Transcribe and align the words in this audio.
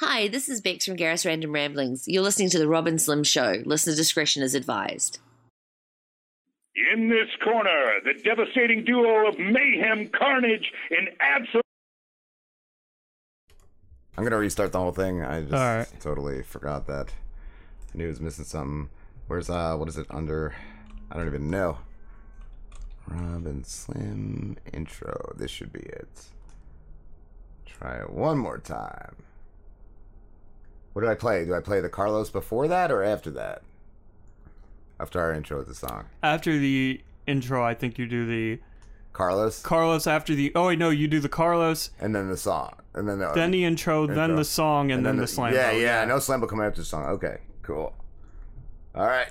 Hi, 0.00 0.28
this 0.28 0.48
is 0.48 0.60
Bex 0.60 0.84
from 0.84 0.96
Garris 0.96 1.26
Random 1.26 1.52
Ramblings. 1.52 2.06
You're 2.06 2.22
listening 2.22 2.50
to 2.50 2.58
The 2.58 2.68
Rob 2.68 2.86
and 2.86 3.02
Slim 3.02 3.24
Show. 3.24 3.62
Listener 3.64 3.96
discretion 3.96 4.42
is 4.42 4.54
advised. 4.54 5.18
In 6.94 7.08
this 7.08 7.28
corner, 7.42 7.86
the 8.04 8.14
devastating 8.22 8.84
duo 8.84 9.28
of 9.28 9.36
mayhem, 9.38 10.08
carnage, 10.16 10.70
and 10.90 11.08
absolute. 11.18 11.64
I'm 14.16 14.22
gonna 14.24 14.38
restart 14.38 14.70
the 14.70 14.78
whole 14.78 14.92
thing. 14.92 15.22
I 15.22 15.40
just 15.42 15.52
All 15.52 15.76
right. 15.78 15.88
totally 16.00 16.42
forgot 16.42 16.86
that. 16.86 17.08
I 17.92 17.98
knew 17.98 18.04
I 18.04 18.08
was 18.08 18.20
missing 18.20 18.44
something. 18.44 18.90
Where's 19.26 19.50
uh 19.50 19.74
what 19.76 19.88
is 19.88 19.96
it 19.96 20.06
under? 20.10 20.54
I 21.10 21.16
don't 21.16 21.26
even 21.26 21.50
know. 21.50 21.78
Rob 23.08 23.46
and 23.46 23.66
Slim 23.66 24.56
intro. 24.72 25.34
This 25.36 25.50
should 25.50 25.72
be 25.72 25.80
it. 25.80 26.26
Try 27.66 27.96
it 27.96 28.10
one 28.10 28.38
more 28.38 28.58
time. 28.58 29.16
What 30.98 31.04
did 31.04 31.10
I 31.10 31.14
play? 31.14 31.44
Do 31.44 31.54
I 31.54 31.60
play 31.60 31.80
the 31.80 31.88
Carlos 31.88 32.28
before 32.28 32.66
that 32.66 32.90
or 32.90 33.04
after 33.04 33.30
that? 33.30 33.62
After 34.98 35.20
our 35.20 35.32
intro 35.32 35.58
with 35.58 35.68
the 35.68 35.74
song. 35.76 36.06
After 36.24 36.58
the 36.58 37.00
intro, 37.24 37.62
I 37.62 37.74
think 37.74 37.98
you 37.98 38.06
do 38.08 38.26
the 38.26 38.60
Carlos 39.12 39.62
Carlos. 39.62 40.08
After 40.08 40.34
the 40.34 40.50
oh 40.56 40.66
wait 40.66 40.80
no, 40.80 40.90
you 40.90 41.06
do 41.06 41.20
the 41.20 41.28
Carlos, 41.28 41.90
and 42.00 42.16
then 42.16 42.28
the 42.28 42.36
song. 42.36 42.72
And 42.94 43.08
then 43.08 43.20
the 43.20 43.30
then 43.32 43.52
the 43.52 43.64
intro, 43.64 44.08
then 44.08 44.34
the 44.34 44.44
song, 44.44 44.90
and, 44.90 45.06
then, 45.06 45.18
the, 45.18 45.28
slam. 45.28 45.54
Yeah, 45.54 45.70
oh, 45.72 45.76
yeah, 45.76 46.00
I 46.00 46.04
know 46.04 46.18
slam 46.18 46.40
will 46.40 46.48
come 46.48 46.60
after 46.60 46.80
the 46.80 46.84
song. 46.84 47.06
Okay, 47.06 47.42
cool. 47.62 47.94
All 48.96 49.06
right. 49.06 49.28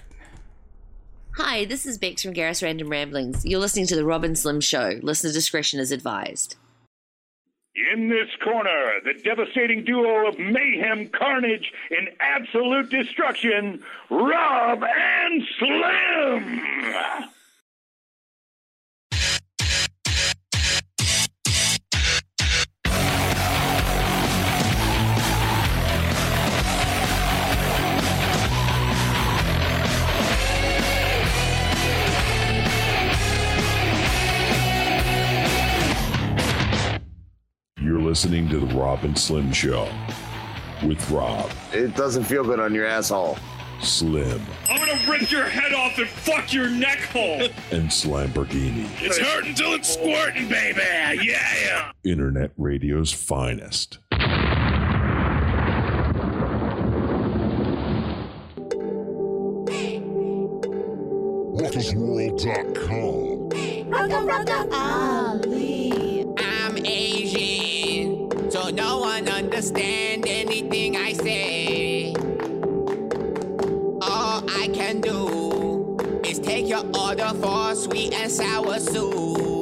Hi, 1.35 1.65
this 1.65 1.85
is 1.85 1.97
Bex 1.97 2.23
from 2.23 2.33
Garris 2.33 2.63
Random 2.63 2.87
Ramblings. 2.87 3.45
You're 3.45 3.59
listening 3.59 3.87
to 3.87 3.95
The 3.97 4.05
Rob 4.05 4.23
and 4.23 4.39
Slim 4.39 4.61
Show. 4.61 5.01
Listener 5.03 5.33
discretion 5.33 5.81
is 5.81 5.91
advised. 5.91 6.55
In 7.93 8.09
this 8.09 8.29
corner, 8.43 8.93
the 9.03 9.13
devastating 9.13 9.83
duo 9.83 10.27
of 10.27 10.39
mayhem, 10.39 11.09
carnage, 11.09 11.71
and 11.91 12.09
absolute 12.19 12.89
destruction, 12.89 13.83
Rob 14.09 14.83
and 14.83 15.43
Slim. 15.59 17.29
Listening 38.17 38.49
to 38.49 38.57
The 38.57 38.73
Rob 38.73 39.03
and 39.03 39.15
Slim 39.15 39.53
Show 39.53 39.87
with 40.83 41.07
Rob, 41.11 41.51
It 41.71 41.95
doesn't 41.95 42.23
feel 42.23 42.43
good 42.43 42.59
on 42.59 42.73
your 42.73 42.87
asshole. 42.87 43.37
Slim, 43.79 44.41
I'm 44.67 44.79
gonna 44.79 44.99
rip 45.07 45.29
your 45.29 45.43
head 45.43 45.71
off 45.71 45.99
and 45.99 46.09
fuck 46.09 46.51
your 46.51 46.67
neck 46.67 46.97
hole. 47.11 47.43
and 47.71 47.87
Slamborghini. 47.91 48.89
it's 48.99 49.19
hurting 49.19 49.53
till 49.53 49.73
it's 49.73 49.93
squirting, 49.93 50.49
baby. 50.49 50.81
Yeah. 51.23 51.91
Internet 52.03 52.53
radio's 52.57 53.13
finest. 53.13 53.99
RockersWorld.com. 61.53 63.37
I'm 66.39 66.85
Asian, 66.85 67.56
so 67.56 67.56
no 68.77 68.99
one 68.99 69.27
understand 69.27 70.25
anything 70.27 70.95
I 70.95 71.13
say. 71.13 72.13
All 74.01 74.43
I 74.47 74.69
can 74.71 75.01
do 75.01 75.97
is 76.23 76.37
take 76.37 76.67
your 76.67 76.85
order 76.95 77.31
for 77.41 77.73
sweet 77.73 78.13
and 78.13 78.31
sour 78.31 78.79
soup. 78.79 79.56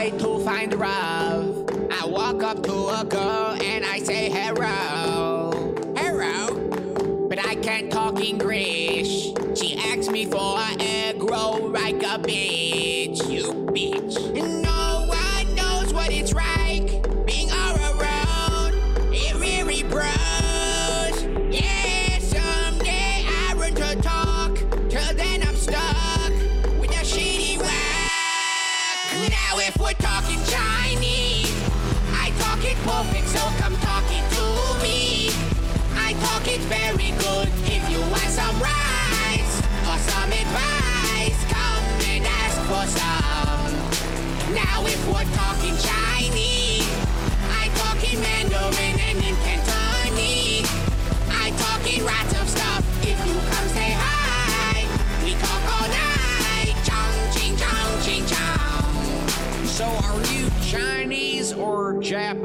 Try 0.00 0.08
to 0.08 0.38
find 0.38 0.72
love. 0.78 1.68
I 1.90 2.06
walk 2.06 2.42
up 2.42 2.62
to 2.62 2.72
a 2.72 3.04
girl 3.04 3.54
and 3.62 3.84
I 3.84 3.98
say 3.98 4.30
hello. 4.30 5.74
Hello. 5.94 7.28
But 7.28 7.38
I 7.46 7.54
can't 7.56 7.92
talk 7.92 8.18
English. 8.18 9.34
She 9.54 9.76
asks 9.76 10.08
me 10.08 10.24
for 10.24 10.58
an 10.58 10.80
egg 10.80 11.22
roll 11.22 11.68
like 11.68 12.02
a 12.02 12.16
bitch. 12.18 12.69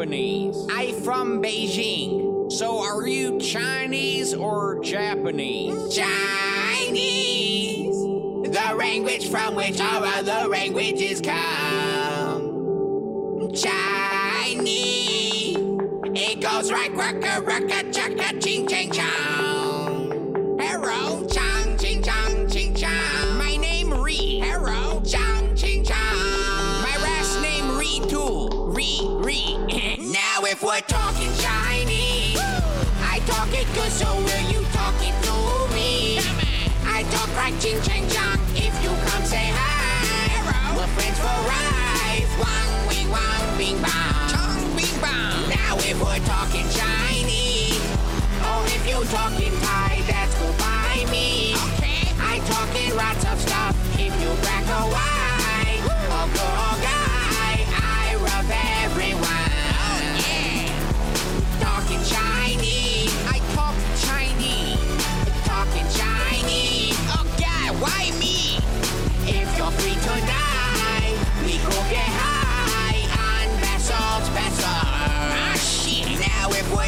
Japanese? 0.06 0.68
I 0.70 0.92
from 1.02 1.42
Beijing. 1.42 2.52
So 2.52 2.78
are 2.78 3.08
you 3.08 3.40
Chinese 3.40 4.36
or 4.36 4.80
Japanese? 4.82 5.96
Chinese, 5.96 7.96
the 7.96 8.76
language 8.78 9.28
from 9.30 9.56
which 9.56 9.82
all 9.82 10.04
other 10.04 10.48
languages 10.48 11.22
come. 11.22 12.52
Chinese, 13.56 15.58
it 16.14 16.40
goes 16.40 16.70
like 16.70 16.92
rocka 16.92 17.44
rocka 17.44 17.92
chaka 17.92 18.40
ching 18.40 18.68
ching 18.68 18.92
chong. 18.92 20.12
Hello, 20.60 21.26
chong 21.26 21.78
ching 21.80 22.04
chong 22.04 22.48
ching 22.48 22.76
chong. 22.76 23.38
My 23.40 23.58
name 23.58 23.92
Ri. 23.92 24.40
Hello, 24.40 25.02
chong 25.02 25.56
ching 25.56 25.84
chong. 25.84 25.98
My 25.98 26.96
last 27.02 27.42
name 27.42 27.76
Ri 27.76 28.02
too. 28.08 28.50
Ri 28.68 29.00
Ri. 29.24 29.65
If 30.56 30.64
we're 30.64 30.88
talking 30.88 31.32
Chinese, 31.36 32.40
I 33.12 33.20
talk 33.28 33.50
it 33.52 33.68
good, 33.76 33.92
so 33.92 34.08
will 34.16 34.46
you 34.48 34.64
talk 34.72 34.96
it 35.04 35.16
to 35.28 35.36
me? 35.76 36.20
I 36.88 37.04
talk 37.12 37.28
like 37.36 37.60
ching 37.60 37.82
ching 37.84 38.08
chong. 38.08 38.40
If 38.56 38.72
you 38.82 38.92
come 39.08 39.26
say 39.26 39.52
hi, 39.52 40.72
we're 40.78 40.88
friends 40.96 41.20
for 41.20 41.40
life. 41.52 42.32
Wang 42.40 42.72
wing 42.88 43.10
wang 43.12 43.58
bing 43.60 43.82
bang. 43.84 44.16
Chong 44.32 44.64
bing 44.78 44.98
bang. 45.04 45.50
Now 45.52 45.76
if 45.84 46.00
we're 46.00 46.24
talking 46.24 46.68
Chinese, 46.72 47.84
or 48.48 48.64
if 48.72 48.84
you 48.88 49.04
talking 49.12 49.52
Thai, 49.60 50.04
that's 50.08 50.34
cool 50.40 50.56
by 50.56 51.04
me. 51.12 51.52
Okay. 51.76 52.16
I 52.32 52.40
talking 52.48 52.96
lots 52.96 53.24
of 53.28 53.38
stuff. 53.44 53.76
If 54.00 54.14
you 54.24 54.32
black 54.40 54.64
or 54.72 54.88
white, 54.88 55.84
or 56.16 56.28
girl 56.32 56.65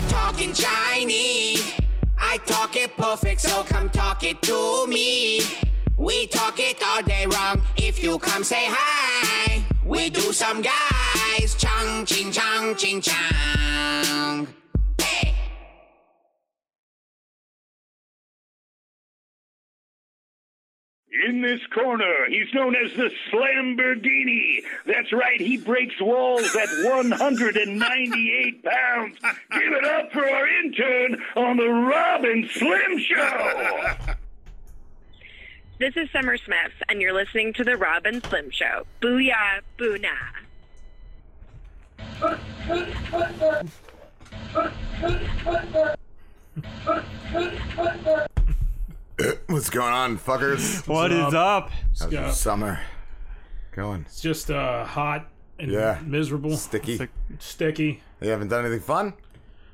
talking 0.09 0.53
Chinese. 0.53 1.73
I 2.17 2.37
talk 2.45 2.75
it 2.75 2.95
perfect, 2.97 3.41
so 3.41 3.63
come 3.63 3.89
talk 3.89 4.23
it 4.23 4.41
to 4.43 4.87
me. 4.87 5.41
We 5.97 6.27
talk 6.27 6.59
it 6.59 6.81
all 6.85 7.01
day 7.01 7.25
wrong. 7.25 7.61
If 7.75 8.03
you 8.03 8.19
come 8.19 8.43
say 8.43 8.65
hi, 8.67 9.63
we 9.85 10.09
do 10.09 10.33
some 10.33 10.61
guys. 10.61 11.55
Chung 11.55 12.05
ching 12.05 12.31
chung 12.31 12.75
ching 12.75 13.01
chung. 13.01 14.47
In 21.27 21.41
this 21.41 21.59
corner, 21.73 22.25
he's 22.29 22.53
known 22.53 22.73
as 22.73 22.93
the 22.93 23.11
Slamborghini. 23.29 24.63
That's 24.85 25.11
right, 25.11 25.41
he 25.41 25.57
breaks 25.57 25.99
walls 25.99 26.55
at 26.55 26.69
198 26.85 28.63
pounds. 28.63 29.17
Give 29.51 29.73
it 29.73 29.83
up 29.83 30.13
for 30.13 30.23
our 30.23 30.47
intern 30.47 31.21
on 31.35 31.57
the 31.57 31.67
Rob 31.67 32.23
and 32.23 32.49
Slim 32.49 32.97
Show. 32.99 33.95
This 35.79 35.97
is 35.97 36.09
Summer 36.11 36.37
Smith, 36.37 36.71
and 36.87 37.01
you're 37.01 37.11
listening 37.11 37.51
to 37.55 37.65
The 37.65 37.75
Rob 37.75 38.05
and 38.05 38.25
Slim 38.25 38.49
Show. 38.49 38.85
Booyah, 39.01 39.59
boona. 39.77 40.15
What's 49.47 49.69
going 49.69 49.93
on, 49.93 50.17
fuckers? 50.19 50.87
What 50.87 51.11
is 51.11 51.33
up? 51.33 51.71
How's 51.99 52.11
your 52.11 52.31
summer 52.31 52.79
going? 53.71 54.01
It's 54.01 54.21
just 54.21 54.51
uh, 54.51 54.85
hot 54.85 55.27
and 55.57 55.71
Yeah. 55.71 55.99
miserable, 56.05 56.55
Sticky. 56.55 56.97
Sick. 56.97 57.09
sticky. 57.39 58.01
You 58.21 58.29
haven't 58.29 58.49
done 58.49 58.65
anything 58.65 58.81
fun? 58.83 59.13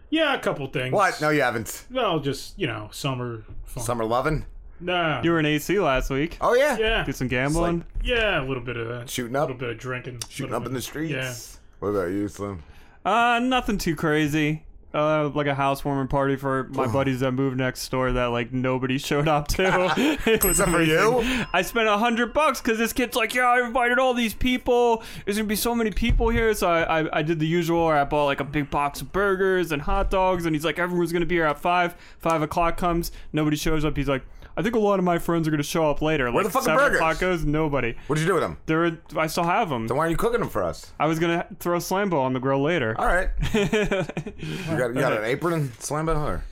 Yeah, 0.09 0.33
a 0.35 0.39
couple 0.39 0.65
things. 0.67 0.93
What? 0.93 1.19
No, 1.19 1.29
you 1.29 1.41
haven't. 1.41 1.85
Well, 1.91 2.19
just 2.19 2.57
you 2.57 2.67
know, 2.67 2.87
summer 2.91 3.43
fun. 3.65 3.83
Summer 3.83 4.05
loving? 4.05 4.45
Nah. 4.79 5.21
You 5.21 5.31
were 5.31 5.39
in 5.39 5.45
AC 5.45 5.77
last 5.79 6.09
week. 6.09 6.37
Oh 6.39 6.53
yeah. 6.53 6.77
yeah, 6.77 7.03
Did 7.03 7.15
some 7.15 7.27
gambling. 7.27 7.83
yeah, 8.03 8.41
a 8.41 8.45
little 8.45 8.63
bit 8.63 8.77
of 8.77 8.87
that. 8.87 9.09
Shooting 9.09 9.35
a 9.35 9.39
up, 9.41 9.49
little 9.49 9.59
bit 9.59 9.69
of 9.71 9.77
drinking. 9.77 10.21
shooting 10.29 10.51
little 10.51 10.61
up 10.63 10.67
in 10.67 10.71
bit- 10.73 10.77
the 10.77 10.81
streets. 10.81 11.11
Yeah. 11.11 11.59
What 11.79 11.89
about 11.89 12.11
you, 12.11 12.27
Slim? 12.29 12.63
Uh, 13.03 13.39
nothing 13.43 13.77
too 13.77 13.95
crazy. 13.95 14.63
Uh, 14.93 15.27
like 15.29 15.47
a 15.47 15.55
housewarming 15.55 16.07
party 16.07 16.35
for 16.35 16.65
my 16.65 16.85
buddies 16.85 17.21
that 17.21 17.31
moved 17.31 17.57
next 17.57 17.89
door 17.89 18.11
that 18.11 18.25
like 18.25 18.53
nobody 18.53 18.99
showed 18.99 19.27
up 19.27 19.47
to. 19.47 19.63
it 19.97 20.43
was 20.43 20.59
Except 20.59 20.69
for 20.69 20.75
amazing. 20.81 20.93
you? 20.93 21.45
I 21.51 21.63
spent 21.63 21.87
a 21.87 21.97
hundred 21.97 22.31
bucks 22.31 22.61
because 22.61 22.77
this 22.77 22.93
kid's 22.93 23.15
like, 23.15 23.33
yeah, 23.33 23.47
I 23.47 23.65
invited 23.65 23.97
all 23.97 24.13
these 24.13 24.35
people. 24.35 25.01
There's 25.25 25.37
gonna 25.37 25.47
be 25.47 25.55
so 25.55 25.73
many 25.73 25.89
people 25.89 26.29
here, 26.29 26.53
so 26.53 26.67
I, 26.69 27.01
I 27.01 27.19
I 27.19 27.21
did 27.23 27.39
the 27.39 27.47
usual. 27.47 27.87
I 27.87 28.03
bought 28.03 28.25
like 28.25 28.39
a 28.39 28.43
big 28.43 28.69
box 28.69 29.01
of 29.01 29.11
burgers 29.11 29.71
and 29.71 29.81
hot 29.81 30.11
dogs, 30.11 30.45
and 30.45 30.55
he's 30.55 30.63
like, 30.63 30.77
everyone's 30.77 31.11
gonna 31.11 31.25
be 31.25 31.35
here 31.35 31.45
at 31.45 31.59
five. 31.59 31.95
Five 32.19 32.43
o'clock 32.43 32.77
comes, 32.77 33.11
nobody 33.31 33.57
shows 33.57 33.83
up. 33.83 33.97
He's 33.97 34.07
like, 34.07 34.21
I 34.55 34.61
think 34.61 34.75
a 34.75 34.79
lot 34.79 34.99
of 34.99 35.05
my 35.05 35.17
friends 35.17 35.47
are 35.47 35.51
gonna 35.51 35.63
show 35.63 35.89
up 35.89 36.01
later. 36.01 36.25
Where 36.25 36.43
like 36.43 36.45
the 36.45 36.49
fuck 36.51 36.61
are 36.63 36.65
seven 36.65 36.79
burgers? 36.79 36.97
o'clock 36.97 37.19
goes, 37.19 37.43
nobody. 37.45 37.95
What'd 38.07 38.21
you 38.21 38.27
do 38.27 38.33
with 38.35 38.43
them? 38.43 38.57
They're 38.67 38.97
I 39.17 39.27
still 39.27 39.43
have 39.45 39.69
them. 39.69 39.87
Then 39.87 39.97
why 39.97 40.05
are 40.05 40.09
you 40.09 40.17
cooking 40.17 40.39
them 40.39 40.49
for 40.49 40.63
us? 40.63 40.91
I 40.99 41.07
was 41.07 41.17
gonna 41.19 41.47
throw 41.59 41.77
Slambo 41.79 42.19
on 42.21 42.33
the 42.33 42.39
grill 42.39 42.61
later. 42.61 42.95
All 42.97 43.05
right. 43.07 43.29
You 44.43 44.77
got, 44.77 44.87
you 44.87 44.93
got 45.01 45.13
an 45.13 45.23
apron, 45.23 45.53
and 45.53 45.71
Slambo? 45.79 46.15
Or? 46.17 46.43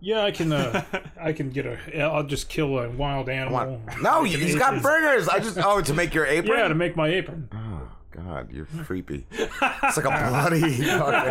Yeah, 0.00 0.22
I 0.24 0.30
can. 0.30 0.52
Uh, 0.52 0.82
I 1.20 1.32
can 1.32 1.50
get 1.50 1.66
a. 1.66 2.00
I'll 2.00 2.22
just 2.24 2.48
kill 2.48 2.78
a 2.78 2.88
wild 2.88 3.28
animal. 3.28 3.80
No, 4.00 4.22
Make 4.22 4.34
an 4.34 4.40
he's 4.40 4.54
got 4.56 4.82
burgers. 4.82 5.28
I 5.28 5.38
just 5.40 5.58
oh 5.58 5.80
to 5.82 5.94
make 5.94 6.14
your 6.14 6.26
apron. 6.26 6.58
Yeah, 6.58 6.68
to 6.68 6.74
make 6.74 6.96
my 6.96 7.08
apron. 7.08 7.48
Oh 7.52 7.88
God, 8.12 8.50
you're 8.52 8.66
creepy. 8.84 9.24
It's 9.30 9.96
like 9.96 10.04
a 10.06 10.10
bloody 10.30 10.82
fucking 10.82 11.30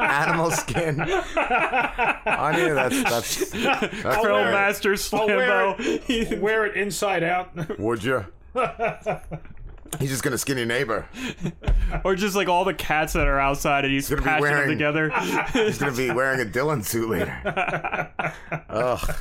animal 0.00 0.50
skin. 0.52 1.00
On 1.00 2.54
you, 2.58 2.74
that's 2.74 3.02
that's. 3.02 3.50
that's 3.50 4.04
I'll 4.04 4.22
Grill 4.22 4.36
wear 4.36 4.48
it. 4.48 4.52
Master 4.52 4.96
I'll 5.12 5.26
wear 5.26 5.74
it, 5.78 6.40
wear 6.40 6.66
it 6.66 6.76
inside 6.76 7.22
out. 7.24 7.78
Would 7.78 8.04
you? 8.04 8.24
He's 9.98 10.10
just 10.10 10.22
gonna 10.22 10.38
skin 10.38 10.56
your 10.56 10.66
neighbor. 10.66 11.04
or 12.04 12.14
just 12.14 12.36
like 12.36 12.48
all 12.48 12.64
the 12.64 12.74
cats 12.74 13.14
that 13.14 13.26
are 13.26 13.40
outside 13.40 13.84
and 13.84 13.92
you 13.92 13.98
just 13.98 14.10
gonna 14.10 14.22
be 14.22 14.26
patch 14.28 14.40
them 14.42 14.52
wearing- 14.52 14.68
together. 14.70 15.10
He's 15.52 15.78
gonna 15.78 15.92
be 15.96 16.10
wearing 16.12 16.40
a 16.40 16.44
Dylan 16.50 16.84
suit 16.84 17.08
later. 17.10 18.12
Ugh. 18.68 19.14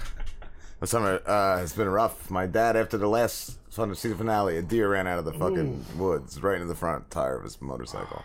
The 0.79 0.88
summer 0.88 1.21
uh, 1.25 1.57
has 1.57 1.73
been 1.73 1.89
rough. 1.89 2.29
My 2.31 2.45
dad, 2.45 2.77
after 2.77 2.97
the 2.97 3.09
last 3.09 3.57
Thunder 3.71 3.95
season 3.95 4.18
finale, 4.18 4.57
a 4.57 4.62
deer 4.62 4.89
ran 4.89 5.07
out 5.07 5.19
of 5.19 5.25
the 5.25 5.33
fucking 5.33 5.86
woods 5.98 6.42
right 6.42 6.56
into 6.56 6.66
the 6.68 6.75
front 6.75 7.10
tire 7.12 7.38
of 7.38 7.44
his 7.44 7.62
motorcycle, 7.62 8.24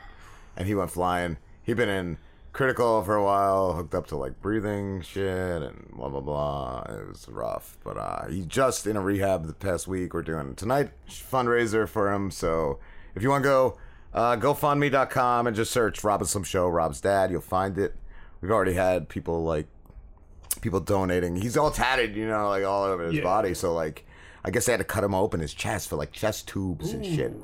and 0.56 0.66
he 0.66 0.74
went 0.74 0.90
flying. 0.90 1.36
He'd 1.62 1.76
been 1.76 1.88
in 1.90 2.18
critical 2.52 3.02
for 3.04 3.14
a 3.16 3.22
while, 3.22 3.74
hooked 3.74 3.94
up 3.94 4.06
to 4.06 4.16
like 4.16 4.40
breathing 4.40 5.02
shit 5.02 5.62
and 5.62 5.90
blah 5.92 6.08
blah 6.08 6.20
blah. 6.20 6.82
It 6.88 7.08
was 7.08 7.28
rough, 7.28 7.76
but 7.84 7.96
uh, 7.98 8.26
he's 8.28 8.46
just 8.46 8.86
in 8.86 8.96
a 8.96 9.00
rehab 9.02 9.46
the 9.46 9.52
past 9.52 9.86
week. 9.86 10.14
We're 10.14 10.22
doing 10.22 10.54
tonight 10.54 10.90
fundraiser 11.08 11.86
for 11.88 12.12
him, 12.12 12.30
so 12.30 12.78
if 13.14 13.22
you 13.22 13.28
want 13.28 13.42
to 13.44 13.48
go, 13.48 13.78
uh, 14.14 14.36
GoFundMe.com 14.36 15.46
and 15.46 15.54
just 15.54 15.72
search 15.72 16.02
Rob 16.02 16.20
and 16.20 16.28
Slim 16.28 16.44
Show, 16.44 16.68
Rob's 16.68 17.00
dad. 17.00 17.30
You'll 17.30 17.40
find 17.42 17.76
it. 17.78 17.94
We've 18.40 18.50
already 18.50 18.74
had 18.74 19.08
people 19.08 19.42
like 19.44 19.66
people 20.62 20.80
donating. 20.80 21.36
He's 21.36 21.56
all 21.56 21.70
tatted, 21.70 22.16
you 22.16 22.26
know, 22.26 22.48
like 22.48 22.64
all 22.64 22.84
over 22.84 23.04
his 23.04 23.14
Yeah. 23.16 23.22
body. 23.24 23.54
So 23.54 23.74
like, 23.74 24.06
I 24.44 24.50
guess 24.50 24.66
they 24.66 24.72
had 24.72 24.78
to 24.78 24.84
cut 24.84 25.02
him 25.04 25.14
open 25.14 25.40
his 25.40 25.54
chest 25.54 25.88
for 25.88 25.96
like 25.96 26.12
chest 26.12 26.48
tubes 26.48 26.92
and 26.92 27.04
shit 27.04 27.34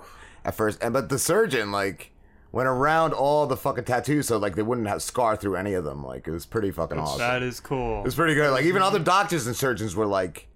at 0.45 0.55
first. 0.55 0.83
And 0.83 0.93
but 0.93 1.09
the 1.09 1.19
surgeon 1.19 1.73
like 1.73 2.13
went 2.53 2.69
around 2.69 3.13
all 3.13 3.47
the 3.47 3.57
fucking 3.57 3.85
tattoos, 3.85 4.27
so 4.29 4.37
like 4.37 4.57
they 4.57 4.63
wouldn't 4.63 4.89
have 4.89 5.03
scar 5.03 5.37
through 5.37 5.57
any 5.57 5.75
of 5.75 5.85
them. 5.85 6.05
Like 6.05 6.27
it 6.29 6.31
was 6.31 6.47
pretty 6.47 6.71
fucking 6.71 6.99
awesome. 6.99 7.19
that 7.19 7.43
is 7.43 7.61
cool. 7.61 8.01
It 8.01 8.05
was 8.05 8.15
pretty 8.15 8.35
good. 8.35 8.51
Like 8.51 8.65
even 8.65 8.83
other 8.83 8.99
doctors 8.99 9.47
and 9.47 9.57
surgeons 9.57 9.97
were 9.97 10.07
like, 10.07 10.49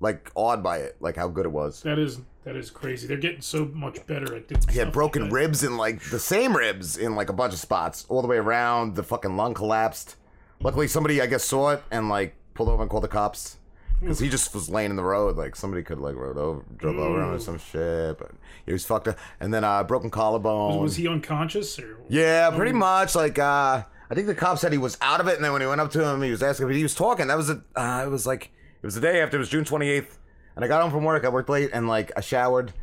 like 0.00 0.30
awed 0.34 0.62
by 0.62 0.78
it, 0.78 0.96
like 1.00 1.16
how 1.16 1.28
good 1.28 1.46
it 1.46 1.52
was. 1.52 1.82
That 1.82 1.98
is 1.98 2.20
that 2.44 2.56
is 2.56 2.70
crazy. 2.70 3.06
They're 3.06 3.16
getting 3.16 3.40
so 3.40 3.66
much 3.66 4.04
better 4.06 4.34
at 4.34 4.48
doing 4.48 4.60
He 4.68 4.78
had 4.78 4.86
stuff 4.86 4.92
broken 4.92 5.22
like 5.22 5.30
that. 5.30 5.36
ribs 5.36 5.62
in 5.62 5.76
like 5.76 6.02
the 6.10 6.18
same 6.18 6.56
ribs 6.56 6.96
in 6.96 7.14
like 7.14 7.28
a 7.28 7.32
bunch 7.32 7.52
of 7.52 7.60
spots 7.60 8.06
all 8.08 8.22
the 8.22 8.28
way 8.28 8.38
around. 8.38 8.96
The 8.96 9.04
fucking 9.04 9.36
lung 9.36 9.54
collapsed. 9.54 10.16
Luckily, 10.60 10.88
somebody 10.88 11.20
I 11.20 11.26
guess 11.26 11.44
saw 11.44 11.70
it 11.70 11.82
and 11.90 12.08
like 12.08 12.34
pulled 12.54 12.68
over 12.68 12.82
and 12.82 12.90
called 12.90 13.04
the 13.04 13.08
cops 13.08 13.58
because 14.02 14.18
he 14.18 14.28
just 14.28 14.52
was 14.54 14.68
laying 14.68 14.90
in 14.90 14.96
the 14.96 15.04
road. 15.04 15.36
Like 15.36 15.56
somebody 15.56 15.82
could 15.82 15.98
like 15.98 16.14
rode 16.14 16.36
over, 16.36 16.64
drove 16.76 16.98
over 16.98 17.22
him 17.22 17.30
or 17.30 17.38
some 17.38 17.58
shit. 17.58 18.18
But 18.18 18.32
he 18.66 18.72
was 18.72 18.84
fucked 18.84 19.08
up. 19.08 19.18
And 19.40 19.54
then 19.54 19.64
uh, 19.64 19.84
broken 19.84 20.10
collarbone. 20.10 20.82
Was 20.82 20.96
he 20.96 21.08
unconscious 21.08 21.78
or? 21.78 21.98
Yeah, 22.08 22.50
pretty 22.50 22.72
much. 22.72 23.14
Like, 23.14 23.38
uh, 23.38 23.84
I 24.10 24.14
think 24.14 24.26
the 24.26 24.34
cop 24.34 24.58
said 24.58 24.72
he 24.72 24.78
was 24.78 24.98
out 25.00 25.20
of 25.20 25.28
it, 25.28 25.36
and 25.36 25.44
then 25.44 25.52
when 25.52 25.62
he 25.62 25.66
went 25.66 25.80
up 25.80 25.90
to 25.92 26.06
him, 26.06 26.20
he 26.20 26.30
was 26.30 26.42
asking, 26.42 26.66
but 26.66 26.76
he 26.76 26.82
was 26.82 26.94
talking. 26.94 27.28
That 27.28 27.38
was 27.38 27.48
a, 27.48 27.62
uh, 27.74 28.02
it 28.04 28.10
was 28.10 28.26
like, 28.26 28.50
it 28.82 28.86
was 28.86 28.94
the 28.94 29.00
day 29.00 29.22
after. 29.22 29.38
It 29.38 29.40
was 29.40 29.48
June 29.48 29.64
twenty 29.64 29.88
eighth, 29.88 30.18
and 30.54 30.62
I 30.62 30.68
got 30.68 30.82
home 30.82 30.90
from 30.90 31.04
work. 31.04 31.24
I 31.24 31.30
worked 31.30 31.48
late, 31.48 31.70
and 31.72 31.88
like 31.88 32.12
I 32.14 32.20
showered, 32.20 32.74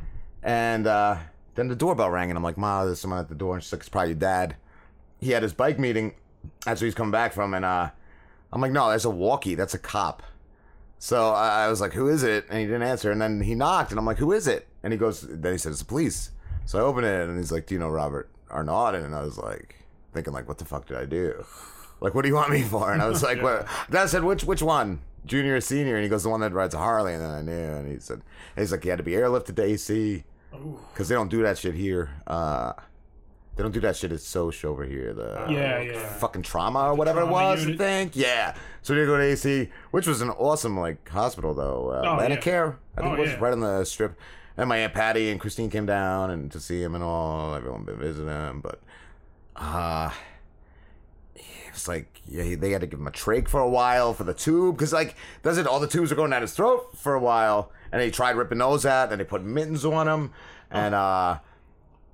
and 0.42 0.88
uh, 0.88 1.18
then 1.54 1.68
the 1.68 1.76
doorbell 1.76 2.10
rang, 2.10 2.32
and 2.32 2.38
I'm 2.38 2.44
like, 2.44 2.58
Ma, 2.58 2.84
there's 2.84 3.00
someone 3.00 3.20
at 3.20 3.30
the 3.30 3.36
door, 3.36 3.54
and 3.54 3.64
she's 3.64 3.72
like, 3.72 3.82
it's 3.82 3.90
probably 3.90 4.10
your 4.10 4.20
dad. 4.20 4.56
He 5.20 5.30
had 5.30 5.44
his 5.44 5.54
bike 5.54 5.78
meeting. 5.78 6.16
That's 6.66 6.82
what 6.82 6.86
he's 6.86 6.96
coming 6.96 7.12
back 7.12 7.34
from, 7.34 7.54
and 7.54 7.64
uh, 7.64 7.92
I'm 8.52 8.62
like, 8.62 8.72
no, 8.72 8.90
that's 8.90 9.06
a 9.06 9.10
walkie. 9.12 9.54
That's 9.54 9.76
a 9.76 9.80
cop. 9.80 10.24
So 11.00 11.30
I, 11.32 11.66
I 11.66 11.68
was 11.70 11.80
like, 11.82 11.94
who 11.94 12.10
is 12.10 12.24
it? 12.24 12.46
And 12.50 12.60
he 12.60 12.66
didn't 12.66 12.84
answer. 12.84 13.10
And 13.10 13.22
then 13.22 13.42
he 13.42 13.56
knocked, 13.56 13.92
and 13.92 14.00
I'm 14.00 14.06
like, 14.06 14.18
who 14.18 14.32
is 14.34 14.48
it? 14.48 14.68
And 14.84 14.94
he 14.94 15.00
goes, 15.00 15.22
then 15.22 15.54
he 15.54 15.58
said, 15.58 15.72
it's 15.72 15.80
the 15.80 15.86
police. 15.86 16.32
So 16.66 16.78
I 16.78 16.82
open 16.82 17.04
it, 17.04 17.28
and 17.28 17.38
he's 17.38 17.52
like, 17.52 17.66
do 17.66 17.74
you 17.74 17.80
know 17.80 17.90
Robert 17.90 18.30
Arnaud? 18.52 18.96
And 18.96 19.16
I 19.16 19.22
was 19.24 19.38
like, 19.38 19.76
thinking 20.14 20.34
like, 20.34 20.48
what 20.48 20.58
the 20.58 20.66
fuck 20.66 20.88
did 20.88 20.98
I 20.98 21.06
do? 21.06 21.46
Like, 22.02 22.14
what 22.14 22.24
do 22.24 22.30
you 22.30 22.36
want 22.36 22.52
me 22.52 22.62
for? 22.64 22.92
And 22.92 23.02
I 23.02 23.08
was 23.08 23.24
like, 23.30 23.42
what? 23.42 23.68
Then 23.90 24.04
I 24.04 24.06
said, 24.06 24.24
which 24.24 24.44
which 24.44 24.62
one? 24.62 25.00
Junior 25.26 25.56
or 25.56 25.62
senior? 25.62 25.96
And 25.96 26.04
he 26.04 26.10
goes, 26.10 26.24
the 26.24 26.30
one 26.30 26.42
that 26.42 26.54
rides 26.54 26.74
a 26.74 26.78
Harley. 26.78 27.14
And 27.14 27.22
then 27.22 27.30
I 27.30 27.42
knew. 27.42 27.52
And 27.76 27.92
he 27.92 28.00
said, 28.00 28.22
and 28.56 28.64
he's 28.64 28.72
like, 28.72 28.84
he 28.84 28.90
had 28.90 28.98
to 28.98 29.04
be 29.04 29.12
airlifted 29.12 29.56
to 29.58 29.64
AC 29.64 30.24
because 30.92 31.08
they 31.10 31.16
don't 31.16 31.30
do 31.30 31.42
that 31.44 31.58
shit 31.58 31.76
here. 31.76 32.10
Uh, 32.26 32.74
they 33.60 33.64
don't 33.64 33.74
do 33.74 33.82
that 33.82 33.98
shit 33.98 34.14
at 34.14 34.22
Soch 34.22 34.64
over 34.64 34.86
here. 34.86 35.14
The 35.14 35.48
Yeah, 35.50 35.82
yeah. 35.82 36.00
fucking 36.14 36.44
trauma 36.44 36.86
or 36.92 36.94
whatever 36.96 37.20
it 37.20 37.24
trauma 37.28 37.34
was. 37.56 37.68
I 37.68 37.76
think. 37.76 38.16
Yeah. 38.16 38.56
So 38.84 38.96
they 38.96 39.04
go 39.06 39.18
to 39.18 39.24
AC, 39.24 39.68
which 39.92 40.08
was 40.08 40.22
an 40.22 40.30
awesome 40.30 40.80
like 40.80 41.10
hospital 41.10 41.54
though. 41.54 41.90
Uh, 41.90 42.02
Oh, 42.08 42.14
Atlantic 42.14 42.38
yeah. 42.38 42.42
Care, 42.52 42.78
I 42.96 43.02
think 43.02 43.12
Oh, 43.12 43.16
it 43.16 43.20
was 43.20 43.30
yeah. 43.32 43.40
right 43.42 43.52
on 43.52 43.60
the 43.60 43.84
strip. 43.84 44.18
And 44.56 44.70
my 44.70 44.78
aunt 44.78 44.94
Patty 44.94 45.30
and 45.30 45.42
Christine 45.42 45.70
came 45.70 45.86
down 45.86 46.32
and 46.32 46.50
to 46.54 46.60
see 46.62 46.82
him 46.82 46.96
and 46.96 47.04
all. 47.04 47.54
Everyone 47.54 47.84
been 47.84 47.98
visiting 48.00 48.30
him, 48.30 48.62
but 48.62 48.80
uh 49.58 50.10
it 51.36 51.44
was 51.74 51.86
like 51.90 52.22
yeah, 52.26 52.56
they 52.56 52.72
had 52.72 52.80
to 52.80 52.88
give 52.88 52.98
him 53.02 53.08
a 53.08 53.12
trach 53.12 53.50
for 53.50 53.60
a 53.60 53.68
while 53.70 54.14
for 54.14 54.24
the 54.24 54.34
tube 54.34 54.78
because 54.78 54.94
like 54.94 55.16
does 55.44 55.58
it 55.58 55.68
all 55.68 55.82
the 55.82 55.88
tubes 55.88 56.14
are 56.14 56.16
going 56.16 56.32
down 56.32 56.44
his 56.44 56.54
throat 56.54 56.92
for 56.96 57.14
a 57.14 57.20
while, 57.20 57.74
and 57.92 58.02
they 58.02 58.10
tried 58.10 58.38
ripping 58.38 58.60
those 58.60 58.86
out, 58.86 59.12
and 59.12 59.20
they 59.20 59.26
put 59.26 59.44
mittens 59.44 59.84
on 59.84 60.08
him, 60.08 60.32
and 60.72 60.96
uh. 60.96 61.40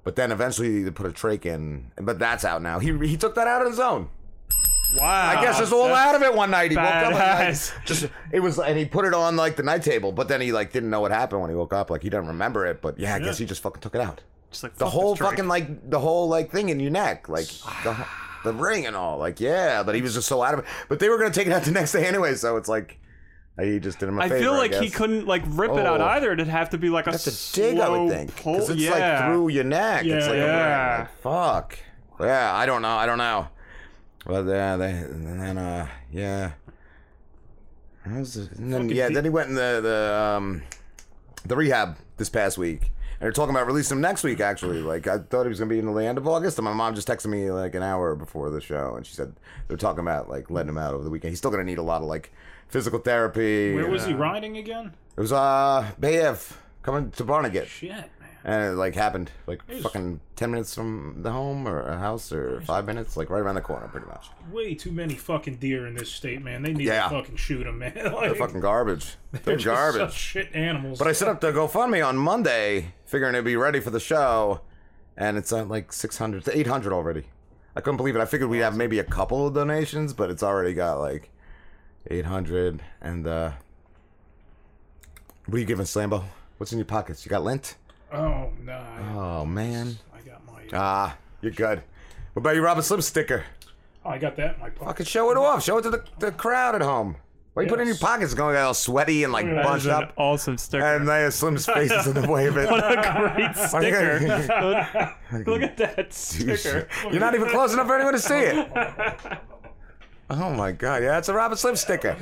But 0.05 0.15
then 0.15 0.31
eventually 0.31 0.83
they 0.83 0.91
put 0.91 1.07
a 1.07 1.09
trach 1.09 1.45
in, 1.45 1.91
but 1.97 2.19
that's 2.19 2.45
out 2.45 2.61
now. 2.61 2.79
He 2.79 2.95
he 3.05 3.17
took 3.17 3.35
that 3.35 3.47
out 3.47 3.61
on 3.63 3.67
his 3.67 3.79
own. 3.79 4.07
Wow. 4.97 5.29
I 5.29 5.41
guess 5.41 5.59
it's 5.59 5.71
all 5.71 5.93
out 5.93 6.15
of 6.15 6.21
it 6.21 6.33
one 6.33 6.51
night. 6.51 6.69
He 6.71 6.77
woke 6.77 6.85
up 6.85 7.13
like, 7.13 7.57
just 7.85 8.07
it 8.31 8.39
was, 8.39 8.59
and 8.59 8.77
he 8.77 8.85
put 8.85 9.05
it 9.05 9.13
on 9.15 9.35
like 9.35 9.55
the 9.55 9.63
night 9.63 9.81
table. 9.81 10.11
But 10.11 10.27
then 10.27 10.41
he 10.41 10.51
like 10.51 10.71
didn't 10.71 10.91
know 10.91 11.01
what 11.01 11.11
happened 11.11 11.41
when 11.41 11.49
he 11.49 11.55
woke 11.55 11.73
up. 11.73 11.89
Like 11.89 12.03
he 12.03 12.09
didn't 12.09 12.27
remember 12.27 12.67
it. 12.67 12.81
But 12.81 12.99
yeah, 12.99 13.15
I 13.15 13.19
guess 13.19 13.39
he 13.39 13.45
just 13.45 13.61
fucking 13.63 13.81
took 13.81 13.95
it 13.95 14.01
out. 14.01 14.21
Just 14.51 14.61
like, 14.61 14.75
The 14.75 14.89
whole 14.89 15.15
fucking 15.15 15.47
like 15.47 15.89
the 15.89 15.99
whole 15.99 16.29
like 16.29 16.51
thing 16.51 16.69
in 16.69 16.79
your 16.79 16.91
neck, 16.91 17.27
like 17.27 17.47
the, 17.83 18.05
the 18.43 18.53
ring 18.53 18.85
and 18.85 18.95
all. 18.95 19.17
Like, 19.17 19.39
yeah, 19.39 19.81
but 19.81 19.95
he 19.95 20.03
was 20.03 20.13
just 20.13 20.27
so 20.27 20.43
out 20.43 20.53
of 20.53 20.59
it. 20.59 20.65
But 20.87 20.99
they 20.99 21.09
were 21.09 21.17
gonna 21.17 21.31
take 21.31 21.47
it 21.47 21.51
out 21.51 21.63
the 21.63 21.71
next 21.71 21.93
day 21.93 22.05
anyway, 22.05 22.35
so 22.35 22.57
it's 22.57 22.69
like 22.69 22.99
he 23.59 23.79
just 23.79 23.99
did 23.99 24.09
him 24.09 24.17
a 24.17 24.21
I 24.23 24.29
favor. 24.29 24.35
I 24.35 24.41
feel 24.41 24.53
like 24.53 24.73
he 24.73 24.87
guess. 24.87 24.95
couldn't 24.95 25.25
like 25.27 25.43
rip 25.47 25.71
it 25.71 25.85
out 25.85 26.01
Oh. 26.01 26.05
either. 26.05 26.31
It'd 26.33 26.47
have 26.47 26.71
to 26.71 26.77
be 26.77 26.89
like 26.89 27.07
a 27.07 27.11
have 27.11 27.21
to 27.21 27.31
slow 27.31 27.63
dig, 27.71 27.79
I 27.79 27.89
would 27.89 28.09
think, 28.09 28.35
pull. 28.35 28.53
because 28.53 28.69
it's 28.71 28.81
yeah. 28.81 28.91
like 28.91 29.25
through 29.31 29.47
your 29.49 29.63
neck. 29.63 30.05
it's 30.05 30.25
Yeah. 30.25 30.31
like, 30.31 30.39
a. 30.39 30.45
Yeah. 30.45 31.07
Fuck. 31.21 31.79
Yeah, 32.19 32.53
I 32.53 32.65
don't 32.65 32.81
know. 32.81 32.95
I 32.95 33.05
don't 33.05 33.17
know. 33.17 33.47
But 34.25 34.45
yeah, 34.45 34.75
they 34.77 34.91
and 34.91 35.39
then 35.41 35.57
uh 35.57 35.87
yeah. 36.11 36.51
Was? 38.07 38.35
And 38.35 38.71
then, 38.71 38.89
yeah, 38.89 39.09
then 39.09 39.23
he 39.23 39.29
went 39.29 39.49
in 39.49 39.55
the 39.55 39.79
the 39.81 40.15
um 40.15 40.61
the 41.45 41.55
rehab 41.55 41.97
this 42.17 42.29
past 42.29 42.57
week. 42.57 42.91
And 43.19 43.21
they're 43.21 43.31
talking 43.31 43.55
about 43.55 43.65
releasing 43.65 43.97
him 43.97 44.01
next 44.01 44.23
week. 44.23 44.39
Actually, 44.41 44.81
like 44.81 45.07
I 45.07 45.19
thought 45.19 45.43
he 45.43 45.49
was 45.49 45.59
gonna 45.59 45.69
be 45.69 45.79
in 45.79 45.85
the 45.91 45.93
end 46.05 46.17
of 46.17 46.27
August, 46.27 46.57
and 46.57 46.65
my 46.65 46.73
mom 46.73 46.93
just 46.95 47.07
texted 47.07 47.27
me 47.27 47.49
like 47.49 47.73
an 47.73 47.81
hour 47.83 48.13
before 48.15 48.49
the 48.49 48.59
show, 48.61 48.95
and 48.95 49.05
she 49.05 49.15
said 49.15 49.33
they're 49.67 49.77
talking 49.77 50.01
about 50.01 50.29
like 50.29 50.51
letting 50.51 50.69
him 50.69 50.77
out 50.77 50.93
over 50.93 51.03
the 51.03 51.09
weekend. 51.09 51.31
He's 51.31 51.37
still 51.39 51.51
gonna 51.51 51.63
need 51.63 51.77
a 51.77 51.83
lot 51.83 52.01
of 52.01 52.07
like 52.07 52.31
physical 52.75 52.99
therapy. 52.99 53.73
Where 53.73 53.87
was 53.89 54.05
he 54.05 54.13
riding 54.13 54.57
again? 54.57 54.93
It 55.17 55.21
was 55.21 55.31
uh 55.31 55.91
Bayville 55.99 56.37
coming 56.81 57.09
to 57.11 57.23
Barnegat 57.23 57.67
Shit, 57.67 57.89
man. 57.89 58.09
and 58.43 58.73
it 58.73 58.75
like 58.75 58.95
happened 58.95 59.31
like 59.47 59.61
fucking 59.81 60.19
10 60.35 60.51
minutes 60.51 60.75
from 60.75 61.19
the 61.23 61.31
home 61.31 61.67
or 61.67 61.79
a 61.87 61.97
house 61.97 62.31
or 62.33 62.59
five 62.61 62.85
minutes 62.85 63.15
like 63.15 63.29
right 63.29 63.39
around 63.39 63.55
the 63.55 63.61
corner 63.61 63.87
pretty 63.87 64.07
much 64.07 64.27
Way 64.51 64.75
too 64.75 64.91
many 64.91 65.15
fucking 65.15 65.55
deer 65.55 65.87
in 65.87 65.95
this 65.95 66.11
state, 66.11 66.43
man. 66.43 66.61
They 66.63 66.73
need 66.73 66.85
Yeah. 66.85 67.03
to 67.03 67.09
fucking 67.09 67.37
shoot 67.37 67.63
them, 67.63 67.79
man. 67.79 67.93
they're 67.95 68.09
like, 68.11 68.35
fucking 68.35 68.59
garbage 68.59 69.15
they're 69.31 69.41
they're 69.43 69.55
just 69.55 69.65
garbage 69.65 70.01
such 70.11 70.13
shit 70.19 70.49
animals. 70.53 70.99
but 70.99 71.07
i 71.07 71.13
set 71.13 71.27
up 71.29 71.39
the 71.41 71.51
gofundme 71.53 72.05
on 72.05 72.17
monday 72.17 72.93
figuring 73.05 73.33
it'd 73.35 73.45
be 73.45 73.55
ready 73.55 73.79
for 73.79 73.89
the 73.89 73.99
show 74.01 74.59
and 75.17 75.37
it's 75.37 75.51
at 75.53 75.69
like 75.69 75.93
600 75.93 76.43
to 76.45 76.57
800 76.57 76.91
already 76.93 77.23
i 77.75 77.79
couldn't 77.81 77.97
believe 77.97 78.15
it 78.17 78.21
i 78.21 78.25
figured 78.25 78.49
we'd 78.49 78.59
have 78.59 78.75
maybe 78.75 78.99
a 78.99 79.03
couple 79.03 79.47
of 79.47 79.53
donations 79.53 80.13
but 80.13 80.29
it's 80.29 80.43
already 80.43 80.73
got 80.73 80.99
like 80.99 81.31
800 82.09 82.81
and 83.01 83.27
uh 83.27 83.51
what 85.45 85.55
are 85.55 85.59
you 85.59 85.65
giving 85.65 85.85
slambo 85.85 86.23
what's 86.57 86.71
in 86.71 86.77
your 86.77 86.85
pockets 86.85 87.25
you 87.25 87.29
got 87.29 87.43
lint 87.43 87.75
oh 88.13 88.49
no, 88.63 88.73
I, 88.73 89.13
oh 89.15 89.45
man 89.45 89.97
I 90.13 90.21
got 90.21 90.45
my. 90.45 90.63
ah 90.73 91.17
you're 91.41 91.51
good 91.51 91.81
what 92.33 92.41
about 92.41 92.55
your 92.55 92.63
rob 92.63 92.77
and 92.77 92.85
slim 92.85 93.01
sticker 93.01 93.43
oh, 94.05 94.09
I 94.09 94.17
got 94.17 94.35
that 94.37 94.55
in 94.55 94.61
my 94.61 94.69
pocket. 94.69 94.85
Fucking 94.87 95.05
show 95.07 95.31
it 95.31 95.37
off. 95.37 95.63
Show 95.63 95.77
it 95.79 95.81
to 95.83 95.89
the, 95.89 96.03
the 96.19 96.31
crowd 96.31 96.75
at 96.75 96.81
home. 96.81 97.15
Why 97.53 97.63
you 97.63 97.69
put 97.69 97.79
it 97.79 97.83
in 97.83 97.87
your 97.87 97.95
Yes. 97.95 98.01
pockets 98.03 98.33
going 98.33 98.55
all 98.57 98.73
sweaty 98.73 99.23
and 99.23 99.31
like 99.33 99.45
That 99.45 99.55
That 99.55 99.63
bunched 99.63 99.85
is 99.85 99.91
an 99.91 100.03
up? 100.03 100.13
awesome 100.17 100.57
sticker. 100.57 100.83
And 100.85 101.07
then 101.07 101.31
Slim's 101.31 101.65
face 101.73 101.91
is 101.91 102.05
in 102.05 102.13
the 102.21 102.29
way 102.29 102.47
of 102.47 102.57
it. 102.57 102.69
what 102.69 102.83
a 102.83 103.33
great 103.35 103.55
sticker! 103.67 105.15
Look 105.49 105.61
at 105.63 105.77
that 105.77 106.13
sticker. 106.13 106.87
You're 107.09 107.21
not 107.21 107.33
even 107.33 107.47
close 107.49 107.73
enough 107.73 107.87
for 107.87 107.95
anyone 107.95 108.13
to 108.13 108.19
see 108.19 108.35
it. 108.37 108.67
Oh 110.29 110.49
my 110.53 110.71
god, 110.71 111.03
yeah, 111.03 111.17
it's 111.17 111.29
a 111.29 111.33
Rob 111.33 111.51
and 111.51 111.59
Slim 111.59 111.75
sticker. 111.75 112.15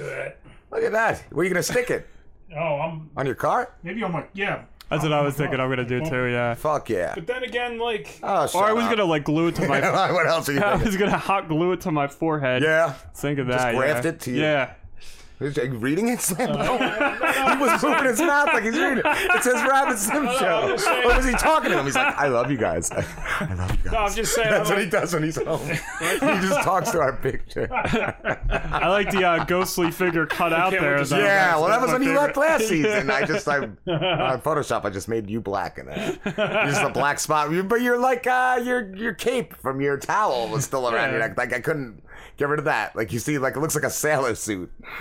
Look 0.71 0.83
at 0.83 0.91
that. 0.91 1.23
Where 1.31 1.41
are 1.41 1.43
you 1.45 1.49
gonna 1.53 1.63
stick 1.63 1.89
it? 1.89 2.07
Oh, 2.55 2.79
I'm 2.81 3.09
On 3.17 3.25
your 3.25 3.33
car? 3.33 3.73
maybe 3.81 4.03
on 4.03 4.11
my 4.11 4.25
yeah. 4.33 4.65
That's 4.87 5.01
what 5.01 5.11
I 5.11 5.21
was 5.21 5.33
thinking. 5.33 5.59
I'm 5.59 5.69
gonna 5.69 5.83
do 5.85 6.05
too. 6.05 6.25
Yeah. 6.25 6.53
Fuck 6.53 6.87
yeah. 6.87 7.13
But 7.15 7.25
then 7.25 7.41
again, 7.43 7.79
like 7.79 8.19
Oh, 8.21 8.45
shut 8.45 8.53
Or 8.61 8.65
I 8.65 8.73
was 8.73 8.83
up. 8.83 8.91
gonna 8.91 9.05
like 9.05 9.23
glue 9.23 9.47
it 9.47 9.55
to 9.55 9.67
my. 9.67 9.79
what 10.11 10.27
else 10.27 10.47
are 10.49 10.53
you 10.53 10.59
I 10.63 10.71
thinking? 10.73 10.85
was 10.85 10.97
gonna 10.97 11.17
hot 11.17 11.47
glue 11.47 11.71
it 11.71 11.81
to 11.81 11.91
my 11.91 12.05
forehead. 12.07 12.61
Yeah. 12.61 12.93
Think 13.15 13.39
of 13.39 13.47
that. 13.47 13.53
Just 13.53 13.65
that. 13.65 13.75
graft 13.75 14.03
yeah. 14.05 14.11
it 14.11 14.19
to 14.19 14.31
you. 14.31 14.41
Yeah. 14.41 14.73
Is 15.43 15.55
he 15.57 15.67
reading 15.67 16.07
it, 16.07 16.21
Slim? 16.21 16.49
he 16.51 17.57
was 17.59 17.83
moving 17.83 18.05
his 18.05 18.19
mouth 18.19 18.47
like 18.53 18.63
he's 18.63 18.77
reading 18.77 18.99
it. 18.99 19.05
It 19.05 19.43
says 19.43 19.61
Rob 19.67 19.89
and 19.89 19.99
Slim 19.99 20.25
Show. 20.39 20.75
What 21.05 21.17
was 21.17 21.25
he 21.25 21.33
talking 21.33 21.71
to 21.71 21.79
him? 21.79 21.85
He's 21.85 21.95
like, 21.95 22.15
I 22.15 22.27
love 22.27 22.49
you 22.49 22.57
guys. 22.57 22.89
I 22.91 23.53
love 23.53 23.71
you 23.71 23.77
guys. 23.83 23.91
no, 23.91 23.97
I'm 23.99 24.13
just 24.13 24.33
saying. 24.33 24.49
That's 24.49 24.69
I'm 24.69 24.75
what 24.77 24.83
he 24.83 24.89
does 24.89 25.13
when 25.13 25.23
he's 25.23 25.35
home. 25.43 25.67
he 25.67 25.77
just 26.19 26.61
talks 26.61 26.91
to 26.91 26.99
our 26.99 27.15
picture. 27.17 27.67
I 27.71 28.87
like 28.87 29.11
the 29.11 29.25
uh, 29.25 29.45
ghostly 29.45 29.91
figure 29.91 30.25
cut 30.25 30.53
out 30.53 30.71
there. 30.71 31.03
though. 31.03 31.17
Yeah, 31.17 31.55
well, 31.57 31.67
that 31.67 31.81
was 31.81 31.91
when 31.91 32.03
you 32.03 32.15
left 32.15 32.37
last 32.37 32.67
season. 32.67 33.09
I 33.09 33.25
just, 33.25 33.47
I, 33.47 33.57
on 33.57 34.41
Photoshop, 34.41 34.85
I 34.85 34.89
just 34.89 35.07
made 35.09 35.29
you 35.29 35.41
black 35.41 35.77
in 35.77 35.89
it. 35.89 36.19
Just 36.23 36.81
a 36.81 36.89
black 36.89 37.19
spot. 37.19 37.49
But 37.67 37.81
you're 37.81 37.99
like, 37.99 38.25
uh, 38.27 38.61
your 38.63 38.95
your 38.95 39.13
cape 39.13 39.55
from 39.57 39.81
your 39.81 39.97
towel 39.97 40.47
was 40.49 40.63
still 40.63 40.87
around 40.89 41.11
your 41.11 41.19
neck. 41.19 41.37
Like, 41.37 41.53
I 41.53 41.59
couldn't 41.59 42.03
get 42.37 42.47
rid 42.47 42.59
of 42.59 42.65
that. 42.65 42.95
Like, 42.95 43.11
you 43.13 43.19
see, 43.19 43.37
like, 43.37 43.55
it 43.55 43.59
looks 43.59 43.75
like 43.75 43.83
a 43.83 43.89
sailor 43.89 44.35
suit. 44.35 44.71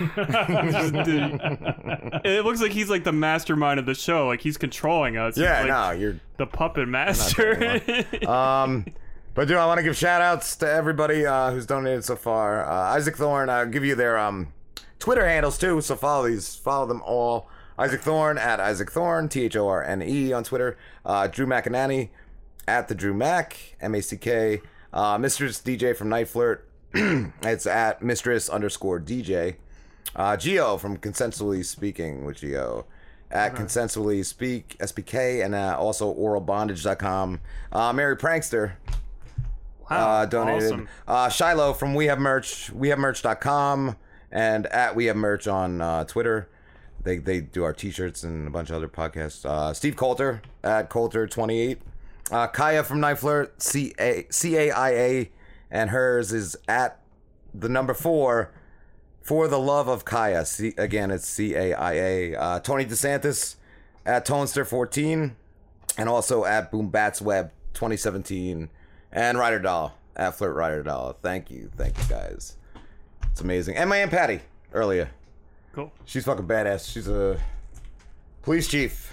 it 2.25 2.45
looks 2.45 2.61
like 2.61 2.71
he's 2.71 2.89
like 2.89 3.03
the 3.03 3.11
mastermind 3.11 3.79
of 3.79 3.85
the 3.85 3.95
show. 3.95 4.27
Like 4.27 4.41
he's 4.41 4.57
controlling 4.57 5.17
us. 5.17 5.35
He's 5.35 5.43
Yeah, 5.43 5.59
like 5.59 5.67
no, 5.67 5.91
you're 5.91 6.19
the 6.37 6.47
puppet 6.47 6.87
master. 6.87 7.81
Um, 8.27 8.85
but 9.33 9.47
dude, 9.47 9.57
I 9.57 9.65
want 9.65 9.79
to 9.79 9.83
give 9.83 9.97
shout 9.97 10.21
outs 10.21 10.55
to 10.57 10.69
everybody 10.69 11.25
uh, 11.25 11.51
who's 11.51 11.65
donated 11.65 12.05
so 12.05 12.15
far. 12.15 12.65
Uh, 12.65 12.95
Isaac 12.95 13.17
Thorne, 13.17 13.49
I'll 13.49 13.65
give 13.65 13.83
you 13.83 13.95
their 13.95 14.17
um, 14.17 14.53
Twitter 14.99 15.27
handles 15.27 15.57
too, 15.57 15.81
so 15.81 15.95
follow 15.95 16.27
these, 16.27 16.55
follow 16.55 16.85
them 16.85 17.01
all. 17.03 17.49
Isaac 17.77 18.01
Thorne 18.01 18.37
at 18.37 18.59
Isaac 18.59 18.91
Thorne, 18.91 19.27
T 19.29 19.43
H 19.45 19.55
O 19.55 19.67
R 19.67 19.83
N 19.83 20.01
E 20.03 20.31
on 20.31 20.43
Twitter. 20.43 20.77
Uh, 21.05 21.27
Drew 21.27 21.47
McInerney 21.47 22.09
at 22.67 22.87
the 22.87 22.95
Drew 22.95 23.13
Mack, 23.13 23.75
M 23.81 23.95
A 23.95 24.01
C 24.01 24.17
K. 24.17 24.61
Uh, 24.93 25.17
Mistress 25.17 25.59
DJ 25.59 25.95
from 25.95 26.09
NiteFlirt, 26.09 26.59
it's 27.43 27.65
at 27.65 28.01
Mistress 28.01 28.49
underscore 28.49 28.99
DJ. 28.99 29.55
Uh, 30.15 30.37
Geo 30.37 30.77
from 30.77 30.97
Consensually 30.97 31.65
Speaking 31.65 32.23
with 32.25 32.37
Geo 32.37 32.85
at 33.31 33.55
Consensually 33.55 34.23
Speak 34.23 34.77
SPK 34.79 35.43
and 35.43 35.55
uh, 35.55 35.75
also 35.77 36.13
oralbondage.com. 36.13 37.39
Uh, 37.71 37.91
Mary 37.93 38.15
Prankster 38.15 38.73
uh, 39.89 40.25
donated. 40.27 40.63
awesome. 40.71 40.89
Uh, 41.07 41.29
Shiloh 41.29 41.73
from 41.73 41.95
We 41.95 42.05
Have 42.05 42.19
Merch, 42.19 42.71
wehavemerch.com 42.73 43.95
and 44.31 44.67
at 44.67 44.95
We 44.95 45.05
Have 45.05 45.15
Merch 45.15 45.47
on 45.47 45.81
uh, 45.81 46.03
Twitter. 46.05 46.47
They, 47.03 47.17
they 47.17 47.41
do 47.41 47.63
our 47.63 47.73
t-shirts 47.73 48.23
and 48.23 48.47
a 48.47 48.51
bunch 48.51 48.69
of 48.69 48.75
other 48.77 48.87
podcasts. 48.87 49.45
Uh, 49.45 49.73
Steve 49.73 49.95
Coulter 49.95 50.41
at 50.63 50.89
Coulter28. 50.89 51.77
Uh, 52.31 52.47
Caia 52.47 52.85
from 52.85 52.99
NiteFlirt, 52.99 53.49
C-A- 53.61 54.25
C-A-I-A, 54.29 55.29
and 55.73 55.89
hers 55.89 56.31
is 56.31 56.55
at 56.69 56.99
the 57.53 57.67
number 57.67 57.93
four, 57.93 58.53
for 59.21 59.47
the 59.47 59.59
love 59.59 59.87
of 59.87 60.05
Caia. 60.05 60.45
C- 60.45 60.75
again, 60.77 61.09
it's 61.11 61.27
C 61.27 61.55
A 61.55 61.73
I 61.73 61.93
A. 61.93 62.35
Uh, 62.35 62.59
Tony 62.59 62.85
DeSantis 62.85 63.55
at 64.05 64.25
Tonester14 64.25 65.31
and 65.97 66.09
also 66.09 66.45
at 66.45 66.71
BoomBatsWeb 66.71 67.49
2017 67.73 68.69
and 69.11 69.37
Ryder 69.37 69.59
Doll 69.59 69.97
at 70.15 70.35
Flirt 70.35 70.55
Ryder 70.55 70.83
Doll. 70.83 71.17
Thank 71.21 71.49
you. 71.49 71.71
Thank 71.75 71.97
you 71.97 72.03
guys. 72.07 72.57
It's 73.31 73.41
amazing. 73.41 73.75
And 73.75 73.89
my 73.89 73.97
Aunt 73.97 74.11
Patty 74.11 74.41
earlier. 74.73 75.09
Cool. 75.73 75.91
She's 76.05 76.25
fucking 76.25 76.45
badass. 76.45 76.91
She's 76.91 77.07
a 77.07 77.39
police 78.43 78.67
chief 78.67 79.11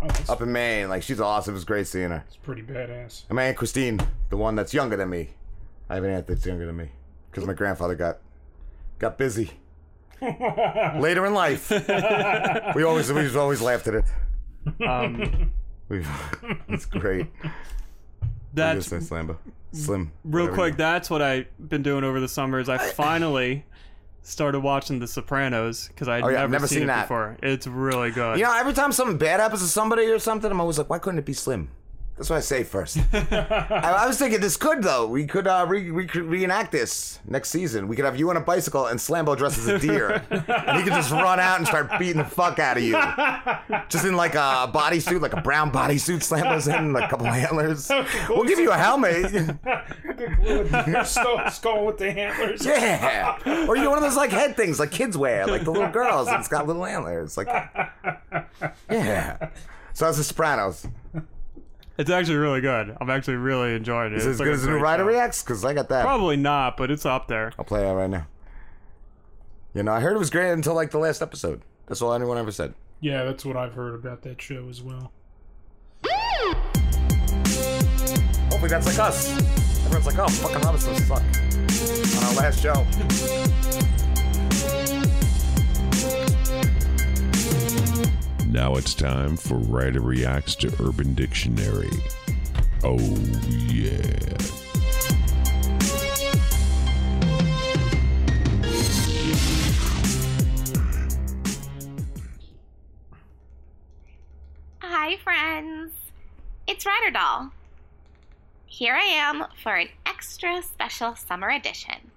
oh, 0.00 0.08
up 0.28 0.40
in 0.40 0.52
Maine. 0.52 0.88
Like, 0.88 1.02
she's 1.02 1.20
awesome. 1.20 1.54
It 1.54 1.56
was 1.56 1.64
great 1.64 1.88
seeing 1.88 2.10
her. 2.10 2.24
It's 2.28 2.36
pretty 2.36 2.62
badass. 2.62 3.24
And 3.28 3.34
my 3.34 3.44
Aunt 3.44 3.56
Christine, 3.56 4.00
the 4.28 4.36
one 4.36 4.54
that's 4.54 4.72
younger 4.72 4.96
than 4.96 5.10
me. 5.10 5.30
I 5.90 5.94
have 5.96 6.04
an 6.04 6.10
aunt 6.10 6.26
that's 6.26 6.46
younger 6.46 6.64
than 6.66 6.76
me 6.76 6.88
because 7.30 7.44
my 7.46 7.52
grandfather 7.52 7.94
got 7.96 8.18
got 8.98 9.18
busy 9.18 9.50
later 10.22 11.26
in 11.26 11.34
life. 11.34 11.70
we 12.74 12.82
always 12.84 13.12
we 13.12 13.36
always 13.36 13.60
laughed 13.60 13.86
at 13.88 13.94
it. 13.94 14.04
Um, 14.86 15.50
We, 15.88 16.04
it's 16.68 16.86
great. 16.86 17.26
that's 18.54 18.90
What 18.90 19.02
say, 19.02 19.14
Slambo? 19.14 19.36
Slim. 19.72 20.12
real 20.24 20.48
quick. 20.54 20.72
you- 20.74 20.78
That's 20.78 21.10
what 21.10 21.22
I've 21.22 21.46
been 21.68 21.82
doing 21.82 22.04
over 22.04 22.20
the 22.20 22.28
summer. 22.28 22.60
Is 22.60 22.68
I 22.68 22.78
finally 22.78 23.64
started 24.22 24.60
watching 24.60 24.98
The 25.00 25.06
Sopranos 25.08 25.88
because 25.88 26.06
I'd 26.08 26.22
Oh, 26.22 26.28
yeah, 26.28 26.32
never, 26.34 26.44
I've 26.44 26.50
never 26.50 26.66
seen, 26.68 26.76
seen 26.76 26.82
it 26.84 26.86
that. 26.88 27.02
before. 27.04 27.36
It's 27.42 27.66
really 27.66 28.10
good. 28.12 28.38
You 28.38 28.44
know, 28.44 28.56
every 28.56 28.72
time 28.74 28.92
something 28.92 29.16
bad 29.18 29.40
happens 29.40 29.62
to 29.62 29.68
somebody 29.68 30.04
or 30.06 30.18
something, 30.18 30.50
I'm 30.50 30.60
always 30.60 30.78
like, 30.78 30.90
why 30.90 30.98
couldn't 30.98 31.18
it 31.18 31.24
be 31.24 31.32
Slim? 31.32 31.70
That's 32.20 32.28
what 32.28 32.36
I 32.36 32.40
say 32.40 32.64
first. 32.64 32.98
I, 33.14 33.96
I 34.02 34.06
was 34.06 34.18
thinking 34.18 34.40
this 34.40 34.58
could 34.58 34.82
though. 34.82 35.06
We 35.06 35.26
could 35.26 35.46
uh, 35.46 35.64
re- 35.66 35.90
we 35.90 36.04
could 36.04 36.24
reenact 36.24 36.70
this 36.70 37.18
next 37.26 37.48
season. 37.48 37.88
We 37.88 37.96
could 37.96 38.04
have 38.04 38.18
you 38.18 38.28
on 38.28 38.36
a 38.36 38.42
bicycle 38.42 38.88
and 38.88 39.00
Slambo 39.00 39.34
dressed 39.34 39.56
as 39.56 39.68
a 39.68 39.78
deer, 39.78 40.22
and 40.30 40.76
he 40.76 40.82
could 40.82 40.92
just 40.92 41.10
run 41.12 41.40
out 41.40 41.56
and 41.56 41.66
start 41.66 41.90
beating 41.98 42.18
the 42.18 42.26
fuck 42.26 42.58
out 42.58 42.76
of 42.76 42.82
you, 42.82 42.92
just 43.88 44.04
in 44.04 44.16
like 44.16 44.34
a 44.34 44.70
bodysuit, 44.70 45.22
like 45.22 45.32
a 45.32 45.40
brown 45.40 45.72
bodysuit. 45.72 46.18
Slambo's 46.18 46.68
in 46.68 46.92
like 46.92 47.04
a 47.04 47.08
couple 47.08 47.26
of 47.26 47.32
antlers. 47.32 47.90
We'll 48.28 48.44
give 48.44 48.58
you 48.58 48.70
a 48.70 48.76
helmet. 48.76 49.56
skull, 51.06 51.50
skull 51.50 51.86
with 51.86 51.96
the 51.96 52.08
antlers. 52.10 52.66
Yeah. 52.66 53.66
Or 53.66 53.76
you 53.76 53.84
get 53.84 53.88
one 53.88 53.96
of 53.96 54.04
those 54.04 54.16
like 54.16 54.30
head 54.30 54.58
things 54.58 54.78
like 54.78 54.90
kids 54.90 55.16
wear, 55.16 55.46
like 55.46 55.64
the 55.64 55.70
little 55.70 55.88
girls, 55.90 56.28
and 56.28 56.36
it's 56.38 56.48
got 56.48 56.66
little 56.66 56.84
antlers. 56.84 57.38
Like, 57.38 57.48
yeah. 58.90 59.48
So 59.94 60.04
that's 60.04 60.18
the 60.18 60.24
Sopranos. 60.24 60.86
It's 62.00 62.08
actually 62.08 62.36
really 62.36 62.62
good. 62.62 62.96
I'm 62.98 63.10
actually 63.10 63.34
really 63.36 63.74
enjoying 63.74 64.14
it. 64.14 64.16
Is 64.16 64.24
it 64.24 64.30
It's 64.30 64.34
as 64.36 64.40
like 64.40 64.46
good 64.46 64.52
a 64.52 64.54
as 64.54 64.62
the 64.62 64.70
new 64.70 64.78
Ryder 64.78 65.02
show. 65.02 65.08
Reacts? 65.08 65.42
Because 65.42 65.64
I 65.66 65.74
got 65.74 65.90
that. 65.90 66.02
Probably 66.02 66.38
not, 66.38 66.78
but 66.78 66.90
it's 66.90 67.04
up 67.04 67.28
there. 67.28 67.52
I'll 67.58 67.64
play 67.66 67.82
that 67.82 67.90
right 67.92 68.08
now. 68.08 68.26
You 69.74 69.82
know, 69.82 69.92
I 69.92 70.00
heard 70.00 70.16
it 70.16 70.18
was 70.18 70.30
great 70.30 70.50
until 70.50 70.72
like 70.74 70.92
the 70.92 70.98
last 70.98 71.20
episode. 71.20 71.60
That's 71.88 72.00
all 72.00 72.14
anyone 72.14 72.38
ever 72.38 72.52
said. 72.52 72.72
Yeah, 73.00 73.24
that's 73.24 73.44
what 73.44 73.58
I've 73.58 73.74
heard 73.74 73.94
about 73.94 74.22
that 74.22 74.40
show 74.40 74.66
as 74.70 74.80
well. 74.82 75.12
Hopefully 78.48 78.68
that's 78.70 78.86
like 78.86 78.98
us. 78.98 79.30
Everyone's 79.84 80.06
like, 80.06 80.18
oh, 80.18 80.28
fucking 80.28 80.60
Rob 80.62 80.74
and 80.74 80.82
Slim 80.82 80.96
suck. 81.02 81.22
On 82.16 82.24
our 82.24 82.34
last 82.42 82.62
show. 82.62 82.86
Now 88.52 88.74
it's 88.74 88.94
time 88.94 89.36
for 89.36 89.54
Ryder 89.54 90.00
Reacts 90.00 90.56
to 90.56 90.74
Urban 90.82 91.14
Dictionary. 91.14 91.88
Oh, 92.82 92.98
yeah. 93.68 94.36
Hi, 104.80 105.16
friends. 105.18 105.92
It's 106.66 106.84
Ryder 106.84 107.12
Doll. 107.12 107.52
Here 108.66 108.94
I 108.94 109.04
am 109.04 109.44
for 109.62 109.76
an 109.76 109.90
extra 110.06 110.60
special 110.62 111.14
summer 111.14 111.50
edition 111.50 112.10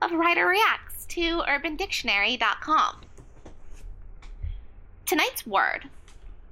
of 0.00 0.12
Ryder 0.12 0.46
Reacts 0.46 1.04
to 1.06 1.40
UrbanDictionary.com. 1.40 3.07
Tonight's 5.08 5.46
word 5.46 5.88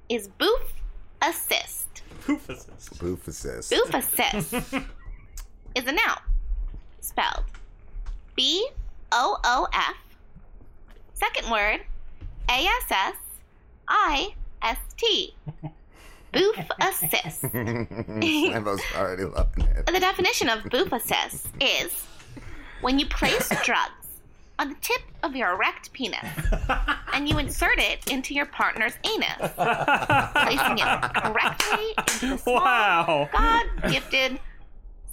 is 0.09 0.29
boof 0.29 0.73
assist. 1.21 2.01
Boof 2.25 2.49
assist. 2.49 2.99
Boof 2.99 3.27
assist. 3.27 3.69
Boof 3.69 3.93
assist 3.93 4.53
is 5.75 5.85
a 5.85 5.91
noun 5.91 6.17
spelled 6.99 7.43
B 8.35 8.67
O 9.11 9.37
O 9.43 9.67
F. 9.71 9.95
Second 11.13 11.51
word 11.51 11.81
A 12.49 12.65
S 12.65 12.85
S 12.89 13.15
I 13.87 14.33
S 14.63 14.77
T. 14.97 15.35
Boof 16.33 16.57
assist. 16.81 17.41
Slambo's 17.51 18.81
already 18.95 19.25
loving 19.25 19.65
it. 19.65 19.85
The 19.85 19.99
definition 19.99 20.49
of 20.49 20.63
boof 20.63 20.91
assist 20.91 21.45
is 21.61 21.91
when 22.81 22.97
you 22.97 23.05
place 23.05 23.49
drugs 23.63 24.06
on 24.59 24.69
the 24.69 24.75
tip 24.81 25.01
of 25.23 25.35
your 25.35 25.53
erect 25.53 25.91
penis 25.93 26.19
and 27.13 27.29
you 27.29 27.37
insert 27.37 27.77
it 27.79 28.09
into 28.11 28.33
your 28.33 28.45
partner's 28.47 28.93
anus, 29.03 29.51
placing 29.55 30.77
it 30.79 31.13
correctly 31.15 31.93
into 31.97 32.27
the 32.29 32.37
small, 32.37 32.55
Wow. 32.55 33.29
God-gifted 33.31 34.39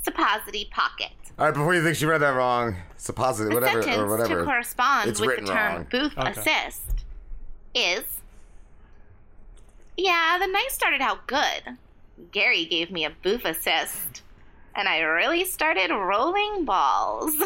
suppository 0.02 0.68
pocket. 0.70 1.10
All 1.38 1.46
right, 1.46 1.54
before 1.54 1.74
you 1.74 1.82
think 1.82 1.96
she 1.96 2.06
read 2.06 2.20
that 2.22 2.28
wrong, 2.34 2.76
supposit 2.98 3.48
The 3.48 3.54
whatever 3.54 3.82
sentence 3.82 3.98
or 4.02 4.06
whatever. 4.08 4.38
to 4.40 4.44
correspond 4.44 5.10
it's 5.10 5.20
with 5.20 5.28
written 5.30 5.44
the 5.46 5.52
term 5.52 5.74
wrong. 5.74 5.86
boof 5.90 6.16
Okay. 6.18 6.30
assist 6.30 7.04
is 7.74 8.04
Yeah, 9.96 10.38
the 10.40 10.46
night 10.46 10.68
started 10.70 11.00
out 11.00 11.26
good. 11.26 11.76
Gary 12.32 12.64
gave 12.64 12.90
me 12.90 13.04
a 13.04 13.10
boof 13.10 13.44
assist, 13.44 14.22
and 14.76 14.88
I 14.88 15.00
really 15.00 15.44
started 15.44 15.90
rolling 15.90 16.64
balls. 16.64 17.34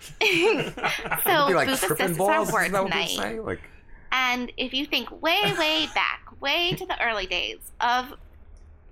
so, 1.24 1.48
be 1.48 1.54
like 1.54 1.68
tripping 1.78 2.06
assist 2.06 2.18
balls? 2.18 2.48
is 2.48 2.54
our 2.54 2.60
word 2.84 2.90
tonight. 2.90 3.44
Like, 3.44 3.60
And 4.12 4.52
if 4.56 4.72
you 4.74 4.86
think 4.86 5.10
way, 5.22 5.40
way 5.58 5.88
back, 5.94 6.22
way 6.40 6.72
to 6.72 6.86
the 6.86 7.02
early 7.02 7.26
days 7.26 7.58
of 7.80 8.14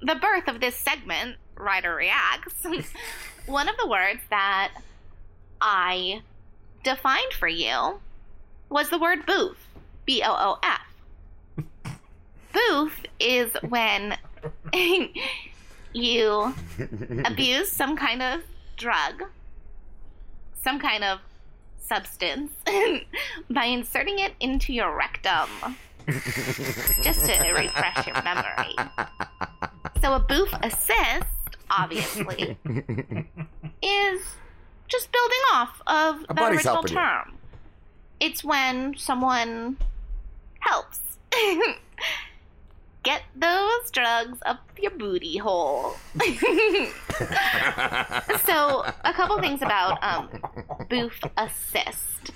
the 0.01 0.15
birth 0.15 0.49
of 0.49 0.61
this 0.61 0.77
segment, 0.77 1.37
Ryder 1.57 1.95
Reacts, 1.95 2.65
one 3.47 3.69
of 3.69 3.77
the 3.77 3.89
words 3.89 4.21
that 4.31 4.73
I 5.61 6.23
defined 6.85 7.33
for 7.33 7.49
you 7.49 8.01
was 8.69 8.91
the 8.91 8.99
word 8.99 9.27
boof. 9.27 9.57
B 10.05 10.23
O 10.25 10.31
O 10.31 10.59
F. 10.63 11.65
Boof 12.53 13.03
is 13.21 13.53
when 13.69 14.17
you 15.93 16.55
abuse 17.25 17.71
some 17.71 17.97
kind 17.97 18.23
of 18.23 18.41
drug, 18.77 19.25
some 20.63 20.79
kind 20.79 21.05
of 21.05 21.21
substance, 21.79 22.53
by 23.51 23.65
inserting 23.65 24.19
it 24.19 24.35
into 24.41 24.73
your 24.73 24.97
rectum. 24.97 25.49
Just 27.03 27.27
to 27.27 27.53
refresh 27.53 28.07
your 28.07 28.23
memory. 28.23 28.75
So 30.01 30.15
a 30.15 30.19
boof 30.21 30.49
assist, 30.63 31.27
obviously, 31.71 32.57
is 33.83 34.23
just 34.87 35.13
building 35.13 35.39
off 35.53 35.83
of 35.87 36.25
A 36.31 36.35
the 36.35 36.45
original 36.47 36.75
helping 36.77 36.93
you. 36.93 36.97
term. 36.97 37.35
It's 38.21 38.43
when 38.43 38.97
someone 38.97 39.77
helps. 40.61 41.01
Get 43.05 43.23
those 43.37 43.91
drugs 43.93 44.39
up 44.45 44.59
your 44.81 44.91
booty 44.91 45.39
hole. 45.39 45.95
so, 48.45 48.85
a 49.05 49.13
couple 49.15 49.39
things 49.41 49.63
about 49.63 50.03
um, 50.03 50.29
boof 50.91 51.19
assist, 51.37 52.33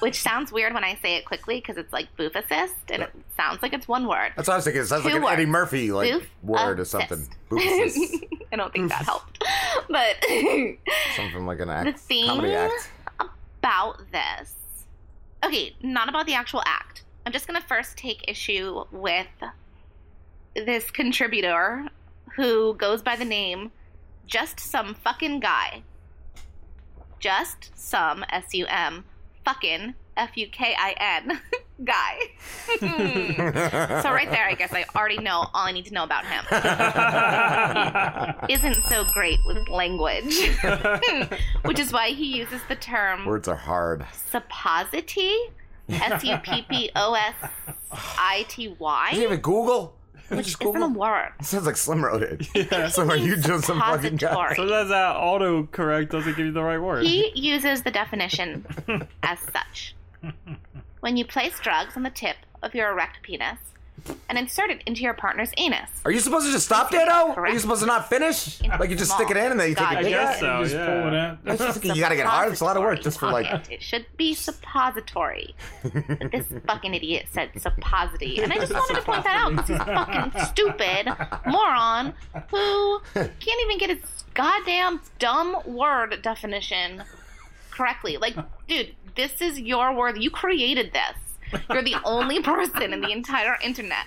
which 0.00 0.20
sounds 0.20 0.52
weird 0.52 0.72
when 0.72 0.84
I 0.84 0.94
say 1.02 1.16
it 1.16 1.24
quickly 1.24 1.56
because 1.60 1.76
it's 1.76 1.92
like 1.92 2.14
boof 2.16 2.34
assist 2.36 2.74
and 2.90 3.02
it 3.02 3.10
sounds 3.36 3.60
like 3.60 3.72
it's 3.72 3.88
one 3.88 4.06
word. 4.06 4.32
that's 4.36 4.48
what 4.48 4.54
I 4.54 4.56
was 4.58 4.64
thinking. 4.64 4.82
It 4.82 4.86
sounds 4.86 5.02
Two 5.02 5.08
like 5.08 5.16
an 5.16 5.22
words. 5.22 5.32
Eddie 5.34 5.46
Murphy 5.46 5.92
like 5.92 6.12
Boof 6.12 6.26
word 6.42 6.78
or 6.78 6.82
assist. 6.82 7.08
something. 7.08 7.28
Boof 7.48 7.62
assist. 7.86 8.24
I 8.52 8.56
don't 8.56 8.72
think 8.72 8.88
that 8.90 9.04
helped. 9.04 9.42
But 9.88 10.16
something 11.16 11.44
like 11.46 11.60
an 11.60 11.68
the 11.68 11.74
act, 11.74 11.98
thing 12.00 12.26
comedy 12.26 12.54
act. 12.54 12.90
about 13.18 13.98
this. 14.12 14.54
Okay, 15.44 15.74
not 15.82 16.08
about 16.08 16.26
the 16.26 16.34
actual 16.34 16.62
act. 16.64 17.02
I'm 17.26 17.32
just 17.32 17.46
gonna 17.46 17.60
first 17.60 17.96
take 17.96 18.24
issue 18.28 18.84
with 18.92 19.26
this 20.54 20.90
contributor 20.90 21.86
who 22.36 22.74
goes 22.74 23.02
by 23.02 23.16
the 23.16 23.24
name 23.24 23.72
Just 24.26 24.60
Some 24.60 24.94
Fucking 24.94 25.40
Guy. 25.40 25.82
Just 27.18 27.70
some 27.78 28.24
S 28.28 28.52
U 28.52 28.66
M 28.68 29.04
fucking 29.44 29.94
F 30.16 30.36
U 30.36 30.46
K 30.48 30.74
I 30.78 30.94
N 31.26 31.40
guy. 31.84 32.18
so 34.02 34.10
right 34.12 34.30
there, 34.30 34.46
I 34.46 34.54
guess 34.56 34.72
I 34.74 34.84
already 34.94 35.18
know 35.18 35.46
all 35.54 35.66
I 35.66 35.72
need 35.72 35.86
to 35.86 35.94
know 35.94 36.04
about 36.04 36.24
him. 36.26 36.44
He 38.46 38.52
isn't 38.54 38.84
so 38.84 39.04
great 39.14 39.38
with 39.46 39.68
language, 39.68 40.36
which 41.62 41.78
is 41.78 41.92
why 41.92 42.10
he 42.10 42.36
uses 42.36 42.60
the 42.68 42.76
term 42.76 43.24
Words 43.24 43.48
are 43.48 43.56
hard. 43.56 44.04
supposity. 44.30 45.34
S 45.88 46.24
U 46.24 46.36
P 46.38 46.62
P 46.68 46.90
O 46.96 47.14
S 47.14 47.34
I 47.92 48.46
T 48.48 48.68
Did 48.68 48.76
you 49.18 49.22
even 49.24 49.40
Google? 49.40 49.96
Which 50.28 50.56
isn't 50.60 50.82
a 50.82 50.88
word. 50.88 51.32
It 51.38 51.44
sounds 51.44 51.66
like 51.66 51.76
Slim 51.76 52.02
wrote 52.02 52.22
it. 52.22 52.48
Yeah. 52.54 52.88
So 52.88 53.06
are 53.08 53.16
you 53.16 53.36
just 53.36 53.66
some 53.66 53.78
fucking 53.78 54.16
guy? 54.16 54.30
Suppository. 54.30 54.56
Sometimes 54.56 54.88
that 54.88 55.16
autocorrect 55.16 56.08
doesn't 56.10 56.36
give 56.36 56.46
you 56.46 56.52
the 56.52 56.62
right 56.62 56.78
word. 56.78 57.04
He 57.04 57.30
uses 57.34 57.82
the 57.82 57.90
definition 57.90 58.64
as 59.22 59.38
such. 59.52 59.94
When 61.00 61.18
you 61.18 61.26
place 61.26 61.60
drugs 61.60 61.96
on 61.96 62.02
the 62.04 62.10
tip 62.10 62.36
of 62.62 62.74
your 62.74 62.90
erect 62.90 63.22
penis 63.22 63.58
and 64.28 64.36
insert 64.36 64.70
it 64.70 64.82
into 64.86 65.00
your 65.02 65.14
partner's 65.14 65.50
anus. 65.56 65.88
Are 66.04 66.10
you 66.10 66.20
supposed 66.20 66.46
to 66.46 66.52
just 66.52 66.66
stop 66.66 66.90
there, 66.90 67.06
though? 67.06 67.32
Are 67.34 67.48
you 67.48 67.58
supposed 67.58 67.80
to 67.80 67.86
not 67.86 68.08
finish? 68.08 68.60
Like 68.62 68.90
you 68.90 68.96
just 68.96 69.12
stick 69.12 69.30
it 69.30 69.36
in 69.36 69.52
and 69.52 69.58
then 69.60 69.68
you 69.70 69.74
take 69.74 69.84
God, 69.84 69.96
a 69.98 70.02
dig 70.02 70.12
I 70.14 70.16
guess 70.24 70.40
so, 70.40 70.58
You 70.58 70.64
just 70.64 70.76
pull 70.76 71.08
it 71.08 71.14
out. 71.14 71.38
That's 71.44 71.64
just- 71.64 71.84
you 71.84 72.00
gotta 72.00 72.16
get 72.16 72.26
hard. 72.26 72.52
It's 72.52 72.60
a 72.60 72.64
lot 72.64 72.76
of 72.76 72.82
work 72.82 73.00
just 73.00 73.18
for 73.20 73.30
like. 73.30 73.70
It 73.70 73.80
should 73.82 74.04
be 74.16 74.34
suppository. 74.34 75.54
But 75.82 76.30
this 76.32 76.46
fucking 76.66 76.94
idiot 76.94 77.26
said 77.32 77.50
supposity. 77.58 78.40
And 78.42 78.52
I 78.52 78.56
just 78.56 78.72
wanted 78.72 78.96
to 78.96 79.02
point 79.02 79.24
that 79.24 79.36
out 79.36 79.50
because 79.52 79.68
he's 79.68 79.78
a 79.80 79.84
fucking 79.84 80.44
stupid 80.46 81.08
moron 81.46 82.12
who 82.50 83.00
can't 83.14 83.60
even 83.62 83.78
get 83.78 83.90
his 83.90 83.98
goddamn 84.34 85.00
dumb 85.18 85.56
word 85.64 86.20
definition 86.22 87.02
correctly. 87.70 88.16
Like, 88.16 88.36
dude, 88.68 88.94
this 89.16 89.40
is 89.40 89.60
your 89.60 89.94
word. 89.94 90.20
You 90.20 90.30
created 90.30 90.92
this. 90.92 91.16
You're 91.70 91.82
the 91.82 91.96
only 92.04 92.40
person 92.40 92.92
in 92.92 93.00
the 93.00 93.10
entire 93.10 93.56
internet 93.62 94.06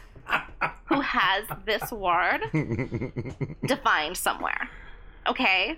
who 0.85 1.01
has 1.01 1.45
this 1.65 1.91
word 1.91 2.41
defined 3.65 4.17
somewhere. 4.17 4.69
Okay? 5.27 5.77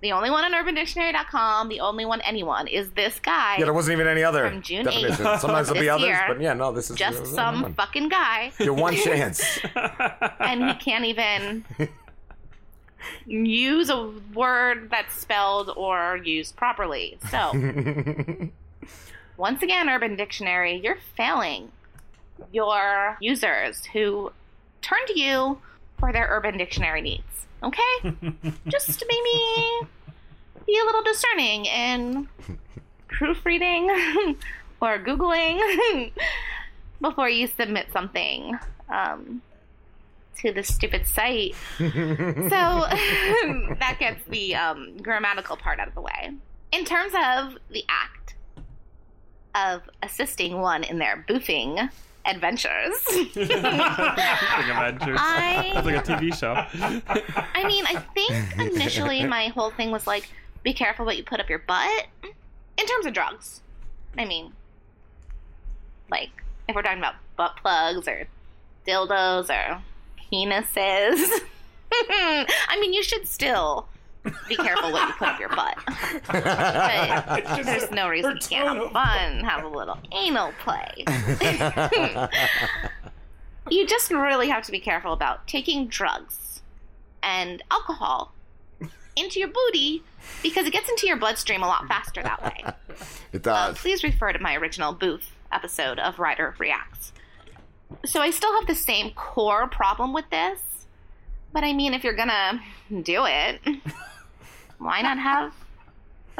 The 0.00 0.10
only 0.12 0.30
one 0.30 0.44
on 0.44 0.52
urbandictionary.com, 0.52 1.68
the 1.68 1.80
only 1.80 2.04
one 2.04 2.20
anyone, 2.22 2.66
is 2.66 2.90
this 2.92 3.20
guy. 3.20 3.56
Yeah, 3.58 3.64
there 3.64 3.72
wasn't 3.72 3.92
even 3.92 4.08
any 4.08 4.24
other 4.24 4.48
from 4.48 4.60
June 4.60 4.84
definition. 4.84 5.24
8th 5.24 5.38
Sometimes 5.38 5.68
there'll 5.68 5.80
be 5.80 5.88
others, 5.88 6.06
year. 6.06 6.24
but 6.26 6.40
yeah, 6.40 6.52
no, 6.52 6.72
this 6.72 6.90
is 6.90 6.96
just 6.96 7.20
this 7.20 7.32
some 7.32 7.74
fucking 7.74 8.08
guy. 8.08 8.52
Your 8.58 8.74
one 8.74 8.96
chance. 8.96 9.60
and 10.40 10.64
he 10.64 10.74
can't 10.74 11.04
even 11.04 11.64
use 13.26 13.90
a 13.90 14.10
word 14.34 14.88
that's 14.90 15.14
spelled 15.16 15.70
or 15.76 16.16
used 16.16 16.56
properly. 16.56 17.18
So, 17.30 17.52
once 19.36 19.62
again, 19.62 19.88
Urban 19.88 20.16
Dictionary, 20.16 20.80
you're 20.82 20.98
failing 21.16 21.70
your 22.52 23.16
users 23.20 23.84
who 23.86 24.32
turn 24.80 24.98
to 25.06 25.18
you 25.18 25.58
for 25.98 26.12
their 26.12 26.26
Urban 26.30 26.58
Dictionary 26.58 27.00
needs. 27.00 27.46
Okay? 27.62 27.80
Just 28.68 29.04
maybe 29.08 29.88
be 30.66 30.78
a 30.78 30.84
little 30.84 31.02
discerning 31.02 31.66
in 31.66 32.28
proofreading 33.08 33.90
or 34.80 34.98
Googling 34.98 36.12
before 37.00 37.28
you 37.28 37.46
submit 37.46 37.86
something. 37.92 38.58
Um, 38.88 39.42
to 40.38 40.52
the 40.52 40.62
stupid 40.62 41.06
site. 41.06 41.54
so 41.78 41.86
that 43.78 43.96
gets 44.00 44.24
the 44.24 44.56
um, 44.56 44.96
grammatical 44.96 45.56
part 45.56 45.78
out 45.78 45.86
of 45.86 45.94
the 45.94 46.00
way. 46.00 46.32
In 46.72 46.84
terms 46.84 47.12
of 47.14 47.58
the 47.70 47.84
act 47.88 48.34
of 49.54 49.82
assisting 50.02 50.60
one 50.60 50.82
in 50.84 50.98
their 50.98 51.24
boofing 51.28 51.90
adventures, 52.24 52.70
Boofing 53.08 54.70
Adventures. 54.70 55.18
I- 55.20 55.70
That's 55.74 55.86
like 55.86 55.96
a 55.96 56.02
TV 56.02 56.34
show. 56.34 56.52
I 57.54 57.64
mean, 57.66 57.84
I 57.86 57.96
think 58.14 58.58
initially 58.74 59.24
my 59.26 59.46
whole 59.48 59.70
thing 59.70 59.90
was 59.90 60.06
like, 60.06 60.28
be 60.62 60.72
careful 60.72 61.04
what 61.04 61.16
you 61.16 61.24
put 61.24 61.40
up 61.40 61.48
your 61.48 61.58
butt. 61.58 62.06
In 62.78 62.86
terms 62.86 63.06
of 63.06 63.12
drugs, 63.12 63.60
I 64.16 64.24
mean, 64.24 64.52
like 66.10 66.30
if 66.68 66.74
we're 66.76 66.82
talking 66.82 66.98
about 66.98 67.14
butt 67.36 67.56
plugs 67.60 68.06
or 68.08 68.26
dildos 68.86 69.50
or 69.50 69.82
penises, 70.32 71.40
I 71.92 72.78
mean, 72.80 72.92
you 72.92 73.02
should 73.02 73.26
still 73.28 73.88
be 74.48 74.56
careful 74.56 74.92
what 74.92 75.08
you 75.08 75.14
put 75.14 75.28
up 75.28 75.40
your 75.40 75.48
butt. 75.50 75.76
But 76.28 77.64
there's 77.64 77.90
no 77.90 78.08
reason 78.08 78.32
you 78.32 78.48
can't 78.48 78.78
have 78.78 78.92
fun, 78.92 79.44
have 79.44 79.64
a 79.64 79.68
little 79.68 79.98
anal 80.12 80.52
play. 80.62 81.04
you 83.70 83.86
just 83.86 84.10
really 84.10 84.48
have 84.48 84.64
to 84.64 84.72
be 84.72 84.80
careful 84.80 85.12
about 85.12 85.46
taking 85.46 85.86
drugs 85.88 86.62
and 87.22 87.62
alcohol 87.70 88.32
into 89.16 89.38
your 89.38 89.48
booty 89.48 90.02
because 90.42 90.66
it 90.66 90.72
gets 90.72 90.88
into 90.88 91.06
your 91.06 91.16
bloodstream 91.16 91.62
a 91.62 91.66
lot 91.66 91.86
faster 91.86 92.22
that 92.22 92.42
way. 92.42 92.64
It 93.32 93.46
Uh, 93.46 93.68
does. 93.68 93.78
please 93.78 94.04
refer 94.04 94.32
to 94.32 94.38
my 94.38 94.54
original 94.56 94.92
boof 94.92 95.22
episode 95.50 95.98
of 95.98 96.18
Ryder 96.18 96.54
Reacts. 96.58 97.12
So 98.04 98.20
I 98.20 98.30
still 98.30 98.54
have 98.58 98.66
the 98.66 98.74
same 98.74 99.10
core 99.14 99.66
problem 99.68 100.12
with 100.12 100.28
this, 100.30 100.60
but 101.52 101.64
I 101.64 101.72
mean, 101.72 101.94
if 101.94 102.04
you're 102.04 102.12
gonna 102.16 102.60
do 103.02 103.24
it, 103.26 103.60
why 104.82 105.02
not 105.02 105.18
have 105.18 105.52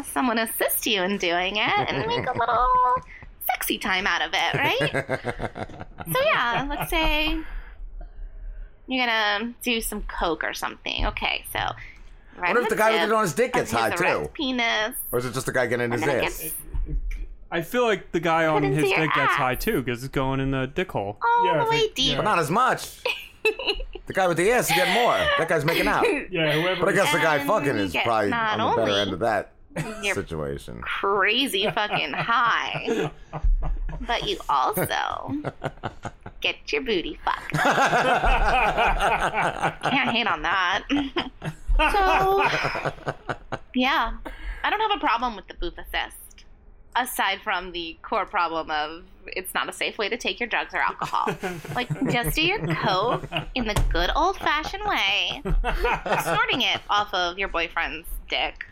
someone 0.04 0.38
assist 0.38 0.86
you 0.86 1.02
in 1.02 1.18
doing 1.18 1.56
it 1.56 1.62
and 1.88 2.06
make 2.06 2.26
a 2.26 2.38
little 2.38 2.66
sexy 3.50 3.78
time 3.78 4.06
out 4.06 4.22
of 4.22 4.30
it, 4.32 4.54
right? 4.54 5.84
So 6.12 6.20
yeah, 6.24 6.66
let's 6.68 6.90
say 6.90 7.38
you're 8.88 9.06
gonna 9.06 9.54
do 9.62 9.80
some 9.80 10.02
coke 10.02 10.44
or 10.44 10.54
something. 10.54 11.06
Okay, 11.06 11.44
so 11.52 11.58
right 12.38 12.54
What 12.54 12.62
if 12.64 12.68
the 12.68 12.76
guy 12.76 12.92
with 12.92 13.00
tip 13.00 13.08
it 13.10 13.14
on 13.14 13.22
his 13.22 13.34
dick 13.34 13.52
gets 13.52 13.70
high, 13.70 13.90
too? 13.90 14.30
Penis. 14.34 14.96
Or 15.12 15.18
is 15.18 15.26
it 15.26 15.34
just 15.34 15.46
the 15.46 15.52
guy 15.52 15.66
getting 15.66 15.92
his 15.92 16.02
And 16.02 16.10
then 16.10 16.18
it 16.18 16.24
ass? 16.24 16.42
gets 16.42 16.54
I 17.50 17.60
feel 17.60 17.84
like 17.84 18.12
the 18.12 18.20
guy 18.20 18.46
on 18.46 18.62
his 18.62 18.88
your 18.88 18.98
dick 18.98 19.14
gets 19.14 19.34
high 19.34 19.54
too 19.54 19.82
because 19.82 20.02
it's 20.02 20.12
going 20.12 20.40
in 20.40 20.52
the 20.52 20.66
dick 20.66 20.90
hole. 20.90 21.18
all 21.22 21.64
the 21.64 21.70
way 21.70 21.88
deep. 21.94 22.16
But 22.16 22.24
not 22.24 22.38
as 22.38 22.50
much. 22.50 23.02
the 24.06 24.12
guy 24.12 24.26
with 24.28 24.36
the 24.36 24.50
ass 24.50 24.68
is 24.70 24.76
getting 24.76 24.94
more. 24.94 25.14
That 25.38 25.48
guy's 25.48 25.64
making 25.64 25.86
out. 25.86 26.04
Yeah, 26.30 26.52
whoever. 26.52 26.80
But 26.80 26.88
I 26.90 26.92
guess 26.92 27.12
the 27.12 27.18
guy 27.18 27.38
um, 27.40 27.46
fucking 27.46 27.76
is 27.76 27.92
get 27.92 28.04
probably 28.04 28.30
not 28.30 28.58
on 28.60 28.70
the 28.70 28.76
better 28.76 28.90
only 28.90 29.00
end 29.02 29.12
of 29.12 29.18
that 29.20 29.52
your 30.02 30.14
situation. 30.22 30.80
crazy 30.80 31.68
fucking 31.70 32.12
high, 32.12 33.10
but 34.06 34.28
you 34.28 34.38
also 34.48 34.86
get 36.40 36.56
your 36.72 36.82
booty 36.82 37.18
fucked. 37.24 37.52
Can't 39.82 40.10
hate 40.10 40.26
on 40.26 40.42
that. 40.42 40.84
so, 41.78 42.42
yeah, 43.74 44.12
I 44.64 44.70
don't 44.70 44.80
have 44.80 44.96
a 44.96 45.00
problem 45.00 45.36
with 45.36 45.46
the 45.48 45.54
boof 45.54 45.74
assist. 45.78 46.16
Aside 46.94 47.40
from 47.42 47.72
the 47.72 47.96
core 48.02 48.26
problem 48.26 48.70
of 48.70 49.04
it's 49.26 49.54
not 49.54 49.68
a 49.68 49.72
safe 49.72 49.98
way 49.98 50.08
to 50.08 50.16
take 50.16 50.40
your 50.40 50.48
drugs 50.48 50.74
or 50.74 50.78
alcohol. 50.78 51.28
Like, 51.74 51.88
just 52.10 52.36
do 52.36 52.42
your 52.42 52.58
coke 52.66 53.24
in 53.54 53.66
the 53.66 53.82
good 53.90 54.10
old 54.14 54.36
fashioned 54.36 54.84
way, 54.84 55.40
snorting 56.22 56.62
it 56.62 56.80
off 56.90 57.12
of 57.14 57.38
your 57.38 57.48
boyfriend's 57.48 58.08
dick 58.28 58.66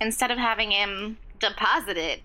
instead 0.00 0.30
of 0.30 0.38
having 0.38 0.70
him 0.70 1.16
deposit 1.38 1.96
it 1.96 2.20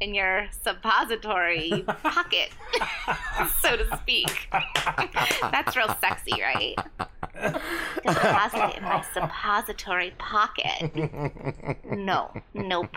in 0.00 0.14
your 0.14 0.48
suppository 0.62 1.84
pocket, 2.02 2.50
so 3.60 3.76
to 3.76 3.96
speak. 3.98 4.48
That's 5.50 5.76
real 5.76 5.94
sexy, 6.00 6.40
right? 6.40 6.76
Deposit 8.04 8.70
it 8.70 8.76
in 8.76 8.82
my 8.84 9.04
suppository 9.12 10.12
pocket. 10.18 10.94
No, 11.90 12.32
nope. 12.54 12.96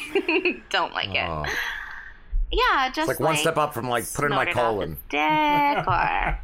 Don't 0.70 0.92
like 0.92 1.14
it. 1.14 1.28
Oh. 1.28 1.44
Yeah, 2.50 2.90
just 2.90 3.10
It's 3.10 3.20
like 3.20 3.20
one 3.20 3.36
step 3.36 3.56
up 3.56 3.72
from 3.72 3.88
like 3.88 4.04
putting 4.12 4.30
my 4.30 4.42
it 4.42 4.48
off 4.48 4.54
colon. 4.54 4.90
his 4.90 4.98
dick 5.08 5.20
or 5.86 6.40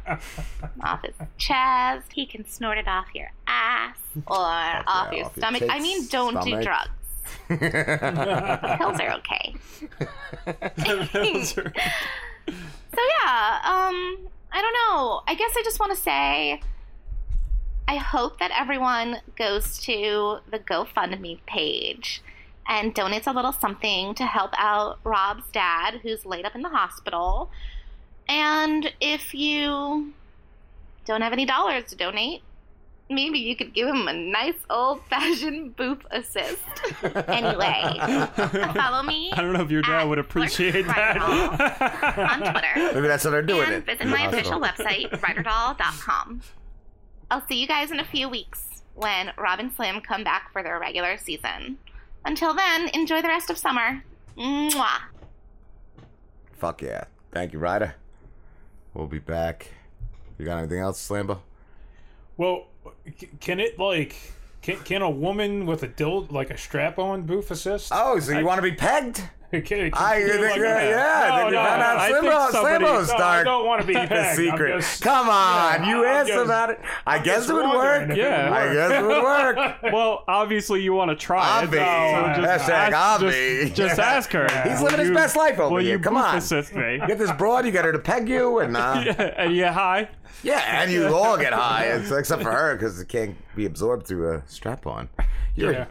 off 0.83 1.03
his 1.03 1.13
chest. 1.37 2.11
He 2.13 2.25
can 2.25 2.47
snort 2.47 2.79
it 2.79 2.87
off 2.87 3.07
your 3.13 3.31
ass 3.45 3.97
or 4.25 4.35
off 4.35 5.09
yeah, 5.11 5.17
your 5.17 5.25
off 5.25 5.37
your 5.37 5.43
stomach. 5.43 5.63
I 5.69 5.79
mean, 5.79 6.07
don't 6.07 6.41
do 6.43 6.61
stomach. 6.61 6.63
drugs. 6.63 6.89
Pills 8.79 8.99
are 8.99 9.13
okay. 9.17 9.55
So 12.91 13.01
yeah, 13.23 13.59
um, 13.63 14.17
I 14.51 14.61
don't 14.61 14.73
know. 14.73 15.21
I 15.27 15.35
guess 15.37 15.51
I 15.55 15.61
just 15.63 15.79
want 15.79 15.95
to 15.95 16.01
say 16.01 16.59
I 17.87 17.95
hope 17.95 18.39
that 18.39 18.51
everyone 18.55 19.21
goes 19.35 19.77
to 19.79 20.39
the 20.51 20.59
GoFundMe 20.59 21.39
page 21.45 22.21
and 22.69 22.93
donates 22.93 23.25
a 23.25 23.31
little 23.31 23.51
something 23.51 24.13
to 24.13 24.25
help 24.25 24.51
out 24.55 24.99
Rob's 25.03 25.43
dad, 25.51 25.99
who's 26.03 26.23
laid 26.23 26.45
up 26.45 26.55
in 26.55 26.61
the 26.61 26.69
hospital. 26.69 27.49
And 28.29 28.93
if 29.01 29.33
you 29.33 30.13
don't 31.05 31.21
have 31.21 31.33
any 31.33 31.45
dollars 31.45 31.85
to 31.85 31.95
donate, 31.95 32.43
maybe 33.09 33.39
you 33.39 33.55
could 33.55 33.73
give 33.73 33.87
him 33.87 34.07
a 34.07 34.13
nice 34.13 34.53
old 34.69 35.01
fashioned 35.09 35.75
boof 35.75 35.97
assist. 36.11 36.61
anyway, 37.27 37.81
follow 38.75 39.01
me 39.01 39.31
I 39.33 39.41
don't 39.41 39.53
know 39.53 39.61
if 39.61 39.71
your 39.71 39.81
dad 39.81 40.07
would 40.07 40.19
appreciate 40.19 40.85
that. 40.85 41.17
on 42.17 42.39
Twitter 42.51 42.93
Maybe 42.93 43.07
that's 43.07 43.23
how 43.23 43.31
they're 43.31 43.41
doing 43.41 43.65
and 43.65 43.73
it. 43.73 43.85
visit 43.87 44.01
in 44.01 44.09
my 44.11 44.27
official 44.27 44.59
website, 44.59 45.09
ryderdoll.com. 45.09 46.41
I'll 47.31 47.45
see 47.47 47.59
you 47.59 47.67
guys 47.67 47.89
in 47.89 47.99
a 47.99 48.05
few 48.05 48.29
weeks 48.29 48.83
when 48.93 49.31
Rob 49.39 49.59
and 49.59 49.73
Slim 49.73 50.01
come 50.01 50.23
back 50.23 50.51
for 50.53 50.61
their 50.61 50.79
regular 50.79 51.17
season. 51.17 51.79
Until 52.25 52.53
then, 52.53 52.89
enjoy 52.89 53.21
the 53.21 53.27
rest 53.27 53.49
of 53.49 53.57
summer. 53.57 54.03
Mwah. 54.37 55.01
Fuck 56.57 56.81
yeah. 56.81 57.05
Thank 57.31 57.53
you, 57.53 57.59
Ryder. 57.59 57.95
We'll 58.93 59.07
be 59.07 59.19
back. 59.19 59.69
You 60.37 60.45
got 60.45 60.59
anything 60.59 60.79
else, 60.79 61.07
Slambo? 61.07 61.39
Well, 62.37 62.67
can 63.39 63.59
it 63.59 63.77
like 63.77 64.15
can, 64.61 64.77
can 64.79 65.01
a 65.01 65.09
woman 65.09 65.65
with 65.65 65.83
a 65.83 65.87
dild 65.87 66.31
like 66.31 66.49
a 66.49 66.57
strap 66.57 66.97
on 66.99 67.23
boof 67.23 67.51
assist? 67.51 67.91
Oh, 67.93 68.19
so 68.19 68.37
you 68.37 68.45
want 68.45 68.57
to 68.57 68.61
be 68.61 68.73
pegged? 68.73 69.21
Can, 69.51 69.61
can 69.63 69.79
I 69.95 70.21
think, 70.21 70.41
like 70.41 70.55
yeah, 70.57 70.61
that? 70.61 70.89
yeah. 70.89 71.23
I 71.23 71.29
No, 71.29 71.35
think 71.37 71.49
you 71.49 71.55
no, 71.55 71.63
found 71.65 71.81
out 71.81 71.97
I 71.97 72.05
think 72.11 72.31
somebody- 72.53 72.85
Slimbo's 72.85 73.09
no, 73.09 73.15
I 73.17 73.43
don't 73.43 73.65
want 73.65 73.81
to 73.81 73.87
be 73.87 73.93
Keep 73.99 74.09
pegged. 74.09 74.11
a 74.13 74.29
I'm 74.29 74.35
secret. 74.35 74.79
just- 74.81 75.01
Come 75.01 75.27
on, 75.29 75.81
yeah, 75.83 75.89
you 75.89 75.99
I'm 76.05 76.05
asked 76.05 76.27
just- 76.29 76.45
about 76.45 76.69
it. 76.69 76.79
I 77.07 77.15
I'm 77.17 77.23
guess 77.23 77.49
it 77.49 77.53
would 77.53 77.65
work. 77.65 78.01
if 78.03 78.03
it 78.03 78.07
would 78.09 78.17
Yeah. 78.17 78.53
I 78.53 78.73
guess 78.73 78.91
it 78.91 79.01
would 79.01 79.23
work. 79.23 79.75
well, 79.93 80.23
obviously 80.27 80.81
you 80.83 80.93
want 80.93 81.09
to 81.09 81.15
try 81.15 81.43
I'll 81.43 81.63
it. 81.63 81.71
be. 81.71 81.77
so 81.77 82.41
just 82.43 82.65
Hashtag 82.65 82.69
ask, 82.69 82.93
I'll 82.95 83.19
just, 83.19 83.37
be. 83.37 83.69
Just 83.73 83.99
ask 83.99 84.31
her. 84.33 84.47
He's 84.69 84.77
Will 84.79 84.85
living 84.91 84.99
his 84.99 85.11
best 85.11 85.35
life 85.35 85.59
over 85.59 85.79
here. 85.79 85.93
you 85.93 85.99
Come 85.99 86.17
on. 86.17 86.37
assist 86.37 86.75
me? 86.75 86.99
Get 87.07 87.17
this 87.17 87.31
broad, 87.31 87.65
you 87.65 87.71
get 87.71 87.85
her 87.85 87.91
to 87.91 87.97
peg 87.99 88.29
you, 88.29 88.59
and 88.59 88.77
uh, 88.77 89.01
yeah, 89.03 89.13
and 89.37 89.51
you 89.51 89.63
get 89.63 89.73
high. 89.73 90.09
yeah, 90.43 90.81
and 90.83 90.91
you 90.91 91.07
all 91.07 91.37
get 91.37 91.53
high, 91.53 91.85
except 91.85 92.43
for 92.43 92.51
her 92.51 92.75
because 92.75 92.99
it 92.99 93.07
can't 93.09 93.35
be 93.55 93.65
absorbed 93.65 94.05
through 94.05 94.31
a 94.35 94.43
strap 94.45 94.85
on. 94.85 95.09
You're, 95.55 95.71
Yeah. 95.73 95.85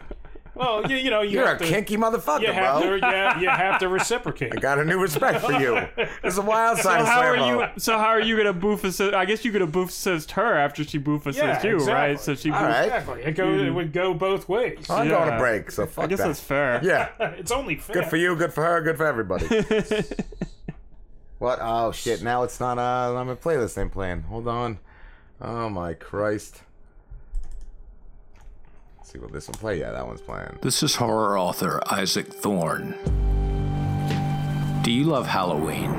Well, 0.59 0.91
you, 0.91 0.97
you 0.97 1.09
know, 1.09 1.21
you 1.21 1.39
you're 1.39 1.53
a 1.53 1.57
to, 1.57 1.63
kinky 1.63 1.95
motherfucker, 1.95 2.41
You 2.41 2.51
have 2.51 2.81
bro. 2.81 2.99
to, 2.99 3.07
yeah, 3.07 3.39
you 3.39 3.47
have 3.49 3.79
to 3.79 3.87
reciprocate. 3.87 4.51
I 4.53 4.59
got 4.59 4.77
a 4.77 4.83
new 4.83 4.99
respect 4.99 5.39
for 5.39 5.53
you. 5.53 5.87
It's 6.21 6.37
a 6.37 6.41
wild 6.41 6.77
So 6.77 6.83
side 6.83 6.99
of 7.01 7.07
how 7.07 7.21
are 7.21 7.37
you? 7.37 7.65
So 7.77 7.97
how 7.97 8.07
are 8.07 8.19
you 8.19 8.35
gonna 8.35 8.51
boof 8.51 8.83
assist? 8.83 9.13
I 9.13 9.23
guess 9.23 9.45
you 9.45 9.51
gonna 9.53 9.65
boof 9.67 9.89
assist 9.89 10.31
her 10.31 10.55
after 10.57 10.83
she 10.83 10.97
boof 10.97 11.25
assists 11.27 11.63
Yeah, 11.63 11.69
you, 11.69 11.75
exactly. 11.75 11.93
right? 11.93 12.19
So 12.19 12.35
she. 12.35 12.51
All 12.51 12.59
boof- 12.59 12.67
right. 12.69 12.83
Exactly. 12.83 13.21
It, 13.23 13.31
go, 13.35 13.49
it 13.53 13.69
would 13.69 13.93
go 13.93 14.13
both 14.13 14.49
ways. 14.49 14.89
I'm 14.89 15.07
Yeah. 15.09 15.17
going 15.19 15.31
to 15.31 15.37
break, 15.37 15.71
so 15.71 15.85
fuck 15.85 16.03
I 16.03 16.07
guess 16.07 16.17
that. 16.19 16.27
that's 16.27 16.39
fair. 16.41 16.81
Yeah, 16.83 17.09
It's 17.37 17.51
only 17.51 17.75
fair. 17.77 17.93
good 18.01 18.05
for 18.07 18.17
you, 18.17 18.35
good 18.35 18.51
for 18.53 18.63
her, 18.65 18.81
good 18.81 18.97
for 18.97 19.05
everybody. 19.05 19.45
what? 21.39 21.59
Oh 21.61 21.91
shit! 21.91 22.21
Now 22.21 22.43
it's 22.43 22.59
not. 22.59 22.77
Uh, 22.77 23.15
on 23.17 23.27
my 23.27 23.35
playlist 23.35 23.77
ain't 23.81 23.91
playing. 23.91 24.23
Hold 24.23 24.47
on. 24.47 24.79
Oh 25.41 25.69
my 25.69 25.93
Christ. 25.93 26.63
See, 29.11 29.17
will 29.17 29.29
this 29.29 29.47
one 29.47 29.57
play? 29.57 29.79
Yeah, 29.79 29.91
that 29.91 30.05
one's 30.05 30.21
playing. 30.21 30.59
This 30.61 30.83
is 30.83 30.97
horror 30.97 31.35
author 31.35 31.81
Isaac 31.89 32.27
Thorne. 32.27 32.93
Do 34.83 34.91
you 34.91 35.05
love 35.05 35.25
Halloween? 35.25 35.89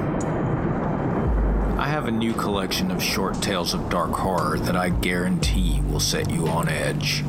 I 1.76 1.88
have 1.88 2.06
a 2.06 2.12
new 2.12 2.32
collection 2.32 2.92
of 2.92 3.02
short 3.02 3.42
tales 3.42 3.74
of 3.74 3.90
dark 3.90 4.12
horror 4.12 4.60
that 4.60 4.76
I 4.76 4.90
guarantee 4.90 5.80
will 5.88 5.98
set 5.98 6.30
you 6.30 6.46
on 6.46 6.68
edge. 6.68 7.24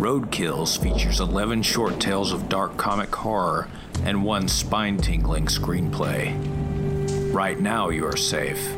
Roadkills 0.00 0.80
features 0.80 1.20
11 1.20 1.60
short 1.60 2.00
tales 2.00 2.32
of 2.32 2.48
dark 2.48 2.78
comic 2.78 3.14
horror 3.14 3.68
and 4.02 4.24
one 4.24 4.48
spine 4.48 4.96
tingling 4.96 5.44
screenplay. 5.44 6.32
Right 7.34 7.60
now, 7.60 7.90
you 7.90 8.06
are 8.06 8.16
safe. 8.16 8.76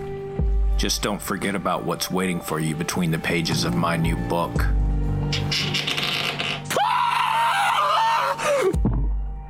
Just 0.79 1.01
don't 1.01 1.23
forget 1.23 1.55
about 1.55 1.85
what's 1.85 2.11
waiting 2.11 2.41
for 2.41 2.59
you 2.59 2.75
between 2.75 3.13
the 3.13 3.21
pages 3.21 3.63
of 3.63 3.77
my 3.77 3.97
new 3.97 4.17
book. 4.17 4.61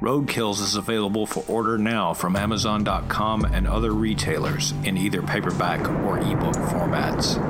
Roadkills 0.04 0.60
is 0.60 0.76
available 0.76 1.24
for 1.24 1.42
order 1.48 1.78
now 1.78 2.12
from 2.12 2.36
Amazon.com 2.36 3.46
and 3.46 3.66
other 3.66 3.92
retailers 3.92 4.72
in 4.84 4.98
either 4.98 5.22
paperback 5.22 5.80
or 6.04 6.18
ebook 6.18 6.56
formats. 6.56 7.40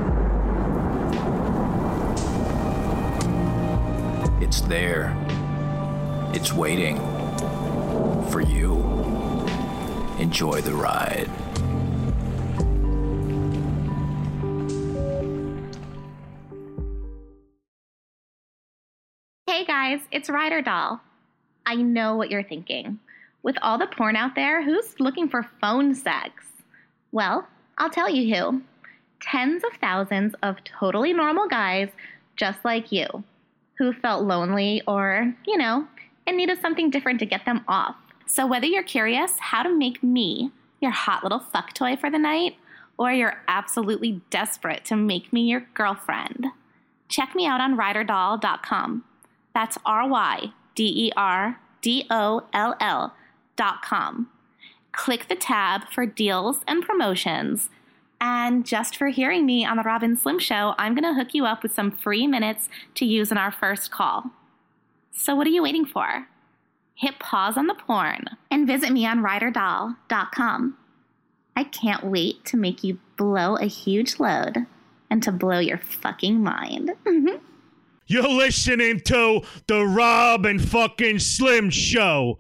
It's 4.41 4.61
there. 4.61 5.17
It's 6.33 6.53
waiting 6.53 6.99
for 8.31 8.41
you. 8.41 8.77
Enjoy 10.21 10.61
the 10.61 10.77
ride. 10.77 11.29
Hey 19.49 19.65
guys, 19.65 20.03
it's 20.13 20.31
Ryder 20.31 20.63
Doll. 20.63 21.01
I 21.67 21.77
know 21.77 22.17
what 22.17 22.31
you're 22.31 22.43
thinking. 22.43 22.99
With 23.43 23.57
all 23.63 23.79
the 23.79 23.87
porn 23.87 24.17
out 24.17 24.35
there, 24.35 24.63
who's 24.63 24.99
looking 25.01 25.29
for 25.29 25.49
phone 25.61 25.95
sex? 25.95 26.45
Well, 27.13 27.47
I'll 27.79 27.91
tell 27.91 28.09
you 28.09 28.35
who. 28.35 28.63
Tens 29.21 29.63
of 29.65 29.79
thousands 29.81 30.35
of 30.43 30.63
totally 30.65 31.13
normal 31.13 31.49
guys 31.49 31.89
just 32.37 32.65
like 32.65 32.93
you 32.93 33.07
who 33.79 33.93
felt 33.93 34.25
lonely 34.25 34.83
or, 34.87 35.35
you 35.47 35.57
know, 35.57 35.87
in 36.27 36.37
need 36.37 36.51
of 36.51 36.59
something 36.59 36.91
different 36.91 37.19
to 37.21 37.27
get 37.27 37.45
them 37.45 37.65
off. 37.69 37.97
So, 38.27 38.47
whether 38.47 38.67
you're 38.67 38.83
curious 38.83 39.33
how 39.39 39.63
to 39.63 39.75
make 39.75 40.03
me 40.03 40.51
your 40.81 40.91
hot 40.91 41.23
little 41.23 41.41
fuck 41.41 41.73
toy 41.75 41.97
for 41.97 42.11
the 42.11 42.19
night, 42.19 42.57
or 42.99 43.13
you're 43.13 43.43
absolutely 43.49 44.21
desperate 44.31 44.85
to 44.87 44.97
make 44.97 45.33
me 45.33 45.43
your 45.43 45.67
girlfriend, 45.75 46.47
check 47.09 47.35
me 47.35 47.47
out 47.47 47.61
on 47.61 47.77
ryderdoll.com. 47.77 49.05
That's 49.55 49.79
R 49.85 50.09
Y 50.09 50.53
D 50.75 51.07
E 51.07 51.13
R 51.17 51.61
D 51.81 52.07
O 52.11 52.43
L 52.53 52.77
L 52.81 53.15
dot 53.57 53.83
com. 53.83 54.29
Click 54.93 55.29
the 55.29 55.35
tab 55.35 55.89
for 55.91 56.07
deals 56.07 56.61
and 56.67 56.85
promotions. 56.85 57.69
And 58.21 58.65
just 58.65 58.97
for 58.97 59.09
hearing 59.09 59.45
me 59.45 59.67
on 59.67 59.77
the 59.77 59.83
Rob 59.83 60.03
and 60.03 60.19
Slim 60.19 60.39
Show, 60.39 60.75
I'm 60.79 60.95
going 60.95 61.05
to 61.05 61.13
hook 61.13 61.35
you 61.35 61.45
up 61.45 61.63
with 61.63 61.75
some 61.75 61.91
free 61.91 62.27
minutes 62.27 62.69
to 62.95 63.05
use 63.05 63.31
in 63.31 63.37
our 63.37 63.53
first 63.53 63.91
call. 63.91 64.31
So, 65.13 65.35
what 65.35 65.47
are 65.47 65.51
you 65.51 65.63
waiting 65.63 65.85
for? 65.85 66.27
Hit 66.95 67.19
pause 67.19 67.57
on 67.57 67.67
the 67.67 67.75
porn 67.75 68.25
and 68.51 68.67
visit 68.67 68.93
me 68.93 69.05
on 69.07 69.19
ryderdoll.com. 69.19 70.77
I 71.57 71.65
can't 71.65 72.05
wait 72.05 72.45
to 72.47 72.57
make 72.57 72.83
you 72.83 72.99
blow 73.17 73.57
a 73.57 73.67
huge 73.67 74.19
load 74.19 74.67
and 75.11 75.23
to 75.23 75.33
blow 75.33 75.59
your 75.59 75.79
fucking 75.79 76.43
mind. 76.43 76.93
You're 78.07 78.29
listening 78.29 79.01
to 79.01 79.43
the 79.67 79.85
Rob 79.85 80.45
and 80.45 80.63
fucking 80.63 81.21
Slim 81.21 81.71
Show. 81.71 82.39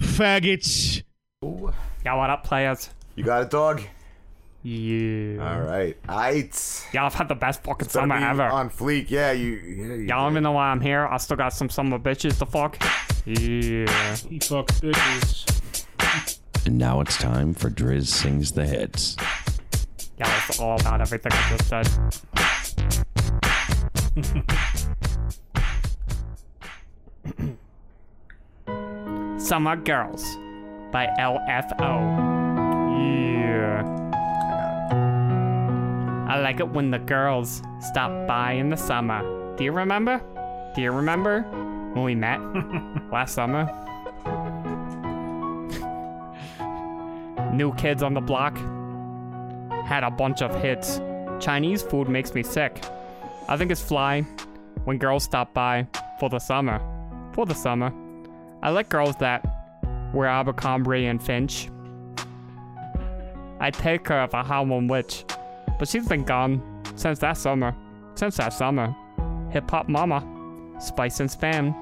Faggots. 0.00 1.02
Yeah, 1.42 2.14
what 2.14 2.30
up, 2.30 2.44
players? 2.44 2.88
You 3.14 3.24
got 3.24 3.42
it, 3.42 3.50
dog? 3.50 3.82
Yeah. 4.62 5.46
All 5.46 5.60
right. 5.60 6.02
Aight. 6.04 6.86
Yeah, 6.94 7.04
I've 7.04 7.12
had 7.12 7.28
the 7.28 7.34
best 7.34 7.62
fucking 7.62 7.86
Better 7.86 7.90
summer 7.90 8.18
be 8.18 8.24
ever. 8.24 8.44
On 8.44 8.70
fleek. 8.70 9.10
Yeah, 9.10 9.32
you. 9.32 9.56
Yeah, 9.56 9.94
you 9.94 10.02
Y'all 10.04 10.22
don't 10.24 10.32
even 10.32 10.42
know 10.42 10.52
why 10.52 10.70
I'm 10.70 10.80
here. 10.80 11.06
I 11.06 11.18
still 11.18 11.36
got 11.36 11.52
some 11.52 11.68
summer 11.68 11.98
bitches 11.98 12.38
to 12.38 12.46
fuck. 12.46 12.82
Yeah. 13.26 14.16
He 14.16 14.38
fucks 14.38 14.80
bitches. 14.80 15.86
And 16.64 16.78
now 16.78 17.02
it's 17.02 17.18
time 17.18 17.52
for 17.52 17.68
Driz 17.68 18.06
Sings 18.06 18.52
the 18.52 18.66
Hits. 18.66 19.16
Yeah, 20.16 20.46
it's 20.48 20.58
all 20.58 20.80
about 20.80 21.02
everything 21.02 21.32
I 21.32 21.56
just 21.58 21.68
said. 21.68 21.86
Summer 29.38 29.74
Girls 29.74 30.22
by 30.92 31.08
LFO. 31.18 32.22
Yeah. 32.96 33.82
I 36.28 36.38
like 36.38 36.60
it 36.60 36.68
when 36.68 36.92
the 36.92 37.00
girls 37.00 37.60
stop 37.80 38.28
by 38.28 38.52
in 38.52 38.70
the 38.70 38.76
summer. 38.76 39.22
Do 39.56 39.64
you 39.64 39.72
remember? 39.72 40.20
Do 40.76 40.82
you 40.82 40.92
remember 40.92 41.42
when 41.94 42.04
we 42.04 42.14
met 42.14 42.38
last 43.12 43.34
summer? 43.34 43.68
New 47.52 47.74
kids 47.74 48.04
on 48.04 48.14
the 48.14 48.20
block 48.20 48.56
had 49.84 50.04
a 50.04 50.10
bunch 50.10 50.40
of 50.40 50.54
hits. 50.62 51.00
Chinese 51.40 51.82
food 51.82 52.08
makes 52.08 52.32
me 52.32 52.44
sick. 52.44 52.80
I 53.46 53.56
think 53.56 53.70
it's 53.70 53.82
fly 53.82 54.22
when 54.84 54.98
girls 54.98 55.24
stop 55.24 55.52
by 55.52 55.86
for 56.18 56.30
the 56.30 56.38
summer. 56.38 56.80
For 57.34 57.44
the 57.44 57.54
summer. 57.54 57.92
I 58.62 58.70
like 58.70 58.88
girls 58.88 59.16
that 59.16 59.44
wear 60.14 60.28
Abercrombie 60.28 61.06
and 61.06 61.22
Finch. 61.22 61.68
I'd 63.60 63.74
take 63.74 64.08
her 64.08 64.28
I 64.32 64.42
had 64.42 64.60
one 64.60 64.88
witch, 64.88 65.24
but 65.78 65.88
she's 65.88 66.08
been 66.08 66.24
gone 66.24 66.62
since 66.96 67.18
that 67.18 67.36
summer. 67.36 67.74
Since 68.14 68.38
that 68.38 68.52
summer. 68.52 68.94
Hip 69.50 69.70
Hop 69.70 69.88
Mama, 69.88 70.22
Spice 70.80 71.20
and 71.20 71.28
Spam. 71.28 71.74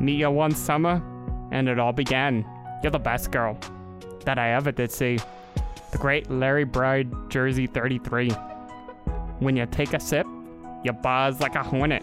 Meet 0.00 0.18
you 0.18 0.30
one 0.30 0.54
summer, 0.54 1.02
and 1.50 1.68
it 1.68 1.78
all 1.78 1.92
began. 1.92 2.44
You're 2.82 2.92
the 2.92 2.98
best 2.98 3.32
girl 3.32 3.58
that 4.24 4.38
I 4.38 4.50
ever 4.52 4.70
did 4.72 4.92
see. 4.92 5.18
The 5.90 5.98
great 5.98 6.30
Larry 6.30 6.64
Bride, 6.64 7.10
Jersey 7.28 7.66
33. 7.66 8.30
When 9.40 9.56
you 9.56 9.66
take 9.66 9.92
a 9.92 10.00
sip, 10.00 10.26
you 10.86 10.92
buzz 10.92 11.40
like 11.40 11.56
a 11.56 11.62
hornet. 11.62 12.02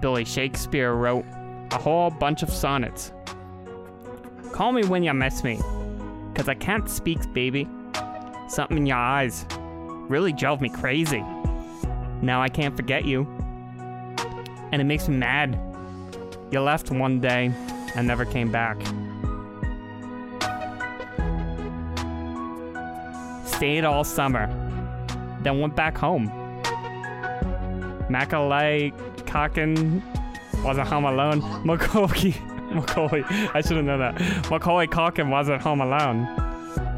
Billy 0.00 0.24
Shakespeare 0.24 0.92
wrote 0.92 1.24
a 1.72 1.78
whole 1.78 2.10
bunch 2.10 2.42
of 2.42 2.50
sonnets. 2.50 3.12
Call 4.52 4.72
me 4.72 4.84
when 4.84 5.02
you 5.02 5.12
miss 5.14 5.42
me, 5.42 5.56
cause 6.34 6.48
I 6.48 6.54
can't 6.54 6.88
speak, 6.88 7.32
baby. 7.32 7.66
Something 8.46 8.76
in 8.76 8.86
your 8.86 8.98
eyes 8.98 9.46
really 10.08 10.32
drove 10.32 10.60
me 10.60 10.68
crazy. 10.68 11.24
Now 12.20 12.42
I 12.42 12.48
can't 12.48 12.76
forget 12.76 13.06
you. 13.06 13.26
And 14.70 14.80
it 14.80 14.84
makes 14.84 15.08
me 15.08 15.16
mad. 15.16 15.58
You 16.50 16.60
left 16.60 16.90
one 16.90 17.20
day 17.20 17.52
and 17.94 18.06
never 18.06 18.26
came 18.26 18.52
back. 18.52 18.76
Stayed 23.46 23.84
all 23.84 24.04
summer, 24.04 24.46
then 25.40 25.58
went 25.60 25.74
back 25.74 25.96
home. 25.96 26.43
Macaulay 28.08 28.92
Culkin 29.26 30.02
wasn't 30.62 30.88
home 30.88 31.04
alone. 31.04 31.40
Macaulay, 31.64 32.34
Macaulay, 32.72 33.24
I 33.28 33.60
should 33.60 33.76
have 33.76 33.84
known 33.84 34.00
that. 34.00 34.50
Macaulay 34.50 34.86
Culkin 34.86 35.30
wasn't 35.30 35.62
home 35.62 35.80
alone. 35.80 36.26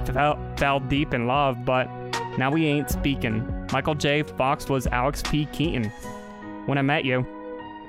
Fell, 0.06 0.38
fell 0.56 0.80
deep 0.80 1.14
in 1.14 1.26
love, 1.26 1.64
but 1.64 1.86
now 2.38 2.50
we 2.50 2.66
ain't 2.66 2.90
speaking. 2.90 3.66
Michael 3.72 3.94
J. 3.94 4.22
Fox 4.22 4.68
was 4.68 4.86
Alex 4.88 5.22
P. 5.22 5.46
Keaton. 5.46 5.84
When 6.66 6.78
I 6.78 6.82
met 6.82 7.04
you, 7.04 7.26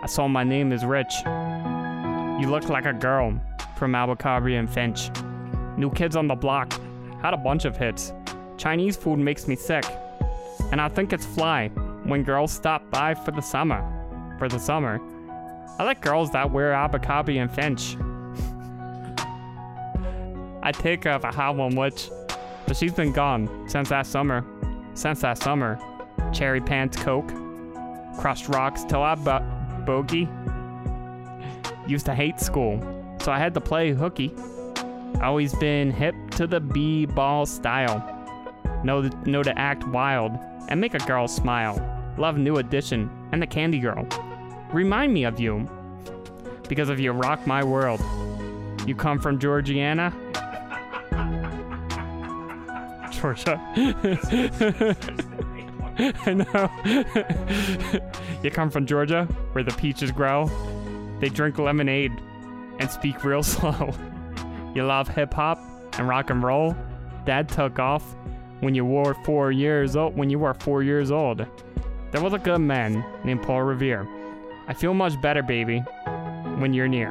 I 0.02 0.08
saw 0.08 0.28
my 0.28 0.44
name 0.44 0.72
is 0.72 0.86
Rich. 0.86 1.14
You 1.26 2.50
look 2.50 2.70
like 2.70 2.86
a 2.86 2.94
girl 2.94 3.40
from 3.78 3.96
Abercrombie 3.96 4.56
and 4.56 4.70
Finch. 4.70 5.10
New 5.78 5.92
Kids 5.92 6.16
on 6.16 6.28
the 6.28 6.36
Block 6.36 6.74
had 7.22 7.34
a 7.34 7.38
bunch 7.38 7.66
of 7.66 7.78
hits. 7.78 8.14
Chinese 8.58 8.96
food 8.96 9.18
makes 9.18 9.48
me 9.48 9.56
sick. 9.56 9.86
And 10.72 10.82
I 10.82 10.90
think 10.90 11.14
it's 11.14 11.26
fly 11.26 11.72
when 12.08 12.24
girls 12.24 12.52
stop 12.52 12.90
by 12.90 13.14
for 13.14 13.32
the 13.32 13.42
summer. 13.42 13.84
For 14.40 14.48
the 14.48 14.60
summer. 14.60 15.00
I 15.78 15.84
like 15.84 16.02
girls 16.02 16.32
that 16.32 16.52
wear 16.52 16.74
Abercrombie 16.74 17.38
and 17.38 17.52
Finch. 17.52 17.98
I'd 20.64 20.76
take 20.76 21.04
her 21.04 21.12
if 21.12 21.24
I 21.24 21.34
had 21.34 21.52
one 21.52 21.76
witch, 21.76 22.10
but 22.66 22.76
she's 22.76 22.94
been 22.94 23.12
gone 23.12 23.70
since 23.70 23.90
that 23.90 24.08
summer. 24.08 24.44
Since 24.94 25.22
that 25.22 25.38
summer. 25.38 25.80
Cherry 26.34 26.62
Pants 26.62 26.98
Coke. 26.98 27.32
Crushed 28.20 28.50
rocks 28.50 28.84
till 28.84 29.04
I 29.04 29.16
bo- 29.16 29.46
bogey. 29.86 30.28
Used 31.86 32.06
to 32.08 32.16
hate 32.16 32.40
school, 32.40 32.82
so 33.22 33.32
I 33.32 33.38
had 33.38 33.54
to 33.54 33.62
play 33.62 33.92
hooky. 33.92 34.34
Always 35.22 35.54
been 35.56 35.92
hip 35.92 36.16
to 36.32 36.48
the 36.48 36.60
b-ball 36.60 37.46
style. 37.46 38.14
Know, 38.84 39.02
know 39.26 39.44
to 39.44 39.58
act 39.58 39.88
wild 39.88 40.32
and 40.70 40.82
make 40.82 40.94
a 40.94 41.00
girl 41.00 41.28
smile. 41.28 41.97
Love 42.18 42.38
New 42.38 42.58
Edition 42.58 43.10
and 43.32 43.42
the 43.42 43.48
Candy 43.48 43.80
Girl. 43.80 44.08
Remind 44.74 45.14
me 45.14 45.24
of 45.24 45.40
you, 45.40 45.70
because 46.68 46.90
of 46.90 47.00
you 47.00 47.12
rock 47.12 47.46
my 47.46 47.64
world, 47.64 48.02
you 48.86 48.96
come 48.96 49.20
from 49.20 49.40
Georgiana. 49.40 50.14
Georgia. 53.12 53.62
I 56.00 56.34
know. 56.34 56.70
you 58.44 58.52
come 58.52 58.70
from 58.70 58.86
Georgia, 58.86 59.26
where 59.54 59.64
the 59.64 59.74
peaches 59.74 60.12
grow. 60.12 60.50
They 61.20 61.30
drink 61.30 61.58
lemonade 61.58 62.12
and 62.80 62.90
speak 62.90 63.24
real 63.24 63.44
slow. 63.44 63.94
You 64.76 64.86
love 64.86 65.08
hip 65.08 65.34
hop 65.34 65.60
and 65.98 66.08
rock 66.08 66.30
and 66.30 66.44
roll. 66.44 66.76
Dad 67.26 67.50
took 67.50 67.80
off 67.80 68.16
when 68.60 68.76
you 68.76 68.86
were 68.86 69.16
four 69.26 69.52
years 69.52 69.96
old. 69.96 70.16
When 70.16 70.30
you 70.30 70.40
were 70.40 70.54
four 70.54 70.84
years 70.84 71.12
old, 71.12 71.46
there 72.12 72.22
was 72.22 72.34
a 72.34 72.40
good 72.40 72.60
man 72.60 73.04
named 73.24 73.44
Paul 73.44 73.64
Revere. 73.64 74.08
I 74.68 74.74
feel 74.74 74.94
much 74.94 75.20
better, 75.22 75.44
baby, 75.44 75.80
when 76.58 76.74
you're 76.74 76.88
near. 76.88 77.10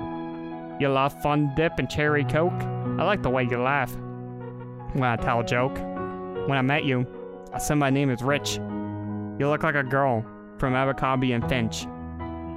You 0.80 0.88
love 0.88 1.20
fun 1.22 1.52
dip 1.54 1.78
and 1.78 1.88
cherry 1.88 2.24
coke. 2.24 2.52
I 2.98 3.04
like 3.04 3.22
the 3.22 3.30
way 3.30 3.44
you 3.44 3.58
laugh 3.58 3.94
when 4.92 5.04
I 5.04 5.16
tell 5.16 5.40
a 5.40 5.44
joke. 5.44 5.76
When 6.48 6.58
I 6.58 6.62
met 6.62 6.84
you, 6.84 7.06
I 7.52 7.58
said 7.58 7.74
my 7.74 7.90
name 7.90 8.10
is 8.10 8.22
Rich. 8.22 8.56
You 9.38 9.48
look 9.48 9.62
like 9.62 9.74
a 9.74 9.82
girl 9.82 10.24
from 10.58 10.74
Abercrombie 10.74 11.32
and 11.32 11.46
Finch. 11.48 11.86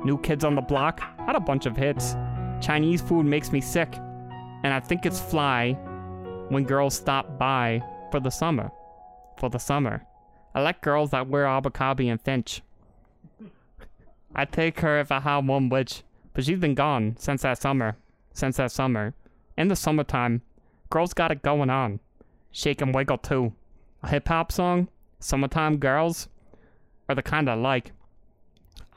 New 0.06 0.17
Kids 0.21 0.43
on 0.43 0.56
the 0.56 0.62
Block 0.62 1.02
had 1.25 1.36
a 1.36 1.39
bunch 1.39 1.65
of 1.65 1.75
hits. 1.75 2.15
Chinese 2.62 3.02
food 3.02 3.25
makes 3.25 3.52
me 3.52 3.62
sick, 3.62 3.95
and 4.63 4.73
I 4.73 4.80
think 4.80 5.06
it's 5.06 5.19
fly 5.19 5.73
when 6.49 6.63
girls 6.63 6.95
stop 6.95 7.38
by 7.38 7.82
for 8.12 8.19
the 8.19 8.30
summer. 8.30 8.71
For 9.38 9.49
the 9.49 9.60
summer. 9.60 10.06
I 10.53 10.62
like 10.62 10.81
girls 10.81 11.12
that 11.12 11.27
wear 11.27 11.45
Abercrombie 11.45 12.09
and 12.09 12.21
Finch. 12.21 12.62
I'd 14.35 14.51
take 14.51 14.79
her 14.81 14.99
if 14.99 15.12
I 15.12 15.19
had 15.19 15.47
one 15.47 15.69
witch, 15.69 16.03
but 16.33 16.43
she's 16.43 16.59
been 16.59 16.75
gone 16.75 17.15
since 17.17 17.41
that 17.43 17.59
summer. 17.59 17.97
Since 18.33 18.57
that 18.57 18.71
summer. 18.71 19.13
In 19.57 19.67
the 19.67 19.75
summertime, 19.75 20.41
girls 20.89 21.13
got 21.13 21.31
it 21.31 21.41
going 21.41 21.69
on. 21.69 21.99
Shake 22.51 22.81
and 22.81 22.93
wiggle 22.93 23.17
too. 23.17 23.53
A 24.01 24.09
hip 24.09 24.27
hop 24.27 24.51
song, 24.51 24.88
Summertime 25.19 25.77
Girls, 25.77 26.29
are 27.07 27.15
the 27.15 27.21
kind 27.21 27.49
I 27.49 27.55
like. 27.55 27.91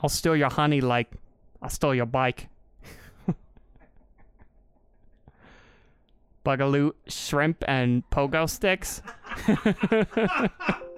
I'll 0.02 0.08
steal 0.08 0.36
your 0.36 0.50
honey 0.50 0.80
like 0.80 1.12
I 1.60 1.68
stole 1.68 1.94
your 1.94 2.06
bike. 2.06 2.48
Boogaloo 6.44 6.92
shrimp 7.06 7.64
and 7.66 8.08
pogo 8.10 8.48
sticks. 8.48 9.02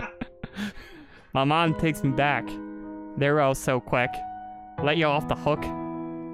My 1.35 1.43
mom 1.43 1.75
takes 1.75 2.05
me 2.05 2.13
back. 2.13 2.49
They're 3.17 3.41
all 3.41 3.57
so 3.57 3.81
quick. 3.81 4.11
Let 4.85 4.99
you 4.99 5.07
off 5.07 5.27
the 5.27 5.35
hook, 5.35 5.65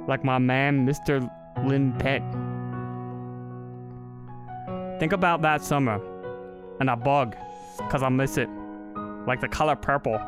like 0.06 0.24
my 0.24 0.36
man, 0.36 0.86
Mr. 0.86 1.26
Lin 1.64 1.94
Pitt. 1.98 2.22
Think 5.00 5.14
about 5.14 5.40
that 5.40 5.64
summer, 5.64 5.98
and 6.80 6.90
I 6.90 6.96
bug, 6.96 7.34
cause 7.88 8.02
I 8.02 8.10
miss 8.10 8.36
it. 8.36 8.50
Like 9.26 9.40
the 9.40 9.48
color 9.48 9.74
purple, 9.74 10.20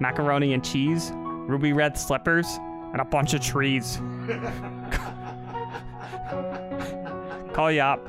macaroni 0.00 0.52
and 0.52 0.64
cheese, 0.64 1.12
ruby 1.14 1.72
red 1.72 1.96
slippers, 1.96 2.58
and 2.92 3.00
a 3.00 3.04
bunch 3.04 3.34
of 3.34 3.40
trees. 3.40 4.00
Call 7.52 7.70
you 7.70 7.82
up, 7.82 8.04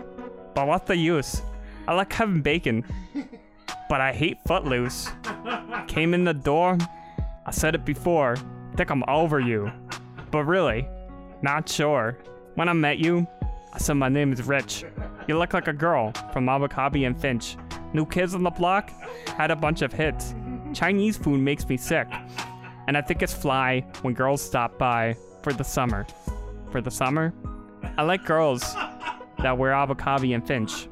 but 0.55 0.65
what's 0.65 0.87
the 0.87 0.97
use? 0.97 1.43
I 1.87 1.93
like 1.93 2.11
having 2.11 2.41
bacon, 2.41 2.83
but 3.87 4.01
I 4.01 4.11
hate 4.11 4.39
Footloose. 4.47 5.11
Came 5.99 6.13
in 6.13 6.23
the 6.23 6.33
door, 6.33 6.77
I 7.45 7.51
said 7.51 7.75
it 7.75 7.83
before, 7.83 8.38
think 8.77 8.89
I'm 8.89 9.03
over 9.09 9.41
you. 9.41 9.69
But 10.31 10.45
really, 10.45 10.88
not 11.41 11.67
sure. 11.67 12.17
When 12.55 12.69
I 12.69 12.71
met 12.71 12.99
you, 12.99 13.27
I 13.73 13.79
said 13.79 13.95
my 13.95 14.07
name 14.07 14.31
is 14.31 14.41
Rich. 14.43 14.85
You 15.27 15.38
look 15.38 15.53
like 15.53 15.67
a 15.67 15.73
girl 15.73 16.13
from 16.31 16.47
Abercrombie 16.47 17.03
and 17.03 17.19
Finch. 17.19 17.57
New 17.91 18.05
Kids 18.05 18.33
on 18.33 18.43
the 18.43 18.49
Block 18.49 18.91
had 19.35 19.51
a 19.51 19.57
bunch 19.57 19.81
of 19.81 19.91
hits. 19.91 20.33
Chinese 20.73 21.17
food 21.17 21.41
makes 21.41 21.67
me 21.67 21.75
sick. 21.75 22.07
And 22.88 22.95
I 22.95 23.01
think 23.01 23.21
it's 23.21 23.33
fly 23.33 23.85
when 24.01 24.13
girls 24.13 24.41
stop 24.41 24.77
by 24.77 25.17
for 25.43 25.51
the 25.51 25.65
summer. 25.65 26.07
For 26.71 26.79
the 26.79 26.91
summer? 26.91 27.33
I 27.97 28.03
like 28.03 28.23
girls 28.23 28.62
that 29.39 29.57
wear 29.57 29.73
Abercrombie 29.73 30.31
and 30.31 30.47
Finch. 30.47 30.88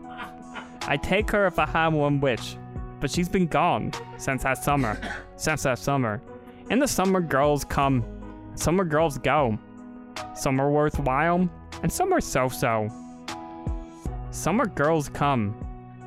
I'd 0.81 1.01
take 1.01 1.31
her 1.31 1.47
if 1.47 1.59
I 1.59 1.65
had 1.65 1.93
one 1.93 2.19
wish, 2.19 2.57
but 2.99 3.11
she's 3.11 3.29
been 3.29 3.47
gone 3.47 3.91
since 4.17 4.43
that 4.43 4.63
summer. 4.63 4.99
Since 5.35 5.63
that 5.63 5.77
summer. 5.77 6.19
In 6.71 6.79
the 6.79 6.87
summer, 6.87 7.21
girls 7.21 7.63
come, 7.63 8.03
summer 8.55 8.83
girls 8.83 9.19
go. 9.19 9.59
Some 10.33 10.59
are 10.59 10.71
worthwhile, 10.71 11.47
and 11.83 11.93
some 11.93 12.11
are 12.11 12.21
so 12.21 12.49
so. 12.49 12.89
Summer 14.31 14.65
girls 14.65 15.09
come, 15.09 15.55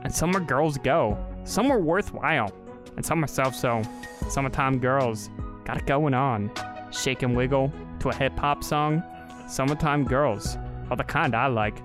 and 0.03 0.13
summer 0.13 0.41
girls 0.41 0.79
go. 0.79 1.17
Some 1.45 1.71
are 1.71 1.79
worthwhile, 1.79 2.53
and 2.97 3.05
some 3.05 3.23
are 3.23 3.29
so 3.29 3.51
so. 3.51 3.83
Summertime 4.29 4.79
girls 4.79 5.31
got 5.65 5.79
it 5.79 5.87
going 5.87 6.15
on. 6.15 6.51
Shake 6.91 7.23
and 7.23 7.37
wiggle 7.37 7.73
to 8.01 8.09
a 8.09 8.15
hip 8.15 8.37
hop 8.39 8.63
song. 8.65 9.03
Summertime 9.49 10.05
girls 10.05 10.59
are 10.91 10.97
the 10.97 11.05
kind 11.05 11.35
I 11.35 11.47
like. 11.47 11.79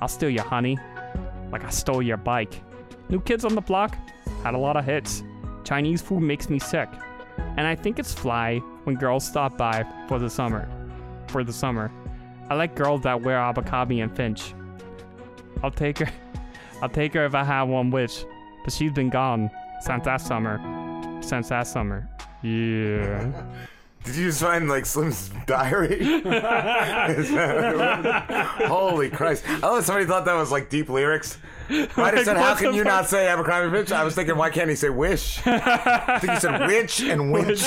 I'll 0.00 0.08
steal 0.08 0.30
your 0.30 0.44
honey, 0.44 0.78
like 1.52 1.64
I 1.64 1.70
stole 1.70 2.02
your 2.02 2.16
bike. 2.16 2.62
New 3.08 3.20
Kids 3.20 3.44
on 3.44 3.54
the 3.54 3.60
Block 3.60 3.96
had 4.42 4.54
a 4.54 4.58
lot 4.58 4.76
of 4.76 4.84
hits. 4.84 5.22
Chinese 5.64 6.00
food 6.02 6.20
makes 6.20 6.48
me 6.48 6.58
sick. 6.58 6.88
And 7.56 7.66
I 7.66 7.74
think 7.74 7.98
it's 7.98 8.12
fly 8.12 8.58
when 8.84 8.96
girls 8.96 9.26
stop 9.26 9.56
by 9.56 9.84
for 10.08 10.18
the 10.18 10.30
summer. 10.30 10.68
For 11.28 11.44
the 11.44 11.52
summer. 11.52 11.90
I 12.48 12.54
like 12.54 12.74
girls 12.74 13.02
that 13.02 13.22
wear 13.22 13.38
Abercrombie 13.38 14.00
and 14.00 14.14
Finch. 14.14 14.54
I'll 15.62 15.70
take 15.70 15.98
her. 15.98 16.10
I'll 16.82 16.88
take 16.88 17.14
her 17.14 17.24
if 17.26 17.34
I 17.34 17.44
have 17.44 17.68
one 17.68 17.90
wish. 17.90 18.24
But 18.64 18.72
she's 18.72 18.92
been 18.92 19.10
gone 19.10 19.50
since 19.80 20.04
that 20.04 20.20
summer. 20.20 20.58
Since 21.20 21.48
that 21.48 21.66
summer. 21.66 22.08
Yeah. 22.42 23.30
Did 24.08 24.16
you 24.16 24.26
just 24.28 24.40
find 24.40 24.68
like 24.68 24.86
Slim's 24.86 25.30
diary? 25.46 26.22
Holy 28.66 29.10
Christ! 29.10 29.44
Oh, 29.62 29.80
somebody 29.80 30.06
thought 30.06 30.24
that 30.24 30.34
was 30.34 30.50
like 30.50 30.70
deep 30.70 30.88
lyrics. 30.88 31.38
Might 31.68 31.90
have 31.90 31.98
Like, 31.98 32.24
said, 32.24 32.36
"How 32.38 32.54
can 32.54 32.72
you 32.74 32.82
fuck? 32.84 32.92
not 32.92 33.08
say 33.08 33.28
Abercrombie 33.28 33.76
Finch?" 33.76 33.92
I 33.92 34.02
was 34.02 34.14
thinking, 34.14 34.36
why 34.36 34.48
can't 34.50 34.70
he 34.70 34.76
say 34.76 34.88
wish? 34.88 35.40
I 35.46 36.18
think 36.20 36.32
he 36.32 36.40
said 36.40 36.66
witch 36.66 37.00
and 37.02 37.30
winch. 37.32 37.62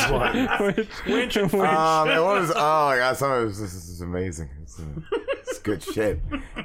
Winch 1.06 1.36
and 1.38 1.52
winch. 1.52 1.70
Um, 1.70 2.10
and 2.10 2.24
what 2.24 2.42
was? 2.42 2.52
Oh 2.56 2.86
my 2.88 2.98
god, 2.98 3.18
some 3.18 3.32
of 3.32 3.48
this, 3.50 3.60
this 3.60 3.74
is 3.88 4.02
amazing. 4.02 4.50
It's, 4.64 4.80
uh, 4.80 4.84
it's 5.42 5.60
good 5.60 5.84
shit. 5.84 6.20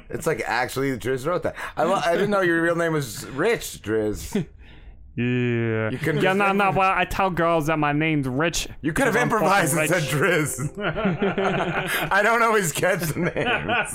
It's 0.09 0.25
like 0.25 0.41
actually 0.45 0.97
Driz 0.97 1.27
wrote 1.27 1.43
that. 1.43 1.55
I, 1.75 1.83
lo- 1.83 2.01
I 2.03 2.13
didn't 2.13 2.31
know 2.31 2.41
your 2.41 2.61
real 2.61 2.75
name 2.75 2.93
was 2.93 3.25
Rich 3.27 3.81
Driz. 3.83 4.45
Yeah. 5.17 5.89
You 5.89 5.97
could've 5.97 6.21
yeah, 6.21 6.29
just 6.35 6.37
no, 6.37 6.51
no. 6.53 6.65
impro- 6.65 6.75
Well, 6.75 6.93
I 6.95 7.03
tell 7.03 7.31
girls 7.31 7.65
that 7.67 7.79
my 7.79 7.91
name's 7.91 8.27
Rich. 8.27 8.67
You 8.81 8.93
could 8.93 9.05
have 9.07 9.15
'cause 9.15 9.21
I'm 9.23 9.27
improvised 9.29 9.75
and 9.75 9.89
fucking 9.89 10.03
said 10.05 10.13
rich. 10.13 10.45
Driz. 10.77 12.11
I 12.11 12.21
don't 12.21 12.43
always 12.43 12.71
catch 12.71 12.99
the 12.99 13.19
names. 13.21 13.33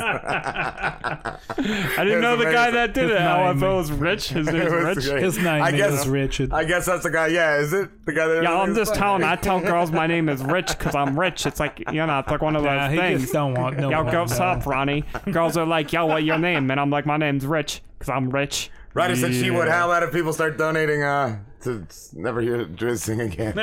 I 1.96 2.04
didn't 2.04 2.22
know 2.22 2.36
the 2.36 2.44
guy 2.50 2.70
that 2.72 2.92
did 2.94 3.10
it. 3.10 3.18
LFO 3.18 3.76
was 3.76 3.92
Rich. 3.92 4.30
His 4.30 4.46
name's 4.46 4.64
It 4.72 4.72
was 4.84 4.96
Rich. 4.96 5.06
great. 5.10 5.22
His 5.22 5.38
name 5.38 5.62
I 5.62 5.70
guess, 5.70 6.00
is 6.02 6.08
Richard. 6.08 6.52
I 6.52 6.64
guess 6.64 6.86
that's 6.86 7.04
the 7.04 7.10
guy. 7.10 7.28
Yeah, 7.28 7.58
is 7.58 7.72
it 7.72 7.88
the 8.04 8.12
guy 8.12 8.26
that? 8.26 8.42
Yeah, 8.42 8.58
I'm 8.58 8.74
just 8.74 8.94
telling. 8.94 9.22
I 9.22 9.36
tell 9.36 9.60
girls 9.72 9.92
my 9.92 10.06
name 10.06 10.28
is 10.28 10.42
Rich 10.42 10.76
because 10.78 10.94
I'm 10.94 11.18
rich. 11.18 11.46
It's 11.46 11.60
like 11.60 11.78
you 11.92 12.04
know, 12.04 12.18
it's 12.18 12.30
like 12.30 12.42
one 12.42 12.56
of 12.56 12.62
those 12.62 12.72
Nah, 12.72 12.88
he 12.88 12.96
things. 12.98 13.20
just 13.22 13.32
don't 13.32 13.54
want 13.54 13.78
no 13.78 13.90
Yo, 13.90 14.02
one 14.02 14.12
go 14.12 14.26
to 14.26 14.42
up, 14.44 14.66
Ronnie. 14.66 15.04
Girls 15.30 15.56
are 15.56 15.66
like, 15.66 15.92
yo, 15.92 16.06
what 16.06 16.24
your 16.24 16.38
name? 16.38 16.70
And 16.70 16.80
I'm 16.80 16.90
like, 16.90 17.06
my 17.06 17.16
name's 17.16 17.46
Rich 17.46 17.82
because 17.98 18.08
I'm 18.08 18.30
rich. 18.30 18.70
Ryder 18.94 19.16
said 19.16 19.34
she 19.34 19.50
would. 19.50 19.68
Yeah. 19.68 19.78
How 19.78 19.90
about 19.90 20.02
if 20.02 20.12
people 20.12 20.32
start 20.32 20.58
donating 20.58 21.02
uh, 21.02 21.38
to 21.62 21.86
never 22.14 22.40
hear 22.42 22.64
Driz 22.66 22.98
sing 22.98 23.20
again? 23.20 23.54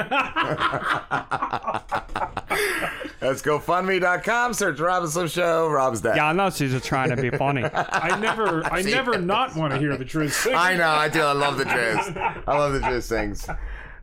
That's 3.20 3.42
GoFundMe.com. 3.42 4.54
Search 4.54 4.80
Rob 4.80 5.04
and 5.04 5.12
Slim 5.12 5.28
Show. 5.28 5.70
Rob's 5.70 6.02
dad. 6.02 6.16
Yeah, 6.16 6.30
I 6.30 6.34
know 6.34 6.50
she's 6.50 6.72
just 6.72 6.86
trying 6.86 7.10
to 7.10 7.18
be 7.22 7.30
funny. 7.30 7.64
I 7.74 8.18
never, 8.20 8.64
I 8.66 8.82
never 8.82 9.20
not 9.20 9.56
want 9.56 9.74
to 9.74 9.80
hear 9.80 9.96
the 9.98 10.06
Driz 10.06 10.32
sing. 10.32 10.56
I 10.56 10.76
know. 10.78 10.90
I 10.90 11.10
do. 11.10 11.22
I 11.22 11.34
love 11.34 11.58
the 11.58 11.66
Driz. 11.66 12.44
I 12.48 12.58
love 12.58 12.74
the 12.74 12.80
Driz 12.80 13.04
sings. 13.04 13.48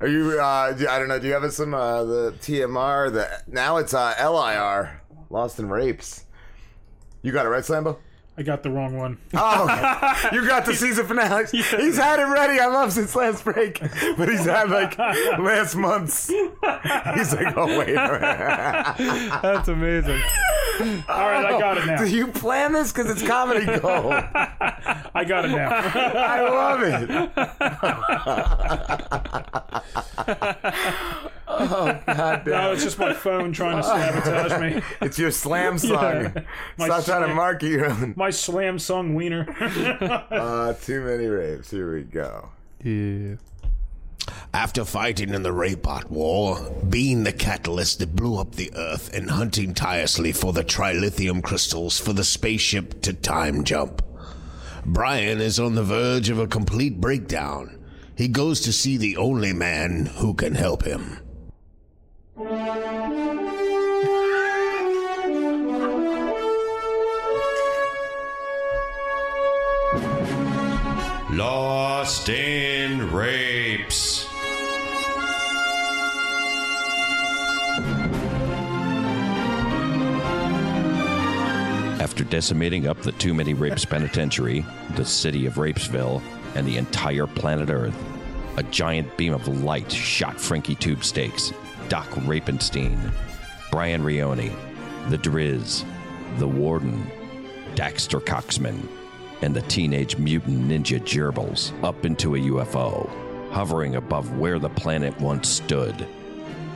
Are 0.01 0.07
you? 0.07 0.39
Uh, 0.39 0.73
do- 0.73 0.89
I 0.89 0.99
don't 0.99 1.09
know. 1.09 1.19
Do 1.19 1.27
you 1.27 1.33
have 1.33 1.51
some 1.53 1.73
uh, 1.75 2.05
the 2.05 2.35
TMR? 2.41 3.13
The 3.13 3.29
now 3.49 3.79
it's 3.79 3.95
uh, 3.95 4.15
LIR. 4.21 5.01
Lost 5.31 5.59
in 5.59 5.69
rapes. 5.71 6.25
You 7.23 7.33
got 7.33 7.47
it 7.47 7.49
right, 7.49 7.65
Slambo. 7.65 7.97
I 8.39 8.43
got 8.43 8.63
the 8.63 8.71
wrong 8.71 8.97
one. 8.97 9.19
Oh, 9.35 10.29
you 10.33 10.47
got 10.47 10.67
the 10.67 10.75
season 10.77 11.07
finale. 11.07 11.47
He's 11.51 11.97
had 11.97 12.19
it 12.19 12.25
ready. 12.25 12.61
I 12.61 12.67
love 12.67 12.93
since 12.93 13.17
last 13.17 13.45
break, 13.45 13.81
but 14.19 14.29
he's 14.29 14.45
had 14.45 14.69
like 14.69 14.99
last 14.99 15.75
month's. 15.75 16.29
He's 16.29 17.35
like, 17.35 17.57
oh 17.57 17.79
wait. 17.79 17.95
That's 17.95 19.69
amazing. 19.69 20.21
All 20.81 21.31
right, 21.31 21.47
I 21.47 21.53
oh, 21.53 21.59
got 21.59 21.79
it 21.79 21.87
now. 21.87 21.97
Do 21.97 22.07
you 22.07 22.27
plan 22.27 22.73
this? 22.73 22.93
Because 22.93 23.11
it's 23.11 23.27
comedy 23.27 23.65
gold. 23.65 24.13
I 24.13 25.25
got 25.27 25.47
it 25.47 25.49
now. 25.49 25.71
I 25.71 26.41
love 26.43 26.83
it. 26.83 27.11
oh 31.49 32.03
god 32.07 32.43
damn. 32.45 32.45
No, 32.45 32.73
it's 32.73 32.83
just 32.83 32.99
my 32.99 33.15
phone 33.15 33.53
trying 33.53 33.77
to 33.77 33.83
sabotage 33.83 34.61
me. 34.61 34.83
It's 35.01 35.19
your 35.19 35.31
slam 35.31 35.79
song. 35.79 36.35
My 36.77 36.87
Stop 36.87 37.05
trying 37.05 37.29
to 37.29 37.35
market 37.35 37.71
your 37.71 37.87
own. 37.87 38.15
My 38.17 38.26
slam 38.31 38.79
song 38.79 39.15
wiener. 39.15 39.47
Uh, 40.31 40.73
too 40.75 41.01
many 41.03 41.27
rapes. 41.27 41.71
Here 41.71 41.93
we 41.95 42.03
go. 42.03 42.51
Yeah. 42.83 43.37
After 44.53 44.85
fighting 44.85 45.33
in 45.35 45.43
the 45.43 45.51
Raybot 45.53 46.11
War, 46.11 46.59
being 46.89 47.25
the 47.25 47.33
catalyst 47.33 47.99
that 48.01 48.17
blew 48.17 48.39
up 48.39 48.55
the 48.55 48.73
Earth, 48.75 49.15
and 49.15 49.31
hunting 49.31 49.75
tirelessly 49.75 50.33
for 50.33 50.53
the 50.53 50.65
trilithium 50.65 51.43
crystals 51.43 51.99
for 51.99 52.13
the 52.13 52.25
spaceship 52.25 53.03
to 53.03 53.13
time 53.13 53.65
jump, 53.65 54.03
Brian 54.85 55.41
is 55.41 55.59
on 55.61 55.75
the 55.75 55.85
verge 55.85 56.29
of 56.29 56.39
a 56.39 56.47
complete 56.47 57.01
breakdown. 57.01 57.79
he 58.17 58.29
goes 58.29 58.61
to 58.63 58.73
see 58.73 58.97
the 58.97 59.17
only 59.17 59.53
man 59.53 60.07
who 60.07 60.33
can 60.35 60.55
help 60.55 60.85
him. 60.85 61.19
Lost 71.37 72.31
in 72.31 73.13
Rapes. 73.13 74.27
After 82.01 82.25
decimating 82.25 82.87
up 82.87 83.03
the 83.03 83.13
Too 83.13 83.35
Many 83.35 83.53
Rapes 83.53 83.85
Penitentiary, 83.91 84.65
the 84.95 85.05
city 85.05 85.45
of 85.45 85.57
Rapesville, 85.57 86.23
and 86.55 86.67
the 86.67 86.79
entire 86.79 87.27
planet 87.27 87.69
Earth, 87.69 87.95
a 88.57 88.63
giant 88.63 89.15
beam 89.19 89.35
of 89.35 89.47
light 89.63 89.93
shot 89.93 90.41
Frankie 90.41 90.75
Tube 90.75 91.05
Steaks, 91.05 91.53
Doc 91.91 92.09
Rapenstein, 92.25 93.13
Brian 93.71 94.03
Rione, 94.03 94.57
the 95.11 95.19
Driz, 95.19 95.85
the 96.39 96.49
Warden, 96.49 97.07
Daxter 97.75 98.25
Coxman, 98.25 98.89
and 99.43 99.55
the 99.55 99.63
Teenage 99.63 100.19
Mutant 100.19 100.69
Ninja 100.69 101.01
Gerbils 101.01 101.73
up 101.85 102.05
into 102.05 102.35
a 102.35 102.39
UFO, 102.39 103.09
hovering 103.51 103.97
above 103.97 104.39
where 104.39 104.59
the 104.59 104.69
planet 104.69 105.19
once 105.21 105.49
stood. 105.49 106.07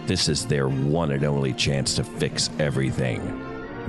This 0.06 0.28
is 0.28 0.46
their 0.46 0.68
one 0.68 1.12
and 1.12 1.24
only 1.24 1.52
chance 1.52 1.94
to 1.96 2.04
fix 2.04 2.50
everything. 2.58 3.40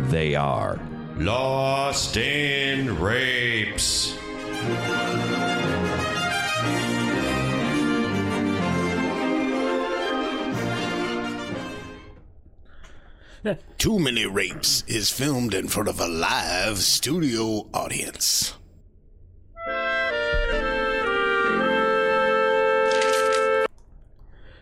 They 0.10 0.36
are 0.36 0.80
Lost 1.18 2.18
in 2.18 3.00
Rapes. 3.00 4.18
Too 13.78 14.00
Many 14.00 14.28
Rapes 14.28 14.84
is 14.88 15.10
filmed 15.10 15.54
in 15.54 15.68
front 15.68 15.90
of 15.90 16.00
a 16.00 16.08
live 16.08 16.78
studio 16.78 17.68
audience. 17.74 18.54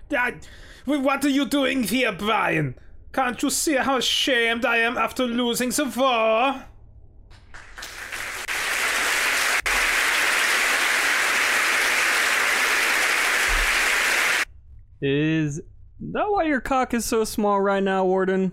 Dad, 0.10 0.48
what 0.86 1.24
are 1.24 1.30
you 1.30 1.46
doing 1.46 1.84
here, 1.84 2.12
Brian? 2.12 2.74
Can't 3.14 3.42
you 3.44 3.52
see 3.52 3.76
how 3.76 3.98
ashamed 3.98 4.66
I 4.66 4.78
am 4.78 4.98
after 4.98 5.26
losing 5.26 5.70
the 5.70 5.86
war? 5.86 6.66
Is 15.00 15.62
that 16.00 16.26
why 16.28 16.46
your 16.46 16.60
cock 16.60 16.96
is 16.96 17.06
so 17.06 17.24
small 17.24 17.62
right 17.62 17.84
now, 17.84 18.04
Warden? 18.04 18.52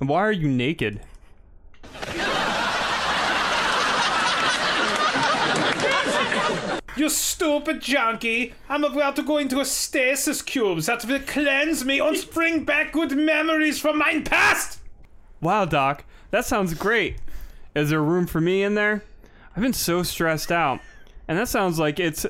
And 0.00 0.08
why 0.08 0.18
are 0.18 0.32
you 0.32 0.48
naked? 0.48 1.00
You 7.00 7.08
stupid 7.08 7.80
junkie! 7.80 8.52
I'm 8.68 8.84
about 8.84 9.16
to 9.16 9.22
go 9.22 9.38
into 9.38 9.58
a 9.58 9.64
stasis 9.64 10.42
cube 10.42 10.80
that 10.80 11.02
will 11.06 11.20
cleanse 11.20 11.82
me 11.82 11.98
and 11.98 12.30
bring 12.30 12.64
back 12.64 12.92
good 12.92 13.12
memories 13.12 13.80
from 13.80 13.96
my 13.96 14.20
past! 14.20 14.80
Wow, 15.40 15.64
Doc, 15.64 16.04
that 16.30 16.44
sounds 16.44 16.74
great. 16.74 17.16
Is 17.74 17.88
there 17.88 18.02
room 18.02 18.26
for 18.26 18.42
me 18.42 18.62
in 18.62 18.74
there? 18.74 19.02
I've 19.56 19.62
been 19.62 19.72
so 19.72 20.02
stressed 20.02 20.52
out, 20.52 20.80
and 21.26 21.38
that 21.38 21.48
sounds 21.48 21.78
like 21.78 21.98
it's 21.98 22.26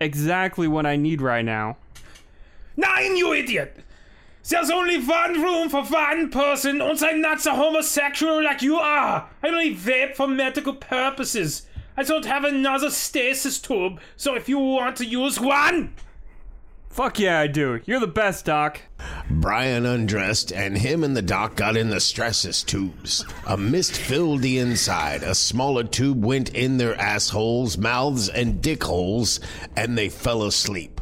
exactly 0.00 0.68
what 0.68 0.86
I 0.86 0.94
need 0.94 1.20
right 1.20 1.44
now. 1.44 1.76
Nine, 2.76 3.16
you 3.16 3.32
idiot! 3.32 3.76
There's 4.48 4.70
only 4.70 5.04
one 5.04 5.42
room 5.42 5.68
for 5.68 5.82
one 5.82 6.30
person, 6.30 6.80
and 6.80 7.02
I'm 7.02 7.20
not 7.20 7.44
a 7.44 7.56
homosexual 7.56 8.44
like 8.44 8.62
you 8.62 8.76
are. 8.76 9.28
I 9.42 9.48
only 9.48 9.74
vape 9.74 10.14
for 10.14 10.28
medical 10.28 10.74
purposes. 10.74 11.65
I 11.96 12.02
don't 12.02 12.26
have 12.26 12.44
another 12.44 12.90
stasis 12.90 13.58
tube, 13.58 14.00
so 14.16 14.34
if 14.34 14.48
you 14.48 14.58
want 14.58 14.96
to 14.96 15.06
use 15.06 15.40
one, 15.40 15.94
Fuck 16.96 17.18
yeah, 17.18 17.40
I 17.40 17.46
do. 17.46 17.78
You're 17.84 18.00
the 18.00 18.06
best, 18.06 18.46
Doc. 18.46 18.80
Brian 19.28 19.84
undressed, 19.84 20.50
and 20.50 20.78
him 20.78 21.04
and 21.04 21.14
the 21.14 21.20
doc 21.20 21.54
got 21.54 21.76
in 21.76 21.90
the 21.90 22.00
stresses 22.00 22.62
tubes. 22.62 23.22
A 23.46 23.54
mist 23.54 23.92
filled 23.92 24.40
the 24.40 24.56
inside. 24.58 25.22
A 25.22 25.34
smaller 25.34 25.84
tube 25.84 26.24
went 26.24 26.54
in 26.54 26.78
their 26.78 26.98
assholes, 26.98 27.76
mouths, 27.76 28.30
and 28.30 28.62
dick 28.62 28.82
holes, 28.84 29.40
and 29.76 29.98
they 29.98 30.08
fell 30.08 30.42
asleep. 30.44 30.95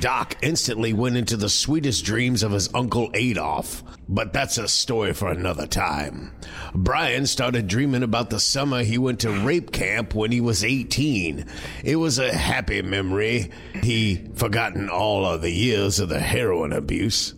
Doc 0.00 0.36
instantly 0.42 0.92
went 0.92 1.16
into 1.16 1.36
the 1.36 1.48
sweetest 1.48 2.04
dreams 2.04 2.42
of 2.42 2.52
his 2.52 2.72
Uncle 2.74 3.10
Adolf. 3.14 3.82
But 4.08 4.32
that's 4.32 4.58
a 4.58 4.68
story 4.68 5.12
for 5.12 5.28
another 5.28 5.66
time. 5.66 6.32
Brian 6.74 7.26
started 7.26 7.68
dreaming 7.68 8.02
about 8.02 8.30
the 8.30 8.40
summer 8.40 8.82
he 8.82 8.98
went 8.98 9.20
to 9.20 9.30
rape 9.30 9.72
camp 9.72 10.14
when 10.14 10.32
he 10.32 10.40
was 10.40 10.64
18. 10.64 11.46
It 11.84 11.96
was 11.96 12.18
a 12.18 12.34
happy 12.34 12.82
memory. 12.82 13.50
He 13.82 14.26
forgotten 14.34 14.88
all 14.88 15.24
of 15.24 15.42
the 15.42 15.52
years 15.52 16.00
of 16.00 16.08
the 16.08 16.20
heroin 16.20 16.72
abuse. 16.72 17.34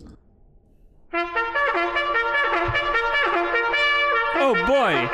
Oh 4.39 4.55
boy. 4.67 5.09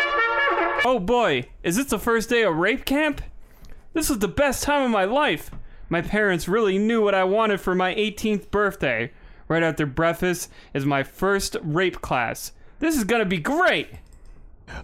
Oh 0.86 1.00
boy, 1.00 1.48
is 1.64 1.78
this 1.78 1.88
the 1.88 2.00
first 2.00 2.30
day 2.30 2.44
of 2.44 2.56
rape 2.56 2.86
camp? 2.86 3.22
This 3.94 4.10
is 4.10 4.20
the 4.20 4.28
best 4.28 4.64
time 4.64 4.84
of 4.84 4.92
my 4.92 5.06
life. 5.06 5.50
My 5.94 6.02
parents 6.02 6.48
really 6.48 6.80
knew 6.80 7.04
what 7.04 7.14
I 7.14 7.24
wanted 7.24 7.62
for 7.62 7.76
my 7.76 7.94
18th 7.94 8.50
birthday. 8.50 9.12
Right 9.48 9.62
after 9.62 9.86
breakfast 9.86 10.50
is 10.74 10.88
my 10.88 11.04
first 11.04 11.56
rape 11.62 12.02
class. 12.02 12.52
This 12.80 12.98
is 12.98 13.04
gonna 13.04 13.26
be 13.26 13.38
great. 13.38 13.90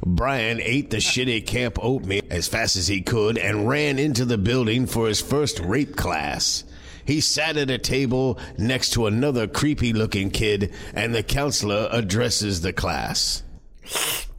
Brian 0.05 0.61
ate 0.61 0.91
the 0.91 0.97
shitty 0.97 1.47
camp 1.47 1.79
oatmeal 1.81 2.21
as 2.29 2.47
fast 2.47 2.75
as 2.75 2.87
he 2.87 3.01
could 3.01 3.39
and 3.39 3.67
ran 3.67 3.97
into 3.97 4.23
the 4.23 4.37
building 4.37 4.85
for 4.85 5.07
his 5.07 5.19
first 5.19 5.59
rape 5.61 5.95
class. 5.95 6.63
He 7.03 7.21
sat 7.21 7.57
at 7.57 7.71
a 7.71 7.79
table 7.79 8.37
next 8.59 8.91
to 8.91 9.07
another 9.07 9.47
creepy 9.47 9.93
looking 9.93 10.29
kid, 10.29 10.71
and 10.93 11.15
the 11.15 11.23
counselor 11.23 11.89
addresses 11.91 12.61
the 12.61 12.71
class. 12.71 13.41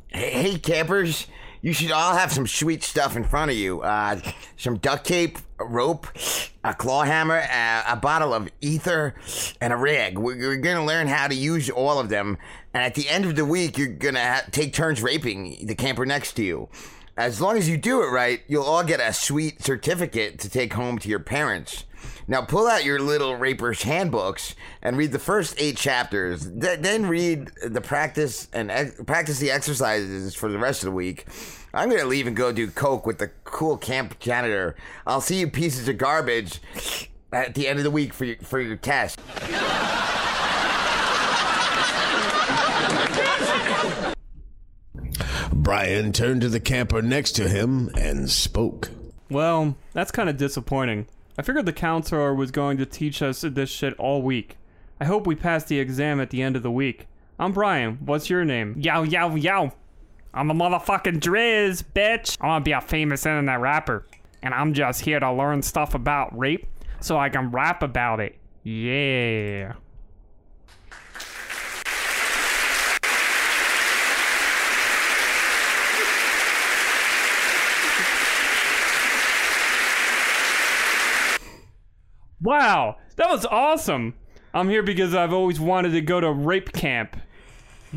Hey, 0.06 0.56
campers, 0.56 1.26
you 1.62 1.72
should 1.72 1.90
all 1.90 2.14
have 2.14 2.32
some 2.32 2.46
sweet 2.46 2.84
stuff 2.84 3.16
in 3.16 3.24
front 3.24 3.50
of 3.50 3.56
you. 3.56 3.80
Uh, 3.80 4.20
some 4.56 4.78
duct 4.78 5.04
tape, 5.04 5.38
a 5.38 5.40
rope, 5.64 6.06
a 6.64 6.74
claw 6.74 7.04
hammer, 7.04 7.36
a, 7.36 7.84
a 7.88 7.96
bottle 7.96 8.34
of 8.34 8.48
ether, 8.60 9.14
and 9.60 9.72
a 9.72 9.76
rag. 9.76 10.18
We're, 10.18 10.36
we're 10.36 10.56
going 10.56 10.76
to 10.76 10.84
learn 10.84 11.06
how 11.06 11.28
to 11.28 11.34
use 11.34 11.70
all 11.70 11.98
of 11.98 12.08
them. 12.08 12.38
And 12.74 12.82
at 12.82 12.94
the 12.94 13.08
end 13.08 13.24
of 13.24 13.36
the 13.36 13.44
week, 13.44 13.78
you're 13.78 13.88
going 13.88 14.14
to 14.14 14.20
ha- 14.20 14.44
take 14.50 14.72
turns 14.72 15.02
raping 15.02 15.66
the 15.66 15.74
camper 15.74 16.06
next 16.06 16.32
to 16.34 16.42
you. 16.42 16.68
As 17.16 17.40
long 17.40 17.58
as 17.58 17.68
you 17.68 17.76
do 17.76 18.02
it 18.02 18.06
right, 18.06 18.42
you'll 18.46 18.64
all 18.64 18.84
get 18.84 19.00
a 19.00 19.12
sweet 19.12 19.62
certificate 19.62 20.38
to 20.40 20.48
take 20.48 20.72
home 20.72 20.98
to 20.98 21.08
your 21.08 21.18
parents. 21.18 21.84
Now 22.30 22.42
pull 22.42 22.68
out 22.68 22.84
your 22.84 23.00
little 23.00 23.34
raper's 23.34 23.82
handbooks 23.82 24.54
and 24.82 24.96
read 24.96 25.10
the 25.10 25.18
first 25.18 25.56
eight 25.58 25.76
chapters. 25.76 26.48
Th- 26.48 26.78
then 26.78 27.06
read 27.06 27.50
the 27.60 27.80
practice 27.80 28.46
and 28.52 28.70
ex- 28.70 29.02
practice 29.04 29.40
the 29.40 29.50
exercises 29.50 30.36
for 30.36 30.48
the 30.48 30.56
rest 30.56 30.84
of 30.84 30.90
the 30.90 30.94
week. 30.94 31.26
I'm 31.74 31.90
gonna 31.90 32.04
leave 32.04 32.28
and 32.28 32.36
go 32.36 32.52
do 32.52 32.70
coke 32.70 33.04
with 33.04 33.18
the 33.18 33.32
cool 33.42 33.76
camp 33.76 34.20
janitor. 34.20 34.76
I'll 35.08 35.20
see 35.20 35.40
you 35.40 35.50
pieces 35.50 35.88
of 35.88 35.98
garbage 35.98 36.62
at 37.32 37.56
the 37.56 37.66
end 37.66 37.80
of 37.80 37.84
the 37.84 37.90
week 37.90 38.14
for 38.14 38.24
your, 38.24 38.36
for 38.36 38.60
your 38.60 38.76
test. 38.76 39.18
Brian 45.52 46.12
turned 46.12 46.42
to 46.42 46.48
the 46.48 46.60
camper 46.60 47.02
next 47.02 47.32
to 47.32 47.48
him 47.48 47.90
and 47.98 48.30
spoke. 48.30 48.90
Well, 49.28 49.74
that's 49.94 50.12
kind 50.12 50.28
of 50.30 50.36
disappointing. 50.36 51.08
I 51.40 51.42
figured 51.42 51.64
the 51.64 51.72
counselor 51.72 52.34
was 52.34 52.50
going 52.50 52.76
to 52.76 52.84
teach 52.84 53.22
us 53.22 53.40
this 53.40 53.70
shit 53.70 53.94
all 53.94 54.20
week. 54.20 54.58
I 55.00 55.06
hope 55.06 55.26
we 55.26 55.34
pass 55.34 55.64
the 55.64 55.80
exam 55.80 56.20
at 56.20 56.28
the 56.28 56.42
end 56.42 56.54
of 56.54 56.62
the 56.62 56.70
week. 56.70 57.06
I'm 57.38 57.52
Brian. 57.52 57.96
What's 58.04 58.28
your 58.28 58.44
name? 58.44 58.74
Yow, 58.76 59.04
yow, 59.04 59.34
yow. 59.36 59.72
I'm 60.34 60.50
a 60.50 60.54
motherfucking 60.54 61.18
Driz, 61.20 61.82
bitch. 61.82 62.36
I 62.42 62.46
want 62.46 62.62
to 62.62 62.68
be 62.68 62.72
a 62.72 62.82
famous 62.82 63.24
internet 63.24 63.58
rapper. 63.58 64.04
And 64.42 64.52
I'm 64.52 64.74
just 64.74 65.00
here 65.00 65.18
to 65.18 65.32
learn 65.32 65.62
stuff 65.62 65.94
about 65.94 66.38
rape 66.38 66.66
so 67.00 67.16
I 67.16 67.30
can 67.30 67.50
rap 67.50 67.82
about 67.82 68.20
it. 68.20 68.36
Yeah. 68.62 69.72
Wow, 82.42 82.96
that 83.16 83.28
was 83.28 83.44
awesome. 83.46 84.14
I'm 84.54 84.68
here 84.68 84.82
because 84.82 85.14
I've 85.14 85.32
always 85.32 85.60
wanted 85.60 85.92
to 85.92 86.00
go 86.00 86.20
to 86.20 86.32
rape 86.32 86.72
camp. 86.72 87.16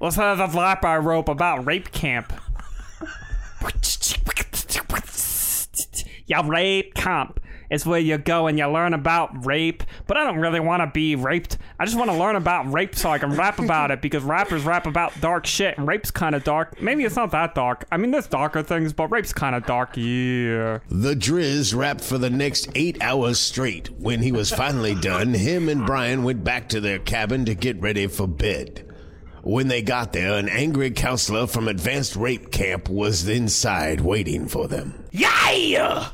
Let's 0.00 0.16
have 0.16 0.40
a 0.40 0.48
flap 0.48 0.84
I 0.84 0.96
rope 0.98 1.28
about 1.28 1.66
rape 1.66 1.92
camp. 1.92 2.32
yeah, 6.26 6.42
rape 6.46 6.94
camp 6.94 7.40
is 7.70 7.84
where 7.86 8.00
you 8.00 8.18
go 8.18 8.46
and 8.46 8.58
you 8.58 8.66
learn 8.66 8.94
about 8.94 9.46
rape. 9.46 9.82
But 10.06 10.16
I 10.16 10.24
don't 10.24 10.38
really 10.38 10.60
want 10.60 10.82
to 10.82 10.86
be 10.86 11.16
raped. 11.16 11.58
I 11.78 11.84
just 11.84 11.96
want 11.96 12.10
to 12.10 12.16
learn 12.16 12.36
about 12.36 12.72
rape 12.72 12.94
so 12.94 13.10
I 13.10 13.18
can 13.18 13.34
rap 13.34 13.58
about 13.58 13.90
it 13.90 14.00
because 14.00 14.22
rappers 14.22 14.64
rap 14.64 14.86
about 14.86 15.18
dark 15.20 15.46
shit 15.46 15.76
and 15.78 15.86
rape's 15.86 16.10
kind 16.10 16.34
of 16.34 16.44
dark. 16.44 16.80
Maybe 16.80 17.04
it's 17.04 17.16
not 17.16 17.30
that 17.32 17.54
dark. 17.54 17.86
I 17.92 17.96
mean, 17.96 18.10
there's 18.10 18.26
darker 18.26 18.62
things, 18.62 18.92
but 18.92 19.10
rape's 19.10 19.32
kind 19.32 19.54
of 19.54 19.66
dark. 19.66 19.96
Yeah. 19.96 20.78
The 20.88 21.14
Driz 21.14 21.74
rapped 21.74 22.02
for 22.02 22.18
the 22.18 22.30
next 22.30 22.68
eight 22.74 23.02
hours 23.02 23.38
straight. 23.38 23.90
When 23.98 24.22
he 24.22 24.32
was 24.32 24.50
finally 24.50 24.94
done, 24.94 25.34
him 25.34 25.68
and 25.68 25.86
Brian 25.86 26.22
went 26.22 26.44
back 26.44 26.68
to 26.70 26.80
their 26.80 26.98
cabin 26.98 27.44
to 27.46 27.54
get 27.54 27.80
ready 27.80 28.06
for 28.06 28.26
bed. 28.26 28.84
When 29.42 29.68
they 29.68 29.82
got 29.82 30.12
there, 30.12 30.34
an 30.34 30.48
angry 30.48 30.90
counselor 30.90 31.46
from 31.46 31.68
Advanced 31.68 32.16
Rape 32.16 32.50
Camp 32.50 32.88
was 32.88 33.26
inside 33.28 34.00
waiting 34.00 34.46
for 34.46 34.68
them. 34.68 35.06
Yeah! 35.10 36.08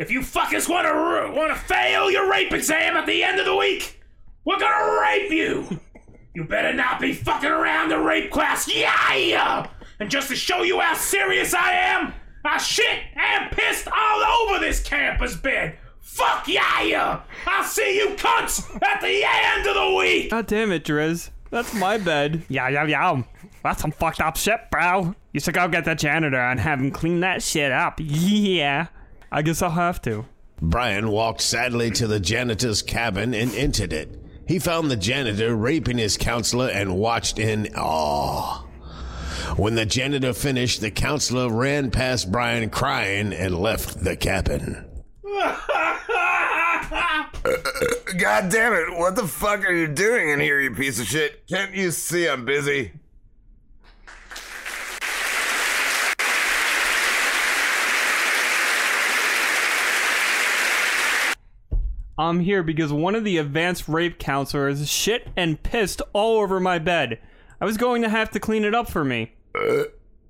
If 0.00 0.10
you 0.10 0.20
fuckers 0.20 0.66
want 0.66 0.86
to 0.88 1.38
want 1.38 1.52
to 1.52 1.60
fail 1.60 2.10
your 2.10 2.30
rape 2.30 2.54
exam 2.54 2.96
at 2.96 3.04
the 3.04 3.22
end 3.22 3.38
of 3.38 3.44
the 3.44 3.54
week, 3.54 4.00
we're 4.46 4.58
gonna 4.58 4.98
rape 5.02 5.30
you. 5.30 5.78
You 6.32 6.44
better 6.44 6.72
not 6.72 7.00
be 7.00 7.12
fucking 7.12 7.50
around 7.50 7.88
the 7.88 7.98
rape 7.98 8.30
class. 8.30 8.72
Yeah! 8.72 9.68
And 9.98 10.08
just 10.08 10.28
to 10.28 10.36
show 10.36 10.62
you 10.62 10.78
how 10.78 10.94
serious 10.94 11.52
I 11.52 11.72
am, 11.72 12.14
I 12.44 12.56
shit 12.58 13.00
and 13.16 13.50
pissed 13.50 13.88
all 13.88 14.22
over 14.22 14.60
this 14.60 14.80
campus 14.80 15.34
bed. 15.34 15.76
Fuck 15.98 16.46
yeah! 16.46 17.22
I'll 17.48 17.64
see 17.64 17.96
you 17.96 18.10
cunts 18.10 18.72
at 18.80 19.00
the 19.00 19.24
end 19.24 19.66
of 19.66 19.74
the 19.74 19.96
week. 19.98 20.30
God 20.30 20.46
damn 20.46 20.70
it, 20.70 20.84
Driz. 20.84 21.30
That's 21.50 21.74
my 21.74 21.98
bed. 21.98 22.44
Yeah, 22.48 22.68
yeah, 22.68 22.86
yeah. 22.86 23.22
That's 23.64 23.82
some 23.82 23.90
fucked 23.90 24.20
up 24.20 24.36
shit, 24.36 24.70
bro. 24.70 25.16
You 25.32 25.40
should 25.40 25.54
go 25.54 25.66
get 25.66 25.84
the 25.84 25.96
janitor 25.96 26.38
and 26.38 26.60
have 26.60 26.78
him 26.78 26.92
clean 26.92 27.20
that 27.20 27.42
shit 27.42 27.72
up. 27.72 27.98
Yeah. 28.00 28.86
I 29.32 29.42
guess 29.42 29.62
I'll 29.62 29.70
have 29.70 30.02
to. 30.02 30.26
Brian 30.60 31.08
walked 31.08 31.40
sadly 31.40 31.90
to 31.92 32.06
the 32.06 32.20
janitor's 32.20 32.82
cabin 32.82 33.32
and 33.34 33.54
entered 33.54 33.92
it. 33.92 34.16
He 34.46 34.58
found 34.58 34.90
the 34.90 34.96
janitor 34.96 35.54
raping 35.54 35.98
his 35.98 36.16
counselor 36.16 36.68
and 36.68 36.98
watched 36.98 37.38
in 37.38 37.74
awe. 37.76 38.64
When 39.56 39.74
the 39.74 39.86
janitor 39.86 40.32
finished, 40.32 40.80
the 40.80 40.90
counselor 40.90 41.48
ran 41.50 41.90
past 41.90 42.30
Brian 42.30 42.68
crying 42.70 43.32
and 43.32 43.58
left 43.58 44.02
the 44.02 44.16
cabin. 44.16 44.86
God 48.18 48.50
damn 48.50 48.72
it! 48.74 48.98
What 48.98 49.16
the 49.16 49.26
fuck 49.26 49.64
are 49.64 49.72
you 49.72 49.86
doing 49.88 50.30
in 50.30 50.40
here, 50.40 50.60
you 50.60 50.74
piece 50.74 51.00
of 51.00 51.06
shit? 51.06 51.46
Can't 51.48 51.74
you 51.74 51.90
see 51.90 52.28
I'm 52.28 52.44
busy? 52.44 52.92
I'm 62.20 62.40
here 62.40 62.62
because 62.62 62.92
one 62.92 63.14
of 63.14 63.24
the 63.24 63.38
advanced 63.38 63.88
rape 63.88 64.18
counselors 64.18 64.86
shit 64.90 65.28
and 65.38 65.62
pissed 65.62 66.02
all 66.12 66.38
over 66.38 66.60
my 66.60 66.78
bed. 66.78 67.18
I 67.62 67.64
was 67.64 67.78
going 67.78 68.02
to 68.02 68.10
have 68.10 68.28
to 68.32 68.40
clean 68.40 68.64
it 68.64 68.74
up 68.74 68.90
for 68.90 69.02
me. 69.02 69.32
Uh, 69.54 69.84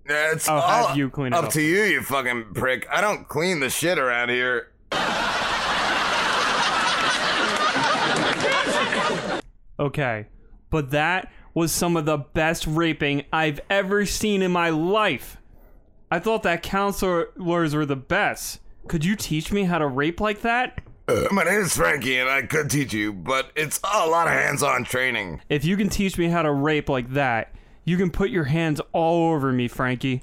I'll 0.09 0.61
all 0.61 0.87
have 0.87 0.97
you 0.97 1.11
clean 1.11 1.33
it 1.33 1.35
up, 1.35 1.47
up. 1.47 1.51
to 1.51 1.61
you, 1.61 1.83
you 1.83 2.03
fucking 2.03 2.55
prick. 2.55 2.87
I 2.93 3.01
don't 3.01 3.29
clean 3.29 3.59
the 3.59 3.71
shit 3.71 3.99
around 3.99 4.29
here. 4.29 4.71
Okay, 9.81 10.27
but 10.71 10.91
that 10.91 11.33
was 11.55 11.73
some 11.73 11.97
of 11.97 12.05
the 12.07 12.19
best 12.19 12.69
raping 12.69 13.25
I've 13.33 13.59
ever 13.69 14.07
seen 14.07 14.43
in 14.43 14.53
my 14.53 14.71
life. 14.71 15.39
I 16.09 16.21
thought 16.21 16.45
that 16.45 16.63
counselors 16.63 17.75
were 17.75 17.87
the 17.87 17.97
best. 17.97 18.61
Could 18.87 19.05
you 19.05 19.17
teach 19.17 19.51
me 19.51 19.65
how 19.65 19.79
to 19.79 19.89
rape 19.89 20.21
like 20.21 20.43
that? 20.43 20.81
Uh, 21.11 21.27
my 21.33 21.43
name 21.43 21.61
is 21.61 21.77
Frankie, 21.77 22.19
and 22.19 22.29
I 22.29 22.43
could 22.43 22.71
teach 22.71 22.93
you, 22.93 23.13
but 23.13 23.51
it's 23.57 23.81
a 23.83 24.07
lot 24.07 24.29
of 24.29 24.33
hands-on 24.33 24.85
training. 24.85 25.41
If 25.49 25.65
you 25.65 25.77
can 25.77 25.89
teach 25.89 26.17
me 26.17 26.29
how 26.29 26.43
to 26.43 26.53
rape 26.53 26.89
like 26.89 27.13
that, 27.15 27.53
you 27.85 27.97
can 27.97 28.11
put 28.11 28.31
your 28.31 28.45
hands 28.45 28.81
all 28.93 29.33
over 29.33 29.53
me, 29.53 29.67
Frankie. 29.67 30.23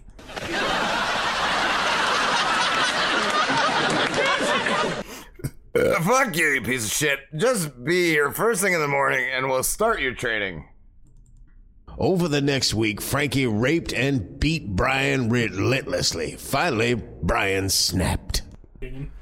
Uh, 5.76 6.02
fuck 6.02 6.36
you, 6.38 6.48
you 6.48 6.62
piece 6.62 6.86
of 6.86 6.92
shit. 6.92 7.20
Just 7.36 7.84
be 7.84 8.10
here 8.10 8.32
first 8.32 8.62
thing 8.62 8.74
in 8.74 8.80
the 8.80 8.88
morning, 8.88 9.28
and 9.30 9.50
we'll 9.50 9.64
start 9.64 10.00
your 10.00 10.14
training. 10.14 10.70
Over 11.98 12.28
the 12.28 12.42
next 12.42 12.74
week, 12.74 13.02
Frankie 13.02 13.48
raped 13.48 13.92
and 13.92 14.40
beat 14.40 14.68
Brian 14.76 15.30
relentlessly. 15.30 16.36
Finally, 16.36 16.96
Brian 16.96 17.70
snapped. 17.70 18.44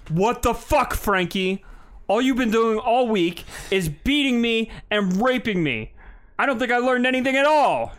What 0.10 0.42
the 0.42 0.54
fuck, 0.54 0.94
Frankie? 0.94 1.64
All 2.08 2.22
you've 2.22 2.38
been 2.38 2.52
doing 2.52 2.78
all 2.78 3.08
week 3.08 3.44
is 3.72 3.90
beating 3.90 4.42
me 4.42 4.72
and 4.92 5.22
raping 5.22 5.64
me. 5.64 5.94
I 6.38 6.46
don't 6.46 6.60
think 6.60 6.72
I 6.72 6.78
learned 6.78 7.08
anything 7.08 7.36
at 7.36 7.46
all. 7.46 7.94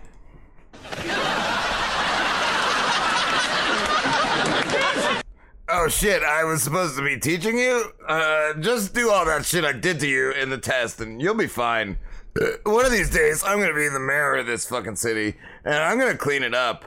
Oh 5.68 5.88
shit, 5.88 6.22
I 6.22 6.44
was 6.44 6.62
supposed 6.62 6.96
to 6.96 7.02
be 7.02 7.18
teaching 7.18 7.59
you? 7.59 7.92
Uh, 8.07 8.54
just 8.54 8.94
do 8.94 9.11
all 9.11 9.24
that 9.26 9.44
shit 9.44 9.64
I 9.64 9.72
did 9.72 10.00
to 10.00 10.09
you 10.09 10.30
in 10.30 10.48
the 10.48 10.59
test 10.59 11.00
and 11.00 11.20
you'll 11.20 11.34
be 11.34 11.48
fine. 11.48 11.98
Uh, 12.40 12.46
one 12.64 12.84
of 12.84 12.92
these 12.92 13.11
days, 13.11 13.42
I'm 13.44 13.59
gonna 13.59 13.74
be 13.74 13.88
the 13.88 14.00
mayor 14.00 14.36
of 14.36 14.46
this 14.46 14.66
fucking 14.66 14.96
city, 14.96 15.36
and 15.64 15.74
I'm 15.74 15.98
gonna 15.98 16.16
clean 16.16 16.42
it 16.42 16.54
up. 16.54 16.84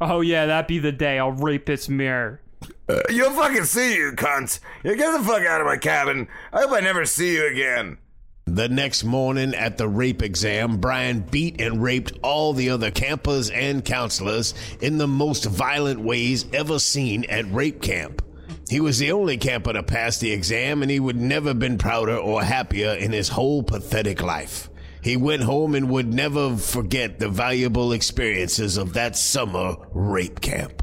Oh 0.00 0.20
yeah, 0.20 0.46
that 0.46 0.66
be 0.66 0.78
the 0.78 0.92
day 0.92 1.18
I'll 1.18 1.32
rape 1.32 1.66
this 1.66 1.88
mirror. 1.88 2.41
Uh, 2.88 3.00
you'll 3.10 3.30
fucking 3.30 3.64
see 3.64 3.96
you, 3.96 4.12
cunt. 4.12 4.60
You 4.84 4.96
get 4.96 5.12
the 5.16 5.24
fuck 5.24 5.42
out 5.42 5.60
of 5.60 5.66
my 5.66 5.76
cabin. 5.76 6.28
I 6.52 6.62
hope 6.62 6.72
I 6.72 6.80
never 6.80 7.04
see 7.04 7.34
you 7.34 7.46
again. 7.46 7.98
The 8.46 8.68
next 8.68 9.04
morning 9.04 9.54
at 9.54 9.78
the 9.78 9.86
rape 9.86 10.20
exam, 10.20 10.78
Brian 10.78 11.20
beat 11.20 11.60
and 11.60 11.82
raped 11.82 12.12
all 12.22 12.52
the 12.52 12.70
other 12.70 12.90
campers 12.90 13.50
and 13.50 13.84
counselors 13.84 14.52
in 14.80 14.98
the 14.98 15.06
most 15.06 15.44
violent 15.44 16.00
ways 16.00 16.46
ever 16.52 16.78
seen 16.78 17.24
at 17.26 17.50
rape 17.52 17.80
camp. 17.80 18.20
He 18.68 18.80
was 18.80 18.98
the 18.98 19.12
only 19.12 19.36
camper 19.36 19.72
to 19.72 19.82
pass 19.82 20.18
the 20.18 20.32
exam, 20.32 20.82
and 20.82 20.90
he 20.90 20.98
would 20.98 21.16
never 21.16 21.54
been 21.54 21.78
prouder 21.78 22.16
or 22.16 22.42
happier 22.42 22.94
in 22.94 23.12
his 23.12 23.28
whole 23.28 23.62
pathetic 23.62 24.22
life. 24.22 24.68
He 25.02 25.16
went 25.16 25.42
home 25.42 25.74
and 25.74 25.90
would 25.90 26.12
never 26.12 26.56
forget 26.56 27.18
the 27.18 27.28
valuable 27.28 27.92
experiences 27.92 28.76
of 28.76 28.94
that 28.94 29.16
summer 29.16 29.76
rape 29.92 30.40
camp. 30.40 30.81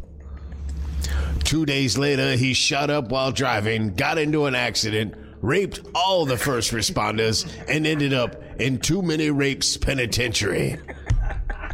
Two 1.43 1.65
days 1.65 1.97
later, 1.97 2.35
he 2.35 2.53
shot 2.53 2.89
up 2.89 3.09
while 3.09 3.31
driving, 3.31 3.93
got 3.95 4.17
into 4.17 4.45
an 4.45 4.55
accident, 4.55 5.15
raped 5.41 5.79
all 5.95 6.25
the 6.25 6.37
first 6.37 6.71
responders, 6.71 7.49
and 7.67 7.87
ended 7.87 8.13
up 8.13 8.41
in 8.59 8.77
Too 8.79 9.01
Many 9.01 9.31
Rapes 9.31 9.77
Penitentiary. 9.77 10.77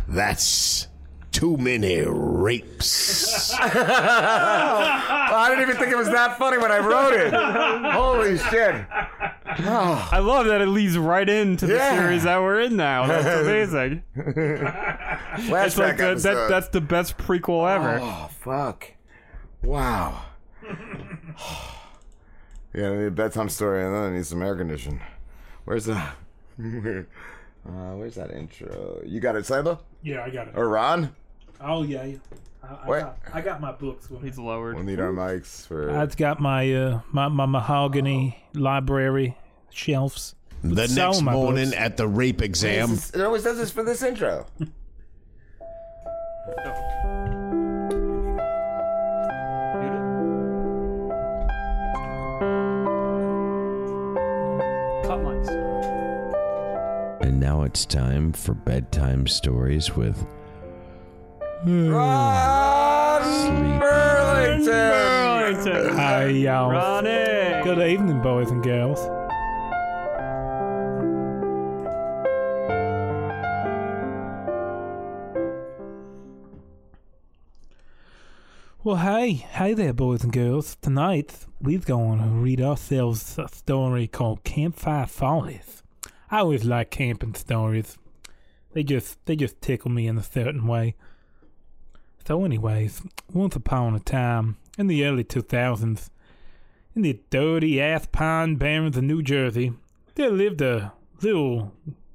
That's 0.07 0.87
too 1.31 1.57
many 1.57 2.03
rapes. 2.07 3.53
Oh, 3.59 3.67
I 3.67 5.47
didn't 5.49 5.63
even 5.63 5.75
think 5.77 5.91
it 5.91 5.97
was 5.97 6.09
that 6.09 6.37
funny 6.37 6.57
when 6.57 6.71
I 6.71 6.77
wrote 6.79 7.13
it. 7.13 7.33
Holy 7.91 8.37
shit. 8.37 8.85
I 9.47 10.19
love 10.19 10.45
that 10.47 10.61
it 10.61 10.67
leads 10.67 10.97
right 10.97 11.27
into 11.27 11.65
the 11.65 11.73
Yeah. 11.75 11.97
series 11.99 12.23
that 12.23 12.39
we're 12.41 12.61
in 12.61 12.77
now. 12.77 13.07
That's 13.07 13.25
amazing. 13.41 14.03
it's 14.15 15.77
like 15.77 15.97
the, 15.97 16.09
episode. 16.11 16.35
that, 16.35 16.49
that's 16.49 16.69
the 16.69 16.81
best 16.81 17.17
prequel 17.17 17.69
ever. 17.73 17.99
Oh, 18.01 18.29
fuck. 18.39 18.91
Wow. 19.65 20.21
yeah, 22.73 22.89
I 22.89 22.95
need 22.95 23.05
a 23.05 23.11
bedtime 23.11 23.49
story 23.49 23.83
and 23.83 23.93
then 23.93 24.03
I 24.03 24.15
need 24.15 24.25
some 24.25 24.41
air 24.41 24.55
conditioning. 24.55 25.01
Where's 25.65 25.85
the. 25.85 25.95
uh, 25.95 27.03
where's 27.65 28.15
that 28.15 28.31
intro? 28.31 29.01
You 29.03 29.19
got 29.19 29.35
it, 29.35 29.45
Saba? 29.45 29.79
Yeah, 30.03 30.23
I 30.23 30.29
got 30.29 30.49
it. 30.49 30.53
Or 30.55 30.69
Ron? 30.69 31.15
Oh 31.59 31.83
yeah, 31.83 32.03
yeah. 32.03 32.17
I, 32.63 32.67
I, 32.67 32.87
Wait. 32.87 32.99
got, 33.01 33.17
I 33.33 33.41
got 33.41 33.61
my 33.61 33.71
books 33.71 34.09
with. 34.09 34.23
He's 34.23 34.37
lowered. 34.37 34.75
We'll 34.75 34.85
need 34.85 34.99
our 34.99 35.11
mics 35.11 35.65
for. 35.67 35.91
I've 35.91 36.15
got 36.15 36.39
my 36.39 36.71
uh, 36.73 37.01
my, 37.11 37.27
my 37.27 37.45
mahogany 37.45 38.43
library 38.53 39.37
shelves. 39.71 40.35
The 40.63 40.87
next 40.87 41.19
of 41.19 41.23
morning 41.23 41.69
books. 41.69 41.77
at 41.77 41.97
the 41.97 42.07
rape 42.07 42.41
exam, 42.41 42.97
It 43.13 43.21
always 43.21 43.43
does 43.43 43.57
this 43.57 43.71
for 43.71 43.83
this 43.83 44.01
intro. 44.01 44.45
now 57.45 57.61
it's 57.61 57.85
time 57.85 58.33
for 58.33 58.55
bedtime 58.55 59.27
stories 59.27 59.95
with 59.95 60.25
Ron 61.63 63.21
Burlington! 63.79 64.65
Burlington. 64.65 65.95
Hi, 65.95 66.25
y'all. 66.25 66.71
Ronnie. 66.71 67.63
Good 67.63 67.87
evening, 67.87 68.19
boys 68.23 68.49
and 68.49 68.63
girls. 68.63 68.97
Well, 78.83 78.95
hey, 78.95 79.33
hey 79.33 79.75
there, 79.75 79.93
boys 79.93 80.23
and 80.23 80.33
girls. 80.33 80.77
Tonight, 80.81 81.45
we're 81.61 81.77
going 81.77 82.17
to 82.17 82.25
read 82.25 82.59
ourselves 82.59 83.37
a 83.37 83.47
story 83.49 84.07
called 84.07 84.43
Campfire 84.43 85.05
Follies. 85.05 85.83
I 86.35 86.39
always 86.39 86.65
like 86.65 86.91
camping 86.91 87.33
stories. 87.33 87.97
They 88.73 88.83
just, 88.83 89.25
they 89.25 89.37
just 89.37 89.61
tickle 89.61 89.89
me 89.89 90.05
in 90.05 90.17
a 90.17 90.21
certain 90.21 90.67
way. 90.67 90.95
So, 92.27 92.43
anyways, 92.43 93.03
once 93.31 93.55
upon 93.55 93.95
a 93.95 94.01
time, 94.01 94.57
in 94.77 94.87
the 94.87 95.05
early 95.05 95.23
2000s, 95.23 96.09
in 96.93 97.03
the 97.03 97.21
dirty 97.29 97.81
ass 97.81 98.09
Pine 98.11 98.57
Barrens 98.57 98.97
of 98.97 99.05
New 99.05 99.23
Jersey, 99.23 99.71
there 100.15 100.29
lived 100.29 100.59
a 100.59 100.91
little 101.21 101.71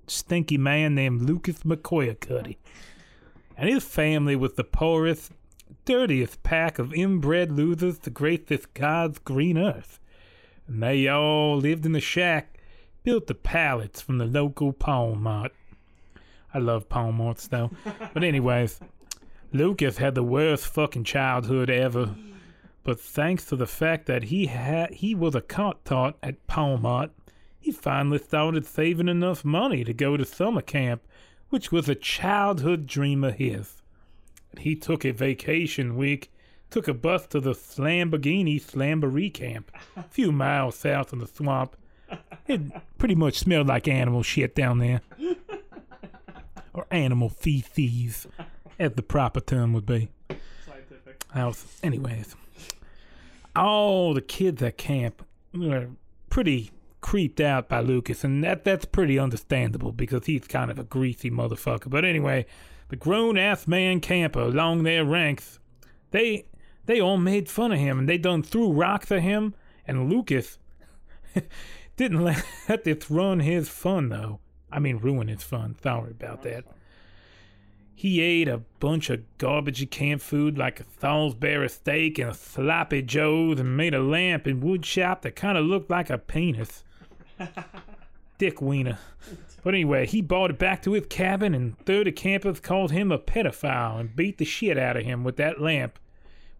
stinky 0.07 0.59
man 0.59 0.95
named 0.95 1.23
Lucas 1.23 1.63
McCoyacuddy. 1.63 2.59
And 3.57 3.71
his 3.71 3.85
family 3.85 4.37
was 4.37 4.53
the 4.53 4.65
poorest, 4.65 5.33
dirtiest 5.87 6.43
pack 6.43 6.79
of 6.79 6.93
inbred 6.93 7.53
losers 7.53 7.99
to 8.01 8.11
grace 8.11 8.43
this 8.49 8.67
God's 8.67 9.19
green 9.19 9.57
earth. 9.57 9.99
And 10.69 10.83
they 10.83 11.09
all 11.09 11.57
lived 11.57 11.87
in 11.87 11.97
a 11.97 12.01
shack 12.01 12.60
built 13.11 13.29
of 13.29 13.43
pallets 13.43 14.01
from 14.01 14.19
the 14.19 14.25
local 14.25 14.73
pawn 14.73 15.21
mart. 15.21 15.53
I 16.55 16.61
love 16.61 16.89
pawn 16.89 17.17
marts 17.17 17.49
though. 17.49 17.73
but 18.15 18.23
anyways, 18.23 18.79
Lucas 19.53 19.97
had 19.97 20.15
the 20.15 20.23
worst 20.23 20.69
fucking 20.69 21.03
childhood 21.03 21.69
ever. 21.69 22.15
But 22.85 23.01
thanks 23.01 23.45
to 23.47 23.57
the 23.57 23.67
fact 23.67 24.07
that 24.07 24.23
he 24.23 24.47
had 24.47 24.93
he 24.93 25.17
was 25.17 25.35
a 25.35 25.41
cot 25.41 25.85
taught 25.85 26.19
at 26.23 26.47
pawn 26.47 26.83
mart, 26.83 27.11
he 27.59 27.73
finally 27.73 28.19
started 28.19 28.65
saving 28.65 29.09
enough 29.09 29.45
money 29.45 29.83
to 29.83 29.93
go 29.93 30.17
to 30.17 30.25
summer 30.25 30.63
camp, 30.63 31.03
which 31.49 31.73
was 31.73 31.89
a 31.89 31.97
childhood 31.97 32.87
dream 32.87 33.25
of 33.25 33.35
his. 33.35 33.83
He 34.57 34.77
took 34.77 35.05
a 35.05 35.11
vacation 35.11 35.97
week, 35.97 36.31
took 36.71 36.87
a 36.87 36.95
bus 36.95 37.27
to 37.27 37.41
the 37.41 37.55
Slamborghini 37.55 38.63
Slamboree 38.63 39.35
camp, 39.35 39.73
a 39.97 40.05
few 40.05 40.31
miles 40.31 40.77
south 40.77 41.13
of 41.13 41.19
the 41.19 41.27
swamp. 41.27 41.75
It 42.47 42.61
pretty 42.99 43.15
much 43.15 43.39
smelled 43.39 43.69
like 43.69 43.87
animal 43.87 44.23
shit 44.23 44.55
down 44.55 44.79
there. 44.79 45.03
or 46.73 46.87
animal 46.91 47.29
feces, 47.29 48.27
as 48.79 48.93
the 48.93 49.03
proper 49.03 49.41
term 49.41 49.73
would 49.73 49.87
be. 49.87 50.09
Scientific. 50.67 51.25
House. 51.33 51.79
Anyways, 51.83 52.35
all 53.55 54.15
the 54.15 54.21
kids 54.21 54.63
at 54.63 54.79
camp 54.79 55.25
were 55.55 55.89
pretty 56.29 56.71
creeped 57.01 57.41
out 57.41 57.69
by 57.69 57.81
Lucas, 57.81 58.25
and 58.25 58.43
that 58.45 58.65
that's 58.65 58.85
pretty 58.85 59.19
understandable 59.19 59.93
because 59.93 60.27
he's 60.27 60.47
kind 60.47 60.71
of 60.71 60.79
a 60.79 60.85
greasy 60.85 61.31
motherfucker. 61.31 61.91
But 61.91 62.05
anyway, 62.05 62.47
the 62.89 62.97
grown 62.97 63.39
ass 63.39 63.67
man 63.67 64.01
camper 64.01 64.41
along 64.41 64.83
their 64.83 65.05
ranks, 65.05 65.59
they 66.11 66.47
they 66.87 67.01
all 67.01 67.19
made 67.19 67.49
fun 67.49 67.73
of 67.73 67.79
him 67.79 67.99
and 67.99 68.09
they 68.09 68.19
done 68.19 68.43
threw 68.43 68.73
rocks 68.73 69.11
at 69.13 69.23
him, 69.23 69.55
and 69.87 70.11
Lucas 70.11 70.59
didn't 72.01 72.25
let, 72.67 72.85
this 72.85 73.11
run 73.11 73.41
his 73.41 73.69
fun 73.69 74.09
though. 74.09 74.41
I 74.73 74.79
mean, 74.79 74.97
ruin 74.97 75.29
his 75.29 75.43
fun. 75.43 75.77
Sorry 75.83 76.13
about 76.13 76.43
that. 76.45 76.65
He 77.95 78.23
ate 78.23 78.49
a 78.49 78.63
bunch 78.79 79.11
of 79.11 79.21
garbagey 79.39 79.91
camp 79.91 80.23
food 80.23 80.57
like 80.57 80.81
a 80.81 80.85
Salisbury 80.99 81.69
steak 81.69 82.19
and 82.19 82.31
a 82.31 82.35
sloppy 82.35 83.03
joes 83.03 83.61
and 83.61 83.77
made 83.77 83.93
a 83.93 84.01
lamp 84.01 84.47
in 84.47 84.61
wood 84.61 84.87
shop 84.87 85.21
that 85.23 85.37
kind 85.37 85.59
of 85.59 85.67
looked 85.67 85.91
like 85.91 86.09
a 86.09 86.17
penis. 86.17 86.85
Dick 88.39 88.63
Wiener. 88.63 88.99
But 89.63 89.75
anyway, 89.75 90.07
he 90.07 90.23
brought 90.23 90.49
it 90.49 90.59
back 90.59 90.83
to 90.85 90.93
his 90.93 91.05
cabin 91.11 91.55
and 91.55 91.79
30 91.81 92.13
campers 92.13 92.61
called 92.61 92.93
him 92.93 93.13
a 93.13 93.19
pedophile 93.19 94.01
and 94.01 94.17
beat 94.17 94.39
the 94.39 94.47
shit 94.47 94.79
out 94.79 94.97
of 94.97 95.05
him 95.05 95.23
with 95.23 95.37
that 95.37 95.61
lamp, 95.61 95.99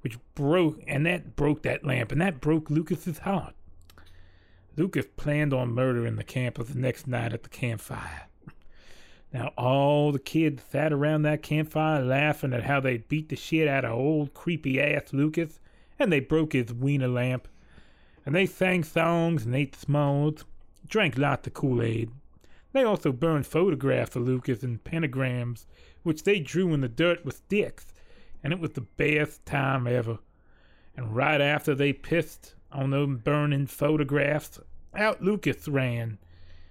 which 0.03 0.19
broke, 0.35 0.83
and 0.87 1.07
that 1.07 1.35
broke 1.35 1.63
that 1.63 1.83
lamp, 1.83 2.13
and 2.13 2.21
that 2.21 2.43
broke 2.43 2.69
Lucas's 2.69 3.21
heart. 3.21 3.55
Lucas 4.77 5.07
planned 5.17 5.53
on 5.53 5.75
murdering 5.75 6.17
the 6.17 6.25
campers 6.25 6.69
the 6.69 6.79
next 6.79 7.07
night 7.07 7.33
at 7.33 7.43
the 7.43 7.49
campfire. 7.49 8.29
Now, 9.33 9.53
all 9.57 10.11
the 10.11 10.19
kids 10.19 10.63
sat 10.71 10.93
around 10.93 11.23
that 11.23 11.43
campfire 11.43 12.03
laughing 12.03 12.53
at 12.53 12.65
how 12.65 12.81
they 12.81 12.99
beat 12.99 13.29
the 13.29 13.37
shit 13.37 13.69
out 13.69 13.85
of 13.85 13.93
old 13.93 14.35
creepy 14.35 14.81
ass 14.81 15.13
Lucas, 15.13 15.61
and 15.99 16.13
they 16.13 16.21
broke 16.21 16.53
his 16.53 16.73
wiener 16.73 17.09
lamp. 17.09 17.47
And 18.27 18.35
they 18.35 18.47
sang 18.47 18.83
songs 18.83 19.45
and 19.45 19.55
ate 19.55 19.77
s'mores, 19.77 20.45
drank 20.87 21.17
lots 21.17 21.47
of 21.47 21.55
Kool 21.55 21.83
Aid. 21.83 22.11
They 22.73 22.83
also 22.83 23.13
burned 23.13 23.47
photographs 23.47 24.17
of 24.17 24.23
Lucas 24.23 24.63
and 24.63 24.83
pentagrams, 24.83 25.67
which 26.03 26.25
they 26.25 26.41
drew 26.41 26.73
in 26.75 26.81
the 26.81 26.89
dirt 26.89 27.25
with 27.25 27.37
sticks, 27.37 27.87
and 28.43 28.53
it 28.53 28.61
was 28.61 28.73
the 28.73 28.81
best 28.81 29.45
time 29.47 29.87
ever. 29.87 30.19
And 30.97 31.15
right 31.15 31.41
after 31.41 31.75
they 31.75 31.93
pissed 31.93 32.55
on 32.73 32.91
them 32.91 33.19
burning 33.19 33.67
photographs, 33.67 34.59
out 34.95 35.23
Lucas 35.23 35.69
ran, 35.69 36.19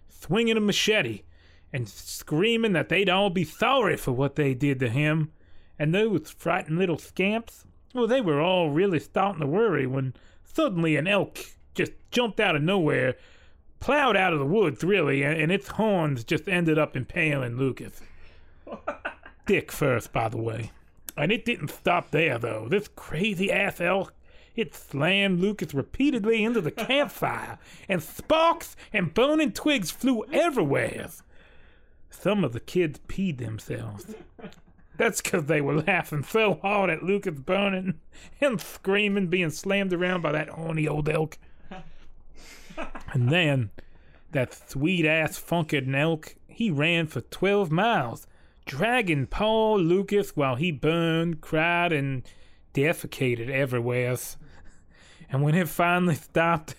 swinging 0.07 0.57
a 0.57 0.61
machete 0.61 1.23
and 1.71 1.87
screaming 1.87 2.73
that 2.73 2.89
they'd 2.89 3.09
all 3.09 3.29
be 3.29 3.43
sorry 3.43 3.95
for 3.95 4.11
what 4.11 4.35
they 4.35 4.53
did 4.53 4.79
to 4.79 4.89
him. 4.89 5.31
And 5.77 5.93
those 5.93 6.31
frightened 6.31 6.77
little 6.77 6.97
scamps, 6.97 7.65
well, 7.93 8.07
they 8.07 8.21
were 8.21 8.41
all 8.41 8.69
really 8.69 8.99
starting 8.99 9.41
to 9.41 9.47
worry 9.47 9.87
when 9.87 10.13
suddenly 10.43 10.95
an 10.95 11.07
elk 11.07 11.39
just 11.73 11.93
jumped 12.11 12.39
out 12.39 12.55
of 12.55 12.61
nowhere, 12.61 13.15
plowed 13.79 14.17
out 14.17 14.33
of 14.33 14.39
the 14.39 14.45
woods, 14.45 14.83
really, 14.83 15.23
and, 15.23 15.39
and 15.39 15.51
its 15.51 15.69
horns 15.69 16.23
just 16.23 16.49
ended 16.49 16.77
up 16.77 16.95
impaling 16.95 17.57
Lucas. 17.57 18.01
Dick 19.45 19.71
first, 19.71 20.11
by 20.11 20.27
the 20.27 20.37
way. 20.37 20.71
And 21.15 21.31
it 21.31 21.45
didn't 21.45 21.69
stop 21.69 22.11
there, 22.11 22.37
though. 22.37 22.67
This 22.69 22.89
crazy 22.95 23.51
ass 23.51 23.79
elk 23.79 24.13
it 24.55 24.73
slammed 24.75 25.39
Lucas 25.39 25.73
repeatedly 25.73 26.43
into 26.43 26.61
the 26.61 26.71
campfire, 26.71 27.59
and 27.87 28.03
sparks 28.03 28.75
and 28.91 29.13
burning 29.13 29.51
twigs 29.51 29.91
flew 29.91 30.25
everywhere. 30.31 31.09
Some 32.09 32.43
of 32.43 32.53
the 32.53 32.59
kids 32.59 32.99
peed 33.07 33.37
themselves. 33.37 34.15
That's 34.97 35.21
'cause 35.21 35.45
they 35.45 35.61
were 35.61 35.81
laughing 35.81 36.23
so 36.23 36.55
hard 36.55 36.89
at 36.89 37.03
Lucas 37.03 37.39
burning 37.39 37.99
and 38.41 38.59
screaming, 38.59 39.27
being 39.27 39.49
slammed 39.49 39.93
around 39.93 40.21
by 40.21 40.33
that 40.33 40.49
horny 40.49 40.87
old 40.87 41.07
elk. 41.07 41.37
And 43.13 43.29
then 43.29 43.71
that 44.31 44.53
sweet 44.69 45.05
ass 45.05 45.39
funkin' 45.39 45.95
elk, 45.95 46.35
he 46.47 46.69
ran 46.69 47.07
for 47.07 47.21
12 47.21 47.71
miles, 47.71 48.27
dragging 48.65 49.25
poor 49.27 49.79
Lucas 49.79 50.35
while 50.35 50.55
he 50.55 50.71
burned, 50.71 51.39
cried, 51.39 51.93
and 51.93 52.23
defecated 52.73 53.49
everywhere. 53.49 54.15
And 55.31 55.43
when 55.43 55.55
it 55.55 55.69
finally 55.69 56.15
stopped, 56.15 56.75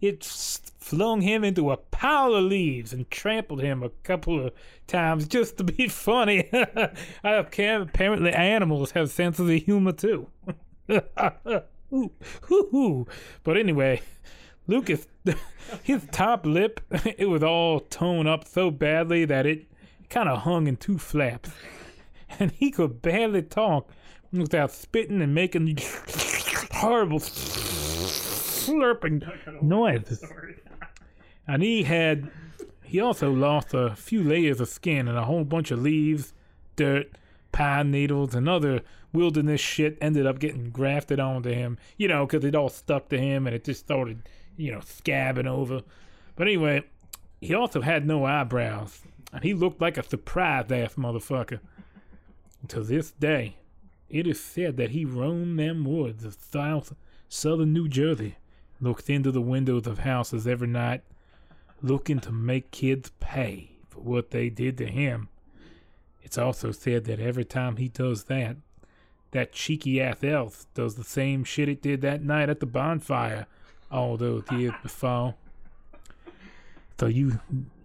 it 0.00 0.24
flung 0.24 1.20
him 1.20 1.44
into 1.44 1.70
a 1.70 1.76
pile 1.76 2.34
of 2.34 2.44
leaves 2.44 2.92
and 2.92 3.08
trampled 3.10 3.62
him 3.62 3.82
a 3.82 3.88
couple 3.88 4.46
of 4.46 4.52
times 4.88 5.28
just 5.28 5.56
to 5.58 5.64
be 5.64 5.88
funny. 5.88 6.50
Apparently, 7.24 8.32
animals 8.32 8.90
have 8.90 9.10
senses 9.10 9.48
of 9.48 9.62
humor 9.62 9.92
too. 9.92 10.28
ooh. 11.92 13.06
But 13.44 13.56
anyway, 13.56 14.02
Lucas, 14.66 15.06
his 15.84 16.06
top 16.10 16.46
lip, 16.46 16.80
it 17.16 17.28
was 17.28 17.44
all 17.44 17.80
torn 17.80 18.26
up 18.26 18.46
so 18.46 18.70
badly 18.70 19.24
that 19.24 19.46
it 19.46 19.66
kind 20.10 20.28
of 20.28 20.40
hung 20.40 20.66
in 20.66 20.76
two 20.76 20.98
flaps. 20.98 21.50
And 22.38 22.50
he 22.50 22.70
could 22.70 23.02
barely 23.02 23.42
talk 23.42 23.88
without 24.32 24.72
spitting 24.72 25.20
and 25.22 25.34
making 25.34 25.78
horrible 26.72 27.20
slurping 28.66 29.62
noises. 29.62 30.24
And 31.46 31.62
he 31.62 31.82
had, 31.84 32.30
he 32.82 33.00
also 33.00 33.30
lost 33.32 33.74
a 33.74 33.94
few 33.96 34.22
layers 34.22 34.60
of 34.60 34.68
skin 34.68 35.08
and 35.08 35.18
a 35.18 35.24
whole 35.24 35.44
bunch 35.44 35.70
of 35.70 35.82
leaves, 35.82 36.32
dirt, 36.76 37.10
pine 37.50 37.90
needles, 37.90 38.34
and 38.34 38.48
other 38.48 38.82
wilderness 39.12 39.60
shit 39.60 39.98
ended 40.00 40.26
up 40.26 40.38
getting 40.38 40.70
grafted 40.70 41.20
onto 41.20 41.50
him, 41.50 41.78
you 41.96 42.08
know, 42.08 42.26
because 42.26 42.44
it 42.44 42.54
all 42.54 42.68
stuck 42.68 43.08
to 43.10 43.18
him 43.18 43.46
and 43.46 43.54
it 43.54 43.64
just 43.64 43.80
started, 43.80 44.22
you 44.56 44.72
know, 44.72 44.80
scabbing 44.80 45.46
over. 45.46 45.82
But 46.36 46.46
anyway, 46.48 46.84
he 47.40 47.54
also 47.54 47.82
had 47.82 48.06
no 48.06 48.24
eyebrows, 48.24 49.02
and 49.32 49.42
he 49.42 49.52
looked 49.52 49.80
like 49.80 49.98
a 49.98 50.02
surprised 50.02 50.72
ass 50.72 50.94
motherfucker. 50.94 51.60
To 52.68 52.80
this 52.82 53.10
day, 53.10 53.56
it 54.08 54.26
is 54.26 54.40
said 54.40 54.76
that 54.76 54.90
he 54.90 55.04
roamed 55.04 55.58
them 55.58 55.84
woods 55.84 56.24
of 56.24 56.36
south 56.40 56.94
southern 57.28 57.72
New 57.72 57.88
Jersey, 57.88 58.36
looked 58.82 59.08
into 59.08 59.30
the 59.30 59.40
windows 59.40 59.86
of 59.86 60.00
houses 60.00 60.46
every 60.46 60.66
night, 60.66 61.02
looking 61.80 62.18
to 62.20 62.32
make 62.32 62.70
kids 62.70 63.10
pay 63.20 63.70
for 63.88 64.00
what 64.00 64.30
they 64.30 64.50
did 64.50 64.76
to 64.78 64.86
him. 64.86 65.28
It's 66.22 66.36
also 66.36 66.72
said 66.72 67.04
that 67.04 67.20
every 67.20 67.44
time 67.44 67.76
he 67.76 67.88
does 67.88 68.24
that, 68.24 68.56
that 69.30 69.52
cheeky 69.52 70.00
ass 70.00 70.22
elf 70.22 70.66
does 70.74 70.96
the 70.96 71.04
same 71.04 71.44
shit 71.44 71.68
it 71.68 71.80
did 71.80 72.02
that 72.02 72.22
night 72.22 72.50
at 72.50 72.60
the 72.60 72.66
bonfire 72.66 73.46
all 73.90 74.16
those 74.16 74.44
years 74.50 74.74
before. 74.82 75.34
So 76.98 77.06
you 77.06 77.40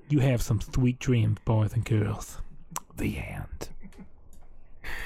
you 0.10 0.20
have 0.20 0.42
some 0.42 0.62
sweet 0.62 1.00
dreams, 1.00 1.40
boys 1.44 1.74
and 1.74 1.84
girls. 1.84 2.40
The 2.96 3.18
end. 3.18 3.70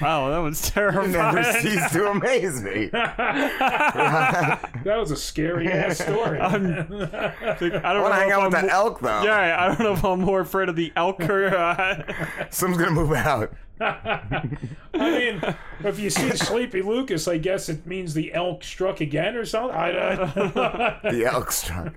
Wow, 0.00 0.30
that 0.30 0.38
one's 0.38 0.70
terrifying. 0.70 1.12
You 1.12 1.18
never 1.18 1.42
cease 1.60 1.90
to 1.92 2.10
amaze 2.10 2.62
me. 2.62 2.86
that 2.92 4.70
was 4.84 5.10
a 5.10 5.16
scary 5.16 5.68
ass 5.68 5.98
story. 5.98 6.40
I'm, 6.40 6.64
I 6.64 7.62
don't 7.92 8.02
wanna 8.02 8.14
hang 8.14 8.32
out 8.32 8.44
with 8.44 8.54
I'm 8.54 8.62
the 8.66 8.72
mo- 8.72 8.78
elk, 8.78 9.00
though. 9.00 9.22
Yeah, 9.22 9.56
I 9.58 9.68
don't 9.68 9.80
know 9.80 9.92
if 9.92 10.04
I'm 10.04 10.20
more 10.20 10.40
afraid 10.40 10.68
of 10.68 10.76
the 10.76 10.92
elk 10.96 11.20
or. 11.28 11.46
Uh, 11.48 12.02
Someone's 12.50 12.82
gonna 12.82 12.94
move 12.94 13.12
out. 13.12 13.52
I 13.80 14.58
mean, 14.94 15.42
if 15.82 15.98
you 15.98 16.08
see 16.08 16.30
Sleepy 16.36 16.82
Lucas, 16.82 17.26
I 17.26 17.38
guess 17.38 17.68
it 17.68 17.84
means 17.84 18.14
the 18.14 18.32
elk 18.32 18.62
struck 18.62 19.00
again 19.00 19.34
or 19.34 19.44
something. 19.44 19.76
I, 19.76 19.88
I, 20.22 21.10
The 21.10 21.24
elk 21.24 21.50
struck. 21.50 21.92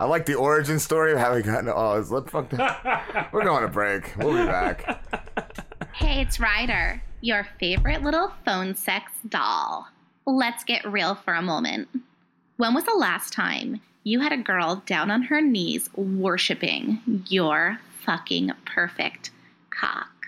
I 0.00 0.04
like 0.06 0.26
the 0.26 0.34
origin 0.34 0.80
story 0.80 1.12
of 1.12 1.18
how 1.18 1.36
he 1.36 1.42
got 1.42 1.60
into 1.60 1.72
all 1.74 1.94
his 1.96 2.10
lip 2.10 2.28
fucked 2.30 2.54
up. 2.54 2.82
We're 3.32 3.44
going 3.44 3.62
to 3.62 3.68
break. 3.68 4.12
We'll 4.18 4.32
be 4.32 4.44
back. 4.44 5.23
Hey, 5.96 6.22
it's 6.22 6.40
Ryder, 6.40 7.00
your 7.20 7.46
favorite 7.60 8.02
little 8.02 8.32
phone 8.44 8.74
sex 8.74 9.12
doll. 9.28 9.86
Let's 10.26 10.64
get 10.64 10.84
real 10.90 11.14
for 11.14 11.34
a 11.34 11.40
moment. 11.40 11.86
When 12.56 12.74
was 12.74 12.82
the 12.82 12.96
last 12.98 13.32
time 13.32 13.80
you 14.02 14.18
had 14.18 14.32
a 14.32 14.36
girl 14.36 14.82
down 14.86 15.12
on 15.12 15.22
her 15.22 15.40
knees 15.40 15.88
worshiping 15.94 16.98
your 17.28 17.78
fucking 18.04 18.50
perfect 18.66 19.30
cock? 19.70 20.26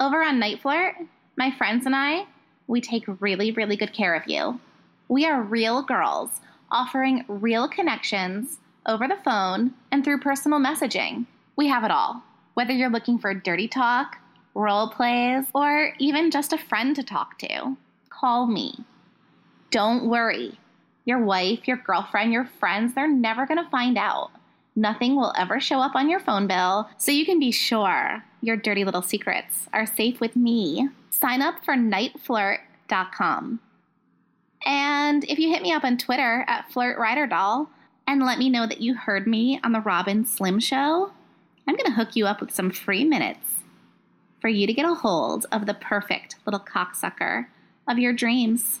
Over 0.00 0.22
on 0.22 0.40
NiteFlirt, 0.40 0.94
my 1.36 1.50
friends 1.50 1.84
and 1.84 1.94
I, 1.94 2.24
we 2.66 2.80
take 2.80 3.04
really, 3.20 3.52
really 3.52 3.76
good 3.76 3.92
care 3.92 4.14
of 4.14 4.26
you. 4.28 4.58
We 5.08 5.26
are 5.26 5.42
real 5.42 5.82
girls 5.82 6.40
offering 6.70 7.26
real 7.28 7.68
connections 7.68 8.56
over 8.86 9.06
the 9.06 9.20
phone 9.22 9.74
and 9.92 10.02
through 10.02 10.20
personal 10.20 10.58
messaging. 10.58 11.26
We 11.54 11.68
have 11.68 11.84
it 11.84 11.90
all. 11.90 12.22
Whether 12.54 12.72
you're 12.72 12.88
looking 12.88 13.18
for 13.18 13.34
dirty 13.34 13.68
talk, 13.68 14.16
role 14.54 14.88
plays, 14.88 15.44
or 15.54 15.94
even 15.98 16.30
just 16.30 16.52
a 16.52 16.58
friend 16.58 16.94
to 16.96 17.02
talk 17.02 17.38
to, 17.38 17.76
call 18.08 18.46
me. 18.46 18.84
Don't 19.70 20.08
worry. 20.08 20.58
Your 21.04 21.24
wife, 21.24 21.66
your 21.66 21.76
girlfriend, 21.76 22.32
your 22.32 22.44
friends, 22.44 22.94
they're 22.94 23.08
never 23.08 23.46
going 23.46 23.62
to 23.62 23.70
find 23.70 23.96
out. 23.96 24.30
Nothing 24.76 25.16
will 25.16 25.32
ever 25.36 25.60
show 25.60 25.80
up 25.80 25.94
on 25.94 26.08
your 26.08 26.20
phone 26.20 26.46
bill, 26.46 26.88
so 26.96 27.10
you 27.10 27.24
can 27.24 27.38
be 27.38 27.50
sure 27.50 28.24
your 28.40 28.56
dirty 28.56 28.84
little 28.84 29.02
secrets 29.02 29.68
are 29.72 29.86
safe 29.86 30.20
with 30.20 30.36
me. 30.36 30.88
Sign 31.10 31.42
up 31.42 31.64
for 31.64 31.74
niteflirt.com. 31.74 33.60
And 34.64 35.24
if 35.24 35.38
you 35.38 35.50
hit 35.50 35.62
me 35.62 35.72
up 35.72 35.84
on 35.84 35.96
Twitter 35.96 36.44
at 36.46 36.70
FlirtRyderDoll 36.70 37.68
and 38.06 38.22
let 38.22 38.38
me 38.38 38.50
know 38.50 38.66
that 38.66 38.80
you 38.80 38.94
heard 38.94 39.26
me 39.26 39.58
on 39.64 39.72
the 39.72 39.80
Rob 39.80 40.06
and 40.06 40.28
Slim 40.28 40.60
Show, 40.60 41.12
I'm 41.66 41.76
going 41.76 41.86
to 41.86 41.92
hook 41.92 42.14
you 42.14 42.26
up 42.26 42.40
with 42.40 42.54
some 42.54 42.70
free 42.70 43.04
minutes 43.04 43.59
for 44.40 44.48
you 44.48 44.66
to 44.66 44.72
get 44.72 44.84
a 44.84 44.94
hold 44.94 45.46
of 45.52 45.66
the 45.66 45.74
perfect 45.74 46.36
little 46.46 46.60
cocksucker 46.60 47.46
of 47.88 47.98
your 47.98 48.12
dreams. 48.12 48.80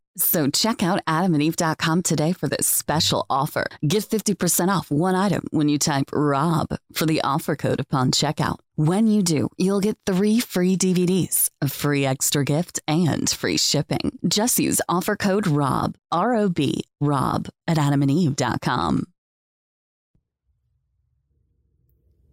So 0.17 0.49
check 0.49 0.83
out 0.83 1.05
adamandeve.com 1.05 2.01
today 2.01 2.33
for 2.33 2.47
this 2.49 2.67
special 2.67 3.25
offer. 3.29 3.67
Get 3.87 4.03
50% 4.03 4.67
off 4.67 4.91
one 4.91 5.15
item 5.15 5.43
when 5.51 5.69
you 5.69 5.79
type 5.79 6.11
ROB 6.11 6.67
for 6.91 7.05
the 7.05 7.21
offer 7.21 7.55
code 7.55 7.79
upon 7.79 8.11
checkout. 8.11 8.57
When 8.75 9.07
you 9.07 9.23
do, 9.23 9.49
you'll 9.57 9.79
get 9.79 9.97
three 10.05 10.39
free 10.39 10.75
DVDs, 10.75 11.49
a 11.61 11.69
free 11.69 12.05
extra 12.05 12.43
gift, 12.43 12.79
and 12.87 13.29
free 13.29 13.57
shipping. 13.57 14.17
Just 14.27 14.59
use 14.59 14.81
offer 14.89 15.15
code 15.15 15.47
ROB, 15.47 15.95
R 16.11 16.35
O 16.35 16.49
B, 16.49 16.83
ROB 16.99 17.47
at 17.67 17.77
adamandeve.com. 17.77 19.05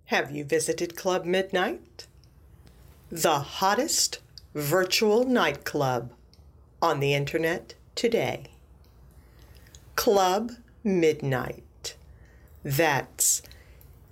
Have 0.06 0.30
you 0.30 0.42
visited 0.42 0.96
Club 0.96 1.26
Midnight? 1.26 2.06
The 3.10 3.40
hottest 3.40 4.20
virtual 4.54 5.24
nightclub 5.24 6.12
on 6.80 7.00
the 7.00 7.14
internet 7.14 7.74
today. 7.94 8.44
Club 9.96 10.52
Midnight. 10.84 11.96
That's 12.64 13.42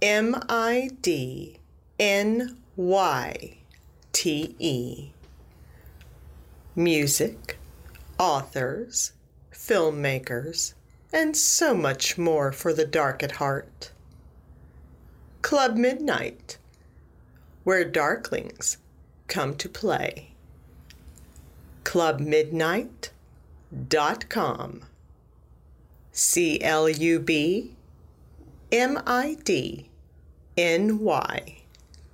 M 0.03 0.37
I 0.49 0.91
D 1.01 1.59
N 1.99 2.57
Y 2.77 3.59
T 4.12 4.57
E. 4.59 5.11
Music, 6.75 7.59
authors, 8.19 9.12
filmmakers, 9.53 10.75
and 11.12 11.37
so 11.37 11.75
much 11.75 12.19
more 12.19 12.53
for 12.53 12.73
the 12.73 12.85
dark 12.85 13.23
at 13.23 13.33
heart. 13.33 13.91
Club 15.43 15.77
Midnight, 15.77 16.59
where 17.64 17.89
darklings 17.89 18.77
come 19.29 19.55
to 19.57 19.69
play. 19.69 20.33
ClubMidnight.com. 21.87 24.82
C 26.11 26.61
L 26.61 26.89
U 26.89 27.20
B 27.20 27.76
M 28.72 29.01
I 29.07 29.37
D 29.45 29.89
N 30.57 30.99
Y 30.99 31.59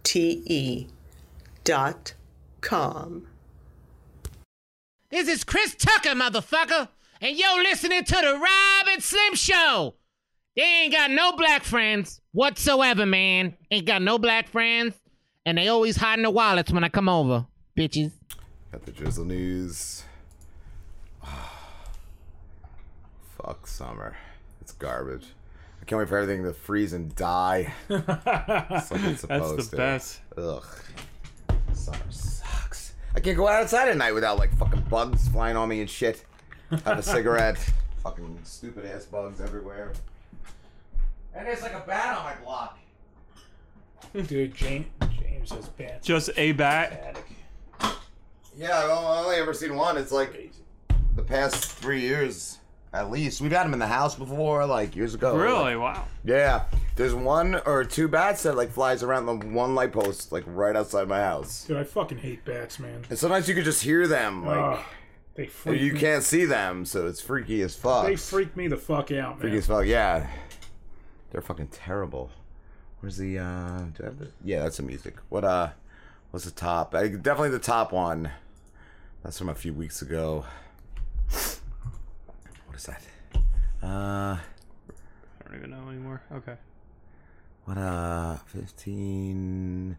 T 0.02 0.42
E 0.44 0.88
dot 1.64 2.12
com. 2.60 3.26
This 5.10 5.28
is 5.28 5.42
Chris 5.42 5.74
Tucker, 5.74 6.10
motherfucker, 6.10 6.88
and 7.22 7.38
you're 7.38 7.62
listening 7.62 8.04
to 8.04 8.14
the 8.14 8.34
Rob 8.34 8.88
and 8.90 9.02
Slim 9.02 9.34
Show. 9.34 9.94
They 10.54 10.82
ain't 10.82 10.92
got 10.92 11.10
no 11.10 11.32
black 11.32 11.62
friends 11.62 12.20
whatsoever, 12.32 13.06
man. 13.06 13.56
Ain't 13.70 13.86
got 13.86 14.02
no 14.02 14.18
black 14.18 14.48
friends, 14.48 14.96
and 15.46 15.56
they 15.56 15.68
always 15.68 15.96
hiding 15.96 16.24
their 16.24 16.30
wallets 16.30 16.70
when 16.70 16.84
I 16.84 16.90
come 16.90 17.08
over, 17.08 17.46
bitches. 17.74 18.12
Got 18.72 18.86
the 18.86 18.90
drizzle 18.92 19.24
news. 19.26 20.04
Ah, 21.22 21.52
fuck 23.36 23.66
summer. 23.66 24.16
It's 24.60 24.72
garbage. 24.72 25.26
I 25.80 25.84
can't 25.84 25.98
wait 25.98 26.08
for 26.08 26.16
everything 26.16 26.44
to 26.44 26.52
freeze 26.52 26.92
and 26.92 27.14
die. 27.14 27.72
It's 27.90 28.90
like 28.90 29.02
it's 29.04 29.20
supposed 29.20 29.28
That's 29.28 29.68
the 29.68 29.70
to. 29.70 29.76
best. 29.76 30.20
Ugh. 30.38 30.64
Summer 31.74 31.98
sucks. 32.10 32.94
I 33.14 33.20
can't 33.20 33.36
go 33.36 33.46
outside 33.48 33.88
at 33.88 33.96
night 33.96 34.12
without 34.12 34.38
like 34.38 34.56
fucking 34.56 34.82
bugs 34.88 35.28
flying 35.28 35.56
on 35.56 35.68
me 35.68 35.80
and 35.80 35.90
shit. 35.90 36.24
Have 36.84 36.98
a 36.98 37.02
cigarette. 37.02 37.58
fucking 38.02 38.38
stupid 38.44 38.86
ass 38.86 39.04
bugs 39.04 39.40
everywhere. 39.40 39.92
And 41.34 41.46
there's 41.46 41.62
like 41.62 41.74
a 41.74 41.84
bat 41.86 42.16
on 42.18 42.24
my 42.24 42.34
block. 42.42 42.78
Dude, 44.26 44.54
James, 44.54 44.86
James 45.20 45.50
has 45.50 45.68
bad. 45.70 46.02
Just 46.02 46.30
a 46.36 46.52
bat. 46.52 47.16
Yeah, 48.56 48.78
I've 48.78 48.90
only 48.90 49.36
ever 49.36 49.54
seen 49.54 49.76
one. 49.76 49.96
It's 49.96 50.12
like 50.12 50.52
the 51.16 51.22
past 51.22 51.72
three 51.72 52.00
years, 52.00 52.58
at 52.92 53.10
least. 53.10 53.40
We've 53.40 53.50
had 53.52 53.64
them 53.64 53.72
in 53.72 53.78
the 53.78 53.86
house 53.86 54.14
before, 54.14 54.66
like 54.66 54.94
years 54.94 55.14
ago. 55.14 55.36
Really? 55.36 55.74
Like, 55.74 55.96
Wow. 55.96 56.04
yeah, 56.24 56.64
there's 56.96 57.14
one 57.14 57.56
or 57.66 57.84
two 57.84 58.08
bats 58.08 58.42
that 58.42 58.56
like 58.56 58.70
flies 58.70 59.02
around 59.02 59.26
the 59.26 59.34
one 59.48 59.74
light 59.74 59.92
post, 59.92 60.32
like 60.32 60.44
right 60.46 60.76
outside 60.76 61.08
my 61.08 61.20
house. 61.20 61.64
Dude, 61.64 61.76
I 61.78 61.84
fucking 61.84 62.18
hate 62.18 62.44
bats, 62.44 62.78
man. 62.78 63.04
And 63.08 63.18
sometimes 63.18 63.48
you 63.48 63.54
could 63.54 63.64
just 63.64 63.82
hear 63.82 64.06
them, 64.06 64.44
like 64.44 64.78
Ugh, 64.78 64.84
they 65.34 65.46
freak 65.46 65.80
you 65.80 65.94
me. 65.94 65.98
can't 66.00 66.22
see 66.22 66.44
them, 66.44 66.84
so 66.84 67.06
it's 67.06 67.20
freaky 67.22 67.62
as 67.62 67.74
fuck. 67.74 68.04
They 68.06 68.16
freak 68.16 68.54
me 68.56 68.68
the 68.68 68.76
fuck 68.76 69.10
out, 69.12 69.30
man. 69.30 69.38
freaky 69.40 69.56
as 69.56 69.66
fuck. 69.66 69.86
Yeah, 69.86 70.26
they're 71.30 71.40
fucking 71.40 71.68
terrible. 71.68 72.30
Where's 73.00 73.16
the? 73.16 73.38
uh 73.38 73.78
Do 73.96 74.02
I 74.02 74.04
have 74.04 74.18
the? 74.18 74.28
Yeah, 74.44 74.62
that's 74.62 74.76
the 74.76 74.82
music. 74.82 75.16
What? 75.30 75.44
uh 75.44 75.70
What's 76.30 76.46
the 76.46 76.50
top? 76.50 76.94
I, 76.94 77.08
definitely 77.08 77.50
the 77.50 77.58
top 77.58 77.92
one. 77.92 78.30
That's 79.22 79.38
from 79.38 79.48
a 79.48 79.54
few 79.54 79.72
weeks 79.72 80.02
ago. 80.02 80.44
What 82.66 82.76
is 82.76 82.84
that? 82.86 83.02
Uh, 83.82 84.36
I 84.36 84.40
don't 85.46 85.56
even 85.56 85.70
know 85.70 85.88
anymore. 85.88 86.22
Okay. 86.32 86.54
what? 87.64 87.78
Uh, 87.78 88.36
fifteen 88.46 89.96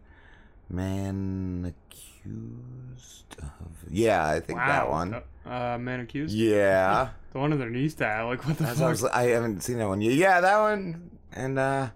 man 0.68 1.72
accused 1.74 3.36
of. 3.40 3.70
Yeah, 3.90 4.26
I 4.26 4.40
think 4.40 4.58
that 4.58 4.86
Wow. 4.86 4.90
one. 4.92 5.14
Uh, 5.14 5.20
Uh, 5.46 5.78
man 5.78 6.00
accused. 6.00 6.34
Yeah. 6.34 7.08
The 7.34 7.40
one 7.40 7.52
in 7.52 7.58
their 7.58 7.66
underneath 7.66 7.96
that. 7.96 8.20
Like 8.22 8.46
what 8.46 8.58
the 8.58 8.64
what 8.64 8.72
I, 8.72 8.74
fuck? 8.76 8.90
was, 8.90 9.04
I 9.06 9.22
haven't 9.24 9.62
seen 9.62 9.78
that 9.78 9.88
one 9.88 10.00
yet. 10.00 10.12
Yeah, 10.14 10.40
that 10.40 10.58
one. 10.60 11.10
And 11.32 11.58
uh, 11.58 11.88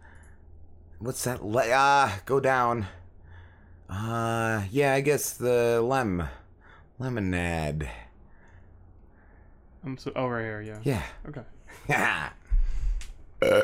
what's 0.98 1.22
that? 1.24 1.44
Le- 1.44 1.68
uh, 1.70 2.10
go 2.26 2.40
down. 2.40 2.86
Uh, 3.88 4.64
yeah, 4.72 4.94
I 4.94 5.00
guess 5.00 5.32
the 5.34 5.80
lem, 5.80 6.28
lemonade. 6.98 7.88
I'm 9.84 9.96
so. 9.96 10.12
Oh, 10.16 10.26
right 10.26 10.42
here. 10.42 10.60
Yeah. 10.62 10.78
Yeah. 10.82 11.02
Okay. 11.28 11.42
Yeah. 11.88 12.30
uh, 13.40 13.62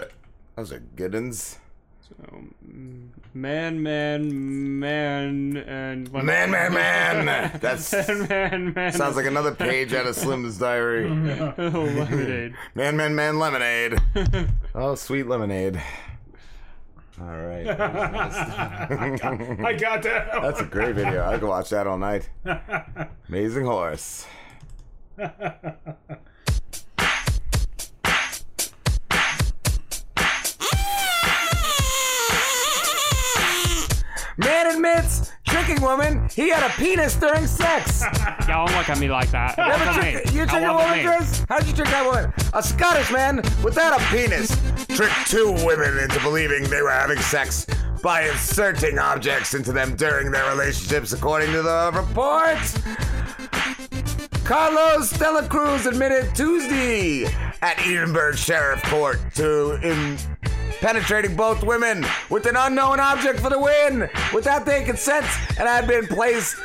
those 0.57 0.73
are 0.73 0.79
good 0.79 1.13
ones. 1.15 1.59
So, 2.09 2.15
mm, 2.67 3.09
man, 3.35 3.83
man, 3.83 4.79
man, 4.79 5.57
and 5.57 6.13
Man, 6.13 6.51
man, 6.51 6.73
man. 7.25 7.59
That's 7.61 7.93
man, 8.09 8.29
man, 8.29 8.73
man. 8.75 8.93
sounds 8.93 9.17
like 9.17 9.27
another 9.27 9.55
page 9.55 9.93
out 9.95 10.07
of 10.07 10.15
Slim's 10.15 10.59
diary. 10.59 11.07
oh, 11.07 11.55
lemonade. 11.71 12.55
Man, 12.75 12.97
man, 12.97 13.15
man, 13.15 13.39
lemonade. 13.39 13.99
oh, 14.75 14.95
sweet 14.95 15.27
lemonade. 15.27 15.83
All 17.21 17.27
right. 17.27 17.67
I 17.69 19.17
got, 19.17 19.41
I 19.65 19.73
got 19.73 20.03
that. 20.03 20.33
That's 20.43 20.61
a 20.61 20.65
great 20.65 20.97
video. 20.97 21.25
I 21.25 21.39
could 21.39 21.49
watch 21.49 21.71
that 21.71 21.87
all 21.87 21.97
night. 21.97 22.29
Amazing 23.29 23.65
horse. 23.67 24.27
Man 34.37 34.75
admits 34.75 35.24
tricking 35.65 35.83
woman. 35.83 36.29
He 36.35 36.49
had 36.51 36.63
a 36.63 36.73
penis 36.75 37.17
during 37.17 37.47
sex. 37.47 38.03
Y'all 38.49 38.67
don't 38.67 38.77
look 38.77 38.89
at 38.89 38.99
me 38.99 39.11
like 39.11 39.31
that. 39.31 39.57
You 39.57 39.65
ever 39.65 40.01
trick, 40.01 40.33
you 40.33 40.47
trick 40.47 40.63
a 40.63 40.73
woman. 40.73 41.07
Chris? 41.07 41.45
How'd 41.49 41.67
you 41.67 41.73
trick 41.73 41.89
that 41.89 42.05
woman? 42.05 42.33
A 42.53 42.63
Scottish 42.63 43.11
man 43.11 43.37
without 43.63 44.01
a 44.01 44.05
penis 44.07 44.49
tricked 44.89 45.31
two 45.31 45.53
women 45.65 45.99
into 45.99 46.21
believing 46.21 46.65
they 46.65 46.83
were 46.83 46.91
having 46.91 47.19
sex 47.19 47.67
by 48.03 48.23
inserting 48.29 48.99
objects 48.99 49.55
into 49.55 49.73
them 49.73 49.97
during 49.97 50.31
their 50.31 50.49
relationships, 50.51 51.13
according 51.13 51.51
to 51.53 51.63
the 51.63 51.91
report. 51.95 52.59
Carlos 54.45 55.11
Dela 55.19 55.49
Cruz 55.49 55.87
admitted 55.87 56.35
Tuesday 56.35 57.25
at 57.63 57.79
Edinburgh 57.79 58.35
Sheriff 58.35 58.83
Court 58.85 59.19
to 59.37 59.77
in 59.83 60.19
penetrating 60.89 61.35
both 61.35 61.63
women 61.65 62.05
with 62.29 62.45
an 62.45 62.57
unknown 62.57 63.01
object 63.01 63.41
for 63.41 63.49
the 63.49 63.59
win 63.59 64.01
without 64.35 64.67
their 64.67 64.85
consent 64.85 65.25
and 65.59 65.67
had 65.67 65.89
been 65.89 66.07
placed 66.07 66.57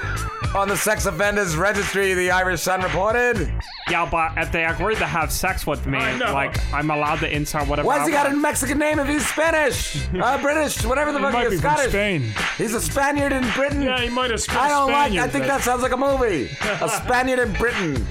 on 0.54 0.68
the 0.68 0.76
sex 0.76 1.06
offenders 1.06 1.56
registry, 1.56 2.14
the 2.16 2.30
Irish 2.30 2.62
Sun 2.64 2.82
reported. 2.82 3.50
Yeah, 3.90 4.10
but 4.10 4.34
if 4.38 4.52
they 4.52 4.66
agreed 4.66 4.98
to 4.98 5.06
have 5.06 5.32
sex 5.32 5.66
with 5.66 5.88
me, 5.88 6.00
like 6.20 6.58
I'm 6.74 6.92
allowed 6.92 7.20
to 7.20 7.34
insert 7.34 7.66
whatever. 7.70 7.88
Why's 7.88 8.02
I 8.02 8.06
he 8.08 8.12
got 8.12 8.26
a 8.26 8.30
want. 8.32 8.42
Mexican 8.42 8.78
name 8.78 9.00
if 9.00 9.08
he's 9.08 9.26
Spanish? 9.26 10.06
Uh, 10.20 10.42
British, 10.42 10.84
whatever 10.86 11.14
the 11.14 11.20
He 11.20 11.24
fuck 11.24 11.34
might 11.34 11.44
he 11.44 11.50
be 11.52 11.56
is, 11.56 11.62
from 11.62 11.72
Scottish. 11.76 11.92
Spain. 11.92 12.34
He's 12.58 12.74
a 12.74 12.82
Spaniard 12.82 13.32
in 13.32 13.50
Britain. 13.52 13.84
Yeah, 13.84 14.02
he 14.02 14.10
might 14.10 14.32
have 14.32 14.42
spent 14.42 14.60
I 14.60 14.68
don't 14.70 14.92
like. 14.92 15.14
I 15.14 15.28
think 15.30 15.44
but- 15.44 15.48
that 15.48 15.62
sounds 15.62 15.82
like 15.82 15.94
a 15.94 15.98
movie. 15.98 16.50
A 16.82 16.90
Spaniard 17.06 17.40
in 17.40 17.54
Britain. 17.54 18.06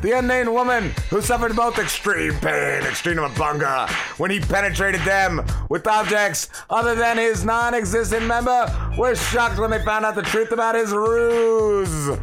The 0.00 0.12
unnamed 0.12 0.48
woman 0.48 0.92
who 1.10 1.20
suffered 1.20 1.56
both 1.56 1.76
extreme 1.78 2.34
pain, 2.34 2.82
extreme 2.82 3.16
bunga, 3.16 3.90
when 4.18 4.30
he 4.30 4.38
penetrated 4.38 5.00
them 5.00 5.44
with 5.68 5.88
objects 5.88 6.48
other 6.70 6.94
than 6.94 7.18
his 7.18 7.44
non-existent 7.44 8.24
member, 8.24 8.72
were 8.96 9.16
shocked 9.16 9.58
when 9.58 9.72
they 9.72 9.82
found 9.84 10.04
out 10.04 10.14
the 10.14 10.22
truth 10.22 10.52
about 10.52 10.76
his 10.76 10.92
ruse. 10.92 12.16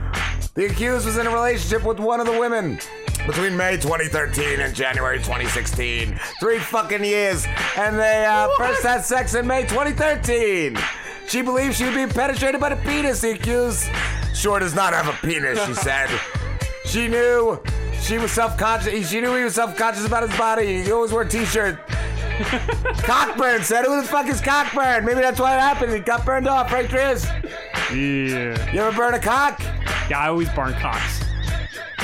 The 0.54 0.68
accused 0.68 1.06
was 1.06 1.18
in 1.18 1.28
a 1.28 1.30
relationship 1.30 1.86
with 1.86 2.00
one 2.00 2.22
of 2.22 2.28
the 2.28 2.40
women 2.40 2.80
between 3.28 3.58
May 3.58 3.76
2013 3.76 4.62
and 4.62 4.74
January 4.74 5.18
2016. 5.18 6.18
Three 6.40 6.60
fucking 6.60 7.04
years, 7.04 7.46
and 7.76 8.00
they 8.00 8.26
uh, 8.26 8.48
first 8.58 8.84
had 8.84 9.02
sex 9.04 9.36
in 9.36 9.46
May 9.46 9.64
2013. 9.64 10.78
She 11.28 11.42
believes 11.42 11.76
she 11.76 11.84
was 11.86 11.96
being 11.96 12.08
penetrated 12.08 12.62
by 12.62 12.70
the 12.70 12.78
penis. 12.78 13.20
The 13.20 13.32
accused 13.32 13.90
sure 14.34 14.60
does 14.60 14.76
not 14.76 14.94
have 14.94 15.10
a 15.10 15.28
penis, 15.28 15.62
she 15.66 15.74
said. 15.74 16.10
She 16.86 17.08
knew 17.08 17.60
she 18.00 18.18
was 18.18 18.32
self-conscious. 18.32 19.10
She 19.10 19.20
knew 19.20 19.36
he 19.36 19.44
was 19.44 19.56
self-conscious 19.56 20.06
about 20.06 20.28
his 20.28 20.38
body. 20.38 20.84
He 20.84 20.92
always 20.92 21.12
wore 21.12 21.24
a 21.24 21.28
t-shirt. 21.28 21.80
Cockburn 22.98 23.64
said, 23.64 23.86
"Who 23.86 24.02
the 24.02 24.08
fuck 24.08 24.28
is 24.28 24.42
Cockburn?" 24.42 25.06
Maybe 25.06 25.22
that's 25.22 25.40
why 25.40 25.56
it 25.56 25.60
happened. 25.60 25.94
He 25.94 26.00
got 26.00 26.26
burned 26.26 26.48
off, 26.48 26.72
right, 26.72 26.88
Chris? 26.88 27.26
Yeah. 27.94 28.72
You 28.72 28.82
ever 28.82 28.96
burn 28.96 29.14
a 29.14 29.20
cock? 29.20 29.62
Yeah, 30.10 30.20
I 30.20 30.28
always 30.28 30.50
burn 30.50 30.74
cocks. 30.74 31.22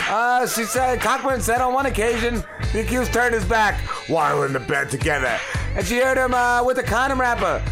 Uh, 0.07 0.47
she 0.47 0.63
said, 0.63 0.99
Cockburn 0.99 1.41
said 1.41 1.61
on 1.61 1.73
one 1.73 1.85
occasion, 1.85 2.43
the 2.73 2.81
accused 2.81 3.13
turned 3.13 3.33
his 3.33 3.45
back 3.45 3.79
while 4.09 4.43
in 4.43 4.53
the 4.53 4.59
bed 4.59 4.89
together, 4.89 5.37
and 5.75 5.85
she 5.85 5.99
heard 5.99 6.17
him 6.17 6.33
uh, 6.33 6.63
with 6.63 6.77
a 6.79 6.83
condom 6.83 7.19
wrapper. 7.19 7.63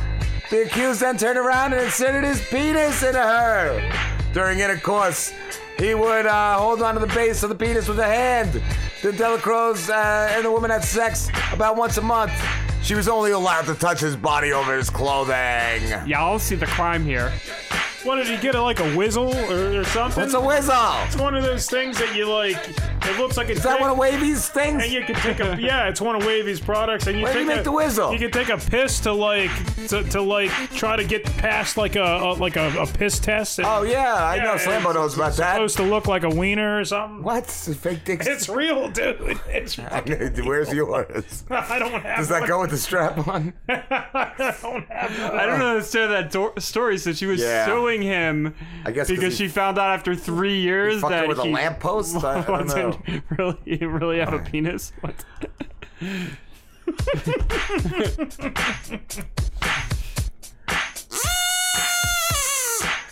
The 0.50 0.64
accused 0.64 1.02
then 1.02 1.18
turned 1.18 1.38
around 1.38 1.74
and 1.74 1.84
inserted 1.84 2.24
his 2.24 2.42
penis 2.48 3.04
into 3.04 3.20
her. 3.20 3.82
During 4.34 4.60
intercourse, 4.60 5.34
he 5.80 5.96
would 5.96 6.26
uh, 6.26 6.58
hold 6.58 6.82
onto 6.82 7.00
the 7.00 7.08
base 7.08 7.42
of 7.42 7.50
the 7.50 7.56
penis 7.56 7.88
with 7.88 8.00
a 8.00 8.06
hand. 8.06 8.62
The 9.02 9.14
Delacroix 9.14 9.90
uh, 9.90 10.28
and 10.32 10.46
the 10.46 10.52
woman 10.52 10.70
had 10.70 10.84
sex 10.84 11.30
about 11.54 11.78
once 11.78 11.98
a 11.98 12.02
month. 12.02 12.34
She 12.84 12.96
was 12.96 13.08
only 13.08 13.32
allowed 13.32 13.66
to 13.66 13.76
touch 13.76 14.02
his 14.02 14.16
body 14.16 14.52
over 14.52 14.76
his 14.76 14.90
clothing. 14.90 15.34
Yeah, 16.06 16.20
I'll 16.24 16.40
see 16.40 16.56
the 16.56 16.66
crime 16.66 17.06
here. 17.06 17.32
What 18.04 18.16
did 18.16 18.28
he 18.28 18.38
get? 18.38 18.56
A, 18.56 18.62
like 18.62 18.80
a 18.80 18.96
whizzle 18.96 19.34
or, 19.36 19.80
or 19.80 19.84
something? 19.84 20.22
What's 20.24 20.34
a 20.34 20.40
whizzle? 20.42 20.76
It's 21.06 21.16
one 21.18 21.36
of 21.36 21.44
those 21.44 21.70
things 21.70 21.98
that 22.00 22.16
you 22.16 22.30
like. 22.32 22.56
It 23.06 23.18
looks 23.20 23.38
like 23.38 23.50
a. 23.50 23.54
Is 23.54 23.64
that 23.64 23.80
one 23.80 23.90
of 23.90 23.98
Wavy's 23.98 24.48
things? 24.50 24.84
And 24.84 24.92
you 24.92 25.04
can 25.04 25.16
take 25.16 25.40
a 25.40 25.58
yeah, 25.60 25.88
it's 25.88 26.00
one 26.02 26.16
of 26.16 26.26
Wavy's 26.26 26.60
products. 26.60 27.08
And 27.08 27.18
you 27.18 27.24
Where 27.24 27.34
take 27.34 27.42
you 27.42 27.48
make 27.48 27.60
a, 27.60 27.64
the 27.64 27.72
whizzle? 27.72 28.14
You 28.14 28.20
can 28.20 28.32
take 28.32 28.50
a 28.50 28.58
piss 28.58 29.00
to 29.02 29.12
like 29.14 29.52
to, 29.88 30.04
to 30.04 30.22
like 30.22 30.52
try 30.72 30.96
to 30.96 31.04
get 31.04 31.24
past 31.38 31.78
like 31.78 31.96
a, 31.96 32.04
a 32.04 32.34
like 32.34 32.56
a, 32.56 32.74
a 32.80 32.86
piss 32.88 33.20
test. 33.20 33.60
Oh 33.64 33.84
yeah, 33.84 34.14
I 34.26 34.38
know 34.38 34.56
it's- 34.56 34.66
Slambo 34.66 34.94
knows 34.94 35.16
about 35.16 35.30
it's 35.30 35.38
that. 35.38 35.54
Supposed 35.56 35.78
to 35.78 35.84
look 35.84 36.08
like 36.08 36.24
a 36.24 36.30
wiener 36.30 36.80
or 36.80 36.86
something. 36.86 37.24
What? 37.24 37.46
Fake 37.48 38.06
dicks? 38.06 38.28
It's 38.28 38.48
real, 38.50 38.90
dude. 38.90 39.40
It's 39.48 39.78
Where's 40.46 40.72
yours? 40.74 41.44
I 41.52 41.80
don't 41.80 41.92
have. 42.02 42.18
Does 42.18 42.30
that 42.30 42.42
one. 42.42 42.50
go 42.50 42.62
with 42.62 42.72
the 42.72 42.78
strap 42.78 43.28
on? 43.28 43.54
I 43.68 44.54
don't 44.62 44.88
have. 44.90 45.20
One. 45.20 45.40
I 45.40 45.46
don't 45.46 45.62
understand 45.62 46.12
that 46.12 46.32
do- 46.32 46.54
story. 46.60 46.98
So 46.98 47.14
she 47.14 47.26
was 47.26 47.42
Yeah. 47.42 47.66
Suing 48.02 48.08
him 48.08 48.56
I 48.86 48.92
guess 48.92 49.08
because 49.10 49.38
he- 49.38 49.46
she 49.48 49.52
found 49.52 49.78
out 49.78 49.90
after 49.92 50.16
three 50.16 50.60
years 50.60 51.02
fucked 51.02 51.14
her 51.14 51.20
that 51.22 51.28
with 51.28 51.40
a 51.40 51.44
lamppost? 51.44 52.24
I- 52.24 52.40
I 52.40 52.44
don't 52.44 52.50
wasn't 52.50 53.24
really 53.38 53.78
really 53.86 54.20
have 54.20 54.34
a 54.34 54.40
penis. 54.40 54.92
What? 55.02 55.16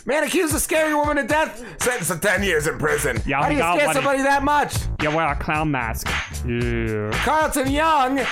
Man 0.07 0.23
accused 0.23 0.55
of 0.55 0.61
scaring 0.61 0.93
a 0.93 0.97
woman 0.97 1.17
to 1.17 1.23
death, 1.23 1.57
sentenced 1.83 2.11
to 2.13 2.17
10 2.17 2.41
years 2.41 2.65
in 2.65 2.77
prison. 2.79 3.21
Yeah, 3.25 3.41
How 3.43 3.49
do 3.49 3.55
you 3.55 3.59
got 3.59 3.75
scare 3.75 3.87
what 3.87 3.95
he- 3.97 4.01
somebody 4.01 4.23
that 4.23 4.41
much? 4.41 4.73
Yeah, 5.03 5.13
wear 5.13 5.27
a 5.27 5.35
clown 5.35 5.69
mask. 5.69 6.07
Yeah. 6.45 7.11
Carlton 7.25 7.69
Young? 7.69 8.25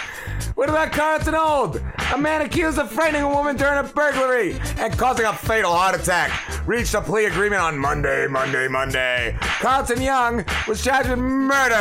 What 0.56 0.70
about 0.70 0.94
Carlton 0.94 1.36
Old? 1.36 1.82
A 2.14 2.18
man 2.18 2.42
accused 2.42 2.80
of 2.80 2.90
frightening 2.90 3.24
a 3.24 3.30
woman 3.30 3.58
during 3.58 3.78
a 3.78 3.84
burglary 3.84 4.58
and 4.78 4.98
causing 4.98 5.26
a 5.26 5.34
fatal 5.34 5.74
heart 5.74 6.00
attack 6.00 6.32
reached 6.66 6.94
a 6.94 7.02
plea 7.02 7.26
agreement 7.26 7.62
on 7.62 7.78
Monday, 7.78 8.26
Monday, 8.28 8.68
Monday. 8.70 9.36
Carlton 9.42 10.02
Young 10.02 10.46
was 10.68 10.82
charged 10.82 11.10
with 11.10 11.20
murder 11.20 11.74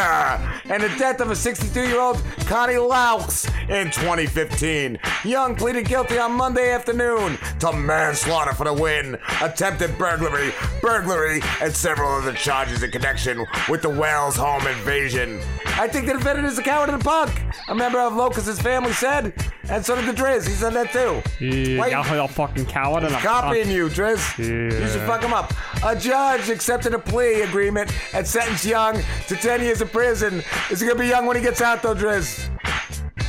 and 0.64 0.82
the 0.82 0.88
death 0.99 1.20
of 1.20 1.30
a 1.30 1.36
62 1.36 1.80
year 1.82 2.01
old 2.01 2.20
Connie 2.47 2.74
Laux 2.74 3.49
in 3.68 3.90
2015. 3.92 4.99
Young 5.24 5.55
pleaded 5.55 5.86
guilty 5.86 6.18
on 6.18 6.32
Monday 6.32 6.72
afternoon 6.72 7.38
to 7.61 7.72
manslaughter 7.72 8.55
for 8.55 8.64
the 8.64 8.72
win, 8.74 9.16
attempted 9.40 9.84
burglary, 9.93 10.53
burglary, 10.80 11.41
and 11.61 11.74
several 11.74 12.11
other 12.12 12.32
charges 12.32 12.82
in 12.82 12.91
connection 12.91 13.45
with 13.68 13.82
the 13.82 13.89
Wells 13.89 14.37
home 14.37 14.66
invasion. 14.66 15.41
I 15.66 15.89
think 15.89 16.07
the 16.07 16.12
defendant 16.14 16.47
is 16.47 16.59
a 16.59 16.62
coward 16.62 16.89
and 16.91 17.01
a 17.01 17.05
punk, 17.05 17.32
a 17.68 17.74
member 17.74 18.01
of 18.01 18.14
Locust's 18.14 18.61
family 18.61 18.93
said, 18.93 19.32
and 19.68 19.85
so 19.85 19.97
did 19.97 20.07
the 20.07 20.12
Driz. 20.12 20.47
He 20.47 20.53
said 20.55 20.72
that 20.74 20.93
too. 20.93 21.22
Yeah, 21.45 21.80
Wait. 21.80 21.93
y'all 21.93 22.24
a 22.24 22.28
fucking 22.28 22.66
coward 22.66 23.03
and 23.05 23.14
a 23.14 23.18
Copying 23.18 23.66
cunt. 23.66 23.74
you, 23.74 23.89
Driz. 23.89 24.39
You 24.39 24.70
should 24.89 25.07
fuck 25.07 25.22
him 25.22 25.32
up. 25.32 25.53
A 25.85 25.97
judge 25.97 26.49
accepted 26.51 26.95
a 26.95 26.99
plea 26.99 27.43
agreement 27.43 27.93
and 28.14 28.26
sentenced 28.26 28.64
Young 28.64 28.99
to 29.28 29.37
10 29.37 29.61
years 29.62 29.80
in 29.82 29.89
prison. 29.89 30.43
Is 30.70 30.80
he 30.80 30.87
gonna 30.87 30.99
be 30.99 31.07
young 31.09 31.26
when 31.26 31.37
he 31.37 31.43
gets 31.43 31.61
out, 31.61 31.82
though, 31.82 31.95
Driz? 31.95 32.49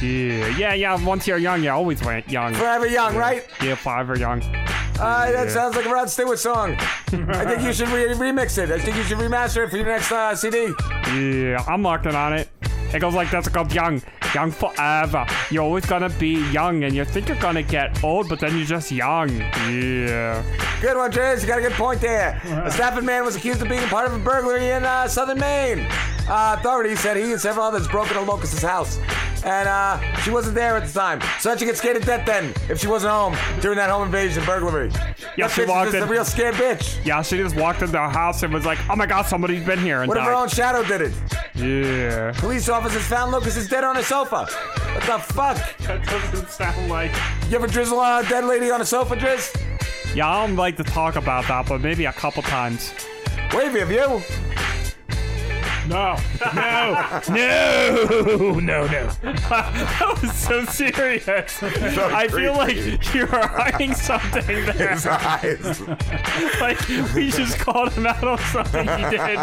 Yeah, 0.01 0.47
yeah, 0.57 0.73
yeah. 0.73 1.03
Once 1.05 1.25
you're 1.25 1.37
young, 1.37 1.63
you're 1.63 1.73
always 1.73 2.03
went 2.03 2.29
young. 2.29 2.53
Forever 2.53 2.85
young, 2.85 3.15
right? 3.15 3.45
Yeah, 3.63 3.75
forever 3.75 4.17
young. 4.17 4.41
Uh, 4.99 5.31
that 5.31 5.51
sounds 5.51 5.75
like 5.75 5.85
a 5.85 5.89
Rod 5.89 6.09
Stewart 6.09 6.39
song. 6.39 6.75
I 7.11 7.45
think 7.45 7.63
you 7.63 7.73
should 7.73 7.89
re- 7.89 8.07
remix 8.13 8.57
it. 8.57 8.71
I 8.71 8.79
think 8.79 8.95
you 8.95 9.03
should 9.03 9.17
remaster 9.17 9.65
it 9.65 9.69
for 9.69 9.77
your 9.77 9.85
next 9.85 10.11
uh, 10.11 10.35
CD. 10.35 10.71
Yeah, 11.13 11.63
I'm 11.67 11.83
working 11.83 12.15
on 12.15 12.33
it. 12.33 12.49
It 12.93 12.99
goes 12.99 13.13
like 13.13 13.29
this. 13.31 13.47
It 13.47 13.53
goes 13.53 13.73
young, 13.73 14.01
young 14.33 14.51
forever. 14.51 15.25
You're 15.51 15.63
always 15.63 15.85
gonna 15.85 16.09
be 16.09 16.49
young, 16.51 16.83
and 16.83 16.93
you 16.95 17.03
think 17.05 17.27
you're 17.27 17.37
gonna 17.39 17.63
get 17.63 18.03
old, 18.03 18.29
but 18.29 18.39
then 18.39 18.55
you're 18.57 18.65
just 18.65 18.91
young. 18.91 19.29
Yeah. 19.69 20.43
Good 20.81 20.97
one, 20.97 21.11
James. 21.11 21.41
You 21.41 21.47
got 21.47 21.59
a 21.59 21.61
good 21.61 21.73
point 21.73 22.01
there. 22.01 22.39
A 22.65 22.71
Stafford 22.71 23.03
man 23.03 23.23
was 23.25 23.35
accused 23.35 23.61
of 23.61 23.67
being 23.69 23.87
part 23.87 24.07
of 24.07 24.13
a 24.13 24.19
burglary 24.19 24.69
in 24.69 24.83
uh, 24.85 25.07
southern 25.07 25.39
Maine. 25.39 25.87
Uh, 26.27 26.55
authorities 26.57 26.99
said 26.99 27.17
he 27.17 27.31
and 27.31 27.39
several 27.39 27.65
others 27.65 27.87
broke 27.87 28.07
into 28.07 28.21
Locust's 28.21 28.61
house. 28.63 28.99
And 29.43 29.69
uh, 29.69 29.99
she 30.21 30.31
wasn't 30.31 30.55
there 30.55 30.75
at 30.75 30.87
the 30.87 30.91
time. 30.91 31.21
So 31.39 31.49
how'd 31.49 31.59
she 31.59 31.65
get 31.65 31.77
scared 31.77 31.99
to 32.01 32.05
death 32.05 32.25
then 32.25 32.51
if 32.67 32.79
she 32.79 32.87
wasn't 32.87 33.11
home 33.13 33.35
during 33.61 33.77
that 33.77 33.91
home 33.91 34.03
invasion 34.07 34.43
burglary? 34.43 34.89
Yeah, 35.37 35.47
that 35.47 35.51
she 35.51 35.61
bitch 35.61 35.63
is 35.65 35.69
walked 35.69 35.85
just 35.91 35.97
in- 35.97 36.03
a 36.03 36.11
real 36.11 36.25
scared 36.25 36.55
bitch. 36.55 37.05
Yeah, 37.05 37.21
she 37.21 37.37
just 37.37 37.55
walked 37.55 37.81
into 37.81 37.91
the 37.91 37.99
house 38.09 38.41
and 38.41 38.51
was 38.51 38.65
like, 38.65 38.79
"Oh 38.89 38.95
my 38.95 39.05
God, 39.05 39.27
somebody's 39.27 39.63
been 39.63 39.77
here!" 39.77 40.01
and 40.01 40.07
What 40.07 40.17
if 40.17 40.23
her 40.23 40.31
died. 40.31 40.41
own 40.41 40.47
shadow 40.49 40.83
did 40.83 41.01
it? 41.01 41.13
Yeah. 41.53 42.31
Police 42.37 42.67
officers 42.75 43.03
found 43.03 43.31
Lucas 43.31 43.55
is 43.55 43.69
dead 43.69 43.85
on 43.85 43.95
a 43.95 44.03
sofa. 44.03 44.47
What 44.47 45.03
the 45.05 45.33
fuck? 45.33 45.77
That 45.79 46.05
doesn't 46.05 46.49
sound 46.49 46.89
like. 46.89 47.11
You 47.49 47.55
ever 47.55 47.67
drizzle 47.67 48.01
on 48.01 48.25
a 48.25 48.27
dead 48.27 48.43
lady 48.43 48.69
on 48.69 48.81
a 48.81 48.85
sofa, 48.85 49.15
Driz? 49.15 49.55
Yeah, 50.13 50.27
I 50.27 50.45
don't 50.45 50.57
like 50.57 50.75
to 50.75 50.83
talk 50.83 51.15
about 51.15 51.47
that, 51.47 51.69
but 51.69 51.79
maybe 51.79 52.03
a 52.03 52.11
couple 52.11 52.43
times. 52.43 52.93
Wavy, 53.53 53.79
have 53.79 53.91
you? 53.91 54.21
No, 55.87 56.17
no, 56.55 57.21
no, 57.29 58.59
no, 58.59 58.87
no. 58.87 58.87
that 58.87 60.19
was 60.21 60.33
so 60.33 60.65
serious. 60.65 61.27
I 61.61 62.27
feel 62.27 62.53
like 62.53 63.13
you 63.13 63.27
were 63.27 63.47
hiding 63.47 63.93
something 63.93 64.45
there. 64.65 64.91
His 64.91 65.05
eyes. 65.05 65.81
like 66.59 66.87
we 67.13 67.29
just 67.29 67.59
called 67.59 67.91
him 67.93 68.07
out 68.07 68.23
on 68.23 68.37
something 68.39 68.87
he 68.87 69.03
did. 69.09 69.37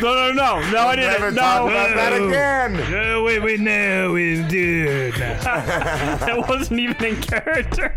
No, 0.00 0.14
no, 0.14 0.32
no, 0.32 0.70
no, 0.70 0.86
I 0.86 0.96
didn't. 0.96 1.12
Never 1.12 1.30
no, 1.32 1.40
talk 1.40 1.70
about 1.70 1.96
that 1.96 2.12
again. 2.12 2.90
No, 2.90 3.22
wait, 3.24 3.42
wait, 3.42 3.60
no, 3.60 4.12
we 4.12 4.42
dude. 4.44 5.14
that 5.14 6.44
wasn't 6.48 6.80
even 6.80 7.04
in 7.04 7.20
character. 7.20 7.92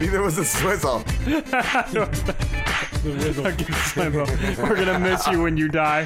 Neither 0.00 0.22
was 0.22 0.36
the 0.36 0.44
swizzle. 0.44 1.04
Okay, 3.06 3.64
Slimbo, 3.64 4.26
We're 4.58 4.76
gonna 4.76 4.98
miss 4.98 5.17
you 5.26 5.42
when 5.42 5.56
you 5.56 5.68
die. 5.68 6.04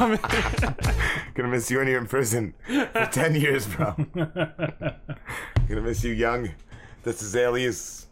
Um, 0.00 0.18
Gonna 1.34 1.48
miss 1.50 1.70
you 1.70 1.78
when 1.78 1.88
you're 1.88 2.00
in 2.00 2.06
prison 2.06 2.54
for 2.66 3.06
10 3.12 3.34
years, 3.34 3.66
bro. 3.66 3.94
Gonna 4.14 5.82
miss 5.82 6.02
you 6.04 6.12
young. 6.12 6.50
This 7.02 7.22
is 7.22 7.36
alias. 7.36 8.06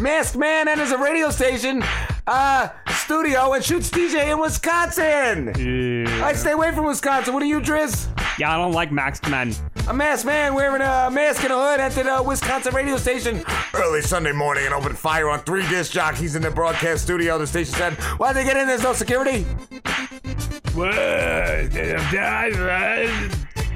Masked 0.00 0.36
man 0.36 0.68
enters 0.68 0.92
a 0.92 0.98
radio 0.98 1.28
station 1.30 1.82
uh, 2.28 2.68
studio 2.90 3.52
and 3.54 3.64
shoots 3.64 3.90
DJ 3.90 4.32
in 4.32 4.40
Wisconsin. 4.40 5.52
yeah. 5.58 6.24
I 6.24 6.32
stay 6.34 6.52
away 6.52 6.72
from 6.72 6.84
Wisconsin. 6.86 7.34
What 7.34 7.42
are 7.42 7.46
you, 7.46 7.60
Driz? 7.60 8.06
yeah, 8.38 8.54
I 8.54 8.58
don't 8.58 8.72
like 8.72 8.92
masked 8.92 9.28
men. 9.28 9.52
A 9.88 9.94
masked 9.94 10.26
man 10.26 10.54
wearing 10.54 10.82
a 10.82 11.10
mask 11.10 11.42
and 11.44 11.52
a 11.52 11.56
hood 11.56 11.80
entered 11.80 12.06
a 12.06 12.16
uh, 12.18 12.22
Wisconsin 12.22 12.74
radio 12.74 12.98
station 12.98 13.42
early 13.72 14.02
Sunday 14.02 14.32
morning 14.32 14.66
and 14.66 14.74
opened 14.74 14.98
fire 14.98 15.30
on 15.30 15.40
three 15.40 15.66
disc 15.68 15.92
jockeys 15.92 16.36
in 16.36 16.42
the 16.42 16.50
broadcast 16.50 17.04
studio. 17.04 17.38
The 17.38 17.46
station 17.46 17.72
said, 17.74 17.94
Why'd 18.18 18.36
they 18.36 18.44
get 18.44 18.58
in? 18.58 18.66
There's 18.68 18.82
no 18.82 18.92
security. 18.92 19.44
What? 20.74 20.92
I 20.92 21.68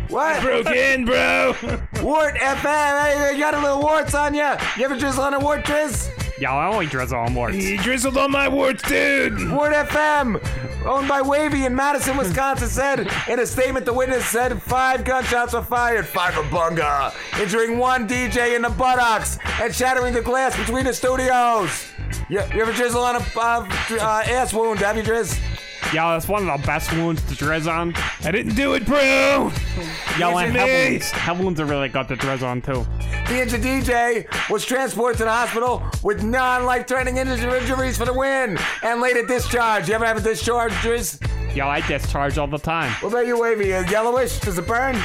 What? 0.09 0.43
broke 0.43 0.67
in, 0.67 1.07
bro. 1.07 1.55
WORT 2.03 2.35
FM. 2.35 3.01
Hey, 3.01 3.33
you 3.33 3.39
got 3.41 3.55
a 3.55 3.61
little 3.61 3.81
warts 3.81 4.15
on 4.15 4.35
you. 4.35 4.53
You 4.77 4.85
ever 4.85 4.99
drizzle 4.99 5.23
on 5.25 5.33
a 5.33 5.41
wart, 5.41 5.65
Driz? 5.65 6.11
Yeah, 6.43 6.55
I 6.55 6.67
only 6.67 6.87
drizzle 6.87 7.21
on 7.21 7.37
warts. 7.37 7.55
He 7.55 7.77
drizzled 7.77 8.17
on 8.17 8.33
my 8.33 8.49
warts, 8.49 8.83
dude. 8.83 9.49
WORT 9.53 9.75
FM, 9.75 10.85
owned 10.85 11.07
by 11.07 11.23
Wavy 11.23 11.67
in 11.67 11.73
Madison, 11.73 12.17
Wisconsin, 12.17 12.67
said 12.67 13.09
in 13.29 13.39
a 13.39 13.47
statement 13.47 13.87
the 13.87 13.93
witness 13.93 14.27
said 14.27 14.61
five 14.61 15.05
gunshots 15.05 15.53
were 15.53 15.63
fired, 15.63 16.05
five 16.05 16.37
a 16.37 16.43
bunga, 16.43 17.15
injuring 17.41 17.79
one 17.79 18.09
DJ 18.09 18.57
in 18.57 18.63
the 18.63 18.71
buttocks 18.71 19.39
and 19.61 19.73
shattering 19.73 20.15
the 20.15 20.21
glass 20.21 20.59
between 20.59 20.85
the 20.85 20.93
studios. 20.93 21.93
You, 22.29 22.43
you 22.53 22.63
ever 22.63 22.73
drizzle 22.73 23.05
on 23.05 23.15
a 23.15 23.25
uh, 23.39 23.69
uh, 24.01 24.23
ass 24.27 24.53
wound, 24.53 24.81
have 24.81 24.97
you, 24.97 25.05
Driz? 25.05 25.39
Yeah, 25.93 26.13
that's 26.13 26.27
one 26.29 26.49
of 26.49 26.61
the 26.61 26.67
best 26.67 26.91
wounds 26.93 27.21
to 27.23 27.35
drizz 27.35 27.71
on. 27.71 27.95
I 28.25 28.31
didn't 28.31 28.55
do 28.55 28.75
it, 28.75 28.87
bro. 28.87 28.99
Yeah, 28.99 29.51
Listen 29.51 30.33
like 30.33 30.53
to 30.53 30.59
head 30.59 30.85
me. 30.91 30.91
wounds. 30.93 31.11
Head 31.11 31.39
wounds 31.39 31.61
are 31.61 31.65
really 31.67 31.89
good 31.89 32.09
to 32.09 32.17
drizz 32.17 32.43
on 32.43 32.63
too. 32.63 32.87
The 33.29 33.43
injured 33.43 33.61
DJ 33.61 34.51
was 34.51 34.65
transported 34.65 35.19
to 35.19 35.25
the 35.25 35.31
hospital 35.31 35.83
with 36.03 36.23
non-life-threatening 36.23 37.19
injuries 37.19 37.99
for 37.99 38.05
the 38.07 38.13
win 38.15 38.59
and 38.83 39.01
later 39.01 39.25
discharged. 39.27 39.89
You 39.89 39.95
ever 39.95 40.07
have 40.07 40.17
a 40.17 40.21
discharge, 40.23 40.73
Driz? 40.75 41.21
Yeah, 41.55 41.69
I 41.69 41.81
discharge 41.87 42.39
all 42.39 42.47
the 42.47 42.59
time. 42.59 42.91
What 43.01 43.11
about 43.13 43.27
you, 43.27 43.39
Wavy? 43.39 43.69
Yellowish? 43.69 44.41
Does 44.41 44.57
it 44.59 44.67
burn? 44.67 44.97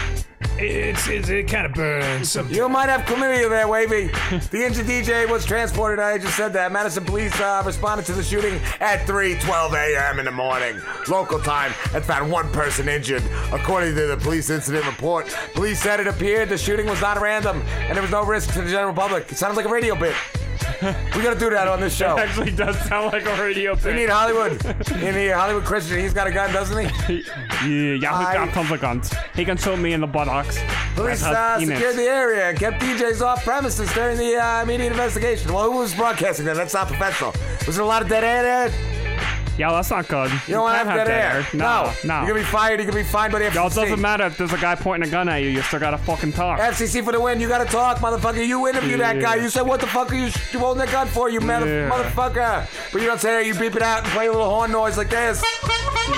It's, 0.59 1.07
it's 1.07 1.29
it 1.29 1.47
kind 1.47 1.65
of 1.65 1.73
burns 1.73 2.31
sometimes. 2.31 2.55
You 2.55 2.67
might 2.69 2.89
have 2.89 3.01
chlamydia 3.01 3.49
there, 3.49 3.67
Wavy. 3.67 4.07
The 4.49 4.65
injured 4.65 4.85
DJ 4.85 5.29
was 5.29 5.45
transported. 5.45 5.99
I 5.99 6.17
just 6.17 6.35
said 6.35 6.53
that. 6.53 6.71
Madison 6.71 7.05
police 7.05 7.39
uh, 7.39 7.61
responded 7.65 8.05
to 8.07 8.13
the 8.13 8.23
shooting 8.23 8.59
at 8.79 9.05
3:12 9.07 9.73
a.m. 9.73 10.19
in 10.19 10.25
the 10.25 10.31
morning, 10.31 10.79
local 11.07 11.39
time, 11.39 11.73
and 11.93 12.03
found 12.03 12.31
one 12.31 12.51
person 12.51 12.87
injured. 12.87 13.23
According 13.51 13.95
to 13.95 14.07
the 14.07 14.17
police 14.17 14.49
incident 14.49 14.85
report, 14.85 15.27
police 15.53 15.81
said 15.81 15.99
it 15.99 16.07
appeared 16.07 16.49
the 16.49 16.57
shooting 16.57 16.87
was 16.87 17.01
not 17.01 17.19
random 17.19 17.61
and 17.67 17.95
there 17.95 18.01
was 18.01 18.11
no 18.11 18.23
risk 18.23 18.53
to 18.53 18.61
the 18.61 18.69
general 18.69 18.93
public. 18.93 19.31
It 19.31 19.37
sounded 19.37 19.57
like 19.57 19.65
a 19.65 19.69
radio 19.69 19.95
bit. 19.95 20.15
We 21.15 21.23
gotta 21.23 21.39
do 21.39 21.49
that 21.49 21.67
on 21.67 21.79
this 21.79 21.95
show. 21.95 22.15
It 22.17 22.21
actually 22.21 22.51
does 22.51 22.77
sound 22.87 23.11
like 23.11 23.25
a 23.25 23.41
radio 23.41 23.75
We 23.83 23.93
need 23.93 24.09
Hollywood. 24.09 24.61
We 24.91 25.11
need 25.11 25.31
Hollywood 25.31 25.65
Christian. 25.65 25.99
He's 25.99 26.13
got 26.13 26.27
a 26.27 26.31
gun, 26.31 26.53
doesn't 26.53 26.77
he? 26.77 27.23
Yeah, 27.67 27.95
Yahoo 27.95 28.25
I- 28.25 28.33
got 28.33 28.49
tons 28.53 28.71
of 28.71 28.79
guns. 28.81 29.13
He 29.35 29.43
can 29.45 29.57
shoot 29.57 29.77
me 29.77 29.93
in 29.93 30.01
the 30.01 30.07
buttocks. 30.07 30.59
Police 30.95 31.23
uh, 31.23 31.59
secured 31.59 31.95
the 31.95 32.03
area 32.03 32.49
and 32.49 32.57
kept 32.59 32.81
DJs 32.81 33.21
off 33.21 33.43
premises 33.43 33.91
during 33.93 34.17
the 34.17 34.35
uh, 34.35 34.63
immediate 34.63 34.91
investigation. 34.91 35.51
Well, 35.53 35.71
who 35.71 35.77
was 35.79 35.93
broadcasting 35.95 36.45
that? 36.45 36.55
That's 36.55 36.73
not 36.73 36.87
professional. 36.87 37.33
Was 37.65 37.75
there 37.75 37.83
a 37.83 37.87
lot 37.87 38.01
of 38.01 38.09
dead 38.09 38.23
air 38.23 38.43
there? 38.69 38.86
Yeah, 39.57 39.71
that's 39.71 39.89
not 39.89 40.07
good. 40.07 40.31
You 40.47 40.53
don't 40.53 40.61
want 40.63 40.77
to 40.77 40.83
can't 40.83 40.97
have 40.99 41.07
dead 41.07 41.35
air. 41.35 41.47
No, 41.53 41.91
no. 42.03 42.19
You're 42.19 42.27
gonna 42.29 42.39
be 42.41 42.43
fired. 42.45 42.79
You're 42.79 42.87
gonna 42.89 43.03
be 43.03 43.07
fined 43.09 43.33
by 43.33 43.39
the 43.39 43.45
FCC. 43.45 43.55
Yo, 43.55 43.65
it 43.67 43.73
doesn't 43.73 44.01
matter 44.01 44.25
if 44.25 44.37
there's 44.37 44.53
a 44.53 44.57
guy 44.57 44.75
pointing 44.75 45.07
a 45.09 45.11
gun 45.11 45.27
at 45.29 45.37
you. 45.37 45.49
You 45.49 45.61
still 45.63 45.79
gotta 45.79 45.97
fucking 45.97 46.33
talk. 46.33 46.59
FCC 46.59 47.03
for 47.03 47.11
the 47.11 47.19
win. 47.19 47.39
You 47.39 47.47
gotta 47.47 47.65
talk, 47.65 47.97
motherfucker. 47.97 48.45
You 48.45 48.67
interview 48.67 48.97
that 48.97 49.19
guy. 49.19 49.35
You 49.35 49.49
said, 49.49 49.63
"What 49.63 49.79
the 49.79 49.87
fuck 49.87 50.11
are 50.11 50.15
you, 50.15 50.29
you 50.51 50.59
holding 50.59 50.79
that 50.85 50.91
gun 50.91 51.07
for, 51.07 51.29
you 51.29 51.39
Yeah. 51.41 51.89
motherfucker?" 51.89 52.67
But 52.93 53.01
you 53.01 53.07
don't 53.07 53.19
say 53.19 53.31
that. 53.33 53.45
You 53.45 53.55
beep 53.55 53.75
it 53.75 53.81
out 53.81 54.03
and 54.03 54.11
play 54.13 54.27
a 54.27 54.31
little 54.31 54.49
horn 54.49 54.71
noise 54.71 54.97
like 54.97 55.09
this. 55.09 55.43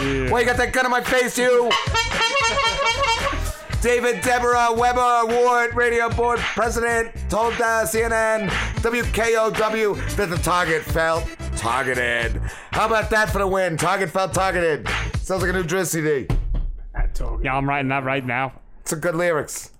Yeah. 0.04 0.30
Why 0.30 0.42
you 0.42 0.46
got 0.46 0.58
that 0.58 0.72
gun 0.74 0.86
in 0.86 0.92
my 0.92 1.02
face, 1.02 1.38
you? 1.38 1.72
David 3.82 4.20
Deborah 4.22 4.74
Weber 4.74 5.22
WORT 5.26 5.74
Radio 5.74 6.10
Board 6.10 6.40
President 6.40 7.12
told 7.30 7.54
uh, 7.54 7.86
CNN 7.86 8.50
WKOW 8.82 10.16
that 10.18 10.30
the 10.30 10.38
target 10.40 10.82
felt 10.84 11.24
targeted. 11.60 12.42
How 12.72 12.86
about 12.86 13.10
that 13.10 13.30
for 13.30 13.40
the 13.40 13.48
win? 13.48 13.76
Target 13.78 14.10
felt 14.10 14.34
targeted. 14.34 14.88
Sounds 15.22 15.42
like 15.44 15.52
a 15.52 15.54
new 15.54 15.64
Driz 15.64 15.88
CD. 15.88 16.28
Yeah, 17.44 17.56
I'm 17.56 17.68
writing 17.68 17.90
that 17.90 18.04
right 18.06 18.26
now. 18.26 18.54
It's 18.82 18.92
some 18.92 19.00
good 19.00 19.16
lyrics. 19.16 19.72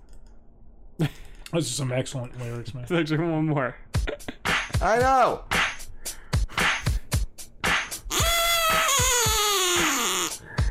Those 0.98 1.08
are 1.52 1.62
some 1.62 1.90
excellent 1.90 2.38
lyrics, 2.38 2.74
man. 2.74 2.84
There's 2.86 3.10
actually 3.10 3.26
one 3.26 3.46
more. 3.46 3.74
I 4.82 4.98
know. 4.98 5.42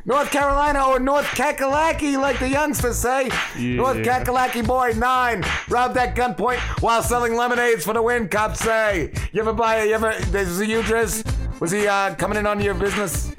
North 0.09 0.31
Carolina 0.31 0.87
or 0.87 0.99
North 0.99 1.27
Kakalaki, 1.27 2.19
like 2.19 2.39
the 2.39 2.49
youngsters 2.49 2.97
say. 2.97 3.29
North 3.55 3.97
Yeah. 3.97 4.23
Kakalaki 4.23 4.65
boy 4.65 4.93
nine 4.97 5.43
robbed 5.69 5.95
at 5.97 6.15
gunpoint 6.15 6.57
while 6.81 7.03
selling 7.03 7.35
lemonades 7.35 7.85
for 7.85 7.93
the 7.93 8.01
win. 8.01 8.27
Cops 8.27 8.59
say. 8.59 9.13
You 9.31 9.41
ever 9.41 9.53
buy? 9.53 9.75
A 9.75 9.85
you 9.85 9.93
ever? 9.93 10.15
This 10.31 10.49
is 10.49 10.67
you, 10.67 10.81
Driz? 10.81 11.23
Was 11.61 11.69
he 11.69 11.85
uh, 11.85 12.15
coming 12.15 12.39
in 12.39 12.47
on 12.47 12.59
your 12.59 12.73
business? 12.73 13.31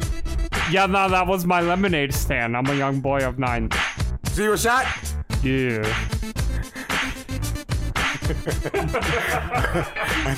Yeah, 0.70 0.86
no, 0.86 1.08
that 1.08 1.26
was 1.26 1.44
my 1.44 1.60
lemonade 1.60 2.14
stand. 2.14 2.56
I'm 2.56 2.66
a 2.66 2.74
young 2.76 3.00
boy 3.00 3.26
of 3.26 3.40
nine. 3.40 3.68
So 4.32 4.44
you 4.44 4.50
were 4.50 4.56
shot? 4.56 4.86
Yeah. 5.42 5.82
A 8.30 8.32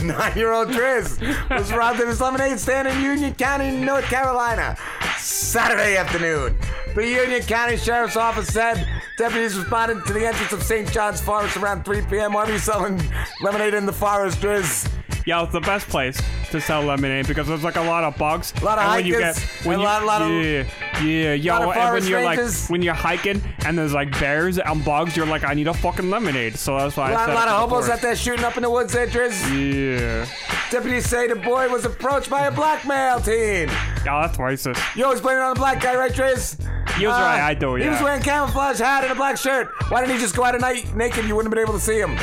nine-year-old 0.02 0.68
Driz 0.68 1.20
was 1.50 1.70
robbed 1.74 2.00
at 2.00 2.08
his 2.08 2.22
lemonade 2.22 2.58
stand 2.58 2.88
in 2.88 3.02
Union 3.02 3.34
County, 3.34 3.76
North 3.76 4.04
Carolina, 4.04 4.78
Saturday 5.22 5.96
afternoon. 5.96 6.56
The 6.94 7.06
Union 7.06 7.42
County 7.42 7.76
Sheriff's 7.76 8.16
Office 8.16 8.48
said 8.48 8.86
deputies 9.16 9.56
responded 9.56 10.04
to 10.06 10.12
the 10.12 10.26
entrance 10.26 10.52
of 10.52 10.62
St. 10.62 10.90
John's 10.90 11.20
Forest 11.20 11.56
around 11.56 11.84
3 11.84 12.02
p.m. 12.02 12.32
You 12.32 12.58
selling 12.58 13.00
lemonade 13.40 13.74
in 13.74 13.86
the 13.86 13.92
forest, 13.92 14.40
Driz? 14.40 14.90
Yeah, 15.26 15.42
it's 15.44 15.52
the 15.52 15.60
best 15.60 15.88
place. 15.88 16.20
to 16.50 16.60
sell 16.60 16.82
lemonade 16.82 17.26
because 17.26 17.46
there's 17.46 17.64
like 17.64 17.76
a 17.76 17.80
lot 17.82 18.04
of 18.04 18.16
bugs. 18.18 18.52
A 18.60 18.64
lot 18.64 18.76
of 18.78 18.84
and 18.84 18.92
when 18.96 19.06
you 19.06 19.14
hikers 19.22 19.38
get 19.38 19.66
when 19.66 19.78
you 19.80 19.84
a 19.84 19.88
lot- 19.88 20.04
lot 20.04 20.20
of- 20.22 20.30
yeah 20.30 20.64
yeah 21.02 21.32
yo 21.32 21.52
lot 21.54 21.62
of 21.62 21.76
and 21.76 21.94
when 21.94 22.04
you're 22.06 22.20
rangers. 22.20 22.62
like 22.64 22.70
when 22.70 22.82
you're 22.82 22.92
hiking 22.92 23.42
and 23.64 23.78
there's 23.78 23.94
like 23.94 24.10
bears 24.20 24.58
and 24.58 24.84
bugs, 24.84 25.16
you're 25.16 25.24
like 25.24 25.44
I 25.44 25.54
need 25.54 25.68
a 25.68 25.72
fucking 25.74 26.10
lemonade. 26.10 26.56
So 26.58 26.76
that's 26.76 26.96
why 26.96 27.10
A 27.10 27.12
I 27.12 27.14
lot, 27.14 27.26
said 27.26 27.34
lot 27.34 27.48
of 27.48 27.54
hobos 27.58 27.88
out 27.88 28.02
there 28.02 28.14
shooting 28.14 28.44
up 28.44 28.56
in 28.58 28.62
the 28.64 28.70
woods 28.70 28.94
Driz. 28.94 29.40
Yeah. 29.50 30.26
Deputies 30.70 31.08
say 31.08 31.26
the 31.26 31.36
boy 31.36 31.68
was 31.70 31.84
approached 31.86 32.28
by 32.28 32.46
a 32.46 32.50
blackmail 32.50 33.20
teen. 33.20 33.68
Yeah, 34.04 34.26
that's 34.26 34.36
racist. 34.38 34.78
You 34.96 35.04
always 35.04 35.20
blame 35.22 35.36
it 35.38 35.40
on 35.40 35.54
the 35.54 35.58
black 35.60 35.80
guy, 35.80 35.94
right, 35.94 36.12
Driz? 36.12 36.58
He 36.98 37.06
was 37.06 37.14
uh, 37.16 37.20
right, 37.20 37.40
I 37.40 37.54
do, 37.54 37.76
yeah. 37.76 37.84
He 37.84 37.88
was 37.88 37.98
yeah. 38.00 38.04
wearing 38.04 38.22
camouflage 38.22 38.78
hat 38.78 39.04
and 39.04 39.12
a 39.12 39.16
black 39.16 39.38
shirt. 39.38 39.68
Why 39.88 40.00
didn't 40.02 40.16
he 40.16 40.20
just 40.20 40.36
go 40.36 40.44
out 40.44 40.54
at 40.54 40.60
night 40.60 40.94
naked? 40.94 41.24
You 41.26 41.34
wouldn't 41.36 41.46
have 41.54 41.56
been 41.56 41.66
able 41.66 41.78
to 41.78 41.84
see 41.84 41.98
him. 41.98 42.18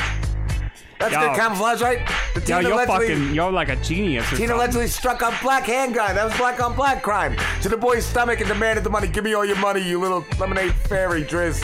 That's 0.99 1.13
Yo. 1.13 1.19
good 1.21 1.35
camouflage, 1.37 1.81
right? 1.81 2.05
The 2.35 2.41
Yo, 2.41 2.59
you're 2.59 2.71
allegedly, 2.73 3.07
fucking, 3.07 3.33
you're 3.33 3.51
like 3.51 3.69
a 3.69 3.77
genius. 3.77 4.25
Or 4.25 4.35
teen 4.35 4.47
something. 4.47 4.51
allegedly 4.51 4.87
struck 4.87 5.21
a 5.21 5.33
black 5.41 5.63
hand 5.63 5.95
handgun. 5.95 6.15
That 6.15 6.25
was 6.25 6.37
black 6.37 6.61
on 6.61 6.75
black 6.75 7.01
crime. 7.01 7.37
To 7.61 7.69
the 7.69 7.77
boy's 7.77 8.05
stomach 8.05 8.41
and 8.41 8.49
demanded 8.49 8.83
the 8.83 8.89
money. 8.89 9.07
Give 9.07 9.23
me 9.23 9.33
all 9.33 9.45
your 9.45 9.55
money, 9.57 9.81
you 9.81 9.97
little 9.97 10.25
lemonade 10.37 10.73
fairy, 10.73 11.23
Driz. 11.23 11.63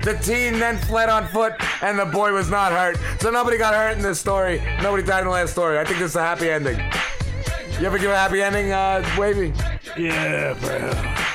The 0.00 0.14
teen 0.18 0.58
then 0.58 0.76
fled 0.76 1.08
on 1.08 1.26
foot, 1.28 1.54
and 1.82 1.98
the 1.98 2.04
boy 2.04 2.32
was 2.32 2.50
not 2.50 2.72
hurt. 2.72 2.98
So 3.22 3.30
nobody 3.30 3.56
got 3.56 3.72
hurt 3.72 3.96
in 3.96 4.02
this 4.02 4.20
story. 4.20 4.62
Nobody 4.82 5.02
died 5.02 5.20
in 5.20 5.26
the 5.26 5.30
last 5.30 5.52
story. 5.52 5.78
I 5.78 5.84
think 5.84 5.98
this 5.98 6.10
is 6.10 6.16
a 6.16 6.22
happy 6.22 6.50
ending. 6.50 6.78
You 7.80 7.86
ever 7.86 7.98
give 7.98 8.10
a 8.10 8.16
happy 8.16 8.42
ending, 8.42 8.70
uh, 8.72 9.02
Wavy? 9.18 9.54
Yeah, 9.96 10.52
bro. 10.60 11.32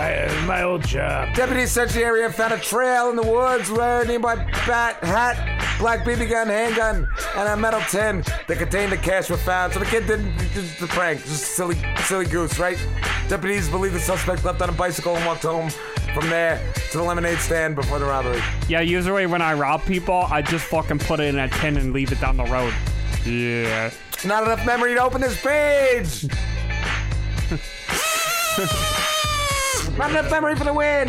I, 0.00 0.14
uh, 0.14 0.46
my 0.46 0.62
old 0.62 0.82
job. 0.86 1.34
Deputies 1.34 1.70
searched 1.72 1.92
the 1.92 2.02
area 2.02 2.24
and 2.24 2.34
found 2.34 2.54
a 2.54 2.58
trail 2.58 3.10
in 3.10 3.16
the 3.16 3.22
woods 3.22 3.70
where 3.70 4.00
a 4.00 4.06
nearby 4.06 4.36
bat, 4.66 4.96
hat, 5.04 5.78
black 5.78 6.06
BB 6.06 6.30
gun, 6.30 6.48
handgun, 6.48 7.06
and 7.36 7.48
a 7.48 7.54
metal 7.54 7.82
tin 7.82 8.24
that 8.46 8.56
contained 8.56 8.92
the 8.92 8.96
cash 8.96 9.28
were 9.28 9.36
found. 9.36 9.74
So 9.74 9.78
the 9.78 9.84
kid 9.84 10.06
didn't 10.06 10.38
just 10.54 10.80
the 10.80 10.86
prank, 10.86 11.20
just 11.24 11.54
silly, 11.54 11.76
silly 12.04 12.24
goose, 12.24 12.58
right? 12.58 12.78
Deputies 13.28 13.68
believe 13.68 13.92
the 13.92 14.00
suspect 14.00 14.42
left 14.42 14.62
on 14.62 14.70
a 14.70 14.72
bicycle 14.72 15.16
and 15.16 15.26
walked 15.26 15.42
home 15.42 15.68
from 16.14 16.30
there 16.30 16.58
to 16.92 16.96
the 16.96 17.04
lemonade 17.04 17.38
stand 17.38 17.76
before 17.76 17.98
the 17.98 18.06
robbery. 18.06 18.40
Yeah, 18.68 18.80
usually 18.80 19.26
when 19.26 19.42
I 19.42 19.52
rob 19.52 19.84
people, 19.84 20.26
I 20.30 20.40
just 20.40 20.64
fucking 20.64 21.00
put 21.00 21.20
it 21.20 21.26
in 21.26 21.38
a 21.38 21.48
tin 21.48 21.76
and 21.76 21.92
leave 21.92 22.10
it 22.10 22.22
down 22.22 22.38
the 22.38 22.44
road. 22.44 22.72
Yeah. 23.26 23.90
Not 24.24 24.44
enough 24.44 24.64
memory 24.64 24.94
to 24.94 25.02
open 25.02 25.20
this 25.20 25.38
page. 25.42 26.26
I'm 30.00 30.14
not 30.14 30.20
enough 30.20 30.30
memory 30.30 30.56
for 30.56 30.64
the 30.64 30.72
win. 30.72 31.08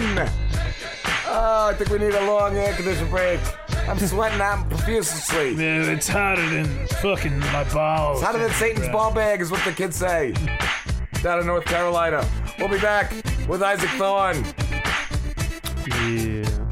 Oh, 1.25 1.69
I 1.69 1.73
think 1.77 1.91
we 1.91 1.99
need 1.99 2.13
a 2.13 2.27
long 2.27 2.57
air 2.57 2.73
condition 2.73 3.09
break. 3.09 3.39
I'm 3.87 3.97
sweating 3.97 4.41
out 4.41 4.69
profusely. 4.69 5.55
Man, 5.55 5.89
it's 5.89 6.09
hotter 6.09 6.45
than 6.49 6.65
fucking 7.01 7.39
my 7.39 7.63
balls. 7.73 8.17
It's 8.17 8.25
hotter 8.25 8.39
than 8.39 8.51
Satan's 8.51 8.89
ball 8.89 9.13
bag, 9.13 9.39
is 9.39 9.49
what 9.49 9.63
the 9.63 9.71
kids 9.71 9.95
say. 9.95 10.33
Down 11.23 11.39
in 11.39 11.47
North 11.47 11.63
Carolina. 11.63 12.27
We'll 12.59 12.67
be 12.67 12.81
back 12.81 13.13
with 13.47 13.63
Isaac 13.63 13.89
Thorne. 13.91 14.43
Yeah. 15.87 16.71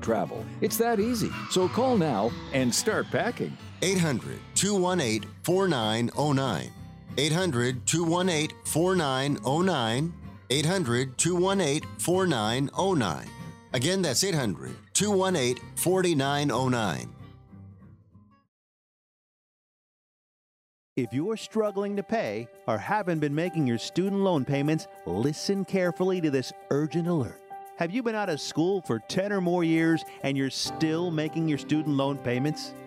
travel. 0.01 0.45
It's 0.61 0.77
that 0.77 0.99
easy. 0.99 1.31
So 1.49 1.67
call 1.67 1.97
now 1.97 2.31
and 2.53 2.73
start 2.73 3.07
packing. 3.11 3.55
800 3.81 4.39
218 4.55 5.29
4909. 5.43 6.71
800 7.17 7.85
218 7.85 8.57
4909. 8.65 10.13
800 10.49 11.17
218 11.17 11.89
4909. 11.97 13.29
Again, 13.73 14.01
that's 14.01 14.23
800 14.23 14.75
218 14.93 15.63
4909. 15.75 17.15
If 20.97 21.13
you're 21.13 21.37
struggling 21.37 21.95
to 21.95 22.03
pay 22.03 22.49
or 22.67 22.77
haven't 22.77 23.19
been 23.19 23.33
making 23.33 23.65
your 23.65 23.77
student 23.77 24.21
loan 24.21 24.43
payments, 24.43 24.87
listen 25.05 25.63
carefully 25.63 26.19
to 26.19 26.29
this 26.29 26.51
urgent 26.69 27.07
alert. 27.07 27.40
Have 27.81 27.89
you 27.89 28.03
been 28.03 28.13
out 28.13 28.29
of 28.29 28.39
school 28.39 28.79
for 28.81 28.99
10 28.99 29.33
or 29.33 29.41
more 29.41 29.63
years 29.63 30.05
and 30.21 30.37
you're 30.37 30.51
still 30.51 31.09
making 31.09 31.47
your 31.47 31.57
student 31.57 31.97
loan 31.97 32.19
payments? 32.19 32.75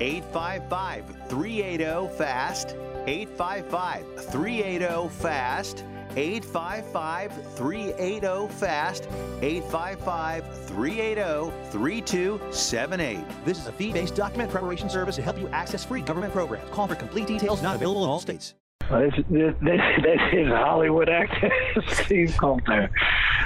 855 0.00 1.28
380 1.28 2.16
FAST. 2.16 2.76
855 3.06 4.26
380 4.26 5.08
FAST. 5.08 5.84
855 6.16 7.56
380 7.56 8.48
FAST. 8.54 9.08
855 9.42 10.66
380 10.66 11.70
3278. 11.70 13.44
This 13.44 13.58
is 13.58 13.66
a 13.66 13.72
fee 13.72 13.92
based 13.92 14.14
document 14.14 14.50
preparation 14.50 14.88
service 14.88 15.16
to 15.16 15.22
help 15.22 15.38
you 15.38 15.48
access 15.48 15.84
free 15.84 16.00
government 16.00 16.32
programs. 16.32 16.68
Call 16.70 16.88
for 16.88 16.94
complete 16.94 17.26
details, 17.26 17.62
not 17.62 17.76
available 17.76 18.04
in 18.04 18.10
all 18.10 18.20
states. 18.20 18.54
Well, 18.90 19.00
this, 19.10 19.14
this, 19.28 19.54
this, 19.62 19.80
this 20.02 20.20
is 20.32 20.48
Hollywood 20.48 21.08
actor 21.08 21.50
Steve 21.88 22.34
Coulter. 22.38 22.90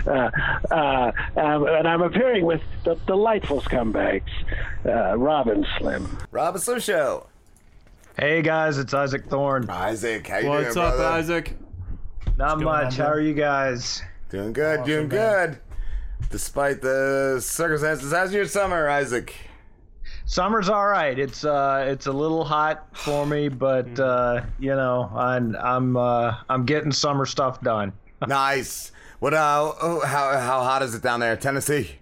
Uh, 0.07 0.31
uh, 0.71 1.13
um, 1.37 1.67
and 1.67 1.89
I'm 1.89 2.03
appearing 2.03 2.45
with 2.45 2.61
the 2.85 2.95
delightful 3.07 3.61
scumbags, 3.63 4.23
uh, 4.85 5.17
Rob 5.17 5.49
and 5.49 5.67
Slim. 5.79 6.19
Rob 6.31 6.55
and 6.55 6.63
Slim 6.63 6.81
Show. 6.81 7.27
Hey 8.19 8.43
guys, 8.43 8.77
it's 8.77 8.93
Isaac 8.93 9.27
Thorne. 9.27 9.69
Isaac, 9.71 10.27
how 10.27 10.37
you 10.37 10.43
doing? 10.43 10.55
What's 10.63 10.75
doing, 10.75 10.87
up, 10.87 10.97
brother? 10.97 11.15
Isaac? 11.15 11.57
Not 12.37 12.55
going 12.57 12.65
much. 12.65 12.99
on, 12.99 13.07
How 13.07 13.13
are 13.13 13.21
you 13.21 13.35
guys? 13.35 14.03
Doing 14.29 14.53
good, 14.53 14.81
Awesome, 14.81 14.87
doing 14.87 15.09
man. 15.09 15.49
good. 15.51 15.59
Despite 16.31 16.83
the 16.83 17.39
circumstances, 17.41 18.13
how's 18.13 18.33
your 18.35 18.45
summer, 18.47 18.89
Isaac? 18.89 19.35
Summer's 20.31 20.69
all 20.69 20.87
right. 20.87 21.19
It's 21.19 21.45
uh, 21.45 21.85
it's 21.89 22.07
a 22.07 22.13
little 22.13 22.45
hot 22.45 22.87
for 22.97 23.27
me, 23.27 23.49
but 23.49 23.87
Hmm. 23.89 24.01
uh, 24.01 24.41
you 24.61 24.77
know, 24.77 25.11
I'm 25.13 25.57
I'm 25.57 25.97
uh, 25.97 26.37
I'm 26.49 26.65
getting 26.65 26.93
summer 26.93 27.27
stuff 27.27 27.61
done. 27.63 27.93
nice. 28.29 28.93
What? 29.19 29.35
Uh, 29.35 29.73
oh, 29.83 30.01
how 30.07 30.39
how 30.39 30.63
hot 30.63 30.83
is 30.83 30.95
it 30.95 31.03
down 31.03 31.19
there, 31.19 31.37
Tennessee? 31.37 31.97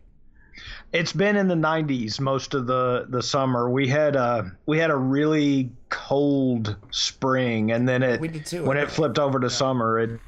It's 0.92 1.12
been 1.14 1.36
in 1.36 1.48
the 1.48 1.54
90s 1.54 2.20
most 2.20 2.52
of 2.52 2.66
the 2.66 3.06
the 3.08 3.22
summer. 3.22 3.70
We 3.70 3.88
had 3.88 4.14
a 4.14 4.52
we 4.66 4.76
had 4.78 4.90
a 4.90 4.96
really 4.96 5.70
cold 5.88 6.76
spring, 6.90 7.72
and 7.72 7.88
then 7.88 8.02
it 8.02 8.20
We 8.20 8.28
did 8.28 8.44
too, 8.44 8.62
when 8.62 8.76
I 8.76 8.82
it 8.82 8.90
flipped 8.90 9.18
over 9.18 9.40
to 9.40 9.48
summer, 9.48 9.98
it 10.00 10.20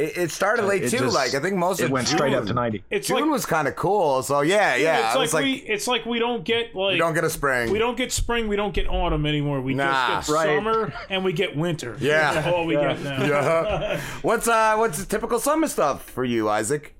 It, 0.00 0.16
it 0.16 0.30
started 0.30 0.64
late 0.64 0.82
It 0.84 0.90
too. 0.90 0.98
just- 0.98 1.14
like 1.14 1.34
I 1.34 1.40
think 1.40 1.56
most 1.56 1.78
of 1.80 1.84
it 1.84 1.86
of 1.86 1.92
went 1.92 2.08
June, 2.08 2.16
straight 2.16 2.34
up 2.34 2.46
to 2.46 2.54
90. 2.54 2.82
It's 2.90 3.06
June 3.08 3.20
like- 3.20 3.30
was 3.30 3.44
kind 3.46 3.68
of 3.68 3.76
cool. 3.76 4.22
So 4.22 4.40
yeah, 4.40 4.74
yeah. 4.76 5.08
it's 5.08 5.16
like, 5.16 5.32
like, 5.34 5.44
we 5.44 5.52
it's 5.54 5.86
like 5.86 6.06
we 6.06 6.18
don't 6.18 6.42
get 6.44 6.74
like 6.74 6.92
we 6.94 6.98
don't 6.98 7.14
get 7.14 7.24
a 7.24 7.30
spring. 7.30 7.70
we 7.70 7.78
don't 7.78 7.96
get 7.96 8.10
spring, 8.12 8.48
we 8.48 8.56
don't 8.56 8.72
get 8.74 8.88
autumn 8.88 9.26
anymore. 9.26 9.60
We 9.60 9.74
Nah. 9.74 10.16
just 10.16 10.28
get 10.28 10.34
Right. 10.34 10.56
summer 10.56 10.92
and 11.10 11.24
we 11.24 11.32
get 11.32 11.54
winter. 11.56 11.96
Yeah. 12.00 12.32
That's 12.34 12.46
all 12.48 12.64
we 12.66 12.74
Yeah. 12.76 12.94
get 12.94 13.02
now. 13.02 13.24
yeah. 13.26 14.00
What's 14.22 14.48
uh 14.48 14.76
what's 14.76 14.98
the 14.98 15.06
typical 15.06 15.38
summer 15.38 15.68
stuff 15.68 16.02
for 16.08 16.24
you, 16.24 16.48
Isaac? 16.48 16.94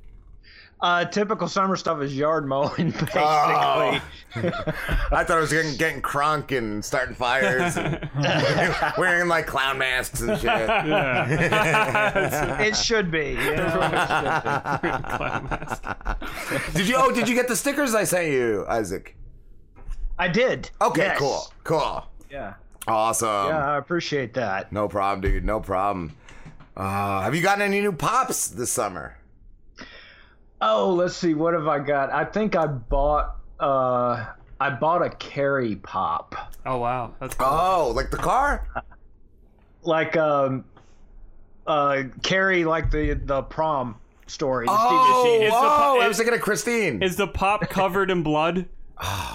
Uh, 0.82 1.04
typical 1.04 1.46
summer 1.46 1.76
stuff 1.76 2.00
is 2.00 2.16
yard 2.16 2.46
mowing, 2.48 2.90
basically. 2.92 3.20
Oh. 3.20 4.00
I 4.34 5.24
thought 5.24 5.30
I 5.32 5.40
was 5.40 5.52
getting, 5.52 5.76
getting 5.76 6.00
crunk 6.00 6.56
and 6.56 6.82
starting 6.84 7.14
fires 7.14 7.76
and 7.76 8.08
wearing 8.98 9.28
like 9.28 9.46
clown 9.46 9.76
masks 9.76 10.20
and 10.22 10.38
shit. 10.40 10.70
it 12.60 12.76
should 12.76 13.10
be. 13.10 13.34
did 16.74 16.88
you? 16.88 16.94
Oh, 16.96 17.12
did 17.12 17.28
you 17.28 17.34
get 17.34 17.48
the 17.48 17.56
stickers 17.56 17.94
I 17.94 18.04
sent 18.04 18.28
you, 18.28 18.64
Isaac? 18.68 19.16
I 20.18 20.28
did. 20.28 20.70
Okay, 20.80 21.02
Yes. 21.06 21.18
cool, 21.18 21.52
cool, 21.64 22.06
Yeah. 22.30 22.54
awesome. 22.86 23.48
yeah, 23.48 23.72
I 23.72 23.78
appreciate 23.78 24.34
that. 24.34 24.70
No 24.72 24.86
problem, 24.88 25.20
dude. 25.22 25.44
No 25.44 25.60
problem. 25.60 26.14
Uh, 26.76 27.22
have 27.22 27.34
you 27.34 27.42
gotten 27.42 27.62
any 27.62 27.80
new 27.80 27.92
pops 27.92 28.48
this 28.48 28.70
summer? 28.70 29.16
Oh, 30.62 30.92
let's 30.94 31.16
see. 31.16 31.34
What 31.34 31.54
have 31.54 31.66
I 31.68 31.78
got? 31.78 32.12
I 32.12 32.24
think 32.24 32.54
I 32.56 32.66
bought. 32.66 33.36
Uh, 33.58 34.26
I 34.60 34.70
bought 34.70 35.02
a 35.02 35.10
carry 35.10 35.76
pop. 35.76 36.34
Oh 36.66 36.78
wow, 36.78 37.14
that's 37.20 37.34
cool. 37.34 37.48
Oh, 37.48 37.92
like 37.94 38.10
the 38.10 38.16
car? 38.18 38.66
Like 39.82 40.16
um, 40.16 40.64
uh, 41.66 42.02
carry 42.22 42.64
like 42.64 42.90
the 42.90 43.14
the 43.14 43.42
prom 43.42 43.96
story. 44.26 44.66
The 44.66 44.72
Oh, 44.74 45.22
Steve 45.24 45.42
Is 45.46 45.52
the 45.52 45.56
whoa, 45.58 45.76
po- 45.78 46.00
I 46.00 46.08
was 46.08 46.16
thinking 46.18 46.34
of 46.34 46.40
Christine. 46.42 47.02
Is 47.02 47.16
the 47.16 47.26
pop 47.26 47.62
covered 47.70 48.10
in 48.10 48.22
blood? 48.22 48.66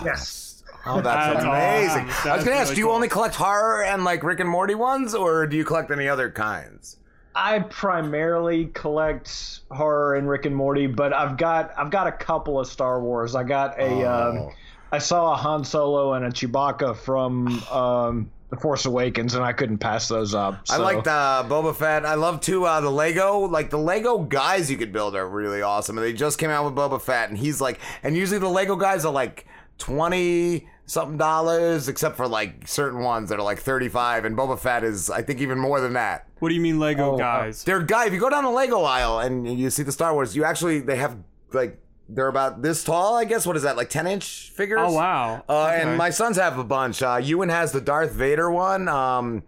yes. 0.03 0.63
Oh, 0.87 1.01
that's, 1.01 1.33
That's 1.33 1.43
amazing. 1.43 1.47
awesome. 1.47 2.01
I 2.01 2.05
was 2.05 2.23
That's 2.23 2.43
gonna 2.45 2.55
ask, 2.57 2.63
really 2.65 2.75
do 2.75 2.81
you 2.81 2.85
cool. 2.85 2.95
only 2.95 3.07
collect 3.07 3.33
horror 3.33 3.83
and 3.83 4.03
like 4.03 4.21
Rick 4.23 4.39
and 4.39 4.47
Morty 4.49 4.75
ones, 4.75 5.15
or 5.15 5.47
do 5.47 5.57
you 5.57 5.65
collect 5.65 5.89
any 5.89 6.07
other 6.07 6.29
kinds? 6.29 6.97
I 7.35 7.59
primarily 7.59 8.67
collect 8.67 9.59
horror 9.69 10.15
and 10.15 10.29
Rick 10.29 10.45
and 10.45 10.55
Morty, 10.55 10.87
but 10.87 11.13
I've 11.13 11.35
got 11.37 11.73
I've 11.77 11.91
got 11.91 12.07
a 12.07 12.11
couple 12.11 12.59
of 12.59 12.67
Star 12.67 13.01
Wars. 13.01 13.35
I 13.35 13.43
got 13.43 13.77
a 13.77 14.03
um, 14.09 14.51
I 14.91 14.99
saw 14.99 15.33
a 15.33 15.35
Han 15.35 15.65
Solo 15.65 16.13
and 16.13 16.25
a 16.25 16.29
Chewbacca 16.29 16.95
from 16.95 17.61
um, 17.69 18.31
The 18.51 18.55
Force 18.55 18.85
Awakens, 18.85 19.35
and 19.35 19.43
I 19.43 19.51
couldn't 19.51 19.79
pass 19.79 20.07
those 20.07 20.33
up. 20.33 20.63
I 20.69 20.77
like 20.77 21.03
the 21.03 21.09
Boba 21.09 21.75
Fett. 21.75 22.05
I 22.05 22.13
love 22.13 22.39
too 22.39 22.63
uh, 22.63 22.79
the 22.79 22.89
Lego. 22.89 23.39
Like 23.39 23.69
the 23.69 23.79
Lego 23.79 24.19
guys 24.19 24.71
you 24.71 24.77
could 24.77 24.93
build 24.93 25.13
are 25.15 25.27
really 25.27 25.61
awesome. 25.61 25.97
And 25.97 26.05
they 26.05 26.13
just 26.13 26.39
came 26.39 26.49
out 26.49 26.63
with 26.63 26.73
Boba 26.73 27.01
Fett, 27.01 27.29
and 27.29 27.37
he's 27.37 27.59
like, 27.59 27.81
and 28.01 28.15
usually 28.15 28.39
the 28.39 28.47
Lego 28.47 28.77
guys 28.77 29.03
are 29.03 29.11
like 29.11 29.45
twenty 29.77 30.69
something 30.85 31.17
dollars, 31.17 31.87
except 31.87 32.15
for 32.15 32.27
like 32.27 32.67
certain 32.67 32.99
ones 32.99 33.29
that 33.29 33.39
are 33.39 33.43
like 33.43 33.59
thirty 33.59 33.89
five. 33.89 34.25
And 34.25 34.37
Boba 34.37 34.57
Fett 34.59 34.83
is, 34.83 35.09
I 35.09 35.21
think, 35.21 35.41
even 35.41 35.57
more 35.59 35.79
than 35.81 35.93
that. 35.93 36.27
What 36.39 36.49
do 36.49 36.55
you 36.55 36.61
mean 36.61 36.79
Lego 36.79 37.17
guys? 37.17 37.63
They're 37.63 37.81
guy. 37.81 38.05
If 38.05 38.13
you 38.13 38.19
go 38.19 38.29
down 38.29 38.43
the 38.43 38.49
Lego 38.51 38.81
aisle 38.83 39.19
and 39.19 39.47
you 39.59 39.69
see 39.69 39.83
the 39.83 39.91
Star 39.91 40.13
Wars, 40.13 40.35
you 40.35 40.43
actually 40.43 40.79
they 40.81 40.97
have 40.97 41.17
like 41.53 41.79
they're 42.07 42.27
about 42.27 42.61
this 42.61 42.83
tall. 42.83 43.15
I 43.15 43.25
guess 43.25 43.47
what 43.47 43.55
is 43.55 43.63
that 43.63 43.77
like 43.77 43.89
ten 43.89 44.05
inch 44.05 44.51
figures? 44.55 44.79
Oh, 44.81 44.91
wow. 44.93 45.43
Uh, 45.49 45.65
Okay. 45.71 45.81
And 45.81 45.97
my 45.97 46.09
sons 46.11 46.37
have 46.37 46.59
a 46.59 46.63
bunch. 46.63 47.01
Uh, 47.01 47.19
Ewan 47.23 47.49
has 47.49 47.71
the 47.71 47.81
Darth 47.81 48.11
Vader 48.11 48.51
one, 48.51 48.87
um, 48.87 49.41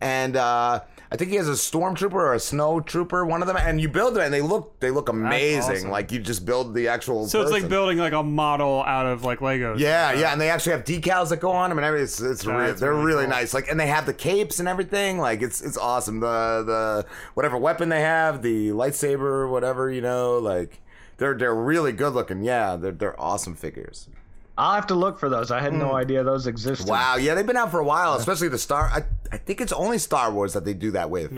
and 0.00 0.34
uh, 0.36 0.80
I 1.12 1.16
think 1.16 1.30
he 1.30 1.36
has 1.36 1.48
a 1.48 1.52
stormtrooper 1.52 2.12
or 2.12 2.34
a 2.34 2.40
snow 2.40 2.80
trooper. 2.80 3.26
One 3.26 3.42
of 3.42 3.48
them, 3.48 3.56
and 3.56 3.80
you 3.80 3.88
build 3.88 4.14
them, 4.14 4.22
and 4.22 4.32
they 4.32 4.40
look 4.40 4.78
they 4.78 4.90
look 4.90 5.08
amazing. 5.08 5.76
awesome. 5.76 5.90
Like 5.90 6.12
you 6.12 6.20
just 6.20 6.46
build 6.46 6.72
the 6.72 6.88
actual. 6.88 7.26
So 7.26 7.42
it's 7.42 7.50
like 7.50 7.68
building 7.68 7.98
like 7.98 8.12
a 8.12 8.22
model 8.22 8.84
out 8.84 9.06
of 9.06 9.24
like 9.24 9.40
Legos. 9.40 9.78
Yeah, 9.80 10.12
yeah, 10.12 10.32
and 10.32 10.40
they 10.40 10.50
actually 10.50 10.72
have 10.72 10.84
decals 10.84 11.30
that 11.30 11.40
go 11.40 11.50
on 11.50 11.70
them 11.70 11.78
and 11.78 11.84
everything. 11.84 12.04
It's, 12.04 12.20
it's 12.20 12.46
re- 12.46 12.72
they're 12.72 12.94
really 12.94 13.10
really 13.10 13.24
cool. 13.24 13.30
nice. 13.30 13.54
Like, 13.54 13.68
and 13.68 13.78
they 13.78 13.88
have 13.88 14.06
the 14.06 14.14
capes 14.14 14.58
and 14.58 14.68
everything. 14.68 15.18
Like, 15.18 15.42
it's 15.42 15.60
it's 15.60 15.76
awesome. 15.76 16.20
The 16.20 16.62
the 16.64 17.06
whatever 17.34 17.58
weapon 17.58 17.88
they 17.88 18.02
have, 18.02 18.42
the 18.42 18.68
lightsaber, 18.68 19.50
whatever 19.50 19.90
you 19.90 20.00
know, 20.00 20.38
like 20.38 20.80
they're 21.16 21.34
they're 21.36 21.54
really 21.54 21.92
good 21.92 22.12
looking. 22.12 22.42
Yeah, 22.42 22.76
they're 22.76 22.92
they're 22.92 23.20
awesome 23.20 23.54
figures. 23.54 24.08
I'll 24.56 24.74
have 24.74 24.88
to 24.88 24.94
look 24.94 25.18
for 25.18 25.30
those. 25.30 25.50
I 25.50 25.60
had 25.60 25.72
no 25.72 25.88
hmm. 25.88 25.94
idea 25.94 26.22
those 26.22 26.46
existed. 26.46 26.88
Wow, 26.88 27.16
yeah, 27.16 27.34
they've 27.34 27.46
been 27.46 27.56
out 27.56 27.70
for 27.70 27.80
a 27.80 27.84
while, 27.84 28.14
especially 28.14 28.48
the 28.48 28.58
Star. 28.58 28.90
I 28.92 29.04
I 29.32 29.36
think 29.36 29.60
it's 29.60 29.72
only 29.72 29.98
Star 29.98 30.32
Wars 30.32 30.52
that 30.54 30.64
they 30.64 30.74
do 30.74 30.90
that 30.92 31.10
with 31.10 31.30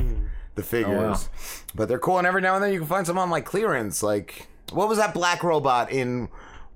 the 0.55 0.63
figures, 0.63 1.29
but 1.75 1.89
they're 1.89 1.99
cool. 1.99 2.19
And 2.19 2.27
every 2.27 2.41
now 2.43 2.55
and 2.55 2.63
then 2.65 2.73
you 2.73 2.79
can 2.81 2.89
find 2.89 3.07
some 3.07 3.19
on 3.19 3.31
like 3.31 3.45
clearance. 3.45 4.03
Like, 4.03 4.49
what 4.73 4.89
was 4.89 4.99
that 4.99 5.15
black 5.15 5.43
robot 5.43 5.91
in? 5.93 6.29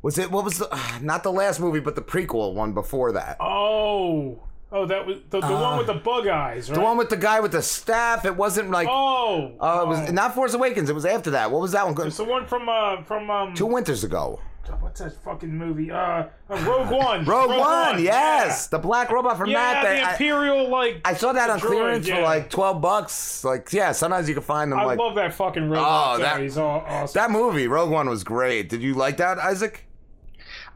Was 0.03 0.19
it 0.19 0.31
what 0.31 0.45
was 0.45 0.59
the 0.59 0.99
not 1.03 1.23
the 1.23 1.33
last 1.33 1.61
movie, 1.61 1.81
but 1.81 1.95
the 1.95 2.03
prequel 2.03 2.55
one 2.55 2.73
before 2.73 3.13
that? 3.13 3.37
Oh, 3.41 4.41
oh, 4.73 4.87
that 4.87 5.07
was 5.07 5.19
the, 5.31 5.41
the 5.41 5.47
one 5.53 5.79
with 5.79 5.87
the 5.87 5.95
bug 5.95 6.27
eyes, 6.29 6.69
right? 6.71 6.75
The 6.77 6.81
one 6.83 6.97
with 6.97 7.09
the 7.11 7.17
guy 7.17 7.41
with 7.41 7.53
the 7.53 7.63
staff. 7.63 8.25
It 8.25 8.37
wasn't 8.37 8.71
like. 8.71 8.89
Oh, 8.91 9.53
Uh, 9.61 9.83
it 9.85 9.89
was 9.89 10.13
not 10.13 10.35
Force 10.35 10.55
Awakens. 10.55 10.91
It 10.91 10.95
was 10.95 11.07
after 11.07 11.31
that. 11.33 11.51
What 11.51 11.61
was 11.61 11.73
that 11.73 11.87
one? 11.87 12.07
it's 12.07 12.17
the 12.19 12.25
one 12.25 12.47
from 12.47 12.69
uh 12.69 13.03
from 13.03 13.31
um 13.31 13.55
Two 13.55 13.67
winters 13.67 14.05
ago. 14.05 14.41
What's 14.75 15.01
that 15.01 15.13
fucking 15.23 15.57
movie? 15.57 15.91
Uh, 15.91 15.97
uh 15.97 16.27
Rogue 16.67 16.91
One. 16.91 17.25
Rogue, 17.25 17.51
One, 17.51 18.03
yes, 18.03 18.67
the 18.69 18.79
black 18.79 19.11
robot 19.11 19.37
from 19.39 19.51
Yeah, 19.51 19.73
that. 19.75 19.83
the 19.83 19.89
they- 19.89 20.03
I- 20.03 20.13
Imperial 20.13 20.69
like. 20.69 21.01
I, 21.05 21.15
saw 21.15 21.33
that 21.33 21.51
on 21.51 21.59
droid, 21.61 21.67
clearance 21.67 22.09
for 22.09 22.21
like 22.21 22.51
twelve 22.51 22.81
bucks. 22.81 23.45
Like, 23.45 23.73
yeah, 23.73 23.93
sometimes 23.93 24.29
you 24.29 24.35
can 24.35 24.43
find 24.43 24.71
them. 24.73 24.79
I 24.79 24.85
like, 24.85 24.99
love 24.99 25.15
that 25.17 25.35
fucking 25.35 25.69
robot. 25.71 26.17
Oh, 26.17 26.23
that- 26.23 26.41
He's 26.41 26.59
all 26.59 26.85
awesome. 26.87 27.19
that 27.21 27.31
movie, 27.31 27.67
Rogue 27.69 27.91
One, 27.91 28.09
was 28.09 28.25
great. 28.25 28.69
Did 28.69 28.83
you 28.83 28.95
like 28.95 29.17
that, 29.19 29.39
Isaac? 29.39 29.87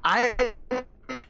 I 0.03 0.53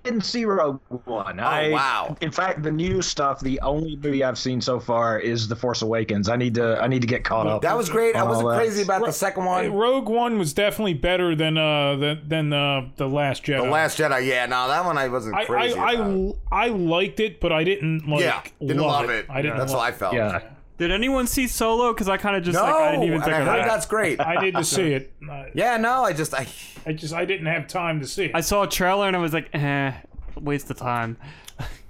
didn't 0.03 0.23
see 0.23 0.45
Rogue 0.45 0.81
One. 1.05 1.41
Oh, 1.41 1.43
I, 1.43 1.71
wow. 1.71 2.17
In 2.21 2.31
fact, 2.31 2.63
the 2.63 2.71
new 2.71 3.03
stuff, 3.03 3.41
the 3.41 3.61
only 3.61 3.97
movie 3.97 4.25
I've 4.25 4.39
seen 4.39 4.61
so 4.61 4.81
far 4.81 5.19
is 5.19 5.49
The 5.49 5.57
Force 5.57 5.83
Awakens. 5.83 6.29
I 6.29 6.37
need 6.37 6.55
to 6.55 6.81
I 6.81 6.87
need 6.87 7.01
to 7.03 7.09
get 7.09 7.25
caught 7.25 7.47
up. 7.47 7.63
That 7.63 7.77
was 7.77 7.89
great. 7.89 8.17
I 8.17 8.23
wasn't 8.23 8.49
crazy 8.49 8.83
about 8.83 9.05
the 9.05 9.13
second 9.13 9.45
one. 9.45 9.73
Rogue 9.73 10.09
One 10.09 10.39
was 10.39 10.53
definitely 10.53 10.95
better 10.95 11.35
than 11.35 11.57
uh 11.59 11.97
than 11.97 12.29
than 12.29 12.53
uh, 12.53 12.89
the 12.97 13.09
Last 13.09 13.45
Jedi. 13.45 13.65
The 13.65 13.71
Last 13.71 13.99
Jedi, 13.99 14.27
yeah, 14.27 14.47
no, 14.47 14.69
that 14.69 14.85
one 14.85 14.99
I 14.99 15.09
wasn't 15.09 15.37
I 15.37 15.45
crazy 15.45 15.79
I, 15.79 15.93
about. 15.93 16.37
I, 16.51 16.67
I 16.67 16.69
liked 16.69 17.21
it, 17.21 17.41
but 17.41 17.53
I 17.53 17.65
didn't 17.65 18.09
like. 18.09 18.21
yeah, 18.23 18.43
didn't 18.61 18.79
love, 18.79 19.03
love 19.03 19.11
it. 19.11 19.27
I 19.29 19.43
didn't. 19.43 19.59
That's 19.59 19.73
love 19.73 19.81
how 19.81 19.87
I 19.87 19.93
felt. 19.93 20.15
Yeah. 20.15 20.41
Did 20.81 20.91
anyone 20.91 21.27
see 21.27 21.47
Solo? 21.47 21.93
Because 21.93 22.09
I 22.09 22.17
kind 22.17 22.37
of 22.37 22.43
just 22.43 22.55
No, 22.57 22.63
like 22.65 22.75
I 22.75 22.91
didn't 22.93 23.03
even 23.05 23.15
and 23.17 23.25
think 23.25 23.37
I 23.37 23.41
of 23.41 23.47
heard 23.47 23.59
that. 23.61 23.67
that's 23.69 23.85
great. 23.85 24.19
I 24.19 24.41
need 24.43 24.55
to 24.55 24.65
see 24.65 24.93
it. 24.95 25.13
I, 25.31 25.51
Yeah, 25.53 25.77
no, 25.77 26.05
I 26.05 26.15
just 26.15 26.33
I 26.35 26.47
I 26.87 26.93
just 26.95 27.13
I 27.13 27.27
didn't 27.27 27.47
have 27.47 27.67
time 27.69 28.01
to 28.01 28.07
see 28.07 28.25
it. 28.25 28.31
I 28.35 28.41
saw 28.41 28.63
a 28.63 28.67
trailer 28.67 29.07
and 29.07 29.15
I 29.15 29.19
was 29.21 29.35
like, 29.35 29.51
eh, 29.55 29.93
waste 30.41 30.71
of 30.71 30.79
time. 30.79 31.19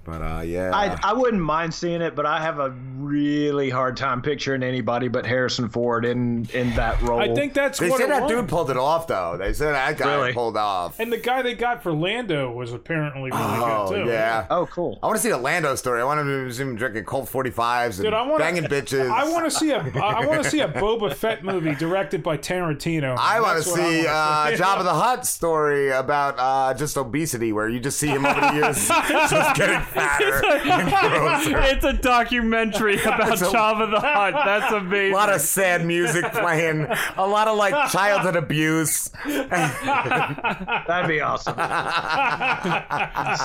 But 0.03 0.21
uh, 0.21 0.41
yeah. 0.41 0.71
I, 0.73 0.97
I 1.11 1.13
wouldn't 1.13 1.41
mind 1.43 1.73
seeing 1.73 2.01
it, 2.01 2.15
but 2.15 2.25
I 2.25 2.41
have 2.41 2.59
a 2.59 2.71
really 2.97 3.69
hard 3.69 3.97
time 3.97 4.21
picturing 4.21 4.63
anybody 4.63 5.07
but 5.07 5.25
Harrison 5.25 5.69
Ford 5.69 6.05
in 6.05 6.47
in 6.53 6.71
that 6.75 7.01
role. 7.01 7.19
I 7.19 7.33
think 7.33 7.53
that's 7.53 7.77
they 7.79 7.89
what 7.89 7.99
said 7.99 8.05
it 8.05 8.09
that 8.09 8.23
was. 8.23 8.31
dude 8.31 8.47
pulled 8.47 8.71
it 8.71 8.77
off 8.77 9.05
though. 9.07 9.37
They 9.37 9.53
said 9.53 9.73
that 9.73 9.97
guy 9.97 10.15
Really? 10.15 10.33
pulled 10.33 10.57
off. 10.57 10.99
And 10.99 11.11
the 11.13 11.17
guy 11.17 11.41
they 11.43 11.53
got 11.53 11.83
for 11.83 11.91
Lando 11.93 12.51
was 12.51 12.73
apparently 12.73 13.29
really 13.31 13.43
Oh 13.43 13.89
good 13.89 14.05
too. 14.05 14.09
yeah. 14.09 14.47
Oh, 14.49 14.65
cool. 14.65 14.97
I 15.03 15.05
want 15.07 15.17
to 15.17 15.21
see 15.23 15.29
the 15.29 15.37
Lando 15.37 15.75
story. 15.75 16.01
I 16.01 16.03
want 16.03 16.19
him 16.21 16.47
to 16.47 16.53
see 16.53 16.63
him 16.63 16.75
drinking 16.75 17.03
Colt 17.05 17.29
45s 17.29 17.85
and 17.95 17.95
Dude, 18.05 18.13
I 18.13 18.21
want 18.23 18.39
banging 18.39 18.63
bitches. 18.63 19.09
I 19.09 19.29
want 19.29 19.45
to 19.45 19.51
see 19.51 19.71
a 19.71 19.77
I 20.03 20.25
want 20.25 20.43
to 20.43 20.49
see 20.49 20.61
a 20.61 20.67
Boba 20.67 21.13
Fett 21.13 21.43
movie 21.43 21.75
directed 21.75 22.23
by 22.23 22.37
Tarantino. 22.37 23.15
I 23.19 23.39
want 23.39 23.63
to 23.63 23.69
That's 23.69 23.77
what 23.77 23.87
see 23.91 24.07
uh, 24.07 24.13
wanna 24.45 24.57
see. 24.57 24.63
Jabba 24.63 24.83
the 24.83 24.93
Hutt 24.93 25.25
story 25.27 25.89
about 25.91 26.35
uh, 26.39 26.73
just 26.73 26.97
obesity, 26.97 27.53
where 27.53 27.69
you 27.69 27.79
just 27.79 27.99
see 27.99 28.07
him 28.07 28.25
over 28.25 28.39
the 28.39 28.53
years 28.53 28.87
just 29.07 29.55
getting 29.55 29.79
fatter 30.01 30.45
and 30.69 30.89
grosser. 30.89 31.59
it's 31.75 31.83
a 31.85 31.93
documentary 31.93 33.01
about 33.03 33.33
It's 33.33 33.41
a- 33.41 33.45
Jabba 33.45 33.91
the 33.91 33.99
Hutt. 33.99 34.33
That's 34.33 34.73
amazing. 34.73 35.13
A 35.13 35.17
lot 35.17 35.31
of 35.33 35.41
sad 35.41 35.85
music 35.85 36.25
playing, 36.33 36.87
a 37.17 37.27
lot 37.27 37.47
of 37.47 37.57
like 37.57 37.73
childhood 37.91 38.35
abuse. 38.35 39.09
That'd 39.25 41.07
be 41.07 41.21
awesome. 41.21 41.55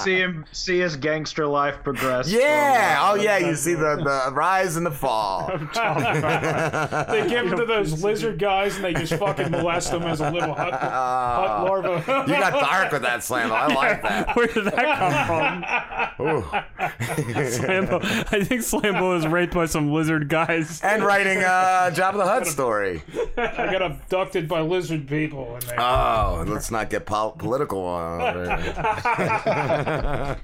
see 0.03 0.17
him, 0.19 0.45
see 0.53 0.79
his 0.81 0.97
gangster 0.97 1.47
life 1.47 1.77
progress. 1.85 2.31
Yeah. 2.31 2.97
from, 2.99 3.05
uh, 3.09 3.13
Oh 3.13 3.23
yeah. 3.23 3.39
You 3.39 3.55
see 3.57 3.75
the, 3.75 3.97
the 3.97 4.33
rise 4.33 4.77
and 4.77 4.85
the 4.87 4.91
fall. 4.91 5.47
they 5.49 7.27
give 7.29 7.47
him 7.47 7.57
to 7.59 7.65
those 7.67 8.03
lizard 8.03 8.39
guys 8.39 8.77
and 8.77 8.85
they 8.85 8.93
just 8.95 9.15
fucking 9.15 9.51
molest 9.51 9.91
them 9.91 10.03
as 10.05 10.21
a 10.21 10.31
little 10.31 10.55
hut, 10.55 10.73
hut 10.73 11.65
larva. 11.65 12.03
You 12.27 12.35
got 12.35 12.53
dark 12.53 12.93
with 12.93 13.03
that 13.03 13.23
slam. 13.23 13.53
I 13.53 13.67
like 13.67 14.03
that. 14.03 14.35
Where 14.37 14.47
did 14.47 14.65
that 14.67 14.99
come 14.99 16.17
from? 16.17 16.27
Ooh. 16.27 16.36
Slambo. 17.01 18.03
I 18.33 18.45
think 18.45 18.61
Slambo 18.63 19.15
was 19.15 19.27
raped 19.27 19.55
by 19.55 19.67
some 19.67 19.93
lizard 19.93 20.29
guys. 20.29 20.81
And 20.83 21.05
writing 21.05 21.39
uh, 21.39 21.91
Jabba 21.93 22.17
the 22.19 22.25
Hutt 22.25 22.47
story. 22.47 23.03
I 23.37 23.71
got 23.73 23.83
abducted 23.83 24.49
by 24.49 24.61
lizard 24.61 25.09
people 25.09 25.55
and 25.55 25.63
they. 25.63 25.77
Oh, 25.77 26.45
let's 26.47 26.71
not 26.71 26.91
get 26.91 27.07
pol- 27.07 27.33
political 27.33 27.85
on 27.85 28.21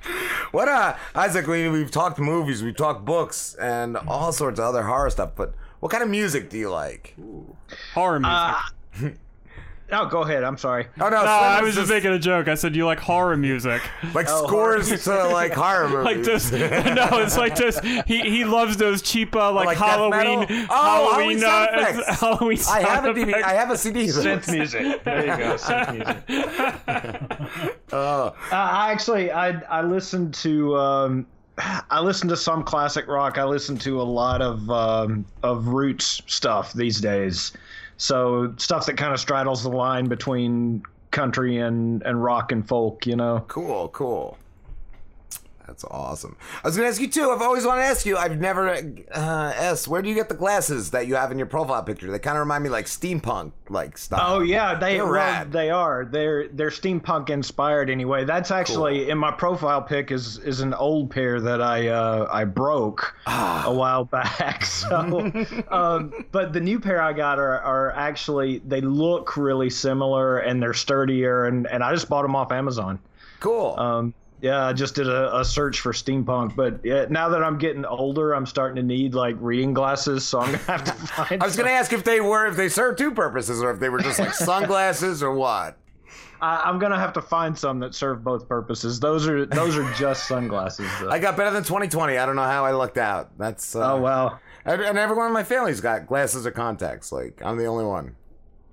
what 0.52 0.68
uh 0.68 0.94
Isaac, 1.14 1.46
we, 1.46 1.68
we've 1.68 1.90
talked 1.90 2.18
movies, 2.18 2.62
we've 2.62 2.76
talked 2.76 3.04
books 3.04 3.54
and 3.60 3.96
all 3.96 4.32
sorts 4.32 4.58
of 4.58 4.64
other 4.66 4.82
horror 4.82 5.10
stuff, 5.10 5.30
but 5.34 5.54
what 5.80 5.90
kind 5.90 6.02
of 6.04 6.10
music 6.10 6.50
do 6.50 6.58
you 6.58 6.70
like? 6.70 7.16
Horror 7.94 8.20
music. 8.20 9.18
No, 9.92 10.06
go 10.06 10.22
ahead. 10.22 10.42
I'm 10.42 10.56
sorry. 10.56 10.86
Oh 11.00 11.08
no, 11.10 11.22
No, 11.22 11.30
I 11.30 11.60
was 11.62 11.74
just 11.74 11.90
making 11.90 12.12
a 12.12 12.18
joke. 12.18 12.48
I 12.48 12.54
said 12.54 12.74
you 12.74 12.86
like 12.86 12.98
horror 12.98 13.36
music, 13.36 13.82
like 14.14 14.26
Oh, 14.28 14.46
scores 14.46 15.04
to 15.04 15.24
like 15.28 15.52
horror 15.52 15.88
movies. 15.90 16.04
like 16.04 16.22
just 16.24 16.52
no. 16.54 17.08
It's 17.18 17.36
like 17.36 17.54
just 17.54 17.84
he 17.84 18.20
he 18.22 18.44
loves 18.44 18.78
those 18.78 19.02
cheap 19.02 19.36
uh, 19.36 19.52
like, 19.52 19.66
Like 19.66 19.76
Halloween? 19.78 20.46
Oh, 20.70 20.74
Halloween 21.10 21.38
Halloween 21.38 21.44
uh, 21.44 21.46
sound 21.46 21.70
effects. 21.80 22.20
Halloween. 22.20 22.58
I 22.70 22.80
have 22.80 23.04
a 23.04 23.08
DVD. 23.12 23.42
I 23.42 23.52
have 23.52 23.70
a 23.70 23.76
CD. 23.76 24.08
of 24.08 24.14
Synth 24.16 24.50
music. 24.50 25.04
There 25.04 25.20
you 25.20 25.36
go. 25.36 25.54
Synth 25.56 25.92
music. 26.28 27.82
Oh, 27.92 27.98
Uh, 28.28 28.32
I 28.50 28.90
actually 28.92 29.30
I 29.30 29.50
I 29.68 29.82
listened 29.82 30.32
to 30.36 30.74
um, 30.76 31.26
I 31.58 32.00
listen 32.00 32.28
to 32.30 32.36
some 32.36 32.62
classic 32.64 33.06
rock. 33.08 33.36
I 33.36 33.44
listen 33.44 33.76
to 33.78 34.00
a 34.00 34.02
lot 34.02 34.40
of 34.40 34.70
um, 34.70 35.26
of 35.42 35.66
roots 35.68 36.22
stuff 36.26 36.72
these 36.72 37.00
days. 37.00 37.52
So 38.02 38.52
stuff 38.56 38.86
that 38.86 38.96
kind 38.96 39.14
of 39.14 39.20
straddles 39.20 39.62
the 39.62 39.68
line 39.68 40.06
between 40.06 40.82
country 41.12 41.58
and 41.58 42.02
and 42.02 42.20
rock 42.20 42.50
and 42.50 42.66
folk. 42.66 43.06
You 43.06 43.14
know. 43.14 43.44
cool, 43.46 43.90
cool. 43.90 44.38
That's 45.66 45.84
awesome. 45.84 46.36
I 46.64 46.68
was 46.68 46.76
gonna 46.76 46.88
ask 46.88 47.00
you 47.00 47.08
too. 47.08 47.30
I've 47.30 47.40
always 47.42 47.64
wanted 47.64 47.82
to 47.82 47.86
ask 47.88 48.04
you. 48.04 48.16
I've 48.16 48.38
never 48.40 48.68
uh, 48.70 48.82
asked. 49.14 49.86
Where 49.88 50.02
do 50.02 50.08
you 50.08 50.14
get 50.14 50.28
the 50.28 50.34
glasses 50.34 50.90
that 50.90 51.06
you 51.06 51.14
have 51.14 51.30
in 51.30 51.38
your 51.38 51.46
profile 51.46 51.82
picture? 51.82 52.10
They 52.10 52.18
kind 52.18 52.36
of 52.36 52.40
remind 52.40 52.64
me 52.64 52.70
like 52.70 52.86
steampunk 52.86 53.52
like 53.68 53.96
style. 53.96 54.20
Oh 54.36 54.40
yeah, 54.40 54.74
they 54.74 54.94
They're 54.96 55.06
well, 55.06 55.44
they 55.46 55.70
are. 55.70 56.04
They're 56.04 56.48
they're 56.48 56.70
steampunk 56.70 57.30
inspired 57.30 57.90
anyway. 57.90 58.24
That's 58.24 58.50
actually 58.50 59.08
in 59.08 59.18
my 59.18 59.30
profile 59.30 59.80
pic 59.82 60.10
is 60.10 60.38
is 60.38 60.60
an 60.60 60.74
old 60.74 61.10
pair 61.10 61.40
that 61.40 61.62
I 61.62 61.88
uh, 61.88 62.28
I 62.30 62.44
broke 62.44 63.14
Ah. 63.26 63.64
a 63.66 63.72
while 63.72 64.04
back. 64.04 64.64
So, 64.82 65.30
um, 65.70 66.12
but 66.32 66.52
the 66.52 66.60
new 66.60 66.80
pair 66.80 67.00
I 67.00 67.12
got 67.12 67.38
are 67.38 67.60
are 67.60 67.92
actually 67.92 68.58
they 68.66 68.80
look 68.80 69.36
really 69.36 69.70
similar 69.70 70.38
and 70.38 70.60
they're 70.62 70.74
sturdier 70.74 71.44
and 71.44 71.66
and 71.68 71.84
I 71.84 71.92
just 71.92 72.08
bought 72.08 72.22
them 72.22 72.34
off 72.34 72.50
Amazon. 72.52 72.98
Cool. 73.40 73.74
Um, 73.78 74.14
yeah, 74.42 74.66
I 74.66 74.72
just 74.72 74.96
did 74.96 75.08
a, 75.08 75.38
a 75.38 75.44
search 75.44 75.78
for 75.78 75.92
steampunk, 75.92 76.56
but 76.56 76.80
yeah, 76.84 77.06
now 77.08 77.28
that 77.28 77.44
I'm 77.44 77.58
getting 77.58 77.84
older, 77.84 78.34
I'm 78.34 78.44
starting 78.44 78.74
to 78.74 78.82
need 78.82 79.14
like 79.14 79.36
reading 79.38 79.72
glasses, 79.72 80.24
so 80.24 80.40
I'm 80.40 80.46
gonna 80.46 80.58
have 80.64 80.84
to 80.84 80.92
find. 80.92 81.28
Some 81.28 81.42
I 81.42 81.44
was 81.44 81.56
gonna 81.56 81.70
ask 81.70 81.92
if 81.92 82.02
they 82.02 82.20
were 82.20 82.46
if 82.48 82.56
they 82.56 82.68
served 82.68 82.98
two 82.98 83.12
purposes 83.12 83.62
or 83.62 83.70
if 83.70 83.78
they 83.78 83.88
were 83.88 84.00
just 84.00 84.18
like 84.18 84.34
sunglasses 84.34 85.22
or 85.22 85.32
what. 85.32 85.78
I, 86.40 86.60
I'm 86.64 86.80
gonna 86.80 86.98
have 86.98 87.12
to 87.12 87.22
find 87.22 87.56
some 87.56 87.78
that 87.80 87.94
serve 87.94 88.24
both 88.24 88.48
purposes. 88.48 88.98
Those 88.98 89.28
are 89.28 89.46
those 89.46 89.78
are 89.78 89.88
just 89.92 90.26
sunglasses. 90.26 90.90
Though. 91.00 91.08
I 91.08 91.20
got 91.20 91.36
better 91.36 91.52
than 91.52 91.62
2020. 91.62 92.18
I 92.18 92.26
don't 92.26 92.34
know 92.34 92.42
how 92.42 92.64
I 92.64 92.72
lucked 92.72 92.98
out. 92.98 93.38
That's 93.38 93.76
uh, 93.76 93.94
oh. 93.94 94.38
And, 94.64 94.82
and 94.82 94.98
everyone 94.98 95.28
in 95.28 95.32
my 95.32 95.44
family's 95.44 95.80
got 95.80 96.08
glasses 96.08 96.44
or 96.48 96.50
contacts. 96.50 97.12
Like 97.12 97.40
I'm 97.44 97.58
the 97.58 97.66
only 97.66 97.84
one. 97.84 98.16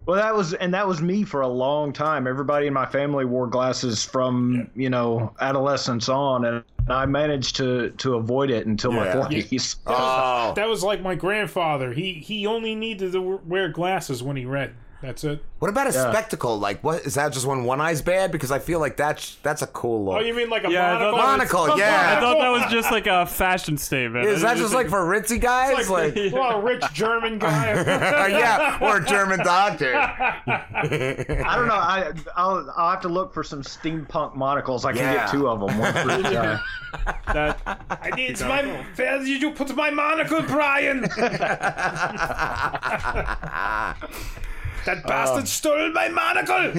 Well, 0.09 0.17
that 0.19 0.35
was 0.35 0.55
and 0.55 0.73
that 0.73 0.87
was 0.87 1.03
me 1.03 1.23
for 1.23 1.41
a 1.41 1.47
long 1.47 1.93
time. 1.93 2.25
Everybody 2.25 2.65
in 2.65 2.73
my 2.73 2.87
family 2.87 3.25
wore 3.25 3.45
glasses 3.45 4.03
from 4.03 4.67
you 4.75 4.89
know 4.89 5.35
adolescence 5.39 6.09
on, 6.09 6.45
and 6.45 6.63
I 6.87 7.05
managed 7.05 7.57
to 7.57 7.91
to 7.91 8.15
avoid 8.15 8.49
it 8.49 8.65
until 8.65 8.91
my 8.91 9.05
Yeah. 9.05 9.21
forties. 9.21 9.75
Oh, 9.85 10.53
That 10.55 10.67
was 10.67 10.83
like 10.83 11.03
my 11.03 11.13
grandfather. 11.13 11.93
He 11.93 12.13
he 12.13 12.47
only 12.47 12.73
needed 12.73 13.11
to 13.11 13.21
wear 13.21 13.69
glasses 13.69 14.23
when 14.23 14.35
he 14.35 14.45
read. 14.45 14.73
That's 15.01 15.23
it. 15.23 15.41
what 15.59 15.69
about 15.69 15.87
a 15.87 15.93
Yeah. 15.93 16.11
spectacle? 16.11 16.59
Like, 16.59 16.83
what 16.83 17.03
is 17.05 17.15
that? 17.15 17.31
Just 17.31 17.45
when 17.45 17.63
one 17.63 17.79
eye's 17.79 18.01
bad? 18.01 18.33
Because 18.33 18.51
I 18.51 18.59
feel 18.59 18.79
like 18.81 18.97
that's 18.97 19.35
that's 19.43 19.61
a 19.61 19.67
cool 19.67 20.03
look. 20.05 20.15
Oh, 20.17 20.19
you 20.19 20.33
mean 20.33 20.49
like 20.49 20.65
a 20.65 20.71
Yeah, 20.71 20.95
I 20.97 20.99
thought 20.99 21.15
monocle? 21.17 21.67
was- 21.67 21.79
yeah. 21.79 22.15
I 22.17 22.19
thought 22.19 22.37
that 22.39 22.49
was 22.49 22.69
just 22.71 22.91
like 22.91 23.07
a 23.07 23.25
fashion 23.25 23.77
statement. 23.77 24.25
is 24.27 24.41
that 24.41 24.57
just 24.57 24.73
like 24.73 24.89
for 24.89 24.99
ritzy 25.05 25.39
guys? 25.39 25.79
It's 25.79 25.89
Like, 25.89 26.15
like, 26.17 26.33
well, 26.33 26.59
a 26.59 26.61
rich 26.61 26.83
German 26.93 27.39
guy. 27.39 27.75
yeah, 28.29 28.77
or 28.81 28.97
a 28.97 29.05
German 29.05 29.39
doctor. 29.39 29.95
I 29.95 31.53
don't 31.55 31.67
know. 31.67 31.73
I 31.75 32.11
I'll, 32.35 32.69
I'll 32.75 32.91
have 32.91 33.01
to 33.01 33.09
look 33.09 33.33
for 33.33 33.43
some 33.43 33.61
steampunk 33.63 34.35
monocles. 34.35 34.83
I 34.83 34.91
can 34.91 35.01
Yeah. 35.01 35.13
get 35.13 35.29
two 35.31 35.47
of 35.47 35.61
them. 35.61 35.77
One 35.79 35.93
for 35.93 36.19
each 36.19 36.25
eye. 36.35 36.59
that. 37.33 37.59
I 37.89 38.09
need 38.15 38.39
my. 38.41 38.63
Where 38.95 39.19
did 39.19 39.41
you 39.41 39.51
put 39.51 39.73
my 39.75 39.91
monocle, 39.91 40.41
Brian? 40.41 41.03
That 44.89 45.05
bastard 45.05 45.47
stole 45.47 45.91
my 45.91 46.09
monocle. 46.09 46.73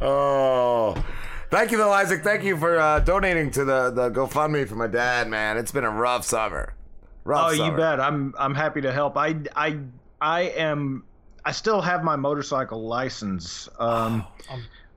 oh. 0.00 1.04
Thank 1.50 1.72
you, 1.72 1.76
though, 1.76 1.92
Isaac. 1.92 2.22
Thank 2.22 2.42
you 2.42 2.56
for 2.56 2.78
uh, 2.78 3.00
donating 3.00 3.50
to 3.50 3.66
the, 3.66 3.90
the 3.90 4.08
GoFundMe 4.08 4.66
for 4.66 4.76
my 4.76 4.86
dad, 4.86 5.28
man. 5.28 5.58
It's 5.58 5.72
been 5.72 5.84
a 5.84 5.90
rough 5.90 6.24
summer. 6.24 6.72
Rough 7.24 7.48
Oh, 7.48 7.50
you 7.50 7.70
bet. 7.72 8.00
I'm 8.00 8.34
I'm 8.38 8.54
happy 8.54 8.80
to 8.80 8.92
help. 8.92 9.18
I 9.18 9.36
I 9.54 9.80
I 10.22 10.40
am. 10.42 11.04
I 11.44 11.52
still 11.52 11.82
have 11.82 12.02
my 12.02 12.16
motorcycle 12.16 12.82
license. 12.86 13.68
Um, 13.78 14.24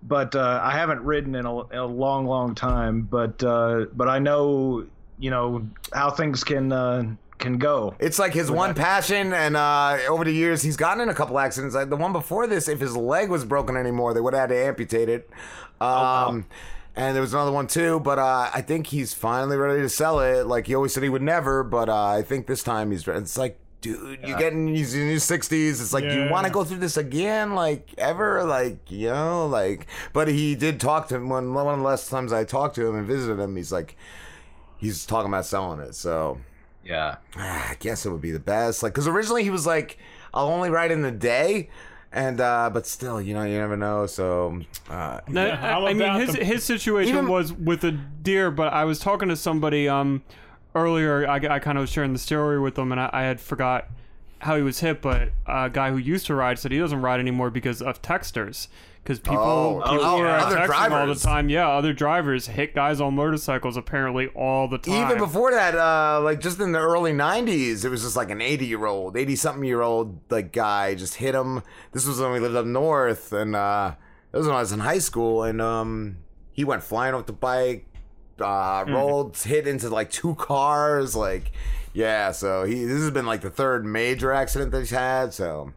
but 0.03 0.35
uh, 0.35 0.61
I 0.63 0.71
haven't 0.71 1.01
ridden 1.03 1.35
in 1.35 1.45
a, 1.45 1.67
in 1.67 1.79
a 1.79 1.85
long, 1.85 2.27
long 2.27 2.55
time. 2.55 3.01
But 3.01 3.43
uh, 3.43 3.87
but 3.93 4.07
I 4.07 4.19
know 4.19 4.85
you 5.19 5.31
know 5.31 5.67
how 5.91 6.11
things 6.11 6.45
can 6.45 6.71
uh, 6.71 7.13
can 7.43 7.59
go. 7.59 7.95
It's 7.99 8.17
like 8.17 8.33
his 8.33 8.49
one 8.49 8.73
passion, 8.73 9.33
and 9.33 9.55
uh, 9.55 9.99
over 10.09 10.23
the 10.23 10.31
years, 10.33 10.63
he's 10.63 10.77
gotten 10.77 11.01
in 11.01 11.09
a 11.09 11.13
couple 11.13 11.37
accidents. 11.37 11.75
Like 11.75 11.89
the 11.89 11.95
one 11.97 12.11
before 12.13 12.47
this, 12.47 12.67
if 12.67 12.79
his 12.79 12.97
leg 12.97 13.29
was 13.29 13.45
broken 13.45 13.77
anymore, 13.77 14.15
they 14.15 14.21
would 14.21 14.33
have 14.33 14.49
had 14.49 14.55
to 14.55 14.65
amputate 14.65 15.09
it. 15.09 15.29
Um, 15.79 16.45
And 16.95 17.15
there 17.15 17.21
was 17.21 17.33
another 17.33 17.51
one 17.51 17.65
too, 17.65 17.99
but 18.01 18.19
uh, 18.19 18.51
I 18.53 18.61
think 18.61 18.85
he's 18.87 19.15
finally 19.15 19.57
ready 19.57 19.81
to 19.81 19.89
sell 19.89 20.19
it. 20.19 20.45
Like 20.45 20.67
he 20.67 20.75
always 20.75 20.93
said 20.93 21.01
he 21.01 21.09
would 21.09 21.23
never, 21.23 21.63
but 21.63 21.89
uh, 21.89 22.05
I 22.05 22.21
think 22.21 22.45
this 22.45 22.61
time 22.61 22.91
he's. 22.91 23.07
re- 23.07 23.17
It's 23.17 23.35
like, 23.35 23.57
dude, 23.81 24.19
you're 24.23 24.37
getting 24.37 24.67
he's 24.67 24.93
in 24.93 25.07
his 25.09 25.23
sixties. 25.23 25.81
It's 25.81 25.91
like, 25.91 26.03
do 26.03 26.13
you 26.13 26.25
Yeah. 26.25 26.31
want 26.31 26.45
to 26.45 26.53
go 26.53 26.63
through 26.63 26.77
this 26.77 26.95
again? 26.95 27.55
Like 27.55 27.89
ever? 27.97 28.43
Like 28.43 28.91
you 28.91 29.09
know? 29.09 29.47
Like, 29.47 29.87
but 30.13 30.27
he 30.27 30.53
did 30.53 30.79
talk 30.79 31.07
to 31.07 31.15
him 31.15 31.29
when 31.29 31.51
one 31.55 31.65
of 31.73 31.79
the 31.79 31.83
last 31.85 32.11
times 32.11 32.31
I 32.31 32.43
talked 32.43 32.75
to 32.75 32.85
him 32.85 32.95
and 32.95 33.07
visited 33.07 33.39
him. 33.39 33.55
He's 33.55 33.71
like, 33.71 33.97
he's 34.77 35.03
talking 35.07 35.29
about 35.33 35.47
selling 35.47 35.79
it. 35.79 35.95
So 35.95 36.37
Yeah. 36.85 37.17
I 37.35 37.75
guess 37.79 38.05
it 38.05 38.09
would 38.11 38.21
be 38.21 38.31
the 38.31 38.39
best. 38.39 38.83
Like, 38.83 38.93
because 38.93 39.07
originally 39.07 39.43
he 39.43 39.49
was 39.49 39.65
like, 39.65 39.97
I'll 40.33 40.47
only 40.49 40.69
ride 40.69 40.91
in 40.91 41.01
the 41.01 41.11
day. 41.11 41.69
And, 42.11 42.39
uh, 42.41 42.69
but 42.71 42.85
still, 42.85 43.19
you 43.21 43.33
know, 43.33 43.43
you 43.43 43.57
never 43.57 43.75
know. 43.77 44.05
So, 44.05 44.61
uh, 44.89 45.21
No, 45.27 45.47
Yeah, 45.47 45.77
I, 45.77 45.89
I 45.89 45.93
mean 45.93 46.19
his 46.19 46.33
the- 46.35 46.43
his 46.45 46.63
situation 46.63 47.15
Even- 47.15 47.27
was 47.29 47.51
with 47.53 47.83
a 47.83 47.91
deer, 47.91 48.51
but 48.51 48.71
I 48.73 48.83
was 48.85 48.99
talking 48.99 49.29
to 49.29 49.35
somebody 49.35 49.89
um 49.89 50.21
earlier. 50.75 51.27
I, 51.27 51.35
I 51.37 51.59
kind 51.59 51.77
of 51.77 51.81
was 51.83 51.89
sharing 51.89 52.13
the 52.13 52.19
story 52.19 52.59
with 52.59 52.75
them, 52.75 52.91
and 52.91 52.99
I, 53.01 53.09
I 53.13 53.21
had 53.23 53.39
forgot 53.41 53.87
how 54.39 54.55
he 54.57 54.61
was 54.61 54.79
hit. 54.79 55.01
But 55.01 55.29
a 55.47 55.69
guy 55.71 55.89
who 55.91 55.97
used 55.97 56.25
to 56.27 56.35
ride 56.35 56.59
said 56.59 56.71
he 56.71 56.77
doesn't 56.79 57.01
ride 57.01 57.19
anymore 57.19 57.49
because 57.49 57.81
of 57.81 58.01
texters. 58.01 58.67
Because 59.03 59.19
people, 59.19 59.37
Oh, 59.37 59.81
people 59.83 60.05
oh, 60.05 60.17
who 60.17 60.23
yeah. 60.23 60.29
are 60.29 60.39
Other 60.39 60.55
texting 60.59 60.91
all 60.91 61.07
the 61.07 61.15
time. 61.15 61.49
Yeah, 61.49 61.67
other 61.67 61.91
drivers 61.91 62.47
hit 62.47 62.73
guys 62.73 63.01
on 63.01 63.15
motorcycles 63.15 63.75
apparently 63.75 64.27
all 64.27 64.69
the 64.69 64.77
time. 64.77 65.05
even 65.05 65.17
before 65.17 65.51
that, 65.51 65.75
uh, 65.75 66.21
like 66.21 66.39
just 66.39 66.57
in 66.61 66.71
the 66.71 66.79
early 66.79 67.11
90s, 67.11 67.83
it 67.83 67.89
was 67.89 68.01
just 68.03 68.15
like 68.15 68.29
an 68.29 68.39
80 68.41 68.65
year 68.65 68.85
old, 68.85 69.17
80 69.17 69.35
something 69.35 69.65
year 69.65 69.81
old, 69.81 70.19
like 70.31 70.53
guy 70.53 70.95
just 70.95 71.15
hit 71.15 71.35
him. 71.35 71.63
This 71.91 72.07
was 72.07 72.19
when 72.21 72.31
we 72.31 72.39
lived 72.39 72.55
up 72.55 72.65
north. 72.65 73.33
And, 73.33 73.55
uh, 73.57 73.95
it 74.31 74.37
was 74.37 74.47
when 74.47 74.55
I 74.55 74.61
was 74.61 74.71
in 74.71 74.79
high 74.79 74.99
school. 74.99 75.43
And, 75.43 75.61
um, 75.61 76.19
he 76.53 76.63
went 76.63 76.81
flying 76.83 77.13
off 77.13 77.25
the 77.25 77.33
bike, 77.33 77.85
uh, 78.39 78.85
rolled, 78.87 79.35
hit 79.37 79.67
into 79.67 79.89
like 79.89 80.11
two 80.11 80.35
cars. 80.35 81.13
Like, 81.13 81.51
yeah. 81.93 82.31
So 82.31 82.63
he, 82.63 82.85
this 82.85 83.01
has 83.01 83.11
been 83.11 83.25
like 83.25 83.41
the 83.41 83.49
third 83.49 83.85
major 83.85 84.31
accident 84.31 84.71
that 84.71 84.79
he's 84.79 84.91
had. 84.91 85.33
So, 85.33 85.73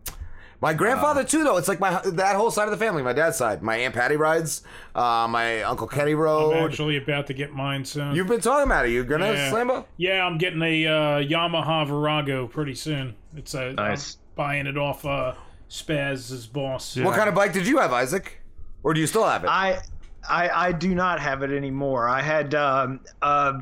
my 0.61 0.73
grandfather 0.74 1.24
too, 1.24 1.45
though. 1.45 1.57
It's 1.57 1.69
like 1.69 1.81
my 1.81 2.01
that 2.05 2.37
whole 2.37 2.51
side 2.51 2.65
of 2.65 2.70
the 2.70 2.85
family. 2.85 3.03
My 3.03 3.12
dad's 3.12 3.37
side. 3.37 3.62
My 3.62 3.77
aunt 3.77 3.95
Patty 3.95 4.16
rides. 4.16 4.62
Uh, 4.95 5.27
my 5.28 5.62
uncle 5.62 5.87
Kenny 5.87 6.12
I'm 6.12 6.19
rode. 6.19 6.70
actually 6.70 6.97
about 6.97 7.27
to 7.28 7.35
get 7.35 7.53
mine 7.53 7.85
soon. 7.85 8.15
You've 8.15 8.27
been 8.27 8.41
talking 8.41 8.66
about 8.66 8.87
it. 8.87 8.93
You're 8.93 9.05
gonna 9.05 9.33
yeah. 9.33 9.51
Slambo? 9.51 9.85
Yeah, 9.97 10.24
I'm 10.24 10.39
getting 10.39 10.62
a 10.62 10.87
uh, 10.87 10.91
Yamaha 11.23 11.87
Virago 11.87 12.47
pretty 12.47 12.74
soon. 12.74 13.15
It's 13.37 13.55
a 13.55 13.73
Nice. 13.73 14.15
I'm 14.15 14.20
buying 14.37 14.66
it 14.66 14.78
off 14.78 15.05
uh, 15.05 15.35
Spaz's 15.69 16.47
boss. 16.47 16.97
What 16.97 17.15
kind 17.16 17.28
of 17.28 17.35
bike 17.35 17.53
did 17.53 17.66
you 17.66 17.78
have, 17.78 17.93
Isaac? 17.93 18.41
Or 18.83 18.95
do 18.95 19.01
you 19.01 19.07
still 19.07 19.24
have 19.24 19.45
it? 19.45 19.49
I, 19.49 19.81
I, 20.28 20.49
I 20.69 20.73
do 20.73 20.95
not 20.95 21.20
have 21.20 21.43
it 21.43 21.51
anymore. 21.51 22.09
I 22.09 22.23
had, 22.23 22.55
um, 22.55 23.01
uh, 23.20 23.61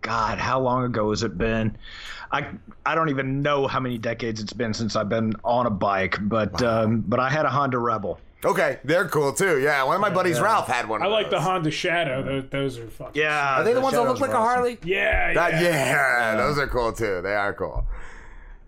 God, 0.00 0.38
how 0.38 0.60
long 0.60 0.84
ago 0.84 1.10
has 1.10 1.22
it 1.22 1.36
been? 1.36 1.76
I, 2.32 2.46
I 2.86 2.94
don't 2.94 3.08
even 3.08 3.42
know 3.42 3.66
how 3.66 3.80
many 3.80 3.98
decades 3.98 4.40
it's 4.40 4.52
been 4.52 4.72
since 4.72 4.94
I've 4.96 5.08
been 5.08 5.34
on 5.44 5.66
a 5.66 5.70
bike, 5.70 6.16
but, 6.20 6.62
um, 6.62 7.00
but 7.06 7.18
I 7.18 7.28
had 7.28 7.44
a 7.44 7.48
Honda 7.50 7.78
Rebel. 7.78 8.20
okay, 8.44 8.78
they're 8.84 9.08
cool 9.08 9.32
too. 9.32 9.58
Yeah, 9.58 9.82
one 9.82 9.96
of 9.96 10.00
my 10.00 10.10
buddies, 10.10 10.40
Ralph, 10.40 10.66
had 10.68 10.88
one. 10.88 11.02
I 11.02 11.06
of 11.06 11.12
like 11.12 11.28
the. 11.30 11.40
Honda 11.40 11.70
Shadow. 11.70 12.22
Those, 12.22 12.44
those 12.50 12.78
are 12.78 12.86
fucking. 12.88 13.20
Yeah, 13.20 13.60
Are 13.60 13.64
they 13.64 13.72
the, 13.74 13.80
ones 13.80 13.94
that 13.94 14.04
look 14.04 14.20
like 14.20 14.30
were 14.30 14.36
a. 14.36 14.40
Harley? 14.40 14.78
Yeah, 14.84 15.34
That, 15.34 15.54
yeah. 15.54 15.60
yeah, 15.60 16.36
those 16.36 16.56
are 16.58 16.66
cool 16.68 16.92
too. 16.92 17.20
They 17.22 17.34
are 17.34 17.52
cool. 17.52 17.84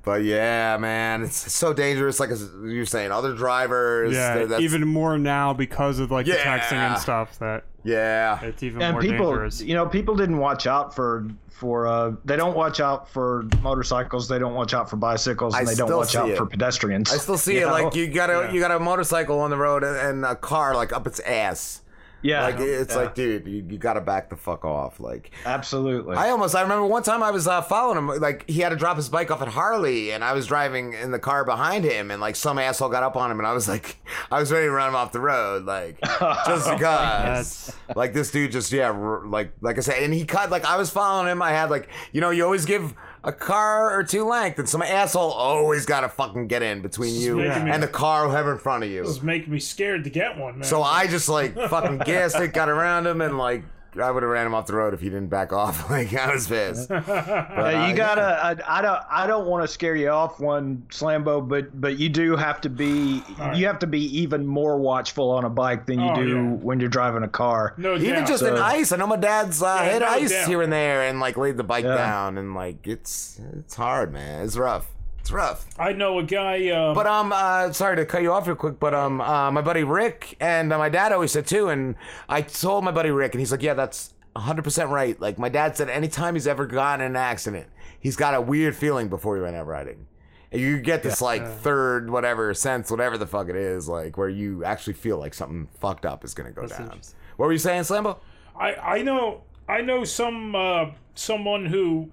But 0.05 0.25
yeah, 0.25 0.77
man, 0.79 1.23
it's 1.23 1.53
so 1.53 1.73
dangerous. 1.73 2.19
Like 2.19 2.31
you're 2.65 2.85
saying, 2.85 3.13
other 3.13 3.35
drivers. 3.35 4.13
Yeah, 4.13 4.35
that's- 4.47 4.61
even 4.61 4.87
more 4.89 5.17
now 5.17 5.53
because 5.53 6.01
of 6.01 6.11
like 6.11 6.27
the 6.27 6.33
texting 6.33 6.73
and 6.73 6.99
stuff. 6.99 7.39
That 7.39 7.65
yeah, 7.85 8.43
it's 8.43 8.63
even 8.65 8.83
and 8.83 8.95
more 8.95 9.01
people, 9.01 9.31
dangerous. 9.31 9.61
you 9.63 9.75
know, 9.75 9.87
people 9.87 10.17
didn't 10.17 10.39
watch 10.39 10.67
out 10.67 10.95
for 10.97 11.29
for. 11.63 11.87
uh 11.87 12.13
They 12.25 12.37
don't 12.37 12.57
watch 12.57 12.81
out 12.81 13.09
for 13.09 13.45
motorcycles. 13.63 14.27
They 14.29 14.39
don't 14.41 14.55
watch 14.55 14.75
out 14.75 14.91
for 14.91 14.97
bicycles, 14.97 15.55
and 15.55 15.69
I 15.69 15.71
they 15.73 15.77
don't 15.79 15.97
watch 15.97 16.17
out 16.17 16.29
it. 16.29 16.37
for 16.37 16.45
pedestrians. 16.47 17.13
I 17.13 17.19
still 17.19 17.39
see 17.39 17.55
You 17.61 17.69
it. 17.69 17.71
Like 17.71 17.95
you 17.95 18.09
got 18.09 18.31
a 18.31 18.33
Yeah. 18.33 18.53
you 18.53 18.61
got 18.61 18.73
a 18.73 18.81
motorcycle 18.81 19.39
on 19.41 19.51
the 19.51 19.57
road 19.57 19.85
and, 19.85 19.97
and 19.97 20.25
a 20.25 20.35
car 20.35 20.75
like 20.75 20.93
up 20.93 21.07
its 21.07 21.21
ass. 21.21 21.82
Yeah, 22.23 22.43
like 22.43 22.61
it's 22.61 22.95
yeah. 22.95 23.01
like, 23.01 23.15
dude, 23.15 23.47
you, 23.47 23.65
you 23.69 23.79
got 23.79 23.95
to 23.95 24.01
back 24.01 24.31
the 24.31 24.37
fuck 24.37 24.65
off. 24.65 25.01
Like, 25.01 25.33
absolutely. 25.45 26.17
I 26.17 26.31
almost. 26.31 26.55
I 26.55 26.63
remember 26.63 26.87
one 26.87 27.03
time 27.03 27.23
I 27.23 27.31
was 27.31 27.47
uh, 27.47 27.63
following 27.63 27.99
him. 27.99 28.09
Like 28.21 28.49
he 28.49 28.61
had 28.61 28.69
to 28.71 28.77
drop 28.77 28.97
his 28.97 29.09
bike 29.09 29.31
off 29.31 29.43
at 29.43 29.49
Harley, 29.49 30.13
and 30.13 30.23
I 30.23 30.33
was 30.33 30.47
driving 30.47 30.93
in 30.93 31.11
the 31.11 31.19
car 31.19 31.45
behind 31.45 31.85
him, 31.85 32.11
and 32.11 32.21
like 32.21 32.37
some 32.37 32.59
asshole 32.59 32.91
got 32.91 33.03
up 33.03 33.17
on 33.17 33.31
him, 33.31 33.39
and 33.39 33.47
I 33.47 33.53
was 33.53 33.69
like, 33.69 33.97
I 34.31 34.39
was 34.39 34.53
ready 34.53 34.67
to 34.67 34.73
run 34.73 34.89
him 34.89 34.95
off 34.95 35.13
the 35.13 35.21
road, 35.21 35.65
like 35.65 36.01
just 36.47 36.71
because. 36.71 37.77
like 37.97 38.13
this 38.13 38.31
dude 38.31 38.53
just 38.53 38.73
yeah, 38.73 38.91
r- 38.91 39.27
like 39.27 39.53
like 39.61 39.79
I 39.79 39.81
said, 39.81 40.03
and 40.03 40.15
he 40.15 40.25
cut. 40.25 40.51
Like 40.51 40.65
I 40.65 40.77
was 40.77 40.91
following 40.91 41.31
him. 41.31 41.43
I 41.43 41.51
had 41.51 41.71
like 41.71 41.89
you 42.13 42.21
know 42.21 42.31
you 42.31 42.45
always 42.45 42.65
give. 42.65 42.95
A 43.25 43.33
car 43.33 43.97
or 43.97 44.03
two 44.03 44.25
length, 44.27 44.59
and 44.59 44.69
some 44.69 44.83
asshole 44.83 45.31
always 45.31 45.87
got 45.87 46.01
to 46.01 46.09
fucking 46.09 46.49
get 46.49 46.63
in 46.63 46.83
between 46.83 47.15
you 47.15 47.37
making 47.37 47.65
me- 47.67 47.71
and 47.71 47.81
the 47.83 47.87
car 47.89 48.29
whoever 48.29 48.51
in 48.53 48.59
front 48.59 48.83
of 48.83 48.91
you. 48.91 49.03
This 49.03 49.11
is 49.13 49.23
making 49.23 49.53
me 49.53 49.61
scared 49.61 50.03
to 50.05 50.11
get 50.11 50.37
one, 50.37 50.55
man. 50.59 50.65
So 50.65 50.83
I 50.83 51.07
just 51.07 51.29
like 51.29 51.55
fucking 51.55 51.99
gassed 52.05 52.37
it, 52.41 52.53
got 52.53 52.69
around 52.69 53.07
him, 53.07 53.21
and 53.21 53.39
like 53.39 53.63
I 54.01 54.11
would 54.11 54.23
have 54.23 54.31
ran 54.33 54.47
him 54.47 54.55
off 54.55 54.67
the 54.67 54.75
road 54.75 54.95
if 54.95 55.01
he 55.01 55.09
didn't 55.11 55.29
back 55.29 55.53
off. 55.53 55.91
Like 55.91 56.15
I 56.15 56.33
was 56.33 56.47
pissed. 56.49 56.89
But, 56.89 57.05
Hey, 57.05 57.75
uh, 57.75 57.89
you 57.89 57.95
gotta. 57.95 58.23
I, 58.23 58.79
I 58.79 58.83
don't. 58.83 59.01
I 59.11 59.27
don't 59.27 59.47
want 59.47 59.63
to 59.65 59.69
scare 59.69 59.95
you 59.95 60.09
off, 60.09 60.41
one 60.41 60.85
Slambo, 60.89 61.47
but 61.47 61.79
but 61.79 61.99
you 61.99 62.09
do 62.09 62.37
have 62.37 62.61
to 62.63 62.71
be. 62.71 63.23
You 63.55 63.67
have 63.67 63.79
to 63.81 63.87
be 63.87 64.01
even 64.21 64.47
more 64.47 64.79
watchful 64.79 65.31
on 65.31 65.45
a 65.45 65.51
bike 65.51 65.85
than 65.87 66.01
you 66.01 66.11
Oh, 66.11 66.15
do 66.15 66.29
yeah. 66.29 66.43
when 66.53 66.81
you're 66.81 66.89
driving 66.89 67.23
a 67.25 67.29
car. 67.29 67.75
No, 67.77 67.97
Even 67.97 68.25
just 68.27 68.43
in 68.43 68.55
ice. 68.55 68.93
I 68.93 68.97
know 68.97 69.07
my 69.07 69.17
dad's 69.17 69.63
uh, 69.63 69.81
Yeah, 69.85 69.91
hit 69.93 69.99
no 70.01 70.09
ice 70.09 70.31
doubt. 70.31 70.49
here 70.49 70.63
and 70.63 70.73
there 70.73 71.03
and 71.03 71.21
like 71.21 71.37
laid 71.37 71.57
the 71.59 71.65
bike 71.65 71.85
Yeah. 71.85 71.97
down 71.97 72.39
and 72.39 72.55
like 72.55 72.87
it's 72.87 73.41
it's 73.59 73.75
hard, 73.75 74.13
man. 74.13 74.45
It's 74.45 74.57
rough. 74.57 74.89
It's 75.23 75.31
rough. 75.31 75.65
I 75.79 75.93
know 75.93 76.19
a 76.19 76.25
guy. 76.25 76.69
Um, 76.71 76.95
But 76.97 77.07
um, 77.07 77.33
uh, 77.33 77.73
sorry 77.73 77.95
to 77.95 78.05
cut 78.05 78.23
you 78.23 78.33
off 78.33 78.49
real 78.49 78.57
quick, 78.57 78.81
but 78.81 78.93
um, 78.93 79.21
uh, 79.21 79.53
my 79.53 79.61
buddy 79.61 79.85
Rick 79.85 80.37
and 80.41 80.73
uh, 80.73 80.79
my 80.79 80.89
dad 80.89 81.13
always 81.13 81.31
said 81.31 81.47
too, 81.47 81.69
and 81.69 81.95
I 82.29 82.43
told 82.43 82.83
my 82.83 82.91
buddy 82.91 83.11
Rick, 83.11 83.33
and 83.35 83.41
he's 83.41 83.53
like, 83.53 83.63
yeah, 83.63 83.75
that's 83.75 84.15
100 84.33 84.63
percent 84.63 84.91
right. 84.91 85.19
Like 85.21 85.39
my 85.39 85.49
dad 85.49 85.77
said, 85.77 85.89
anytime 85.89 86.35
he's 86.35 86.49
ever 86.49 86.67
gotten 86.67 87.07
in 87.07 87.13
an 87.13 87.17
accident, 87.17 87.69
he's 88.01 88.17
got 88.17 88.35
a 88.35 88.41
weird 88.41 88.75
feeling 88.75 89.07
before 89.09 89.37
he 89.37 89.43
went 89.43 89.55
out 89.55 89.69
riding. 89.69 90.09
And 90.51 90.61
you 90.61 90.81
get 90.81 91.05
this 91.05 91.23
like 91.23 91.47
third 91.47 92.11
whatever 92.11 92.53
sense, 92.53 92.91
whatever 92.91 93.17
the 93.17 93.27
fuck 93.29 93.49
it 93.49 93.55
is, 93.55 93.89
like 93.89 94.19
where 94.19 94.29
you 94.29 94.65
actually 94.65 94.95
feel 94.95 95.19
like 95.19 95.35
something 95.35 95.69
fucked 95.79 96.05
up 96.05 96.25
is 96.25 96.35
gonna 96.35 96.51
go 96.51 96.67
down. 96.67 96.83
interesting. 96.83 97.17
What 97.37 97.47
were 97.47 97.53
you 97.53 97.59
saying, 97.61 97.83
Slambo? 97.83 98.19
I 98.59 98.75
I 98.75 99.03
know 99.03 99.43
I 99.69 99.83
know 99.83 100.03
some 100.03 100.57
uh, 100.57 100.87
someone 101.15 101.67
who 101.67 102.11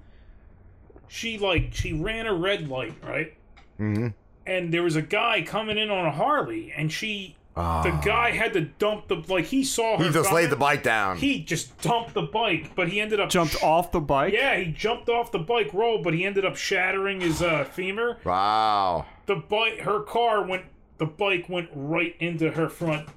she 1.09 1.37
like 1.37 1.73
she 1.73 1.91
ran 1.91 2.25
a 2.25 2.33
red 2.33 2.69
light 2.69 2.93
right, 3.05 3.33
Mm-hmm. 3.79 4.07
and 4.47 4.73
there 4.73 4.83
was 4.83 4.95
a 4.95 5.01
guy 5.01 5.41
coming 5.45 5.77
in 5.77 5.89
on 5.89 6.05
a 6.05 6.11
Harley, 6.11 6.71
and 6.75 6.89
she 6.91 7.35
the 7.55 7.61
Ah. 7.61 8.01
guy 8.05 8.31
had 8.31 8.53
to 8.53 8.61
dump 8.61 9.09
the 9.09 9.15
like 9.27 9.45
he 9.45 9.65
saw 9.65 9.97
her. 9.97 10.05
He 10.05 10.11
just 10.11 10.29
coming, 10.29 10.43
laid 10.43 10.49
the 10.51 10.55
bike 10.55 10.81
down. 10.83 11.17
He 11.17 11.43
just 11.43 11.77
dumped 11.81 12.13
the 12.13 12.21
bike, 12.21 12.73
but 12.75 12.87
he 12.87 13.01
ended 13.01 13.19
up 13.19 13.29
jumped 13.29 13.61
off 13.61 13.91
the 13.91 13.99
bike. 13.99 14.31
Yeah, 14.33 14.55
he 14.57 14.71
jumped 14.71 15.09
off 15.09 15.31
the 15.33 15.39
bike 15.39 15.73
roll, 15.73 16.01
but 16.01 16.13
he 16.13 16.23
ended 16.25 16.45
up 16.45 16.55
shattering 16.55 17.19
his 17.19 17.41
uh, 17.41 17.65
femur. 17.65 18.17
Wow. 18.23 19.05
The 19.25 19.35
bike, 19.35 19.79
her 19.79 20.01
car 20.03 20.43
went. 20.45 20.63
The 20.99 21.05
bike 21.05 21.49
went 21.49 21.69
right 21.73 22.15
into 22.19 22.51
her 22.51 22.69
front, 22.69 23.07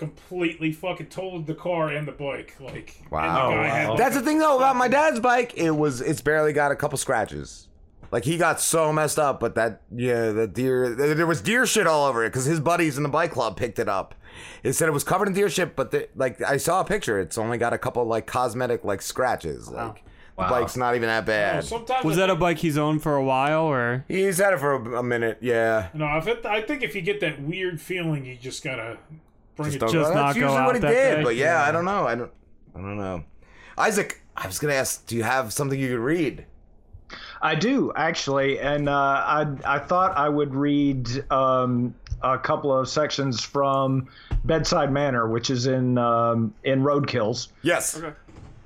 completely 0.00 0.72
fucking 0.72 1.06
totaled 1.06 1.46
the 1.46 1.54
car 1.54 1.88
and 1.90 2.08
the 2.08 2.12
bike. 2.12 2.56
Like 2.58 3.00
Wow. 3.10 3.50
The 3.50 3.56
guy 3.56 3.66
had 3.68 3.96
That's 3.98 4.14
the 4.16 4.22
thing 4.22 4.38
though 4.38 4.56
about 4.56 4.74
my 4.76 4.88
dad's 4.88 5.20
bike. 5.20 5.54
It 5.56 5.70
was 5.70 6.00
it's 6.00 6.22
barely 6.22 6.52
got 6.54 6.72
a 6.72 6.76
couple 6.76 6.96
scratches. 6.96 7.68
Like 8.10 8.24
he 8.24 8.38
got 8.38 8.60
so 8.60 8.92
messed 8.92 9.18
up, 9.18 9.38
but 9.38 9.54
that 9.54 9.82
yeah, 9.94 10.30
the 10.32 10.46
deer 10.46 10.94
there 10.94 11.14
there 11.14 11.26
was 11.26 11.42
deer 11.42 11.66
shit 11.66 11.86
all 11.86 12.06
over 12.06 12.24
it 12.24 12.30
because 12.30 12.46
his 12.46 12.58
buddies 12.58 12.96
in 12.96 13.02
the 13.02 13.08
bike 13.10 13.30
club 13.30 13.56
picked 13.56 13.78
it 13.78 13.88
up. 13.88 14.14
It 14.62 14.72
said 14.72 14.88
it 14.88 14.92
was 14.92 15.04
covered 15.04 15.28
in 15.28 15.34
deer 15.34 15.50
shit, 15.50 15.76
but 15.76 15.90
the, 15.90 16.08
like 16.16 16.40
I 16.42 16.56
saw 16.56 16.80
a 16.80 16.84
picture, 16.84 17.20
it's 17.20 17.36
only 17.36 17.58
got 17.58 17.72
a 17.72 17.78
couple 17.78 18.04
like 18.06 18.26
cosmetic 18.26 18.84
like 18.84 19.02
scratches. 19.02 19.68
Like 19.68 20.02
the 20.36 20.44
bike's 20.44 20.76
not 20.76 20.96
even 20.96 21.08
that 21.08 21.26
bad. 21.26 21.64
sometimes 21.64 22.04
Was 22.04 22.16
I 22.16 22.22
that 22.22 22.30
a 22.30 22.34
bike 22.34 22.58
he's 22.58 22.78
owned 22.78 23.02
for 23.02 23.14
a 23.14 23.22
while, 23.22 23.64
or 23.64 24.06
He's 24.08 24.38
had 24.38 24.54
it 24.54 24.58
for 24.58 24.72
a, 24.72 25.00
a 25.00 25.02
minute. 25.02 25.38
Yeah. 25.42 25.88
No, 25.92 26.16
if 26.16 26.26
it, 26.26 26.46
I 26.46 26.62
think 26.62 26.82
if 26.82 26.94
you 26.94 27.02
get 27.02 27.20
that 27.20 27.42
weird 27.42 27.80
feeling, 27.80 28.24
you 28.24 28.36
just 28.36 28.64
gotta 28.64 28.98
bring 29.08 29.20
Just 29.64 29.76
it. 29.76 29.80
don't 29.80 29.92
go- 29.92 30.14
that's 30.14 30.36
usually 30.36 30.62
what 30.62 30.74
he 30.74 30.80
did, 30.80 31.24
but 31.24 31.36
yeah, 31.36 31.62
I 31.62 31.72
don't 31.72 31.84
know. 31.84 32.06
I 32.06 32.14
don't. 32.14 32.32
I 32.74 32.78
don't 32.78 32.98
know. 32.98 33.24
Isaac, 33.76 34.22
I 34.36 34.46
was 34.46 34.58
gonna 34.58 34.74
ask, 34.74 35.06
do 35.06 35.16
you 35.16 35.22
have 35.22 35.52
something 35.52 35.78
you 35.78 35.88
could 35.88 36.00
read? 36.00 36.46
I 37.42 37.54
do 37.54 37.92
actually, 37.96 38.60
and 38.60 38.88
uh, 38.88 38.92
I 38.92 39.46
I 39.64 39.78
thought 39.78 40.16
I 40.16 40.28
would 40.28 40.54
read 40.54 41.08
um, 41.32 41.94
a 42.22 42.38
couple 42.38 42.76
of 42.76 42.88
sections 42.88 43.40
from 43.40 44.08
Bedside 44.44 44.92
Manor, 44.92 45.28
which 45.28 45.50
is 45.50 45.66
in 45.66 45.98
um, 45.98 46.54
in 46.64 46.82
Roadkills. 46.82 47.48
Yes. 47.62 48.00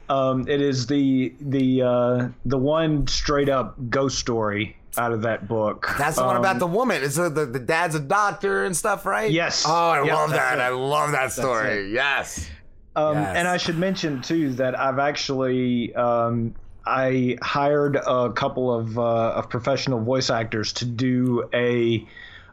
Um, 0.08 0.46
it 0.48 0.60
is 0.60 0.86
the 0.86 1.34
the 1.40 1.82
uh, 1.82 2.28
the 2.44 2.58
one 2.58 3.06
straight 3.06 3.48
up 3.48 3.76
ghost 3.88 4.18
story 4.18 4.76
out 4.98 5.12
of 5.12 5.22
that 5.22 5.48
book. 5.48 5.94
That's 5.98 6.16
the 6.16 6.24
one 6.24 6.36
Um, 6.36 6.42
about 6.42 6.58
the 6.58 6.66
woman. 6.66 7.02
It's 7.02 7.16
the, 7.16 7.28
the 7.28 7.46
the 7.46 7.58
dad's 7.58 7.94
a 7.94 8.00
doctor 8.00 8.64
and 8.64 8.76
stuff, 8.76 9.06
right? 9.06 9.30
Yes. 9.30 9.64
Oh, 9.66 9.72
I 9.90 10.02
Yep, 10.04 10.14
love 10.14 10.30
that. 10.30 10.58
it. 10.58 10.62
I 10.62 10.68
love 10.70 11.12
that 11.12 11.32
story. 11.32 11.92
Yes. 11.92 12.48
Um, 12.96 13.14
Yes. 13.14 13.36
And 13.36 13.48
I 13.48 13.56
should 13.56 13.78
mention 13.78 14.22
too 14.22 14.52
that 14.54 14.78
I've 14.78 14.98
actually 14.98 15.94
um, 15.94 16.54
I 16.86 17.36
hired 17.42 17.96
a 17.96 18.32
couple 18.32 18.72
of 18.72 18.98
uh, 18.98 19.02
of 19.32 19.48
professional 19.48 20.00
voice 20.00 20.30
actors 20.30 20.72
to 20.74 20.84
do 20.84 21.48
a 21.52 22.06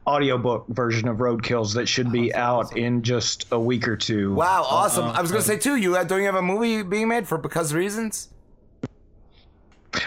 audiobook 0.07 0.65
version 0.69 1.07
of 1.07 1.18
Roadkills 1.18 1.76
that 1.76 1.88
should 1.88 2.11
be 2.11 2.34
out 2.34 2.76
in 2.76 3.03
just 3.03 3.45
a 3.51 3.59
week 3.59 3.88
or 3.88 3.95
two. 3.95 4.34
Wow, 4.34 4.65
awesome. 4.68 5.05
Uh, 5.05 5.11
I 5.11 5.22
was 5.22 5.31
gonna 5.31 5.43
say 5.43 5.57
too. 5.57 5.76
You 5.76 5.95
uh, 5.95 6.03
don't 6.03 6.19
you 6.22 6.26
have 6.26 6.34
a 6.35 6.41
movie 6.41 6.81
being 6.81 7.07
made 7.07 7.27
for 7.27 7.38
because 7.38 7.72
reasons? 7.73 8.30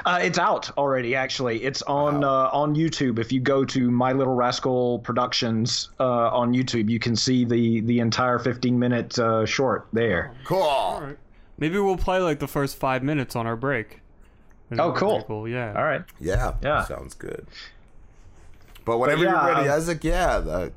Uh, 0.05 0.19
it's 0.23 0.39
out 0.39 0.77
already. 0.78 1.15
Actually, 1.15 1.62
it's 1.62 1.82
on 1.82 2.24
uh, 2.24 2.48
on 2.52 2.74
YouTube. 2.74 3.19
If 3.19 3.32
you 3.32 3.40
go 3.40 3.65
to 3.66 3.90
My 3.90 4.12
Little 4.12 4.35
Rascal 4.35 5.01
Productions 5.01 5.90
uh, 6.01 6.28
on 6.31 6.55
YouTube, 6.55 6.89
you 6.89 6.98
can 6.98 7.16
see 7.16 7.44
the 7.44 7.81
the 7.82 8.01
entire 8.01 8.39
15 8.39 8.78
minute 8.78 9.19
uh, 9.19 9.44
short 9.44 9.86
there. 9.93 10.32
Cool. 10.44 11.16
maybe 11.59 11.78
we'll 11.78 11.97
play 11.97 12.19
like 12.19 12.39
the 12.39 12.48
first 12.48 12.77
five 12.78 13.02
minutes 13.02 13.36
on 13.36 13.47
our 13.47 13.56
break. 13.56 14.01
Oh, 14.78 14.93
cool. 14.93 15.23
Cool. 15.24 15.48
Yeah. 15.48 15.74
All 15.77 15.85
right. 15.85 16.02
Yeah. 16.19 16.55
Yeah. 16.62 16.85
Sounds 16.85 17.15
good. 17.15 17.47
But 18.85 18.98
whenever 18.98 19.24
yeah, 19.24 19.31
you're 19.47 19.55
ready, 19.55 19.69
um, 19.69 19.77
Isaac. 19.77 20.02
Yeah. 20.02 20.40
That, 20.40 20.73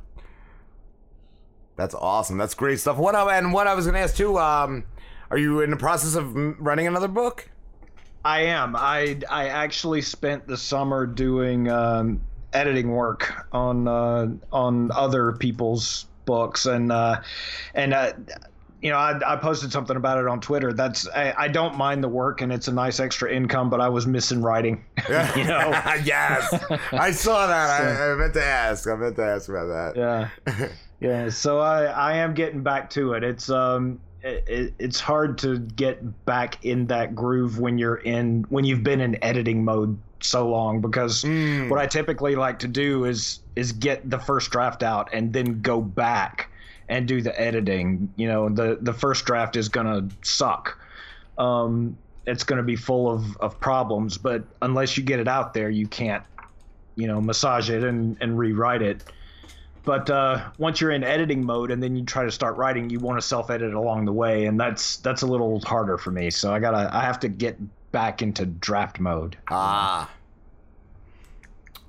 that's 1.76 1.96
awesome. 1.96 2.38
That's 2.38 2.54
great 2.54 2.80
stuff. 2.80 2.98
What 2.98 3.16
I, 3.16 3.38
and 3.38 3.54
what 3.54 3.68
I 3.68 3.74
was 3.74 3.86
gonna 3.86 4.00
ask 4.00 4.16
too. 4.16 4.38
Um, 4.38 4.84
are 5.30 5.38
you 5.38 5.62
in 5.62 5.70
the 5.70 5.78
process 5.78 6.16
of 6.16 6.36
running 6.60 6.88
another 6.88 7.08
book? 7.08 7.50
I 8.28 8.42
am. 8.42 8.76
I 8.76 9.22
I 9.30 9.48
actually 9.48 10.02
spent 10.02 10.48
the 10.48 10.58
summer 10.58 11.06
doing 11.06 11.70
um, 11.70 12.20
editing 12.52 12.92
work 12.92 13.48
on 13.54 13.88
uh, 13.88 14.28
on 14.52 14.92
other 14.92 15.32
people's 15.32 16.08
books, 16.26 16.66
and 16.66 16.92
uh, 16.92 17.22
and 17.74 17.94
uh, 17.94 18.12
you 18.82 18.92
know 18.92 18.98
I, 18.98 19.34
I 19.34 19.38
posted 19.38 19.72
something 19.72 19.96
about 19.96 20.18
it 20.18 20.28
on 20.28 20.42
Twitter. 20.42 20.74
That's 20.74 21.08
I, 21.08 21.36
I 21.38 21.48
don't 21.48 21.78
mind 21.78 22.04
the 22.04 22.10
work, 22.10 22.42
and 22.42 22.52
it's 22.52 22.68
a 22.68 22.74
nice 22.74 23.00
extra 23.00 23.32
income, 23.32 23.70
but 23.70 23.80
I 23.80 23.88
was 23.88 24.06
missing 24.06 24.42
writing. 24.42 24.84
you 25.08 25.46
know. 25.46 25.70
yes, 26.04 26.54
I 26.92 27.12
saw 27.12 27.48
that. 27.48 27.82
I, 27.82 28.12
I 28.12 28.16
meant 28.16 28.34
to 28.34 28.44
ask. 28.44 28.90
I 28.90 28.96
meant 28.96 29.16
to 29.16 29.24
ask 29.24 29.48
about 29.48 29.68
that. 29.68 29.96
Yeah. 29.96 30.70
yeah. 31.00 31.30
So 31.30 31.60
I 31.60 31.86
I 31.86 32.18
am 32.18 32.34
getting 32.34 32.62
back 32.62 32.90
to 32.90 33.14
it. 33.14 33.24
It's 33.24 33.50
um 33.50 34.02
it, 34.24 34.44
it, 34.48 34.74
it's 34.80 35.00
hard 35.00 35.38
to 35.40 35.60
get 35.60 36.26
back 36.26 36.64
in 36.66 36.88
that 36.88 37.16
groove 37.16 37.60
when 37.60 37.78
you're 37.78 37.98
in 37.98 38.46
when 38.50 38.66
you've 38.66 38.84
been 38.84 39.02
in 39.02 39.22
editing 39.24 39.64
mode 39.64 39.98
so 40.22 40.50
long 40.50 40.82
because 40.82 41.24
what 41.70 41.80
I 41.80 41.86
typically 41.86 42.36
like 42.36 42.60
to 42.60 42.68
do 42.68 43.06
is 43.06 43.40
is 43.56 43.72
get 43.72 44.10
the 44.10 44.20
first 44.20 44.52
draft 44.52 44.84
out 44.84 45.10
and 45.14 45.34
then 45.34 45.62
go 45.62 45.82
back 45.82 46.50
and 46.90 47.08
do 47.08 47.22
the 47.22 47.40
editing. 47.40 48.12
You 48.16 48.28
know, 48.28 48.50
the 48.50 48.78
the 48.82 48.94
first 48.94 49.26
draft 49.26 49.56
is 49.56 49.70
gonna 49.70 50.08
suck. 50.24 50.78
Um, 51.38 51.98
it's 52.26 52.44
gonna 52.44 52.64
be 52.64 52.76
full 52.76 53.12
of 53.12 53.38
of 53.38 53.60
problems, 53.60 54.18
but 54.18 54.44
unless 54.62 54.98
you 54.98 55.04
get 55.04 55.20
it 55.20 55.28
out 55.28 55.54
there, 55.54 55.70
you 55.70 55.88
can't 55.88 56.24
you 56.96 57.08
know 57.08 57.22
massage 57.22 57.70
it 57.70 57.84
and 57.84 58.18
and 58.22 58.38
rewrite 58.38 58.82
it. 58.82 59.04
But 59.88 60.10
uh, 60.10 60.50
once 60.58 60.82
you're 60.82 60.92
in 60.92 61.06
editing 61.06 61.46
mode 61.46 61.72
and 61.72 61.82
then 61.82 61.96
you 61.96 62.04
try 62.04 62.26
to 62.26 62.32
start 62.32 62.58
writing, 62.58 62.90
you 62.90 63.00
want 63.00 63.22
to 63.22 63.26
self-edit 63.26 63.74
along 63.74 64.04
the 64.04 64.12
way, 64.12 64.46
and 64.46 64.60
that's 64.60 64.98
that's 64.98 65.22
a 65.22 65.26
little 65.26 65.62
harder 65.62 65.98
for 65.98 66.12
me. 66.12 66.30
So 66.30 66.54
I 66.54 66.60
gotta 66.60 66.94
I 66.94 67.00
have 67.00 67.22
to 67.22 67.30
get 67.30 67.58
back 67.94 68.22
into 68.22 68.46
draft 68.46 69.00
mode. 69.00 69.38
Ah. 69.50 70.10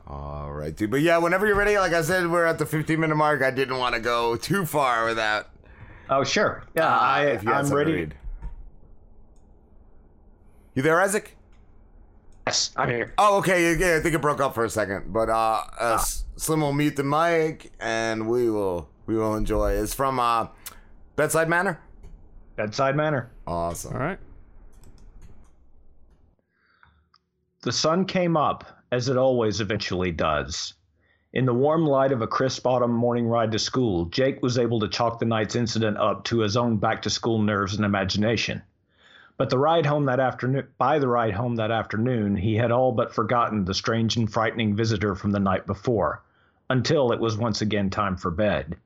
All 0.07 0.53
right, 0.53 0.77
dude. 0.77 0.93
But 0.93 1.01
yeah, 1.01 1.19
whenever 1.19 1.45
you're 1.45 1.57
ready, 1.57 1.77
like 1.77 1.93
I 1.93 2.03
said, 2.03 2.31
we're 2.31 2.45
at 2.45 2.61
the 2.61 2.67
15 2.67 3.01
minute 3.01 3.17
mark. 3.17 3.43
I 3.43 3.51
didn't 3.51 3.79
want 3.79 3.97
to 3.97 4.01
go 4.01 4.37
too 4.37 4.65
far 4.65 5.05
without. 5.05 5.49
Oh, 6.09 6.23
sure. 6.23 6.63
Yeah, 6.77 6.87
uh, 6.87 7.01
i 7.01 7.25
if 7.25 7.43
you 7.43 7.51
i'm 7.51 7.69
ready. 7.69 7.93
read. 7.95 8.15
You 10.77 10.83
there, 10.83 11.01
Isaac? 11.01 11.37
Yes, 12.47 12.71
I'm 12.77 12.91
here. 12.91 13.13
Oh, 13.19 13.39
okay. 13.39 13.75
Yeah, 13.75 13.97
I 13.97 14.01
think 14.01 14.15
it 14.15 14.23
broke 14.23 14.41
up 14.41 14.55
for 14.55 14.65
a 14.65 14.71
second, 14.71 15.13
but 15.13 15.29
uh, 15.29 15.33
uh 15.33 15.65
Ah. 15.81 16.07
S- 16.39 16.45
Slim 16.45 16.61
will 16.61 16.73
mute 16.73 16.95
the 16.97 17.03
mic, 17.05 17.73
and 17.81 18.29
we 18.29 18.49
will 18.49 18.89
we 19.07 19.17
will 19.17 19.35
enjoy. 19.35 19.73
It's 19.73 19.93
from 19.93 20.21
uh, 20.21 20.47
Bedside 21.17 21.49
Manor. 21.49 21.81
Bedside 22.57 22.97
Manor. 22.97 23.31
Awesome. 23.47 23.95
All 23.95 24.01
right. 24.01 24.19
The 27.63 27.73
sun 27.73 28.05
came 28.05 28.37
up, 28.37 28.65
as 28.93 29.09
it 29.09 29.17
always 29.17 29.61
eventually 29.61 30.13
does. 30.13 30.75
In 31.33 31.45
the 31.45 31.53
warm 31.53 31.85
light 31.85 32.13
of 32.13 32.23
a 32.23 32.27
crisp 32.27 32.67
autumn 32.67 32.93
morning 32.93 33.27
ride 33.27 33.53
to 33.53 33.59
school, 33.59 34.07
Jake 34.07 34.41
was 34.41 34.59
able 34.59 34.81
to 34.81 34.89
chalk 34.89 35.19
the 35.19 35.27
night's 35.27 35.57
incident 35.57 35.99
up 35.99 36.25
to 36.25 36.39
his 36.39 36.57
own 36.57 36.77
back 36.77 37.03
to 37.03 37.11
school 37.11 37.43
nerves 37.43 37.75
and 37.75 37.85
imagination. 37.85 38.63
But 39.37 39.51
the 39.51 39.59
ride 39.59 39.87
home 39.87 40.07
that 40.07 40.21
afternoon, 40.21 40.69
by 40.79 40.99
the 40.99 41.09
ride 41.09 41.35
home 41.35 41.57
that 41.57 41.71
afternoon, 41.71 42.37
he 42.37 42.55
had 42.57 42.71
all 42.71 42.93
but 42.93 43.13
forgotten 43.15 43.65
the 43.65 43.75
strange 43.75 44.17
and 44.17 44.33
frightening 44.33 44.75
visitor 44.75 45.15
from 45.15 45.33
the 45.33 45.41
night 45.41 45.67
before, 45.67 46.23
until 46.71 47.13
it 47.13 47.21
was 47.21 47.37
once 47.37 47.61
again 47.63 47.91
time 47.91 48.17
for 48.17 48.31
bed. 48.31 48.77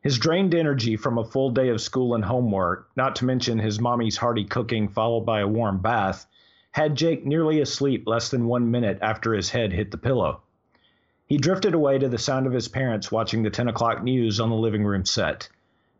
His 0.00 0.18
drained 0.18 0.54
energy 0.54 0.96
from 0.96 1.16
a 1.16 1.24
full 1.24 1.50
day 1.50 1.68
of 1.70 1.80
school 1.80 2.14
and 2.14 2.24
homework, 2.24 2.90
not 2.94 3.16
to 3.16 3.24
mention 3.24 3.58
his 3.58 3.80
mommy's 3.80 4.18
hearty 4.18 4.44
cooking 4.44 4.88
followed 4.88 5.22
by 5.22 5.40
a 5.40 5.48
warm 5.48 5.78
bath, 5.78 6.26
had 6.72 6.94
Jake 6.94 7.24
nearly 7.24 7.60
asleep 7.60 8.06
less 8.06 8.30
than 8.30 8.46
one 8.46 8.70
minute 8.70 8.98
after 9.00 9.32
his 9.32 9.48
head 9.50 9.72
hit 9.72 9.90
the 9.90 9.96
pillow. 9.96 10.42
He 11.26 11.38
drifted 11.38 11.72
away 11.72 11.98
to 11.98 12.08
the 12.08 12.18
sound 12.18 12.46
of 12.46 12.52
his 12.52 12.68
parents 12.68 13.10
watching 13.10 13.42
the 13.42 13.50
10 13.50 13.68
o'clock 13.68 14.02
news 14.02 14.40
on 14.40 14.50
the 14.50 14.56
living 14.56 14.84
room 14.84 15.06
set. 15.06 15.48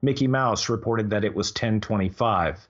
Mickey 0.03 0.27
Mouse 0.27 0.69
reported 0.69 1.09
that 1.11 1.25
it 1.25 1.35
was 1.35 1.49
1025. 1.49 2.69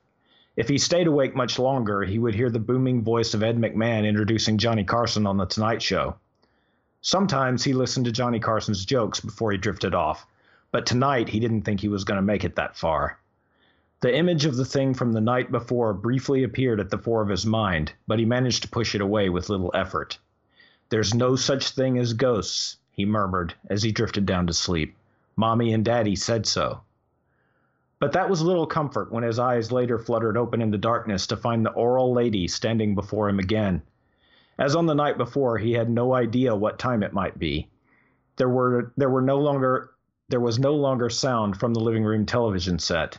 If 0.57 0.69
he 0.69 0.79
stayed 0.79 1.09
awake 1.09 1.35
much 1.35 1.59
longer, 1.59 2.03
he 2.03 2.21
would 2.21 2.37
hear 2.37 2.51
the 2.51 2.61
booming 2.61 3.03
voice 3.03 3.35
of 3.35 3.43
Ed 3.43 3.59
McMahon 3.59 4.07
introducing 4.07 4.59
Johnny 4.59 4.85
Carson 4.85 5.27
on 5.27 5.37
The 5.37 5.47
Tonight 5.47 5.83
Show. 5.83 6.15
Sometimes 7.07 7.63
he 7.63 7.75
listened 7.75 8.07
to 8.07 8.13
Johnny 8.13 8.41
Carson's 8.41 8.87
jokes 8.87 9.21
before 9.21 9.53
he 9.53 9.59
drifted 9.59 9.95
off, 9.95 10.27
but 10.73 10.87
tonight 10.87 11.29
he 11.29 11.39
didn't 11.39 11.61
think 11.61 11.81
he 11.81 11.89
was 11.89 12.03
going 12.03 12.17
to 12.17 12.23
make 12.23 12.45
it 12.45 12.57
that 12.57 12.79
far. 12.79 13.19
The 14.01 14.17
image 14.17 14.47
of 14.47 14.57
the 14.57 14.65
thing 14.65 14.95
from 14.95 15.13
the 15.13 15.21
night 15.21 15.53
before 15.53 15.93
briefly 15.93 16.45
appeared 16.45 16.81
at 16.81 16.89
the 16.89 16.97
fore 16.97 17.21
of 17.21 17.29
his 17.29 17.45
mind, 17.45 17.93
but 18.07 18.19
he 18.19 18.25
managed 18.25 18.63
to 18.63 18.71
push 18.71 18.95
it 18.95 19.03
away 19.03 19.29
with 19.29 19.51
little 19.51 19.71
effort. 19.75 20.19
There's 20.89 21.13
no 21.13 21.37
such 21.37 21.73
thing 21.73 21.99
as 21.99 22.15
ghosts, 22.15 22.79
he 22.91 23.05
murmured 23.05 23.53
as 23.69 23.83
he 23.83 23.93
drifted 23.93 24.25
down 24.25 24.47
to 24.47 24.55
sleep. 24.55 24.97
Mommy 25.37 25.75
and 25.75 25.85
Daddy 25.85 26.17
said 26.17 26.47
so. 26.47 26.81
But 27.99 28.13
that 28.13 28.31
was 28.31 28.41
little 28.41 28.67
comfort 28.67 29.13
when 29.13 29.25
his 29.25 29.39
eyes 29.39 29.71
later 29.71 29.99
fluttered 29.99 30.39
open 30.39 30.63
in 30.63 30.71
the 30.71 30.79
darkness 30.79 31.27
to 31.27 31.37
find 31.37 31.67
the 31.67 31.73
oral 31.73 32.15
lady 32.15 32.49
standing 32.49 32.95
before 32.95 33.29
him 33.29 33.39
again. 33.39 33.83
As 34.59 34.77
on 34.77 34.87
the 34.87 34.95
night 34.95 35.19
before, 35.19 35.59
he 35.59 35.73
had 35.73 35.91
no 35.91 36.15
idea 36.15 36.55
what 36.55 36.79
time 36.79 37.03
it 37.03 37.13
might 37.13 37.39
be. 37.39 37.69
There 38.37 38.49
were 38.49 38.93
there 38.97 39.11
were 39.11 39.23
no 39.23 39.39
longer 39.39 39.91
there 40.29 40.41
was 40.41 40.59
no 40.59 40.75
longer 40.75 41.11
sound 41.11 41.57
from 41.57 41.75
the 41.75 41.81
living 41.81 42.05
room 42.05 42.25
television 42.25 42.79
set. 42.79 43.19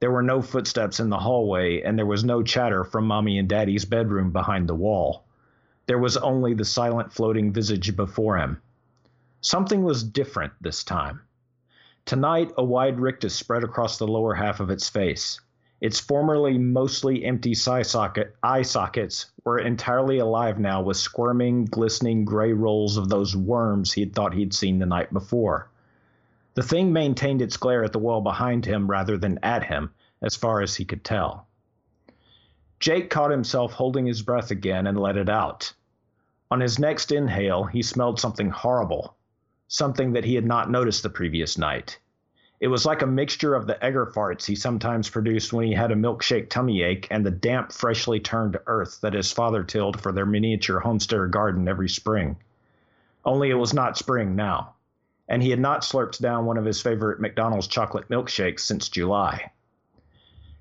There 0.00 0.10
were 0.10 0.22
no 0.22 0.40
footsteps 0.40 0.98
in 0.98 1.10
the 1.10 1.18
hallway, 1.18 1.82
and 1.82 1.98
there 1.98 2.06
was 2.06 2.24
no 2.24 2.42
chatter 2.42 2.82
from 2.84 3.06
Mommy 3.06 3.38
and 3.38 3.48
Daddy's 3.48 3.84
bedroom 3.84 4.30
behind 4.30 4.68
the 4.68 4.74
wall. 4.74 5.24
There 5.86 5.98
was 5.98 6.16
only 6.16 6.54
the 6.54 6.64
silent 6.64 7.12
floating 7.12 7.52
visage 7.52 7.94
before 7.94 8.38
him. 8.38 8.62
Something 9.42 9.82
was 9.84 10.02
different 10.02 10.54
this 10.60 10.82
time. 10.82 11.20
Tonight, 12.06 12.52
a 12.56 12.64
wide 12.64 12.98
rictus 12.98 13.34
spread 13.34 13.64
across 13.64 13.98
the 13.98 14.08
lower 14.08 14.34
half 14.34 14.60
of 14.60 14.70
its 14.70 14.88
face. 14.88 15.40
Its 15.80 15.98
formerly 15.98 16.58
mostly 16.58 17.24
empty 17.24 17.54
eye, 17.66 17.82
socket, 17.82 18.36
eye 18.42 18.60
sockets 18.60 19.30
were 19.44 19.58
entirely 19.58 20.18
alive 20.18 20.58
now 20.58 20.82
with 20.82 20.98
squirming, 20.98 21.64
glistening 21.64 22.24
gray 22.24 22.52
rolls 22.52 22.98
of 22.98 23.08
those 23.08 23.34
worms 23.34 23.92
he 23.92 24.02
had 24.02 24.14
thought 24.14 24.34
he'd 24.34 24.52
seen 24.52 24.78
the 24.78 24.84
night 24.84 25.10
before. 25.12 25.70
The 26.52 26.62
thing 26.62 26.92
maintained 26.92 27.40
its 27.40 27.56
glare 27.56 27.82
at 27.84 27.92
the 27.92 27.98
wall 27.98 28.20
behind 28.20 28.66
him 28.66 28.90
rather 28.90 29.16
than 29.16 29.38
at 29.42 29.64
him, 29.64 29.92
as 30.20 30.36
far 30.36 30.60
as 30.60 30.76
he 30.76 30.84
could 30.84 31.02
tell. 31.04 31.46
Jake 32.78 33.08
caught 33.08 33.30
himself 33.30 33.72
holding 33.72 34.04
his 34.04 34.20
breath 34.20 34.50
again 34.50 34.86
and 34.86 35.00
let 35.00 35.16
it 35.16 35.30
out. 35.30 35.72
On 36.50 36.60
his 36.60 36.78
next 36.78 37.12
inhale, 37.12 37.64
he 37.64 37.82
smelled 37.82 38.20
something 38.20 38.50
horrible, 38.50 39.16
something 39.68 40.12
that 40.12 40.24
he 40.24 40.34
had 40.34 40.44
not 40.44 40.70
noticed 40.70 41.02
the 41.02 41.08
previous 41.08 41.56
night. 41.56 41.99
It 42.60 42.68
was 42.68 42.84
like 42.84 43.00
a 43.00 43.06
mixture 43.06 43.54
of 43.54 43.66
the 43.66 43.82
egger 43.82 44.04
farts 44.04 44.44
he 44.44 44.54
sometimes 44.54 45.08
produced 45.08 45.50
when 45.50 45.66
he 45.66 45.72
had 45.72 45.90
a 45.90 45.96
milkshake 45.96 46.50
tummy 46.50 46.82
ache 46.82 47.08
and 47.10 47.24
the 47.24 47.30
damp, 47.30 47.72
freshly 47.72 48.20
turned 48.20 48.58
earth 48.66 49.00
that 49.00 49.14
his 49.14 49.32
father 49.32 49.64
tilled 49.64 49.98
for 49.98 50.12
their 50.12 50.26
miniature 50.26 50.78
homesteader 50.78 51.26
garden 51.26 51.68
every 51.68 51.88
spring. 51.88 52.36
Only 53.24 53.48
it 53.48 53.54
was 53.54 53.72
not 53.72 53.96
spring 53.96 54.36
now, 54.36 54.74
and 55.26 55.42
he 55.42 55.48
had 55.48 55.58
not 55.58 55.82
slurped 55.82 56.20
down 56.20 56.44
one 56.44 56.58
of 56.58 56.66
his 56.66 56.82
favorite 56.82 57.18
McDonald's 57.18 57.66
chocolate 57.66 58.10
milkshakes 58.10 58.60
since 58.60 58.90
July. 58.90 59.52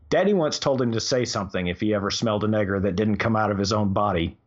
Daddy 0.10 0.34
once 0.34 0.58
told 0.58 0.82
him 0.82 0.94
to 0.94 1.02
say 1.02 1.26
something 1.26 1.68
if 1.68 1.82
he 1.82 1.94
ever 1.94 2.12
smelled 2.12 2.46
an 2.46 2.56
egger 2.56 2.80
that 2.80 2.96
didn't 2.96 3.18
come 3.18 3.36
out 3.36 3.52
of 3.52 3.58
his 3.58 3.74
own 3.74 3.92
body. 3.92 4.38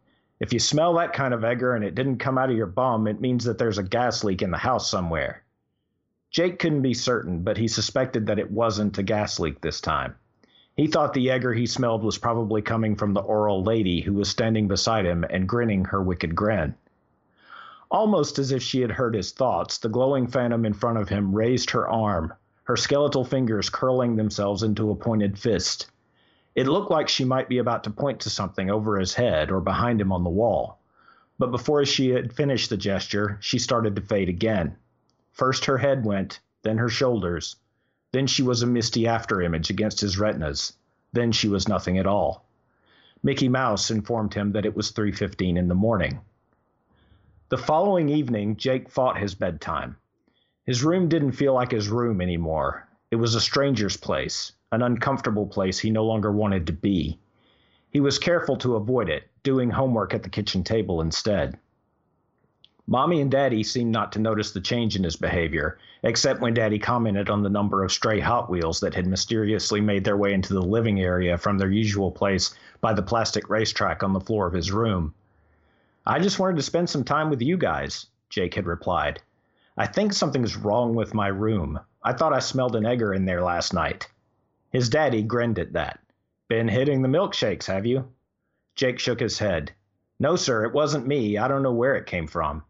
If 0.40 0.54
you 0.54 0.58
smell 0.58 0.94
that 0.94 1.12
kind 1.12 1.34
of 1.34 1.44
egger 1.44 1.74
and 1.74 1.84
it 1.84 1.94
didn't 1.94 2.16
come 2.16 2.38
out 2.38 2.50
of 2.50 2.56
your 2.56 2.66
bum, 2.66 3.06
it 3.06 3.20
means 3.20 3.44
that 3.44 3.58
there's 3.58 3.78
a 3.78 3.82
gas 3.82 4.24
leak 4.24 4.40
in 4.40 4.50
the 4.50 4.56
house 4.56 4.90
somewhere. 4.90 5.42
Jake 6.32 6.58
couldn't 6.58 6.80
be 6.80 6.94
certain, 6.94 7.42
but 7.42 7.58
he 7.58 7.68
suspected 7.68 8.26
that 8.26 8.38
it 8.38 8.50
wasn't 8.50 8.96
a 8.96 9.02
gas 9.02 9.38
leak 9.38 9.60
this 9.60 9.82
time. 9.82 10.14
He 10.74 10.86
thought 10.86 11.12
the 11.12 11.30
egger 11.30 11.52
he 11.52 11.66
smelled 11.66 12.02
was 12.02 12.16
probably 12.16 12.62
coming 12.62 12.96
from 12.96 13.12
the 13.12 13.20
oral 13.20 13.62
lady 13.62 14.00
who 14.00 14.14
was 14.14 14.30
standing 14.30 14.66
beside 14.66 15.04
him 15.04 15.26
and 15.28 15.46
grinning 15.46 15.84
her 15.84 16.02
wicked 16.02 16.34
grin. 16.34 16.74
Almost 17.90 18.38
as 18.38 18.50
if 18.50 18.62
she 18.62 18.80
had 18.80 18.92
heard 18.92 19.14
his 19.14 19.32
thoughts, 19.32 19.76
the 19.76 19.90
glowing 19.90 20.26
phantom 20.26 20.64
in 20.64 20.72
front 20.72 20.96
of 20.96 21.10
him 21.10 21.34
raised 21.34 21.70
her 21.72 21.86
arm, 21.86 22.32
her 22.64 22.78
skeletal 22.78 23.24
fingers 23.26 23.68
curling 23.68 24.16
themselves 24.16 24.62
into 24.62 24.90
a 24.90 24.96
pointed 24.96 25.38
fist. 25.38 25.90
It 26.54 26.66
looked 26.66 26.90
like 26.90 27.10
she 27.10 27.26
might 27.26 27.50
be 27.50 27.58
about 27.58 27.84
to 27.84 27.90
point 27.90 28.20
to 28.20 28.30
something 28.30 28.70
over 28.70 28.98
his 28.98 29.12
head 29.12 29.50
or 29.50 29.60
behind 29.60 30.00
him 30.00 30.10
on 30.10 30.24
the 30.24 30.30
wall. 30.30 30.78
But 31.38 31.50
before 31.50 31.84
she 31.84 32.08
had 32.08 32.32
finished 32.32 32.70
the 32.70 32.78
gesture, 32.78 33.36
she 33.42 33.58
started 33.58 33.96
to 33.96 34.02
fade 34.02 34.30
again. 34.30 34.76
First 35.32 35.64
her 35.64 35.78
head 35.78 36.04
went, 36.04 36.40
then 36.62 36.78
her 36.78 36.88
shoulders. 36.88 37.56
Then 38.12 38.26
she 38.26 38.42
was 38.42 38.62
a 38.62 38.66
misty 38.66 39.06
afterimage 39.06 39.70
against 39.70 40.00
his 40.00 40.18
retinas. 40.18 40.74
Then 41.12 41.32
she 41.32 41.48
was 41.48 41.68
nothing 41.68 41.98
at 41.98 42.06
all. 42.06 42.44
Mickey 43.22 43.48
Mouse 43.48 43.90
informed 43.90 44.34
him 44.34 44.52
that 44.52 44.66
it 44.66 44.76
was 44.76 44.92
3:15 44.92 45.56
in 45.56 45.68
the 45.68 45.74
morning. 45.74 46.20
The 47.48 47.58
following 47.58 48.08
evening, 48.08 48.56
Jake 48.56 48.88
fought 48.88 49.18
his 49.18 49.34
bedtime. 49.34 49.96
His 50.64 50.84
room 50.84 51.08
didn't 51.08 51.32
feel 51.32 51.54
like 51.54 51.70
his 51.70 51.88
room 51.88 52.20
anymore. 52.20 52.86
It 53.10 53.16
was 53.16 53.34
a 53.34 53.40
stranger's 53.40 53.96
place, 53.96 54.52
an 54.70 54.82
uncomfortable 54.82 55.46
place 55.46 55.78
he 55.78 55.90
no 55.90 56.04
longer 56.04 56.32
wanted 56.32 56.66
to 56.66 56.72
be. 56.72 57.18
He 57.90 58.00
was 58.00 58.18
careful 58.18 58.56
to 58.56 58.76
avoid 58.76 59.08
it, 59.08 59.28
doing 59.42 59.70
homework 59.70 60.14
at 60.14 60.22
the 60.22 60.30
kitchen 60.30 60.64
table 60.64 61.00
instead. 61.00 61.58
Mommy 62.88 63.20
and 63.20 63.30
Daddy 63.30 63.62
seemed 63.62 63.92
not 63.92 64.12
to 64.12 64.18
notice 64.18 64.50
the 64.50 64.60
change 64.60 64.96
in 64.96 65.04
his 65.04 65.16
behavior, 65.16 65.78
except 66.02 66.40
when 66.40 66.52
Daddy 66.52 66.80
commented 66.80 67.30
on 67.30 67.42
the 67.42 67.48
number 67.48 67.84
of 67.84 67.92
stray 67.92 68.18
Hot 68.18 68.50
Wheels 68.50 68.80
that 68.80 68.94
had 68.94 69.06
mysteriously 69.06 69.80
made 69.80 70.04
their 70.04 70.16
way 70.16 70.34
into 70.34 70.52
the 70.52 70.60
living 70.60 71.00
area 71.00 71.38
from 71.38 71.58
their 71.58 71.70
usual 71.70 72.10
place 72.10 72.54
by 72.80 72.92
the 72.92 73.02
plastic 73.02 73.48
racetrack 73.48 74.02
on 74.02 74.12
the 74.12 74.20
floor 74.20 74.48
of 74.48 74.52
his 74.52 74.72
room. 74.72 75.14
I 76.04 76.18
just 76.18 76.40
wanted 76.40 76.56
to 76.56 76.62
spend 76.62 76.90
some 76.90 77.04
time 77.04 77.30
with 77.30 77.40
you 77.40 77.56
guys, 77.56 78.06
Jake 78.28 78.54
had 78.54 78.66
replied. 78.66 79.22
I 79.76 79.86
think 79.86 80.12
something's 80.12 80.56
wrong 80.56 80.96
with 80.96 81.14
my 81.14 81.28
room. 81.28 81.78
I 82.02 82.12
thought 82.12 82.34
I 82.34 82.40
smelled 82.40 82.74
an 82.74 82.84
egger 82.84 83.14
in 83.14 83.24
there 83.24 83.42
last 83.42 83.72
night. 83.72 84.08
His 84.70 84.88
daddy 84.88 85.22
grinned 85.22 85.60
at 85.60 85.74
that. 85.74 86.00
Been 86.48 86.66
hitting 86.66 87.00
the 87.00 87.08
milkshakes, 87.08 87.66
have 87.66 87.86
you? 87.86 88.08
Jake 88.74 88.98
shook 88.98 89.20
his 89.20 89.38
head. 89.38 89.72
No, 90.18 90.34
sir, 90.34 90.64
it 90.64 90.74
wasn't 90.74 91.06
me. 91.06 91.38
I 91.38 91.46
don't 91.46 91.62
know 91.62 91.72
where 91.72 91.94
it 91.94 92.06
came 92.06 92.26
from. 92.26 92.64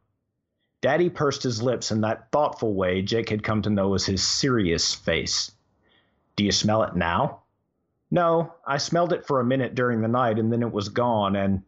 Daddy 0.83 1.09
pursed 1.09 1.43
his 1.43 1.63
lips 1.63 1.91
in 1.91 2.03
that 2.03 2.31
thoughtful 2.33 2.75
way 2.75 3.01
Jake 3.01 3.31
had 3.31 3.43
come 3.43 3.63
to 3.63 3.71
know 3.71 3.95
as 3.95 4.05
his 4.05 4.23
serious 4.23 4.93
face. 4.95 5.53
Do 6.37 6.45
you 6.45 6.53
smell 6.53 6.83
it 6.83 6.95
now? 6.95 7.43
No, 8.11 8.53
I 8.67 8.77
smelled 8.77 9.13
it 9.13 9.25
for 9.25 9.41
a 9.41 9.45
minute 9.45 9.75
during 9.75 10.03
the 10.03 10.09
night 10.09 10.39
and 10.39 10.53
then 10.53 10.63
it 10.63 10.73
was 10.73 10.91
gone, 10.91 11.37
and 11.37 11.63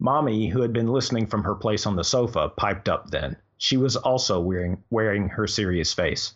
Mommy, 0.00 0.48
who 0.48 0.60
had 0.60 0.72
been 0.72 0.88
listening 0.88 1.26
from 1.26 1.44
her 1.44 1.54
place 1.54 1.86
on 1.86 1.96
the 1.96 2.04
sofa, 2.04 2.52
piped 2.56 2.88
up 2.88 3.10
then. 3.10 3.36
She 3.56 3.76
was 3.76 3.96
also 3.96 4.40
wearing, 4.40 4.82
wearing 4.90 5.28
her 5.28 5.46
serious 5.46 5.92
face. 5.92 6.34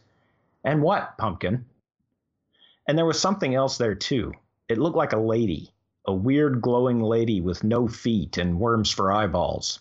And 0.65 0.83
what, 0.83 1.17
Pumpkin? 1.19 1.65
And 2.89 2.99
there 2.99 3.07
was 3.07 3.21
something 3.21 3.55
else 3.55 3.79
there, 3.79 3.95
too. 3.95 4.33
It 4.69 4.79
looked 4.79 4.97
like 4.97 5.13
a 5.13 5.21
lady, 5.21 5.73
a 6.05 6.13
weird 6.13 6.61
glowing 6.61 7.01
lady 7.01 7.41
with 7.41 7.63
no 7.63 7.87
feet 7.87 8.39
and 8.39 8.59
worms 8.59 8.91
for 8.91 9.13
eyeballs. 9.13 9.81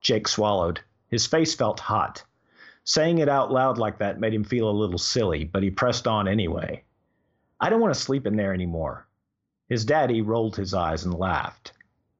Jake 0.00 0.28
swallowed. 0.28 0.80
His 1.08 1.26
face 1.26 1.54
felt 1.54 1.80
hot. 1.80 2.22
Saying 2.84 3.18
it 3.18 3.28
out 3.28 3.50
loud 3.50 3.78
like 3.78 3.98
that 3.98 4.20
made 4.20 4.32
him 4.32 4.44
feel 4.44 4.68
a 4.68 4.72
little 4.72 4.98
silly, 4.98 5.44
but 5.44 5.62
he 5.62 5.70
pressed 5.70 6.06
on 6.06 6.28
anyway. 6.28 6.84
I 7.60 7.70
don't 7.70 7.80
want 7.80 7.94
to 7.94 8.00
sleep 8.00 8.26
in 8.26 8.36
there 8.36 8.54
anymore. 8.54 9.06
His 9.68 9.84
daddy 9.84 10.22
rolled 10.22 10.56
his 10.56 10.72
eyes 10.72 11.04
and 11.04 11.12
laughed. 11.12 11.72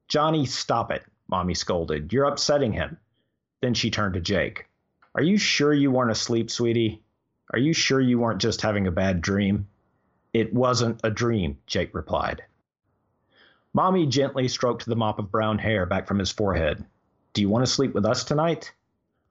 Johnny, 0.07 0.45
stop 0.45 0.91
it, 0.91 1.03
Mommy 1.27 1.53
scolded. 1.53 2.11
You're 2.11 2.25
upsetting 2.25 2.73
him. 2.73 2.97
Then 3.61 3.73
she 3.73 3.91
turned 3.91 4.15
to 4.15 4.21
Jake. 4.21 4.67
Are 5.15 5.23
you 5.23 5.37
sure 5.37 5.73
you 5.73 5.91
weren't 5.91 6.11
asleep, 6.11 6.51
sweetie? 6.51 7.01
Are 7.51 7.59
you 7.59 7.73
sure 7.73 7.99
you 7.99 8.19
weren't 8.19 8.41
just 8.41 8.61
having 8.61 8.85
a 8.85 8.91
bad 8.91 9.21
dream? 9.21 9.67
It 10.33 10.53
wasn't 10.53 11.01
a 11.03 11.09
dream, 11.09 11.57
Jake 11.65 11.95
replied. 11.95 12.43
Mommy 13.73 14.05
gently 14.05 14.47
stroked 14.47 14.85
the 14.85 14.95
mop 14.95 15.19
of 15.19 15.31
brown 15.31 15.57
hair 15.57 15.85
back 15.85 16.07
from 16.07 16.19
his 16.19 16.31
forehead. 16.31 16.85
Do 17.33 17.41
you 17.41 17.49
want 17.49 17.65
to 17.65 17.71
sleep 17.71 17.93
with 17.93 18.05
us 18.05 18.23
tonight? 18.23 18.71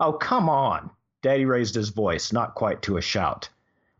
Oh, 0.00 0.12
come 0.12 0.48
on. 0.48 0.90
Daddy 1.22 1.44
raised 1.44 1.74
his 1.74 1.88
voice, 1.88 2.32
not 2.32 2.54
quite 2.54 2.82
to 2.82 2.96
a 2.96 3.02
shout. 3.02 3.48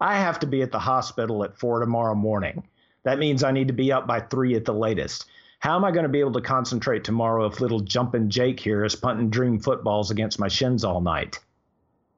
I 0.00 0.16
have 0.18 0.38
to 0.40 0.46
be 0.46 0.62
at 0.62 0.70
the 0.70 0.78
hospital 0.78 1.42
at 1.42 1.58
four 1.58 1.80
tomorrow 1.80 2.14
morning. 2.14 2.62
That 3.02 3.18
means 3.18 3.42
I 3.42 3.50
need 3.50 3.66
to 3.68 3.74
be 3.74 3.90
up 3.90 4.06
by 4.06 4.20
three 4.20 4.54
at 4.54 4.64
the 4.64 4.74
latest. 4.74 5.26
How 5.58 5.74
am 5.74 5.84
I 5.84 5.90
going 5.90 6.04
to 6.04 6.08
be 6.08 6.20
able 6.20 6.32
to 6.34 6.40
concentrate 6.40 7.02
tomorrow 7.02 7.46
if 7.46 7.60
little 7.60 7.80
jumpin' 7.80 8.30
Jake 8.30 8.60
here 8.60 8.84
is 8.84 8.94
punting 8.94 9.30
dream 9.30 9.58
footballs 9.58 10.12
against 10.12 10.38
my 10.38 10.46
shins 10.46 10.84
all 10.84 11.00
night? 11.00 11.40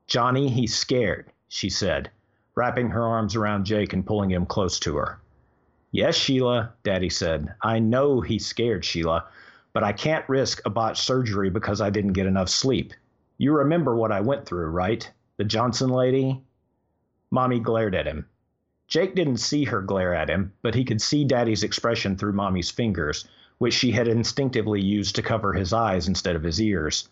Johnny, 0.07 0.49
he's 0.51 0.77
scared, 0.77 1.33
she 1.49 1.71
said, 1.71 2.11
wrapping 2.55 2.91
her 2.91 3.03
arms 3.03 3.35
around 3.35 3.65
Jake 3.65 3.95
and 3.95 4.05
pulling 4.05 4.31
him 4.31 4.45
close 4.45 4.79
to 4.81 4.97
her. 4.97 5.21
Yes, 5.91 6.17
Sheila, 6.17 6.75
Daddy 6.83 7.09
said. 7.09 7.55
I 7.63 7.79
know 7.79 8.21
he's 8.21 8.45
scared, 8.45 8.85
Sheila, 8.85 9.25
but 9.73 9.85
I 9.85 9.93
can't 9.93 10.29
risk 10.29 10.61
a 10.67 10.71
botched 10.71 11.03
surgery 11.03 11.49
because 11.49 11.81
I 11.81 11.89
didn't 11.89 12.13
get 12.13 12.27
enough 12.27 12.51
sleep. 12.51 12.93
You 13.41 13.55
remember 13.55 13.97
what 13.97 14.13
I 14.13 14.21
went 14.21 14.45
through, 14.45 14.67
right? 14.67 15.11
The 15.39 15.45
Johnson 15.45 15.89
lady? 15.89 16.43
Mommy 17.31 17.59
glared 17.59 17.95
at 17.95 18.07
him. 18.07 18.27
Jake 18.87 19.15
didn't 19.15 19.39
see 19.39 19.65
her 19.65 19.81
glare 19.81 20.15
at 20.15 20.29
him, 20.29 20.53
but 20.61 20.75
he 20.75 20.85
could 20.85 21.01
see 21.01 21.25
Daddy's 21.25 21.63
expression 21.63 22.19
through 22.19 22.35
Mommy's 22.35 22.71
fingers, 22.71 23.27
which 23.57 23.73
she 23.73 23.93
had 23.93 24.09
instinctively 24.09 24.83
used 24.83 25.17
to 25.17 25.23
cover 25.23 25.55
his 25.55 25.73
eyes 25.73 26.07
instead 26.07 26.37
of 26.37 26.43
his 26.43 26.61
ears. 26.61 27.09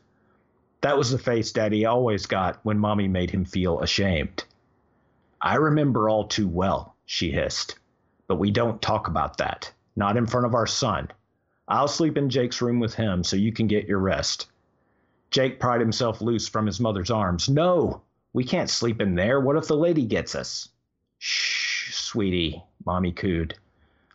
That 0.82 0.98
was 0.98 1.10
the 1.10 1.18
face 1.18 1.50
Daddy 1.50 1.86
always 1.86 2.26
got 2.26 2.60
when 2.62 2.78
Mommy 2.78 3.08
made 3.08 3.30
him 3.30 3.46
feel 3.46 3.80
ashamed. 3.80 4.44
I 5.40 5.54
remember 5.54 6.10
all 6.10 6.28
too 6.28 6.46
well, 6.46 6.94
she 7.06 7.30
hissed. 7.30 7.78
But 8.26 8.36
we 8.36 8.50
don't 8.50 8.82
talk 8.82 9.08
about 9.08 9.38
that. 9.38 9.72
Not 9.96 10.18
in 10.18 10.26
front 10.26 10.44
of 10.44 10.54
our 10.54 10.66
son. 10.66 11.10
I'll 11.68 11.88
sleep 11.88 12.18
in 12.18 12.28
Jake's 12.28 12.60
room 12.60 12.80
with 12.80 12.92
him 12.96 13.24
so 13.24 13.34
you 13.34 13.50
can 13.50 13.66
get 13.66 13.88
your 13.88 14.00
rest. 14.00 14.48
Jake 15.30 15.60
pried 15.60 15.80
himself 15.80 16.20
loose 16.20 16.48
from 16.48 16.66
his 16.66 16.80
mother's 16.80 17.10
arms. 17.10 17.48
No, 17.48 18.02
we 18.32 18.44
can't 18.44 18.70
sleep 18.70 19.00
in 19.00 19.14
there. 19.14 19.40
What 19.40 19.56
if 19.56 19.68
the 19.68 19.76
lady 19.76 20.06
gets 20.06 20.34
us? 20.34 20.68
Shh, 21.18 21.92
sweetie, 21.94 22.62
Mommy 22.84 23.12
cooed. 23.12 23.54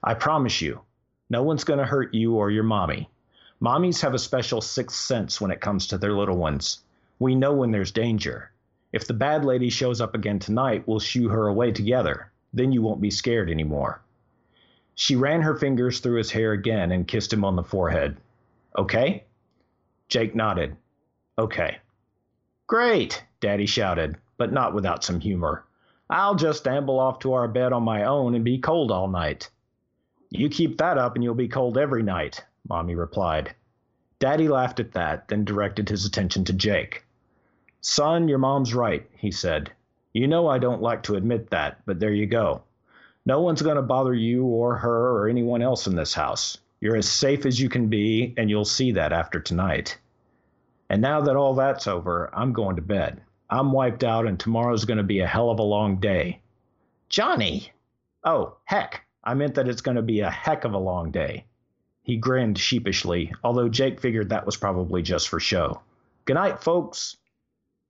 I 0.03 0.15
promise 0.15 0.61
you, 0.61 0.81
no 1.29 1.43
one's 1.43 1.63
going 1.63 1.79
to 1.79 1.85
hurt 1.85 2.13
you 2.13 2.35
or 2.35 2.49
your 2.49 2.63
mommy. 2.63 3.09
Mommies 3.61 4.01
have 4.01 4.13
a 4.13 4.19
special 4.19 4.59
sixth 4.59 4.97
sense 4.97 5.39
when 5.39 5.51
it 5.51 5.61
comes 5.61 5.87
to 5.87 5.97
their 5.97 6.13
little 6.13 6.37
ones. 6.37 6.83
We 7.19 7.35
know 7.35 7.53
when 7.53 7.71
there's 7.71 7.91
danger. 7.91 8.51
If 8.91 9.07
the 9.07 9.13
bad 9.13 9.45
lady 9.45 9.69
shows 9.69 10.01
up 10.01 10.15
again 10.15 10.39
tonight, 10.39 10.83
we'll 10.85 10.99
shoo 10.99 11.29
her 11.29 11.47
away 11.47 11.71
together. 11.71 12.31
Then 12.53 12.71
you 12.71 12.81
won't 12.81 13.01
be 13.01 13.09
scared 13.09 13.49
anymore. 13.49 14.01
She 14.95 15.15
ran 15.15 15.41
her 15.41 15.55
fingers 15.55 15.99
through 15.99 16.17
his 16.17 16.31
hair 16.31 16.51
again 16.51 16.91
and 16.91 17.07
kissed 17.07 17.33
him 17.33 17.45
on 17.45 17.55
the 17.55 17.63
forehead. 17.63 18.17
Okay? 18.77 19.23
Jake 20.09 20.35
nodded. 20.35 20.75
Okay. 21.37 21.77
Great, 22.67 23.23
Daddy 23.39 23.65
shouted, 23.65 24.17
but 24.37 24.53
not 24.53 24.73
without 24.73 25.03
some 25.03 25.19
humor. 25.19 25.65
I'll 26.09 26.35
just 26.35 26.67
amble 26.67 26.99
off 26.99 27.19
to 27.19 27.33
our 27.33 27.47
bed 27.47 27.73
on 27.73 27.83
my 27.83 28.03
own 28.03 28.35
and 28.35 28.43
be 28.43 28.59
cold 28.59 28.91
all 28.91 29.07
night. 29.07 29.49
You 30.29 30.49
keep 30.49 30.77
that 30.77 30.97
up 30.97 31.15
and 31.15 31.23
you'll 31.23 31.35
be 31.35 31.47
cold 31.47 31.77
every 31.77 32.03
night, 32.03 32.43
Mommy 32.67 32.95
replied. 32.95 33.55
Daddy 34.19 34.47
laughed 34.47 34.79
at 34.79 34.93
that, 34.93 35.27
then 35.27 35.43
directed 35.43 35.89
his 35.89 36.05
attention 36.05 36.45
to 36.45 36.53
Jake. 36.53 37.03
Son, 37.81 38.27
your 38.27 38.37
mom's 38.37 38.73
right, 38.73 39.09
he 39.17 39.31
said. 39.31 39.71
You 40.13 40.27
know 40.27 40.47
I 40.47 40.59
don't 40.59 40.81
like 40.81 41.03
to 41.03 41.15
admit 41.15 41.49
that, 41.49 41.81
but 41.85 41.99
there 41.99 42.13
you 42.13 42.25
go. 42.25 42.63
No 43.25 43.41
one's 43.41 43.61
going 43.61 43.75
to 43.75 43.81
bother 43.81 44.13
you 44.13 44.45
or 44.45 44.77
her 44.77 45.11
or 45.11 45.27
anyone 45.27 45.61
else 45.61 45.87
in 45.87 45.95
this 45.95 46.13
house. 46.13 46.59
You're 46.79 46.95
as 46.95 47.09
safe 47.09 47.45
as 47.45 47.59
you 47.59 47.69
can 47.69 47.87
be, 47.87 48.33
and 48.37 48.49
you'll 48.49 48.65
see 48.65 48.91
that 48.93 49.13
after 49.13 49.39
tonight. 49.39 49.97
And 50.89 51.01
now 51.01 51.21
that 51.21 51.35
all 51.35 51.55
that's 51.55 51.87
over, 51.87 52.29
I'm 52.33 52.53
going 52.53 52.75
to 52.75 52.81
bed. 52.81 53.21
I'm 53.49 53.71
wiped 53.71 54.03
out, 54.03 54.27
and 54.27 54.39
tomorrow's 54.39 54.85
going 54.85 54.97
to 54.97 55.03
be 55.03 55.19
a 55.19 55.27
hell 55.27 55.49
of 55.49 55.59
a 55.59 55.63
long 55.63 55.99
day. 55.99 56.41
Johnny! 57.09 57.71
Oh, 58.23 58.57
heck, 58.65 59.05
I 59.23 59.33
meant 59.33 59.55
that 59.55 59.67
it's 59.67 59.81
going 59.81 59.97
to 59.97 60.01
be 60.01 60.21
a 60.21 60.29
heck 60.29 60.63
of 60.65 60.73
a 60.73 60.77
long 60.77 61.11
day. 61.11 61.45
He 62.03 62.17
grinned 62.17 62.57
sheepishly, 62.57 63.33
although 63.43 63.69
Jake 63.69 63.99
figured 63.99 64.29
that 64.29 64.45
was 64.45 64.57
probably 64.57 65.01
just 65.01 65.29
for 65.29 65.39
show. 65.39 65.81
Good 66.25 66.33
night, 66.35 66.61
folks. 66.61 67.17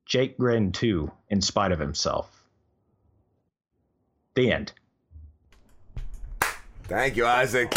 Jake 0.06 0.38
grinned 0.38 0.74
too, 0.74 1.12
in 1.30 1.42
spite 1.42 1.72
of 1.72 1.80
himself. 1.80 2.44
The 4.36 4.52
end. 4.52 4.74
Thank 6.84 7.16
you, 7.16 7.26
Isaac. 7.26 7.74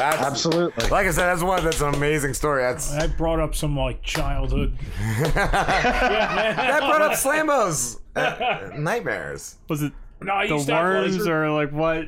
That's, 0.00 0.22
Absolutely. 0.22 0.88
Like 0.88 1.06
I 1.06 1.10
said, 1.10 1.26
that's 1.26 1.42
one. 1.42 1.62
That's 1.62 1.80
an 1.82 1.94
amazing 1.94 2.32
story. 2.34 2.62
That's 2.62 2.90
That 2.92 3.16
brought 3.18 3.38
up 3.40 3.54
some 3.54 3.76
like 3.76 4.02
childhood. 4.02 4.76
that 5.34 6.78
brought 6.80 7.02
up 7.02 7.14
Slambo's 7.14 8.00
uh, 8.16 8.70
nightmares. 8.76 9.56
Was 9.68 9.82
it 9.82 9.92
No, 10.20 10.32
I 10.32 10.46
the 10.46 10.54
used 10.54 10.66
to 10.68 10.74
have 10.74 10.84
worms 10.84 11.18
like, 11.18 11.28
or 11.28 11.50
like 11.50 11.72
what? 11.72 11.98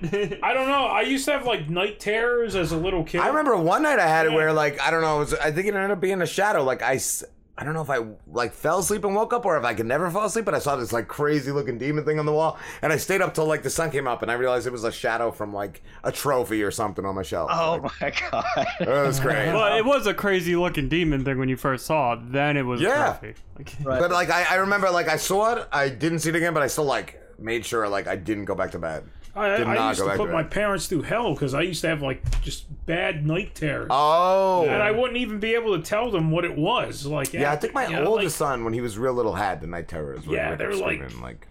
I 0.43 0.53
don't 0.55 0.69
know. 0.69 0.87
I 0.87 1.03
used 1.03 1.25
to 1.27 1.33
have 1.33 1.47
like 1.47 1.69
night 1.69 2.01
terrors 2.01 2.55
as 2.57 2.73
a 2.73 2.77
little 2.77 3.05
kid. 3.05 3.21
I 3.21 3.29
remember 3.29 3.57
one 3.57 3.83
night 3.83 3.99
I 3.99 4.09
had 4.09 4.27
it 4.27 4.33
where 4.33 4.53
like 4.53 4.81
I 4.81 4.91
don't 4.91 5.03
know. 5.03 5.17
It 5.17 5.21
was, 5.21 5.35
I 5.35 5.51
think 5.53 5.67
it 5.69 5.75
ended 5.75 5.91
up 5.91 6.01
being 6.01 6.23
a 6.23 6.27
shadow. 6.27 6.63
Like 6.65 6.83
I, 6.83 6.95
s- 6.95 7.25
I 7.63 7.65
don't 7.65 7.75
know 7.75 7.83
if 7.83 7.91
I 7.91 8.01
like 8.27 8.53
fell 8.53 8.81
asleep 8.81 9.05
and 9.05 9.15
woke 9.15 9.33
up 9.33 9.45
or 9.47 9.57
if 9.57 9.65
I 9.65 9.73
could 9.73 9.87
never 9.87 10.11
fall 10.11 10.25
asleep. 10.27 10.45
But 10.45 10.55
I 10.55 10.59
saw 10.59 10.75
this 10.75 10.93
like 10.93 11.07
crazy 11.07 11.53
looking 11.53 11.79
demon 11.79 12.05
thing 12.05 12.19
on 12.19 12.27
the 12.27 12.33
wall, 12.33 12.59
and 12.83 12.93
I 12.93 12.97
stayed 12.97 13.23
up 13.23 13.35
till 13.35 13.47
like 13.47 13.63
the 13.63 13.71
sun 13.71 13.93
came 13.93 14.09
up, 14.09 14.23
and 14.23 14.31
I 14.31 14.35
realized 14.35 14.67
it 14.67 14.73
was 14.73 14.83
a 14.83 14.91
shadow 14.91 15.31
from 15.31 15.55
like 15.55 15.81
a 16.03 16.11
trophy 16.11 16.63
or 16.65 16.73
something 16.73 17.05
on 17.05 17.15
my 17.15 17.23
shelf. 17.23 17.51
Oh 17.53 17.89
my 18.01 18.13
god. 18.31 18.45
It 18.81 18.89
was 18.89 19.21
great. 19.21 19.53
well, 19.53 19.77
it 19.79 19.85
was 19.85 20.09
a 20.09 20.15
crazy 20.15 20.57
looking 20.57 20.89
demon 20.89 21.25
thing 21.25 21.39
when 21.39 21.49
you 21.49 21.57
first 21.57 21.87
saw 21.87 22.15
it. 22.15 22.33
Then 22.33 22.57
it 22.57 22.63
was 22.67 22.81
Yeah. 22.81 23.17
a 23.17 23.21
trophy. 23.21 23.35
Like, 23.57 23.85
But 23.85 24.11
like 24.11 24.31
I, 24.31 24.45
I 24.51 24.55
remember 24.57 24.91
like 24.91 25.09
I 25.09 25.17
saw 25.17 25.55
it, 25.55 25.69
I 25.71 25.89
didn't 25.89 26.19
see 26.19 26.31
it 26.31 26.35
again, 26.37 26.53
but 26.55 26.65
I 26.65 26.67
still 26.67 26.85
like 26.85 27.21
made 27.39 27.65
sure 27.65 27.89
like 27.89 28.07
I 28.09 28.17
didn't 28.17 28.47
go 28.47 28.55
back 28.57 28.73
to 28.73 28.79
bed. 28.79 29.05
I, 29.35 29.57
Did 29.57 29.67
I 29.67 29.75
not 29.75 29.89
used 29.89 30.01
go 30.01 30.05
to 30.05 30.11
back 30.11 30.19
put 30.19 30.27
to 30.27 30.33
my 30.33 30.43
bed. 30.43 30.51
parents 30.51 30.87
through 30.89 31.03
hell 31.03 31.33
because 31.33 31.55
I 31.55 31.63
used 31.63 31.81
to 31.83 31.89
have 31.89 32.03
like 32.03 32.43
just 32.43 32.67
bad 32.85 33.27
night 33.27 33.55
terrors. 33.55 33.89
Oh. 33.91 34.65
and 34.69 34.83
I 34.83 34.91
wouldn't 34.91 35.17
even 35.17 35.41
be 35.41 35.55
able 35.55 35.77
to 35.77 35.83
tell 35.83 36.11
them 36.11 36.31
what 36.31 36.45
it 36.45 36.55
was. 36.57 37.07
Like, 37.07 37.33
Yeah, 37.33 37.51
I 37.51 37.57
think 37.57 37.73
my 37.73 37.87
you 37.87 37.97
know, 37.97 38.05
oldest 38.07 38.37
son, 38.37 38.63
when 38.65 38.75
he 38.75 38.81
was 38.83 38.99
real 38.99 39.15
little, 39.15 39.35
had 39.35 39.61
the 39.63 39.67
night 39.67 39.89
terrors. 39.89 40.27
where 40.27 40.37
Yeah, 40.37 40.55
they're 40.57 40.75
like- 40.75 40.99
screaming, 41.03 41.23
like 41.23 41.47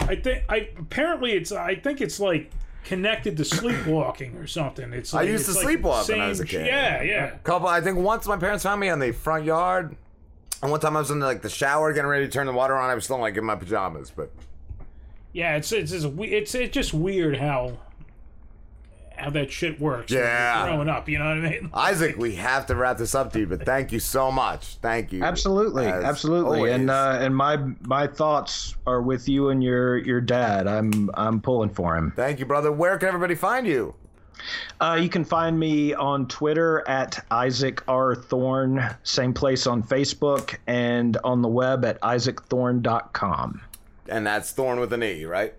I 0.00 0.16
think 0.16 0.44
I 0.48 0.68
apparently 0.78 1.32
it's 1.32 1.52
I 1.52 1.74
think 1.76 2.00
it's 2.00 2.20
like 2.20 2.50
connected 2.84 3.36
to 3.38 3.44
sleepwalking 3.44 4.36
or 4.36 4.46
something. 4.46 4.92
It's 4.92 5.14
I 5.14 5.20
like, 5.20 5.28
used 5.28 5.46
to 5.46 5.52
it's 5.52 5.64
like 5.64 5.78
sleepwalk 5.78 6.08
when 6.08 6.20
I 6.20 6.28
was 6.28 6.40
a 6.40 6.46
same- 6.46 6.48
kid. 6.60 6.66
Yeah, 6.66 7.02
yeah. 7.02 7.30
Couple, 7.42 7.68
I 7.68 7.80
think 7.80 7.98
once 7.98 8.26
my 8.26 8.36
parents 8.36 8.64
found 8.64 8.80
me 8.80 8.88
on 8.90 8.98
the 8.98 9.12
front 9.12 9.44
yard, 9.44 9.96
and 10.62 10.70
one 10.70 10.80
time 10.80 10.96
I 10.96 11.00
was 11.00 11.10
in 11.10 11.20
like 11.20 11.42
the 11.42 11.48
shower 11.50 11.92
getting 11.92 12.08
ready 12.10 12.24
to 12.26 12.30
turn 12.30 12.46
the 12.46 12.52
water 12.52 12.74
on. 12.76 12.88
I 12.90 12.94
was 12.94 13.04
still 13.04 13.18
like 13.18 13.36
in 13.36 13.44
my 13.44 13.56
pajamas, 13.56 14.10
but 14.10 14.30
Yeah, 15.34 15.56
it's 15.56 15.72
it's 15.72 15.90
it's 15.92 16.06
it's, 16.06 16.54
it's 16.54 16.72
just 16.72 16.94
weird 16.94 17.36
how 17.36 17.76
how 19.16 19.30
that 19.30 19.50
shit 19.50 19.80
works. 19.80 20.12
Yeah. 20.12 20.66
growing 20.66 20.88
up, 20.88 21.08
you 21.08 21.18
know 21.18 21.26
what 21.26 21.38
I 21.38 21.50
mean? 21.50 21.70
Isaac, 21.74 22.16
we 22.16 22.36
have 22.36 22.66
to 22.66 22.76
wrap 22.76 22.98
this 22.98 23.14
up, 23.14 23.32
dude. 23.32 23.48
But 23.48 23.64
thank 23.64 23.90
you 23.90 23.98
so 23.98 24.30
much. 24.30 24.76
Thank 24.76 25.12
you. 25.12 25.24
Absolutely, 25.24 25.86
absolutely, 25.86 26.58
always. 26.58 26.74
and 26.74 26.90
uh, 26.90 27.18
and 27.20 27.34
my 27.34 27.56
my 27.80 28.06
thoughts 28.06 28.76
are 28.86 29.02
with 29.02 29.28
you 29.28 29.48
and 29.48 29.62
your 29.62 29.98
your 29.98 30.20
dad. 30.20 30.68
I'm 30.68 31.10
I'm 31.14 31.40
pulling 31.40 31.70
for 31.70 31.96
him. 31.96 32.12
Thank 32.14 32.38
you, 32.38 32.46
brother. 32.46 32.70
Where 32.70 32.96
can 32.96 33.08
everybody 33.08 33.34
find 33.34 33.66
you? 33.66 33.94
Uh, 34.80 34.98
you 35.00 35.08
can 35.08 35.24
find 35.24 35.58
me 35.58 35.94
on 35.94 36.28
Twitter 36.28 36.86
at 36.88 37.24
Isaac 37.30 37.82
R 37.88 38.14
Thorne, 38.14 38.94
same 39.02 39.34
place 39.34 39.66
on 39.66 39.82
Facebook, 39.82 40.56
and 40.68 41.16
on 41.24 41.42
the 41.42 41.48
web 41.48 41.84
at 41.84 42.00
isaacthorne.com. 42.02 43.60
And 44.08 44.26
that's 44.26 44.52
Thorn 44.52 44.80
with 44.80 44.92
an 44.92 45.02
E, 45.02 45.24
right? 45.24 45.54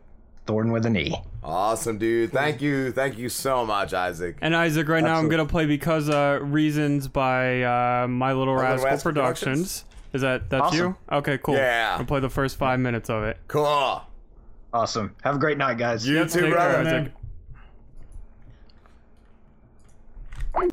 Thorn 0.45 0.71
with 0.71 0.85
an 0.85 0.95
E. 0.95 1.15
Awesome, 1.43 1.97
dude. 1.97 2.31
Thank 2.31 2.61
you. 2.61 2.91
Thank 2.91 3.17
you 3.17 3.29
so 3.29 3.65
much, 3.65 3.93
Isaac. 3.93 4.37
And 4.41 4.55
Isaac, 4.55 4.87
right 4.87 5.01
now 5.03 5.09
I'm 5.09 5.25
Absolutely. 5.25 5.37
gonna 5.37 5.49
play 5.49 5.65
because 5.65 6.09
uh, 6.09 6.39
reasons 6.41 7.07
by 7.07 7.63
uh, 7.63 8.07
My 8.07 8.33
Little 8.33 8.55
Rascal 8.55 8.85
Rascal 8.85 9.11
Productions. 9.11 9.85
Is 10.13 10.21
that 10.21 10.49
that's 10.49 10.63
Awesome. 10.67 10.77
you? 10.79 10.97
Okay, 11.17 11.37
cool. 11.39 11.55
Yeah. 11.55 11.95
I'll 11.99 12.05
play 12.05 12.19
the 12.19 12.29
first 12.29 12.57
five 12.57 12.79
minutes 12.79 13.09
of 13.09 13.23
it. 13.23 13.37
Cool. 13.47 14.01
Awesome. 14.73 15.15
Have 15.23 15.35
a 15.35 15.39
great 15.39 15.57
night, 15.57 15.77
guys. 15.77 16.07
You 16.07 16.25
too, 16.25 16.41
Take 16.41 16.51
brother. 16.51 16.83
care, 16.83 16.99
Isaac. 17.01 17.11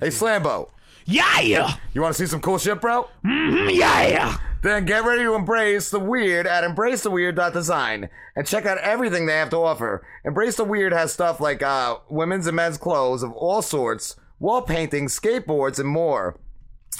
Hey, 0.00 0.08
Slambo. 0.08 0.70
Yeah! 1.06 1.74
You 1.92 2.00
want 2.02 2.14
to 2.14 2.22
see 2.22 2.26
some 2.28 2.40
cool 2.40 2.58
shit, 2.58 2.80
bro? 2.80 3.08
Mm, 3.24 3.74
yeah! 3.74 4.36
Then 4.62 4.84
get 4.86 5.04
ready 5.04 5.24
to 5.24 5.34
embrace 5.34 5.90
the 5.90 5.98
weird 5.98 6.46
at 6.46 6.62
embracetheweird.design 6.62 8.08
and 8.36 8.46
check 8.46 8.64
out 8.64 8.78
everything 8.78 9.26
they 9.26 9.34
have 9.34 9.50
to 9.50 9.56
offer. 9.56 10.06
Embrace 10.24 10.56
the 10.56 10.64
Weird 10.64 10.92
has 10.92 11.12
stuff 11.12 11.40
like 11.40 11.62
uh, 11.62 11.96
women's 12.08 12.46
and 12.46 12.54
men's 12.54 12.78
clothes 12.78 13.24
of 13.24 13.32
all 13.32 13.60
sorts, 13.60 14.14
wall 14.38 14.62
paintings, 14.62 15.18
skateboards, 15.18 15.80
and 15.80 15.88
more. 15.88 16.38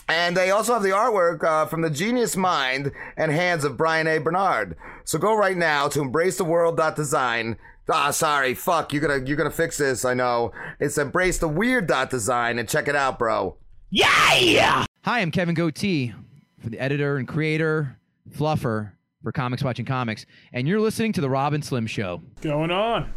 And 0.09 0.37
they 0.37 0.51
also 0.51 0.73
have 0.75 0.83
the 0.83 0.89
artwork 0.91 1.45
uh, 1.45 1.67
from 1.67 1.83
the 1.83 1.91
genius 1.91 2.37
mind 2.37 2.91
and 3.17 3.31
hands 3.31 3.65
of 3.65 3.77
Brian 3.77 4.09
A. 4.09 4.19
Bernard. 4.19 4.77
So 5.05 5.19
go 5.19 5.37
right 5.37 5.57
now 5.57 5.87
to 5.89 6.01
embracetheworld.design. 6.01 7.57
Ah, 7.89 8.11
sorry, 8.11 8.55
fuck. 8.55 8.93
You're 8.93 9.03
gonna 9.07 9.25
you're 9.25 9.37
gonna 9.37 9.51
fix 9.51 9.77
this. 9.79 10.05
I 10.05 10.15
know. 10.15 10.53
It's 10.81 10.99
embracetheweird.design 10.99 12.59
and 12.59 12.69
check 12.69 12.89
it 12.89 12.97
out, 12.97 13.19
bro. 13.19 13.57
Yeah! 13.91 14.87
Hi, 15.05 15.21
I'm 15.21 15.31
Kevin 15.31 15.55
Goatee, 15.55 16.15
for 16.63 16.71
the 16.71 16.79
editor 16.79 17.17
and 17.17 17.27
creator, 17.27 17.99
fluffer 18.31 18.93
for 19.23 19.33
Comics 19.33 19.63
Watching 19.63 19.85
Comics, 19.85 20.27
and 20.53 20.67
you're 20.69 20.81
listening 20.81 21.13
to 21.15 21.21
the 21.21 21.29
Rob 21.29 21.53
and 21.53 21.65
Slim 21.65 21.87
Show. 21.87 22.23
Going 22.41 22.71
on. 22.71 23.13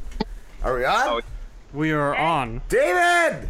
Are 0.63 0.75
we 0.75 0.85
on? 0.85 1.21
We 1.73 1.91
are 1.91 2.15
on. 2.15 2.61
David! 2.69 3.49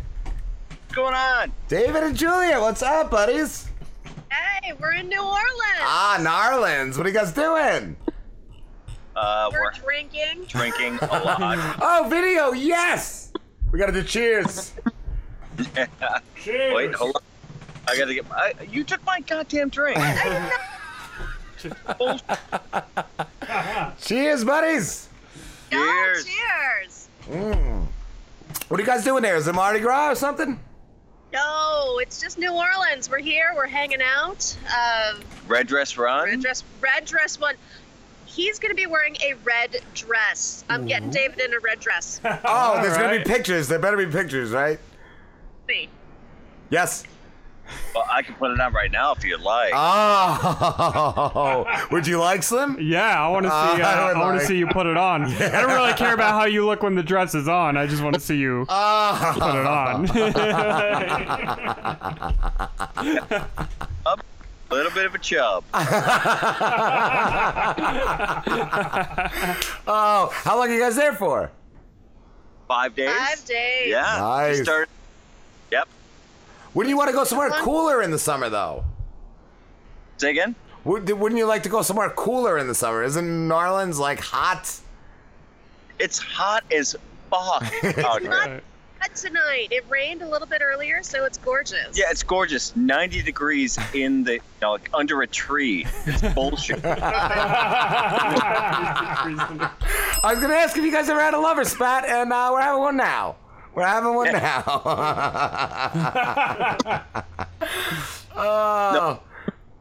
What's 0.70 0.96
going 0.96 1.14
on? 1.14 1.52
David 1.68 2.04
and 2.04 2.16
Julia, 2.16 2.60
what's 2.60 2.82
up, 2.84 3.10
buddies? 3.10 3.70
Hey, 4.32 4.74
we're 4.80 4.94
in 4.94 5.08
New 5.08 5.22
Orleans. 5.22 5.44
Ah, 5.82 6.18
Narlands. 6.20 6.98
What 6.98 7.06
are 7.06 7.10
you 7.10 7.16
guys 7.16 7.32
doing? 7.32 7.96
Uh, 9.16 9.50
we're 9.52 9.62
we're 9.62 9.72
drinking. 9.72 10.44
drinking 10.48 10.98
a 11.02 11.06
lot. 11.24 11.78
Oh, 11.82 12.08
video, 12.10 12.52
yes! 12.52 13.32
We 13.72 13.80
gotta 13.80 13.94
do 13.94 14.04
cheers. 14.06 14.74
Wait, 16.46 16.94
hold 16.96 17.16
on. 17.16 17.22
I 17.88 17.98
gotta 17.98 18.14
get. 18.14 18.26
I, 18.32 18.54
you 18.72 18.84
took 18.84 19.04
my 19.06 19.20
goddamn 19.22 19.70
drink. 19.70 19.98
cheers, 24.02 24.44
buddies! 24.44 25.10
Cheers. 25.72 26.26
Cheers. 26.26 27.08
Mm. 27.30 27.86
What 28.68 28.80
are 28.80 28.84
you 28.84 28.88
guys 28.88 29.04
doing 29.04 29.24
there? 29.24 29.36
Is 29.36 29.48
it 29.48 29.54
Mardi 29.54 29.80
Gras 29.80 30.12
or 30.12 30.16
something? 30.16 30.60
No, 31.34 32.00
it's 32.02 32.22
just 32.22 32.38
New 32.38 32.54
Orleans. 32.54 33.10
We're 33.10 33.20
here. 33.20 33.52
We're 33.56 33.68
hanging 33.68 34.02
out. 34.02 34.56
Uh, 34.74 35.16
Red 35.48 35.68
dress 35.68 35.98
run. 35.98 36.26
red 36.26 36.42
dress, 36.42 36.64
red 36.80 37.06
dress 37.06 37.40
one. 37.40 37.56
He's 38.26 38.60
gonna 38.60 38.74
be 38.74 38.86
wearing 38.86 39.16
a 39.24 39.34
red 39.44 39.78
dress. 39.94 40.64
I'm 40.70 40.86
getting 40.86 41.10
David 41.10 41.40
in 41.40 41.54
a 41.54 41.60
red 41.60 41.80
dress. 41.80 42.20
Oh, 42.24 42.80
there's 42.82 42.98
gonna 42.98 43.18
be 43.18 43.24
pictures. 43.24 43.68
There 43.68 43.80
better 43.80 43.98
be 43.98 44.08
pictures, 44.08 44.52
right? 44.52 44.80
Me. 45.68 45.90
Yes. 46.70 47.04
Well, 47.94 48.06
I 48.12 48.22
can 48.22 48.36
put 48.36 48.52
it 48.52 48.60
on 48.60 48.74
right 48.74 48.92
now 48.92 49.14
if 49.14 49.24
you'd 49.24 49.42
like. 49.42 49.72
Oh, 49.76 51.66
would 51.92 52.06
you 52.06 52.20
like 52.20 52.44
Slim? 52.44 52.78
Yeah, 52.80 53.24
I 53.24 53.28
want 53.30 53.46
to 53.46 53.50
see. 53.50 53.56
Uh, 53.56 53.86
Uh, 53.86 53.90
I 53.90 53.94
I, 53.94 54.06
would 54.14 54.18
want 54.20 54.34
like- 54.38 54.42
to 54.42 54.48
see 54.48 54.58
you 54.58 54.68
put 54.68 54.86
it 54.86 54.98
on. 54.98 55.24
I 55.34 55.50
don't 55.62 55.72
really 55.72 55.94
care 55.94 56.14
about 56.14 56.34
how 56.34 56.46
you 56.46 56.66
look 56.66 56.84
when 56.84 56.96
the 56.96 57.04
dress 57.04 57.34
is 57.36 57.48
on. 57.48 57.78
I 57.78 57.88
just 57.88 58.04
want 58.04 58.14
to 58.16 58.20
see 58.22 58.38
you 58.38 58.66
Oh. 58.70 59.32
put 59.40 59.56
it 59.56 59.66
on. 59.66 60.06
A 64.68 64.74
little 64.74 64.92
bit 64.92 65.06
of 65.06 65.16
a 65.16 65.20
chub. 65.20 65.64
oh, 69.88 70.30
how 70.34 70.58
long 70.58 70.70
are 70.70 70.74
you 70.74 70.80
guys 70.80 70.96
there 70.96 71.14
for? 71.14 71.52
Five 72.68 72.96
days. 72.96 73.10
Five 73.16 73.46
days. 73.46 73.88
Yeah. 73.90 74.18
Nice. 74.20 74.58
We 74.60 74.64
start. 74.64 74.90
Yep. 76.76 76.76
Wouldn't 76.76 76.90
you 76.90 76.98
want 76.98 77.10
to 77.10 77.16
go 77.16 77.24
somewhere 77.24 77.50
cooler 77.62 78.02
in 78.02 78.12
the 78.12 78.20
summer, 78.20 78.50
though? 78.50 78.84
Say 80.18 80.32
again. 80.32 80.56
Would, 80.84 81.10
wouldn't 81.10 81.40
you 81.40 81.46
like 81.48 81.64
to 81.64 81.70
go 81.70 81.82
somewhere 81.82 82.10
cooler 82.10 82.58
in 82.58 82.68
the 82.68 82.76
summer? 82.76 83.02
Isn't 83.04 83.48
New 83.48 83.54
Orleans 83.54 83.98
like 83.98 84.20
hot? 84.20 84.72
It's 86.00 86.20
hot 86.20 86.64
as 86.72 86.96
fuck 87.30 87.64
out 88.00 88.24
Not 88.24 88.48
here. 88.48 88.62
bad 89.00 89.16
tonight. 89.16 89.70
It 89.72 89.86
rained 89.90 90.22
a 90.22 90.28
little 90.30 90.48
bit 90.48 90.62
earlier, 90.62 91.02
so 91.02 91.24
it's 91.26 91.38
gorgeous. 91.38 91.98
Yeah, 91.98 92.06
it's 92.10 92.24
gorgeous. 92.24 92.76
90 92.76 93.22
degrees 93.24 93.80
in 93.94 94.24
the, 94.26 94.34
you 94.34 94.42
know, 94.62 94.74
like 94.74 94.90
under 94.94 95.22
a 95.22 95.28
tree. 95.28 95.86
It's 96.06 96.22
bullshit. 96.36 96.84
I 96.84 96.92
was 100.26 100.40
gonna 100.40 100.54
ask 100.54 100.78
if 100.78 100.84
you 100.84 100.92
guys 100.92 101.10
ever 101.10 101.22
had 101.22 101.34
a 101.34 101.40
lover 101.40 101.64
spat, 101.66 102.06
and 102.06 102.32
uh, 102.34 102.50
we're 102.52 102.62
having 102.62 102.82
one 102.82 102.98
now. 102.98 103.38
We're 103.76 103.86
having 103.86 104.16
one 104.16 104.32
now. 104.32 104.64
oh. 108.38 109.20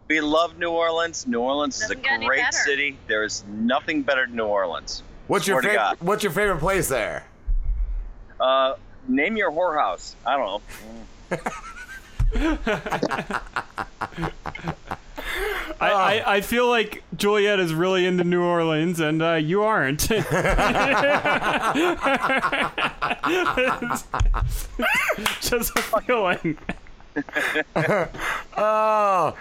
we 0.09 0.21
love 0.21 0.59
New 0.59 0.71
Orleans. 0.71 1.29
New 1.29 1.41
Orleans 1.41 1.77
is 1.77 1.83
a 1.83 1.95
Doesn't 1.95 2.03
get 2.03 2.13
any 2.15 2.27
great 2.27 2.53
city. 2.53 2.99
There 3.07 3.23
is 3.23 3.45
nothing 3.47 4.03
better 4.03 4.27
than 4.27 4.35
New 4.35 4.47
Orleans. 4.47 5.05
What's 5.29 5.47
your 5.47 5.63
Swear 5.63 5.73
to 5.73 5.79
favorite? 5.79 6.03
What's 6.03 6.25
your 6.25 6.33
favorite 6.33 6.59
place 6.59 6.89
there? 6.89 7.25
Uh, 8.41 8.75
name 9.07 9.37
your 9.37 9.53
whorehouse. 9.53 10.17
I 10.27 10.37
don't 10.37 10.61
know. 11.31 11.39
I, 15.81 15.91
I, 15.91 16.37
I 16.37 16.41
feel 16.41 16.69
like 16.69 17.03
Juliette 17.17 17.61
is 17.61 17.75
really 17.75 18.07
into 18.07 18.25
New 18.25 18.43
Orleans, 18.43 19.01
and 19.01 19.23
uh, 19.23 19.35
you 19.35 19.63
aren't. 19.63 20.01
Just 25.41 25.77
a 25.77 25.83
feeling. 26.07 26.59
oh, 28.57 29.37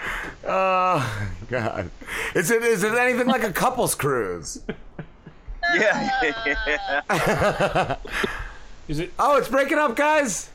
oh, 0.48 1.30
God! 1.50 1.90
Is 2.36 2.52
it 2.52 2.64
is 2.64 2.84
it 2.84 2.94
anything 2.94 3.28
like 3.28 3.44
a 3.44 3.52
couple's 3.52 3.96
cruise? 3.96 4.62
Yeah. 5.74 6.34
Is 8.88 9.00
it? 9.00 9.14
Oh, 9.18 9.38
it's 9.38 9.48
breaking 9.48 9.78
up, 9.80 9.96
guys. 9.96 10.50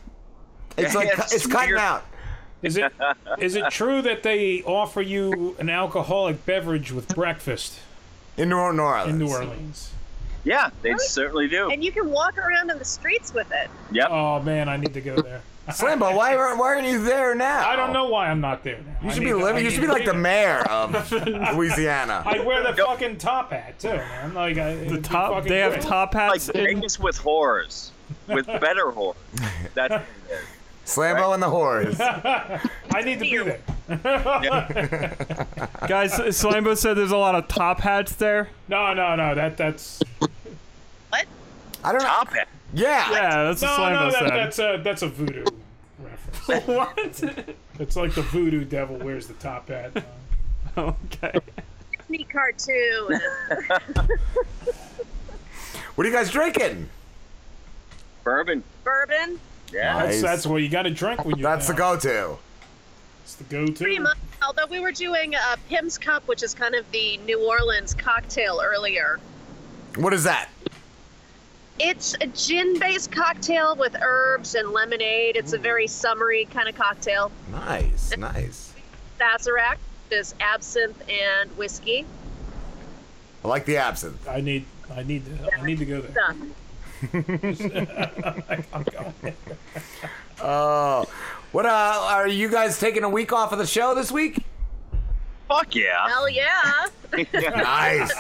It's 0.77 0.95
like 0.95 1.09
it's 1.13 1.33
it's 1.33 1.47
cutting 1.47 1.77
out. 1.77 2.05
Is 2.63 2.77
it 2.77 2.93
is 3.39 3.55
it 3.55 3.71
true 3.71 4.03
that 4.03 4.23
they 4.23 4.63
offer 4.65 5.01
you 5.01 5.57
an 5.59 5.69
alcoholic 5.71 6.45
beverage 6.47 6.91
with 6.93 7.15
breakfast 7.15 7.79
in 8.37 8.49
New 8.51 8.57
Orleans? 8.57 9.11
In 9.11 9.19
New 9.19 9.29
Orleans. 9.31 9.93
yeah, 10.45 10.71
they 10.83 10.95
certainly 10.99 11.49
do. 11.49 11.71
And 11.71 11.85
you 11.85 11.93
can 11.93 12.11
walk 12.11 12.37
around 12.39 12.71
in 12.71 12.79
the 12.79 12.85
streets 12.85 13.33
with 13.35 13.51
it. 13.53 13.69
Yep. 13.93 14.09
Oh 14.11 14.43
man, 14.43 14.69
I 14.69 14.77
need 14.77 14.95
to 14.95 15.01
go 15.01 15.21
there. 15.21 15.43
Slimbo, 15.69 16.17
why 16.17 16.35
aren't 16.35 16.59
why 16.59 16.69
aren't 16.75 16.87
you 16.87 17.03
there 17.05 17.35
now? 17.35 17.69
I 17.69 17.77
don't 17.77 17.93
know 17.93 18.07
why 18.09 18.29
I'm 18.31 18.41
not 18.41 18.65
there 18.65 18.79
now. 18.79 19.07
You 19.07 19.13
should 19.15 19.21
be 19.23 19.27
to- 19.29 19.39
I 19.39 19.43
living. 19.43 19.65
You 19.67 19.71
should 19.71 19.83
be 19.83 19.87
like 19.87 20.07
the 20.07 20.15
mayor 20.15 20.61
of 20.71 21.13
Louisiana. 21.55 22.23
I 22.25 22.41
wear 22.41 22.63
the 22.63 22.73
fucking 22.83 23.19
top 23.19 23.51
hat 23.53 23.79
too, 23.79 23.89
man. 23.91 24.33
Like 24.33 24.57
I, 24.57 24.77
the 24.77 25.01
top- 25.03 25.45
they 25.45 25.59
have 25.59 25.79
top 25.81 26.15
hats 26.15 26.49
Like 26.49 26.57
in- 26.57 26.65
Vegas 26.77 26.99
with 26.99 27.19
whores, 27.19 27.91
with 28.27 28.47
better 28.47 28.87
whores. 28.87 29.17
That's 29.75 29.91
what 29.93 30.01
it 30.31 30.33
is. 30.33 30.39
Slambo 30.89 31.35
and 31.35 31.43
the 31.43 31.49
whores. 31.49 32.01
I 32.95 33.03
need 33.03 33.19
to 33.19 33.21
be 33.21 33.37
there. 33.37 33.61
Guys, 35.87 36.13
Slambo 36.13 36.77
said 36.77 36.95
there's 36.95 37.11
a 37.11 37.17
lot 37.19 37.35
of 37.35 37.47
top 37.47 37.81
hats 37.81 38.15
there. 38.15 38.49
No, 38.69 38.95
no, 38.95 39.15
no. 39.15 39.35
That 39.35 39.59
that's 39.59 40.03
What? 41.11 41.27
I 41.85 41.93
don't 41.93 42.03
know. 42.03 42.09
Top 42.09 42.33
hat. 42.33 42.49
Yeah. 42.73 43.11
Yeah, 43.11 43.45
that's 43.45 43.61
no, 43.61 43.69
what 43.69 43.79
Slambo 43.79 43.93
no. 43.93 44.11
That, 44.11 44.19
said. 44.19 44.31
that's 44.31 44.59
a 44.59 44.81
that's 44.83 45.03
a 45.03 45.09
voodoo 45.09 45.45
reference. 45.99 46.67
what? 46.67 47.23
It's 47.79 47.97
like 47.97 48.15
the 48.15 48.23
voodoo 48.23 48.65
devil 48.65 48.97
wears 48.97 49.27
the 49.27 49.35
top 49.35 49.69
hat. 49.69 50.05
okay. 50.77 51.39
Disney 51.99 52.25
cartoon. 52.25 53.21
What 55.95 56.07
are 56.07 56.11
you 56.11 56.17
guys 56.17 56.31
drinking? 56.31 56.89
Bourbon. 58.25 58.65
Bourbon. 58.85 59.39
Yeah. 59.73 60.07
That's 60.07 60.23
that's 60.23 60.47
what 60.47 60.63
you 60.63 60.69
got 60.69 60.83
to 60.83 60.91
drink 60.91 61.25
when 61.25 61.37
you. 61.37 61.43
That's 61.43 61.67
the 61.67 61.75
go-to. 61.75 62.39
It's 63.25 63.35
the 63.35 63.45
go-to. 63.45 63.73
Pretty 63.73 63.99
much. 63.99 64.17
Although 64.43 64.67
we 64.67 64.81
were 64.81 64.93
doing 64.93 65.35
uh, 65.35 65.57
Pimm's 65.69 65.99
Cup, 65.99 66.27
which 66.29 66.43
is 66.43 66.55
kind 66.55 66.75
of 66.75 66.91
the 66.93 67.19
New 67.19 67.47
Orleans 67.47 67.93
cocktail 67.95 68.61
earlier. 68.65 69.21
What 69.97 70.15
is 70.15 70.25
that? 70.25 70.49
It's 71.81 72.15
a 72.21 72.27
gin-based 72.27 73.13
cocktail 73.13 73.77
with 73.77 73.97
herbs 74.01 74.55
and 74.55 74.71
lemonade. 74.71 75.37
It's 75.37 75.53
a 75.53 75.59
very 75.59 75.87
summery 75.87 76.47
kind 76.47 76.69
of 76.69 76.75
cocktail. 76.75 77.31
Nice, 77.53 78.17
nice. 78.17 78.75
Sazerac 79.21 79.77
is 80.11 80.35
absinthe 80.41 81.01
and 81.09 81.57
whiskey. 81.57 82.05
I 83.45 83.49
like 83.49 83.65
the 83.65 83.77
absinthe. 83.77 84.27
I 84.29 84.41
need 84.41 84.65
I 84.95 85.03
need 85.03 85.25
to 85.27 85.55
I 85.55 85.65
need 85.65 85.79
to 85.79 85.85
go 85.85 86.01
there. 86.01 86.35
Done. 87.13 88.65
I'm 88.73 88.83
going. 88.83 89.35
Oh, 90.41 91.05
what? 91.53 91.67
Uh, 91.67 92.01
are 92.09 92.29
you 92.29 92.49
guys 92.49 92.79
taking 92.79 93.05
a 93.05 93.09
week 93.09 93.33
off 93.33 93.53
of 93.53 93.59
the 93.59 93.67
show 93.67 93.95
this 93.95 94.11
week? 94.13 94.45
Fuck 95.49 95.75
yeah. 95.75 96.09
Hell 96.09 96.29
yeah! 96.29 96.87
nice. 97.33 98.13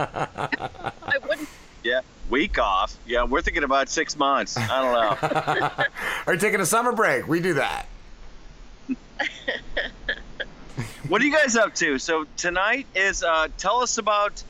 I 0.00 1.18
wouldn't. 1.26 1.48
Yeah. 1.84 2.00
Week 2.30 2.58
off. 2.58 2.96
Yeah, 3.06 3.24
we're 3.24 3.42
thinking 3.42 3.64
about 3.64 3.88
six 3.88 4.16
months. 4.16 4.56
I 4.56 4.82
don't 4.82 4.92
know. 4.92 5.84
Are 6.26 6.34
you 6.34 6.40
taking 6.40 6.60
a 6.60 6.66
summer 6.66 6.92
break? 6.92 7.26
We 7.28 7.40
do 7.40 7.54
that. 7.54 7.86
what 11.08 11.20
are 11.20 11.24
you 11.24 11.32
guys 11.32 11.56
up 11.56 11.74
to? 11.76 11.98
So 11.98 12.26
tonight 12.36 12.86
is 12.94 13.22
uh, 13.22 13.48
tell 13.56 13.80
us 13.80 13.98
about 13.98 14.42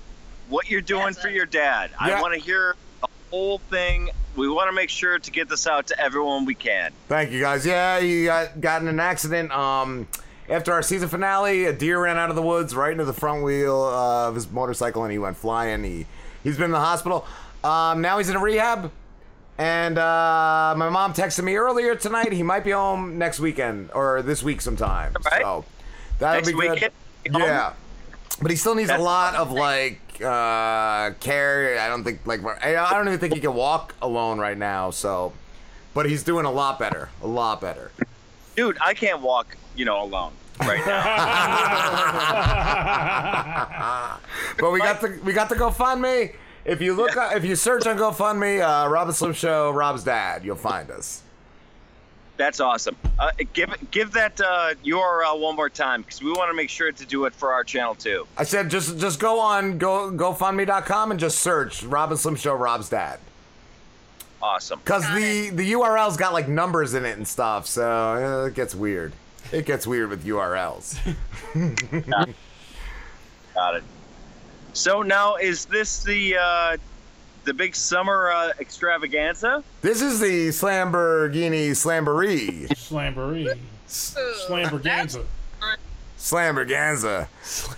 what 0.48 0.70
you're 0.70 0.80
doing 0.80 1.14
for 1.14 1.28
your 1.28 1.46
dad. 1.46 1.90
I 1.98 2.20
want 2.20 2.34
to 2.34 2.40
hear 2.40 2.76
the 3.00 3.08
whole 3.30 3.58
thing. 3.58 4.10
We 4.36 4.48
want 4.48 4.68
to 4.68 4.72
make 4.72 4.90
sure 4.90 5.18
to 5.18 5.30
get 5.30 5.48
this 5.48 5.66
out 5.66 5.88
to 5.88 6.00
everyone 6.00 6.44
we 6.44 6.54
can. 6.54 6.92
Thank 7.08 7.30
you 7.32 7.40
guys. 7.40 7.66
Yeah, 7.66 8.00
he 8.00 8.24
got 8.24 8.60
got 8.60 8.82
in 8.82 8.88
an 8.88 9.00
accident. 9.00 9.50
Um, 9.52 10.06
after 10.48 10.72
our 10.72 10.82
season 10.82 11.08
finale, 11.08 11.64
a 11.64 11.72
deer 11.72 12.02
ran 12.02 12.16
out 12.16 12.30
of 12.30 12.36
the 12.36 12.42
woods 12.42 12.74
right 12.74 12.92
into 12.92 13.04
the 13.04 13.12
front 13.12 13.42
wheel 13.42 13.82
uh, 13.82 14.28
of 14.28 14.34
his 14.34 14.50
motorcycle, 14.50 15.02
and 15.02 15.12
he 15.12 15.18
went 15.18 15.36
flying. 15.36 15.84
He 15.84 16.06
he's 16.44 16.56
been 16.56 16.66
in 16.66 16.70
the 16.70 16.78
hospital. 16.78 17.26
Um, 17.64 18.00
now 18.00 18.18
he's 18.18 18.28
in 18.28 18.36
a 18.36 18.40
rehab. 18.40 18.92
And 19.60 19.98
uh, 19.98 20.74
my 20.76 20.88
mom 20.88 21.14
texted 21.14 21.42
me 21.42 21.56
earlier 21.56 21.96
tonight. 21.96 22.30
He 22.30 22.44
might 22.44 22.62
be 22.62 22.70
home 22.70 23.18
next 23.18 23.40
weekend 23.40 23.90
or 23.92 24.22
this 24.22 24.40
week 24.40 24.60
sometime. 24.60 25.12
So 25.20 25.64
that'll 26.20 26.36
Next 26.36 26.46
be 26.46 26.54
good. 26.54 26.70
weekend? 26.70 26.92
Home? 27.32 27.42
Yeah, 27.42 27.72
but 28.40 28.52
he 28.52 28.56
still 28.56 28.76
needs 28.76 28.90
a 28.90 28.98
lot 28.98 29.34
of 29.34 29.50
like 29.50 30.00
uh, 30.22 31.10
care. 31.20 31.78
I 31.80 31.88
don't 31.88 32.04
think 32.04 32.20
like 32.26 32.44
I 32.44 32.92
don't 32.92 33.08
even 33.08 33.18
think 33.18 33.34
he 33.34 33.40
can 33.40 33.54
walk 33.54 33.94
alone 34.02 34.38
right 34.38 34.58
now. 34.58 34.90
So, 34.90 35.32
but 35.94 36.06
he's 36.06 36.22
doing 36.22 36.44
a 36.44 36.50
lot 36.50 36.78
better. 36.78 37.10
A 37.22 37.26
lot 37.26 37.60
better. 37.60 37.90
Dude, 38.56 38.78
I 38.80 38.94
can't 38.94 39.20
walk, 39.20 39.56
you 39.76 39.84
know, 39.84 40.02
alone 40.02 40.32
right 40.60 40.84
now. 40.84 41.02
but 44.58 44.70
we 44.72 44.78
got 44.80 45.00
the 45.00 45.20
we 45.24 45.32
got 45.32 45.48
the 45.48 45.54
GoFundMe. 45.54 46.34
If 46.64 46.80
you 46.80 46.94
look, 46.94 47.16
up 47.16 47.34
if 47.34 47.44
you 47.44 47.56
search 47.56 47.86
on 47.86 47.96
GoFundMe, 47.96 48.60
uh, 48.60 48.88
Rob 48.88 49.08
and 49.08 49.16
Slim 49.16 49.32
Show, 49.32 49.70
Rob's 49.70 50.04
dad, 50.04 50.44
you'll 50.44 50.56
find 50.56 50.90
us. 50.90 51.22
That's 52.38 52.60
awesome. 52.60 52.96
Uh, 53.18 53.32
give 53.52 53.74
give 53.90 54.12
that 54.12 54.40
uh, 54.40 54.74
URL 54.84 55.40
one 55.40 55.56
more 55.56 55.68
time 55.68 56.02
because 56.02 56.22
we 56.22 56.30
want 56.30 56.50
to 56.50 56.54
make 56.54 56.70
sure 56.70 56.92
to 56.92 57.04
do 57.04 57.24
it 57.24 57.34
for 57.34 57.52
our 57.52 57.64
channel 57.64 57.96
too. 57.96 58.26
I 58.38 58.44
said 58.44 58.70
just 58.70 58.98
just 58.98 59.18
go 59.18 59.40
on 59.40 59.76
go 59.76 60.10
GoFundMe.com 60.12 61.10
and 61.10 61.18
just 61.18 61.40
search 61.40 61.82
Robin 61.82 62.12
and 62.12 62.20
Slim 62.20 62.36
Show, 62.36 62.54
Rob's 62.54 62.88
dad. 62.88 63.18
Awesome. 64.40 64.80
Cause 64.84 65.02
the 65.14 65.50
the 65.50 65.72
URL's 65.72 66.16
got 66.16 66.32
like 66.32 66.48
numbers 66.48 66.94
in 66.94 67.04
it 67.04 67.16
and 67.16 67.26
stuff, 67.26 67.66
so 67.66 67.82
uh, 67.90 68.46
it 68.46 68.54
gets 68.54 68.72
weird. 68.72 69.12
It 69.50 69.66
gets 69.66 69.84
weird 69.84 70.10
with 70.10 70.24
URLs. 70.24 70.96
Got 73.54 73.74
it. 73.74 73.82
So 74.74 75.02
now 75.02 75.34
is 75.36 75.64
this 75.64 76.04
the 76.04 76.36
uh, 76.36 76.76
the 77.48 77.54
big 77.54 77.74
summer 77.74 78.30
uh, 78.30 78.52
extravaganza? 78.60 79.64
This 79.80 80.02
is 80.02 80.20
the 80.20 80.48
Slamborghini 80.48 81.70
Slamboree. 81.70 82.68
Slamboree. 82.68 83.58
Slamborganza. 83.88 85.24
Slamborganza. 86.18 87.28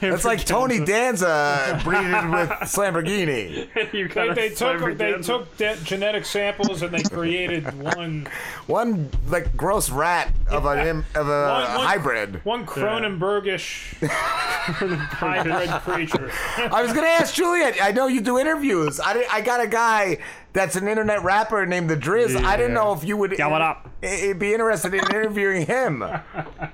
That's 0.01 0.25
like 0.25 0.45
Tony 0.45 0.83
Danza 0.85 1.79
breeded 1.85 2.31
with 2.31 2.49
Slamborghini. 2.67 3.69
They, 4.21 4.33
they 4.35 4.49
took 4.55 4.97
they 4.99 5.13
took 5.21 5.57
de- 5.57 5.77
genetic 5.85 6.25
samples 6.25 6.83
and 6.83 6.93
they 6.93 7.03
created 7.03 7.65
one 7.95 8.27
One 8.67 9.11
like 9.29 9.57
gross 9.57 9.91
rat 9.91 10.33
of 10.49 10.65
a 10.65 10.89
im- 10.89 11.05
of 11.15 11.29
a 11.29 11.49
One- 11.49 11.77
one- 11.77 11.87
hybrid. 11.87 12.45
one 12.45 12.67
Cronenbergish 12.67 13.95
hybrid 14.09 15.71
creature. 15.83 16.31
I 16.73 16.83
was 16.83 16.93
gonna 16.93 17.07
ask 17.09 17.35
Juliette. 17.35 17.77
I 17.83 17.93
know 17.93 18.07
you 18.07 18.21
do 18.21 18.39
interviews. 18.39 19.01
I, 19.01 19.25
I 19.31 19.41
got 19.43 19.61
a 19.61 19.67
guy 19.67 20.19
that's 20.53 20.77
an 20.77 20.89
internet 20.89 21.23
rapper 21.23 21.67
named 21.67 21.91
the 21.91 21.97
Driz. 21.97 22.37
I 22.37 22.57
didn't 22.57 22.75
know 22.75 22.93
if 22.93 23.05
you 23.05 23.17
would. 23.17 23.39
Yeah, 23.39 23.47
what 23.49 23.63
up? 23.63 23.89
i- 24.03 24.33
Be 24.37 24.53
interested 24.55 24.95
in 24.95 25.01
interviewing 25.01 25.67
him. 25.67 26.03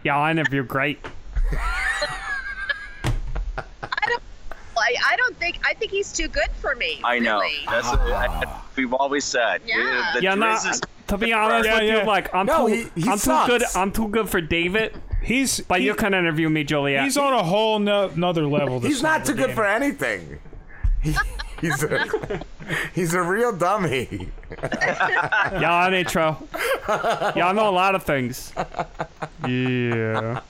Yeah, 0.04 0.16
I 0.18 0.30
interview 0.30 0.62
great. 0.62 1.04
I, 3.56 4.08
don't. 4.08 4.22
I 4.78 5.16
don't 5.16 5.36
think 5.38 5.58
I 5.64 5.74
think 5.74 5.90
he's 5.90 6.12
too 6.12 6.28
good 6.28 6.50
for 6.60 6.74
me. 6.74 7.00
I 7.04 7.18
know. 7.18 7.40
Really. 7.40 7.64
That's 7.66 7.88
what 7.88 8.00
I, 8.00 8.60
we've 8.76 8.92
always 8.92 9.24
said. 9.24 9.62
Yeah. 9.66 10.12
The 10.14 10.22
yeah, 10.22 10.34
no, 10.34 10.58
to 11.08 11.18
be 11.18 11.32
honest 11.32 11.68
Yeah, 11.68 11.74
with 11.80 11.82
yeah. 11.88 12.00
you, 12.00 12.06
like 12.06 12.34
I'm 12.34 12.46
No, 12.46 12.66
too, 12.68 12.74
he- 12.94 13.00
he 13.02 13.08
I'm 13.08 13.18
sucks. 13.18 13.46
too 13.52 13.58
good. 13.58 13.62
I'm 13.74 13.92
too 13.92 14.08
good 14.08 14.28
for 14.28 14.40
David. 14.40 14.96
He's 15.22 15.60
but 15.60 15.82
you 15.82 15.94
can 15.94 16.14
interview 16.14 16.48
me, 16.48 16.62
Juliette. 16.64 17.04
He's 17.04 17.16
on 17.16 17.32
a 17.32 17.42
whole 17.42 17.78
no, 17.78 18.08
another 18.08 18.46
level. 18.46 18.80
this 18.80 18.92
He's 18.92 19.02
not 19.02 19.24
too 19.24 19.34
good 19.34 19.50
Lamborghini. 19.50 19.54
for 19.54 19.66
anything. 19.66 20.38
He- 21.02 21.16
he's 21.60 21.82
a 21.82 22.40
he's 22.94 23.14
a 23.14 23.22
real 23.22 23.52
dummy. 23.56 24.28
yeah, 24.62 25.72
I'm 25.72 25.94
intro. 25.94 26.36
Yeah, 26.88 27.48
I 27.48 27.52
know 27.52 27.68
a 27.68 27.70
lot 27.70 27.94
of 27.94 28.02
things. 28.04 28.52
Yeah. 29.48 30.40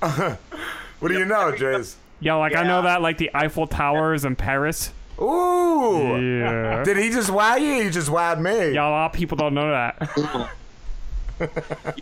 What 0.00 1.08
do 1.08 1.14
you 1.18 1.24
know, 1.24 1.52
Jace? 1.52 1.96
Yeah, 2.20 2.34
like 2.34 2.54
I 2.56 2.64
know 2.64 2.82
that 2.82 3.02
like 3.02 3.18
the 3.18 3.30
Eiffel 3.34 3.66
Towers 3.66 4.24
in 4.24 4.36
Paris. 4.36 4.92
Ooh. 5.20 6.16
Yeah. 6.20 6.84
Did 6.84 6.96
he 6.96 7.10
just 7.10 7.30
wow 7.30 7.56
you? 7.56 7.84
He 7.84 7.90
just 7.90 8.08
wowed 8.08 8.40
me. 8.40 8.74
Yeah, 8.74 8.88
a 8.88 8.90
lot 8.90 9.06
of 9.06 9.12
people 9.12 9.36
don't 9.36 9.54
know 9.54 9.70
that. 9.70 10.50
You 11.40 11.46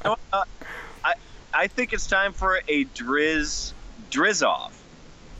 know 0.02 0.10
what? 0.12 0.18
Uh, 0.32 0.44
I 1.04 1.12
I 1.52 1.66
think 1.66 1.92
it's 1.92 2.06
time 2.06 2.32
for 2.32 2.62
a 2.68 2.86
drizz 2.86 3.74
Driz 4.10 4.46
off. 4.46 4.82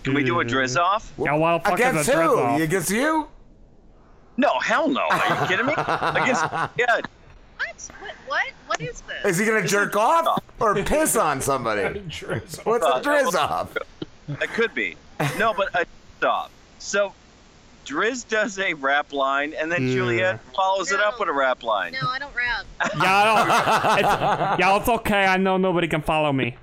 Can 0.03 0.13
we 0.13 0.23
do 0.23 0.41
a 0.41 0.45
Driz 0.45 0.79
off? 0.79 1.13
Yeah, 1.19 1.33
what 1.35 1.65
the 1.65 1.71
fuck 1.71 1.79
Against 1.79 2.01
is 2.03 2.09
a 2.09 2.13
Driz 2.13 2.25
who? 2.25 2.39
off? 2.39 2.61
Against 2.61 2.91
you? 2.91 3.29
No, 4.37 4.59
hell 4.61 4.89
no. 4.89 5.01
Are 5.01 5.41
you 5.43 5.49
kidding 5.49 5.67
me? 5.67 5.73
Against 5.77 6.45
yeah. 6.77 7.01
What? 7.99 8.01
What? 8.01 8.15
What? 8.27 8.47
What 8.67 8.81
is 8.81 9.01
this? 9.03 9.25
Is 9.25 9.39
he 9.39 9.47
gonna 9.47 9.67
jerk 9.67 9.97
off 9.97 10.43
or 10.61 10.75
piss 10.83 11.17
on 11.17 11.41
somebody? 11.41 11.83
What's 12.01 12.59
a 12.59 13.01
drizz 13.01 13.35
off? 13.35 13.77
It 14.29 14.51
could 14.55 14.75
be. 14.75 14.97
No, 15.39 15.55
but 15.55 15.69
a 15.75 15.87
stop. 16.19 16.51
So 16.79 17.13
Driz 17.85 18.27
does 18.29 18.59
a 18.59 18.75
rap 18.75 19.13
line, 19.13 19.55
and 19.55 19.71
then 19.71 19.87
Yeah. 19.87 19.95
Juliette 19.95 20.41
follows 20.57 20.91
it 20.91 21.01
up 21.01 21.21
with 21.21 21.29
a 21.29 21.33
rap 21.33 21.63
line. 21.63 21.93
No, 21.93 22.09
I 22.09 22.19
don't 22.19 22.35
rap. 22.35 22.65
Yeah, 22.97 23.15
I 23.15 23.25
don't, 23.25 23.99
it's, 23.99 24.61
yeah, 24.61 24.77
it's 24.77 24.89
okay. 24.89 25.25
I 25.25 25.37
know 25.37 25.57
nobody 25.57 25.87
can 25.87 26.03
follow 26.03 26.33
me. 26.33 26.57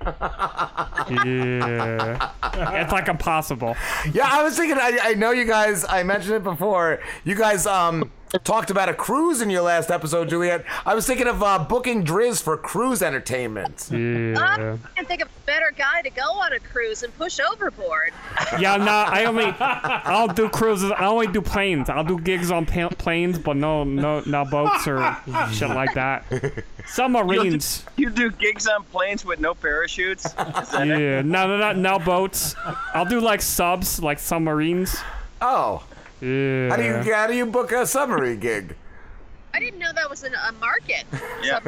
Yeah, 1.10 2.30
it's 2.82 2.92
like 2.92 3.08
impossible. 3.08 3.76
Yeah, 4.12 4.26
I 4.30 4.42
was 4.42 4.56
thinking. 4.56 4.78
I, 4.78 4.98
I 5.02 5.14
know 5.14 5.30
you 5.30 5.44
guys. 5.44 5.84
I 5.88 6.02
mentioned 6.02 6.34
it 6.36 6.42
before. 6.44 7.00
You 7.24 7.34
guys 7.34 7.66
um 7.66 8.10
talked 8.42 8.70
about 8.70 8.88
a 8.88 8.94
cruise 8.94 9.40
in 9.40 9.50
your 9.50 9.62
last 9.62 9.90
episode, 9.90 10.28
Juliette. 10.28 10.64
I 10.84 10.94
was 10.94 11.06
thinking 11.06 11.26
of 11.26 11.42
uh, 11.42 11.58
booking 11.58 12.04
Driz 12.04 12.42
for 12.42 12.56
cruise 12.56 13.02
entertainment. 13.02 13.88
Yeah. 13.92 14.76
I 14.84 14.88
can 14.96 15.06
think 15.06 15.22
of 15.22 15.28
a 15.28 15.46
better 15.46 15.72
guy 15.76 16.02
to 16.02 16.10
go 16.10 16.22
on 16.22 16.52
a 16.52 16.58
cruise 16.58 17.02
and 17.02 17.16
push 17.16 17.38
overboard. 17.38 18.12
Yeah, 18.58 18.76
no, 18.76 18.90
I 18.90 19.24
only 19.26 19.54
I'll 19.58 20.28
do 20.28 20.48
cruises. 20.48 20.90
I 20.90 21.06
only 21.06 21.26
do 21.26 21.40
planes. 21.40 21.88
I'll 21.88 22.04
do 22.04 22.18
gigs 22.18 22.50
on 22.50 22.66
pa- 22.66 22.88
planes, 22.88 23.38
but 23.38 23.56
no, 23.56 23.84
no, 23.84 24.22
no 24.26 24.44
boats 24.44 24.88
or 24.88 25.16
shit 25.52 25.68
like 25.70 25.94
that. 25.94 26.24
Submarines. 26.86 27.84
You 27.96 28.10
do 28.10 28.30
gigs 28.30 28.66
on 28.66 28.84
planes 28.84 29.24
with 29.24 29.40
no 29.40 29.54
parachutes? 29.54 30.26
Is 30.26 30.32
that 30.32 30.88
it? 30.88 31.00
Yeah, 31.00 31.22
no, 31.22 31.46
no, 31.46 31.56
no, 31.58 31.72
no 31.72 31.98
boats. 31.98 32.54
I'll 32.92 33.04
do 33.04 33.20
like 33.20 33.42
subs, 33.42 34.02
like 34.02 34.18
submarines. 34.18 34.96
Oh. 35.40 35.82
Yeah. 36.24 36.70
How 36.70 36.76
do 36.76 36.82
you 36.84 37.14
how 37.14 37.26
do 37.26 37.34
you 37.34 37.44
book 37.44 37.70
a 37.72 37.86
submarine 37.86 38.40
gig? 38.40 38.74
I 39.52 39.60
didn't 39.60 39.78
know 39.78 39.92
that 39.94 40.08
was 40.08 40.22
an, 40.22 40.32
a 40.34 40.52
market. 40.52 41.04
Yeah. 41.42 41.60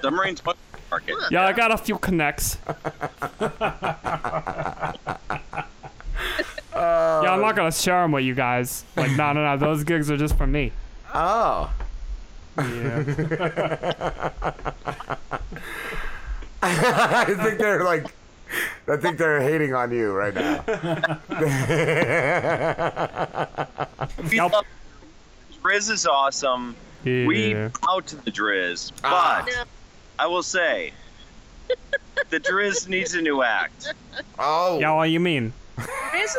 Submarines 0.00 0.44
market. 0.44 1.16
Yeah, 1.32 1.44
I 1.44 1.52
got 1.52 1.72
a 1.72 1.76
few 1.76 1.98
connects. 1.98 2.56
yeah, 2.68 3.50
I'm 6.72 7.40
not 7.40 7.54
oh. 7.54 7.56
gonna 7.56 7.72
share 7.72 8.02
them 8.02 8.12
with 8.12 8.24
you 8.24 8.36
guys. 8.36 8.84
Like, 8.94 9.10
no, 9.16 9.32
no, 9.32 9.42
no. 9.42 9.56
Those 9.56 9.82
gigs 9.82 10.08
are 10.08 10.16
just 10.16 10.38
for 10.38 10.46
me. 10.46 10.70
Oh. 11.12 11.72
Yeah. 12.56 12.62
I 16.62 17.24
think 17.24 17.58
they're 17.58 17.82
like. 17.82 18.14
I 18.88 18.96
think 18.96 19.18
they're 19.18 19.40
hating 19.40 19.74
on 19.74 19.92
you 19.92 20.12
right 20.12 20.34
now. 20.34 20.58
Driz 25.62 25.90
is 25.90 26.06
awesome. 26.06 26.76
We 27.04 27.52
Yeah. 27.52 27.68
bow 27.82 28.00
to 28.00 28.16
the 28.16 28.30
Driz, 28.30 28.92
but 29.02 29.10
Ah. 29.12 29.64
I 30.18 30.26
will 30.26 30.42
say, 30.42 30.92
the 32.30 32.40
Driz 32.40 32.88
needs 32.88 33.14
a 33.14 33.20
new 33.22 33.42
act. 33.42 33.92
Oh. 34.38 34.78
Yeah, 34.78 34.92
what 34.92 35.10
you 35.10 35.20
mean? 35.20 35.52
It 35.78 36.24
is 36.24 36.36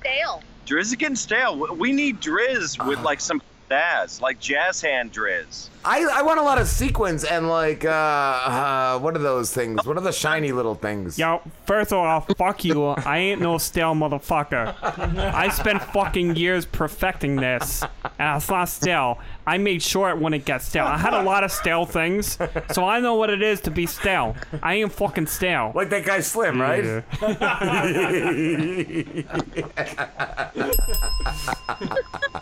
stale. 0.00 0.42
Driz 0.66 0.80
is 0.82 0.94
getting 0.96 1.16
stale. 1.16 1.56
We 1.76 1.92
need 1.92 2.20
Driz 2.20 2.84
with 2.86 3.00
like 3.00 3.20
some 3.20 3.42
Daz, 3.68 4.20
like 4.22 4.40
jazz 4.40 4.80
hand 4.80 5.12
Driz. 5.12 5.68
I, 5.84 6.04
I 6.12 6.22
want 6.22 6.40
a 6.40 6.42
lot 6.42 6.58
of 6.58 6.66
sequins 6.66 7.24
and 7.24 7.48
like 7.48 7.84
uh, 7.84 7.88
uh 7.88 8.98
what 8.98 9.14
are 9.14 9.20
those 9.20 9.52
things? 9.52 9.86
What 9.86 9.96
are 9.96 10.02
the 10.02 10.12
shiny 10.12 10.52
little 10.52 10.74
things? 10.74 11.18
Yo, 11.18 11.40
first 11.66 11.92
of 11.92 11.98
all, 11.98 12.20
fuck 12.36 12.64
you. 12.64 12.84
I 12.88 13.18
ain't 13.18 13.40
no 13.40 13.58
stale 13.58 13.94
motherfucker. 13.94 14.74
I 14.82 15.48
spent 15.50 15.82
fucking 15.82 16.36
years 16.36 16.66
perfecting 16.66 17.36
this, 17.36 17.82
and 18.18 18.36
it's 18.36 18.48
not 18.50 18.68
stale. 18.68 19.18
I 19.46 19.58
made 19.58 19.82
sure 19.82 20.10
it 20.10 20.18
wouldn't 20.18 20.44
get 20.44 20.62
stale. 20.62 20.86
I 20.86 20.98
had 20.98 21.14
a 21.14 21.22
lot 21.22 21.44
of 21.44 21.52
stale 21.52 21.86
things, 21.86 22.38
so 22.72 22.84
I 22.84 23.00
know 23.00 23.14
what 23.14 23.30
it 23.30 23.42
is 23.42 23.60
to 23.62 23.70
be 23.70 23.86
stale. 23.86 24.36
I 24.62 24.74
ain't 24.74 24.92
fucking 24.92 25.26
stale. 25.26 25.72
Like 25.74 25.90
that 25.90 26.04
guy 26.04 26.20
Slim, 26.20 26.60
right? 26.60 26.84
Yeah, 26.84 27.02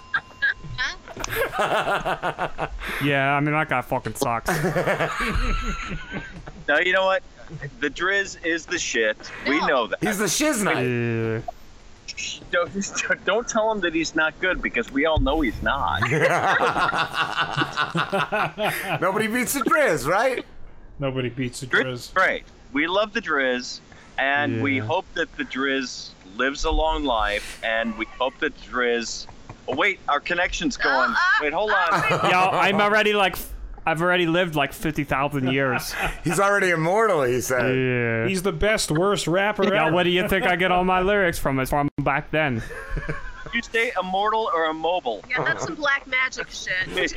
I 1.59 2.69
mean 3.41 3.53
that 3.53 3.69
guy 3.69 3.83
fucking 3.83 4.15
sucks. 4.15 4.51
No, 6.69 6.81
you 6.81 6.93
know 6.93 7.05
what? 7.05 7.23
The 7.79 7.89
Driz 7.89 8.45
is 8.45 8.67
the 8.67 8.77
shit. 8.79 9.17
We 9.47 9.65
know 9.69 9.87
that. 9.87 10.03
He's 10.03 10.19
the 10.19 10.25
shiznite. 10.25 11.45
Don't, 12.51 13.25
don't 13.25 13.49
tell 13.49 13.71
him 13.71 13.81
that 13.83 13.95
he's 13.95 14.17
not 14.17 14.35
good 14.41 14.61
because 14.61 14.91
we 14.91 15.07
all 15.07 15.21
know 15.21 15.43
he's 15.43 15.63
not. 15.63 16.01
Nobody 19.01 19.29
beats 19.29 19.53
the 19.53 19.61
Driz, 19.61 20.09
right? 20.09 20.45
Nobody 20.99 21.29
beats 21.29 21.61
the 21.61 21.67
Driz 21.67 21.83
Driz. 21.85 21.93
is 21.93 22.11
great. 22.13 22.45
We 22.73 22.89
love 22.89 23.13
the 23.13 23.23
Driz, 23.23 23.79
and 24.19 24.61
we 24.63 24.79
hope 24.79 25.05
that 25.15 25.35
the 25.37 25.45
Driz 25.45 26.11
lives 26.37 26.65
a 26.65 26.71
long 26.71 27.05
life, 27.05 27.61
and 27.63 27.97
we 27.97 28.07
hope 28.19 28.37
that 28.41 28.61
Driz. 28.63 29.27
Oh, 29.69 29.75
wait, 29.75 29.99
our 30.09 30.21
connection's 30.21 30.77
going. 30.77 31.11
Uh-huh. 31.11 31.43
Wait, 31.45 31.53
hold 31.53 31.71
on. 31.71 32.31
Yo, 32.31 32.39
I'm 32.59 32.81
already 32.81 33.13
like, 33.13 33.37
I've 33.85 34.01
already 34.03 34.27
lived 34.27 34.55
like 34.55 34.73
fifty 34.73 35.05
thousand 35.05 35.49
years. 35.53 35.95
He's 36.25 36.41
already 36.41 36.71
immortal, 36.71 37.23
he 37.23 37.41
said. 37.41 37.77
Yeah. 37.77 38.27
He's 38.29 38.43
the 38.43 38.53
best, 38.53 38.91
worst 38.91 39.27
rapper 39.27 39.65
Yeah, 39.73 39.87
ever. 39.87 39.95
what 39.95 40.03
do 40.05 40.11
you 40.11 40.29
think 40.29 40.45
I 40.47 40.57
get 40.57 40.71
all 40.73 40.85
my 40.85 41.01
lyrics 41.01 41.39
from? 41.39 41.59
It's 41.61 41.71
from 41.71 41.89
back 42.03 42.31
then. 42.31 42.63
you 43.55 43.63
say 43.63 43.93
immortal 44.01 44.51
or 44.55 44.67
immobile? 44.67 45.25
Yeah, 45.31 45.45
that's 45.45 45.65
some 45.65 45.75
black 45.77 46.07
magic 46.07 46.49
shit. 46.51 47.13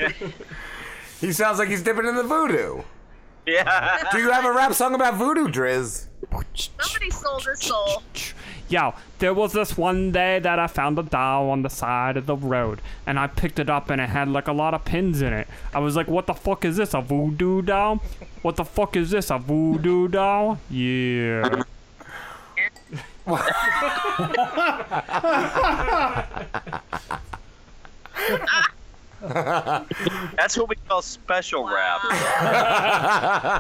He 1.20 1.34
sounds 1.34 1.60
like 1.60 1.68
he's 1.70 1.84
dipping 1.84 2.06
in 2.06 2.16
the 2.16 2.24
voodoo. 2.24 2.82
Yeah. 3.50 4.04
Do 4.12 4.20
you 4.20 4.32
have 4.32 4.46
a 4.46 4.52
rap 4.52 4.74
song 4.74 4.94
about 4.94 5.16
voodoo, 5.16 5.48
Driz? 5.48 6.06
Somebody 6.54 7.10
sold 7.10 7.46
his 7.46 7.62
soul. 7.62 8.04
Yo, 8.68 8.94
there 9.18 9.34
was 9.34 9.54
this 9.54 9.76
one 9.76 10.12
day 10.12 10.38
that 10.38 10.60
I 10.60 10.68
found 10.68 11.00
a 11.00 11.04
doll 11.04 11.50
on 11.50 11.64
the 11.64 11.70
side 11.70 12.18
of 12.18 12.28
the 12.28 12.36
road, 12.36 12.82
and 13.08 13.18
I 13.18 13.26
picked 13.26 13.58
it 13.58 13.70
up 13.70 13.90
and 13.90 14.00
it 14.00 14.10
had 14.10 14.28
like 14.28 14.48
a 14.48 14.54
lot 14.54 14.76
of 14.76 14.86
pins 14.86 15.24
in 15.24 15.34
it. 15.34 15.48
I 15.74 15.80
was 15.80 15.96
like, 15.96 16.08
what 16.08 16.28
the 16.28 16.36
fuck 16.36 16.64
is 16.64 16.78
this, 16.78 16.94
a 16.94 17.02
voodoo 17.02 17.64
doll? 17.64 18.04
What 18.44 18.58
the 18.58 18.66
fuck 18.66 18.96
is 18.96 19.10
this, 19.10 19.32
a 19.32 19.40
voodoo 19.40 20.08
doll? 20.08 20.60
Yeah. 20.70 21.64
That's 30.36 30.58
what 30.58 30.70
we 30.70 30.76
call 30.88 31.02
special 31.02 31.68
rap. 31.68 32.02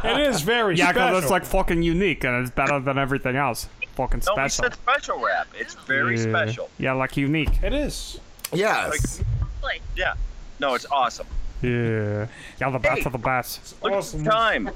it 0.05 0.19
is 0.21 0.41
very 0.41 0.75
Yeah, 0.75 0.89
special. 0.91 1.07
because 1.07 1.23
it's 1.23 1.31
like 1.31 1.45
fucking 1.45 1.83
unique 1.83 2.23
and 2.23 2.41
it's 2.41 2.51
better 2.55 2.79
than 2.79 2.97
everything 2.97 3.35
else. 3.35 3.67
Fucking 3.95 4.21
No, 4.25 4.33
we 4.33 4.49
special. 4.49 4.63
said 4.63 4.73
special 4.75 5.19
rap. 5.19 5.47
It's 5.57 5.73
very 5.73 6.17
yeah. 6.17 6.23
special. 6.29 6.69
Yeah, 6.77 6.93
like 6.93 7.17
unique. 7.17 7.61
It 7.61 7.73
is. 7.73 8.19
Yes. 8.53 9.21
Like, 9.61 9.81
yeah. 9.95 10.13
No, 10.59 10.73
it's 10.75 10.85
awesome. 10.91 11.27
Yeah. 11.61 12.27
Yeah, 12.61 12.69
the 12.69 12.79
best 12.79 13.05
of 13.05 13.11
the 13.11 13.17
best. 13.17 13.75
Look 13.83 13.91
at 13.93 14.03
the 14.05 14.23
time. 14.23 14.69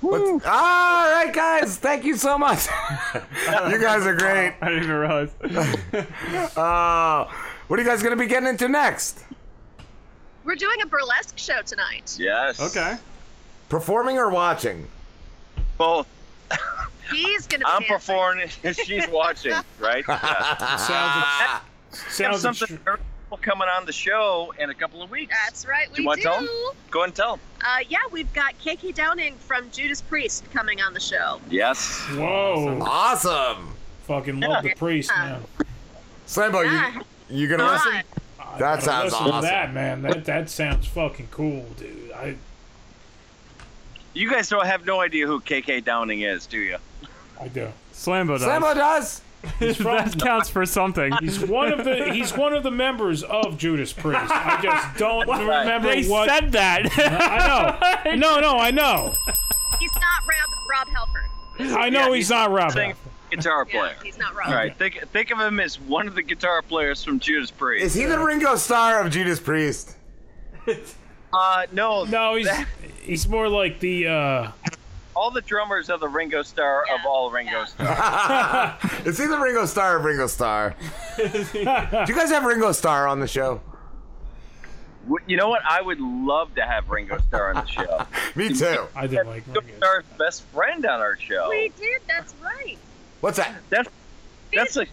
What's- 0.00 0.46
All 0.46 1.10
right, 1.12 1.30
guys. 1.32 1.76
Thank 1.76 2.04
you 2.04 2.16
so 2.16 2.38
much. 2.38 2.66
you 3.14 3.78
guys 3.78 4.06
are 4.06 4.16
great. 4.16 4.54
I 4.62 4.68
didn't 4.70 4.84
even 4.84 4.96
realize. 4.96 5.28
Uh, 6.56 7.30
what 7.68 7.78
are 7.78 7.82
you 7.82 7.88
guys 7.88 8.02
gonna 8.02 8.16
be 8.16 8.26
getting 8.26 8.48
into 8.48 8.66
next? 8.68 9.22
We're 10.44 10.54
doing 10.56 10.80
a 10.82 10.86
burlesque 10.86 11.38
show 11.38 11.62
tonight. 11.62 12.16
Yes. 12.18 12.60
Okay. 12.60 12.96
Performing 13.68 14.18
or 14.18 14.30
watching? 14.30 14.88
Both. 15.78 16.06
He's 17.12 17.46
gonna 17.46 17.64
be 17.64 17.70
I'm 17.70 17.80
dancing. 17.82 17.96
performing. 17.96 18.48
She's 18.84 19.06
watching, 19.08 19.52
right? 19.78 20.04
Yeah. 20.08 20.76
Sounds. 20.76 21.62
We 21.92 21.98
Sounds. 22.10 22.40
something 22.40 22.78
very 22.78 22.98
coming 23.42 23.68
on 23.68 23.86
the 23.86 23.92
show 23.92 24.52
in 24.58 24.70
a 24.70 24.74
couple 24.74 25.02
of 25.02 25.10
weeks. 25.10 25.34
That's 25.44 25.64
right, 25.66 25.86
Do 25.88 25.92
we 25.98 26.02
you 26.02 26.06
want 26.08 26.18
do. 26.20 26.22
to 26.24 26.28
tell 26.30 26.38
'em? 26.38 26.48
Go 26.90 26.98
ahead 27.00 27.08
and 27.08 27.14
tell 27.16 27.30
them. 27.36 27.40
Uh, 27.60 27.78
yeah, 27.88 27.98
we've 28.10 28.32
got 28.32 28.58
KK 28.58 28.92
Downing 28.94 29.36
from 29.36 29.70
Judas 29.70 30.00
Priest 30.00 30.44
coming 30.52 30.80
on 30.80 30.92
the 30.94 31.00
show. 31.00 31.40
Yes. 31.48 32.00
Whoa. 32.12 32.80
Awesome. 32.82 33.72
Fucking 34.08 34.40
love 34.40 34.64
the 34.64 34.74
priest 34.74 35.10
now. 35.16 35.40
Slambo, 36.26 36.64
Yeah. 36.64 37.02
you 37.28 37.42
you 37.42 37.48
gonna 37.48 37.62
God. 37.64 37.84
listen? 37.86 38.02
I 38.50 38.58
That 38.58 38.82
sounds 38.82 39.12
awesome. 39.12 39.36
To 39.36 39.40
that 39.42 39.72
man, 39.72 40.02
that 40.02 40.24
that 40.24 40.50
sounds 40.50 40.86
fucking 40.86 41.28
cool, 41.30 41.66
dude. 41.76 42.12
I 42.12 42.36
You 44.14 44.30
guys 44.30 44.48
don't 44.48 44.66
have 44.66 44.84
no 44.86 45.00
idea 45.00 45.26
who 45.26 45.40
KK 45.40 45.84
Downing 45.84 46.20
is, 46.22 46.46
do 46.46 46.58
you? 46.58 46.76
I 47.40 47.48
do. 47.48 47.68
Slambo 47.92 48.38
does. 48.38 48.42
Slambo 48.42 48.74
does. 48.74 49.22
that 49.58 50.16
counts 50.20 50.50
for 50.50 50.66
something. 50.66 51.12
He's 51.20 51.40
one 51.40 51.72
of 51.72 51.82
the 51.84 52.12
he's 52.12 52.36
one 52.36 52.52
of 52.52 52.62
the 52.62 52.70
members 52.70 53.22
of 53.22 53.56
Judas 53.56 53.92
Priest. 53.92 54.30
I 54.30 54.60
just 54.62 54.98
don't 54.98 55.26
remember 55.26 55.88
They 55.88 56.06
what 56.06 56.28
said 56.28 56.52
that. 56.52 56.86
I 56.98 57.46
know. 57.46 58.16
No, 58.16 58.40
no, 58.40 58.58
I 58.58 58.70
know. 58.70 59.14
He's 59.78 59.90
not 59.94 60.22
Rob, 60.28 60.50
Rob 60.68 60.88
Halford. 60.88 61.76
I 61.78 61.88
know 61.88 62.08
Yeah, 62.10 62.14
he's 62.16 62.30
not 62.30 62.50
Rob. 62.50 62.72
Sing- 63.30 63.38
Guitar 63.38 63.66
Yeah, 63.68 63.78
player. 63.80 63.94
he's 64.02 64.18
not 64.18 64.34
Rob. 64.34 64.48
All 64.48 64.54
right, 64.54 64.76
think 64.76 65.00
think 65.12 65.30
of 65.30 65.38
him 65.38 65.60
as 65.60 65.78
one 65.80 66.06
of 66.08 66.14
the 66.14 66.22
guitar 66.22 66.62
players 66.62 67.02
from 67.04 67.18
Judas 67.20 67.50
Priest. 67.50 67.84
Is 67.84 67.94
he 67.94 68.04
the 68.06 68.18
Ringo 68.18 68.56
Starr 68.56 69.00
of 69.04 69.10
Judas 69.12 69.40
Priest? 69.40 69.96
Uh, 71.32 71.64
no. 71.70 72.02
No, 72.02 72.34
he's 72.34 72.48
he's 73.02 73.28
more 73.28 73.48
like 73.48 73.78
the 73.78 74.08
uh 74.08 74.50
All 75.14 75.30
the 75.30 75.40
drummers 75.42 75.88
are 75.88 75.96
the 75.96 76.08
Ringo 76.08 76.42
Starr 76.42 76.82
of 76.92 77.06
all 77.06 77.30
Ringo 77.30 77.64
Starr. 77.66 78.76
Is 79.04 79.16
he 79.16 79.26
the 79.26 79.38
Ringo 79.38 79.64
Starr 79.64 79.98
of 79.98 80.04
Ringo 80.04 80.26
Starr? 80.26 80.74
Do 81.16 81.22
you 81.24 81.64
guys 81.64 82.30
have 82.30 82.42
Ringo 82.44 82.72
Starr 82.72 83.06
on 83.06 83.20
the 83.20 83.28
show? 83.28 83.60
You 85.28 85.36
know 85.36 85.48
what? 85.48 85.62
I 85.68 85.80
would 85.80 86.00
love 86.00 86.52
to 86.56 86.62
have 86.62 86.90
Ringo 86.90 87.18
Starr 87.28 87.54
on 87.54 87.64
the 87.64 87.70
show. 87.70 88.06
Me 88.34 88.52
too. 88.52 88.86
I 88.96 89.06
did 89.06 89.24
like 89.24 89.44
Ringo 89.46 89.62
Starr's 89.78 90.04
best 90.18 90.42
friend 90.52 90.84
on 90.84 90.98
our 91.00 91.16
show. 91.16 91.48
We 91.48 91.70
did, 91.78 92.00
that's 92.08 92.34
right. 92.42 92.76
What's 93.20 93.36
that? 93.38 93.54
That's 93.70 93.88
that's 94.52 94.76
a 94.76 94.80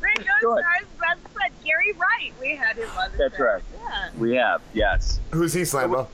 Ringo 0.00 0.30
Go 0.40 0.58
ahead. 0.58 0.64
Starr's 0.64 0.86
best 1.00 1.32
friend, 1.34 1.52
Gary 1.64 1.92
Wright. 1.92 2.32
We 2.40 2.56
had 2.56 2.76
him 2.76 2.88
on 2.98 3.12
the 3.12 3.18
That's 3.18 3.36
show. 3.36 3.44
right. 3.44 3.62
Yeah. 3.82 4.08
we 4.18 4.34
have 4.36 4.60
yes. 4.72 5.20
Who's 5.30 5.52
he, 5.52 5.62
Slambo? 5.62 6.06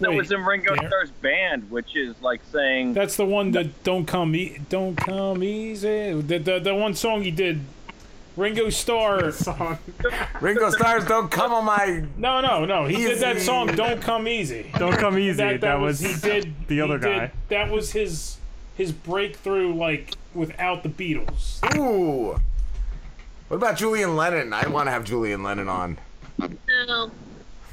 That 0.00 0.12
was 0.12 0.32
in 0.32 0.44
Ringo 0.44 0.74
yeah. 0.74 0.88
Starr's 0.88 1.10
band, 1.10 1.70
which 1.70 1.94
is 1.96 2.20
like 2.20 2.40
saying 2.52 2.94
that's 2.94 3.16
the 3.16 3.24
one 3.24 3.52
that 3.52 3.84
don't 3.84 4.06
come 4.06 4.34
e- 4.34 4.58
don't 4.68 4.96
come 4.96 5.42
easy. 5.42 6.20
The, 6.20 6.38
the 6.38 6.58
the 6.58 6.74
one 6.74 6.94
song 6.94 7.22
he 7.22 7.30
did 7.30 7.60
Ringo 8.36 8.70
Starr 8.70 9.30
song. 9.32 9.78
Ringo 10.40 10.70
Starr's 10.70 11.04
don't 11.04 11.30
come 11.30 11.52
on 11.52 11.64
my. 11.64 12.04
No, 12.16 12.40
no, 12.40 12.64
no. 12.64 12.86
He 12.86 12.96
did 12.96 13.18
that 13.20 13.40
song 13.40 13.68
"Don't 13.68 14.00
Come 14.02 14.26
Easy." 14.26 14.70
Don't 14.78 14.96
come 14.96 15.16
easy. 15.18 15.56
That, 15.58 15.78
was, 15.80 16.00
he 16.00 16.14
did 16.14 16.54
the 16.66 16.74
he 16.76 16.80
other 16.80 16.98
did- 16.98 17.16
guy. 17.18 17.32
that 17.48 17.70
was 17.70 17.92
his 17.92 18.37
his 18.78 18.92
breakthrough, 18.92 19.74
like 19.74 20.14
without 20.32 20.82
the 20.82 20.88
Beatles. 20.88 21.60
Ooh. 21.76 22.40
What 23.48 23.56
about 23.56 23.76
Julian 23.76 24.16
Lennon? 24.16 24.52
I 24.52 24.68
want 24.68 24.86
to 24.86 24.90
have 24.92 25.04
Julian 25.04 25.42
Lennon 25.42 25.68
on. 25.68 25.98
No. 26.38 27.10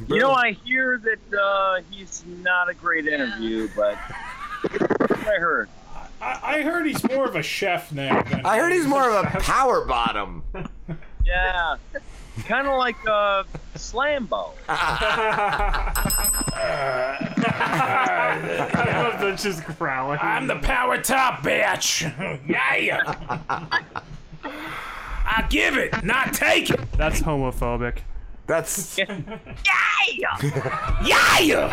You 0.10 0.19
know, 0.19 0.32
I 0.32 0.52
hear 0.52 1.02
that 1.06 1.40
uh, 1.40 1.80
he's 1.90 2.26
not 2.44 2.68
a 2.68 2.73
great 2.73 3.07
interview, 3.07 3.69
but 3.77 3.98
I 5.10 5.38
heard. 5.40 5.69
I, 6.22 6.40
I 6.44 6.61
heard 6.64 6.86
he's 6.86 7.02
more 7.06 7.26
of 7.26 7.38
a 7.38 7.41
chef 7.41 7.94
now. 7.94 8.22
Than 8.23 8.45
I 8.45 8.57
heard 8.57 8.73
he's 8.73 8.88
more 8.88 9.10
of 9.10 9.23
a 9.26 9.30
power 9.40 9.86
bottom. 9.86 10.44
Yeah, 11.26 11.77
kind 12.44 12.68
of 12.68 12.78
like 12.78 12.95
uh, 13.07 13.44
Slambo. 13.76 14.52
That's 19.36 19.44
just 19.44 19.66
growling. 19.78 20.20
I'm 20.22 20.48
the 20.48 20.57
power 20.57 21.02
top 21.02 21.41
bitch. 21.41 22.02
yeah. 22.48 23.16
I 25.28 25.45
give 25.49 25.78
it, 25.78 26.03
not 26.03 26.34
take 26.34 26.70
it. 26.70 26.80
That's 26.94 27.22
homophobic. 27.22 27.99
That's 28.48 28.98
Yeah! 28.98 29.10
yeah. 31.44 31.72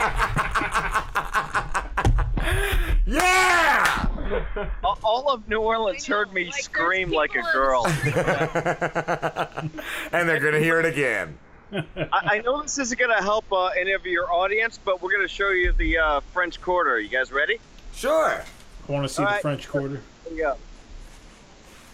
All- 4.85 4.99
All 5.05 5.29
of 5.31 5.49
New 5.49 5.61
Orleans 5.61 6.07
heard 6.07 6.33
me 6.33 6.51
scream 6.53 7.11
like 7.11 7.35
a 7.35 7.43
girl. 7.53 7.85
and 10.13 10.29
they're 10.29 10.41
gonna 10.41 10.59
hear 10.61 10.79
it 10.81 10.87
again. 10.87 11.37
I, 11.73 12.07
I 12.13 12.39
know 12.41 12.63
this 12.63 12.79
isn't 12.79 12.99
going 12.99 13.17
to 13.17 13.23
help 13.23 13.51
uh, 13.51 13.69
any 13.69 13.93
of 13.93 14.05
your 14.05 14.31
audience, 14.31 14.79
but 14.85 15.01
we're 15.01 15.11
going 15.11 15.27
to 15.27 15.35
show 15.35 15.49
you 15.49 15.73
the 15.73 15.97
uh, 15.97 16.21
French 16.35 16.61
Quarter. 16.61 17.01
You 17.01 17.09
guys 17.09 17.33
ready? 17.33 17.61
Sure. 17.95 18.45
I 18.87 18.93
want 18.93 19.09
to 19.09 19.15
see 19.15 19.23
All 19.23 19.29
the 19.29 19.33
right. 19.33 19.41
French 19.41 19.67
Quarter. 19.71 20.03
Here 20.29 20.37
you 20.37 20.43
go. 20.43 20.57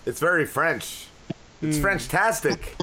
It's 0.05 0.19
very 0.19 0.47
French. 0.47 1.07
It's 1.63 1.77
Hmm. 1.77 1.83
French-tastic. 1.83 2.75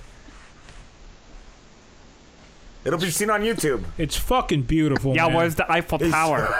It'll 2.85 2.97
be 2.99 3.11
seen 3.11 3.29
on 3.29 3.41
YouTube. 3.41 3.83
It's 3.97 4.15
fucking 4.15 4.61
beautiful. 4.61 5.15
Yeah, 5.17 5.25
man. 5.27 5.35
where's 5.35 5.55
the 5.55 5.69
Eiffel 5.69 5.99
Tower? 5.99 6.47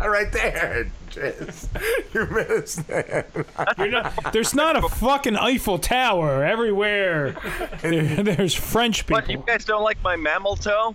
All 0.00 0.08
right 0.16 0.30
there. 0.32 0.90
Jizz. 1.10 1.68
You 2.14 2.26
missed 2.26 2.88
it. 2.88 3.30
Not- 3.78 4.32
there's 4.32 4.52
not 4.54 4.76
a 4.76 4.88
fucking 4.88 5.36
Eiffel 5.36 5.78
Tower 5.78 6.44
everywhere. 6.44 7.36
There- 7.82 8.22
there's 8.22 8.54
French 8.54 9.06
people. 9.06 9.16
What, 9.22 9.30
you 9.30 9.42
guys 9.46 9.64
don't 9.64 9.82
like 9.84 10.02
my 10.02 10.16
mammal 10.16 10.56
toe? 10.56 10.94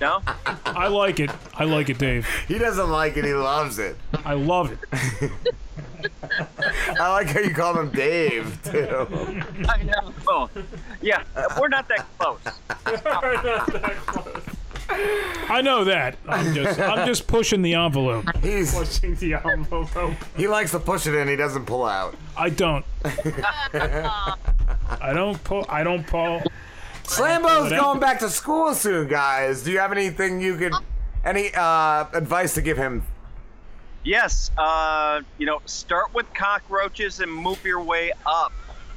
No? 0.00 0.22
I 0.66 0.88
like 0.88 1.20
it. 1.20 1.30
I 1.54 1.64
like 1.64 1.88
it, 1.88 1.98
Dave. 1.98 2.26
He 2.48 2.58
doesn't 2.58 2.90
like 2.90 3.16
it. 3.16 3.24
He 3.24 3.32
loves 3.34 3.78
it. 3.78 3.96
I 4.24 4.34
love 4.34 4.72
it. 4.72 5.30
I 6.98 7.08
like 7.10 7.28
how 7.28 7.40
you 7.40 7.54
call 7.54 7.78
him 7.78 7.90
Dave 7.90 8.58
too. 8.64 9.06
I 9.68 9.82
know. 9.84 10.12
Oh, 10.26 10.50
yeah, 11.00 11.22
we're 11.60 11.68
not 11.68 11.88
that 11.88 12.06
close. 12.18 12.40
I 15.48 15.60
know 15.62 15.84
that. 15.84 16.16
I'm 16.28 16.54
just 16.54 16.80
I'm 16.80 17.06
just 17.06 17.26
pushing 17.26 17.62
the 17.62 17.74
envelope. 17.74 18.24
He's 18.42 18.74
pushing 18.74 19.14
the 19.16 19.34
envelope. 19.34 20.14
He 20.36 20.48
likes 20.48 20.70
to 20.72 20.78
push 20.78 21.06
it 21.06 21.14
in. 21.14 21.28
He 21.28 21.36
doesn't 21.36 21.66
pull 21.66 21.84
out. 21.84 22.14
I 22.36 22.50
don't. 22.50 22.84
I 23.04 24.36
don't 25.12 25.42
pull. 25.44 25.64
I 25.68 25.82
don't 25.82 26.06
pull. 26.06 26.42
Slambo's 27.04 27.64
Whatever. 27.64 27.82
going 27.82 28.00
back 28.00 28.18
to 28.20 28.30
school 28.30 28.74
soon, 28.74 29.08
guys. 29.08 29.62
Do 29.62 29.72
you 29.72 29.78
have 29.78 29.92
anything 29.92 30.40
you 30.40 30.56
could, 30.56 30.72
any 31.24 31.50
uh, 31.54 32.06
advice 32.12 32.54
to 32.54 32.62
give 32.62 32.76
him? 32.76 33.02
Yes, 34.04 34.50
uh, 34.58 35.20
you 35.38 35.46
know, 35.46 35.60
start 35.66 36.12
with 36.14 36.32
cockroaches 36.34 37.20
and 37.20 37.32
move 37.32 37.64
your 37.64 37.82
way 37.82 38.12
up 38.26 38.52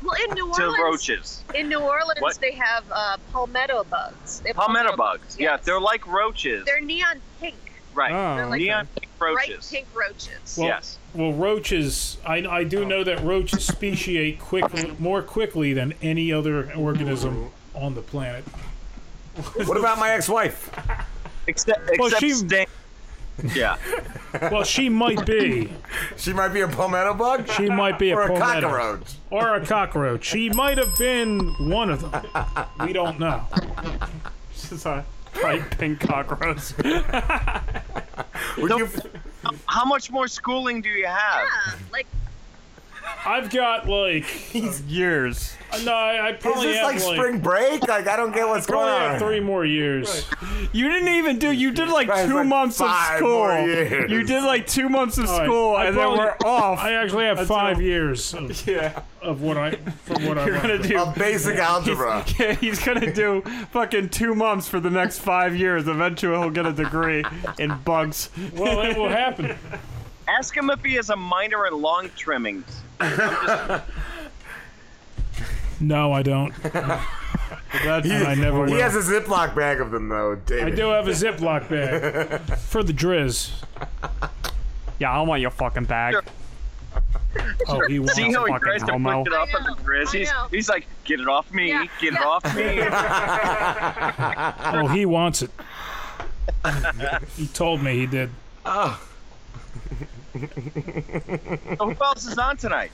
Well, 0.05 0.15
in 0.29 0.35
New 0.35 0.53
to 0.53 0.75
roaches. 0.83 1.43
in 1.55 1.67
New 1.69 1.79
Orleans, 1.79 2.19
What? 2.21 2.37
they 2.39 2.51
have 2.51 2.83
uh, 2.91 3.17
palmetto 3.31 3.83
bugs. 3.85 4.39
They 4.41 4.49
have 4.49 4.55
Palmetto 4.57 4.95
bugs. 4.95 5.35
Yeah, 5.39 5.57
they're 5.57 5.79
like 5.81 6.05
roaches. 6.07 6.63
They're 6.65 6.79
neon 6.81 7.19
pink. 7.41 7.55
right. 7.93 8.11
Oh, 8.11 8.43
okay. 8.49 8.57
Neon 8.63 8.87
pink 8.95 9.07
Bright 9.17 9.47
roaches. 9.49 9.69
pink 9.71 9.87
roaches. 9.95 10.57
Well, 10.57 10.67
Yes. 10.67 10.97
Well, 11.13 11.33
roaches. 11.33 12.17
I, 12.25 12.45
I 12.45 12.63
do 12.65 12.85
know 12.85 13.03
that 13.03 13.23
roaches 13.23 13.65
speciate 13.65 14.39
quickly, 14.39 14.93
more 14.99 15.21
quickly 15.23 15.73
than 15.73 15.93
any 16.01 16.31
other 16.31 16.71
organism 16.75 17.49
on 17.73 17.95
the 17.95 18.01
planet. 18.01 18.43
What 19.65 19.77
about 19.77 19.97
my 19.99 20.11
ex-wife? 20.11 20.69
Except, 21.47 21.79
Well, 21.97 22.07
except 22.07 22.21
she- 22.21 22.31
sting. 22.33 22.67
Yeah. 23.53 23.77
Well, 24.51 24.63
she 24.63 24.89
might 24.89 25.25
be. 25.25 25.71
She 26.17 26.33
might 26.33 26.49
be 26.49 26.59
a 26.59 26.67
palmetto 26.67 27.13
bug. 27.13 27.47
She 27.51 27.69
might 27.69 27.97
be 27.97 28.11
a 28.11 28.17
or 28.17 28.23
a 28.23 28.27
palmetto. 28.27 28.67
cockroach. 28.67 29.13
Or 29.29 29.55
a 29.55 29.65
cockroach. 29.65 30.25
She 30.25 30.49
might 30.49 30.77
have 30.77 30.93
been 30.99 31.39
one 31.69 31.89
of 31.89 32.01
them. 32.01 32.25
We 32.81 32.91
don't 32.91 33.17
know. 33.17 33.45
She's 34.53 34.85
a 34.85 35.05
bright 35.35 35.77
pink 35.77 36.01
cockroach. 36.01 36.73
Would 38.57 38.71
you? 38.71 38.89
How 39.67 39.85
much 39.85 40.11
more 40.11 40.27
schooling 40.27 40.81
do 40.81 40.89
you 40.89 41.05
have? 41.05 41.47
Yeah, 41.47 41.73
like 41.93 42.07
I've 43.25 43.49
got 43.49 43.87
like 43.87 44.25
years. 44.87 45.53
Uh, 45.71 45.79
no. 45.79 45.93
I, 45.93 46.13
I 46.15 46.29
Is 46.31 46.41
probably 46.41 46.67
this 46.67 46.77
have 46.77 46.85
like 46.87 46.99
spring 46.99 47.39
break? 47.39 47.87
Like 47.87 48.07
I 48.07 48.15
don't 48.15 48.31
get 48.33 48.47
what's 48.47 48.65
going 48.67 48.85
probably 48.87 49.03
have 49.13 49.21
on. 49.21 49.27
three 49.27 49.39
more 49.39 49.65
years. 49.65 50.25
You 50.71 50.89
didn't 50.89 51.07
even 51.09 51.39
do. 51.39 51.51
You 51.51 51.71
did 51.71 51.89
like 51.89 52.07
Guys, 52.07 52.27
two 52.29 52.35
like 52.35 52.47
months 52.47 52.79
of 52.79 52.87
five 52.87 53.17
school. 53.17 53.29
more 53.47 53.59
years. 53.67 54.11
You 54.11 54.23
did 54.23 54.43
like 54.43 54.67
two 54.67 54.89
months 54.89 55.17
of 55.17 55.25
All 55.27 55.39
right, 55.39 55.45
school, 55.45 55.75
I 55.75 55.85
and 55.85 55.97
then 55.97 56.03
probably- 56.03 56.19
we're 56.25 56.47
off. 56.49 56.79
I 56.79 56.93
actually 56.93 57.25
have 57.25 57.39
Until- 57.39 57.55
five 57.55 57.81
years 57.81 58.33
of, 58.35 58.67
Yeah. 58.67 59.01
of 59.23 59.41
what 59.41 59.57
I 59.57 59.71
from 59.71 60.25
what 60.25 60.37
I 60.37 60.45
You're 60.45 60.55
gonna 60.61 60.73
learned. 60.75 60.87
do 60.87 60.99
Of 60.99 61.15
basic 61.15 61.57
algebra. 61.57 62.23
He's, 62.23 62.39
yeah, 62.39 62.53
he's 62.53 62.83
gonna 62.85 63.11
do 63.11 63.41
fucking 63.71 64.09
two 64.09 64.35
months 64.35 64.67
for 64.67 64.79
the 64.79 64.91
next 64.91 65.19
five 65.19 65.55
years. 65.55 65.87
Eventually, 65.87 66.37
he'll 66.39 66.51
get 66.51 66.67
a 66.67 66.73
degree 66.73 67.23
in 67.57 67.75
bugs. 67.83 68.29
Well, 68.53 68.81
it 68.81 68.95
will 68.97 69.09
happen. 69.09 69.55
Ask 70.27 70.55
him 70.57 70.69
if 70.69 70.83
he 70.83 70.95
has 70.95 71.09
a 71.09 71.15
minor 71.15 71.67
in 71.67 71.81
long 71.81 72.09
trimmings. 72.17 72.81
No, 75.79 76.11
I 76.13 76.21
don't. 76.23 76.53
That's 77.83 78.07
He, 78.07 78.13
I 78.13 78.33
never 78.35 78.65
he 78.65 78.73
will. 78.73 78.81
has 78.81 78.95
a 78.95 79.01
Ziploc 79.01 79.53
bag 79.55 79.81
of 79.81 79.91
them 79.91 80.07
though, 80.07 80.35
David. 80.35 80.73
I 80.73 80.75
do 80.75 80.87
have 80.89 81.07
a 81.07 81.11
Ziploc 81.11 81.69
bag 81.69 82.39
for 82.59 82.81
the 82.81 82.93
Driz. 82.93 83.51
Yeah, 84.99 85.11
I 85.11 85.21
want 85.23 85.41
your 85.41 85.51
fucking 85.51 85.83
bag. 85.85 86.15
Oh, 87.67 87.85
he 87.87 87.99
wants 87.99 88.15
See 88.15 88.31
how 88.31 88.45
he 88.45 88.53
tries 88.59 88.81
to 88.83 88.93
homo. 88.93 89.25
push 89.25 89.33
it 89.33 89.37
off 89.37 89.49
on 89.53 89.63
the 89.63 89.75
Grizz? 89.83 90.13
He's, 90.13 90.31
he's 90.51 90.69
like, 90.69 90.87
get 91.03 91.19
it 91.19 91.27
off 91.27 91.51
me, 91.53 91.67
Yeah, 91.69 91.85
get 91.99 92.13
it 92.13 92.21
off 92.21 92.45
me. 92.55 92.63
Oh, 94.79 94.87
he 94.87 95.05
wants 95.05 95.41
it. 95.41 95.51
he 97.35 97.47
told 97.47 97.83
me 97.83 97.95
he 97.97 98.05
did. 98.05 98.29
Oh. 98.65 98.97
So 100.39 101.89
who 101.89 101.95
else 102.03 102.25
is 102.25 102.37
on 102.37 102.57
tonight? 102.57 102.91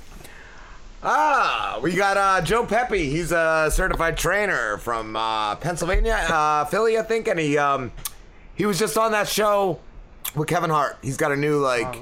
Ah, 1.03 1.79
we 1.81 1.93
got 1.95 2.15
uh, 2.17 2.41
Joe 2.41 2.65
Pepe. 2.65 3.09
He's 3.09 3.31
a 3.31 3.69
certified 3.71 4.17
trainer 4.17 4.77
from 4.77 5.15
uh, 5.15 5.55
Pennsylvania, 5.55 6.13
uh, 6.29 6.65
Philly, 6.65 6.97
I 6.97 7.01
think, 7.01 7.27
and 7.27 7.39
he 7.39 7.57
um, 7.57 7.91
he 8.55 8.65
was 8.67 8.77
just 8.77 8.97
on 8.97 9.11
that 9.13 9.27
show 9.27 9.79
with 10.35 10.47
Kevin 10.47 10.69
Hart. 10.69 10.97
He's 11.01 11.17
got 11.17 11.31
a 11.31 11.35
new 11.35 11.57
like 11.59 11.97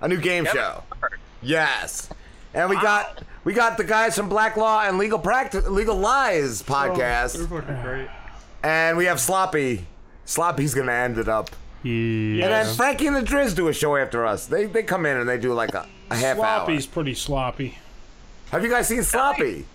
a 0.00 0.06
new 0.08 0.20
game 0.20 0.44
Kevin 0.44 0.60
show. 0.60 0.82
Hart. 1.00 1.18
Yes, 1.42 2.08
and 2.54 2.70
we 2.70 2.76
got 2.76 3.22
we 3.42 3.52
got 3.52 3.76
the 3.78 3.84
guys 3.84 4.16
from 4.16 4.28
Black 4.28 4.56
Law 4.56 4.82
and 4.82 4.96
Legal 4.96 5.18
Practice, 5.18 5.66
Legal 5.66 5.96
Lies 5.96 6.62
podcast, 6.62 7.48
fucking 7.48 7.82
great. 7.82 8.08
and 8.62 8.96
we 8.96 9.06
have 9.06 9.20
Sloppy. 9.20 9.86
Sloppy's 10.24 10.72
gonna 10.74 10.92
end 10.92 11.18
it 11.18 11.28
up. 11.28 11.50
Yeah. 11.82 12.44
And 12.44 12.52
then 12.52 12.74
Frankie 12.74 13.06
and 13.06 13.16
the 13.16 13.22
Driz 13.22 13.54
do 13.54 13.68
a 13.68 13.72
show 13.72 13.96
after 13.96 14.26
us. 14.26 14.46
They 14.46 14.66
they 14.66 14.82
come 14.82 15.06
in 15.06 15.16
and 15.16 15.28
they 15.28 15.38
do 15.38 15.52
like 15.52 15.74
a, 15.74 15.86
a 16.10 16.16
half 16.16 16.36
Sloppy's 16.36 16.86
hour. 16.86 16.92
pretty 16.92 17.14
sloppy. 17.14 17.78
Have 18.50 18.64
you 18.64 18.70
guys 18.70 18.88
seen 18.88 19.02
Sloppy? 19.02 19.66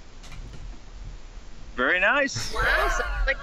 Very 1.76 2.00
nice. 2.00 2.54
wow, 2.54 2.90
so, 2.98 3.04
like 3.26 3.38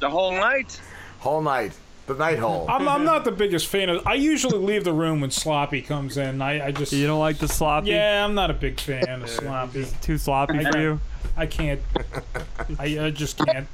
The 0.00 0.10
whole 0.10 0.32
night. 0.32 0.80
Whole 1.20 1.42
night, 1.42 1.72
the 2.06 2.14
night 2.14 2.38
hole. 2.38 2.66
I'm, 2.68 2.88
I'm 2.88 3.04
not 3.04 3.24
the 3.24 3.32
biggest 3.32 3.66
fan 3.66 3.88
of. 3.88 4.06
I 4.06 4.14
usually 4.14 4.58
leave 4.58 4.84
the 4.84 4.92
room 4.92 5.20
when 5.20 5.30
Sloppy 5.30 5.82
comes 5.82 6.16
in. 6.16 6.40
I, 6.40 6.66
I 6.68 6.72
just. 6.72 6.92
You 6.92 7.06
don't 7.06 7.18
like 7.18 7.38
the 7.38 7.48
sloppy? 7.48 7.90
Yeah, 7.90 8.24
I'm 8.24 8.34
not 8.34 8.50
a 8.50 8.54
big 8.54 8.78
fan 8.80 9.22
of 9.22 9.28
Sloppy. 9.28 9.86
Too 10.00 10.16
sloppy 10.16 10.64
for 10.64 10.78
you? 10.78 11.00
I 11.36 11.46
can't. 11.46 11.80
I, 12.78 13.06
I 13.06 13.10
just 13.10 13.38
can't. 13.38 13.66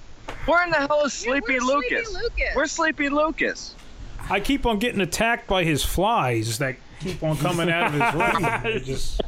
Where 0.47 0.63
in 0.65 0.71
the 0.71 0.77
hell 0.77 1.03
is 1.05 1.13
Sleepy 1.13 1.55
where's 1.59 1.63
Lucas? 1.65 2.09
Sleepy 2.11 2.23
Lucas? 2.23 2.55
Where's 2.57 2.73
Sleepy 2.73 3.09
Lucas? 3.09 3.75
I 4.31 4.41
keep 4.41 4.67
on 4.67 4.79
getting 4.79 5.01
attacked 5.01 5.47
by 5.47 5.65
his 5.65 5.85
flies 5.85 6.59
that 6.59 6.77
keep 7.01 7.23
on 7.23 7.37
coming 7.39 7.71
out 7.71 7.95
of 7.95 8.01
his 8.01 8.75
room. 8.75 8.85
Just 8.85 9.21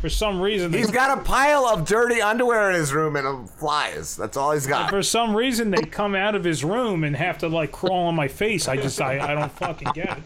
for 0.00 0.08
some 0.08 0.40
reason 0.40 0.70
they, 0.70 0.78
He's 0.78 0.90
got 0.90 1.18
a 1.18 1.22
pile 1.22 1.66
of 1.66 1.84
dirty 1.86 2.20
underwear 2.20 2.70
in 2.70 2.76
his 2.76 2.92
room 2.92 3.16
and 3.16 3.26
uh, 3.26 3.46
flies. 3.46 4.16
That's 4.16 4.36
all 4.36 4.52
he's 4.52 4.66
got. 4.66 4.90
for 4.90 5.02
some 5.02 5.34
reason 5.34 5.70
they 5.70 5.82
come 5.82 6.14
out 6.14 6.34
of 6.34 6.44
his 6.44 6.62
room 6.64 7.02
and 7.02 7.16
have 7.16 7.38
to 7.38 7.48
like 7.48 7.72
crawl 7.72 8.06
on 8.06 8.14
my 8.14 8.28
face. 8.28 8.68
I 8.68 8.76
just 8.76 9.00
I, 9.00 9.18
I 9.18 9.34
don't 9.34 9.52
fucking 9.52 9.88
get 9.94 10.18
it. 10.18 10.24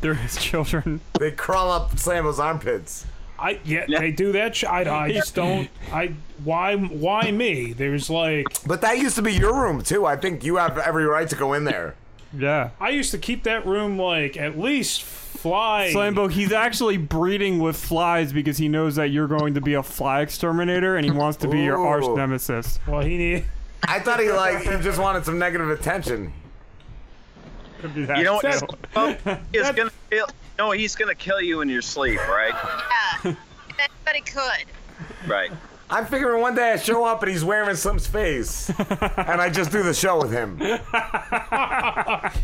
They're 0.00 0.14
his 0.14 0.36
children. 0.36 1.00
They 1.18 1.30
crawl 1.32 1.70
up 1.70 1.98
Slambo's 1.98 2.38
armpits. 2.40 3.06
I 3.40 3.58
yeah, 3.64 3.86
they 3.88 4.10
do 4.10 4.32
that. 4.32 4.54
Sh- 4.54 4.64
I, 4.64 5.04
I 5.04 5.12
just 5.12 5.34
don't. 5.34 5.68
I 5.92 6.12
why 6.44 6.76
why 6.76 7.30
me? 7.30 7.72
There's 7.72 8.10
like 8.10 8.46
But 8.66 8.82
that 8.82 8.98
used 8.98 9.16
to 9.16 9.22
be 9.22 9.32
your 9.32 9.54
room 9.54 9.82
too. 9.82 10.04
I 10.06 10.16
think 10.16 10.44
you 10.44 10.56
have 10.56 10.76
every 10.78 11.06
right 11.06 11.28
to 11.28 11.36
go 11.36 11.54
in 11.54 11.64
there. 11.64 11.94
Yeah. 12.36 12.70
I 12.78 12.90
used 12.90 13.10
to 13.12 13.18
keep 13.18 13.42
that 13.44 13.66
room 13.66 13.98
like 13.98 14.36
at 14.36 14.58
least 14.58 15.02
fly. 15.02 15.90
Slambo, 15.94 16.30
he's 16.30 16.52
actually 16.52 16.96
breeding 16.96 17.58
with 17.58 17.76
flies 17.76 18.32
because 18.32 18.58
he 18.58 18.68
knows 18.68 18.96
that 18.96 19.06
you're 19.10 19.26
going 19.26 19.54
to 19.54 19.60
be 19.60 19.74
a 19.74 19.82
fly 19.82 20.20
exterminator 20.20 20.96
and 20.96 21.04
he 21.04 21.10
wants 21.10 21.38
to 21.38 21.48
be 21.48 21.60
your 21.62 21.78
arch 21.78 22.04
nemesis. 22.06 22.78
Well, 22.86 23.00
he 23.00 23.16
need. 23.16 23.44
I 23.88 23.98
thought 24.00 24.20
he 24.20 24.30
like 24.30 24.58
he 24.62 24.68
just 24.82 24.98
wanted 25.00 25.24
some 25.24 25.38
negative 25.38 25.70
attention. 25.70 26.32
Could 27.80 27.94
be 27.94 28.04
that 28.04 28.18
You 28.18 28.24
know 28.24 28.34
what? 28.34 28.42
too. 28.42 28.66
Oh, 28.94 29.16
he's 29.52 29.62
gonna 29.72 29.90
kill. 30.10 30.26
No, 30.60 30.72
he's 30.72 30.94
gonna 30.94 31.14
kill 31.14 31.40
you 31.40 31.62
in 31.62 31.70
your 31.70 31.80
sleep, 31.80 32.18
right? 32.28 32.52
yeah, 33.24 33.34
anybody 33.78 34.20
could. 34.30 34.66
Right. 35.26 35.50
I'm 35.90 36.06
figuring 36.06 36.40
one 36.40 36.54
day 36.54 36.72
I 36.72 36.76
show 36.76 37.04
up 37.04 37.22
and 37.22 37.30
he's 37.32 37.44
wearing 37.44 37.74
Slim's 37.76 38.06
face, 38.06 38.70
and 38.78 39.40
I 39.40 39.50
just 39.50 39.72
do 39.72 39.82
the 39.82 39.92
show 39.94 40.20
with 40.20 40.30
him. 40.30 40.58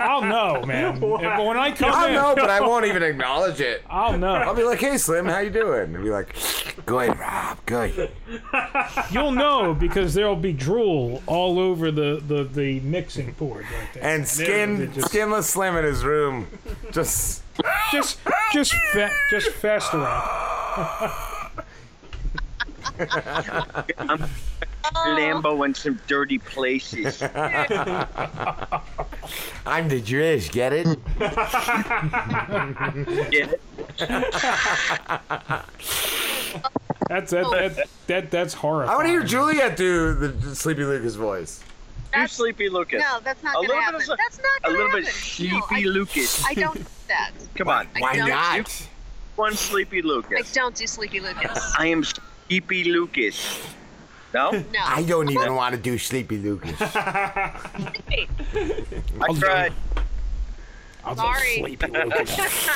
I'll 0.00 0.22
know, 0.22 0.64
man. 0.66 0.96
If- 1.02 1.46
when 1.46 1.56
I 1.56 1.70
come 1.72 1.92
I 1.92 2.08
in, 2.08 2.14
know, 2.14 2.34
but 2.34 2.50
I 2.50 2.60
won't 2.60 2.84
even 2.86 3.02
acknowledge 3.04 3.60
it. 3.60 3.84
I'll 3.88 4.18
know. 4.18 4.34
I'll 4.34 4.54
be 4.54 4.64
like, 4.64 4.80
"Hey, 4.80 4.98
Slim, 4.98 5.26
how 5.26 5.38
you 5.38 5.50
doing?" 5.50 5.94
And 5.94 6.02
be 6.04 6.10
like, 6.10 6.34
"Good, 6.84 7.16
Rob. 7.18 7.58
Good." 7.66 8.10
You'll 9.10 9.32
know 9.32 9.74
because 9.74 10.14
there'll 10.14 10.34
be 10.36 10.52
drool 10.52 11.22
all 11.26 11.58
over 11.58 11.90
the, 11.90 12.20
the, 12.26 12.44
the 12.44 12.80
mixing 12.80 13.32
board 13.32 13.64
right 13.64 13.88
there. 13.94 14.02
And 14.04 14.26
skin, 14.26 14.92
just, 14.92 15.08
skinless 15.08 15.48
Slim 15.48 15.76
in 15.76 15.84
his 15.84 16.04
room, 16.04 16.46
just 16.90 17.42
just 17.92 18.18
just 18.52 18.74
fe- 18.92 19.10
just 19.30 19.48
festering. 19.50 20.02
I'm 23.98 24.28
Lambo 24.94 25.64
in 25.66 25.74
some 25.74 26.00
dirty 26.06 26.38
places. 26.38 27.20
I'm 29.66 29.88
the 29.88 30.00
Driz, 30.00 30.50
get 30.52 30.72
it? 30.72 30.86
Get 33.30 33.50
it? 33.52 33.60
That's 37.08 37.30
that, 37.30 37.44
that, 37.50 37.88
that 38.08 38.30
that's 38.32 38.52
horrifying. 38.54 38.90
I 38.92 38.96
want 38.96 39.06
to 39.06 39.10
hear 39.10 39.22
Juliette 39.22 39.76
do 39.76 40.14
the 40.14 40.56
Sleepy 40.56 40.82
Lucas 40.84 41.14
voice. 41.14 41.62
You 42.16 42.26
sleepy 42.26 42.68
Lucas. 42.68 43.00
No, 43.02 43.20
that's 43.22 43.42
not 43.42 43.50
A 43.50 43.54
gonna 43.54 43.68
little 43.68 43.76
bit 43.76 43.84
happen. 43.84 44.10
of- 44.10 44.18
that's 44.18 44.38
not 44.38 44.46
a 44.58 44.72
gonna 44.72 44.78
little 44.84 45.00
bit 45.00 45.06
sleepy 45.06 45.84
no, 45.84 45.90
Lucas. 45.90 46.44
I 46.44 46.54
don't 46.54 46.74
do 46.78 46.84
that. 47.08 47.32
Come 47.54 47.68
on. 47.68 47.86
I 47.94 48.00
Why 48.00 48.16
don't. 48.16 48.88
One 49.36 49.54
sleepy 49.54 50.00
Lucas. 50.02 50.50
I 50.50 50.54
don't 50.54 50.74
do 50.74 50.86
Sleepy 50.86 51.20
Lucas. 51.20 51.74
I 51.78 51.86
am 51.88 52.02
sleepy 52.48 52.84
Lucas. 52.84 53.60
No? 54.34 54.50
No. 54.72 54.80
I 54.82 55.02
don't 55.02 55.30
even 55.30 55.54
want 55.54 55.74
to 55.74 55.80
do 55.80 55.98
Sleepy 55.98 56.38
Lucas. 56.38 56.78
Hey, 58.08 58.28
I 59.20 59.32
tried. 59.38 59.72
Sorry. 61.14 61.58
Sleepy 61.58 61.86
Lucas. 61.92 62.70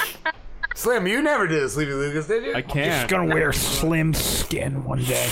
Slim, 0.75 1.07
you 1.07 1.21
never 1.23 1.47
did 1.47 1.63
a 1.63 1.69
Sleepy 1.69 1.93
Lucas, 1.93 2.27
did 2.27 2.45
you? 2.45 2.55
I 2.55 2.63
can't. 2.63 2.77
You're 2.77 2.85
Just 2.87 3.09
gonna 3.09 3.35
wear 3.35 3.53
slim 3.53 4.15
skin 4.15 4.85
one 4.85 5.03
day. 5.05 5.29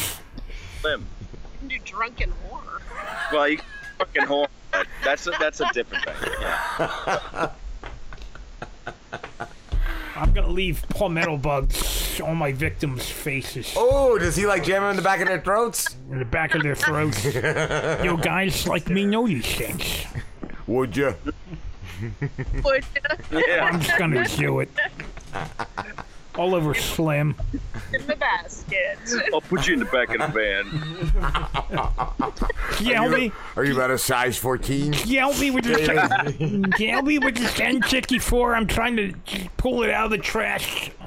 Slim. 0.81 1.06
You 1.32 1.59
can 1.59 1.69
do 1.69 1.78
drunken 1.85 2.32
horror. 2.48 2.82
Well, 3.32 3.48
you 3.48 3.59
fucking 3.98 4.23
whore. 4.24 4.48
That's 5.05 5.27
a, 5.27 5.32
that's 5.39 5.60
a 5.60 5.69
different 5.73 6.05
thing. 6.05 6.15
Yeah. 6.40 7.51
I'm 10.18 10.32
gonna 10.32 10.48
leave 10.48 10.84
palmetto 10.88 11.36
bugs 11.36 12.20
on 12.20 12.36
my 12.36 12.52
victims' 12.52 13.08
faces. 13.08 13.72
Oh, 13.76 14.18
does 14.18 14.34
he 14.34 14.46
like 14.46 14.64
jam 14.64 14.82
them 14.82 14.90
in 14.90 14.96
the 14.96 15.02
back 15.02 15.20
of 15.20 15.28
their 15.28 15.40
throats? 15.40 15.96
In 16.10 16.18
the 16.18 16.24
back 16.24 16.56
of 16.56 16.62
their 16.62 16.74
throats. 16.74 17.24
Yo, 18.04 18.16
guys 18.16 18.66
like 18.66 18.88
me 18.88 19.04
know 19.06 19.28
these 19.28 19.46
things. 19.46 20.04
Would 20.66 20.96
you? 20.96 21.14
Would 22.64 22.84
ya? 23.30 23.64
I'm 23.64 23.80
just 23.80 23.96
gonna 23.96 24.26
do 24.26 24.60
it. 24.60 24.70
All 26.39 26.55
over 26.55 26.73
Slim. 26.73 27.35
in 27.93 28.06
the 28.06 28.15
basket. 28.15 28.98
I'll 29.35 29.40
put 29.40 29.66
you 29.66 29.74
in 29.74 29.81
the 29.81 29.86
back 29.86 30.15
of 30.15 30.20
the 30.20 30.28
van. 30.28 30.70
Can 32.77 33.10
me? 33.10 33.32
Are 33.56 33.65
you 33.65 33.74
about 33.74 33.90
a 33.90 33.98
size 33.98 34.39
14? 34.39 34.93
Can 34.93 35.09
you 35.09 35.19
help 35.19 35.40
me 35.40 35.51
with 35.51 35.65
this? 35.65 35.89
Can 36.39 36.73
you 36.78 36.90
help 36.90 37.06
me 37.06 37.19
with 37.19 37.36
this 37.36 37.52
N64? 37.55 38.55
I'm 38.55 38.69
trying 38.69 38.97
to 38.97 39.12
pull 39.56 39.82
it 39.82 39.90
out 39.90 40.05
of 40.05 40.10
the 40.12 40.19
trash. 40.19 40.93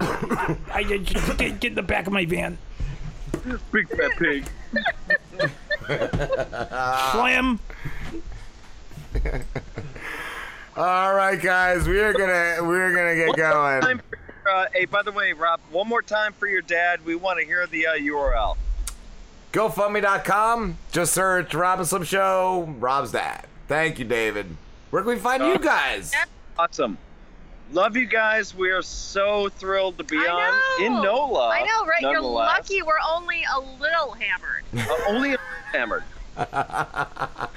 I 0.73 0.83
just 0.83 1.37
get, 1.37 1.61
get 1.61 1.69
in 1.69 1.75
the 1.75 1.81
back 1.81 2.07
of 2.07 2.13
my 2.13 2.25
van. 2.25 2.57
Big 3.71 3.87
fat 3.87 4.11
pig. 4.17 4.45
Slim. 7.13 7.59
All 10.75 11.13
right, 11.13 11.41
guys, 11.41 11.87
we 11.87 11.99
are 11.99 12.13
gonna 12.13 12.57
we're 12.67 12.93
gonna 12.93 13.15
get 13.15 13.35
going. 13.35 14.01
Time 14.43 14.43
for- 14.43 14.49
Uh, 14.49 14.67
hey, 14.73 14.85
by 14.85 15.01
the 15.01 15.11
way, 15.11 15.33
Rob, 15.33 15.59
one 15.71 15.87
more 15.87 16.01
time 16.01 16.33
for 16.33 16.47
your 16.47 16.61
dad. 16.61 17.03
We 17.05 17.15
want 17.15 17.39
to 17.39 17.45
hear 17.45 17.65
the 17.67 17.87
uh, 17.87 17.93
URL. 17.93 18.57
GoFundMe.com. 19.53 20.77
Just 20.91 21.13
search 21.13 21.53
Rob 21.53 21.79
and 21.79 21.87
Slim 21.87 22.03
Show. 22.03 22.73
Rob's 22.79 23.11
dad. 23.11 23.45
Thank 23.67 23.99
you, 23.99 24.05
David. 24.05 24.55
Where 24.89 25.01
can 25.03 25.09
we 25.13 25.19
find 25.19 25.43
you 25.43 25.59
guys? 25.59 26.13
Awesome. 26.57 26.97
Love 27.71 27.95
you 27.95 28.05
guys. 28.05 28.53
We 28.53 28.69
are 28.71 28.81
so 28.81 29.47
thrilled 29.49 29.97
to 29.97 30.03
be 30.03 30.17
on 30.17 30.83
in 30.83 30.93
NOLA. 30.93 31.49
I 31.49 31.61
know, 31.63 31.85
right? 31.85 32.01
You're 32.01 32.19
lucky 32.21 32.81
we're 32.81 32.93
only 33.09 33.43
a 33.55 33.59
little 33.59 34.13
hammered. 34.13 34.63
Uh, 34.73 34.95
only 35.09 35.29
a 35.29 35.31
little 35.31 35.45
hammered. 35.71 36.03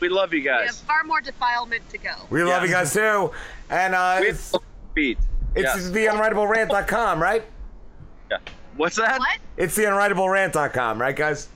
we 0.00 0.08
love 0.08 0.32
you 0.34 0.40
guys. 0.42 0.60
We 0.60 0.66
have 0.66 0.76
far 0.76 1.04
more 1.04 1.20
defilement 1.20 1.88
to 1.90 1.98
go. 1.98 2.14
We 2.30 2.42
love 2.42 2.62
you 2.64 2.68
guys 2.70 2.92
too. 2.92 3.30
And 3.70 3.94
uh, 3.94 4.18
We 4.20 4.28
it's, 4.28 4.52
have 4.52 4.60
beat. 4.94 5.18
It's 5.56 5.64
Yes. 5.64 5.88
theunwritablerant.com, 5.88 7.22
right? 7.22 7.44
Yeah. 8.30 8.38
What's 8.76 8.96
that? 8.96 9.18
What? 9.18 9.38
It's 9.56 9.76
theunwritablerant.com, 9.76 11.00
right, 11.00 11.16
guys? 11.16 11.48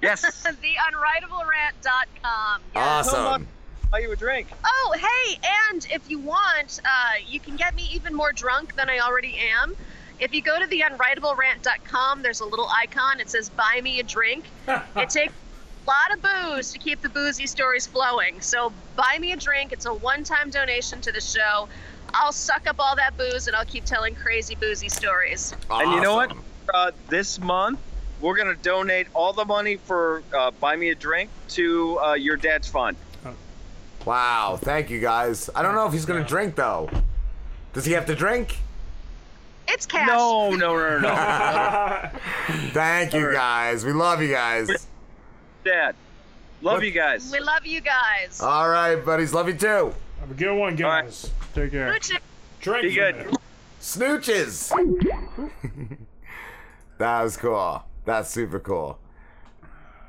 Yes. 0.00 0.22
the 0.42 0.50
TheUnwritableRant.com. 0.50 2.62
Yes. 2.74 3.08
Awesome. 3.08 3.48
Buy 3.90 3.98
you 3.98 4.12
a 4.12 4.16
drink. 4.16 4.46
Oh, 4.64 4.94
hey, 4.96 5.38
and 5.72 5.84
if 5.90 6.08
you 6.08 6.20
want, 6.20 6.80
uh, 6.84 7.14
you 7.26 7.40
can 7.40 7.56
get 7.56 7.74
me 7.74 7.88
even 7.92 8.14
more 8.14 8.30
drunk 8.32 8.76
than 8.76 8.88
I 8.88 9.00
already 9.00 9.36
am. 9.38 9.74
If 10.20 10.32
you 10.32 10.42
go 10.42 10.60
to 10.60 10.66
the 10.66 10.80
theunwritablerant.com, 10.80 12.22
there's 12.22 12.40
a 12.40 12.44
little 12.44 12.68
icon. 12.68 13.18
It 13.20 13.30
says 13.30 13.48
"Buy 13.48 13.80
me 13.82 13.98
a 13.98 14.04
drink." 14.04 14.44
it 14.68 15.10
takes 15.10 15.32
a 15.32 15.90
lot 15.90 16.12
of 16.12 16.22
booze 16.22 16.72
to 16.72 16.78
keep 16.78 17.00
the 17.02 17.08
boozy 17.08 17.46
stories 17.46 17.86
flowing. 17.86 18.40
So 18.40 18.72
buy 18.96 19.16
me 19.18 19.32
a 19.32 19.36
drink. 19.36 19.72
It's 19.72 19.86
a 19.86 19.94
one-time 19.94 20.50
donation 20.50 21.00
to 21.00 21.10
the 21.10 21.20
show. 21.20 21.68
I'll 22.14 22.32
suck 22.32 22.66
up 22.66 22.76
all 22.78 22.96
that 22.96 23.16
booze 23.16 23.46
and 23.46 23.56
I'll 23.56 23.64
keep 23.64 23.84
telling 23.84 24.14
crazy 24.14 24.54
boozy 24.54 24.88
stories. 24.88 25.54
And 25.70 25.92
you 25.92 26.00
know 26.00 26.14
what? 26.14 26.32
Uh, 26.72 26.90
this 27.08 27.40
month, 27.40 27.80
we're 28.20 28.36
going 28.36 28.54
to 28.54 28.62
donate 28.62 29.06
all 29.14 29.32
the 29.32 29.44
money 29.44 29.76
for 29.76 30.22
uh, 30.36 30.50
Buy 30.52 30.76
Me 30.76 30.90
a 30.90 30.94
Drink 30.94 31.30
to 31.50 31.98
uh, 32.00 32.14
your 32.14 32.36
dad's 32.36 32.68
fund. 32.68 32.96
Wow, 34.04 34.58
thank 34.60 34.88
you 34.88 34.98
guys. 34.98 35.50
I 35.54 35.62
don't 35.62 35.74
know 35.74 35.86
if 35.86 35.92
he's 35.92 36.06
gonna 36.06 36.24
drink 36.24 36.54
though. 36.56 36.88
Does 37.74 37.84
he 37.84 37.92
have 37.92 38.06
to 38.06 38.14
drink? 38.14 38.56
It's 39.68 39.86
cash. 39.86 40.08
No, 40.08 40.50
no, 40.50 40.76
no, 40.76 40.98
no. 40.98 42.10
Thank 42.72 43.12
you 43.14 43.32
guys. 43.32 43.84
We 43.84 43.92
love 43.92 44.20
you 44.20 44.28
guys. 44.28 44.88
Dad, 45.64 45.94
love 46.60 46.82
you 46.82 46.90
guys. 46.90 47.30
We 47.30 47.38
love 47.38 47.64
you 47.64 47.80
guys. 47.80 48.40
All 48.40 48.68
right, 48.68 48.96
buddies. 48.96 49.32
Love 49.32 49.48
you 49.48 49.54
too. 49.54 49.94
Have 50.20 50.30
a 50.30 50.34
good 50.34 50.54
one, 50.56 50.74
guys. 50.74 51.30
Take 51.54 51.72
care. 51.72 51.98
Drink 52.60 52.82
Be 52.82 52.94
good. 52.94 53.36
Snooches. 53.80 54.68
that 56.98 57.22
was 57.22 57.36
cool. 57.36 57.82
That's 58.04 58.30
super 58.30 58.60
cool. 58.60 58.98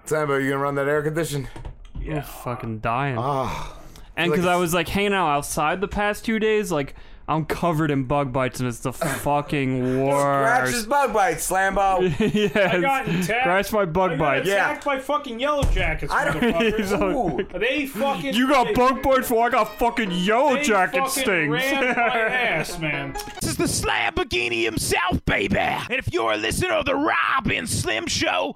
Sambo, 0.06 0.38
you 0.38 0.50
gonna 0.50 0.62
run 0.62 0.76
that 0.76 0.88
air 0.88 1.02
condition? 1.02 1.48
I'm 1.96 2.22
fucking 2.22 2.80
dying. 2.80 3.16
Oh, 3.18 3.78
and 4.18 4.30
like 4.30 4.38
because 4.38 4.48
I 4.48 4.56
was 4.56 4.74
like 4.74 4.88
hanging 4.88 5.14
out 5.14 5.30
outside 5.30 5.80
the 5.82 5.88
past 5.88 6.26
two 6.26 6.40
days, 6.40 6.72
like 6.72 6.96
I'm 7.32 7.46
covered 7.46 7.92
in 7.92 8.04
bug 8.04 8.34
bites 8.34 8.60
and 8.60 8.68
it's 8.68 8.80
the 8.80 8.92
fucking 8.94 10.02
worst. 10.06 10.20
Scratch 10.22 10.66
his 10.68 10.74
worst. 10.76 10.90
bug 10.90 11.14
bites, 11.14 11.50
Slambo. 11.50 12.02
yes. 12.34 12.56
I 12.56 12.80
got 12.82 13.08
attacked. 13.08 13.26
Scratch 13.26 13.72
my 13.74 13.86
bug 13.86 14.12
I 14.12 14.16
got 14.18 14.20
bites. 14.20 14.50
attacked 14.50 14.86
by 14.86 15.00
fucking 15.00 15.40
yellow 15.40 15.64
jackets, 15.64 16.12
I 16.12 16.26
don't- 16.26 16.42
motherfuckers. 16.42 17.52
Ooh. 17.56 17.60
They 17.60 17.86
fucking. 17.86 18.34
You 18.34 18.48
got 18.50 18.68
they- 18.68 18.74
bug 18.74 19.02
bites 19.02 19.28
for 19.30 19.46
I 19.48 19.50
got 19.50 19.78
fucking 19.80 20.12
yellow 20.12 20.56
they 20.56 20.64
jacket 20.64 20.98
fucking 21.08 21.24
stings. 21.24 21.52
Ran 21.52 21.96
my 21.96 22.18
ass, 22.20 22.80
man. 22.80 23.14
This 23.40 23.52
is 23.52 23.58
the 23.58 23.88
Lamborghini 23.88 24.64
himself, 24.64 25.24
baby. 25.26 25.58
And 25.58 25.92
if 25.92 26.12
you're 26.14 26.34
a 26.34 26.38
listener 26.38 26.74
of 26.74 26.86
the 26.86 26.96
Rob 26.96 27.48
and 27.52 27.70
Slim 27.70 28.08
Show, 28.08 28.56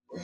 My 0.13 0.19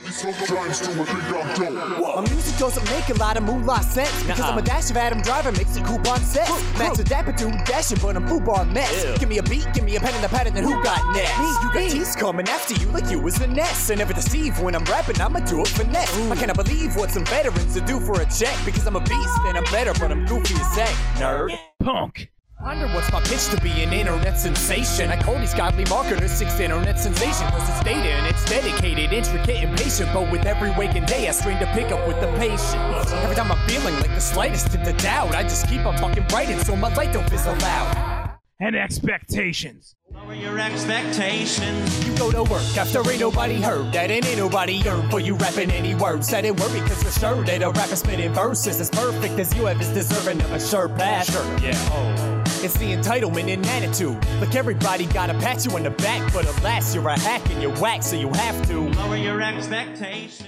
music 2.30 2.58
doesn't 2.58 2.84
make 2.90 3.08
a 3.08 3.14
lot 3.14 3.38
of 3.38 3.42
moolah 3.42 3.82
sense 3.82 4.22
because 4.22 4.40
I'm 4.40 4.58
a 4.58 4.62
dash 4.62 4.90
of 4.90 4.98
Adam 4.98 5.22
Driver, 5.22 5.50
makes 5.52 5.76
it 5.76 5.84
cool 5.86 5.96
on 6.08 6.20
set. 6.20 6.46
Max 6.78 6.98
a 6.98 7.04
dapper 7.04 7.32
dude 7.32 7.54
dashing, 7.64 7.96
but 8.02 8.14
I'm 8.14 8.28
foo 8.28 8.38
bar 8.38 8.66
mess. 8.66 9.18
Give 9.18 9.30
me 9.30 9.38
a 9.38 9.42
beat, 9.42 9.66
give 9.72 9.84
me 9.84 9.96
a 9.96 10.00
pen 10.00 10.12
and 10.14 10.22
a 10.22 10.28
pad, 10.28 10.46
and 10.46 10.54
then 10.54 10.64
who 10.64 10.82
got 10.82 11.00
next? 11.14 11.38
Me, 11.38 11.46
you 11.46 11.72
got 11.72 11.88
teeth 11.90 12.14
coming 12.18 12.46
after 12.48 12.74
you 12.74 12.86
like 12.88 13.10
you 13.10 13.18
was 13.18 13.40
a 13.40 13.46
nest. 13.46 13.90
I 13.90 13.94
never 13.94 14.12
deceive 14.12 14.60
when 14.60 14.74
I'm 14.74 14.84
rapping, 14.84 15.22
I'ma 15.22 15.40
do 15.40 15.62
it 15.62 15.68
finesse. 15.68 16.14
I 16.30 16.36
cannot 16.36 16.56
believe 16.56 16.94
what 16.94 17.10
some 17.10 17.24
veterans 17.24 17.72
to 17.72 17.80
do 17.80 17.98
for 17.98 18.20
a 18.20 18.26
check 18.26 18.58
because 18.66 18.86
I'm 18.86 18.96
a 18.96 19.00
beast 19.00 19.38
and 19.46 19.56
I'm 19.56 19.64
better, 19.64 19.94
but 19.94 20.12
I'm 20.12 20.26
goofy 20.26 20.54
as 20.54 20.76
heck. 20.76 20.94
Nerd. 21.16 21.56
punk. 21.82 22.28
I 22.60 22.64
wonder 22.74 22.88
what's 22.88 23.10
my 23.12 23.20
pitch 23.20 23.46
to 23.50 23.60
be 23.60 23.70
an 23.82 23.92
internet 23.92 24.36
sensation. 24.36 25.10
I 25.10 25.22
call 25.22 25.38
these 25.38 25.54
godly 25.54 25.84
marketers 25.84 26.32
sixth 26.32 26.58
internet 26.58 26.98
sensation. 26.98 27.46
Cause 27.50 27.68
it's 27.68 27.84
data 27.84 28.08
and 28.08 28.26
it's 28.26 28.44
dedicated, 28.46 29.12
intricate, 29.12 29.62
and 29.62 29.78
patient. 29.78 30.10
But 30.12 30.30
with 30.32 30.44
every 30.44 30.70
waking 30.72 31.04
day, 31.04 31.28
I 31.28 31.30
strain 31.30 31.58
to 31.60 31.66
pick 31.66 31.92
up 31.92 32.06
with 32.08 32.20
the 32.20 32.26
patience. 32.36 32.74
Every 33.12 33.36
time 33.36 33.52
I'm 33.52 33.68
feeling 33.68 33.94
like 34.00 34.12
the 34.12 34.20
slightest 34.20 34.72
hint 34.72 34.88
of 34.88 34.96
doubt, 34.96 35.36
I 35.36 35.44
just 35.44 35.68
keep 35.68 35.86
on 35.86 35.96
fucking 35.98 36.26
writing 36.32 36.58
so 36.58 36.74
my 36.74 36.92
light 36.94 37.12
don't 37.12 37.28
fizzle 37.30 37.54
out. 37.62 38.38
And 38.60 38.74
expectations. 38.74 39.94
Lower 40.10 40.34
your 40.34 40.58
expectations. 40.58 42.08
You 42.08 42.16
go 42.16 42.32
to 42.32 42.42
work 42.42 42.76
after 42.76 43.08
ain't 43.08 43.20
nobody 43.20 43.62
heard 43.62 43.92
that, 43.92 44.10
and 44.10 44.26
ain't 44.26 44.36
nobody 44.36 44.82
earned 44.84 45.12
for 45.12 45.20
you 45.20 45.36
rapping 45.36 45.70
any 45.70 45.94
words. 45.94 46.28
That 46.30 46.44
ain't 46.44 46.58
worry, 46.58 46.80
cause 46.80 47.04
you're 47.04 47.12
sure 47.12 47.44
that 47.44 47.62
a 47.62 47.70
rapper 47.70 47.94
spitting 47.94 48.32
verses 48.32 48.80
as 48.80 48.90
perfect 48.90 49.38
as 49.38 49.54
you 49.54 49.66
have 49.66 49.80
is 49.80 49.90
deserving 49.90 50.42
of 50.42 50.50
a 50.50 50.58
shirt 50.58 50.96
pass. 50.96 51.30
Sure, 51.30 51.58
yeah. 51.60 51.78
Oh. 51.92 52.37
It's 52.60 52.76
the 52.76 52.92
entitlement 52.92 53.52
and 53.52 53.64
attitude. 53.66 54.18
Like 54.40 54.56
everybody 54.56 55.06
gotta 55.06 55.34
pat 55.34 55.64
you 55.64 55.70
on 55.76 55.84
the 55.84 55.90
back, 55.90 56.32
but 56.32 56.44
alas, 56.58 56.92
you're 56.92 57.06
a 57.06 57.16
hack 57.18 57.48
and 57.50 57.62
you're 57.62 57.76
whack, 57.76 58.02
so 58.02 58.16
you 58.16 58.28
have 58.30 58.66
to 58.68 58.80
lower 58.80 59.14
your 59.16 59.40
expectations. 59.40 60.42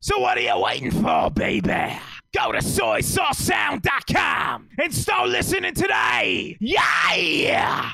So 0.00 0.18
what 0.18 0.38
are 0.38 0.40
you 0.40 0.58
waiting 0.58 0.90
for, 0.90 1.30
baby? 1.30 1.98
Go 2.34 2.52
to 2.52 2.58
soysaucesound.com 2.58 4.68
and 4.78 4.94
start 4.94 5.28
listening 5.28 5.74
today. 5.74 6.56
Yeah! 6.60 7.90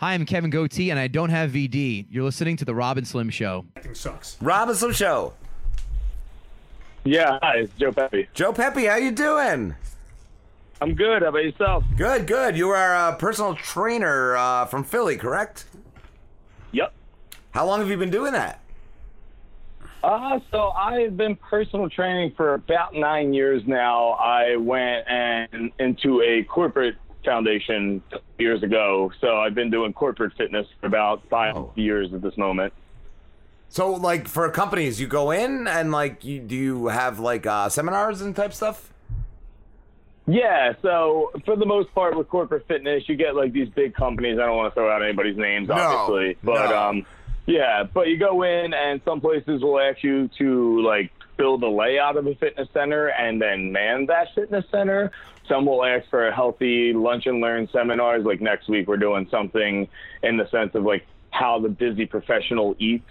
Hi, 0.00 0.12
I'm 0.12 0.26
Kevin 0.26 0.50
Goatee, 0.50 0.90
and 0.90 0.98
I 0.98 1.08
don't 1.08 1.30
have 1.30 1.52
VD. 1.52 2.08
You're 2.10 2.24
listening 2.24 2.58
to 2.58 2.66
The 2.66 2.74
Rob 2.74 2.98
and 2.98 3.08
Slim 3.08 3.30
Show. 3.30 3.64
Acting 3.76 3.94
sucks. 3.94 4.36
Rob 4.42 4.68
and 4.68 4.76
Slim 4.76 4.92
Show. 4.92 5.32
Yeah, 7.04 7.38
hi, 7.40 7.60
it's 7.60 7.72
Joe 7.78 7.92
Pepe. 7.92 8.28
Joe 8.34 8.52
Pepe, 8.52 8.84
how 8.84 8.96
you 8.96 9.12
doing? 9.12 9.74
I'm 10.80 10.94
good. 10.94 11.22
How 11.22 11.28
about 11.28 11.44
yourself? 11.44 11.84
Good, 11.96 12.26
good. 12.26 12.56
You 12.56 12.70
are 12.70 12.94
a 12.94 13.16
personal 13.16 13.54
trainer 13.54 14.36
uh, 14.36 14.66
from 14.66 14.84
Philly, 14.84 15.16
correct? 15.16 15.66
Yep. 16.72 16.92
How 17.50 17.66
long 17.66 17.80
have 17.80 17.90
you 17.90 17.96
been 17.96 18.10
doing 18.10 18.32
that? 18.32 18.60
Uh, 20.02 20.38
so 20.52 20.70
I've 20.70 21.16
been 21.16 21.34
personal 21.34 21.90
training 21.90 22.34
for 22.36 22.54
about 22.54 22.94
nine 22.94 23.34
years 23.34 23.62
now. 23.66 24.10
I 24.10 24.56
went 24.56 25.08
and 25.08 25.72
into 25.80 26.22
a 26.22 26.44
corporate 26.44 26.96
foundation 27.24 28.00
years 28.38 28.62
ago, 28.62 29.10
so 29.20 29.38
I've 29.38 29.54
been 29.54 29.70
doing 29.70 29.92
corporate 29.92 30.34
fitness 30.38 30.66
for 30.80 30.86
about 30.86 31.28
five 31.28 31.56
years 31.74 32.14
at 32.14 32.22
this 32.22 32.36
moment. 32.36 32.72
So, 33.70 33.92
like, 33.92 34.28
for 34.28 34.48
companies, 34.50 35.00
you 35.00 35.08
go 35.08 35.32
in 35.32 35.66
and 35.66 35.90
like, 35.90 36.24
you 36.24 36.40
do 36.40 36.54
you 36.54 36.86
have 36.86 37.18
like 37.18 37.44
uh, 37.44 37.68
seminars 37.68 38.22
and 38.22 38.34
type 38.34 38.54
stuff? 38.54 38.92
Yeah, 40.28 40.74
so 40.82 41.32
for 41.46 41.56
the 41.56 41.64
most 41.64 41.92
part 41.94 42.16
with 42.16 42.28
corporate 42.28 42.66
fitness, 42.68 43.08
you 43.08 43.16
get 43.16 43.34
like 43.34 43.52
these 43.52 43.70
big 43.70 43.94
companies. 43.94 44.38
I 44.38 44.44
don't 44.44 44.56
want 44.56 44.74
to 44.74 44.78
throw 44.78 44.90
out 44.94 45.02
anybody's 45.02 45.38
names, 45.38 45.68
No, 45.68 45.74
obviously, 45.74 46.36
but 46.42 46.68
no. 46.70 46.78
um, 46.78 47.06
yeah, 47.46 47.84
but 47.84 48.08
you 48.08 48.18
go 48.18 48.42
in 48.42 48.74
and 48.74 49.00
some 49.06 49.22
places 49.22 49.62
will 49.62 49.80
ask 49.80 50.02
you 50.04 50.28
to 50.38 50.82
like 50.82 51.10
build 51.38 51.62
a 51.62 51.68
layout 51.68 52.18
of 52.18 52.26
a 52.26 52.34
fitness 52.34 52.68
center 52.74 53.06
and 53.08 53.40
then 53.40 53.72
man 53.72 54.04
that 54.06 54.28
fitness 54.34 54.66
center. 54.70 55.10
Some 55.48 55.64
will 55.64 55.82
ask 55.82 56.06
for 56.10 56.28
a 56.28 56.34
healthy 56.34 56.92
lunch 56.92 57.24
and 57.24 57.40
learn 57.40 57.66
seminars. 57.72 58.22
Like 58.26 58.42
next 58.42 58.68
week, 58.68 58.86
we're 58.86 58.98
doing 58.98 59.28
something 59.30 59.88
in 60.22 60.36
the 60.36 60.46
sense 60.50 60.74
of 60.74 60.84
like 60.84 61.06
how 61.30 61.58
the 61.58 61.70
busy 61.70 62.04
professional 62.04 62.76
eats. 62.78 63.08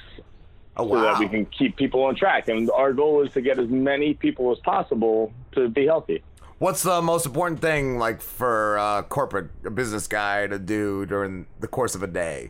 Oh, 0.79 0.87
So 0.87 1.01
that 1.01 1.17
we 1.17 1.27
can 1.27 1.47
keep 1.47 1.75
people 1.77 2.03
on 2.03 2.15
track. 2.15 2.47
And 2.47 2.69
our 2.69 2.93
goal 2.93 3.25
is 3.25 3.33
to 3.33 3.41
get 3.41 3.57
as 3.57 3.67
many 3.69 4.13
people 4.13 4.51
as 4.51 4.59
possible 4.59 5.33
to 5.53 5.67
be 5.67 5.87
healthy. 5.87 6.21
What's 6.59 6.81
the 6.81 7.03
most 7.03 7.27
important 7.27 7.61
thing, 7.61 7.99
like, 7.99 8.19
for 8.19 8.77
a 8.77 9.05
corporate 9.07 9.75
business 9.75 10.07
guy 10.07 10.47
to 10.47 10.57
do 10.57 11.05
during 11.05 11.45
the 11.59 11.67
course 11.67 11.93
of 11.93 12.01
a 12.01 12.07
day? 12.07 12.49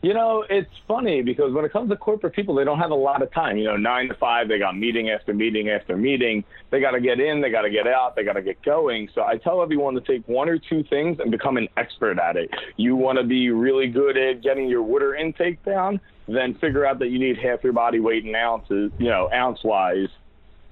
You 0.00 0.14
know, 0.14 0.42
it's 0.48 0.70
funny 0.88 1.20
because 1.20 1.52
when 1.52 1.66
it 1.66 1.72
comes 1.72 1.90
to 1.90 1.96
corporate 1.96 2.32
people, 2.32 2.54
they 2.54 2.64
don't 2.64 2.78
have 2.78 2.90
a 2.90 2.94
lot 2.94 3.20
of 3.20 3.32
time. 3.32 3.58
You 3.58 3.64
know, 3.64 3.76
nine 3.76 4.08
to 4.08 4.14
five, 4.14 4.48
they 4.48 4.58
got 4.58 4.76
meeting 4.78 5.10
after 5.10 5.34
meeting 5.34 5.68
after 5.68 5.96
meeting. 5.96 6.42
They 6.70 6.80
got 6.80 6.92
to 6.92 7.00
get 7.00 7.20
in, 7.20 7.42
they 7.42 7.50
got 7.50 7.62
to 7.62 7.70
get 7.70 7.86
out, 7.86 8.16
they 8.16 8.24
got 8.24 8.34
to 8.34 8.42
get 8.42 8.62
going. 8.62 9.10
So 9.14 9.22
I 9.22 9.36
tell 9.36 9.60
everyone 9.60 9.94
to 9.94 10.00
take 10.00 10.26
one 10.26 10.48
or 10.48 10.58
two 10.58 10.84
things 10.84 11.18
and 11.18 11.30
become 11.30 11.58
an 11.58 11.68
expert 11.76 12.18
at 12.18 12.36
it. 12.36 12.48
You 12.76 12.96
want 12.96 13.18
to 13.18 13.24
be 13.24 13.50
really 13.50 13.88
good 13.88 14.16
at 14.16 14.42
getting 14.42 14.68
your 14.68 14.82
water 14.82 15.14
intake 15.16 15.62
down, 15.64 16.00
then 16.28 16.54
figure 16.54 16.86
out 16.86 16.98
that 17.00 17.08
you 17.08 17.18
need 17.18 17.36
half 17.36 17.62
your 17.62 17.74
body 17.74 18.00
weight 18.00 18.24
in 18.24 18.34
ounces, 18.34 18.92
you 18.98 19.08
know, 19.08 19.28
ounce 19.34 19.62
wise, 19.64 20.08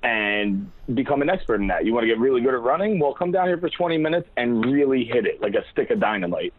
and 0.04 0.70
become 0.92 1.22
an 1.22 1.30
expert 1.30 1.60
in 1.60 1.66
that. 1.68 1.84
You 1.84 1.94
want 1.94 2.04
to 2.04 2.08
get 2.08 2.18
really 2.18 2.42
good 2.42 2.54
at 2.54 2.60
running? 2.60 3.00
Well, 3.00 3.14
come 3.14 3.32
down 3.32 3.46
here 3.46 3.58
for 3.58 3.70
20 3.70 3.96
minutes 3.98 4.28
and 4.36 4.64
really 4.64 5.04
hit 5.04 5.26
it 5.26 5.40
like 5.40 5.54
a 5.54 5.64
stick 5.72 5.90
of 5.90 5.98
dynamite. 5.98 6.52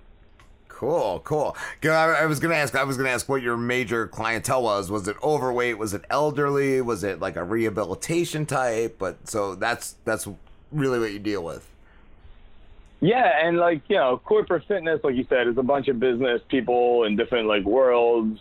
Cool, 0.67 1.21
cool. 1.23 1.55
I, 1.83 2.25
was 2.25 2.41
gonna 2.41 2.55
ask. 2.55 2.75
I 2.75 2.83
was 2.83 2.97
gonna 2.97 3.09
ask 3.09 3.29
what 3.29 3.41
your 3.41 3.55
major 3.55 4.07
clientele 4.07 4.63
was. 4.63 4.91
Was 4.91 5.07
it 5.07 5.15
overweight? 5.23 5.77
Was 5.77 5.93
it 5.93 6.03
elderly? 6.09 6.81
Was 6.81 7.05
it 7.05 7.21
like 7.21 7.37
a 7.37 7.45
rehabilitation 7.45 8.45
type? 8.45 8.97
But 8.99 9.29
so 9.29 9.55
that's 9.55 9.95
that's 10.03 10.27
really 10.73 10.99
what 10.99 11.13
you 11.13 11.19
deal 11.19 11.45
with. 11.45 11.71
Yeah, 13.01 13.45
and 13.45 13.57
like 13.57 13.81
you 13.87 13.97
know, 13.97 14.21
corporate 14.23 14.63
fitness, 14.67 15.01
like 15.03 15.15
you 15.15 15.25
said, 15.27 15.47
is 15.47 15.57
a 15.57 15.63
bunch 15.63 15.89
of 15.89 15.99
business 15.99 16.41
people 16.47 17.03
in 17.03 17.15
different 17.15 17.47
like 17.47 17.63
worlds, 17.63 18.39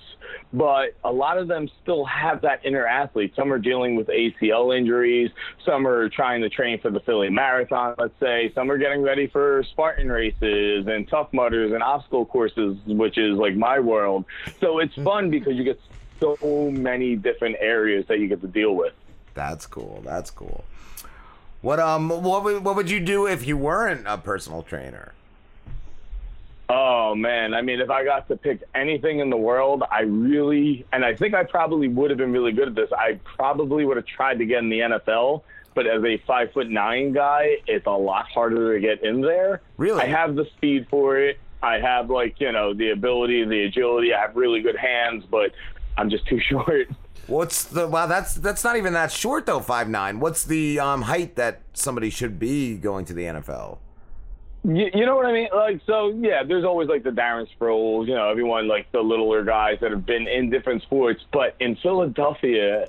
but 0.52 0.94
a 1.02 1.12
lot 1.12 1.38
of 1.38 1.48
them 1.48 1.68
still 1.82 2.04
have 2.04 2.40
that 2.42 2.64
inner 2.64 2.86
athlete. 2.86 3.32
Some 3.34 3.52
are 3.52 3.58
dealing 3.58 3.96
with 3.96 4.06
ACL 4.06 4.76
injuries, 4.76 5.30
some 5.64 5.86
are 5.86 6.08
trying 6.08 6.40
to 6.42 6.48
train 6.48 6.80
for 6.80 6.90
the 6.90 7.00
Philly 7.00 7.30
Marathon, 7.30 7.94
let's 7.98 8.18
say, 8.20 8.52
some 8.54 8.70
are 8.70 8.78
getting 8.78 9.02
ready 9.02 9.26
for 9.26 9.64
Spartan 9.72 10.10
races 10.10 10.86
and 10.86 11.08
Tough 11.08 11.32
Mudders 11.32 11.72
and 11.72 11.82
obstacle 11.82 12.24
courses, 12.24 12.76
which 12.86 13.18
is 13.18 13.36
like 13.36 13.56
my 13.56 13.80
world. 13.80 14.24
So 14.60 14.78
it's 14.78 14.92
mm-hmm. 14.92 15.04
fun 15.04 15.30
because 15.30 15.56
you 15.56 15.64
get 15.64 15.80
so 16.20 16.70
many 16.70 17.16
different 17.16 17.56
areas 17.58 18.06
that 18.06 18.20
you 18.20 18.28
get 18.28 18.40
to 18.40 18.48
deal 18.48 18.74
with. 18.76 18.94
That's 19.34 19.66
cool. 19.66 20.00
That's 20.04 20.30
cool. 20.30 20.64
What 21.64 21.80
um 21.80 22.10
what 22.10 22.44
would, 22.44 22.62
what 22.62 22.76
would 22.76 22.90
you 22.90 23.00
do 23.00 23.26
if 23.26 23.46
you 23.46 23.56
weren't 23.56 24.06
a 24.06 24.18
personal 24.18 24.62
trainer? 24.62 25.14
Oh 26.68 27.14
man, 27.14 27.54
I 27.54 27.62
mean, 27.62 27.80
if 27.80 27.88
I 27.88 28.04
got 28.04 28.28
to 28.28 28.36
pick 28.36 28.62
anything 28.74 29.20
in 29.20 29.30
the 29.30 29.38
world, 29.38 29.82
I 29.90 30.02
really, 30.02 30.84
and 30.92 31.02
I 31.02 31.14
think 31.14 31.32
I 31.32 31.42
probably 31.42 31.88
would 31.88 32.10
have 32.10 32.18
been 32.18 32.32
really 32.32 32.52
good 32.52 32.68
at 32.68 32.74
this. 32.74 32.90
I 32.92 33.18
probably 33.24 33.86
would 33.86 33.96
have 33.96 34.04
tried 34.04 34.40
to 34.40 34.44
get 34.44 34.58
in 34.58 34.68
the 34.68 34.80
NFL, 34.80 35.42
but 35.74 35.86
as 35.86 36.04
a 36.04 36.18
five 36.26 36.52
foot 36.52 36.68
nine 36.68 37.14
guy, 37.14 37.56
it's 37.66 37.86
a 37.86 37.90
lot 37.90 38.26
harder 38.28 38.74
to 38.74 38.80
get 38.80 39.02
in 39.02 39.22
there. 39.22 39.62
Really, 39.78 40.02
I 40.02 40.06
have 40.06 40.34
the 40.34 40.44
speed 40.56 40.86
for 40.90 41.18
it. 41.18 41.38
I 41.62 41.78
have 41.78 42.10
like 42.10 42.40
you 42.40 42.52
know 42.52 42.74
the 42.74 42.90
ability, 42.90 43.42
the 43.46 43.64
agility. 43.64 44.12
I 44.12 44.20
have 44.20 44.36
really 44.36 44.60
good 44.60 44.76
hands, 44.76 45.24
but 45.30 45.52
I'm 45.96 46.10
just 46.10 46.26
too 46.26 46.40
short. 46.50 46.88
What's 47.26 47.64
the 47.64 47.86
wow? 47.88 48.06
That's 48.06 48.34
that's 48.34 48.64
not 48.64 48.76
even 48.76 48.92
that 48.92 49.10
short 49.10 49.46
though. 49.46 49.60
Five 49.60 49.88
nine. 49.88 50.20
What's 50.20 50.44
the 50.44 50.78
um 50.80 51.02
height 51.02 51.36
that 51.36 51.62
somebody 51.72 52.10
should 52.10 52.38
be 52.38 52.76
going 52.76 53.04
to 53.06 53.14
the 53.14 53.24
NFL? 53.24 53.78
You, 54.64 54.90
you 54.94 55.04
know 55.04 55.14
what 55.14 55.26
I 55.26 55.32
mean? 55.32 55.48
Like, 55.54 55.80
so 55.86 56.08
yeah, 56.08 56.42
there's 56.42 56.64
always 56.64 56.88
like 56.88 57.02
the 57.02 57.10
Darren 57.10 57.46
Sproles, 57.58 58.08
you 58.08 58.14
know, 58.14 58.30
everyone 58.30 58.66
like 58.66 58.90
the 58.92 59.00
littler 59.00 59.44
guys 59.44 59.76
that 59.82 59.90
have 59.90 60.06
been 60.06 60.26
in 60.26 60.48
different 60.48 60.82
sports. 60.82 61.22
But 61.32 61.54
in 61.60 61.76
Philadelphia, 61.76 62.88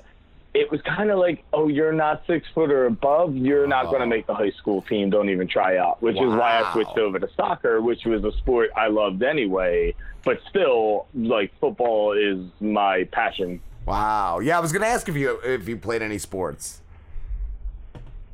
it 0.54 0.70
was 0.70 0.80
kind 0.82 1.10
of 1.10 1.18
like, 1.18 1.44
oh, 1.52 1.68
you're 1.68 1.92
not 1.92 2.22
six 2.26 2.46
foot 2.54 2.70
or 2.70 2.86
above, 2.86 3.36
you're 3.36 3.66
not 3.66 3.86
going 3.86 4.00
to 4.00 4.06
make 4.06 4.26
the 4.26 4.34
high 4.34 4.52
school 4.52 4.80
team. 4.82 5.10
Don't 5.10 5.28
even 5.28 5.46
try 5.48 5.76
out. 5.76 6.00
Which 6.02 6.16
is 6.16 6.30
why 6.30 6.62
I 6.62 6.72
switched 6.72 6.96
over 6.96 7.18
to 7.18 7.28
soccer, 7.36 7.82
which 7.82 8.06
was 8.06 8.24
a 8.24 8.32
sport 8.38 8.70
I 8.74 8.88
loved 8.88 9.22
anyway. 9.22 9.94
But 10.24 10.40
still, 10.48 11.06
like 11.14 11.52
football 11.60 12.12
is 12.12 12.38
my 12.58 13.04
passion. 13.12 13.60
Wow. 13.86 14.40
Yeah, 14.40 14.58
I 14.58 14.60
was 14.60 14.72
gonna 14.72 14.86
ask 14.86 15.08
if 15.08 15.16
you 15.16 15.38
if 15.44 15.68
you 15.68 15.76
played 15.76 16.02
any 16.02 16.18
sports. 16.18 16.82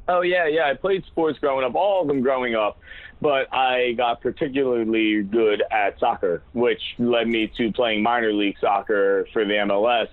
Oh 0.08 0.22
yeah, 0.22 0.46
yeah. 0.46 0.64
I 0.68 0.74
played 0.74 1.04
sports 1.06 1.38
growing 1.38 1.64
up, 1.64 1.74
all 1.74 2.02
of 2.02 2.08
them 2.08 2.22
growing 2.22 2.54
up, 2.54 2.78
but 3.20 3.52
I 3.54 3.92
got 3.92 4.20
particularly 4.20 5.22
good 5.22 5.62
at 5.70 5.98
soccer, 6.00 6.42
which 6.54 6.80
led 6.98 7.28
me 7.28 7.46
to 7.58 7.70
playing 7.72 8.02
minor 8.02 8.32
league 8.32 8.56
soccer 8.60 9.26
for 9.32 9.44
the 9.44 9.52
MLS. 9.54 10.08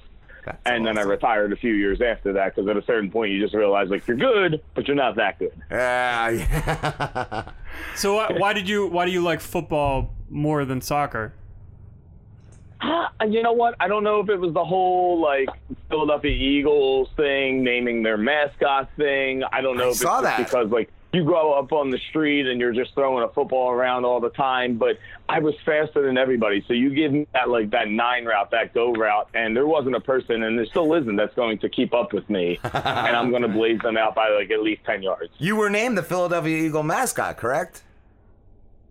and 0.66 0.86
then 0.86 0.98
I 0.98 1.02
retired 1.02 1.53
a 1.53 1.56
few 1.56 1.74
years 1.74 2.02
after 2.02 2.34
that 2.34 2.56
because 2.56 2.68
at 2.70 2.78
a 2.78 2.84
certain 2.84 3.11
point 3.11 3.32
you 3.32 3.41
just 3.41 3.53
realize 3.53 3.90
like 3.90 4.07
you're 4.07 4.18
good, 4.18 4.61
but 4.74 4.88
you're 4.88 4.95
not 4.95 5.16
that 5.16 5.40
good. 5.40 5.53
Ah, 5.72 6.30
yeah. 6.30 7.49
So 7.95 8.16
why, 8.16 8.32
why 8.38 8.53
did 8.53 8.68
you 8.68 8.88
why 8.88 9.06
do 9.06 9.11
you 9.11 9.22
like 9.22 9.40
football 9.41 10.14
more 10.30 10.66
than 10.66 10.82
soccer? 10.82 11.34
And 12.82 13.34
you 13.34 13.44
know 13.44 13.54
what? 13.54 13.76
I 13.80 13.88
don't 13.88 14.04
know 14.04 14.20
if 14.20 14.30
it 14.30 14.38
was 14.38 14.54
the 14.54 14.64
whole 14.66 15.20
like 15.20 15.50
Philadelphia 15.90 16.32
Eagles 16.32 17.10
thing, 17.18 17.64
naming 17.64 18.04
their 18.04 18.18
mascot 18.18 18.90
thing. 18.98 19.44
I 19.52 19.62
don't 19.62 19.78
know 19.78 19.88
I 19.88 19.92
if 19.92 19.98
saw 19.98 20.20
it's 20.20 20.28
that. 20.28 20.38
because 20.38 20.70
like 20.70 20.90
you 21.12 21.24
grow 21.24 21.54
up 21.54 21.72
on 21.72 21.90
the 21.90 21.98
street 22.10 22.46
and 22.48 22.60
you're 22.62 22.72
just 22.74 22.94
throwing 22.94 23.24
a 23.24 23.30
football 23.30 23.72
around 23.72 24.06
all 24.06 24.20
the 24.20 24.30
time. 24.30 24.78
But 24.78 25.00
I 25.28 25.40
was 25.40 25.56
faster 25.66 26.06
than 26.06 26.18
everybody. 26.20 26.64
So 26.68 26.74
you 26.74 26.94
give 26.94 27.12
me 27.12 27.28
that 27.34 27.50
like 27.50 27.72
that 27.72 27.90
nine 27.90 28.26
route, 28.26 28.52
that 28.52 28.74
go 28.76 28.94
route, 28.94 29.28
and 29.34 29.56
there 29.56 29.66
wasn't 29.66 29.96
a 29.96 30.00
person, 30.00 30.44
and 30.44 30.58
there 30.58 30.68
still 30.68 30.94
isn't, 30.94 31.16
that's 31.16 31.34
going 31.34 31.58
to 31.60 31.70
keep 31.70 31.94
up 31.96 32.14
with 32.14 32.30
me, 32.30 32.60
and 32.74 32.76
I'm 33.16 33.32
going 33.32 33.42
to 33.42 33.48
blaze 33.48 33.80
them 33.82 33.98
out 33.98 34.14
by 34.14 34.30
like 34.30 34.52
at 34.52 34.62
least 34.62 34.84
ten 34.86 35.02
yards. 35.02 35.32
You 35.40 35.56
were 35.56 35.70
named 35.70 35.98
the 35.98 36.04
Philadelphia 36.04 36.66
Eagle 36.66 36.84
mascot, 36.84 37.38
correct? 37.38 37.84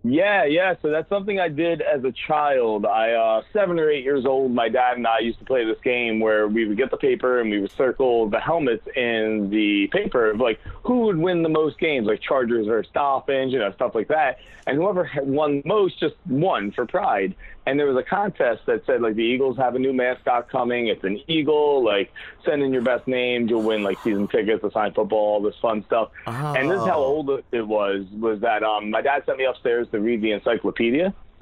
Yeah, 0.01 0.45
yeah. 0.45 0.75
So 0.81 0.89
that's 0.91 1.09
something 1.09 1.41
I 1.41 1.49
did 1.49 1.81
as 1.81 2.05
a 2.05 2.13
child. 2.13 2.85
I 2.85 3.11
uh 3.11 3.41
seven 3.51 3.79
or 3.79 3.89
eight 3.89 4.03
years 4.05 4.25
old, 4.25 4.51
my 4.53 4.69
dad 4.69 4.95
and 4.95 5.05
I 5.05 5.19
used 5.19 5.39
to 5.39 5.45
play 5.45 5.65
this 5.65 5.79
game 5.83 6.21
where 6.21 6.47
we 6.47 6.65
would 6.65 6.77
get 6.77 6.89
the 6.89 6.97
paper 6.97 7.41
and 7.41 7.49
we 7.51 7.59
would 7.59 7.71
circle 7.71 8.29
the 8.29 8.39
helmets 8.39 8.87
in 8.95 9.49
the 9.49 9.87
paper 9.91 10.31
of 10.31 10.39
like 10.39 10.61
who 10.83 11.01
would 11.01 11.17
win 11.17 11.43
the 11.43 11.49
most 11.49 11.79
games, 11.79 12.07
like 12.07 12.21
Chargers 12.21 12.65
versus 12.67 12.89
Dolphins, 12.93 13.51
you 13.51 13.59
know, 13.59 13.73
stuff 13.73 13.93
like 13.93 14.07
that. 14.07 14.39
And 14.65 14.77
whoever 14.77 15.09
won 15.21 15.63
most 15.65 15.99
just 15.99 16.15
won 16.27 16.71
for 16.71 16.85
pride. 16.85 17.35
And 17.69 17.79
there 17.79 17.85
was 17.85 17.97
a 17.97 18.03
contest 18.03 18.65
that 18.65 18.83
said 18.87 18.99
like 18.99 19.13
the 19.13 19.21
Eagles 19.21 19.55
have 19.57 19.75
a 19.75 19.79
new 19.79 19.93
mascot 19.93 20.49
coming. 20.49 20.87
It's 20.87 21.03
an 21.03 21.21
eagle. 21.27 21.85
Like 21.85 22.11
send 22.43 22.63
in 22.63 22.73
your 22.73 22.81
best 22.81 23.07
names, 23.07 23.47
you'll 23.51 23.61
win 23.61 23.83
like 23.83 23.99
season 24.01 24.27
tickets 24.27 24.63
to 24.63 24.71
sign 24.71 24.91
football, 24.91 25.19
all 25.35 25.39
this 25.39 25.53
fun 25.61 25.85
stuff. 25.85 26.09
And 26.25 26.71
this 26.71 26.81
is 26.81 26.87
how 26.87 26.97
old 26.97 27.29
it 27.51 27.67
was. 27.67 28.07
Was 28.13 28.39
that 28.39 28.63
um 28.63 28.89
my 28.89 29.01
dad 29.01 29.21
sent 29.27 29.37
me 29.37 29.45
upstairs 29.45 29.87
to 29.91 29.99
read 29.99 30.19
the 30.19 30.31
encyclopedia. 30.31 31.13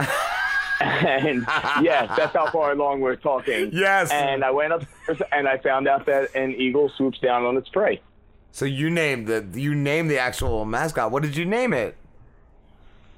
and 0.82 1.46
yes, 1.82 2.12
that's 2.18 2.36
how 2.36 2.52
far 2.52 2.74
along 2.74 3.00
we're 3.00 3.16
talking. 3.16 3.70
Yes. 3.72 4.12
And 4.12 4.44
I 4.44 4.52
went 4.52 4.74
upstairs 4.74 5.22
and 5.32 5.48
I 5.48 5.60
found 5.60 5.88
out 5.88 6.08
that 6.08 6.36
an 6.36 6.52
eagle 6.56 6.92
swoops 6.98 7.20
down 7.20 7.46
on 7.46 7.56
its 7.56 7.70
prey. 7.70 8.02
So 8.52 8.66
you 8.66 8.90
named 8.90 9.28
the 9.28 9.48
you 9.54 9.74
named 9.74 10.12
the 10.12 10.20
actual 10.20 10.66
mascot. 10.66 11.10
What 11.10 11.24
did 11.24 11.38
you 11.38 11.46
name 11.46 11.72
it? 11.72 11.96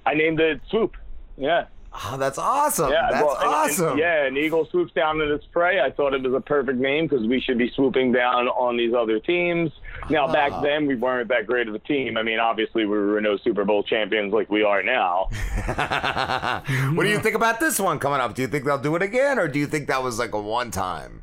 I 0.05 0.13
named 0.13 0.39
it 0.39 0.61
Swoop. 0.69 0.95
Yeah. 1.37 1.65
Oh, 2.05 2.15
that's 2.17 2.37
awesome. 2.37 2.91
Yeah, 2.91 3.07
that's 3.11 3.25
well, 3.25 3.35
and- 3.35 3.43
and- 3.45 3.53
awesome. 3.53 3.97
yeah, 3.97 4.25
an 4.25 4.37
eagle 4.37 4.65
swoops 4.71 4.93
down 4.93 5.19
at 5.21 5.27
its 5.27 5.45
prey. 5.47 5.81
I 5.81 5.91
thought 5.91 6.13
it 6.13 6.21
was 6.23 6.33
a 6.33 6.39
perfect 6.39 6.79
name 6.79 7.07
because 7.07 7.27
we 7.27 7.41
should 7.41 7.57
be 7.57 7.69
swooping 7.75 8.13
down 8.13 8.47
on 8.47 8.77
these 8.77 8.93
other 8.93 9.19
teams. 9.19 9.71
Now, 10.09 10.25
Ah. 10.27 10.31
back 10.31 10.61
then, 10.63 10.87
we 10.87 10.95
weren't 10.95 11.27
that 11.27 11.45
great 11.45 11.67
of 11.67 11.75
a 11.75 11.79
team. 11.79 12.17
I 12.17 12.23
mean, 12.23 12.39
obviously, 12.39 12.85
we 12.85 12.97
were 12.97 13.19
no 13.19 13.35
Super 13.37 13.65
Bowl 13.65 13.83
champions 13.83 14.33
like 14.33 14.49
we 14.49 14.63
are 14.63 14.81
now. 14.81 15.27
what 16.95 17.03
do 17.03 17.09
you 17.09 17.19
think 17.19 17.35
about 17.35 17.59
this 17.59 17.79
one 17.79 17.99
coming 17.99 18.19
up? 18.19 18.33
Do 18.33 18.41
you 18.41 18.47
think 18.47 18.65
they'll 18.65 18.77
do 18.77 18.95
it 18.95 19.01
again, 19.01 19.37
or 19.37 19.47
do 19.47 19.59
you 19.59 19.67
think 19.67 19.87
that 19.87 20.01
was 20.01 20.17
like 20.19 20.33
a 20.33 20.39
one 20.41 20.71
time? 20.71 21.21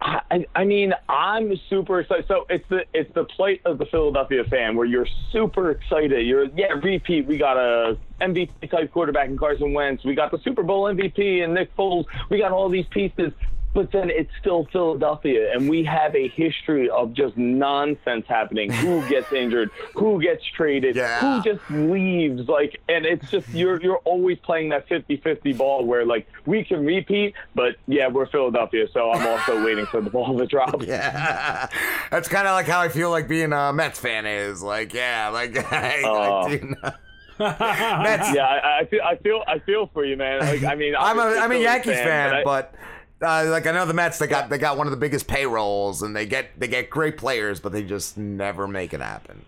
I, 0.00 0.46
I 0.54 0.64
mean, 0.64 0.92
I'm 1.08 1.52
super 1.68 2.00
excited. 2.00 2.26
So 2.28 2.46
it's 2.48 2.64
the 2.68 2.84
it's 2.94 3.12
the 3.14 3.24
plight 3.24 3.60
of 3.64 3.78
the 3.78 3.86
Philadelphia 3.86 4.44
fan 4.44 4.76
where 4.76 4.86
you're 4.86 5.08
super 5.32 5.70
excited. 5.70 6.26
You're 6.26 6.44
yeah, 6.56 6.74
repeat. 6.82 7.26
We 7.26 7.36
got 7.36 7.56
a 7.56 7.98
MVP 8.20 8.70
type 8.70 8.92
quarterback 8.92 9.28
in 9.28 9.36
Carson 9.36 9.72
Wentz. 9.72 10.04
We 10.04 10.14
got 10.14 10.30
the 10.30 10.38
Super 10.38 10.62
Bowl 10.62 10.84
MVP 10.84 11.42
and 11.42 11.54
Nick 11.54 11.74
Foles. 11.76 12.04
We 12.30 12.38
got 12.38 12.52
all 12.52 12.68
these 12.68 12.86
pieces. 12.90 13.32
But 13.74 13.92
then 13.92 14.08
it's 14.10 14.30
still 14.40 14.66
Philadelphia, 14.72 15.52
and 15.52 15.68
we 15.68 15.84
have 15.84 16.14
a 16.16 16.26
history 16.28 16.88
of 16.90 17.12
just 17.12 17.36
nonsense 17.36 18.24
happening. 18.26 18.72
Who 18.72 19.06
gets 19.10 19.30
injured? 19.30 19.70
Who 19.94 20.20
gets 20.20 20.42
traded? 20.56 20.96
Who 20.96 21.42
just 21.42 21.60
leaves? 21.70 22.48
Like, 22.48 22.80
and 22.88 23.04
it's 23.04 23.30
just 23.30 23.48
you're 23.50 23.80
you're 23.80 23.98
always 23.98 24.38
playing 24.38 24.70
that 24.70 24.88
50-50 24.88 25.56
ball 25.56 25.84
where 25.84 26.04
like 26.06 26.26
we 26.46 26.64
can 26.64 26.84
repeat, 26.84 27.34
but 27.54 27.76
yeah, 27.86 28.08
we're 28.08 28.26
Philadelphia, 28.26 28.86
so 28.92 29.12
I'm 29.12 29.24
also 29.26 29.62
waiting 29.64 29.86
for 29.86 30.00
the 30.00 30.10
ball 30.10 30.36
to 30.38 30.46
drop. 30.46 30.82
Yeah, 30.88 31.68
that's 32.10 32.28
kind 32.28 32.48
of 32.48 32.54
like 32.54 32.66
how 32.66 32.80
I 32.80 32.88
feel 32.88 33.10
like 33.10 33.28
being 33.28 33.52
a 33.52 33.72
Mets 33.72 34.00
fan 34.00 34.24
is. 34.26 34.62
Like, 34.62 34.94
yeah, 34.94 35.28
like 35.28 35.56
I, 35.72 36.02
Oh. 36.04 36.40
I 36.46 36.56
do 36.56 36.66
know. 36.66 36.90
Mets. 37.38 38.34
Yeah, 38.34 38.44
I, 38.46 38.80
I 38.80 38.84
feel 38.86 39.00
I 39.04 39.16
feel 39.16 39.44
I 39.46 39.58
feel 39.60 39.90
for 39.92 40.04
you, 40.04 40.16
man. 40.16 40.40
Like, 40.40 40.64
I 40.64 40.74
mean, 40.74 40.94
I'm 40.98 41.18
a 41.18 41.36
I'm 41.38 41.52
a 41.52 41.56
Yankees 41.58 41.94
fan, 41.96 42.30
but 42.30 42.36
I- 42.40 42.42
but. 42.44 42.74
Uh, 43.22 43.46
like 43.48 43.66
I 43.66 43.72
know 43.72 43.86
the 43.86 43.94
Mets, 43.94 44.18
they 44.18 44.26
got 44.26 44.48
they 44.48 44.58
got 44.58 44.76
one 44.76 44.86
of 44.86 44.90
the 44.90 44.96
biggest 44.96 45.26
payrolls, 45.26 46.02
and 46.02 46.14
they 46.14 46.26
get 46.26 46.58
they 46.58 46.68
get 46.68 46.90
great 46.90 47.16
players, 47.16 47.60
but 47.60 47.72
they 47.72 47.82
just 47.82 48.16
never 48.16 48.68
make 48.68 48.94
it 48.94 49.00
happen. 49.00 49.44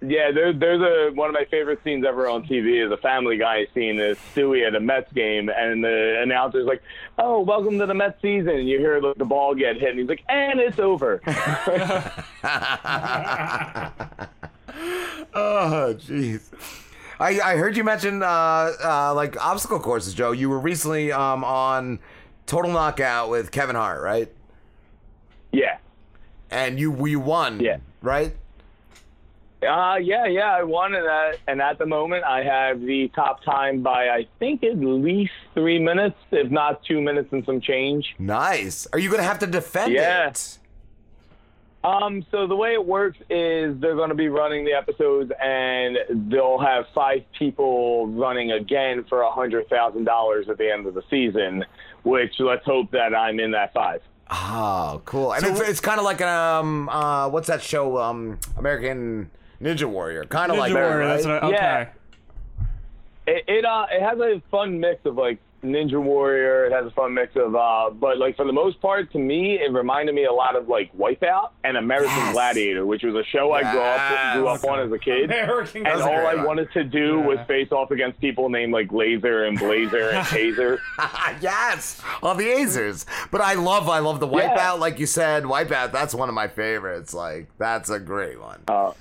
Yeah, 0.00 0.30
there, 0.30 0.52
there's 0.52 0.80
a 0.80 1.14
one 1.14 1.28
of 1.28 1.34
my 1.34 1.44
favorite 1.50 1.80
scenes 1.82 2.04
ever 2.06 2.28
on 2.28 2.44
TV 2.44 2.84
is 2.84 2.92
a 2.92 2.96
Family 2.98 3.36
Guy 3.36 3.66
scene. 3.74 3.98
Is 3.98 4.16
Stewie 4.34 4.66
at 4.66 4.74
a 4.74 4.80
Mets 4.80 5.12
game, 5.12 5.48
and 5.48 5.82
the 5.82 6.20
announcer's 6.22 6.66
like, 6.66 6.82
"Oh, 7.18 7.40
welcome 7.40 7.78
to 7.78 7.86
the 7.86 7.94
Mets 7.94 8.20
season." 8.22 8.50
And 8.50 8.68
you 8.68 8.78
hear 8.78 9.00
the, 9.00 9.14
the 9.16 9.24
ball 9.24 9.54
get 9.54 9.76
hit, 9.76 9.90
and 9.90 9.98
he's 9.98 10.08
like, 10.08 10.22
"And 10.28 10.60
it's 10.60 10.78
over." 10.78 11.20
oh, 15.34 15.94
jeez. 15.98 16.50
I, 17.18 17.40
I 17.40 17.56
heard 17.56 17.76
you 17.76 17.84
mention 17.84 18.22
uh, 18.22 18.72
uh, 18.82 19.14
like 19.14 19.42
obstacle 19.42 19.80
courses, 19.80 20.14
Joe. 20.14 20.32
You 20.32 20.50
were 20.50 20.58
recently 20.58 21.12
um, 21.12 21.44
on 21.44 22.00
Total 22.46 22.70
Knockout 22.70 23.30
with 23.30 23.50
Kevin 23.50 23.76
Hart, 23.76 24.02
right? 24.02 24.30
Yeah. 25.52 25.78
And 26.50 26.78
you 26.78 26.90
we 26.90 27.16
won, 27.16 27.60
yeah. 27.60 27.78
right? 28.02 28.34
Uh, 29.66 29.96
yeah, 30.02 30.26
yeah, 30.26 30.52
I 30.56 30.64
won, 30.64 30.92
and 30.94 31.06
at, 31.06 31.38
and 31.46 31.62
at 31.62 31.78
the 31.78 31.86
moment, 31.86 32.24
I 32.24 32.42
have 32.42 32.80
the 32.80 33.06
top 33.14 33.44
time 33.44 33.80
by 33.80 34.08
I 34.08 34.26
think 34.40 34.64
at 34.64 34.76
least 34.76 35.30
three 35.54 35.78
minutes, 35.78 36.16
if 36.32 36.50
not 36.50 36.82
two 36.84 37.00
minutes 37.00 37.28
and 37.32 37.44
some 37.44 37.60
change. 37.60 38.16
Nice. 38.18 38.88
Are 38.92 38.98
you 38.98 39.08
gonna 39.08 39.22
have 39.22 39.38
to 39.38 39.46
defend 39.46 39.92
Yeah. 39.92 40.28
it? 40.30 40.58
Um, 41.84 42.24
so 42.30 42.46
the 42.46 42.54
way 42.54 42.74
it 42.74 42.86
works 42.86 43.18
is 43.28 43.76
they're 43.80 43.96
going 43.96 44.10
to 44.10 44.14
be 44.14 44.28
running 44.28 44.64
the 44.64 44.72
episodes, 44.72 45.32
and 45.42 45.98
they'll 46.30 46.58
have 46.60 46.84
five 46.94 47.24
people 47.36 48.06
running 48.06 48.52
again 48.52 49.04
for 49.08 49.22
a 49.22 49.30
hundred 49.32 49.68
thousand 49.68 50.04
dollars 50.04 50.48
at 50.48 50.58
the 50.58 50.70
end 50.70 50.86
of 50.86 50.94
the 50.94 51.02
season. 51.10 51.64
Which 52.04 52.34
let's 52.38 52.64
hope 52.64 52.90
that 52.92 53.14
I'm 53.14 53.38
in 53.40 53.50
that 53.52 53.72
five. 53.72 54.00
Oh, 54.30 55.02
cool. 55.04 55.32
And 55.34 55.44
it's, 55.44 55.60
it's 55.60 55.80
kind 55.80 55.98
of 55.98 56.04
like 56.04 56.20
um 56.20 56.88
uh 56.88 57.28
what's 57.28 57.48
that 57.48 57.62
show 57.62 57.98
um 57.98 58.38
American 58.56 59.30
Ninja 59.60 59.84
Warrior, 59.84 60.24
kind 60.24 60.50
of 60.50 60.56
Ninja 60.56 60.60
like 60.60 60.72
that, 60.74 60.80
right? 60.80 61.06
that's 61.06 61.26
what 61.26 61.42
I- 61.42 61.46
okay. 61.46 61.54
Yeah. 61.56 61.86
It 63.26 63.44
it, 63.46 63.64
uh, 63.64 63.86
it 63.90 64.02
has 64.02 64.18
a 64.18 64.42
fun 64.50 64.80
mix 64.80 65.04
of 65.06 65.16
like 65.16 65.38
Ninja 65.62 66.02
Warrior. 66.02 66.66
It 66.66 66.72
has 66.72 66.86
a 66.86 66.90
fun 66.90 67.14
mix 67.14 67.36
of 67.36 67.54
uh, 67.54 67.90
but 67.90 68.18
like 68.18 68.36
for 68.36 68.44
the 68.44 68.52
most 68.52 68.80
part, 68.80 69.12
to 69.12 69.18
me, 69.18 69.54
it 69.60 69.72
reminded 69.72 70.14
me 70.14 70.24
a 70.24 70.32
lot 70.32 70.56
of 70.56 70.68
like 70.68 70.92
Wipeout 70.96 71.50
and 71.64 71.76
American 71.76 72.32
Gladiator, 72.32 72.84
which 72.84 73.02
was 73.02 73.14
a 73.14 73.24
show 73.24 73.52
I 73.52 73.62
grew 73.70 73.80
up 73.80 74.34
grew 74.36 74.48
up 74.48 74.64
on 74.64 74.80
as 74.86 74.92
a 74.92 74.98
kid. 74.98 75.24
American 75.24 75.86
and 75.86 76.00
all 76.02 76.08
Gladiator. 76.08 76.40
I 76.40 76.44
wanted 76.44 76.72
to 76.72 76.84
do 76.84 77.20
was 77.20 77.38
face 77.46 77.70
off 77.70 77.90
against 77.90 78.20
people 78.20 78.48
named 78.48 78.72
like 78.72 78.90
Laser 78.92 79.44
and 79.44 79.58
Blazer 79.58 80.10
and 80.10 80.26
Taser. 80.26 80.78
yes, 81.40 82.00
all 82.22 82.34
the 82.34 82.44
Azers. 82.46 83.04
But 83.30 83.40
I 83.40 83.54
love, 83.54 83.88
I 83.88 84.00
love 84.00 84.20
the 84.20 84.28
Yeah. 84.28 84.56
Wipeout, 84.56 84.78
like 84.80 84.98
you 84.98 85.06
said. 85.06 85.44
Wipeout, 85.44 85.92
that's 85.92 86.14
one 86.14 86.28
of 86.28 86.34
my 86.34 86.48
favorites. 86.48 87.14
Like 87.14 87.48
that's 87.58 87.88
a 87.90 88.00
great 88.00 88.40
one. 88.40 88.62
Uh, 88.68 88.92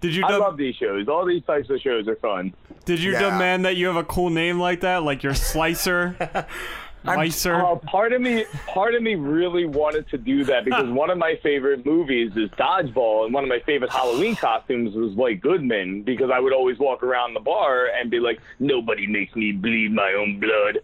Did 0.00 0.14
you? 0.14 0.24
I 0.24 0.36
love 0.36 0.56
these 0.56 0.76
shows. 0.76 1.08
All 1.08 1.24
these 1.26 1.42
types 1.44 1.68
of 1.70 1.80
shows 1.80 2.06
are 2.08 2.16
fun. 2.16 2.54
Did 2.84 3.00
you 3.02 3.12
Yeah. 3.12 3.30
demand 3.30 3.64
that 3.64 3.76
you 3.76 3.86
have 3.88 3.96
a 3.96 4.04
cool 4.04 4.30
name 4.30 4.58
like 4.60 4.80
that, 4.80 5.02
like 5.02 5.22
your 5.22 5.34
Slicer, 5.34 6.14
Micer? 7.04 7.60
Uh, 7.62 7.76
part 7.76 8.12
of 8.12 8.20
me, 8.20 8.44
part 8.68 8.94
of 8.94 9.02
me 9.02 9.14
really 9.14 9.64
wanted 9.66 10.08
to 10.10 10.18
do 10.18 10.44
that 10.44 10.64
because 10.64 10.88
one 10.88 11.10
of 11.10 11.18
my 11.18 11.36
favorite 11.42 11.84
movies 11.84 12.32
is 12.36 12.48
Dodgeball, 12.50 13.24
and 13.24 13.34
one 13.34 13.42
of 13.44 13.48
my 13.48 13.60
favorite 13.60 13.90
Halloween 13.90 14.36
costumes 14.36 14.94
was 14.94 15.12
White 15.14 15.40
Goodman 15.40 16.02
because 16.02 16.30
I 16.32 16.38
would 16.38 16.52
always 16.52 16.78
walk 16.78 17.02
around 17.02 17.34
the 17.34 17.40
bar 17.40 17.86
and 17.86 18.10
be 18.10 18.20
like, 18.20 18.40
"Nobody 18.58 19.06
makes 19.06 19.34
me 19.36 19.52
bleed 19.52 19.92
my 19.92 20.12
own 20.12 20.38
blood." 20.40 20.78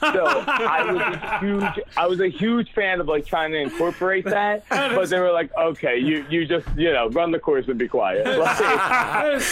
So 0.00 0.24
I 0.46 0.82
was 0.90 1.00
a 1.00 1.38
huge, 1.40 1.86
I 1.96 2.06
was 2.06 2.20
a 2.20 2.28
huge 2.28 2.72
fan 2.72 3.00
of 3.00 3.08
like 3.08 3.26
trying 3.26 3.52
to 3.52 3.58
incorporate 3.58 4.24
that, 4.24 4.64
but 4.70 5.08
they 5.10 5.20
were 5.20 5.32
like, 5.32 5.50
"Okay, 5.56 5.98
you 5.98 6.24
you 6.30 6.46
just 6.46 6.66
you 6.76 6.92
know 6.92 7.08
run 7.10 7.30
the 7.30 7.38
course 7.38 7.68
and 7.68 7.78
be 7.78 7.88
quiet." 7.88 8.26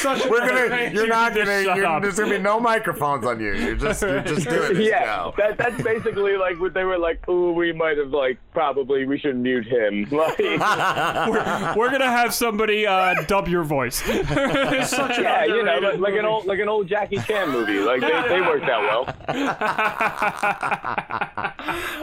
Like, 0.09 0.31
We're 0.31 0.47
gonna, 0.49 0.91
you're 0.93 1.07
not 1.07 1.35
gonna, 1.35 1.63
you're, 1.63 2.01
there's 2.01 2.19
gonna 2.19 2.37
be 2.37 2.39
no 2.39 2.61
microphones 2.61 3.25
on 3.27 3.41
you. 3.41 3.55
You're 3.55 3.75
just, 3.77 4.03
you're 4.03 4.23
just 4.23 4.49
doing 4.49 4.75
this 4.75 4.89
yeah, 4.89 5.05
now. 5.05 5.35
that, 5.37 5.59
that's 5.59 5.83
basically 5.83 6.37
like 6.37 6.59
what 6.61 6.75
they 6.75 6.85
were 6.85 6.99
like. 6.99 7.23
Oh, 7.29 7.53
we 7.53 7.73
might 7.73 7.99
have 7.99 8.11
like 8.11 8.39
probably 8.53 9.05
we 9.07 9.19
should 9.19 9.37
mute 9.37 9.67
him. 9.67 10.07
Like, 10.11 10.39
we're, 10.39 11.75
we're 11.77 11.91
gonna 11.91 12.07
have 12.11 12.33
somebody 12.35 12.87
uh, 12.87 13.15
dub 13.27 13.49
your 13.49 13.65
voice. 13.65 13.97
Such 13.97 15.19
yeah, 15.19 15.45
you 15.45 15.63
know, 15.63 15.79
like, 15.79 15.99
like 15.99 16.15
an 16.15 16.25
old 16.25 16.47
like 16.47 16.59
an 16.61 16.69
old 16.69 16.89
Jackie 16.89 17.19
Chan 17.19 17.51
movie. 17.51 17.79
Like 17.81 18.01
they, 18.01 18.09
they 18.29 18.41
worked 18.41 18.69
out 18.69 18.83
well. 18.83 20.38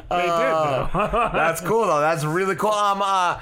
Uh, 0.09 1.29
that's 1.33 1.61
cool 1.61 1.85
though. 1.87 2.01
That's 2.01 2.23
really 2.23 2.55
cool. 2.55 2.71
Um, 2.71 3.01
uh, 3.01 3.39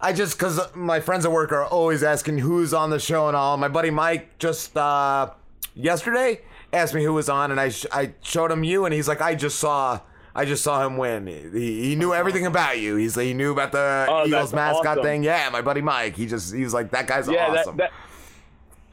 I 0.00 0.12
just 0.12 0.38
because 0.38 0.60
my 0.74 1.00
friends 1.00 1.24
at 1.24 1.32
work 1.32 1.52
are 1.52 1.64
always 1.64 2.02
asking 2.02 2.38
who's 2.38 2.74
on 2.74 2.90
the 2.90 2.98
show 2.98 3.28
and 3.28 3.36
all. 3.36 3.56
My 3.56 3.68
buddy 3.68 3.90
Mike 3.90 4.38
just 4.38 4.76
uh, 4.76 5.30
yesterday 5.74 6.40
asked 6.72 6.94
me 6.94 7.02
who 7.04 7.12
was 7.14 7.28
on, 7.28 7.50
and 7.50 7.60
I 7.60 7.70
sh- 7.70 7.86
I 7.92 8.12
showed 8.22 8.50
him 8.50 8.62
you, 8.64 8.84
and 8.84 8.94
he's 8.94 9.08
like, 9.08 9.20
I 9.20 9.34
just 9.34 9.58
saw. 9.58 10.00
I 10.34 10.44
just 10.44 10.62
saw 10.62 10.86
him 10.86 10.98
win. 10.98 11.26
He, 11.26 11.84
he 11.88 11.96
knew 11.96 12.12
everything 12.12 12.44
about 12.44 12.78
you. 12.78 12.96
He's 12.96 13.14
he 13.14 13.32
knew 13.32 13.52
about 13.52 13.72
the 13.72 14.04
Oh, 14.06 14.26
Eagles 14.26 14.50
that's 14.50 14.52
mascot 14.52 14.86
awesome. 14.98 15.02
thing. 15.02 15.24
Yeah, 15.24 15.48
my 15.50 15.62
buddy 15.62 15.80
Mike. 15.80 16.14
He 16.14 16.26
just 16.26 16.54
he 16.54 16.62
was 16.62 16.74
like 16.74 16.90
that 16.90 17.06
guy's 17.06 17.26
yeah, 17.26 17.46
awesome. 17.46 17.78
that, 17.78 17.90
that 17.90 17.92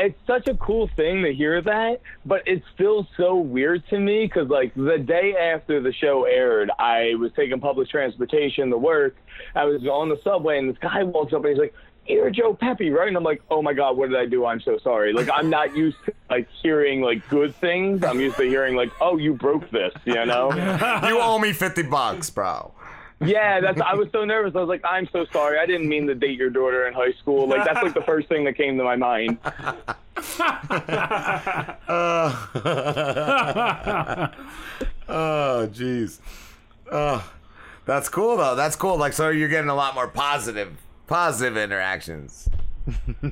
it's 0.04 0.20
such 0.28 0.48
a 0.48 0.56
cool 0.56 0.90
thing 0.96 1.24
to 1.24 1.34
hear 1.34 1.62
that, 1.62 2.02
but 2.26 2.44
it's 2.46 2.66
still 2.76 3.08
so 3.16 3.38
weird 3.38 3.88
to 3.90 4.00
me 4.00 4.26
because 4.26 4.50
like 4.50 4.74
the 4.76 4.98
day 4.98 5.36
after 5.36 5.82
the 5.82 5.94
show 5.94 6.26
aired, 6.26 6.70
I 6.78 7.16
was 7.16 7.32
taking 7.36 7.60
public 7.60 7.90
transportation 7.90 8.70
to 8.70 8.78
work. 8.78 9.16
I 9.56 9.64
was 9.66 9.86
on 9.88 10.10
the 10.10 10.20
subway, 10.24 10.58
and 10.58 10.70
this 10.70 10.78
guy 10.78 11.04
walks 11.04 11.34
up 11.34 11.44
and 11.46 11.50
he's 11.50 11.60
like. 11.60 11.74
You're 12.06 12.30
Joe 12.32 12.54
Pepe, 12.54 12.90
right? 12.90 13.08
And 13.08 13.16
I'm 13.16 13.24
like, 13.24 13.42
oh 13.50 13.62
my 13.62 13.72
god, 13.72 13.96
what 13.96 14.10
did 14.10 14.20
I 14.20 14.26
do? 14.26 14.46
I'm 14.46 14.60
so 14.60 14.78
sorry. 14.78 15.14
Like, 15.14 15.30
I'm 15.34 15.50
not 15.50 15.74
used 15.74 15.96
to 16.06 16.14
like 16.30 16.50
hearing 16.62 17.00
like 17.00 17.26
good 17.30 17.56
things. 17.56 18.04
I'm 18.04 18.20
used 18.20 18.36
to 18.36 18.44
hearing 18.44 18.76
like, 18.76 18.92
oh, 19.00 19.16
you 19.18 19.36
broke 19.36 19.70
this, 19.70 19.94
you 20.04 20.26
know? 20.26 20.52
you 21.08 21.18
owe 21.22 21.40
me 21.40 21.54
fifty 21.54 21.82
bucks, 21.82 22.30
bro. 22.30 22.74
Yeah, 23.26 23.60
that's. 23.62 23.82
I 23.82 23.94
was 23.96 24.08
so 24.12 24.26
nervous. 24.26 24.56
I 24.56 24.60
was 24.60 24.70
like, 24.70 24.84
I'm 24.84 25.08
so 25.12 25.26
sorry. 25.32 25.60
I 25.60 25.66
didn't 25.66 25.88
mean 25.88 26.08
to 26.08 26.16
date 26.16 26.38
your 26.38 26.50
daughter 26.50 26.88
in 26.88 26.94
high 26.94 27.14
school. 27.14 27.48
Like 27.48 27.66
that's 27.66 27.82
like 27.82 27.94
the 27.94 28.02
first 28.02 28.28
thing 28.30 28.44
that 28.46 28.58
came 28.58 28.78
to 28.78 28.84
my 28.84 28.96
mind. 28.96 29.38
oh, 35.08 35.68
jeez. 35.72 36.20
Oh, 36.92 37.32
that's 37.86 38.10
cool 38.10 38.38
though. 38.38 38.56
That's 38.56 38.76
cool. 38.76 38.98
Like, 38.98 39.14
so 39.14 39.30
you're 39.30 39.50
getting 39.50 39.70
a 39.70 39.76
lot 39.76 39.96
more 39.96 40.08
positive, 40.08 40.78
positive 41.08 41.58
interactions. 41.58 42.50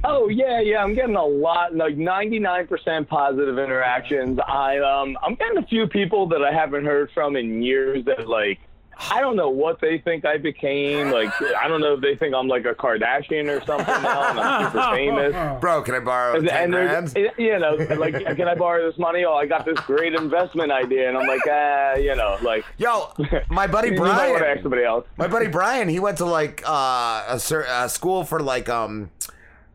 oh 0.03 0.29
yeah, 0.29 0.61
yeah. 0.61 0.83
I'm 0.83 0.93
getting 0.93 1.15
a 1.15 1.25
lot, 1.25 1.75
like 1.75 1.95
99% 1.95 3.07
positive 3.07 3.59
interactions. 3.59 4.39
I 4.47 4.77
um, 4.79 5.17
I'm 5.21 5.35
getting 5.35 5.57
a 5.57 5.67
few 5.67 5.87
people 5.87 6.27
that 6.29 6.41
I 6.43 6.53
haven't 6.53 6.85
heard 6.85 7.11
from 7.13 7.35
in 7.35 7.61
years 7.61 8.05
that 8.05 8.27
like. 8.27 8.59
I 8.97 9.19
don't 9.19 9.35
know 9.35 9.49
what 9.49 9.81
they 9.81 9.97
think 9.97 10.25
I 10.25 10.37
became. 10.37 11.11
Like, 11.11 11.29
I 11.59 11.67
don't 11.67 11.81
know 11.81 11.93
if 11.95 12.01
they 12.01 12.15
think 12.15 12.35
I'm 12.35 12.47
like 12.47 12.65
a 12.65 12.73
Kardashian 12.75 13.47
or 13.49 13.63
something 13.65 13.87
now, 13.87 14.29
and 14.29 14.39
I'm 14.39 14.71
super 14.71 14.91
famous. 14.91 15.59
Bro, 15.61 15.81
can 15.83 15.95
I 15.95 15.99
borrow 15.99 16.35
And, 16.37 16.47
ten 16.47 16.63
and 16.65 16.71
grand? 16.73 17.07
there's- 17.09 17.33
you 17.37 17.57
know, 17.57 17.75
like, 17.95 18.13
can 18.35 18.47
I 18.47 18.55
borrow 18.55 18.89
this 18.89 18.99
money? 18.99 19.25
Oh, 19.25 19.33
I 19.33 19.45
got 19.47 19.65
this 19.65 19.79
great 19.81 20.13
investment 20.13 20.71
idea, 20.71 21.09
and 21.09 21.17
I'm 21.17 21.27
like, 21.27 21.41
ah, 21.49 21.95
you 21.95 22.15
know, 22.15 22.37
like, 22.43 22.63
yo, 22.77 23.11
my 23.49 23.65
buddy 23.67 23.89
you 23.91 23.99
might 23.99 24.13
Brian. 24.13 24.31
want 24.31 24.43
to 24.43 24.49
ask 24.49 24.61
somebody 24.61 24.83
else. 24.83 25.05
My 25.17 25.27
buddy 25.27 25.47
Brian, 25.47 25.89
he 25.89 25.99
went 25.99 26.17
to 26.19 26.25
like 26.25 26.61
uh, 26.67 27.23
a, 27.27 27.39
cer- 27.39 27.65
a 27.69 27.89
school 27.89 28.23
for 28.23 28.39
like 28.39 28.69
um 28.69 29.09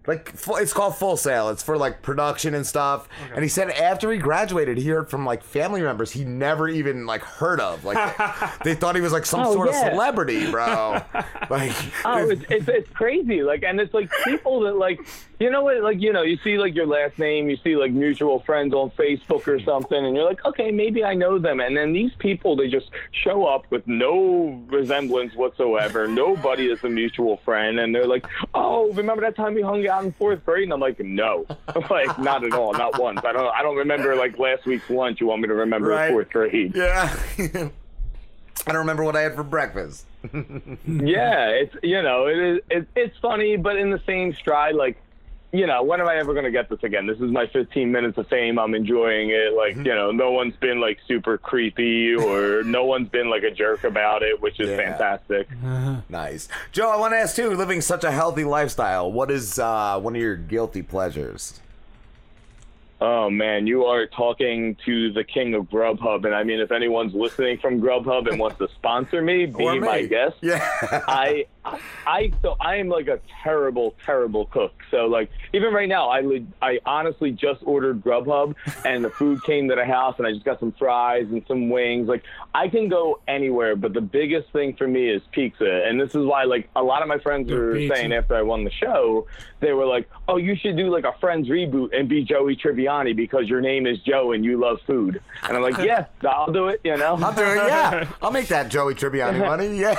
like 0.07 0.33
it's 0.35 0.73
called 0.73 0.97
Full 0.97 1.17
Sail. 1.17 1.49
It's 1.51 1.63
for 1.63 1.77
like 1.77 2.03
production 2.03 2.55
and 2.55 2.67
stuff. 2.67 3.09
And 3.35 3.43
he 3.43 3.49
said 3.49 3.71
after 3.71 4.11
he 4.13 4.19
graduated, 4.19 4.79
he 4.79 4.89
heard 4.89 5.09
from 5.11 5.25
like 5.27 5.43
family 5.43 5.83
members 5.83 6.11
he 6.13 6.25
never 6.25 6.69
even 6.69 7.07
like 7.07 7.23
heard 7.23 7.61
of. 7.61 7.85
Like 7.85 7.97
they 8.65 8.75
thought 8.75 8.95
he 8.95 9.01
was 9.01 9.13
like 9.13 9.27
some 9.27 9.41
Oh, 9.47 9.53
sort 9.55 9.71
yeah. 9.71 9.87
of 9.87 9.93
celebrity, 9.93 10.51
bro. 10.51 11.01
like 11.51 11.73
Oh, 12.05 12.29
it's, 12.31 12.43
it's 12.49 12.69
it's 12.69 12.91
crazy. 12.91 13.43
Like, 13.43 13.63
and 13.63 13.81
it's 13.81 13.95
like 13.95 14.11
people 14.25 14.61
that 14.61 14.77
like, 14.77 15.01
you 15.39 15.51
know 15.51 15.63
what? 15.63 15.83
Like, 15.83 16.01
you 16.01 16.13
know, 16.13 16.23
you 16.23 16.39
see 16.43 16.57
like 16.57 16.75
your 16.75 16.87
last 16.87 17.19
name, 17.19 17.51
you 17.51 17.57
see 17.63 17.77
like 17.77 17.93
mutual 17.93 18.41
friends 18.41 18.73
on 18.73 18.91
Facebook 18.93 19.47
or 19.47 19.61
something, 19.61 20.05
and 20.05 20.17
you're 20.17 20.25
like, 20.25 20.45
okay, 20.45 20.71
maybe 20.71 21.05
I 21.05 21.15
know 21.15 21.39
them. 21.39 21.61
And 21.61 21.77
then 21.77 21.93
these 21.93 22.13
people, 22.19 22.57
they 22.57 22.69
just 22.69 22.91
show 23.11 23.45
up 23.47 23.65
with 23.71 23.87
no 23.87 24.63
resemblance 24.69 25.35
whatsoever. 25.35 26.09
Nobody 26.09 26.71
is 26.71 26.83
a 26.85 26.89
mutual 26.89 27.37
friend, 27.39 27.79
and 27.79 27.95
they're 27.95 28.07
like, 28.07 28.27
oh, 28.55 28.91
remember 28.93 29.23
that 29.23 29.37
time 29.37 29.55
we 29.55 29.61
hung 29.63 29.87
out 29.87 30.05
in 30.05 30.13
fourth 30.13 30.45
grade? 30.47 30.65
And 30.65 30.73
I'm 30.73 30.81
like, 30.81 30.99
no, 31.01 31.47
like 31.91 32.19
not 32.19 32.43
at 32.45 32.53
all, 32.55 32.73
not 32.73 32.99
once. 32.99 33.21
I 33.25 33.33
don't, 33.33 33.55
I 33.55 33.63
don't 33.63 33.77
remember 33.77 34.17
like 34.17 34.39
last 34.39 34.65
week's 34.65 34.89
lunch. 34.89 35.21
You 35.21 35.27
want 35.27 35.43
me 35.43 35.49
to 35.49 35.55
remember 35.55 35.89
Right. 35.89 36.11
fourth 36.11 36.31
grade? 36.31 36.75
Yeah. 36.75 37.15
I 38.69 38.73
don't 38.73 38.81
remember 38.81 39.05
what 39.05 39.15
I 39.15 39.21
had 39.21 39.35
for 39.37 39.45
breakfast. 39.45 40.07
yeah, 40.33 41.49
it's 41.51 41.77
you 41.85 42.03
know 42.03 42.27
it 42.27 42.37
is 42.39 42.61
it, 42.69 42.89
it's 42.97 43.17
funny, 43.19 43.57
but 43.57 43.77
in 43.77 43.91
the 43.91 44.01
same 44.07 44.33
stride, 44.35 44.75
like 44.75 44.97
you 45.53 45.67
know, 45.67 45.83
when 45.83 46.01
am 46.01 46.09
I 46.09 46.17
ever 46.17 46.35
gonna 46.35 46.51
get 46.51 46.69
this 46.69 46.83
again? 46.83 47.07
This 47.07 47.19
is 47.19 47.31
my 47.31 47.47
15 47.47 47.91
minutes 47.91 48.19
of 48.19 48.29
fame. 48.29 48.59
I'm 48.59 48.75
enjoying 48.75 49.31
it. 49.31 49.55
Like 49.55 49.77
you 49.77 49.95
know, 49.95 50.11
no 50.11 50.33
one's 50.33 50.57
been 50.57 50.81
like 50.81 50.99
super 51.07 51.39
creepy 51.39 52.15
or 52.15 52.63
no 52.65 52.85
one's 52.85 53.09
been 53.09 53.31
like 53.31 53.43
a 53.43 53.51
jerk 53.51 53.85
about 53.85 54.23
it, 54.23 54.41
which 54.41 54.61
is 54.61 54.69
fantastic. 54.69 55.49
nice. 56.09 56.49
Joe, 56.73 56.91
I 56.91 56.97
want 56.97 57.15
to 57.15 57.19
ask 57.19 57.37
too, 57.37 57.51
living 57.51 57.81
such 57.81 58.05
a 58.05 58.11
healthy 58.11 58.45
lifestyle, 58.45 59.11
what 59.11 59.31
is 59.31 59.59
uh, 59.59 59.99
one 60.01 60.17
of 60.17 60.21
your 60.21 60.37
guilty 60.37 60.83
pleasures? 60.83 61.61
Oh 62.99 63.29
man, 63.29 63.67
you 63.67 63.85
are 63.85 64.07
talking 64.07 64.75
to 64.87 65.13
the 65.13 65.23
king 65.23 65.55
of 65.55 65.65
Grubhub, 65.65 66.25
and 66.25 66.35
I 66.35 66.45
mean, 66.45 66.61
if 66.61 66.73
anyone's 66.73 67.13
listening 67.13 67.59
from 67.59 67.79
Grubhub 67.79 68.27
and 68.27 68.39
wants 68.39 68.57
to 68.59 68.69
sponsor 68.69 69.21
me, 69.21 69.45
be 69.59 69.71
me. 69.71 69.81
my 69.81 70.07
guest. 70.07 70.37
Yeah. 70.41 70.67
I, 71.07 71.45
I, 72.07 72.33
so 72.43 72.57
I 72.61 72.77
am 72.77 72.89
like 72.89 73.09
a 73.09 73.21
terrible, 73.43 73.95
terrible 74.05 74.47
cook. 74.47 74.73
So 74.91 75.07
like, 75.07 75.31
even 75.53 75.73
right 75.75 75.89
now, 75.89 76.09
I, 76.09 76.21
li- 76.21 76.47
I 76.63 76.79
honestly 76.87 77.33
just 77.33 77.61
ordered 77.65 78.03
Grubhub, 78.03 78.55
and 78.85 79.05
the 79.05 79.11
food 79.11 79.43
came 79.43 79.69
to 79.69 79.75
the 79.75 79.85
house, 79.85 80.15
and 80.19 80.27
I 80.27 80.33
just 80.33 80.45
got 80.45 80.61
some 80.61 80.73
fries 80.73 81.27
and 81.31 81.43
some 81.49 81.69
wings. 81.71 82.09
Like, 82.09 82.23
I 82.55 82.69
can 82.69 82.89
go 82.89 83.21
anywhere, 83.27 83.75
but 83.77 83.93
the 83.93 84.01
biggest 84.01 84.51
thing 84.53 84.75
for 84.77 84.87
me 84.87 85.09
is 85.11 85.23
pizza, 85.33 85.83
and 85.87 86.01
this 86.01 86.15
is 86.15 86.25
why 86.25 86.45
like 86.45 86.69
a 86.77 86.83
lot 86.83 87.03
of 87.03 87.09
my 87.09 87.19
friends 87.19 87.51
were 87.51 87.75
pizza. 87.75 87.97
saying 87.97 88.13
after 88.13 88.35
I 88.37 88.43
won 88.43 88.65
the 88.65 88.71
show, 88.71 89.27
they 89.61 89.73
were 89.73 89.87
like, 89.87 90.09
"Oh, 90.29 90.37
you 90.37 90.55
should 90.57 90.77
do 90.77 90.89
like 90.91 91.05
a 91.05 91.13
Friends 91.19 91.49
reboot 91.49 91.99
and 91.99 92.09
be 92.09 92.23
Joey 92.25 92.57
Tribbiani 92.57 93.17
because 93.17 93.49
your 93.49 93.61
name 93.61 93.87
is 93.87 93.99
Joe 94.01 94.33
and 94.33 94.45
you 94.45 94.59
love 94.59 94.79
food." 94.87 95.21
And 95.43 95.57
I'm 95.57 95.63
like, 95.63 95.79
"Yeah, 95.79 96.07
I'll 96.29 96.53
do 96.53 96.69
it." 96.69 96.81
You 96.85 96.97
know, 96.97 97.17
I'll 97.21 97.35
do 97.35 97.43
it. 97.43 97.57
Yeah, 97.57 98.09
I'll 98.23 98.31
make 98.31 98.49
that 98.49 98.69
Joey 98.71 98.95
Tribbiani 98.95 99.39
money. 99.41 99.77
Yeah. 99.79 99.95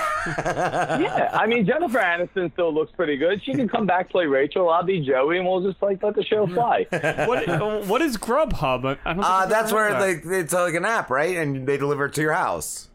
yeah, 0.99 1.30
I 1.34 1.45
mean 1.48 1.56
Jennifer 1.63 1.99
Aniston 1.99 2.51
still 2.53 2.73
looks 2.73 2.91
pretty 2.93 3.17
good. 3.17 3.41
She 3.43 3.53
can 3.53 3.67
come 3.67 3.85
back 3.85 4.09
play 4.09 4.25
Rachel. 4.25 4.69
I'll 4.69 4.84
be 4.84 4.99
Joey, 5.05 5.38
and 5.38 5.47
we'll 5.47 5.61
just 5.61 5.81
like 5.81 6.01
let 6.03 6.15
the 6.15 6.23
show 6.23 6.47
fly. 6.47 6.85
what 6.91 7.85
what 7.88 8.01
is 8.01 8.17
Grubhub? 8.17 8.97
I 9.05 9.09
I 9.09 9.13
don't 9.13 9.23
Uh, 9.23 9.45
that's 9.47 9.71
where 9.71 9.93
heard 9.93 10.23
they, 10.23 10.39
it's 10.39 10.53
like 10.53 10.73
an 10.73 10.85
app, 10.85 11.09
right? 11.09 11.38
And 11.38 11.67
they 11.67 11.77
deliver 11.77 12.05
it 12.05 12.13
to 12.15 12.21
your 12.21 12.34
house. 12.34 12.89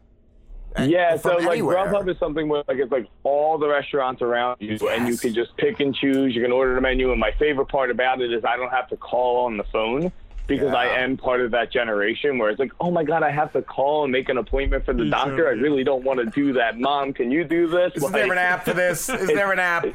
Yeah, 0.81 1.17
so 1.17 1.37
From 1.37 1.45
like 1.45 1.53
anywhere. 1.53 1.77
Grubhub 1.77 2.09
is 2.11 2.19
something 2.19 2.49
where 2.49 2.65
like 2.67 2.79
it's 2.79 2.91
like 2.91 3.07
all 3.25 3.59
the 3.59 3.69
restaurants 3.69 4.23
around 4.23 4.57
you, 4.61 4.79
and 4.89 5.07
you 5.07 5.17
can 5.19 5.35
just 5.35 5.57
pick 5.57 5.81
and 5.81 5.95
choose. 5.95 6.35
You 6.35 6.43
can 6.43 6.53
order 6.53 6.75
the 6.75 6.81
menu, 6.81 7.11
and 7.11 7.21
my 7.21 7.33
favorite 7.39 7.69
part 7.69 7.91
about 7.91 8.21
it 8.21 8.33
is 8.33 8.45
I 8.45 8.57
don't 8.57 8.71
have 8.71 8.89
to 8.89 8.97
call 8.97 9.45
on 9.45 9.57
the 9.59 9.65
phone 9.65 10.13
because 10.47 10.75
I 10.75 10.87
am 10.87 11.17
part 11.17 11.41
of 11.41 11.51
that 11.53 11.71
generation 11.71 12.39
where 12.39 12.51
it's 12.51 12.59
like, 12.59 12.73
oh 12.81 12.91
my 12.91 13.05
god, 13.05 13.23
I 13.23 13.31
have 13.31 13.53
to 13.53 13.63
call 13.63 14.05
and 14.05 14.13
make 14.13 14.29
an 14.29 14.39
appointment 14.39 14.85
for 14.85 14.93
the 14.93 15.03
mm-hmm. 15.03 15.11
doctor. 15.11 15.49
I 15.49 15.53
really 15.53 15.85
don't 15.85 16.05
want 16.05 16.19
to 16.21 16.27
do 16.27 16.53
that. 16.55 16.79
Mom, 16.79 17.13
can 17.13 17.31
you 17.31 17.45
do 17.45 17.69
this? 17.69 17.95
Is 17.95 18.11
there 18.11 18.31
an 18.31 18.39
app 18.39 18.65
for 18.65 18.75
this? 18.75 19.09
Is 19.09 19.29
there 19.29 19.53
an 19.53 19.59
app? 19.59 19.87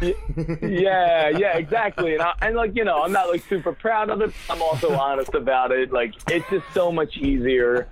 yeah, 0.00 1.28
yeah, 1.28 1.56
exactly. 1.56 2.14
And, 2.14 2.22
I, 2.22 2.34
and 2.42 2.56
like 2.56 2.74
you 2.74 2.84
know, 2.84 3.02
I'm 3.02 3.12
not 3.12 3.28
like 3.28 3.44
super 3.48 3.72
proud 3.72 4.10
of 4.10 4.20
it. 4.20 4.32
I'm 4.50 4.60
also 4.60 4.92
honest 4.92 5.34
about 5.34 5.72
it. 5.72 5.92
Like 5.92 6.14
it's 6.30 6.48
just 6.50 6.66
so 6.74 6.90
much 6.90 7.16
easier. 7.16 7.88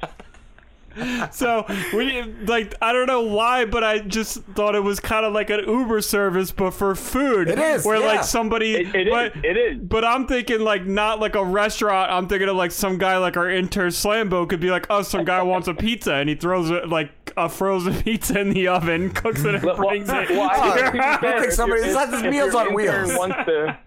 So 1.32 1.66
we 1.92 2.22
like 2.44 2.74
I 2.80 2.92
don't 2.92 3.06
know 3.06 3.22
why, 3.22 3.64
but 3.64 3.82
I 3.84 3.98
just 3.98 4.42
thought 4.54 4.74
it 4.74 4.82
was 4.82 5.00
kind 5.00 5.26
of 5.26 5.32
like 5.32 5.50
an 5.50 5.60
Uber 5.66 6.00
service, 6.02 6.52
but 6.52 6.70
for 6.72 6.94
food. 6.94 7.48
It 7.48 7.58
is, 7.58 7.84
where 7.84 7.98
yeah. 8.00 8.06
like 8.06 8.24
somebody. 8.24 8.76
It- 8.76 8.92
it 8.94 9.08
is, 9.08 9.12
but, 9.12 9.44
it 9.44 9.56
is. 9.56 9.78
But 9.78 10.04
I'm 10.04 10.26
thinking 10.26 10.60
like 10.60 10.86
not 10.86 11.20
like 11.20 11.34
a 11.34 11.44
restaurant. 11.44 12.10
I'm 12.10 12.28
thinking 12.28 12.48
of 12.48 12.56
like 12.56 12.70
some 12.70 12.98
guy 12.98 13.16
like 13.18 13.36
our 13.36 13.50
intern 13.50 13.90
Slambo 13.90 14.48
could 14.48 14.60
be 14.60 14.70
like, 14.70 14.86
oh, 14.90 15.02
some 15.02 15.24
guy 15.24 15.42
wants 15.42 15.68
a 15.68 15.74
pizza, 15.74 16.14
and 16.14 16.28
he 16.28 16.34
throws 16.34 16.70
it 16.70 16.88
like 16.88 17.21
a 17.36 17.48
frozen 17.48 17.94
pizza 18.02 18.38
in 18.40 18.50
the 18.50 18.68
oven, 18.68 19.10
cooks 19.10 19.44
it, 19.44 19.54
and 19.56 19.64
Well, 19.64 19.76
brings 19.76 20.08
it. 20.08 20.30
well, 20.30 20.50
I 20.50 20.74
think, 20.74 20.86
to 20.86 20.92
be 20.92 20.98
fair, 20.98 21.50
somebody- 21.50 21.82
if 21.82 21.86
this 21.94 22.10
your- 22.10 22.24
if 22.24 22.30
Meals 22.30 22.54
on 22.54 22.62
intern 22.68 22.74
Wheels. 22.74 23.18
Wants 23.18 23.36
to, 23.46 23.78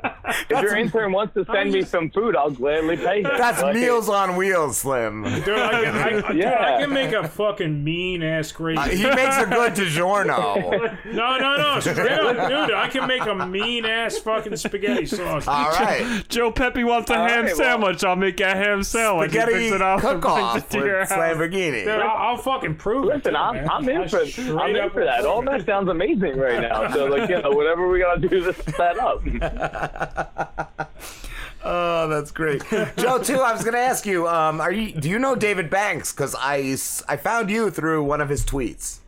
if 0.50 0.62
your 0.62 0.76
intern 0.76 1.12
wants 1.12 1.34
to 1.36 1.46
send 1.46 1.72
me 1.72 1.84
some 1.84 2.10
food, 2.12 2.36
I'll 2.36 2.50
gladly 2.52 2.98
pay 2.98 3.22
him. 3.22 3.32
That's 3.38 3.62
Like, 3.62 3.76
Meals 3.76 4.10
on 4.10 4.36
Wheels, 4.36 4.78
Slim. 4.78 5.24
Dude, 5.24 5.50
I 5.50 5.84
can, 5.84 5.96
I, 5.96 6.32
dude, 6.32 6.46
I 6.46 6.82
can 6.82 6.94
make 6.94 7.12
a 7.14 7.28
fucking 7.28 7.84
mean 7.84 8.24
ass 8.24 8.52
gravy. 8.52 8.78
Uh, 8.80 8.84
he 8.90 9.04
makes 9.04 9.38
a 9.38 9.46
good 9.46 9.74
DiGiorno. 9.74 10.98
no, 11.14 11.38
no, 11.38 11.58
no. 11.58 11.80
Straight 11.80 12.12
up, 12.12 12.48
dude, 12.50 12.72
I 12.76 12.88
can 12.90 13.08
make 13.08 13.26
a 13.26 13.36
mean 13.48 13.86
ass 13.86 14.18
fucking 14.18 14.56
spaghetti 14.58 15.06
sauce. 15.06 15.48
All 15.48 15.70
right. 15.72 16.24
Joe 16.30 16.52
Pepe 16.52 16.84
wants 16.84 17.10
a 17.12 17.18
All 17.18 17.28
ham 17.28 17.44
right, 17.46 17.48
well- 17.48 17.56
sandwich. 17.56 18.04
I'll 18.04 18.16
make 18.16 18.40
a 18.40 18.54
ham 18.56 18.84
sandwich. 18.84 19.32
Spaghetti 19.32 19.54
picks 19.54 19.76
it 19.76 19.82
up 19.82 20.04
and 20.04 20.22
brings 20.22 20.24
cook-off 20.24 20.74
with. 20.74 21.10
Lamborghini. 21.10 21.84
Dude, 21.86 21.90
I'll, 21.90 22.18
I'll 22.36 22.38
fucking 22.38 22.76
prove 22.76 23.10
it. 23.14 23.24
Listen, 23.36 23.70
I'm, 23.70 23.86
man. 23.86 23.96
I'm 23.96 24.02
in 24.02 24.02
I 24.02 24.08
for 24.08 24.60
I'm 24.60 24.76
in 24.76 24.90
for 24.90 25.04
that. 25.04 25.26
All 25.26 25.42
that 25.44 25.66
sounds 25.66 25.90
amazing 25.90 26.38
right 26.38 26.62
now. 26.62 26.92
So 26.94 27.06
like 27.06 27.30
you 27.30 27.42
know, 27.42 27.52
whatever 27.52 27.88
we 27.88 28.00
gotta 28.00 28.22
do 28.22 28.44
to 28.44 28.54
set 28.72 29.00
up. 29.00 29.22
Oh, 31.68 32.08
that's 32.08 32.30
great, 32.30 32.62
Joe. 32.96 33.18
Too, 33.18 33.40
I 33.40 33.52
was 33.52 33.64
going 33.64 33.74
to 33.74 33.80
ask 33.80 34.06
you, 34.06 34.28
um, 34.28 34.62
are 34.62 34.72
you? 34.72 34.92
Do 34.92 35.10
you 35.10 35.18
know 35.18 35.36
David 35.36 35.72
Banks? 35.72 36.14
Because 36.14 36.36
I 36.38 36.78
I 37.12 37.18
found 37.18 37.50
you 37.50 37.72
through 37.72 38.04
one 38.04 38.22
of 38.22 38.30
his 38.30 38.46
tweets. 38.46 39.00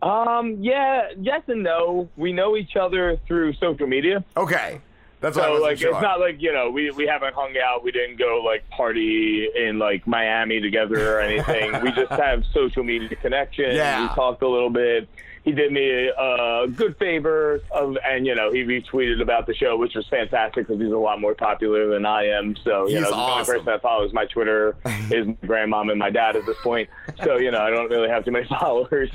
Um, 0.00 0.56
yeah, 0.60 1.10
yes 1.20 1.42
and 1.48 1.62
no. 1.62 2.08
We 2.16 2.32
know 2.32 2.56
each 2.56 2.76
other 2.76 3.18
through 3.26 3.52
social 3.54 3.86
media. 3.86 4.24
Okay. 4.38 4.80
That's 5.22 5.36
so 5.36 5.54
like 5.54 5.78
sure. 5.78 5.92
it's 5.92 6.02
not 6.02 6.18
like 6.18 6.42
you 6.42 6.52
know 6.52 6.68
we 6.70 6.90
we 6.90 7.06
haven't 7.06 7.34
hung 7.34 7.54
out. 7.56 7.84
We 7.84 7.92
didn't 7.92 8.16
go 8.18 8.42
like 8.44 8.68
party 8.70 9.48
in 9.54 9.78
like 9.78 10.04
Miami 10.06 10.60
together 10.60 11.16
or 11.16 11.20
anything. 11.20 11.80
we 11.80 11.92
just 12.02 12.10
have 12.10 12.44
social 12.52 12.82
media 12.82 13.14
connection. 13.16 13.74
Yeah. 13.76 14.02
We 14.02 14.08
talked 14.14 14.42
a 14.42 14.48
little 14.48 14.68
bit. 14.70 15.08
He 15.44 15.50
did 15.52 15.72
me 15.72 16.08
a, 16.08 16.62
a 16.62 16.68
good 16.68 16.96
favor 16.98 17.60
of, 17.70 17.96
and 18.04 18.26
you 18.26 18.34
know 18.34 18.52
he 18.52 18.64
retweeted 18.64 19.22
about 19.22 19.46
the 19.46 19.54
show, 19.54 19.76
which 19.76 19.94
was 19.94 20.06
fantastic 20.08 20.66
because 20.66 20.80
he's 20.82 20.92
a 20.92 20.96
lot 20.96 21.20
more 21.20 21.34
popular 21.36 21.88
than 21.88 22.04
I 22.04 22.26
am. 22.26 22.56
So 22.64 22.88
you 22.88 22.96
He's 22.96 23.04
know 23.04 23.10
the 23.10 23.16
only 23.16 23.32
awesome. 23.32 23.54
person 23.54 23.66
that 23.66 23.82
follows 23.82 24.12
my 24.12 24.26
Twitter 24.26 24.76
is 25.10 25.26
my 25.26 25.34
grandmom 25.44 25.90
and 25.90 25.98
my 26.00 26.10
dad 26.10 26.34
at 26.34 26.46
this 26.46 26.56
point. 26.62 26.88
So 27.24 27.36
you 27.38 27.52
know 27.52 27.60
I 27.60 27.70
don't 27.70 27.90
really 27.90 28.08
have 28.08 28.24
too 28.24 28.32
many 28.32 28.46
followers. 28.60 29.10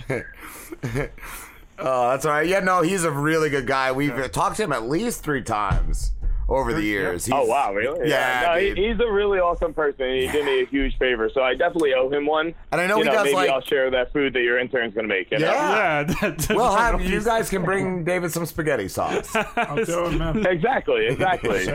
Oh, 1.79 2.09
that's 2.09 2.25
all 2.25 2.31
right. 2.31 2.47
Yeah, 2.47 2.59
no, 2.59 2.81
he's 2.81 3.03
a 3.03 3.11
really 3.11 3.49
good 3.49 3.67
guy. 3.67 3.91
We've 3.91 4.31
talked 4.31 4.57
to 4.57 4.63
him 4.63 4.71
at 4.71 4.89
least 4.89 5.23
three 5.23 5.43
times 5.43 6.13
over 6.49 6.73
the 6.73 6.81
years. 6.81 7.27
oh 7.31 7.37
He's- 7.37 7.49
wow, 7.49 7.73
really? 7.73 8.09
Yeah, 8.09 8.53
no, 8.53 8.59
he, 8.59 8.73
he's 8.89 8.99
a 8.99 9.11
really 9.11 9.39
awesome 9.39 9.73
person. 9.73 10.09
He 10.13 10.27
did 10.27 10.45
me 10.45 10.61
a 10.61 10.65
huge 10.65 10.97
favor, 10.97 11.29
so 11.33 11.41
I 11.41 11.55
definitely 11.55 11.93
owe 11.93 12.09
him 12.09 12.25
one. 12.25 12.53
And 12.71 12.79
I 12.81 12.87
know 12.87 12.97
you 12.97 13.03
he 13.03 13.09
know, 13.09 13.15
does, 13.15 13.23
maybe 13.25 13.35
like- 13.35 13.49
I'll 13.49 13.61
share 13.61 13.91
that 13.91 14.13
food 14.13 14.33
that 14.33 14.41
your 14.41 14.57
intern's 14.59 14.93
gonna 14.93 15.07
make. 15.07 15.29
You 15.31 15.39
know? 15.39 15.51
Yeah. 15.51 16.35
We'll 16.49 16.75
have 16.75 17.01
you 17.01 17.21
guys 17.23 17.49
can 17.49 17.63
bring 17.63 18.03
David 18.03 18.31
some 18.31 18.45
spaghetti 18.45 18.87
sauce. 18.87 19.35
exactly, 19.57 21.07
exactly. 21.07 21.65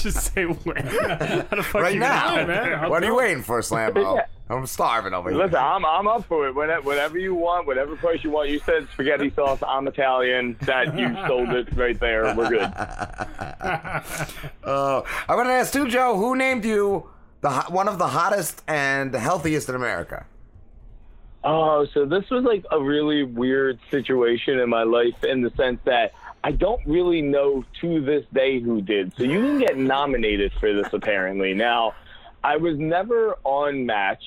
Just 0.00 0.32
say 0.34 0.44
when. 0.44 0.76
How 0.86 1.42
the 1.56 1.62
fuck 1.62 1.82
right 1.82 1.94
you 1.94 2.00
now. 2.00 2.36
gonna- 2.36 2.88
what 2.88 3.02
are 3.02 3.06
you 3.06 3.14
waiting 3.16 3.42
for, 3.42 3.60
Slambo? 3.60 4.16
Yeah. 4.16 4.26
I'm 4.50 4.66
starving 4.66 5.14
over 5.14 5.30
here. 5.30 5.38
Listen, 5.38 5.56
I'm 5.56 5.82
I'm 5.86 6.06
up 6.06 6.26
for 6.26 6.46
it. 6.48 6.54
Whatever, 6.54 6.82
whatever 6.82 7.16
you 7.16 7.34
want, 7.34 7.66
whatever 7.66 7.96
price 7.96 8.22
you 8.22 8.30
want. 8.30 8.50
You 8.50 8.58
said 8.58 8.86
spaghetti 8.92 9.30
sauce. 9.30 9.60
I'm 9.66 9.86
Italian. 9.88 10.56
That 10.62 10.98
you 10.98 11.16
sold 11.26 11.48
it 11.50 11.74
right 11.74 11.98
there. 11.98 12.34
We're 12.36 12.50
good. 12.50 12.70
Oh, 14.64 15.04
I 15.28 15.34
want 15.34 15.48
to 15.48 15.52
ask 15.52 15.72
too, 15.72 15.88
Joe. 15.88 16.16
Who 16.16 16.36
named 16.36 16.64
you 16.64 17.08
the 17.40 17.50
one 17.68 17.88
of 17.88 17.98
the 17.98 18.08
hottest 18.08 18.62
and 18.68 19.14
healthiest 19.14 19.68
in 19.68 19.74
America? 19.74 20.26
Oh, 21.44 21.86
so 21.92 22.04
this 22.04 22.28
was 22.30 22.44
like 22.44 22.64
a 22.70 22.80
really 22.80 23.24
weird 23.24 23.80
situation 23.90 24.60
in 24.60 24.68
my 24.68 24.84
life 24.84 25.24
in 25.24 25.42
the 25.42 25.50
sense 25.56 25.80
that 25.84 26.12
I 26.44 26.52
don't 26.52 26.84
really 26.86 27.20
know 27.20 27.64
to 27.80 28.00
this 28.00 28.24
day 28.32 28.60
who 28.60 28.80
did. 28.80 29.12
So 29.16 29.24
you 29.24 29.40
can 29.40 29.58
get 29.58 29.76
nominated 29.76 30.52
for 30.60 30.72
this 30.72 30.92
apparently. 30.92 31.52
Now, 31.54 31.94
I 32.44 32.56
was 32.56 32.78
never 32.78 33.36
on 33.44 33.86
Match. 33.86 34.22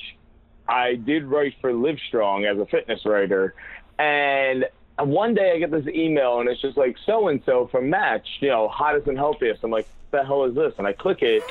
I 0.67 0.95
did 0.95 1.25
write 1.25 1.53
for 1.61 1.71
Livestrong 1.71 2.49
as 2.49 2.57
a 2.59 2.65
fitness 2.65 3.05
writer, 3.05 3.53
and 3.99 4.65
one 4.99 5.33
day 5.33 5.51
I 5.53 5.59
get 5.59 5.71
this 5.71 5.87
email 5.87 6.39
and 6.39 6.49
it's 6.49 6.61
just 6.61 6.77
like 6.77 6.95
so 7.05 7.27
and 7.27 7.41
so 7.45 7.67
from 7.67 7.89
Match, 7.89 8.27
you 8.39 8.49
know, 8.49 8.67
hottest 8.67 9.07
and 9.07 9.17
healthiest. 9.17 9.63
I'm 9.63 9.71
like, 9.71 9.87
the 10.11 10.23
hell 10.23 10.45
is 10.45 10.55
this? 10.55 10.73
And 10.77 10.87
I 10.87 10.93
click 10.93 11.21
it, 11.21 11.43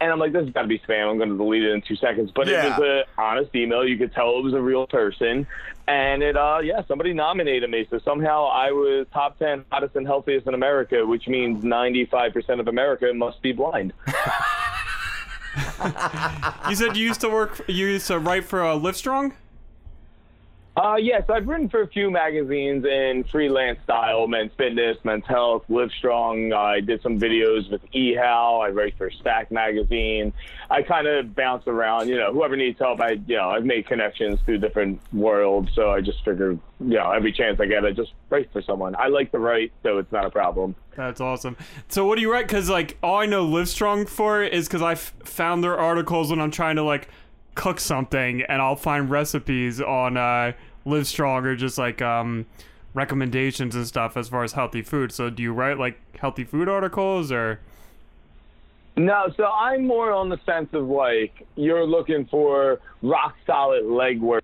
and 0.00 0.10
I'm 0.10 0.18
like, 0.18 0.32
this 0.32 0.44
has 0.44 0.52
got 0.52 0.62
to 0.62 0.68
be 0.68 0.80
spam. 0.80 1.08
I'm 1.08 1.18
going 1.18 1.30
to 1.30 1.36
delete 1.36 1.62
it 1.62 1.70
in 1.70 1.82
two 1.82 1.94
seconds. 1.94 2.32
But 2.34 2.48
Yeah. 2.48 2.66
it 2.76 2.80
was 2.80 3.04
an 3.06 3.14
honest 3.16 3.54
email. 3.54 3.86
You 3.86 3.96
could 3.96 4.12
tell 4.12 4.36
it 4.38 4.42
was 4.42 4.54
a 4.54 4.60
real 4.60 4.88
person, 4.88 5.46
and 5.86 6.22
it, 6.22 6.36
uh, 6.36 6.58
yeah, 6.62 6.82
somebody 6.88 7.12
nominated 7.12 7.70
me. 7.70 7.86
So 7.88 8.00
somehow 8.00 8.46
I 8.46 8.72
was 8.72 9.06
top 9.12 9.38
ten 9.38 9.64
hottest 9.70 9.94
and 9.94 10.04
healthiest 10.06 10.48
in 10.48 10.54
America, 10.54 11.06
which 11.06 11.28
means 11.28 11.62
95% 11.62 12.58
of 12.58 12.66
America 12.66 13.12
must 13.14 13.40
be 13.42 13.52
blind. 13.52 13.92
You 16.68 16.74
said 16.76 16.96
you 16.96 17.04
used 17.06 17.20
to 17.22 17.28
work. 17.28 17.60
You 17.68 17.86
used 17.86 18.06
to 18.08 18.18
write 18.18 18.44
for 18.44 18.62
uh, 18.64 18.74
Livestrong. 18.74 19.32
Uh, 20.78 20.94
yes, 20.94 21.24
I've 21.28 21.48
written 21.48 21.68
for 21.68 21.82
a 21.82 21.88
few 21.88 22.08
magazines 22.08 22.84
in 22.84 23.24
freelance 23.32 23.80
style, 23.82 24.28
Men's 24.28 24.52
Fitness, 24.56 24.96
Men's 25.02 25.26
Health, 25.26 25.64
Livestrong. 25.68 26.54
I 26.54 26.78
did 26.78 27.02
some 27.02 27.18
videos 27.18 27.68
with 27.68 27.80
eHow. 27.90 28.64
I 28.64 28.68
write 28.68 28.96
for 28.96 29.10
Stack 29.10 29.50
Magazine. 29.50 30.32
I 30.70 30.82
kind 30.82 31.08
of 31.08 31.34
bounce 31.34 31.66
around. 31.66 32.06
You 32.06 32.16
know, 32.16 32.32
whoever 32.32 32.56
needs 32.56 32.78
help, 32.78 33.00
I 33.00 33.18
you 33.26 33.36
know 33.36 33.50
I've 33.50 33.64
made 33.64 33.88
connections 33.88 34.38
through 34.44 34.58
different 34.58 35.00
worlds. 35.12 35.70
So 35.74 35.90
I 35.90 36.00
just 36.00 36.24
figured, 36.24 36.60
you 36.78 36.94
know, 36.94 37.10
every 37.10 37.32
chance 37.32 37.58
I 37.58 37.66
get, 37.66 37.84
I 37.84 37.90
just 37.90 38.12
write 38.30 38.52
for 38.52 38.62
someone. 38.62 38.94
I 38.96 39.08
like 39.08 39.32
to 39.32 39.40
write, 39.40 39.72
so 39.82 39.98
it's 39.98 40.12
not 40.12 40.26
a 40.26 40.30
problem. 40.30 40.76
That's 40.94 41.20
awesome. 41.20 41.56
So 41.88 42.06
what 42.06 42.14
do 42.14 42.22
you 42.22 42.30
write? 42.30 42.46
Because 42.46 42.70
like 42.70 42.98
all 43.02 43.18
I 43.18 43.26
know 43.26 43.44
Livestrong 43.44 44.08
for 44.08 44.44
is 44.44 44.68
because 44.68 44.82
I 44.82 44.92
f- 44.92 45.12
found 45.24 45.64
their 45.64 45.76
articles 45.76 46.30
when 46.30 46.40
I'm 46.40 46.52
trying 46.52 46.76
to 46.76 46.84
like 46.84 47.08
cook 47.58 47.80
something, 47.80 48.42
and 48.42 48.62
I'll 48.62 48.76
find 48.76 49.10
recipes 49.10 49.80
on 49.80 50.16
uh, 50.16 50.52
Livestrong 50.86 51.44
or 51.44 51.56
just 51.56 51.78
like 51.78 52.00
um, 52.02 52.46
recommendations 52.94 53.74
and 53.74 53.86
stuff 53.86 54.16
as 54.16 54.28
far 54.28 54.44
as 54.44 54.52
healthy 54.52 54.82
food. 54.82 55.12
So 55.12 55.30
do 55.30 55.42
you 55.42 55.52
write 55.52 55.78
like 55.78 55.98
healthy 56.16 56.44
food 56.44 56.68
articles 56.68 57.30
or? 57.32 57.60
No, 58.96 59.32
so 59.36 59.44
I'm 59.44 59.86
more 59.86 60.12
on 60.12 60.28
the 60.28 60.38
sense 60.44 60.70
of 60.72 60.88
like 60.88 61.46
you're 61.54 61.86
looking 61.86 62.26
for 62.26 62.80
rock 63.02 63.36
solid 63.46 63.84
leg 63.84 64.20
work, 64.20 64.42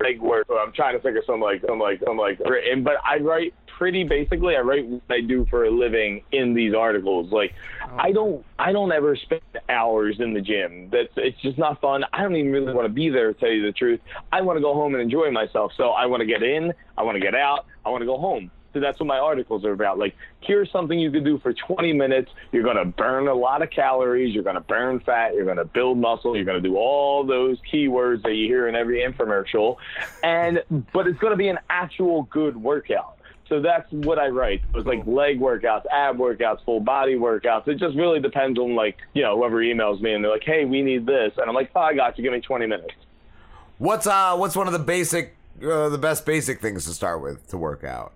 leg 0.00 0.20
work. 0.20 0.46
I'm 0.50 0.72
trying 0.72 0.94
to 0.94 1.02
think 1.02 1.18
of 1.18 1.24
some 1.26 1.40
like 1.40 1.62
some 1.66 1.80
like 1.80 2.00
some 2.04 2.16
like 2.16 2.38
but 2.38 2.94
I 3.04 3.18
write 3.18 3.54
pretty 3.78 4.02
basically. 4.02 4.56
I 4.56 4.60
write 4.60 4.86
what 4.86 5.02
I 5.08 5.20
do 5.20 5.46
for 5.48 5.64
a 5.64 5.70
living 5.70 6.22
in 6.32 6.52
these 6.52 6.74
articles. 6.74 7.30
Like 7.30 7.54
oh. 7.84 7.96
I 7.96 8.10
don't 8.10 8.44
I 8.58 8.72
don't 8.72 8.90
ever 8.90 9.14
spend 9.14 9.40
hours 9.68 10.16
in 10.18 10.34
the 10.34 10.40
gym. 10.40 10.90
That's 10.90 11.12
it's 11.16 11.40
just 11.40 11.56
not 11.56 11.80
fun. 11.80 12.04
I 12.12 12.22
don't 12.22 12.34
even 12.34 12.52
really 12.52 12.74
want 12.74 12.86
to 12.86 12.92
be 12.92 13.08
there. 13.08 13.32
To 13.32 13.38
tell 13.38 13.50
you 13.50 13.62
the 13.62 13.72
truth, 13.72 14.00
I 14.32 14.42
want 14.42 14.56
to 14.56 14.60
go 14.60 14.74
home 14.74 14.94
and 14.94 15.02
enjoy 15.02 15.30
myself. 15.30 15.72
So 15.76 15.90
I 15.90 16.06
want 16.06 16.20
to 16.20 16.26
get 16.26 16.42
in. 16.42 16.74
I 16.96 17.02
want 17.04 17.14
to 17.14 17.20
get 17.20 17.36
out. 17.36 17.66
I 17.86 17.90
want 17.90 18.02
to 18.02 18.06
go 18.06 18.18
home. 18.18 18.50
So 18.74 18.80
that's 18.80 19.00
what 19.00 19.06
my 19.06 19.18
articles 19.18 19.64
are 19.64 19.72
about. 19.72 19.98
Like, 19.98 20.14
here's 20.40 20.70
something 20.70 20.98
you 20.98 21.10
can 21.10 21.24
do 21.24 21.38
for 21.38 21.54
20 21.54 21.94
minutes. 21.94 22.30
You're 22.52 22.62
going 22.62 22.76
to 22.76 22.84
burn 22.84 23.26
a 23.26 23.34
lot 23.34 23.62
of 23.62 23.70
calories. 23.70 24.34
You're 24.34 24.44
going 24.44 24.56
to 24.56 24.60
burn 24.60 25.00
fat. 25.00 25.34
You're 25.34 25.46
going 25.46 25.56
to 25.56 25.64
build 25.64 25.96
muscle. 25.96 26.36
You're 26.36 26.44
going 26.44 26.62
to 26.62 26.68
do 26.68 26.76
all 26.76 27.24
those 27.24 27.56
keywords 27.72 28.22
that 28.24 28.34
you 28.34 28.46
hear 28.46 28.68
in 28.68 28.74
every 28.74 29.00
infomercial. 29.00 29.76
And, 30.22 30.62
but 30.92 31.06
it's 31.06 31.18
going 31.18 31.32
to 31.32 31.36
be 31.36 31.48
an 31.48 31.58
actual 31.70 32.24
good 32.24 32.56
workout. 32.56 33.17
So 33.48 33.60
that's 33.60 33.90
what 33.90 34.18
I 34.18 34.28
write. 34.28 34.62
It 34.68 34.76
was 34.76 34.84
like 34.84 35.06
leg 35.06 35.40
workouts, 35.40 35.84
ab 35.90 36.18
workouts, 36.18 36.62
full 36.64 36.80
body 36.80 37.14
workouts. 37.14 37.66
It 37.66 37.78
just 37.78 37.96
really 37.96 38.20
depends 38.20 38.58
on 38.58 38.74
like, 38.74 38.98
you 39.14 39.22
know, 39.22 39.36
whoever 39.36 39.56
emails 39.56 40.00
me 40.00 40.12
and 40.12 40.22
they're 40.22 40.30
like, 40.30 40.44
hey, 40.44 40.66
we 40.66 40.82
need 40.82 41.06
this. 41.06 41.32
And 41.38 41.48
I'm 41.48 41.54
like, 41.54 41.70
oh, 41.74 41.80
I 41.80 41.94
got 41.94 42.18
you. 42.18 42.24
Give 42.24 42.32
me 42.32 42.40
20 42.40 42.66
minutes. 42.66 42.94
What's 43.78 44.06
uh 44.06 44.36
what's 44.36 44.56
one 44.56 44.66
of 44.66 44.72
the 44.72 44.78
basic 44.80 45.36
uh, 45.62 45.88
the 45.88 45.98
best 45.98 46.26
basic 46.26 46.60
things 46.60 46.84
to 46.86 46.92
start 46.92 47.22
with 47.22 47.46
to 47.48 47.56
work 47.56 47.84
out? 47.84 48.12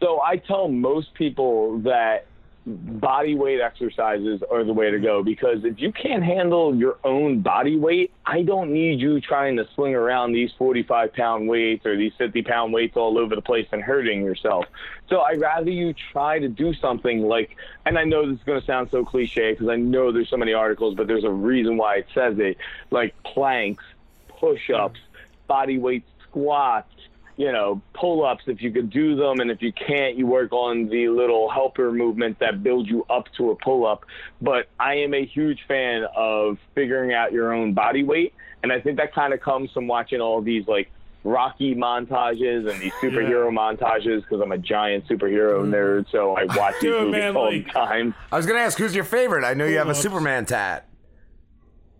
So 0.00 0.20
I 0.22 0.36
tell 0.36 0.68
most 0.68 1.12
people 1.14 1.78
that 1.80 2.26
body 2.66 3.34
weight 3.34 3.60
exercises 3.60 4.42
are 4.50 4.64
the 4.64 4.72
way 4.72 4.90
to 4.90 4.98
go 4.98 5.22
because 5.22 5.64
if 5.64 5.80
you 5.80 5.92
can't 5.92 6.22
handle 6.22 6.74
your 6.74 6.98
own 7.04 7.40
body 7.40 7.78
weight, 7.78 8.12
I 8.26 8.42
don't 8.42 8.72
need 8.72 9.00
you 9.00 9.20
trying 9.20 9.56
to 9.56 9.66
swing 9.74 9.94
around 9.94 10.32
these 10.32 10.50
45 10.58 11.12
pound 11.14 11.48
weights 11.48 11.86
or 11.86 11.96
these 11.96 12.12
50 12.18 12.42
pound 12.42 12.72
weights 12.72 12.96
all 12.96 13.18
over 13.18 13.34
the 13.34 13.42
place 13.42 13.66
and 13.72 13.82
hurting 13.82 14.22
yourself. 14.22 14.66
So 15.08 15.20
I'd 15.20 15.40
rather 15.40 15.70
you 15.70 15.94
try 16.12 16.38
to 16.38 16.48
do 16.48 16.74
something 16.74 17.22
like, 17.22 17.56
and 17.86 17.98
I 17.98 18.04
know 18.04 18.30
this 18.30 18.38
is 18.38 18.44
going 18.44 18.60
to 18.60 18.66
sound 18.66 18.90
so 18.90 19.04
cliche 19.04 19.52
because 19.52 19.68
I 19.68 19.76
know 19.76 20.12
there's 20.12 20.28
so 20.28 20.36
many 20.36 20.52
articles, 20.52 20.94
but 20.94 21.06
there's 21.06 21.24
a 21.24 21.30
reason 21.30 21.78
why 21.78 21.96
it 21.96 22.06
says 22.14 22.38
it, 22.38 22.58
like 22.90 23.14
planks, 23.22 23.84
push 24.28 24.70
ups, 24.70 25.00
body 25.46 25.78
weight 25.78 26.04
squats, 26.28 26.92
you 27.36 27.50
know, 27.52 27.80
pull 27.94 28.24
ups 28.24 28.44
if 28.46 28.60
you 28.60 28.70
could 28.70 28.90
do 28.90 29.16
them. 29.16 29.40
And 29.40 29.50
if 29.50 29.62
you 29.62 29.72
can't, 29.72 30.16
you 30.16 30.26
work 30.26 30.52
on 30.52 30.88
the 30.88 31.08
little 31.08 31.48
helper 31.50 31.90
movement 31.92 32.38
that 32.40 32.62
build 32.62 32.88
you 32.88 33.04
up 33.08 33.26
to 33.38 33.50
a 33.50 33.56
pull 33.56 33.86
up. 33.86 34.04
But 34.42 34.68
I 34.78 34.96
am 34.96 35.14
a 35.14 35.24
huge 35.24 35.60
fan 35.66 36.04
of 36.14 36.58
figuring 36.74 37.12
out 37.14 37.32
your 37.32 37.52
own 37.54 37.72
body 37.72 38.02
weight. 38.02 38.34
And 38.62 38.70
I 38.72 38.80
think 38.80 38.98
that 38.98 39.14
kind 39.14 39.32
of 39.32 39.40
comes 39.40 39.70
from 39.72 39.86
watching 39.86 40.20
all 40.20 40.42
these 40.42 40.66
like 40.68 40.90
Rocky 41.24 41.74
montages 41.74 42.70
and 42.70 42.80
these 42.80 42.92
superhero 42.94 43.50
montages 43.50 44.22
because 44.22 44.40
I'm 44.42 44.52
a 44.52 44.58
giant 44.58 45.06
superhero 45.06 45.62
nerd. 45.66 46.10
So 46.10 46.34
I 46.36 46.44
watch 46.44 46.74
these 46.80 46.90
Dude, 46.90 47.06
movies 47.06 47.12
man, 47.20 47.36
all 47.36 47.52
like- 47.52 47.66
the 47.66 47.72
time. 47.72 48.14
I 48.32 48.36
was 48.36 48.46
gonna 48.46 48.60
ask 48.60 48.76
who's 48.78 48.94
your 48.94 49.04
favorite. 49.04 49.44
I 49.44 49.54
know 49.54 49.64
you 49.66 49.78
have 49.78 49.88
a 49.88 49.94
Superman 49.94 50.46
tat. 50.46 50.86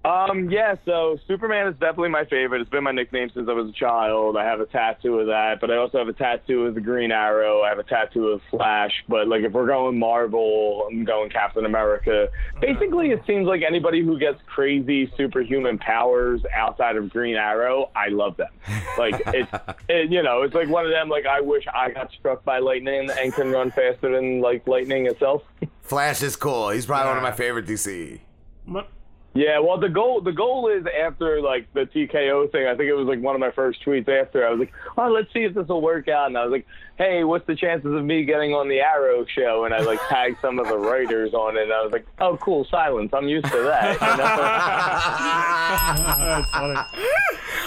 Um, 0.02 0.48
yeah, 0.50 0.76
so 0.86 1.18
Superman 1.28 1.68
is 1.68 1.74
definitely 1.74 2.08
my 2.08 2.24
favorite. 2.24 2.62
It's 2.62 2.70
been 2.70 2.84
my 2.84 2.92
nickname 2.92 3.30
since 3.34 3.50
I 3.50 3.52
was 3.52 3.68
a 3.68 3.72
child. 3.72 4.38
I 4.38 4.44
have 4.44 4.60
a 4.60 4.64
tattoo 4.64 5.18
of 5.18 5.26
that, 5.26 5.60
but 5.60 5.70
I 5.70 5.76
also 5.76 5.98
have 5.98 6.08
a 6.08 6.14
tattoo 6.14 6.64
of 6.64 6.74
the 6.74 6.80
Green 6.80 7.12
Arrow. 7.12 7.60
I 7.60 7.68
have 7.68 7.78
a 7.78 7.82
tattoo 7.82 8.28
of 8.28 8.40
Flash. 8.50 8.92
But 9.08 9.28
like, 9.28 9.42
if 9.42 9.52
we're 9.52 9.66
going 9.66 9.98
Marvel, 9.98 10.88
I'm 10.90 11.04
going 11.04 11.28
Captain 11.28 11.66
America. 11.66 12.28
Basically, 12.62 13.10
it 13.10 13.22
seems 13.26 13.46
like 13.46 13.60
anybody 13.60 14.02
who 14.02 14.18
gets 14.18 14.40
crazy 14.46 15.12
superhuman 15.18 15.76
powers 15.76 16.40
outside 16.54 16.96
of 16.96 17.10
Green 17.10 17.36
Arrow, 17.36 17.90
I 17.94 18.08
love 18.08 18.38
them. 18.38 18.52
Like 18.96 19.20
it's, 19.26 19.52
it, 19.90 20.10
you 20.10 20.22
know, 20.22 20.42
it's 20.42 20.54
like 20.54 20.70
one 20.70 20.86
of 20.86 20.92
them. 20.92 21.10
Like 21.10 21.26
I 21.26 21.42
wish 21.42 21.66
I 21.74 21.90
got 21.90 22.10
struck 22.12 22.42
by 22.42 22.58
lightning 22.58 23.10
and 23.10 23.34
can 23.34 23.50
run 23.50 23.70
faster 23.70 24.10
than 24.16 24.40
like 24.40 24.66
lightning 24.66 25.06
itself. 25.08 25.42
Flash 25.82 26.22
is 26.22 26.36
cool. 26.36 26.70
He's 26.70 26.86
probably 26.86 27.08
one 27.08 27.18
of 27.18 27.22
my 27.22 27.32
favorite 27.32 27.66
DC. 27.66 28.20
My, 28.64 28.84
Yeah, 29.32 29.60
well, 29.60 29.78
the 29.78 29.88
goal 29.88 30.20
the 30.20 30.32
goal 30.32 30.66
is 30.68 30.84
after 30.86 31.40
like 31.40 31.72
the 31.72 31.86
TKO 31.86 32.50
thing. 32.50 32.66
I 32.66 32.74
think 32.74 32.90
it 32.90 32.94
was 32.94 33.06
like 33.06 33.20
one 33.20 33.36
of 33.36 33.40
my 33.40 33.52
first 33.52 33.78
tweets 33.86 34.08
after. 34.08 34.44
I 34.44 34.50
was 34.50 34.58
like, 34.58 34.72
"Oh, 34.98 35.06
let's 35.06 35.32
see 35.32 35.44
if 35.44 35.54
this 35.54 35.68
will 35.68 35.80
work 35.82 36.08
out." 36.08 36.26
And 36.26 36.36
I 36.36 36.42
was 36.42 36.50
like, 36.50 36.66
"Hey, 36.98 37.22
what's 37.22 37.46
the 37.46 37.54
chances 37.54 37.94
of 37.94 38.04
me 38.04 38.24
getting 38.24 38.54
on 38.54 38.68
the 38.68 38.80
Arrow 38.80 39.24
show?" 39.32 39.66
And 39.66 39.72
I 39.72 39.82
like 39.82 40.00
tagged 40.08 40.38
some 40.42 40.58
of 40.58 40.66
the 40.66 40.76
writers 40.76 41.32
on 41.32 41.56
it. 41.56 41.62
And 41.62 41.72
I 41.72 41.80
was 41.80 41.92
like, 41.92 42.06
"Oh, 42.18 42.38
cool, 42.38 42.64
silence. 42.68 43.12
I'm 43.14 43.28
used 43.28 43.46
to 43.46 43.62
that." 43.62 44.00
You 44.00 44.16
know? 44.16 44.24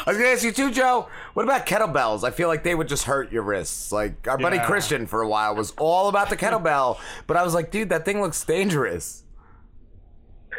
I 0.06 0.08
was 0.08 0.18
gonna 0.18 0.30
ask 0.30 0.44
you 0.44 0.52
too, 0.52 0.70
Joe. 0.72 1.08
What 1.34 1.44
about 1.44 1.66
kettlebells? 1.66 2.24
I 2.26 2.32
feel 2.32 2.48
like 2.50 2.64
they 2.64 2.76
would 2.76 2.88
just 2.90 3.06
hurt 3.06 3.32
your 3.32 3.44
wrists. 3.44 3.90
Like 3.92 4.28
our 4.28 4.38
buddy 4.38 4.58
Yeah. 4.58 4.66
Christian 4.66 5.08
for 5.08 5.22
a 5.22 5.28
while 5.30 5.56
was 5.56 5.72
all 5.78 6.10
about 6.10 6.30
the 6.30 6.36
kettlebell, 6.38 6.98
but 7.26 7.38
I 7.38 7.44
was 7.44 7.54
like, 7.54 7.72
dude, 7.72 7.88
that 7.90 8.04
thing 8.06 8.22
looks 8.22 8.44
dangerous. 8.44 9.23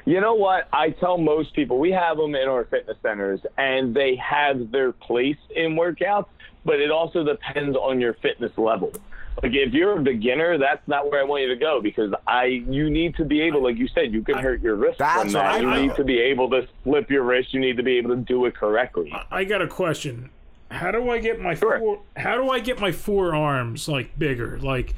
You 0.04 0.20
know 0.20 0.34
what? 0.34 0.68
I 0.72 0.90
tell 0.90 1.16
most 1.16 1.54
people 1.54 1.78
we 1.78 1.90
have 1.92 2.16
them 2.16 2.34
in 2.34 2.48
our 2.48 2.64
fitness 2.64 2.96
centers, 3.02 3.40
and 3.56 3.94
they 3.94 4.16
have 4.16 4.70
their 4.70 4.92
place 4.92 5.38
in 5.54 5.76
workouts, 5.76 6.26
but 6.64 6.80
it 6.80 6.90
also 6.90 7.24
depends 7.24 7.76
on 7.76 8.00
your 8.00 8.14
fitness 8.14 8.52
level. 8.58 8.92
Like 9.42 9.52
if 9.54 9.72
you're 9.72 9.98
a 9.98 10.02
beginner, 10.02 10.58
that's 10.58 10.86
not 10.86 11.10
where 11.10 11.20
I 11.20 11.24
want 11.24 11.42
you 11.42 11.48
to 11.48 11.56
go 11.56 11.80
because 11.80 12.12
I 12.26 12.44
you 12.44 12.88
need 12.88 13.16
to 13.16 13.24
be 13.24 13.40
able, 13.42 13.62
like 13.64 13.76
you 13.76 13.88
said, 13.88 14.12
you 14.12 14.22
can 14.22 14.38
hurt 14.38 14.60
your 14.60 14.76
wrist 14.76 14.98
That's 14.98 15.22
from 15.22 15.32
that. 15.32 15.46
I 15.46 15.56
you 15.58 15.66
know. 15.66 15.82
need 15.82 15.96
to 15.96 16.04
be 16.04 16.20
able 16.20 16.50
to 16.50 16.68
flip 16.84 17.10
your 17.10 17.24
wrist. 17.24 17.52
You 17.52 17.60
need 17.60 17.76
to 17.76 17.82
be 17.82 17.98
able 17.98 18.10
to 18.10 18.16
do 18.16 18.44
it 18.44 18.54
correctly. 18.54 19.12
I 19.30 19.44
got 19.44 19.60
a 19.60 19.66
question. 19.66 20.30
How 20.70 20.90
do 20.90 21.10
I 21.10 21.18
get 21.18 21.40
my 21.40 21.54
four, 21.54 22.00
how 22.16 22.36
do 22.36 22.50
I 22.50 22.60
get 22.60 22.80
my 22.80 22.92
forearms 22.92 23.88
like 23.88 24.18
bigger? 24.18 24.58
Like 24.60 24.94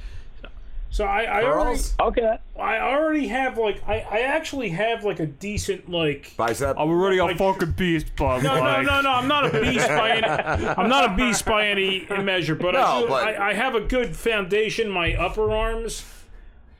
so 0.97 1.05
I, 1.05 1.25
I 1.25 1.45
already 1.45 1.79
okay. 2.01 2.39
I 2.59 2.79
already 2.79 3.29
have 3.29 3.59
like 3.59 3.87
I, 3.87 4.01
I 4.01 4.21
actually 4.21 4.71
have 4.71 5.05
like 5.05 5.21
a 5.21 5.27
decent 5.27 5.91
like 5.91 6.35
bicep. 6.39 6.75
I'm 6.81 6.89
already 6.89 7.19
a 7.19 7.27
Like- 7.27 7.37
fucking 7.37 7.73
beast, 7.73 8.07
but 8.17 8.41
no, 8.41 8.55
no, 8.55 8.61
like, 8.63 8.87
no, 8.87 9.03
no. 9.03 9.11
I'm 9.11 9.29
not 9.29 9.55
a 9.55 9.61
beast 9.61 9.87
by 9.89 10.11
any. 10.13 10.27
I'm 10.27 10.89
not 10.89 11.13
a 11.13 11.15
beast 11.15 11.45
by 11.45 11.67
any 11.67 12.07
measure, 12.23 12.55
but, 12.55 12.75
I, 12.75 12.81
No, 12.81 13.03
do, 13.03 13.09
but- 13.09 13.25
I, 13.39 13.51
I 13.51 13.53
have 13.53 13.75
a 13.75 13.83
good 13.83 14.17
foundation. 14.17 14.89
My 14.89 15.13
upper 15.17 15.53
arms. 15.53 16.03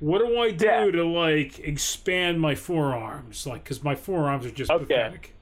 What 0.01 0.21
do 0.21 0.39
I 0.41 0.51
do 0.51 0.93
to 0.93 1.05
like 1.05 1.59
expand 1.59 2.41
my 2.41 2.55
forearms? 2.55 3.47
Like, 3.47 3.65
because 3.65 3.85
my 3.85 3.95
forearms 3.95 4.47
are 4.47 4.51
just 4.51 4.71
pathetic. 4.71 5.35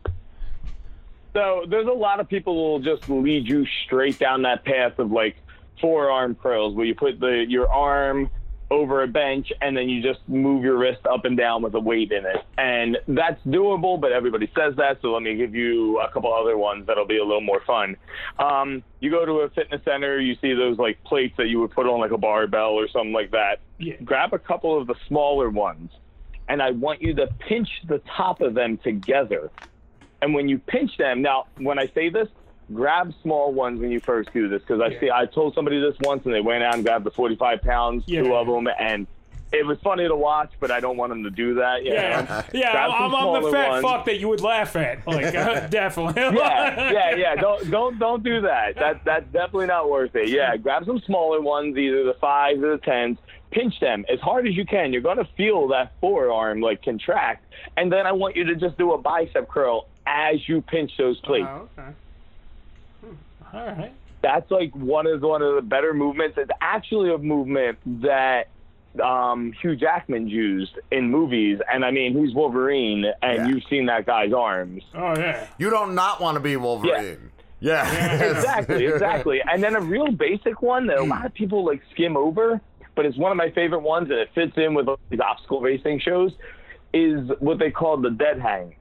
So 1.33 1.65
there's 1.69 1.87
a 1.87 1.93
lot 1.93 2.19
of 2.19 2.29
people 2.29 2.55
who 2.55 2.61
will 2.61 2.97
just 2.97 3.09
lead 3.09 3.49
you 3.49 3.67
straight 3.85 4.19
down 4.19 4.43
that 4.43 4.65
path 4.65 4.99
of 4.99 5.13
like 5.13 5.37
forearm 5.81 6.35
curls, 6.35 6.75
where 6.75 6.87
you 6.87 6.97
put 6.97 7.21
the 7.21 7.45
your 7.49 7.71
arm 7.73 8.31
over 8.75 9.03
a 9.03 9.09
bench 9.09 9.53
and 9.61 9.77
then 9.77 9.89
you 9.89 10.03
just 10.03 10.21
move 10.29 10.65
your 10.65 10.77
wrist 10.77 11.07
up 11.07 11.25
and 11.25 11.37
down 11.37 11.63
with 11.63 11.75
a 11.75 11.81
weight 11.81 12.11
in 12.13 12.25
it, 12.27 12.45
and 12.59 12.99
that's 13.09 13.41
doable. 13.47 14.01
But 14.01 14.13
everybody 14.13 14.51
says 14.57 14.75
that, 14.77 14.99
so 15.01 15.09
let 15.13 15.23
me 15.23 15.37
give 15.37 15.55
you 15.55 16.01
a 16.01 16.11
couple 16.13 16.35
other 16.35 16.59
ones 16.59 16.87
that'll 16.87 17.07
be 17.07 17.19
a 17.19 17.25
little 17.25 17.41
more 17.41 17.63
fun. 17.67 17.97
Um, 18.39 18.83
you 19.01 19.11
go 19.11 19.25
to 19.25 19.33
a 19.41 19.51
fitness 19.51 19.81
center, 19.85 20.21
you 20.21 20.35
see 20.41 20.55
those 20.55 20.79
like 20.79 21.03
plates 21.05 21.35
that 21.39 21.47
you 21.47 21.61
would 21.61 21.71
put 21.71 21.87
on 21.87 22.01
like 22.01 22.11
a 22.11 22.19
barbell 22.19 22.73
or 22.73 22.89
something 22.89 23.13
like 23.13 23.31
that. 23.31 23.61
Yeah. 23.79 23.95
Grab 24.05 24.33
a 24.33 24.39
couple 24.39 24.81
of 24.81 24.87
the 24.87 24.95
smaller 25.09 25.51
ones, 25.51 25.91
and 26.49 26.61
I 26.61 26.73
want 26.73 27.01
you 27.01 27.15
to 27.15 27.29
pinch 27.49 27.69
the 27.89 28.01
top 28.17 28.41
of 28.41 28.55
them 28.55 28.79
together. 28.83 29.51
And 30.21 30.35
when 30.35 30.49
you 30.49 30.59
pinch 30.59 30.91
them, 30.99 31.23
now 31.23 31.47
when 31.59 31.79
I 31.79 31.87
say 31.95 32.09
this, 32.09 32.29
grab 32.73 33.13
small 33.23 33.53
ones 33.53 33.81
when 33.81 33.91
you 33.91 34.01
first 34.01 34.33
do 34.33 34.49
this 34.49 34.63
because 34.63 34.81
I 34.81 34.99
see 35.01 35.11
I 35.11 35.27
told 35.27 35.55
somebody 35.55 35.81
this 35.81 35.97
once 36.01 36.25
and 36.25 36.35
they 36.35 36.41
went 36.41 36.63
out 36.63 36.75
and 36.75 36.85
grabbed 36.85 37.05
the 37.05 37.11
45 37.11 37.63
pounds, 37.63 38.07
two 38.07 38.35
of 38.35 38.47
them, 38.47 38.69
and 38.79 39.07
it 39.55 39.65
was 39.65 39.79
funny 39.83 40.07
to 40.09 40.17
watch, 40.17 40.53
but 40.59 40.71
I 40.71 40.81
don't 40.81 40.97
want 40.97 41.11
them 41.11 41.23
to 41.25 41.31
do 41.31 41.55
that. 41.55 41.85
Yeah, 41.85 42.23
know? 42.23 42.43
yeah. 42.59 42.87
I'm, 42.87 43.15
I'm 43.15 43.43
the 43.43 43.51
fat 43.51 43.71
ones. 43.71 43.83
fuck 43.83 44.05
that 44.07 44.19
you 44.19 44.29
would 44.29 44.41
laugh 44.41 44.75
at. 44.77 45.07
Like, 45.07 45.27
uh, 45.35 45.69
definitely. 45.69 46.21
yeah, 46.21 46.93
yeah, 46.93 47.15
yeah. 47.15 47.35
Don't 47.37 47.71
don't 47.71 47.99
don't 47.99 48.23
do 48.23 48.41
that. 48.43 48.75
That 48.77 49.05
that's 49.05 49.27
definitely 49.27 49.67
not 49.67 49.89
worth 49.89 50.15
it. 50.17 50.29
Yeah, 50.29 50.57
grab 50.57 50.85
some 50.87 51.01
smaller 51.01 51.41
ones, 51.41 51.77
either 51.77 52.05
the 52.05 52.15
fives 52.15 52.63
or 52.63 52.77
the 52.77 52.83
tens. 52.83 53.19
Pinch 53.51 53.79
them 53.79 54.05
as 54.13 54.19
hard 54.19 54.49
as 54.49 54.57
you 54.57 54.67
can. 54.67 54.93
You're 54.93 55.03
gonna 55.03 55.29
feel 55.37 55.69
that 55.69 55.93
forearm 56.01 56.61
like 56.61 56.83
contract, 56.83 57.45
and 57.77 57.93
then 57.93 58.07
I 58.07 58.13
want 58.13 58.35
you 58.35 58.45
to 58.45 58.57
just 58.57 58.77
do 58.77 58.93
a 58.93 58.99
bicep 58.99 59.49
curl 59.49 59.87
as 60.07 60.49
you 60.49 60.61
pinch 60.61 60.97
those 60.99 61.21
plates. 61.21 61.47
Oh, 61.49 61.69
okay. 61.79 61.91
All 63.55 63.67
right. 63.67 63.95
That's 64.23 64.51
like 64.51 64.75
one 64.75 65.07
of 65.07 65.21
one 65.23 65.43
of 65.43 65.55
the 65.55 65.63
better 65.63 65.95
movements. 65.95 66.37
It's 66.39 66.51
actually 66.61 67.13
a 67.13 67.19
movement 67.19 67.79
that 68.03 68.49
um, 69.03 69.53
Hugh 69.61 69.77
Jackman 69.77 70.29
used 70.29 70.79
in 70.91 71.11
movies, 71.11 71.59
and 71.73 71.85
I 71.85 71.91
mean 71.91 72.19
he's 72.19 72.35
Wolverine, 72.35 73.05
and 73.23 73.49
you've 73.49 73.65
seen 73.69 73.87
that 73.87 74.07
guy's 74.07 74.33
arms. 74.33 74.83
Oh 74.95 75.15
yeah. 75.17 75.47
You 75.59 75.71
don't 75.71 75.95
not 75.95 76.21
want 76.21 76.37
to 76.37 76.41
be 76.41 76.57
Wolverine. 76.57 77.31
Yeah. 77.61 78.23
exactly, 78.23 78.87
exactly. 78.87 79.41
And 79.51 79.63
then 79.63 79.75
a 79.75 79.81
real 79.81 80.11
basic 80.11 80.61
one 80.61 80.87
that 80.89 80.99
a 80.99 81.05
lot 81.05 81.25
of 81.25 81.33
people 81.35 81.65
like 81.65 81.83
skim 81.93 82.17
over, 82.17 82.61
but 82.95 83.07
it's 83.07 83.17
one 83.17 83.31
of 83.31 83.37
my 83.37 83.51
favorite 83.51 83.83
ones, 83.83 84.11
and 84.11 84.19
it 84.19 84.29
fits 84.35 84.53
in 84.57 84.75
with 84.75 84.87
these 85.11 85.21
obstacle 85.21 85.61
racing 85.61 86.01
shows, 86.01 86.33
is 86.93 87.31
what 87.41 87.59
they 87.59 87.71
call 87.71 87.97
the 87.97 88.11
dead 88.11 88.41
hang. 88.41 88.77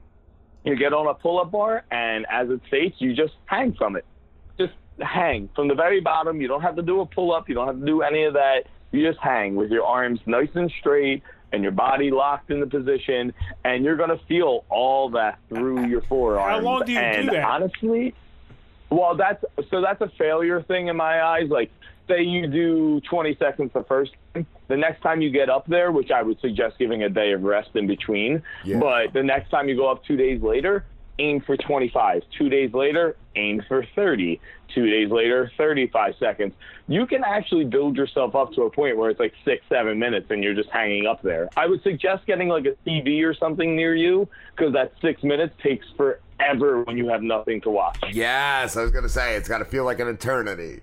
You 0.64 0.76
get 0.76 0.92
on 0.92 1.06
a 1.06 1.14
pull-up 1.14 1.50
bar, 1.50 1.84
and 1.90 2.26
as 2.30 2.48
it 2.50 2.60
states, 2.68 2.96
you 2.98 3.14
just 3.14 3.34
hang 3.46 3.74
from 3.74 3.96
it. 3.96 4.04
Just 4.98 5.10
hang 5.10 5.48
from 5.54 5.68
the 5.68 5.74
very 5.74 6.00
bottom. 6.00 6.40
You 6.40 6.48
don't 6.48 6.62
have 6.62 6.76
to 6.76 6.82
do 6.82 7.00
a 7.00 7.06
pull-up. 7.06 7.48
You 7.48 7.54
don't 7.54 7.66
have 7.66 7.80
to 7.80 7.86
do 7.86 8.02
any 8.02 8.24
of 8.24 8.34
that. 8.34 8.64
You 8.92 9.06
just 9.06 9.18
hang 9.18 9.56
with 9.56 9.70
your 9.70 9.84
arms 9.84 10.20
nice 10.26 10.50
and 10.54 10.72
straight 10.78 11.22
and 11.54 11.62
your 11.62 11.72
body 11.72 12.10
locked 12.10 12.50
in 12.50 12.58
the 12.58 12.66
position, 12.66 13.32
and 13.64 13.84
you're 13.84 13.96
gonna 13.96 14.18
feel 14.28 14.64
all 14.68 15.10
that 15.10 15.38
through 15.48 15.86
your 15.86 16.02
forearms. 16.02 16.50
How 16.50 16.60
long 16.60 16.84
do 16.84 16.92
you 16.92 16.98
do 16.98 17.30
that? 17.30 17.44
Honestly, 17.44 18.12
well, 18.90 19.14
that's 19.14 19.44
so 19.70 19.80
that's 19.80 20.00
a 20.00 20.10
failure 20.18 20.62
thing 20.62 20.88
in 20.88 20.96
my 20.96 21.22
eyes. 21.22 21.48
Like, 21.48 21.70
say 22.08 22.22
you 22.22 22.48
do 22.48 23.00
20 23.08 23.36
seconds 23.36 23.70
the 23.72 23.84
first 23.84 24.12
time, 24.34 24.46
the 24.66 24.76
next 24.76 25.00
time 25.00 25.22
you 25.22 25.30
get 25.30 25.48
up 25.48 25.66
there, 25.66 25.92
which 25.92 26.10
I 26.10 26.22
would 26.22 26.40
suggest 26.40 26.76
giving 26.78 27.04
a 27.04 27.08
day 27.08 27.32
of 27.32 27.44
rest 27.44 27.70
in 27.74 27.86
between. 27.86 28.42
Yeah. 28.64 28.80
But 28.80 29.12
the 29.12 29.22
next 29.22 29.50
time 29.50 29.68
you 29.68 29.76
go 29.76 29.88
up 29.88 30.04
two 30.04 30.16
days 30.16 30.42
later, 30.42 30.84
aim 31.18 31.40
for 31.40 31.56
25. 31.56 32.22
Two 32.36 32.48
days 32.48 32.72
later, 32.74 33.16
aim 33.36 33.62
for 33.68 33.86
30. 33.94 34.40
Two 34.74 34.88
days 34.88 35.10
later, 35.10 35.50
35 35.56 36.14
seconds. 36.18 36.54
You 36.88 37.06
can 37.06 37.24
actually 37.24 37.64
build 37.64 37.96
yourself 37.96 38.34
up 38.34 38.52
to 38.54 38.62
a 38.62 38.70
point 38.70 38.96
where 38.96 39.10
it's 39.10 39.20
like 39.20 39.34
six, 39.44 39.64
seven 39.68 39.98
minutes 39.98 40.26
and 40.30 40.42
you're 40.42 40.54
just 40.54 40.70
hanging 40.70 41.06
up 41.06 41.22
there. 41.22 41.48
I 41.56 41.66
would 41.66 41.82
suggest 41.82 42.26
getting 42.26 42.48
like 42.48 42.66
a 42.66 42.76
TV 42.88 43.24
or 43.24 43.34
something 43.34 43.74
near 43.76 43.94
you 43.94 44.28
because 44.56 44.72
that 44.74 44.92
six 45.00 45.22
minutes 45.22 45.54
takes 45.62 45.86
forever 45.96 46.82
when 46.82 46.96
you 46.96 47.08
have 47.08 47.22
nothing 47.22 47.60
to 47.62 47.70
watch. 47.70 47.98
Yes, 48.12 48.76
I 48.76 48.82
was 48.82 48.90
gonna 48.90 49.08
say 49.08 49.36
it's 49.36 49.48
got 49.48 49.58
to 49.58 49.64
feel 49.64 49.84
like 49.84 50.00
an 50.00 50.08
eternity. 50.08 50.80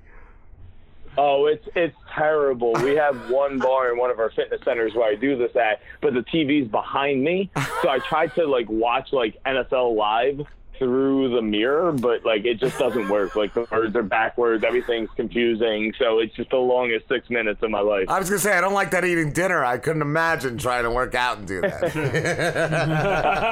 Oh, 1.17 1.45
it's 1.47 1.67
it's 1.75 1.95
terrible. 2.15 2.73
We 2.81 2.95
have 2.95 3.29
one 3.29 3.59
bar 3.59 3.91
in 3.91 3.97
one 3.97 4.11
of 4.11 4.19
our 4.19 4.31
fitness 4.31 4.61
centers 4.63 4.95
where 4.95 5.09
I 5.09 5.15
do 5.15 5.37
this 5.37 5.55
at, 5.55 5.81
but 6.01 6.13
the 6.13 6.21
TV's 6.21 6.69
behind 6.69 7.21
me. 7.21 7.51
So 7.81 7.89
I 7.89 7.99
tried 7.99 8.33
to 8.35 8.45
like 8.45 8.69
watch 8.69 9.11
like 9.11 9.37
NFL 9.45 9.95
live 9.95 10.45
through 10.81 11.29
the 11.29 11.43
mirror, 11.43 11.91
but 11.91 12.25
like 12.25 12.43
it 12.43 12.59
just 12.59 12.79
doesn't 12.79 13.07
work. 13.07 13.35
Like 13.35 13.53
the 13.53 13.67
words 13.71 13.95
are 13.95 14.01
backwards, 14.01 14.63
everything's 14.63 15.11
confusing. 15.15 15.93
So 15.99 16.17
it's 16.17 16.35
just 16.35 16.49
the 16.49 16.57
longest 16.57 17.07
six 17.07 17.29
minutes 17.29 17.61
of 17.61 17.69
my 17.69 17.81
life. 17.81 18.05
I 18.09 18.17
was 18.17 18.31
gonna 18.31 18.39
say 18.39 18.57
I 18.57 18.61
don't 18.61 18.73
like 18.73 18.89
that 18.91 19.05
eating 19.05 19.31
dinner. 19.31 19.63
I 19.63 19.77
couldn't 19.77 20.01
imagine 20.01 20.57
trying 20.57 20.85
to 20.85 20.89
work 20.89 21.13
out 21.13 21.37
and 21.37 21.47
do 21.47 21.61
that. 21.61 21.93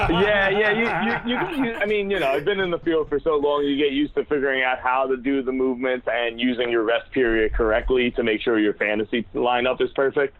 yeah, 0.09 0.49
yeah. 0.49 0.71
You, 0.71 1.29
you, 1.31 1.37
you, 1.37 1.65
you, 1.65 1.73
I 1.75 1.85
mean, 1.85 2.09
you 2.09 2.19
know, 2.19 2.29
I've 2.29 2.45
been 2.45 2.59
in 2.59 2.71
the 2.71 2.79
field 2.79 3.09
for 3.09 3.19
so 3.19 3.35
long. 3.35 3.63
You 3.63 3.77
get 3.77 3.93
used 3.93 4.15
to 4.15 4.25
figuring 4.25 4.63
out 4.63 4.79
how 4.79 5.05
to 5.05 5.15
do 5.15 5.43
the 5.43 5.51
movements 5.51 6.07
and 6.11 6.39
using 6.39 6.71
your 6.71 6.81
rest 6.81 7.11
period 7.11 7.53
correctly 7.53 8.09
to 8.11 8.23
make 8.23 8.41
sure 8.41 8.57
your 8.57 8.73
fantasy 8.73 9.23
lineup 9.35 9.81
is 9.81 9.91
perfect. 9.91 10.35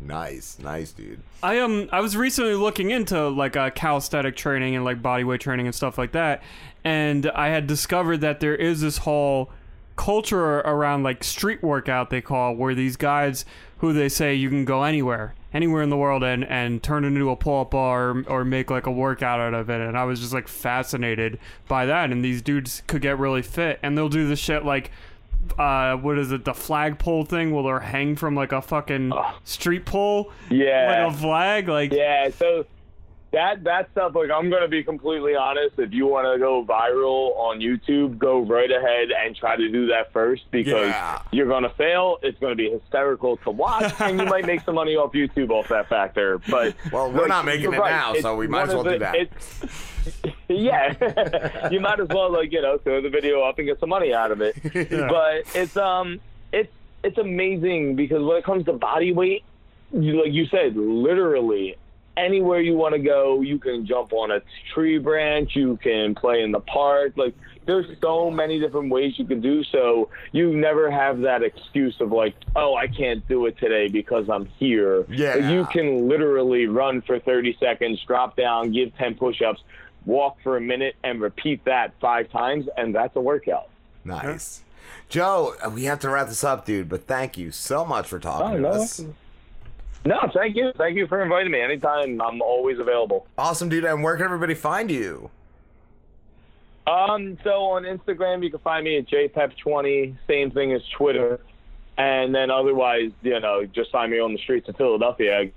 Nice, 0.00 0.58
nice, 0.58 0.92
dude. 0.92 1.20
I 1.42 1.58
um 1.58 1.88
I 1.92 2.00
was 2.00 2.16
recently 2.16 2.54
looking 2.54 2.90
into 2.90 3.28
like 3.28 3.56
uh, 3.56 3.70
calisthenic 3.70 4.36
training 4.36 4.76
and 4.76 4.84
like 4.84 5.02
bodyweight 5.02 5.40
training 5.40 5.66
and 5.66 5.74
stuff 5.74 5.98
like 5.98 6.12
that, 6.12 6.42
and 6.84 7.30
I 7.30 7.48
had 7.48 7.66
discovered 7.66 8.18
that 8.18 8.40
there 8.40 8.56
is 8.56 8.80
this 8.80 8.98
whole 8.98 9.50
culture 9.96 10.60
around 10.60 11.02
like 11.02 11.22
street 11.22 11.62
workout 11.62 12.08
they 12.08 12.22
call 12.22 12.54
where 12.54 12.74
these 12.74 12.96
guys 12.96 13.44
who 13.78 13.92
they 13.92 14.08
say 14.08 14.34
you 14.34 14.48
can 14.48 14.64
go 14.64 14.82
anywhere 14.82 15.34
anywhere 15.52 15.82
in 15.82 15.90
the 15.90 15.96
world 15.96 16.22
and 16.22 16.42
and 16.44 16.82
turn 16.82 17.04
it 17.04 17.08
into 17.08 17.28
a 17.28 17.36
pull-up 17.36 17.72
bar 17.72 18.10
or, 18.10 18.24
or 18.28 18.44
make 18.44 18.70
like 18.70 18.86
a 18.86 18.90
workout 18.90 19.40
out 19.40 19.52
of 19.52 19.68
it 19.68 19.78
and 19.78 19.98
i 19.98 20.04
was 20.04 20.18
just 20.18 20.32
like 20.32 20.48
fascinated 20.48 21.38
by 21.68 21.84
that 21.84 22.10
and 22.10 22.24
these 22.24 22.40
dudes 22.40 22.82
could 22.86 23.02
get 23.02 23.18
really 23.18 23.42
fit 23.42 23.78
and 23.82 23.98
they'll 23.98 24.08
do 24.08 24.26
the 24.26 24.36
shit 24.36 24.64
like 24.64 24.90
uh 25.58 25.96
what 25.96 26.18
is 26.18 26.32
it 26.32 26.44
the 26.44 26.54
flagpole 26.54 27.24
thing 27.24 27.50
where 27.50 27.62
they're 27.64 27.80
hang 27.80 28.16
from 28.16 28.34
like 28.34 28.52
a 28.52 28.62
fucking 28.62 29.12
street 29.44 29.84
pole? 29.86 30.32
Yeah. 30.48 31.04
like 31.06 31.14
a 31.14 31.18
flag? 31.18 31.68
Like 31.68 31.92
Yeah, 31.92 32.30
so 32.30 32.66
that 33.32 33.62
that 33.64 33.88
stuff 33.92 34.12
like 34.14 34.30
i'm 34.30 34.50
going 34.50 34.62
to 34.62 34.68
be 34.68 34.82
completely 34.82 35.34
honest 35.36 35.78
if 35.78 35.92
you 35.92 36.06
want 36.06 36.26
to 36.32 36.38
go 36.38 36.64
viral 36.64 37.36
on 37.36 37.60
youtube 37.60 38.18
go 38.18 38.40
right 38.40 38.70
ahead 38.70 39.08
and 39.12 39.36
try 39.36 39.54
to 39.56 39.68
do 39.68 39.86
that 39.86 40.12
first 40.12 40.42
because 40.50 40.88
Yeah. 40.88 41.22
you're 41.30 41.46
going 41.46 41.62
to 41.62 41.70
fail 41.70 42.18
it's 42.22 42.38
going 42.40 42.50
to 42.50 42.56
be 42.56 42.70
hysterical 42.70 43.36
to 43.38 43.50
watch 43.50 43.92
and 44.00 44.18
you 44.18 44.26
might 44.26 44.46
make 44.46 44.62
some 44.62 44.74
money 44.74 44.96
off 44.96 45.12
youtube 45.12 45.50
off 45.50 45.68
that 45.68 45.88
factor 45.88 46.38
but 46.50 46.74
Well, 46.92 47.12
we're 47.12 47.28
not 47.28 47.44
making 47.44 47.72
it 47.72 47.78
right. 47.78 47.90
now, 47.90 48.12
It's 48.14 48.22
so 48.22 48.34
we 48.36 48.48
might 48.48 48.68
as 48.68 48.74
well 48.74 48.86
of 48.86 48.92
do 48.94 48.98
that. 48.98 49.28
yeah 50.48 51.68
you 51.70 51.78
might 51.80 52.00
as 52.00 52.08
well 52.08 52.32
like 52.32 52.50
you 52.52 52.60
know 52.62 52.78
throw 52.78 53.00
the 53.00 53.10
video 53.10 53.42
up 53.42 53.58
and 53.58 53.66
get 53.68 53.78
some 53.80 53.88
money 53.90 54.12
out 54.12 54.30
of 54.32 54.40
it 54.40 54.56
but 54.90 55.44
it's 55.54 55.76
um 55.76 56.18
it's 56.52 56.72
it's 57.04 57.18
amazing 57.18 57.94
because 57.96 58.22
when 58.22 58.36
it 58.36 58.44
comes 58.44 58.64
to 58.64 58.72
body 58.72 59.12
weight 59.12 59.44
you, 59.92 60.22
like 60.22 60.32
you 60.32 60.46
said 60.46 60.76
literally 60.76 61.76
anywhere 62.24 62.60
you 62.60 62.74
want 62.74 62.94
to 62.94 63.00
go 63.00 63.40
you 63.40 63.58
can 63.58 63.86
jump 63.86 64.12
on 64.12 64.30
a 64.30 64.40
tree 64.74 64.98
branch 64.98 65.56
you 65.56 65.76
can 65.82 66.14
play 66.14 66.42
in 66.42 66.52
the 66.52 66.60
park 66.60 67.12
like 67.16 67.34
there's 67.66 67.86
so 68.02 68.30
many 68.30 68.58
different 68.58 68.90
ways 68.90 69.18
you 69.18 69.24
can 69.24 69.40
do 69.40 69.62
so 69.64 70.08
you 70.32 70.52
never 70.54 70.90
have 70.90 71.20
that 71.20 71.42
excuse 71.42 71.96
of 72.00 72.10
like 72.12 72.34
oh 72.56 72.74
i 72.76 72.86
can't 72.86 73.26
do 73.28 73.46
it 73.46 73.56
today 73.58 73.88
because 73.88 74.28
i'm 74.28 74.46
here 74.58 75.04
Yeah. 75.08 75.34
Like, 75.36 75.44
you 75.52 75.64
can 75.66 76.08
literally 76.08 76.66
run 76.66 77.00
for 77.02 77.18
30 77.18 77.56
seconds 77.58 78.02
drop 78.06 78.36
down 78.36 78.72
give 78.72 78.94
10 78.96 79.14
push-ups 79.14 79.62
walk 80.04 80.36
for 80.42 80.56
a 80.56 80.60
minute 80.60 80.96
and 81.04 81.20
repeat 81.20 81.64
that 81.64 81.92
five 82.00 82.30
times 82.30 82.66
and 82.76 82.94
that's 82.94 83.14
a 83.16 83.20
workout 83.20 83.68
Nice. 84.04 84.62
Joe, 85.10 85.54
we 85.74 85.84
have 85.84 85.98
to 86.00 86.08
wrap 86.10 86.28
this 86.28 86.42
up, 86.42 86.64
dude, 86.64 86.88
but 86.88 87.06
thank 87.06 87.36
you 87.36 87.50
so 87.50 87.84
much 87.84 88.06
for 88.08 88.18
talking 88.18 88.52
Oh, 88.52 88.56
to 88.56 88.60
no. 88.62 88.68
us. 88.82 89.04
No 90.04 90.18
thank 90.34 90.56
you 90.56 90.72
thank 90.76 90.96
you 90.96 91.06
for 91.06 91.22
inviting 91.22 91.52
me 91.52 91.60
anytime 91.60 92.20
i'm 92.20 92.40
always 92.42 92.78
available 92.78 93.26
Awesome, 93.38 93.68
dude. 93.68 93.84
And 93.84 94.02
where 94.02 94.16
can 94.16 94.24
everybody 94.24 94.54
find 94.54 94.90
you? 94.90 95.30
Um, 96.86 97.38
so 97.44 97.64
on 97.64 97.84
Instagram, 97.84 98.42
you 98.42 98.50
can 98.50 98.60
find 98.60 98.84
me 98.84 98.98
at 98.98 99.06
jpep20. 99.08 100.16
Same 100.26 100.50
thing 100.50 100.72
as 100.72 100.82
Twitter, 100.96 101.40
and 101.98 102.34
then 102.34 102.50
otherwise, 102.50 103.12
you 103.22 103.38
know, 103.40 103.64
just 103.66 103.90
find 103.92 104.10
me 104.10 104.18
on 104.18 104.32
the 104.32 104.38
streets 104.38 104.68
of 104.68 104.76
Philadelphia. 104.76 105.50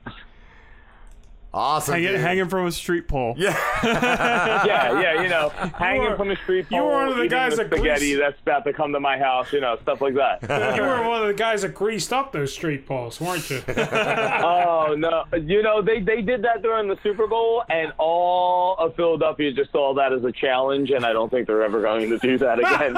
Awesome. 1.55 1.93
Hanging, 1.93 2.15
hanging 2.19 2.49
from 2.49 2.65
a 2.65 2.71
street 2.71 3.07
pole. 3.07 3.35
Yeah. 3.37 3.55
yeah, 3.83 4.99
yeah, 5.01 5.21
you 5.21 5.29
know, 5.29 5.49
hanging 5.49 6.01
were- 6.09 6.17
from 6.17 6.29
the 6.29 6.35
street 6.37 6.67
pole. 6.67 6.79
you 6.79 6.83
were 6.83 6.91
one 6.91 7.09
of 7.09 7.17
the 7.17 7.27
guys 7.27 7.51
the 7.55 7.63
that 7.63 7.67
spaghetti 7.67 7.99
greased- 8.15 8.19
that's 8.19 8.41
about 8.41 8.63
to 8.65 8.73
come 8.73 8.91
to 8.93 8.99
my 8.99 9.19
house, 9.19 9.53
you 9.53 9.61
know, 9.61 9.77
stuff 9.83 10.01
like 10.01 10.15
that. 10.15 10.41
you 10.75 10.81
were 10.81 11.07
one 11.07 11.21
of 11.21 11.27
the 11.27 11.33
guys 11.35 11.61
that 11.61 11.75
greased 11.75 12.11
up 12.11 12.31
those 12.31 12.51
street 12.51 12.87
poles, 12.87 13.21
weren't 13.21 13.47
you? 13.51 13.61
oh 13.67 14.95
no! 14.97 15.25
You 15.37 15.61
know 15.61 15.81
they 15.83 15.99
they 16.01 16.21
did 16.23 16.41
that 16.43 16.63
during 16.63 16.87
the 16.87 16.97
Super 17.03 17.27
Bowl, 17.27 17.63
and 17.69 17.93
all 17.99 18.75
of 18.77 18.95
Philadelphia 18.95 19.51
just 19.53 19.71
saw 19.71 19.93
that 19.93 20.11
as 20.11 20.23
a 20.23 20.31
challenge, 20.31 20.89
and 20.89 21.05
I 21.05 21.13
don't 21.13 21.29
think 21.29 21.45
they're 21.45 21.63
ever 21.63 21.81
going 21.81 22.09
to 22.09 22.17
do 22.17 22.37
that 22.39 22.57
again. 22.59 22.97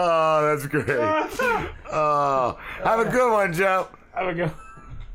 Oh, 0.00 0.54
that's 0.56 0.66
great. 0.66 0.88
Oh, 1.90 2.58
have 2.84 3.00
a 3.00 3.10
good 3.10 3.32
one, 3.32 3.52
Joe. 3.52 3.88
Have 4.18 4.28
a 4.28 4.34
good. 4.34 4.50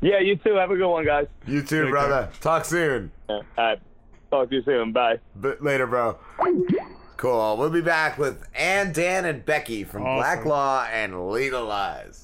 Yeah, 0.00 0.18
you 0.20 0.36
too. 0.36 0.54
Have 0.54 0.70
a 0.70 0.76
good 0.76 0.88
one, 0.88 1.04
guys. 1.04 1.26
You 1.46 1.62
too, 1.62 1.88
brother. 1.90 2.30
Talk 2.40 2.64
soon. 2.64 3.10
All 3.28 3.42
right. 3.56 3.78
Talk 4.30 4.50
to 4.50 4.56
you 4.56 4.62
soon. 4.62 4.92
Bye. 4.92 5.18
But 5.36 5.62
later, 5.62 5.86
bro. 5.86 6.18
Cool. 7.16 7.56
We'll 7.56 7.70
be 7.70 7.80
back 7.80 8.18
with 8.18 8.46
Ann, 8.54 8.92
Dan, 8.92 9.24
and 9.24 9.44
Becky 9.44 9.84
from 9.84 10.02
Black 10.02 10.44
Law 10.44 10.86
and 10.92 11.30
Legal 11.30 11.64
Lies. 11.64 12.23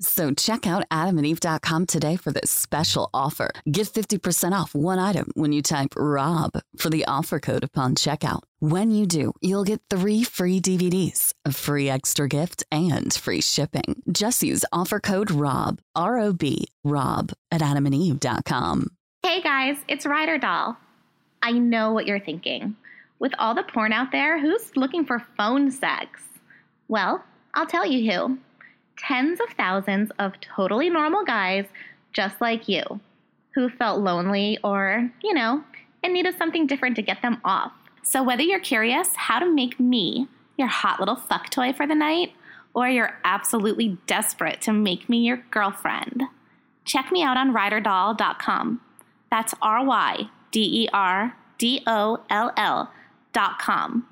So 0.00 0.32
check 0.32 0.66
out 0.66 0.88
adamandeve.com 0.90 1.86
today 1.86 2.16
for 2.16 2.32
this 2.32 2.50
special 2.50 3.10
offer. 3.14 3.50
Get 3.70 3.86
50% 3.86 4.52
off 4.52 4.74
one 4.74 4.98
item 4.98 5.30
when 5.34 5.52
you 5.52 5.62
type 5.62 5.94
ROB 5.96 6.60
for 6.76 6.90
the 6.90 7.04
offer 7.06 7.38
code 7.38 7.62
upon 7.64 7.94
checkout. 7.94 8.40
When 8.58 8.90
you 8.90 9.06
do, 9.06 9.32
you'll 9.40 9.64
get 9.64 9.80
three 9.88 10.24
free 10.24 10.60
DVDs, 10.60 11.32
a 11.44 11.52
free 11.52 11.88
extra 11.88 12.26
gift, 12.28 12.64
and 12.72 13.12
free 13.14 13.40
shipping. 13.40 14.02
Just 14.10 14.42
use 14.42 14.64
offer 14.72 14.98
code 15.00 15.30
ROB, 15.30 15.78
R 15.94 16.18
O 16.18 16.32
B, 16.32 16.66
ROB 16.82 17.32
at 17.52 17.60
adamandeve.com. 17.60 18.88
Hey 19.22 19.42
guys, 19.42 19.76
it's 19.88 20.06
Ryder 20.06 20.38
Doll. 20.38 20.76
I 21.42 21.52
know 21.52 21.92
what 21.92 22.06
you're 22.06 22.20
thinking. 22.20 22.76
With 23.18 23.32
all 23.38 23.54
the 23.54 23.62
porn 23.62 23.92
out 23.92 24.12
there, 24.12 24.40
who's 24.40 24.76
looking 24.76 25.04
for 25.06 25.24
phone 25.36 25.70
sex? 25.70 26.20
Well, 26.88 27.24
I'll 27.54 27.66
tell 27.66 27.86
you 27.86 28.10
who. 28.10 28.38
Tens 28.96 29.40
of 29.40 29.48
thousands 29.56 30.10
of 30.18 30.40
totally 30.40 30.88
normal 30.88 31.24
guys 31.24 31.66
just 32.12 32.40
like 32.40 32.68
you 32.68 33.00
who 33.54 33.68
felt 33.68 34.00
lonely 34.00 34.58
or, 34.64 35.10
you 35.22 35.34
know, 35.34 35.64
in 36.02 36.12
need 36.12 36.26
of 36.26 36.36
something 36.36 36.66
different 36.66 36.96
to 36.96 37.02
get 37.02 37.22
them 37.22 37.40
off. 37.44 37.72
So 38.02 38.22
whether 38.22 38.42
you're 38.42 38.60
curious 38.60 39.14
how 39.16 39.38
to 39.38 39.50
make 39.50 39.80
me 39.80 40.28
your 40.56 40.68
hot 40.68 41.00
little 41.00 41.16
fuck 41.16 41.50
toy 41.50 41.72
for 41.72 41.86
the 41.86 41.94
night, 41.94 42.32
or 42.74 42.88
you're 42.88 43.18
absolutely 43.24 43.98
desperate 44.06 44.60
to 44.62 44.72
make 44.72 45.08
me 45.08 45.18
your 45.18 45.38
girlfriend, 45.50 46.24
check 46.84 47.10
me 47.10 47.22
out 47.22 47.36
on 47.36 47.52
ryderdoll.com. 47.52 48.80
That's 49.30 49.54
R 49.62 49.84
Y 49.84 50.28
D 50.50 50.84
E 50.84 50.88
R 50.92 51.36
D 51.58 51.82
O 51.86 52.24
L 52.30 52.52
L 52.56 52.92
dot 53.32 53.58
com. 53.58 54.06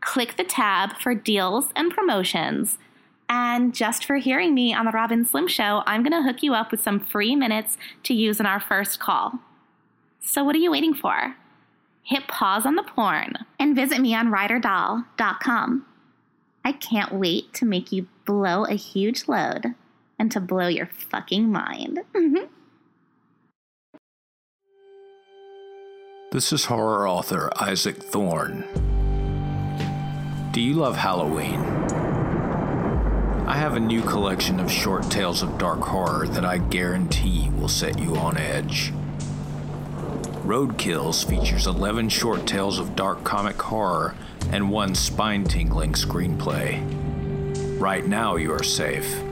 Click 0.00 0.36
the 0.36 0.44
tab 0.44 0.96
for 0.98 1.14
deals 1.14 1.72
and 1.76 1.92
promotions. 1.92 2.78
And 3.28 3.74
just 3.74 4.04
for 4.04 4.16
hearing 4.16 4.54
me 4.54 4.72
on 4.72 4.86
the 4.86 4.92
Rob 4.92 5.10
and 5.10 5.26
Slim 5.26 5.48
Show, 5.48 5.82
I'm 5.86 6.02
going 6.02 6.12
to 6.12 6.22
hook 6.22 6.42
you 6.42 6.54
up 6.54 6.70
with 6.70 6.82
some 6.82 7.00
free 7.00 7.34
minutes 7.34 7.76
to 8.04 8.14
use 8.14 8.38
in 8.38 8.46
our 8.46 8.60
first 8.60 9.00
call. 9.00 9.40
So, 10.20 10.44
what 10.44 10.54
are 10.54 10.60
you 10.60 10.70
waiting 10.70 10.94
for? 10.94 11.36
Hit 12.02 12.28
pause 12.28 12.64
on 12.64 12.76
the 12.76 12.84
porn 12.84 13.34
and 13.58 13.74
visit 13.74 14.00
me 14.00 14.14
on 14.14 14.28
ryderdoll.com. 14.28 15.86
I 16.64 16.72
can't 16.72 17.12
wait 17.12 17.52
to 17.54 17.64
make 17.64 17.92
you 17.92 18.06
blow 18.24 18.64
a 18.64 18.74
huge 18.74 19.28
load 19.28 19.74
and 20.18 20.30
to 20.32 20.40
blow 20.40 20.68
your 20.68 20.86
fucking 20.86 21.50
mind. 21.50 22.00
Mm-hmm. 22.14 22.46
This 26.32 26.52
is 26.52 26.66
horror 26.66 27.08
author 27.08 27.52
Isaac 27.60 28.02
Thorne. 28.02 28.64
Do 30.52 30.60
you 30.60 30.74
love 30.74 30.96
Halloween? 30.96 31.62
I 33.46 33.54
have 33.54 33.76
a 33.76 33.80
new 33.80 34.02
collection 34.02 34.58
of 34.58 34.68
short 34.68 35.08
tales 35.08 35.40
of 35.40 35.56
dark 35.56 35.78
horror 35.78 36.26
that 36.26 36.44
I 36.44 36.58
guarantee 36.58 37.48
will 37.50 37.68
set 37.68 37.96
you 37.96 38.16
on 38.16 38.36
edge. 38.36 38.92
Roadkills 40.44 41.24
features 41.24 41.68
11 41.68 42.08
short 42.08 42.44
tales 42.44 42.80
of 42.80 42.96
dark 42.96 43.22
comic 43.22 43.62
horror 43.62 44.16
and 44.50 44.68
one 44.68 44.96
spine 44.96 45.44
tingling 45.44 45.92
screenplay. 45.92 46.82
Right 47.80 48.04
now, 48.04 48.34
you 48.34 48.52
are 48.52 48.64
safe. 48.64 49.22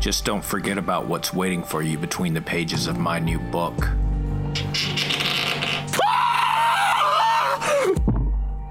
Just 0.00 0.24
don't 0.24 0.44
forget 0.44 0.78
about 0.78 1.06
what's 1.06 1.34
waiting 1.34 1.62
for 1.62 1.82
you 1.82 1.98
between 1.98 2.32
the 2.32 2.40
pages 2.40 2.86
of 2.86 2.98
my 2.98 3.18
new 3.18 3.38
book. 3.38 3.90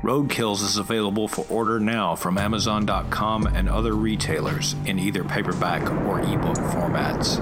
Roadkills 0.03 0.61
is 0.61 0.75
available 0.75 1.29
for 1.29 1.45
order 1.49 1.79
now 1.79 2.13
from 2.13 2.37
Amazon.com 2.37 3.47
and 3.47 3.69
other 3.69 3.93
retailers 3.93 4.75
in 4.85 4.99
either 4.99 5.23
paperback 5.23 5.89
or 6.05 6.19
ebook 6.19 6.57
formats. 6.57 7.39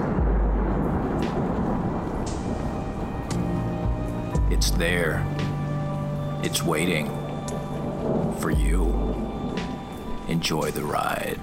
It's 4.51 4.69
there. 4.69 5.25
It's 6.43 6.61
waiting 6.61 7.07
for 8.40 8.51
you. 8.51 8.93
Enjoy 10.27 10.69
the 10.69 10.83
ride. 10.83 11.40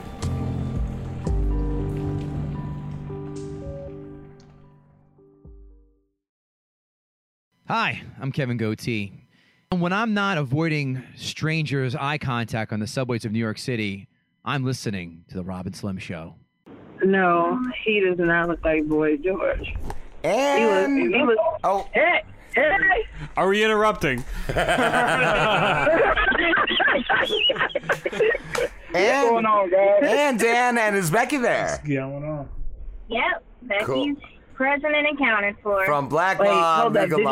Hi, 7.66 8.02
I'm 8.20 8.30
Kevin 8.30 8.56
Goatee. 8.56 9.27
And 9.70 9.82
when 9.82 9.92
I'm 9.92 10.14
not 10.14 10.38
avoiding 10.38 11.02
strangers' 11.14 11.94
eye 11.94 12.16
contact 12.16 12.72
on 12.72 12.80
the 12.80 12.86
subways 12.86 13.26
of 13.26 13.32
New 13.32 13.38
York 13.38 13.58
City, 13.58 14.08
I'm 14.42 14.64
listening 14.64 15.24
to 15.28 15.34
the 15.34 15.44
Rob 15.44 15.66
and 15.66 15.76
Slim 15.76 15.98
Show. 15.98 16.36
No, 17.04 17.60
he 17.84 18.00
does 18.00 18.18
not 18.18 18.48
look 18.48 18.64
like 18.64 18.86
Boy 18.86 19.18
George. 19.18 19.74
And 20.24 20.98
he 20.98 21.08
was, 21.08 21.14
he 21.18 21.22
was, 21.22 21.36
oh, 21.64 21.86
hey, 21.92 22.22
hey. 22.54 23.04
Are 23.36 23.46
we 23.48 23.62
interrupting? 23.62 24.24
And, 28.94 29.28
going 29.28 29.44
on, 29.44 29.70
guys? 29.70 30.00
And 30.02 30.38
Dan 30.40 30.78
and 30.78 30.96
is 30.96 31.10
Becky 31.10 31.36
there 31.36 31.72
What's 31.72 31.86
going 31.86 32.24
on? 32.24 32.48
Yep, 33.08 33.44
Becky's 33.62 33.86
Cool. 33.86 34.16
present 34.54 34.94
and 34.96 35.06
accounted 35.14 35.56
for. 35.62 35.84
from 35.84 36.08
Black 36.08 36.38
Wait, 36.38 36.48
Law 36.48 36.80
hold 36.80 36.96
up, 36.96 37.10
you- 37.10 37.22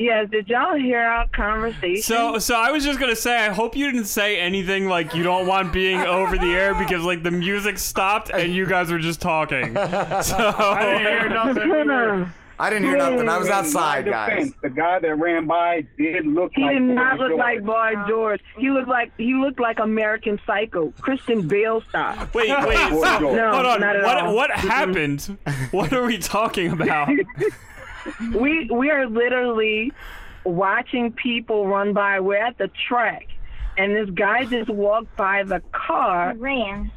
Lies. 0.00 0.06
Yes, 0.06 0.30
did 0.30 0.48
y'all 0.48 0.74
hear 0.76 1.00
our 1.00 1.28
conversation? 1.28 2.02
So, 2.02 2.38
so 2.38 2.54
I 2.56 2.70
was 2.70 2.84
just 2.84 2.98
gonna 2.98 3.16
say, 3.16 3.36
I 3.36 3.50
hope 3.50 3.76
you 3.76 3.90
didn't 3.90 4.06
say 4.06 4.38
anything 4.40 4.88
like 4.88 5.14
you 5.14 5.22
don't 5.22 5.46
want 5.46 5.72
being 5.72 6.00
over 6.00 6.36
the 6.38 6.46
air 6.54 6.74
because 6.74 7.02
like 7.04 7.22
the 7.22 7.30
music 7.30 7.78
stopped 7.78 8.30
and 8.30 8.54
you 8.54 8.66
guys 8.66 8.90
were 8.90 8.98
just 8.98 9.20
talking. 9.20 9.74
So 10.22 10.36
I 10.56 10.82
didn't 10.84 11.00
hear 11.06 11.28
nothing. 11.84 12.32
I 12.58 12.68
didn't 12.68 12.88
hear 12.88 12.98
nothing. 12.98 13.26
I 13.28 13.38
was 13.38 13.48
outside, 13.48 14.04
My 14.04 14.10
guys. 14.10 14.52
The 14.62 14.68
guy 14.68 14.98
that 14.98 15.14
ran 15.14 15.46
by 15.46 15.86
did 15.96 16.26
look 16.26 16.52
He 16.54 16.62
like 16.62 16.74
did 16.74 16.82
not 16.82 17.16
Boy 17.16 17.22
look 17.24 17.30
George. 17.30 17.38
like 17.38 17.64
Boy 17.64 17.94
George. 18.06 18.40
He 18.58 18.70
looked 18.70 18.88
like 18.88 19.12
he 19.16 19.32
looked 19.34 19.60
like 19.60 19.78
American 19.78 20.38
Psycho, 20.46 20.92
Christian 21.00 21.48
Bale 21.48 21.80
style. 21.88 22.28
wait, 22.34 22.50
wait, 22.66 22.76
so, 22.76 23.18
No, 23.34 23.50
hold 23.52 23.66
on. 23.66 23.80
not 23.80 23.96
at 23.96 24.02
What 24.04 24.16
all. 24.18 24.34
what 24.34 24.50
happened? 24.50 25.38
What 25.70 25.92
are 25.94 26.04
we 26.04 26.18
talking 26.18 26.70
about? 26.72 27.08
We 28.34 28.68
we 28.70 28.90
are 28.90 29.06
literally 29.06 29.92
watching 30.44 31.12
people 31.12 31.66
run 31.66 31.92
by. 31.92 32.20
We're 32.20 32.44
at 32.44 32.58
the 32.58 32.70
track, 32.88 33.26
and 33.76 33.94
this 33.94 34.10
guy 34.10 34.44
just 34.44 34.70
walked 34.70 35.16
by 35.16 35.42
the 35.42 35.62
car. 35.72 36.34
Ran. 36.36 36.92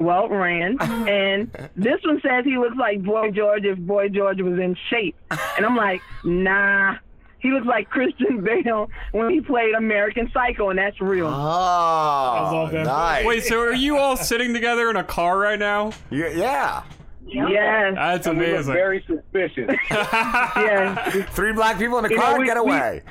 Well, 0.00 0.28
ran, 0.28 0.76
uh-huh. 0.78 1.04
and 1.06 1.50
this 1.74 2.00
one 2.04 2.20
says 2.20 2.44
he 2.44 2.56
looks 2.56 2.76
like 2.76 3.02
Boy 3.02 3.32
George 3.32 3.64
if 3.64 3.78
Boy 3.78 4.08
George 4.08 4.40
was 4.40 4.58
in 4.58 4.76
shape, 4.90 5.16
and 5.56 5.66
I'm 5.66 5.76
like, 5.76 6.00
nah. 6.24 6.96
He 7.40 7.52
looks 7.52 7.66
like 7.66 7.88
Christian 7.88 8.42
Bale 8.42 8.90
when 9.12 9.30
he 9.30 9.40
played 9.40 9.72
American 9.74 10.28
Psycho, 10.34 10.70
and 10.70 10.78
that's 10.78 11.00
real. 11.00 11.28
Oh, 11.28 12.68
nice. 12.72 13.24
Wait, 13.24 13.44
so 13.44 13.60
are 13.60 13.72
you 13.72 13.96
all 13.96 14.16
sitting 14.16 14.52
together 14.52 14.90
in 14.90 14.96
a 14.96 15.04
car 15.04 15.38
right 15.38 15.58
now? 15.58 15.92
Yeah. 16.10 16.30
yeah. 16.30 16.82
Yes. 17.30 17.94
That's 17.94 18.26
And 18.26 18.38
we 18.38 18.46
look 18.46 18.54
amazing. 18.54 18.72
very 18.74 19.04
suspicious. 19.06 19.76
yes. 19.90 21.26
Three 21.34 21.52
black 21.52 21.78
people 21.78 21.98
in 21.98 22.04
a 22.06 22.08
You 22.08 22.16
know, 22.16 22.22
car. 22.22 22.38
we- 22.38 22.46
Get 22.46 22.56
we- 22.56 22.60
away. 22.72 23.02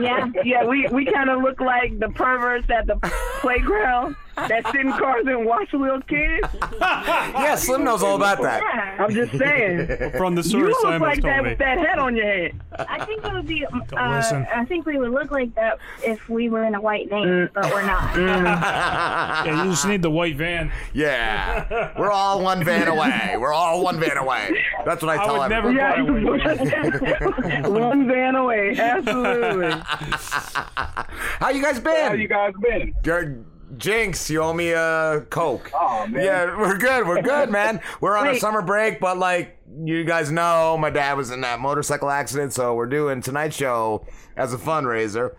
Yeah, 0.00 0.26
yeah, 0.44 0.64
we 0.64 0.88
we 0.92 1.04
kind 1.06 1.30
of 1.30 1.42
look 1.42 1.60
like 1.60 1.98
the 1.98 2.08
perverts 2.10 2.68
at 2.70 2.86
the 2.86 2.96
playground 3.40 4.16
that 4.36 4.66
sit 4.72 4.80
in 4.80 4.92
cars 4.92 5.24
and 5.26 5.44
watch 5.44 5.72
little 5.72 6.00
kids. 6.02 6.46
yeah, 6.80 7.54
Slim 7.56 7.84
knows 7.84 8.02
all 8.02 8.16
about 8.16 8.40
that. 8.42 8.62
I'm 9.00 9.12
just 9.12 9.32
saying. 9.36 9.86
From 10.16 10.34
the 10.34 10.42
You 10.42 10.66
look 10.68 10.80
Simon 10.80 11.00
like 11.00 11.22
that 11.22 11.42
me. 11.44 11.50
with 11.50 11.58
that 11.58 11.78
head 11.78 11.98
on 11.98 12.16
your 12.16 12.26
head. 12.26 12.60
I 12.78 13.04
think 13.04 13.24
it 13.24 13.32
would 13.32 13.46
be. 13.46 13.64
Uh. 13.66 14.44
I 14.54 14.64
think 14.66 14.86
we 14.86 14.98
would 14.98 15.10
look 15.12 15.30
like 15.30 15.54
that 15.54 15.78
if 16.04 16.28
we 16.28 16.48
were 16.48 16.64
in 16.64 16.74
a 16.74 16.80
white 16.80 17.08
van, 17.10 17.50
but 17.54 17.64
we're 17.72 17.86
not. 17.86 18.14
Yeah, 19.44 19.64
you 19.64 19.70
just 19.70 19.86
need 19.86 20.02
the 20.02 20.10
white 20.10 20.36
van. 20.36 20.72
Yeah. 20.92 21.92
We're 21.98 22.10
all 22.10 22.40
one 22.42 22.64
van 22.64 22.88
away. 22.88 23.34
We're 23.38 23.52
all 23.52 23.82
one 23.82 23.98
van 24.00 24.16
away. 24.16 24.62
That's 24.84 25.02
what 25.02 25.16
I 25.18 25.22
I 25.22 25.24
tell 25.24 25.38
would 25.38 25.48
never 25.50 25.68
everyone. 25.68 26.38
buy 26.38 26.52
a 26.54 27.60
white. 27.62 27.70
One 27.70 28.08
van 28.08 28.34
away, 28.36 28.76
absolutely. 28.78 29.70
How 31.40 31.50
you 31.50 31.62
guys 31.62 31.80
been? 31.80 32.06
How 32.06 32.12
you 32.14 32.28
guys 32.28 32.52
been? 32.60 32.94
You're- 33.04 33.34
Jinx, 33.76 34.28
you 34.30 34.40
owe 34.42 34.52
me 34.52 34.70
a 34.72 35.26
Coke. 35.30 35.70
Oh, 35.74 36.06
man. 36.06 36.24
Yeah, 36.24 36.58
we're 36.58 36.78
good. 36.78 37.06
We're 37.06 37.22
good, 37.22 37.50
man. 37.50 37.80
We're 38.00 38.16
on 38.16 38.28
a 38.28 38.38
summer 38.38 38.62
break, 38.62 39.00
but 39.00 39.18
like 39.18 39.58
you 39.84 40.04
guys 40.04 40.30
know, 40.30 40.76
my 40.78 40.90
dad 40.90 41.16
was 41.16 41.30
in 41.30 41.40
that 41.42 41.60
motorcycle 41.60 42.10
accident, 42.10 42.52
so 42.52 42.74
we're 42.74 42.86
doing 42.86 43.20
tonight's 43.20 43.56
show 43.56 44.06
as 44.36 44.54
a 44.54 44.58
fundraiser. 44.58 45.34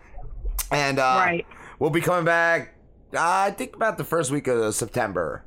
And 0.70 0.98
uh, 0.98 1.02
Right. 1.24 1.46
we'll 1.78 1.90
be 1.90 2.00
coming 2.00 2.24
back, 2.24 2.74
uh, 3.14 3.18
I 3.20 3.50
think 3.52 3.74
about 3.76 3.96
the 3.98 4.04
first 4.04 4.30
week 4.30 4.46
of 4.48 4.74
September. 4.74 5.44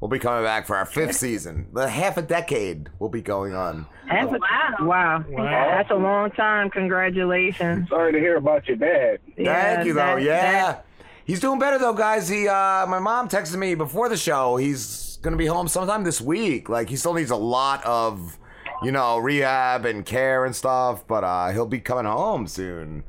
We'll 0.00 0.08
be 0.08 0.20
coming 0.20 0.44
back 0.44 0.66
for 0.68 0.76
our 0.76 0.86
fifth 0.86 1.16
season. 1.16 1.66
The 1.72 1.88
half 1.88 2.16
a 2.18 2.22
decade 2.22 2.88
will 3.00 3.08
be 3.08 3.20
going 3.22 3.54
on. 3.54 3.86
That's 4.08 4.32
a, 4.32 4.84
wow. 4.84 5.24
That's 5.36 5.90
a 5.90 5.94
long 5.96 6.30
time. 6.30 6.70
Congratulations. 6.70 7.88
Sorry 7.88 8.12
to 8.12 8.18
hear 8.20 8.36
about 8.36 8.68
your 8.68 8.76
dad. 8.76 9.18
Thank 9.36 9.86
you, 9.86 9.94
though. 9.94 10.14
that- 10.16 10.22
yeah. 10.22 10.52
that- 10.52 10.84
He's 11.28 11.40
doing 11.40 11.58
better 11.58 11.78
though, 11.78 11.92
guys. 11.92 12.26
He, 12.26 12.48
uh, 12.48 12.86
my 12.86 12.98
mom 12.98 13.28
texted 13.28 13.56
me 13.56 13.74
before 13.74 14.08
the 14.08 14.16
show. 14.16 14.56
He's 14.56 15.18
gonna 15.20 15.36
be 15.36 15.44
home 15.44 15.68
sometime 15.68 16.02
this 16.02 16.22
week. 16.22 16.70
Like 16.70 16.88
he 16.88 16.96
still 16.96 17.12
needs 17.12 17.30
a 17.30 17.36
lot 17.36 17.84
of, 17.84 18.38
you 18.82 18.90
know, 18.92 19.18
rehab 19.18 19.84
and 19.84 20.06
care 20.06 20.46
and 20.46 20.56
stuff. 20.56 21.06
But 21.06 21.24
uh, 21.24 21.50
he'll 21.50 21.66
be 21.66 21.80
coming 21.80 22.06
home 22.06 22.46
soon. 22.48 23.04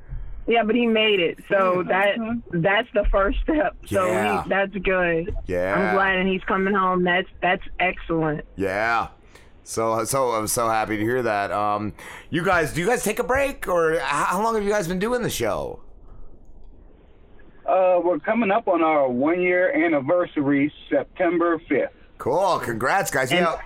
Yeah, 0.48 0.64
but 0.64 0.75
he 0.75 0.85
made 0.85 1.19
it, 1.22 1.38
so 1.48 1.83
that 1.88 2.15
that's 2.51 2.88
the 2.93 3.06
first 3.11 3.38
step. 3.43 3.77
So 3.85 4.07
Yeah. 4.07 4.43
he, 4.43 4.49
that's 4.49 4.75
good. 4.75 5.33
Yeah. 5.45 5.75
I'm 5.75 5.95
glad, 5.95 6.17
and 6.17 6.27
he's 6.27 6.43
coming 6.43 6.73
home. 6.73 7.03
That's 7.06 7.30
that's 7.41 7.64
excellent. 7.80 8.43
Yeah. 8.57 9.09
So 9.64 10.03
so 10.03 10.31
I'm 10.31 10.48
so 10.48 10.67
happy 10.67 10.98
to 10.98 11.03
hear 11.03 11.22
that. 11.22 11.51
Um, 11.53 11.93
you 12.31 12.43
guys, 12.43 12.73
do 12.73 12.81
you 12.81 12.88
guys 12.88 13.01
take 13.03 13.19
a 13.19 13.23
break 13.23 13.67
or 13.69 13.99
how 13.99 14.43
long 14.43 14.56
have 14.56 14.64
you 14.65 14.72
guys 14.72 14.88
been 14.89 14.99
doing 14.99 15.22
the 15.22 15.30
show? 15.30 15.80
Uh, 17.69 17.99
we're 18.03 18.19
coming 18.19 18.51
up 18.51 18.67
on 18.67 18.81
our 18.83 19.07
one 19.07 19.41
year 19.41 19.72
anniversary, 19.85 20.73
September 20.89 21.59
5th. 21.69 21.89
Cool. 22.17 22.59
Congrats, 22.59 23.11
guys. 23.11 23.31
Yeah. 23.31 23.57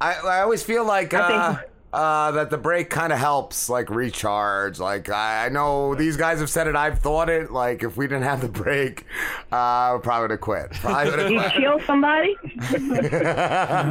I 0.00 0.14
I 0.14 0.40
always 0.40 0.62
feel 0.62 0.84
like. 0.84 1.12
I 1.14 1.18
Uh, 1.20 1.54
think- 1.56 1.70
uh, 1.92 2.32
that 2.32 2.50
the 2.50 2.58
break 2.58 2.90
kind 2.90 3.12
of 3.12 3.20
helps, 3.20 3.68
like 3.68 3.88
recharge. 3.88 4.80
Like 4.80 5.08
I, 5.10 5.46
I 5.46 5.48
know 5.48 5.94
these 5.94 6.16
guys 6.16 6.40
have 6.40 6.50
said 6.50 6.66
it. 6.66 6.74
I've 6.74 6.98
thought 6.98 7.28
it. 7.28 7.52
Like 7.52 7.84
if 7.84 7.96
we 7.96 8.08
didn't 8.08 8.24
have 8.24 8.40
the 8.40 8.48
break, 8.48 9.04
uh, 9.52 9.92
we 9.94 10.00
probably 10.02 10.22
would 10.22 10.30
have 10.32 10.40
quit. 10.40 10.72
Probably 10.72 11.10
would 11.12 11.30
He 11.30 11.36
have 11.36 11.52
killed 11.52 11.82
somebody. 11.86 12.34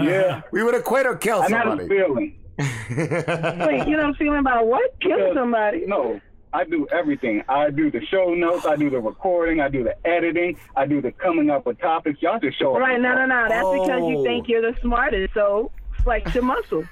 Yeah. 0.04 0.42
we 0.52 0.64
would 0.64 0.74
have 0.74 0.84
quit 0.84 1.06
or 1.06 1.16
killed 1.16 1.46
I 1.46 1.48
know 1.48 1.78
the 1.78 1.88
somebody. 1.88 1.88
feeling. 1.88 2.36
Wait, 2.60 3.88
you 3.88 3.92
know 3.96 3.98
what 3.98 4.06
I'm 4.06 4.14
feeling 4.16 4.40
about 4.40 4.68
what? 4.68 5.00
Kill 5.00 5.34
somebody. 5.34 5.86
No, 5.86 6.20
I 6.54 6.64
do 6.66 6.88
everything. 6.92 7.44
I 7.50 7.72
do 7.72 7.90
the 7.90 8.06
show 8.06 8.34
notes. 8.34 8.66
I 8.66 8.76
do 8.76 8.90
the 8.90 9.00
recording. 9.00 9.60
I 9.60 9.70
do 9.70 9.84
the 9.84 9.96
editing. 10.08 10.58
I 10.76 10.86
do 10.86 11.02
the 11.02 11.12
coming 11.12 11.50
up 11.50 11.66
with 11.66 11.80
topics. 11.80 12.22
Y'all 12.22 12.40
just 12.40 12.60
show 12.60 12.76
up. 12.76 12.80
Right, 12.82 13.02
no, 13.02 13.16
no, 13.16 13.26
no. 13.26 13.48
That's 13.50 13.68
because 13.68 14.10
you 14.10 14.20
Oh. 14.20 14.24
think 14.24 14.48
you're 14.48 14.62
the 14.62 14.78
oh. 14.78 14.82
smartest. 14.82 15.34
So 15.34 15.72
flex 16.04 16.34
your 16.36 16.44
muscle. 16.44 16.84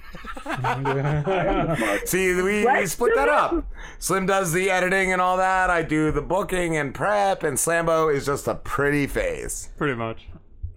See, 2.06 2.34
we, 2.34 2.66
we 2.66 2.86
split 2.88 3.14
that 3.16 3.30
up. 3.30 3.66
Slim 4.00 4.26
does 4.26 4.52
the 4.54 4.72
editing 4.72 5.12
and 5.12 5.22
all 5.22 5.38
that. 5.38 5.70
I 5.70 5.84
do 5.84 6.12
the 6.12 6.22
booking 6.22 6.76
and 6.78 6.94
prep, 6.96 7.44
and 7.44 7.58
Slambo 7.58 8.14
is 8.14 8.26
just 8.26 8.48
a 8.48 8.56
pretty 8.56 9.06
face. 9.08 9.70
Pretty 9.78 9.96
much. 9.96 10.28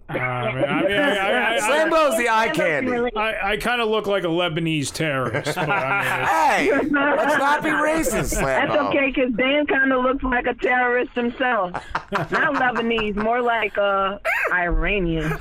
Uh, 0.15 0.17
I 0.19 0.53
mean, 0.53 0.63
I, 0.65 1.17
I, 1.17 1.55
I, 1.55 1.59
Slambo's 1.59 2.15
the 2.17 2.29
eye 2.29 2.49
candy. 2.49 2.91
I, 3.15 3.53
I 3.53 3.57
kind 3.57 3.81
of 3.81 3.89
look 3.89 4.05
like 4.05 4.23
a 4.23 4.27
Lebanese 4.27 4.91
terrorist. 4.93 5.55
But 5.55 5.67
I 5.67 6.61
mean, 6.61 6.73
Hey, 6.73 6.91
let's 6.91 7.37
not 7.39 7.63
be 7.63 7.69
racist, 7.71 8.39
That's 8.39 8.71
okay, 8.71 9.07
because 9.11 9.33
Dan 9.33 9.65
kind 9.65 9.91
of 9.91 10.03
looks 10.03 10.23
like 10.23 10.45
a 10.45 10.53
terrorist 10.53 11.11
himself. 11.15 11.71
Not 12.11 12.53
Lebanese, 12.53 13.15
more 13.15 13.41
like 13.41 13.75
uh, 13.79 14.19
Iranian. 14.53 15.31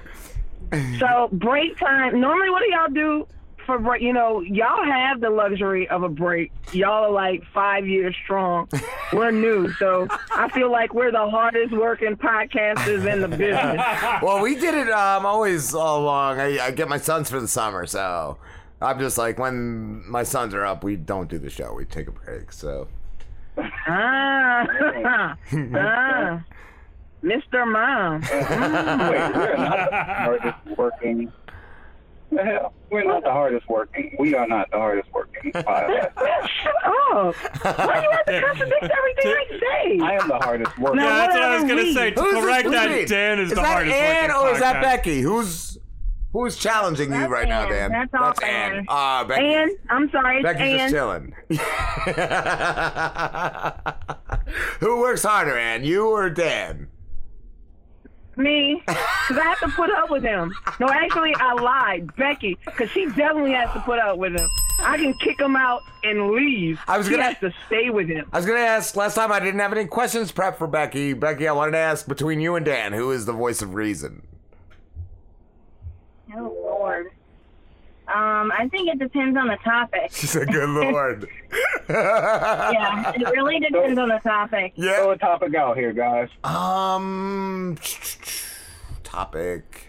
so 0.99 1.29
break 1.33 1.79
time. 1.79 2.21
Normally, 2.21 2.51
what 2.51 2.63
do 2.63 2.71
y'all 2.71 2.89
do 2.93 3.27
for 3.67 3.79
break? 3.79 4.03
You 4.03 4.13
know, 4.13 4.41
y'all 4.41 4.85
have 4.85 5.21
the 5.21 5.31
luxury 5.31 5.89
of 5.89 6.03
a 6.03 6.09
break. 6.09 6.53
Y'all 6.73 7.05
are 7.05 7.11
like 7.11 7.43
five 7.53 7.87
years 7.87 8.15
strong. 8.25 8.69
We're 9.13 9.31
new, 9.31 9.73
so 9.75 10.09
I 10.33 10.49
feel 10.49 10.71
like 10.71 10.93
we're 10.95 11.13
the 11.13 11.29
hardest 11.31 11.73
working 11.73 12.17
podcasters 12.17 13.11
in 13.11 13.21
the 13.21 13.29
business. 13.29 13.81
well, 14.23 14.43
we 14.43 14.55
did 14.57 14.75
it 14.75 14.91
um, 14.91 15.25
always 15.25 15.75
all 15.75 16.03
along. 16.03 16.41
I, 16.41 16.59
I 16.59 16.71
get 16.73 16.89
my 16.89 16.99
sons 16.99 17.31
for 17.31 17.41
the 17.41 17.49
summer, 17.49 17.87
so 17.87 18.39
I'm 18.81 18.99
just 18.99 19.17
like 19.19 19.39
when 19.39 20.09
my 20.11 20.25
sons 20.25 20.53
are 20.55 20.65
up, 20.65 20.83
we 20.85 20.97
don't 20.97 21.29
do 21.31 21.39
the 21.39 21.51
show. 21.51 21.73
We 21.75 21.85
take 21.85 22.09
a 22.09 22.13
break. 22.13 22.53
So 22.53 22.89
Ah, 23.57 24.67
ah, 25.77 26.43
Mr. 27.25 27.67
Mom. 27.67 28.21
Wait, 28.23 28.31
we're 29.35 29.57
not 29.57 29.91
the 29.91 29.97
hardest 30.05 30.59
working. 30.77 31.33
The? 32.31 32.71
We're 32.91 33.05
not 33.05 33.23
the 33.25 33.31
hardest 33.33 33.69
working. 33.69 34.15
We 34.19 34.35
are 34.35 34.47
not 34.47 34.71
the 34.71 34.77
hardest 34.79 35.09
working 35.13 35.53
podcast. 35.53 36.13
Shut 36.63 36.75
up! 36.85 37.35
Why 37.35 38.01
do 38.01 38.03
you 38.03 38.11
have 38.11 38.27
to 38.27 38.41
contradict 38.41 38.83
everything 38.83 39.33
I 39.33 39.47
say? 39.61 39.99
I 40.03 40.13
am 40.21 40.29
the 40.29 40.37
hardest 40.39 40.79
working. 40.79 40.97
Now, 40.99 41.05
Yeah, 41.09 41.17
that's 41.19 41.35
what 41.35 41.43
I 41.43 41.55
was 41.61 41.65
gonna 41.65 41.93
say. 41.93 42.11
To 42.11 42.21
Who's 42.21 42.35
this- 42.35 42.45
correct 42.45 42.63
who's 42.65 42.73
that, 42.73 42.91
it? 42.91 43.09
Dan 43.09 43.39
is, 43.39 43.49
is 43.51 43.55
the 43.55 43.63
that 43.63 43.67
hardest 43.67 43.95
Ann 43.97 44.29
working 44.31 44.43
or 44.49 44.53
is 44.55 44.59
that 44.61 44.77
podcast. 44.77 44.83
Becky? 44.83 45.21
Who's 45.23 45.79
who's 46.33 46.57
challenging 46.57 47.13
you 47.13 47.19
That's 47.21 47.31
right 47.31 47.49
now, 47.49 47.63
Ann. 47.65 47.71
Dan? 47.71 47.91
That's 47.91 48.15
all 48.15 48.35
Ann. 48.49 48.73
Ann. 48.79 48.87
Ah, 48.89 49.25
Becky. 49.25 49.45
Ann, 49.55 49.71
I'm 49.91 50.11
sorry, 50.11 50.37
it's 50.39 50.45
Becky's 50.45 50.81
Ann. 50.81 50.91
just 50.91 50.95
chilling. 50.95 51.35
Who 54.81 55.01
works 55.01 55.23
harder, 55.23 55.57
Ann? 55.57 55.85
You 55.85 56.09
or 56.09 56.31
Dan? 56.31 56.89
Me, 58.37 58.83
because 58.87 59.39
I 59.39 59.43
have 59.45 59.61
to 59.61 59.69
put 59.69 59.91
up 59.91 60.11
with 60.11 60.23
him. 60.23 60.53
No, 60.81 60.89
actually, 60.89 61.35
I 61.37 61.53
lied. 61.55 62.15
Becky, 62.17 62.59
because 62.65 62.91
she 62.91 63.07
definitely 63.07 63.53
has 63.53 63.73
to 63.75 63.81
put 63.81 63.99
up 63.99 64.19
with 64.19 64.33
him. 64.39 64.49
I 64.81 64.97
can 64.97 65.15
kick 65.15 65.41
him 65.41 65.55
out 65.55 65.83
and 66.03 66.33
leave. 66.33 66.81
I 66.89 66.99
was 66.99 67.07
she 67.07 67.13
gonna- 67.13 67.25
has 67.25 67.39
to 67.41 67.53
stay 67.67 67.91
with 67.91 68.09
him. 68.09 68.29
I 68.33 68.37
was 68.39 68.45
gonna 68.47 68.59
ask 68.59 68.97
last 68.97 69.15
time 69.15 69.31
I 69.31 69.39
didn't 69.41 69.61
have 69.61 69.73
any 69.73 69.87
questions 69.87 70.33
prepped 70.33 70.57
for 70.57 70.67
Becky. 70.67 71.13
Becky, 71.13 71.47
I 71.47 71.53
wanted 71.53 71.73
to 71.73 71.79
ask 71.79 72.09
between 72.09 72.41
you 72.41 72.57
and 72.57 72.67
Dan, 72.67 72.93
who 72.93 73.11
is 73.13 73.25
the 73.25 73.33
voice 73.33 73.63
of 73.63 73.75
reason? 73.75 74.27
Oh 76.37 76.53
Lord. 76.63 77.11
Um, 78.15 78.53
I 78.53 78.69
think 78.71 78.89
it 78.89 78.99
depends 79.01 79.37
on 79.37 79.49
the 79.49 79.57
topic. 79.65 80.11
She 80.13 80.27
said, 80.29 80.47
"Good 80.53 80.69
lord." 80.85 81.29
yeah, 81.89 83.13
it 83.15 83.29
really 83.33 83.59
depends 83.59 83.99
on 83.99 84.09
the 84.09 84.21
topic. 84.23 84.73
Yeah. 84.77 84.99
Throw 84.99 85.11
a 85.11 85.19
topic 85.19 85.55
out 85.57 85.77
here, 85.77 85.93
guys. 85.93 86.29
Um, 86.45 87.77
topic. 89.03 89.89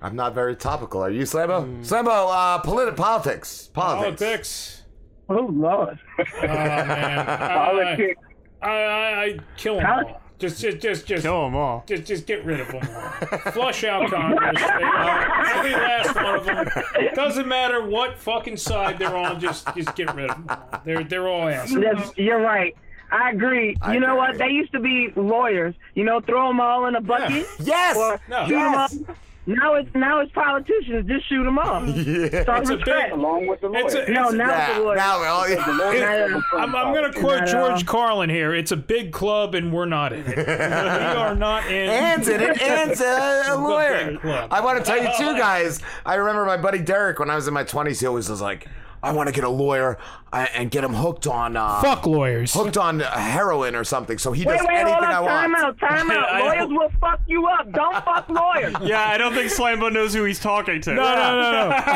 I'm 0.00 0.16
not 0.16 0.34
very 0.34 0.56
topical. 0.56 1.02
Are 1.02 1.10
you, 1.10 1.22
Slambo? 1.22 1.64
Slambo, 1.84 2.28
uh, 2.30 2.62
politi- 2.62 2.96
politics. 2.96 3.68
Politics. 3.72 4.20
Politics. 4.20 4.82
Oh 5.28 5.46
Lord. 5.52 5.98
Oh 6.18 6.24
man. 6.42 7.28
I, 8.62 8.68
I, 8.68 8.70
I, 8.70 9.24
I 9.24 9.38
kill 9.56 9.76
them 9.76 9.86
all. 9.86 10.21
Just, 10.42 10.60
just, 10.60 10.80
just, 10.80 11.06
just 11.06 11.22
kill 11.22 11.44
them 11.44 11.54
all. 11.54 11.84
Just, 11.86 12.04
just 12.04 12.26
get 12.26 12.44
rid 12.44 12.58
of 12.58 12.66
them 12.66 12.80
all. 12.84 13.38
Flush 13.52 13.84
out 13.84 14.10
Congress. 14.10 14.58
They 14.60 14.64
are, 14.82 15.46
every 15.56 15.70
last 15.70 16.16
one 16.16 16.34
of 16.34 16.44
them. 16.44 16.68
Doesn't 17.14 17.46
matter 17.46 17.86
what 17.86 18.18
fucking 18.18 18.56
side 18.56 18.98
they're 18.98 19.16
on. 19.16 19.38
Just, 19.38 19.72
just 19.76 19.94
get 19.94 20.12
rid 20.16 20.30
of 20.30 20.36
them 20.36 20.46
all. 20.48 20.80
They're, 20.84 21.04
they're 21.04 21.28
all 21.28 21.46
assholes. 21.48 22.12
You're 22.16 22.40
right. 22.40 22.76
I 23.12 23.30
agree. 23.30 23.76
I 23.82 23.94
you 23.94 24.00
know 24.00 24.18
agree. 24.20 24.32
what? 24.32 24.38
They 24.38 24.48
used 24.48 24.72
to 24.72 24.80
be 24.80 25.12
lawyers. 25.14 25.76
You 25.94 26.02
know, 26.02 26.20
throw 26.20 26.48
them 26.48 26.60
all 26.60 26.86
in 26.86 26.96
a 26.96 27.00
bucket. 27.00 27.46
Yes. 27.60 27.96
Or 27.96 28.20
No. 28.28 28.44
shoot 28.48 28.56
'em 28.56 28.72
Yes. 28.72 28.98
Up. 29.42 29.56
Now 29.58 29.74
it's 29.74 29.94
now 29.94 30.20
it's 30.20 30.32
politicians. 30.32 31.08
Just 31.08 31.28
shoot 31.28 31.44
them 31.44 31.58
off. 31.58 31.82
Yeah. 31.96 32.42
Start 32.42 32.60
It's 32.62 32.70
a 32.70 32.72
from 32.72 32.76
big- 32.78 32.80
scratch. 32.86 33.10
Along 33.12 33.46
with 33.46 33.60
the 33.60 33.70
It's 33.72 33.94
a- 33.94 34.10
no, 34.10 34.24
it's 34.24 34.32
a- 34.34 34.36
now 34.36 34.68
it's 34.68 34.76
the 34.76 34.82
lawyers. 34.84 34.96
Now, 34.98 35.20
well, 35.20 35.50
yeah. 35.50 35.66
The 35.66 35.72
lawyers 35.72 36.00
Not 36.00 36.08
have 36.10 36.30
at 36.30 36.36
a 36.36 36.40
fun 36.42 36.60
I'm, 36.60 36.76
I'm 36.76 36.92
going 36.94 37.12
to 37.12 37.18
quote 37.20 37.42
uh, 37.42 37.46
George. 37.46 37.86
Carlin 37.86 38.30
here. 38.30 38.54
It's 38.54 38.72
a 38.72 38.76
big 38.76 39.12
club, 39.12 39.54
and 39.54 39.72
we're 39.72 39.86
not 39.86 40.12
in 40.12 40.20
it. 40.26 40.36
we 40.36 40.42
are 40.54 41.34
not 41.34 41.66
in. 41.66 41.88
Ann's 41.88 42.28
in 42.28 42.40
it. 42.40 42.60
Ann's 42.62 43.00
a, 43.00 43.42
a 43.48 43.56
lawyer. 43.56 44.18
I 44.50 44.60
want 44.60 44.78
to 44.78 44.84
tell 44.84 45.02
you 45.02 45.08
too, 45.18 45.36
guys. 45.38 45.80
I 46.06 46.14
remember 46.14 46.44
my 46.44 46.56
buddy 46.56 46.78
Derek 46.78 47.18
when 47.18 47.30
I 47.30 47.34
was 47.34 47.48
in 47.48 47.54
my 47.54 47.64
20s. 47.64 48.00
He 48.00 48.06
always 48.06 48.28
was 48.28 48.40
like, 48.40 48.68
"I 49.02 49.12
want 49.12 49.28
to 49.28 49.32
get 49.34 49.44
a 49.44 49.48
lawyer 49.48 49.98
uh, 50.32 50.46
and 50.54 50.70
get 50.70 50.84
him 50.84 50.94
hooked 50.94 51.26
on 51.26 51.56
uh, 51.56 51.80
Fuck 51.82 52.06
lawyers. 52.06 52.54
hooked 52.54 52.76
on 52.76 53.00
heroin 53.00 53.74
or 53.74 53.84
something." 53.84 54.18
So 54.18 54.32
he 54.32 54.44
Wait, 54.44 54.58
does 54.58 54.66
wait, 54.66 54.82
hold 54.82 55.02
anything 55.04 55.04
I 55.14 55.18
on. 55.18 55.26
Time 55.26 55.52
want. 55.52 55.64
out. 55.64 55.78
Time 55.80 56.10
out. 56.10 56.28
I- 56.32 56.40
Lawyers 56.42 56.68
will 56.70 56.90
fuck 57.00 57.20
you 57.26 57.46
up. 57.46 57.72
Don't 57.72 58.04
fuck 58.04 58.28
lawyers. 58.28 58.74
Yeah, 58.82 59.06
I 59.08 59.16
don't 59.16 59.32
think 59.34 59.50
Slambo 59.50 59.92
knows 59.92 60.12
who 60.14 60.24
he's 60.24 60.38
talking 60.40 60.80
to. 60.82 60.94
No, 60.94 61.02
no, 61.02 61.40
no, 61.40 61.68
no. 61.70 61.76
okay, 61.76 61.88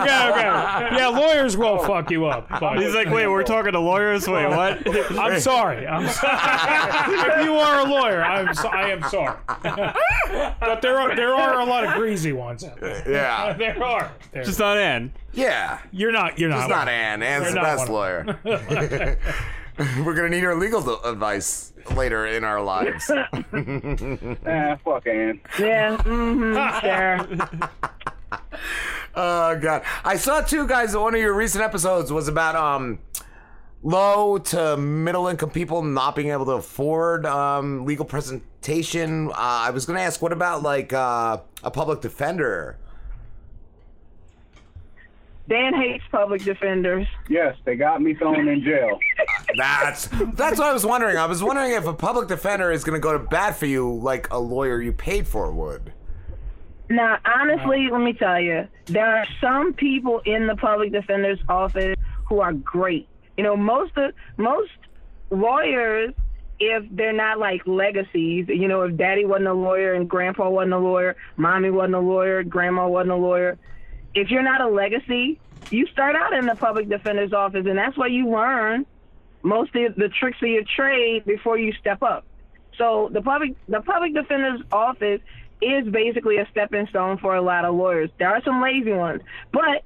okay, 0.00 0.30
okay. 0.30 0.96
Yeah, 0.96 1.08
lawyers 1.08 1.56
will 1.56 1.78
fuck 1.78 2.10
you 2.10 2.26
up. 2.26 2.48
But 2.60 2.78
He's 2.80 2.94
like, 2.94 3.08
wait, 3.10 3.26
we're 3.28 3.42
talking 3.42 3.72
to 3.72 3.80
lawyers? 3.80 4.28
Wait, 4.28 4.46
what? 4.48 4.86
I'm 5.18 5.40
sorry. 5.40 5.86
I'm 5.86 6.06
sorry. 6.08 7.38
if 7.40 7.44
you 7.44 7.54
are 7.54 7.80
a 7.80 7.84
lawyer, 7.90 8.22
I'm 8.22 8.54
so, 8.54 8.68
I 8.68 8.88
am 8.90 9.02
sorry. 9.04 9.36
but 10.60 10.80
there 10.82 10.98
are 10.98 11.14
there 11.16 11.34
are 11.34 11.60
a 11.60 11.64
lot 11.64 11.84
of 11.84 11.94
greasy 11.94 12.32
ones 12.32 12.64
out 12.64 12.78
there. 12.80 13.02
Yeah. 13.10 13.52
there 13.54 13.82
are. 13.82 14.12
There. 14.32 14.44
Just 14.44 14.58
not 14.58 14.76
in. 14.78 15.12
Yeah. 15.32 15.78
you're 15.90 16.12
not. 16.12 16.38
You're 16.38 16.50
not. 16.50 16.60
It's 16.60 16.68
not 16.68 16.88
Ann. 16.88 17.22
Ann's 17.22 17.44
You're 17.44 17.54
the 17.54 17.60
not 17.60 17.76
best 17.78 17.88
lawyer. 17.90 18.38
We're 20.04 20.14
gonna 20.14 20.28
need 20.28 20.42
her 20.42 20.54
legal 20.54 20.82
d- 20.82 20.96
advice 21.08 21.72
later 21.96 22.26
in 22.26 22.44
our 22.44 22.60
lives. 22.62 23.10
Ah, 24.46 24.76
fuck 24.84 25.06
Ann. 25.06 25.40
Yeah. 25.58 25.96
Mm-hmm. 25.96 27.38
Sure. 27.48 27.48
Oh 29.14 29.58
god. 29.58 29.82
I 30.04 30.16
saw 30.16 30.40
two 30.42 30.66
guys. 30.66 30.96
One 30.96 31.14
of 31.14 31.20
your 31.20 31.34
recent 31.34 31.62
episodes 31.64 32.12
was 32.12 32.28
about 32.28 32.56
um 32.56 32.98
low 33.82 34.38
to 34.38 34.76
middle 34.76 35.26
income 35.26 35.50
people 35.50 35.82
not 35.82 36.14
being 36.16 36.28
able 36.30 36.44
to 36.46 36.52
afford 36.52 37.26
um 37.26 37.84
legal 37.84 38.04
presentation. 38.04 39.28
Uh, 39.30 39.34
I 39.36 39.70
was 39.70 39.86
gonna 39.86 40.00
ask, 40.00 40.20
what 40.22 40.32
about 40.32 40.62
like 40.62 40.92
uh, 40.92 41.38
a 41.62 41.70
public 41.70 42.00
defender? 42.02 42.78
Dan 45.48 45.74
hates 45.74 46.04
public 46.10 46.42
defenders. 46.44 47.06
Yes, 47.28 47.56
they 47.64 47.76
got 47.76 48.00
me 48.00 48.14
thrown 48.14 48.48
in 48.48 48.62
jail. 48.62 48.98
That's 49.56 50.08
that's 50.34 50.58
what 50.58 50.68
I 50.68 50.72
was 50.72 50.86
wondering. 50.86 51.18
I 51.18 51.26
was 51.26 51.42
wondering 51.42 51.72
if 51.72 51.86
a 51.86 51.92
public 51.92 52.28
defender 52.28 52.70
is 52.72 52.84
gonna 52.84 53.00
go 53.00 53.12
to 53.12 53.18
bat 53.18 53.56
for 53.56 53.66
you 53.66 53.92
like 53.92 54.30
a 54.30 54.38
lawyer 54.38 54.80
you 54.80 54.92
paid 54.92 55.26
for 55.26 55.50
would. 55.52 55.92
Now, 56.88 57.18
honestly, 57.24 57.88
let 57.90 58.00
me 58.00 58.12
tell 58.12 58.40
you, 58.40 58.66
there 58.86 59.16
are 59.16 59.26
some 59.40 59.72
people 59.74 60.20
in 60.24 60.46
the 60.46 60.56
public 60.56 60.92
defender's 60.92 61.38
office 61.48 61.96
who 62.28 62.40
are 62.40 62.52
great. 62.52 63.08
You 63.36 63.44
know, 63.44 63.56
most 63.56 63.96
of 63.96 64.12
most 64.36 64.70
lawyers, 65.30 66.14
if 66.60 66.84
they're 66.90 67.12
not 67.12 67.38
like 67.38 67.66
legacies, 67.66 68.46
you 68.48 68.68
know, 68.68 68.82
if 68.82 68.96
daddy 68.96 69.24
wasn't 69.24 69.48
a 69.48 69.54
lawyer 69.54 69.94
and 69.94 70.08
grandpa 70.08 70.48
wasn't 70.48 70.74
a 70.74 70.78
lawyer, 70.78 71.16
mommy 71.36 71.70
wasn't 71.70 71.94
a 71.94 72.00
lawyer, 72.00 72.42
grandma 72.42 72.86
wasn't 72.88 73.12
a 73.12 73.16
lawyer, 73.16 73.58
if 74.14 74.30
you're 74.30 74.42
not 74.42 74.60
a 74.60 74.68
legacy, 74.68 75.38
you 75.70 75.86
start 75.86 76.16
out 76.16 76.32
in 76.32 76.46
the 76.46 76.54
public 76.54 76.88
defender's 76.88 77.32
office, 77.32 77.66
and 77.66 77.78
that's 77.78 77.96
where 77.96 78.08
you 78.08 78.28
learn 78.28 78.86
most 79.42 79.74
of 79.74 79.94
the 79.96 80.08
tricks 80.08 80.38
of 80.42 80.48
your 80.48 80.64
trade 80.76 81.24
before 81.24 81.58
you 81.58 81.72
step 81.74 82.02
up. 82.02 82.24
So 82.78 83.10
the 83.12 83.20
public 83.20 83.54
the 83.68 83.80
public 83.80 84.14
defender's 84.14 84.60
office 84.70 85.20
is 85.60 85.86
basically 85.88 86.38
a 86.38 86.48
stepping 86.50 86.86
stone 86.88 87.18
for 87.18 87.36
a 87.36 87.42
lot 87.42 87.64
of 87.64 87.74
lawyers. 87.74 88.10
There 88.18 88.28
are 88.28 88.42
some 88.42 88.62
lazy 88.62 88.92
ones, 88.92 89.22
but 89.52 89.84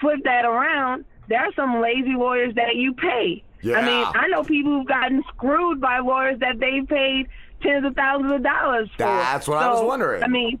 flip 0.00 0.20
that 0.24 0.44
around. 0.44 1.04
There 1.28 1.38
are 1.38 1.52
some 1.54 1.80
lazy 1.80 2.14
lawyers 2.14 2.54
that 2.56 2.76
you 2.76 2.94
pay. 2.94 3.44
Yeah. 3.62 3.78
I 3.78 3.84
mean, 3.84 4.06
I 4.14 4.26
know 4.28 4.42
people 4.42 4.72
who've 4.72 4.86
gotten 4.86 5.22
screwed 5.28 5.80
by 5.80 5.98
lawyers 6.00 6.40
that 6.40 6.58
they 6.58 6.80
paid 6.82 7.28
tens 7.62 7.84
of 7.84 7.94
thousands 7.94 8.32
of 8.32 8.42
dollars 8.42 8.88
for. 8.92 9.04
That's 9.04 9.46
what 9.46 9.58
I 9.58 9.72
was 9.72 9.82
wondering. 9.82 10.22
I 10.22 10.28
mean, 10.28 10.58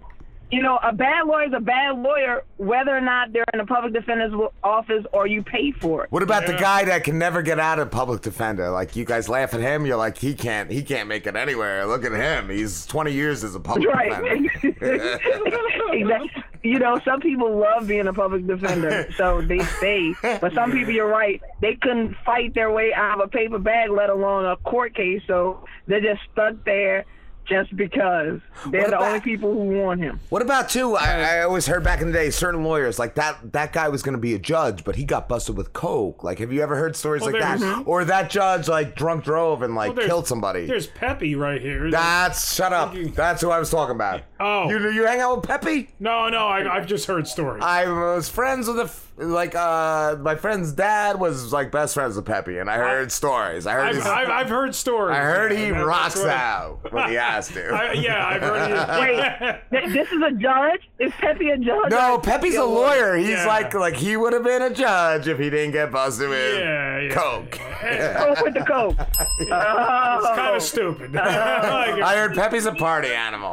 you 0.50 0.62
know, 0.62 0.78
a 0.82 0.92
bad 0.92 1.26
lawyer 1.26 1.46
is 1.46 1.52
a 1.56 1.60
bad 1.60 1.98
lawyer, 1.98 2.42
whether 2.56 2.96
or 2.96 3.00
not 3.00 3.32
they're 3.32 3.44
in 3.54 3.60
a 3.60 3.66
public 3.66 3.92
defender's 3.92 4.32
office 4.64 5.04
or 5.12 5.26
you 5.26 5.42
pay 5.42 5.70
for 5.70 6.04
it. 6.04 6.12
What 6.12 6.22
about 6.22 6.46
the 6.46 6.54
guy 6.54 6.84
that 6.84 7.04
can 7.04 7.18
never 7.18 7.40
get 7.42 7.60
out 7.60 7.78
of 7.78 7.90
public 7.90 8.22
defender? 8.22 8.70
Like 8.70 8.96
you 8.96 9.04
guys 9.04 9.28
laugh 9.28 9.54
at 9.54 9.60
him, 9.60 9.86
you're 9.86 9.96
like 9.96 10.18
he 10.18 10.34
can't 10.34 10.70
he 10.70 10.82
can't 10.82 11.08
make 11.08 11.26
it 11.26 11.36
anywhere. 11.36 11.86
Look 11.86 12.04
at 12.04 12.12
him. 12.12 12.50
He's 12.50 12.84
20 12.86 13.12
years 13.12 13.44
as 13.44 13.54
a 13.54 13.60
public 13.60 13.88
defender. 13.88 14.22
Right. 14.22 14.50
defender. 14.60 15.58
exactly. 15.92 16.44
You 16.62 16.78
know, 16.78 17.00
some 17.04 17.20
people 17.20 17.56
love 17.56 17.86
being 17.86 18.06
a 18.06 18.12
public 18.12 18.46
defender, 18.46 19.08
so 19.16 19.40
they 19.40 19.60
stay. 19.60 20.14
But 20.20 20.52
some 20.52 20.72
people, 20.72 20.92
you're 20.92 21.08
right, 21.08 21.40
they 21.62 21.74
couldn't 21.80 22.14
fight 22.26 22.54
their 22.54 22.70
way 22.70 22.92
out 22.92 23.18
of 23.18 23.26
a 23.26 23.28
paper 23.28 23.58
bag, 23.58 23.90
let 23.90 24.10
alone 24.10 24.44
a 24.44 24.56
court 24.56 24.94
case. 24.94 25.22
So 25.26 25.64
they're 25.86 26.02
just 26.02 26.20
stuck 26.32 26.62
there 26.66 27.06
just 27.50 27.76
because 27.76 28.40
they're 28.68 28.82
What 28.82 28.90
the 28.90 28.98
only 28.98 29.20
people 29.20 29.52
who 29.52 29.80
want 29.82 30.00
him. 30.00 30.20
What 30.30 30.40
about 30.42 30.68
too? 30.70 30.96
I, 30.96 31.38
I 31.38 31.42
always 31.42 31.66
heard 31.66 31.82
back 31.84 32.00
in 32.00 32.06
the 32.06 32.12
day, 32.12 32.30
certain 32.30 32.64
lawyers 32.64 32.98
like 32.98 33.16
that. 33.16 33.52
That 33.52 33.72
guy 33.72 33.88
was 33.88 34.02
going 34.02 34.14
to 34.14 34.20
be 34.20 34.34
a 34.34 34.38
judge, 34.38 34.84
but 34.84 34.96
he 34.96 35.04
got 35.04 35.28
busted 35.28 35.56
with 35.56 35.72
coke. 35.72 36.22
Like, 36.24 36.38
have 36.38 36.52
you 36.52 36.62
ever 36.62 36.76
heard 36.76 36.96
stories 36.96 37.22
Well, 37.22 37.32
like 37.32 37.42
that? 37.42 37.58
there's- 37.58 37.74
mm-hmm. 37.78 37.88
Or 37.90 38.04
that 38.04 38.30
judge 38.30 38.68
like 38.68 38.94
drunk 38.94 39.24
drove 39.24 39.62
and 39.62 39.74
like 39.74 39.96
Well, 39.96 40.06
killed 40.06 40.26
somebody. 40.26 40.66
There's 40.66 40.86
Pepe 40.86 41.34
right 41.34 41.60
here. 41.60 41.90
That's 41.90 42.54
shut 42.54 42.72
up. 42.72 42.94
That's 43.14 43.42
who 43.42 43.50
I 43.50 43.58
was 43.58 43.70
talking 43.70 43.94
about. 43.96 44.22
Oh, 44.38 44.70
you 44.70 44.78
you 44.90 45.04
hang 45.06 45.20
out 45.20 45.36
with 45.38 45.46
Pepe? 45.46 45.90
No, 45.98 46.28
no, 46.28 46.46
I, 46.46 46.76
I've 46.76 46.86
just 46.86 47.06
heard 47.06 47.26
stories. 47.26 47.62
I 47.62 47.86
was 47.90 48.28
friends 48.28 48.68
with 48.68 48.78
a 48.78 48.84
f- 48.84 49.09
like 49.20 49.54
uh 49.54 50.16
my 50.20 50.34
friend's 50.34 50.72
dad 50.72 51.20
was 51.20 51.52
like 51.52 51.70
best 51.70 51.94
friends 51.94 52.16
with 52.16 52.24
Pepe, 52.24 52.56
and 52.58 52.70
I 52.70 52.76
heard 52.78 53.12
stories. 53.12 53.66
I 53.66 53.74
heard 53.74 53.86
I've, 53.88 53.94
he's- 53.96 54.06
I've, 54.06 54.28
I've 54.30 54.48
heard 54.48 54.74
stories. 54.74 55.16
I 55.16 55.20
heard 55.20 55.52
he 55.52 55.64
Yeah, 55.66 55.72
that's 55.74 55.84
rocks 55.86 56.16
what- 56.16 56.28
out 56.30 56.92
when 56.92 57.08
he 57.10 57.14
has 57.16 57.48
to. 57.48 57.68
I, 57.74 57.92
yeah, 57.92 58.26
I've 58.26 58.40
heard 58.42 58.66
he. 58.68 59.70
Wait, 59.72 59.92
this 59.92 60.10
is 60.10 60.22
a 60.22 60.32
judge? 60.32 60.88
Is 60.98 61.12
Pepe 61.18 61.50
a 61.50 61.58
judge? 61.58 61.90
No, 61.90 62.18
Pepe's 62.18 62.56
a 62.56 62.64
lawyer. 62.64 63.16
He's 63.16 63.28
Yeah. 63.30 63.46
like 63.46 63.74
like 63.74 63.94
he 63.94 64.16
would 64.16 64.32
have 64.32 64.44
been 64.44 64.62
a 64.62 64.70
judge 64.74 65.28
if 65.28 65.38
he 65.38 65.50
didn't 65.50 65.72
get 65.72 65.92
busted 65.92 66.28
with 66.28 66.58
Yeah, 66.58 66.98
yeah, 67.00 67.14
coke. 67.14 67.58
Oh, 67.82 68.42
with 68.44 68.54
the 68.54 68.64
coke. 68.64 68.96
It's 69.40 69.50
kind 69.50 70.56
of 70.56 70.62
stupid. 70.62 71.16
I 71.16 72.16
heard 72.16 72.34
Pepe's 72.34 72.64
a 72.66 72.72
party 72.72 73.08
animal. 73.12 73.52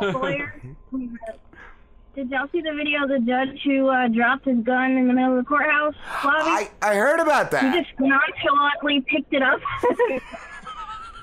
Did 2.17 2.31
y'all 2.31 2.47
see 2.51 2.61
the 2.61 2.73
video 2.73 3.03
of 3.03 3.09
the 3.09 3.19
judge 3.19 3.61
who 3.63 3.89
uh, 3.89 4.07
dropped 4.07 4.45
his 4.45 4.57
gun 4.63 4.97
in 4.97 5.07
the 5.07 5.13
middle 5.13 5.37
of 5.37 5.45
the 5.45 5.47
courthouse 5.47 5.93
lobby? 6.25 6.49
I, 6.49 6.69
I 6.81 6.95
heard 6.95 7.19
about 7.19 7.51
that. 7.51 7.75
He 7.75 7.79
just 7.79 7.93
nonchalantly 7.99 9.01
picked 9.01 9.35
it 9.35 9.43
up. 9.43 9.59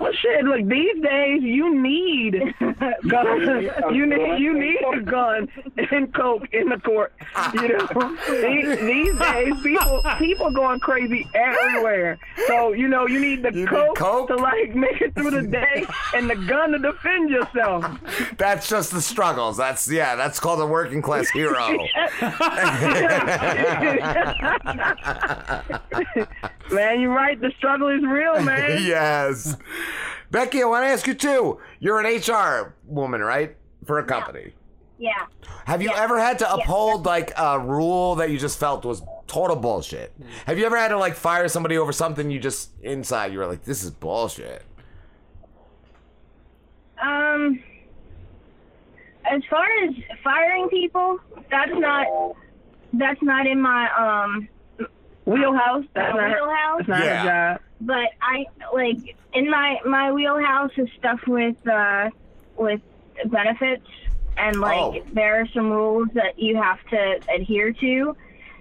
Well, 0.05 0.13
shit. 0.13 0.45
Look, 0.45 0.69
these 0.69 1.01
days 1.01 1.43
you 1.43 1.81
need 1.81 2.55
guns. 3.09 3.71
you 3.91 4.05
need 4.05 4.39
you 4.39 4.53
need 4.53 4.81
a 4.93 5.01
gun 5.01 5.49
and 5.91 6.13
coke 6.13 6.47
in 6.53 6.69
the 6.69 6.79
court. 6.79 7.15
You 7.55 7.69
know, 7.69 8.17
these, 8.29 8.81
these 8.81 9.19
days 9.19 9.55
people 9.63 10.03
people 10.19 10.51
going 10.51 10.81
crazy 10.81 11.27
everywhere. 11.35 12.19
So 12.49 12.73
you 12.73 12.87
know 12.87 13.07
you 13.07 13.19
need 13.19 13.45
the 13.45 13.67
coke, 13.97 14.29
to 14.29 14.37
like 14.37 14.75
make 14.75 15.01
it 15.01 15.15
through 15.15 15.31
the 15.31 15.43
day 15.43 15.87
and 16.13 16.29
the 16.29 16.37
gun 16.37 16.73
to 16.73 16.79
defend 16.79 17.31
yourself. 17.31 17.87
That's 18.37 18.69
just 18.69 18.93
the 18.93 19.01
struggles. 19.01 19.57
That's 19.57 19.91
yeah. 19.91 20.17
That's 20.17 20.39
called 20.39 20.61
a 20.61 20.67
working 20.67 21.01
class 21.01 21.31
hero. 21.31 21.79
man, 26.71 27.01
you're 27.01 27.15
right. 27.15 27.41
The 27.41 27.51
struggle 27.57 27.89
is 27.89 28.03
real, 28.03 28.43
man. 28.43 28.83
yes. 28.85 29.57
Becky, 30.35 30.65
I 30.65 30.67
want 30.67 30.83
to 30.83 30.89
ask 30.89 31.07
you 31.07 31.15
too. 31.15 31.61
You're 31.79 32.01
an 32.01 32.07
HR 32.07 32.75
woman, 32.87 33.21
right? 33.21 33.57
For 33.85 34.01
a 34.01 34.05
company. 34.05 34.53
Yeah. 34.99 35.27
Have 35.65 35.81
you 35.81 35.93
ever 35.95 36.19
had 36.19 36.41
to 36.41 36.53
uphold 36.53 37.07
like 37.07 37.33
a 37.39 37.61
rule 37.61 38.17
that 38.17 38.31
you 38.31 38.39
just 38.41 38.59
felt 38.59 38.85
was 38.85 39.01
total 39.29 39.55
bullshit? 39.55 40.13
Have 40.47 40.59
you 40.59 40.67
ever 40.67 40.77
had 40.77 40.89
to 40.89 40.99
like 40.99 41.15
fire 41.15 41.47
somebody 41.47 41.79
over 41.79 41.93
something 41.93 42.33
you 42.33 42.41
just 42.41 42.71
inside 42.83 43.33
you 43.33 43.39
were 43.39 43.47
like, 43.47 43.63
this 43.63 43.85
is 43.85 43.93
bullshit? 43.93 44.65
Um, 47.01 47.63
as 49.31 49.41
far 49.49 49.67
as 49.85 49.95
firing 50.25 50.69
people, 50.69 51.21
that's 51.49 51.71
not 51.75 52.09
that's 52.95 53.23
not 53.23 53.47
in 53.47 53.61
my 53.61 53.89
um 53.97 54.49
Wheelhouse. 55.25 55.85
That's 55.95 56.15
not 56.15 56.31
her- 56.31 56.77
that's 56.79 56.89
not 56.89 56.99
her 56.99 57.05
Yeah. 57.05 57.25
job. 57.55 57.61
But 57.81 58.09
I 58.23 58.47
like 58.73 59.17
in 59.33 59.51
my 59.51 59.81
my 59.85 60.13
wheelhouse 60.13 60.71
is 60.77 60.89
stuff 60.99 61.21
with 61.27 61.57
uh 61.69 62.11
with 62.57 62.81
benefits 63.27 63.87
and 64.37 64.61
like 64.61 64.79
Oh. 64.79 65.03
there 65.13 65.41
are 65.41 65.47
some 65.49 65.71
rules 65.71 66.09
that 66.15 66.39
you 66.39 66.57
have 66.57 66.79
to 66.91 67.21
adhere 67.33 67.73
to. 67.73 68.17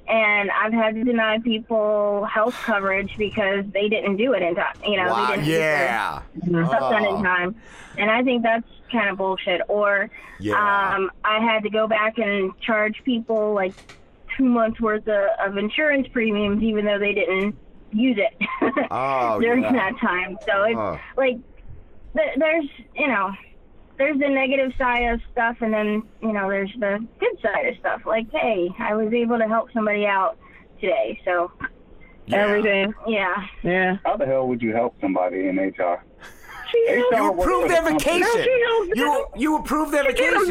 And 0.08 0.52
I've 0.52 0.74
had 0.74 0.96
to 0.96 1.04
deny 1.06 1.40
people 1.40 2.26
health 2.26 2.56
coverage 2.66 3.16
because 3.18 3.64
they 3.72 3.88
didn't 3.88 4.18
do 4.18 4.34
it 4.34 4.42
in 4.42 4.54
time. 4.56 4.74
You 4.86 4.98
know, 4.98 5.08
Wow, 5.10 5.28
they 5.30 5.36
didn't 5.38 5.48
yeah. 5.50 6.22
get 6.42 6.52
their 6.52 6.66
stuff 6.66 6.92
done 6.92 7.06
Oh. 7.08 7.18
in 7.18 7.24
time. 7.24 7.56
And 7.98 8.12
I 8.12 8.22
think 8.22 8.44
that's 8.44 8.68
kind 8.92 9.10
of 9.10 9.18
bullshit. 9.18 9.62
Or 9.70 10.10
Yeah. 10.40 10.56
um, 10.96 11.10
I 11.24 11.40
had 11.40 11.64
to 11.64 11.70
go 11.70 11.88
back 11.88 12.18
and 12.18 12.52
charge 12.60 13.02
people 13.06 13.54
like 13.54 13.74
two 14.38 14.46
months 14.46 14.80
worth 14.82 15.08
of, 15.08 15.26
of 15.40 15.58
insurance 15.58 16.08
premiums, 16.12 16.62
even 16.64 16.86
though 16.86 17.00
they 17.00 17.14
didn't 17.14 17.56
use 17.92 18.18
it 18.18 18.48
Oh, 18.92 19.40
during 19.40 19.64
yeah. 19.64 19.72
that 19.72 19.98
time. 20.00 20.38
So 20.46 20.64
it's 20.64 20.78
Oh. 20.78 21.00
like 21.18 21.38
th- 22.16 22.38
there's 22.38 22.66
you 22.96 23.08
know 23.08 23.32
there's 23.98 24.18
the 24.20 24.28
negative 24.30 24.72
side 24.78 25.04
of 25.14 25.22
stuff, 25.32 25.58
and 25.62 25.74
then 25.74 26.04
you 26.22 26.32
know 26.34 26.50
there's 26.50 26.72
the 26.80 27.06
good 27.20 27.40
side 27.42 27.68
of 27.68 27.78
stuff. 27.78 28.02
Like 28.06 28.28
hey, 28.32 28.70
I 28.80 28.96
was 28.96 29.14
able 29.14 29.38
to 29.38 29.48
help 29.48 29.72
somebody 29.74 30.06
out 30.08 30.38
today, 30.82 31.20
so 31.24 31.52
Everything. 32.32 32.94
yeah. 33.08 33.36
Yeah. 33.64 33.98
How 34.06 34.16
the 34.18 34.26
hell 34.26 34.48
would 34.48 34.62
you 34.62 34.74
help 34.74 34.96
somebody 35.02 35.48
in 35.50 35.58
HR? 35.58 36.04
You 36.74 37.32
approved 37.40 37.70
their 37.70 37.84
vacation. 37.84 38.48
You 38.96 39.26
you 39.36 39.58
approved 39.58 39.94
their 39.94 40.06
She 40.06 40.14
get 40.14 40.34
'em 40.34 40.46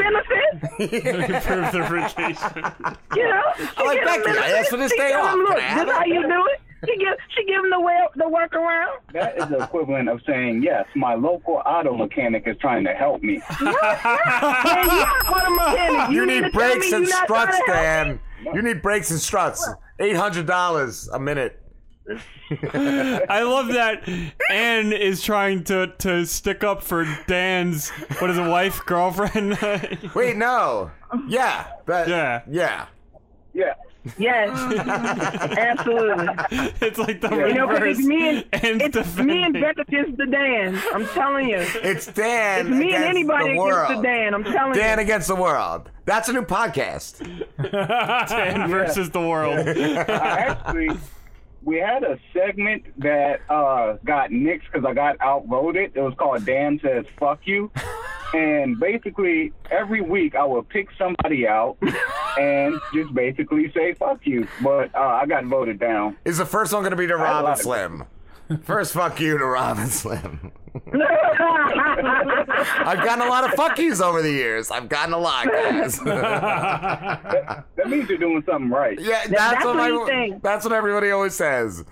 vacation. 0.79 1.35
Approved 1.35 1.73
their 1.73 1.89
vacation. 1.89 2.73
You 3.17 3.29
know, 3.29 3.43
I 3.77 3.85
like 3.85 3.99
she 3.99 4.05
Becky. 4.05 4.39
I 4.39 4.59
asked 4.59 4.71
for 4.71 4.77
this 4.79 4.93
day 4.97 5.13
off. 5.13 5.35
Look, 5.35 5.49
Can 5.49 5.59
I 5.59 5.61
have 5.61 5.87
this 5.87 5.95
it?" 5.95 5.99
how 5.99 6.05
you 6.07 6.23
do 6.23 6.47
it. 6.53 6.61
She 6.85 6.97
give 6.97 7.15
she 7.37 7.45
give 7.45 7.63
them 7.63 7.71
the 7.71 7.81
way, 7.81 7.97
the 8.17 8.25
workaround. 8.25 8.97
That 9.13 9.37
is 9.39 9.49
the 9.49 9.59
equivalent 9.63 10.09
of 10.09 10.21
saying, 10.27 10.63
yes, 10.65 10.85
my 10.97 11.15
local 11.15 11.63
auto 11.65 11.95
mechanic 11.97 12.45
is 12.47 12.57
trying 12.59 12.85
to 12.85 12.93
help 12.93 13.23
me. 13.23 13.41
Man, 13.61 13.71
you 13.71 13.77
not 14.99 15.29
auto 15.29 15.51
mechanic. 15.51 16.11
You 16.11 16.27
to 16.27 16.41
need 16.41 16.53
brakes 16.53 16.93
and 16.93 17.07
struts, 17.07 17.57
trying 17.67 18.17
to 18.17 18.19
Dan. 18.47 18.55
You 18.55 18.63
need 18.63 18.83
brakes 18.83 19.11
and 19.13 19.21
struts. 19.21 19.69
Eight 20.01 20.17
hundred 20.17 20.47
dollars 20.47 21.09
a 21.13 21.21
minute. 21.21 21.62
I 22.63 23.43
love 23.43 23.69
that 23.69 24.09
Ann 24.51 24.93
is 24.93 25.23
trying 25.23 25.65
to 25.65 25.93
to 25.99 26.27
stick 26.27 26.65
up 26.65 26.83
for 26.83 27.05
Dan's 27.27 27.91
what 28.19 28.29
is 28.31 28.39
a 28.39 28.49
wife, 28.49 28.81
girlfriend? 28.87 29.59
Wait, 30.15 30.37
no. 30.37 30.91
Yeah. 31.29 31.67
That, 31.87 32.09
yeah. 32.09 32.43
Yeah. 32.51 32.87
Yeah. 33.55 33.75
Yes, 34.19 34.51
absolutely. 35.59 36.27
It's 36.81 36.99
like 36.99 37.21
the 37.21 37.29
You 37.31 37.55
know, 37.55 37.69
'cause 37.69 37.81
reverse. 37.81 37.99
it's 38.01 38.07
me 38.09 38.29
and 38.31 38.45
Ann's 38.53 38.83
it's 38.97 39.17
me 39.17 39.45
and 39.45 39.55
defending. 39.55 39.63
Becca 39.63 39.81
against 39.83 40.17
the 40.17 40.27
Dan. 40.27 40.83
I'm 40.93 41.07
telling 41.07 41.49
you. 41.49 41.59
It's 41.61 42.07
Dan. 42.07 42.67
It's 42.67 42.77
me 42.77 42.95
and 42.97 43.05
anybody 43.05 43.55
the 43.55 43.61
against 43.63 43.89
the 43.95 44.03
Dan. 44.03 44.35
I'm 44.35 44.43
telling 44.43 44.73
Dan 44.73 44.75
you. 44.75 44.81
Dan 44.81 44.99
against 44.99 45.29
the 45.29 45.37
world. 45.37 45.89
That's 46.05 46.29
a 46.29 46.33
new 46.33 46.43
podcast. 46.43 47.21
Dan 48.29 48.69
versus 48.69 49.11
the 49.11 49.21
world. 49.21 49.69
Actually, 49.69 50.99
we 51.65 51.77
had 51.77 52.03
a 52.05 52.19
segment 52.33 52.85
that 52.99 53.41
uh, 53.49 53.97
got 54.05 54.31
nixed 54.31 54.65
because 54.73 54.85
I 54.85 54.95
got 54.95 55.21
outvoted. 55.21 55.93
It 55.95 56.01
was 56.01 56.15
called 56.19 56.45
Dan 56.45 56.81
Says 56.83 57.05
Fuck 57.19 57.41
You. 57.45 57.71
And 58.35 58.81
basically, 58.81 59.53
every 59.71 60.01
week 60.01 60.35
I 60.35 60.43
would 60.43 60.67
pick 60.71 60.89
somebody 60.97 61.47
out 61.47 61.77
and 62.39 62.81
just 62.95 63.13
basically 63.13 63.71
say 63.75 63.93
fuck 63.93 64.21
you. 64.25 64.49
But 64.63 64.95
uh, 64.95 65.01
I 65.01 65.27
got 65.27 65.45
voted 65.45 65.79
down. 65.79 66.17
Is 66.25 66.39
the 66.39 66.47
first 66.47 66.73
one 66.73 66.81
going 66.81 66.93
to 66.93 66.97
be 66.97 67.07
to 67.09 67.13
I 67.15 67.19
had 67.19 67.25
Rob 67.25 67.45
lot 67.45 67.51
and 67.51 67.53
of- 67.53 67.59
Slim? 67.63 68.05
First, 68.63 68.93
fuck 68.95 69.21
you 69.21 69.39
to 69.39 69.47
Rob 69.47 69.79
and 69.79 69.91
Slim. 69.91 70.53
I've 70.95 71.03
gotten 73.05 73.27
a 73.27 73.29
lot 73.29 73.45
of 73.45 73.53
fuck 73.53 73.79
yous 73.79 74.01
over 74.01 74.23
the 74.23 74.31
years. 74.31 74.71
I've 74.71 74.89
gotten 74.89 75.13
a 75.15 75.19
lot, 75.19 75.47
guys. 75.47 75.99
that, 76.01 77.65
that 77.77 77.89
means 77.89 78.09
you're 78.09 78.19
doing 78.19 78.43
something 78.47 78.71
right. 78.71 78.99
Yeah, 78.99 79.27
that's, 79.27 79.31
That's 79.31 79.65
what, 79.65 79.77
what 79.77 79.85
I, 79.85 79.89
you 79.89 80.07
think. 80.07 80.43
that's 80.43 80.65
what 80.65 80.73
everybody 80.73 81.11
always 81.11 81.35
says. 81.35 81.85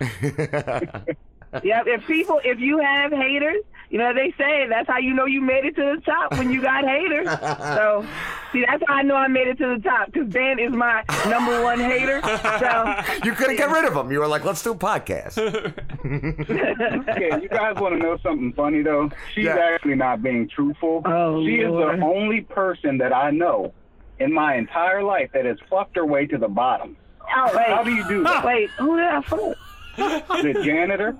Yeah, 1.64 1.82
if 1.86 2.06
people, 2.06 2.42
if 2.44 2.60
you 2.60 2.78
have 2.78 3.10
haters, 3.10 3.62
you 3.90 3.98
know 3.98 4.12
they 4.12 4.32
say 4.36 4.66
that's 4.68 4.88
how 4.88 4.98
you 4.98 5.14
know 5.14 5.24
you 5.24 5.40
made 5.40 5.64
it 5.64 5.74
to 5.76 5.96
the 5.96 6.02
top 6.04 6.32
when 6.32 6.50
you 6.50 6.60
got 6.62 6.84
haters. 6.84 7.28
So, 7.78 8.04
see, 8.52 8.64
that's 8.66 8.82
how 8.86 8.94
I 8.94 9.02
know 9.02 9.14
I 9.14 9.28
made 9.28 9.46
it 9.46 9.58
to 9.58 9.76
the 9.76 9.82
top 9.82 10.10
because 10.10 10.28
Dan 10.32 10.58
is 10.58 10.72
my 10.72 11.04
number 11.28 11.62
one 11.62 11.78
hater. 11.78 12.20
So 12.22 12.94
you 13.24 13.32
couldn't 13.32 13.56
get 13.56 13.70
rid 13.70 13.84
of 13.84 13.94
him. 13.94 14.10
You 14.10 14.20
were 14.20 14.26
like, 14.26 14.44
let's 14.44 14.62
do 14.62 14.72
a 14.72 14.74
podcast. 14.74 15.38
okay, 17.08 17.42
you 17.42 17.48
guys 17.48 17.76
want 17.76 17.94
to 17.94 17.98
know 17.98 18.16
something 18.22 18.52
funny 18.54 18.82
though? 18.82 19.10
She's 19.34 19.46
actually 19.48 19.94
not 19.96 20.22
being 20.22 20.48
truthful. 20.48 21.02
Oh, 21.04 21.44
she 21.44 21.64
Lord. 21.64 21.94
is 21.94 22.00
the 22.00 22.06
only 22.06 22.40
person 22.42 22.98
that 22.98 23.12
I 23.12 23.30
know 23.30 23.72
in 24.18 24.32
my 24.32 24.56
entire 24.56 25.02
life 25.02 25.30
that 25.34 25.44
has 25.44 25.58
fucked 25.70 25.96
her 25.96 26.06
way 26.06 26.26
to 26.26 26.38
the 26.38 26.48
bottom. 26.48 26.96
Oh, 27.36 27.50
wait. 27.54 27.66
How 27.68 27.84
do 27.84 27.92
you 27.92 28.06
do 28.08 28.24
that? 28.24 28.44
Wait, 28.44 28.70
who 28.70 28.96
did 28.96 29.06
I 29.06 29.20
fuck? 29.22 29.56
The 29.96 30.60
janitor, 30.64 31.16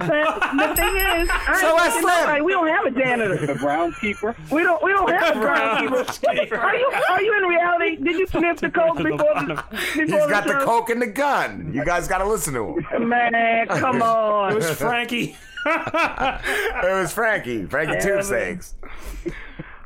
But 0.00 0.40
the 0.40 0.74
thing 0.76 0.96
is, 0.96 1.28
I 1.30 1.58
So 1.60 1.68
ain't 1.68 1.76
that's 1.78 1.94
fucking 1.94 2.00
Slim. 2.00 2.20
nobody. 2.20 2.40
We 2.42 2.52
don't 2.52 2.66
have 2.68 2.84
a 2.86 2.90
janitor. 2.90 3.46
the 3.46 3.54
groundskeeper. 3.54 4.50
We 4.50 4.62
don't. 4.62 4.82
We 4.82 4.90
don't 4.92 5.10
have 5.10 5.36
a 5.36 5.40
groundskeeper. 5.40 6.58
Are 6.58 6.74
you? 6.76 6.92
Are 7.10 7.22
you 7.22 7.36
in 7.36 7.44
reality? 7.44 7.96
Did 7.96 8.18
you 8.18 8.26
sniff 8.26 8.58
the 8.60 8.70
coke 8.70 8.96
before 9.02 9.18
the? 9.18 9.62
Before 9.70 10.04
He's 10.04 10.26
got 10.26 10.46
the 10.46 10.54
coke 10.64 10.90
and 10.90 11.00
the 11.02 11.06
gun. 11.06 11.70
You 11.74 11.84
guys 11.84 12.08
got 12.08 12.18
to 12.18 12.26
listen 12.28 12.54
to 12.54 12.76
him. 12.78 13.08
Man, 13.08 13.66
come 13.68 14.02
on. 14.02 14.52
It 14.52 14.56
was 14.56 14.70
Frankie. 14.76 15.36
it 15.66 16.92
was 16.92 17.12
Frankie. 17.12 17.66
Frankie 17.66 17.92
Yeah, 17.94 18.00
Two 18.00 18.14
man. 18.14 18.22
Steaks. 18.24 18.74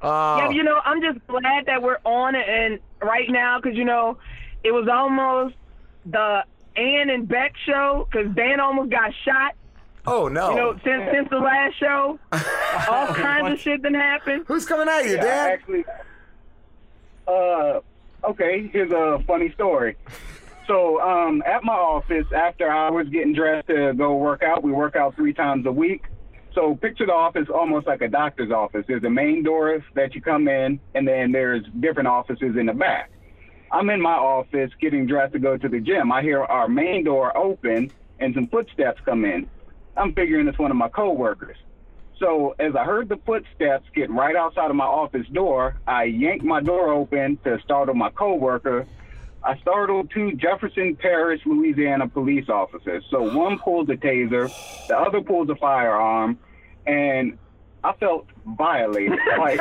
Uh, 0.02 0.36
Yeah, 0.38 0.50
you 0.50 0.62
know, 0.62 0.80
I'm 0.84 1.00
just 1.02 1.26
glad 1.26 1.66
that 1.66 1.82
we're 1.82 1.98
on 2.04 2.34
it 2.34 2.48
and 2.48 2.78
right 3.02 3.28
now 3.30 3.58
because 3.60 3.76
you 3.76 3.84
know, 3.84 4.18
it 4.62 4.70
was 4.72 4.86
almost 4.88 5.54
the 6.06 6.44
Ann 6.76 7.10
and 7.10 7.26
Beck 7.26 7.54
show 7.66 8.06
because 8.10 8.34
Dan 8.34 8.60
almost 8.60 8.90
got 8.90 9.12
shot. 9.24 9.54
Oh 10.06 10.28
no! 10.28 10.50
You 10.50 10.56
know, 10.56 10.72
since 10.84 11.10
since 11.12 11.28
the 11.30 11.38
last 11.38 11.78
show, 11.78 12.18
all 12.90 13.06
kinds 13.14 13.52
of 13.52 13.58
shit 13.58 13.82
done 13.82 13.94
happened. 13.94 14.44
Who's 14.46 14.66
coming 14.66 14.88
at 14.88 15.04
you, 15.04 15.16
Yeah, 15.16 15.22
Dan? 15.22 15.52
Actually, 15.52 15.84
uh, 17.26 17.80
okay, 18.24 18.68
here's 18.72 18.92
a 18.92 19.22
funny 19.26 19.50
story. 19.52 19.96
So, 20.66 21.00
um, 21.00 21.42
at 21.46 21.62
my 21.62 21.74
office, 21.74 22.26
after 22.34 22.70
I 22.70 22.90
was 22.90 23.08
getting 23.08 23.34
dressed 23.34 23.68
to 23.68 23.92
go 23.94 24.16
work 24.16 24.42
out, 24.42 24.62
we 24.62 24.72
work 24.72 24.96
out 24.96 25.14
three 25.14 25.34
times 25.34 25.66
a 25.66 25.72
week. 25.72 26.04
So, 26.54 26.74
picture 26.74 27.04
the 27.06 27.12
office 27.12 27.48
almost 27.52 27.86
like 27.86 28.00
a 28.00 28.08
doctor's 28.08 28.50
office. 28.50 28.84
There's 28.86 29.04
a 29.04 29.10
main 29.10 29.42
door 29.42 29.82
that 29.94 30.14
you 30.14 30.22
come 30.22 30.48
in, 30.48 30.80
and 30.94 31.06
then 31.06 31.32
there's 31.32 31.64
different 31.80 32.08
offices 32.08 32.56
in 32.56 32.66
the 32.66 32.72
back. 32.72 33.10
I'm 33.72 33.90
in 33.90 34.00
my 34.00 34.14
office 34.14 34.70
getting 34.80 35.06
dressed 35.06 35.32
to 35.32 35.38
go 35.38 35.56
to 35.56 35.68
the 35.68 35.80
gym. 35.80 36.12
I 36.12 36.22
hear 36.22 36.42
our 36.42 36.68
main 36.68 37.04
door 37.04 37.36
open 37.36 37.90
and 38.20 38.32
some 38.34 38.46
footsteps 38.46 39.00
come 39.04 39.24
in. 39.24 39.48
I'm 39.96 40.12
figuring 40.14 40.48
it's 40.48 40.58
one 40.58 40.70
of 40.70 40.76
my 40.76 40.88
coworkers. 40.88 41.56
So 42.18 42.54
as 42.58 42.76
I 42.76 42.84
heard 42.84 43.08
the 43.08 43.16
footsteps 43.26 43.86
get 43.94 44.10
right 44.10 44.36
outside 44.36 44.70
of 44.70 44.76
my 44.76 44.84
office 44.84 45.26
door, 45.28 45.76
I 45.86 46.04
yanked 46.04 46.44
my 46.44 46.60
door 46.60 46.92
open 46.92 47.38
to 47.44 47.58
startle 47.64 47.94
my 47.94 48.10
coworker. 48.10 48.86
I 49.42 49.58
startled 49.58 50.10
two 50.10 50.32
Jefferson 50.32 50.96
Parish, 50.96 51.42
Louisiana 51.44 52.08
police 52.08 52.48
officers. 52.48 53.04
So 53.10 53.36
one 53.36 53.58
pulls 53.58 53.88
a 53.90 53.94
taser, 53.94 54.50
the 54.88 54.98
other 54.98 55.20
pulls 55.20 55.50
a 55.50 55.56
firearm, 55.56 56.38
and 56.86 57.36
I 57.82 57.92
felt 57.94 58.26
violated. 58.46 59.18
Like 59.38 59.60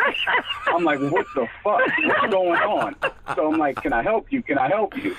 I'm 0.67 0.83
like, 0.83 0.99
what 0.99 1.25
the 1.35 1.47
fuck? 1.63 1.81
What's 2.05 2.31
going 2.31 2.61
on? 2.61 2.95
So 3.35 3.51
I'm 3.51 3.59
like, 3.59 3.81
can 3.81 3.91
I 3.91 4.03
help 4.03 4.31
you? 4.31 4.41
Can 4.41 4.57
I 4.57 4.69
help 4.69 4.95
you? 4.95 5.15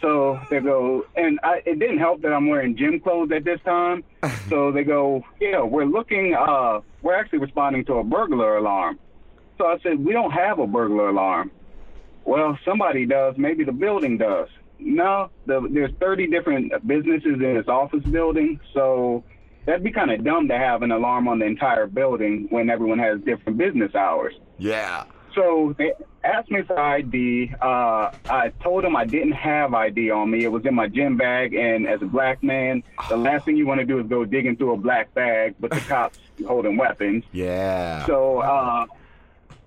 So 0.00 0.40
they 0.50 0.60
go, 0.60 1.06
and 1.16 1.40
I, 1.42 1.62
it 1.66 1.78
didn't 1.78 1.98
help 1.98 2.22
that 2.22 2.32
I'm 2.32 2.48
wearing 2.48 2.76
gym 2.76 3.00
clothes 3.00 3.30
at 3.32 3.44
this 3.44 3.60
time. 3.64 4.04
So 4.48 4.72
they 4.72 4.82
go, 4.82 5.22
yeah, 5.40 5.60
we're 5.60 5.84
looking, 5.84 6.34
uh, 6.34 6.80
we're 7.02 7.14
actually 7.14 7.40
responding 7.40 7.84
to 7.84 7.94
a 7.96 8.04
burglar 8.04 8.56
alarm. 8.56 8.98
So 9.58 9.66
I 9.66 9.78
said, 9.82 10.02
we 10.02 10.12
don't 10.14 10.30
have 10.30 10.58
a 10.58 10.66
burglar 10.66 11.10
alarm. 11.10 11.50
Well, 12.24 12.58
somebody 12.64 13.04
does. 13.04 13.34
Maybe 13.36 13.64
the 13.64 13.72
building 13.72 14.16
does. 14.16 14.48
No, 14.78 15.30
the, 15.44 15.68
there's 15.70 15.92
30 16.00 16.28
different 16.28 16.72
businesses 16.86 17.34
in 17.34 17.54
this 17.56 17.68
office 17.68 18.02
building. 18.04 18.58
So 18.72 19.22
that'd 19.66 19.82
be 19.82 19.92
kind 19.92 20.10
of 20.10 20.24
dumb 20.24 20.48
to 20.48 20.56
have 20.56 20.82
an 20.82 20.92
alarm 20.92 21.28
on 21.28 21.40
the 21.40 21.44
entire 21.46 21.86
building 21.86 22.46
when 22.50 22.70
everyone 22.70 22.98
has 23.00 23.20
different 23.20 23.58
business 23.58 23.94
hours. 23.94 24.34
Yeah. 24.56 25.04
So 25.34 25.74
they 25.78 25.92
asked 26.24 26.50
me 26.50 26.62
for 26.62 26.78
ID. 26.78 27.52
Uh, 27.60 28.10
I 28.28 28.52
told 28.62 28.84
them 28.84 28.96
I 28.96 29.04
didn't 29.04 29.32
have 29.32 29.74
ID 29.74 30.10
on 30.10 30.30
me. 30.30 30.44
It 30.44 30.48
was 30.48 30.64
in 30.66 30.74
my 30.74 30.88
gym 30.88 31.16
bag. 31.16 31.54
And 31.54 31.86
as 31.86 32.02
a 32.02 32.06
black 32.06 32.42
man, 32.42 32.82
the 33.08 33.16
last 33.16 33.44
thing 33.44 33.56
you 33.56 33.66
want 33.66 33.80
to 33.80 33.86
do 33.86 33.98
is 33.98 34.06
go 34.06 34.24
digging 34.24 34.56
through 34.56 34.74
a 34.74 34.76
black 34.76 35.12
bag, 35.14 35.54
with 35.60 35.72
the 35.72 35.80
cops 35.88 36.18
holding 36.46 36.76
weapons. 36.76 37.24
Yeah. 37.32 38.04
So, 38.06 38.38
uh, 38.38 38.86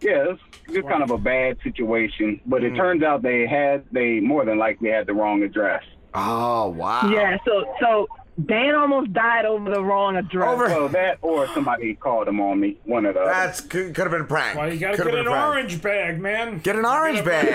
yeah, 0.02 0.34
it's 0.34 0.42
just 0.74 0.88
kind 0.88 1.04
of 1.04 1.12
a 1.12 1.18
bad 1.18 1.58
situation. 1.64 2.42
But 2.46 2.64
it 2.64 2.76
turns 2.76 3.04
out 3.04 3.22
they 3.22 3.46
had, 3.46 3.86
they 3.92 4.20
more 4.20 4.46
than 4.46 4.58
likely 4.58 4.90
had 4.90 5.08
the 5.08 5.14
wrong 5.14 5.44
address. 5.44 5.84
Oh, 6.14 6.70
wow. 6.70 7.10
Yeah, 7.10 7.38
so 7.46 7.64
so 7.80 8.08
Dan 8.46 8.76
almost 8.76 9.12
died 9.12 9.46
over 9.46 9.70
the 9.70 9.84
wrong 9.84 10.16
address. 10.16 10.58
Well, 10.58 10.88
that 10.90 11.18
or 11.22 11.48
somebody 11.48 11.96
called 11.96 12.30
him 12.30 12.40
on 12.40 12.62
me. 12.62 12.78
One 12.86 13.06
of 13.06 13.14
those. 13.14 13.28
That's 13.28 13.60
could, 13.62 13.94
could 13.94 14.04
have 14.04 14.12
been 14.12 14.22
a 14.22 14.26
prank. 14.26 14.58
Well, 14.58 14.74
you 14.74 14.80
gotta 14.80 14.96
Could 14.96 15.08
get 15.08 15.16
an 15.16 15.26
prank. 15.26 15.48
orange 15.48 15.82
bag, 15.82 16.22
man. 16.22 16.60
Get 16.60 16.78
an 16.78 16.86
orange 16.86 17.26
bag. 17.26 17.48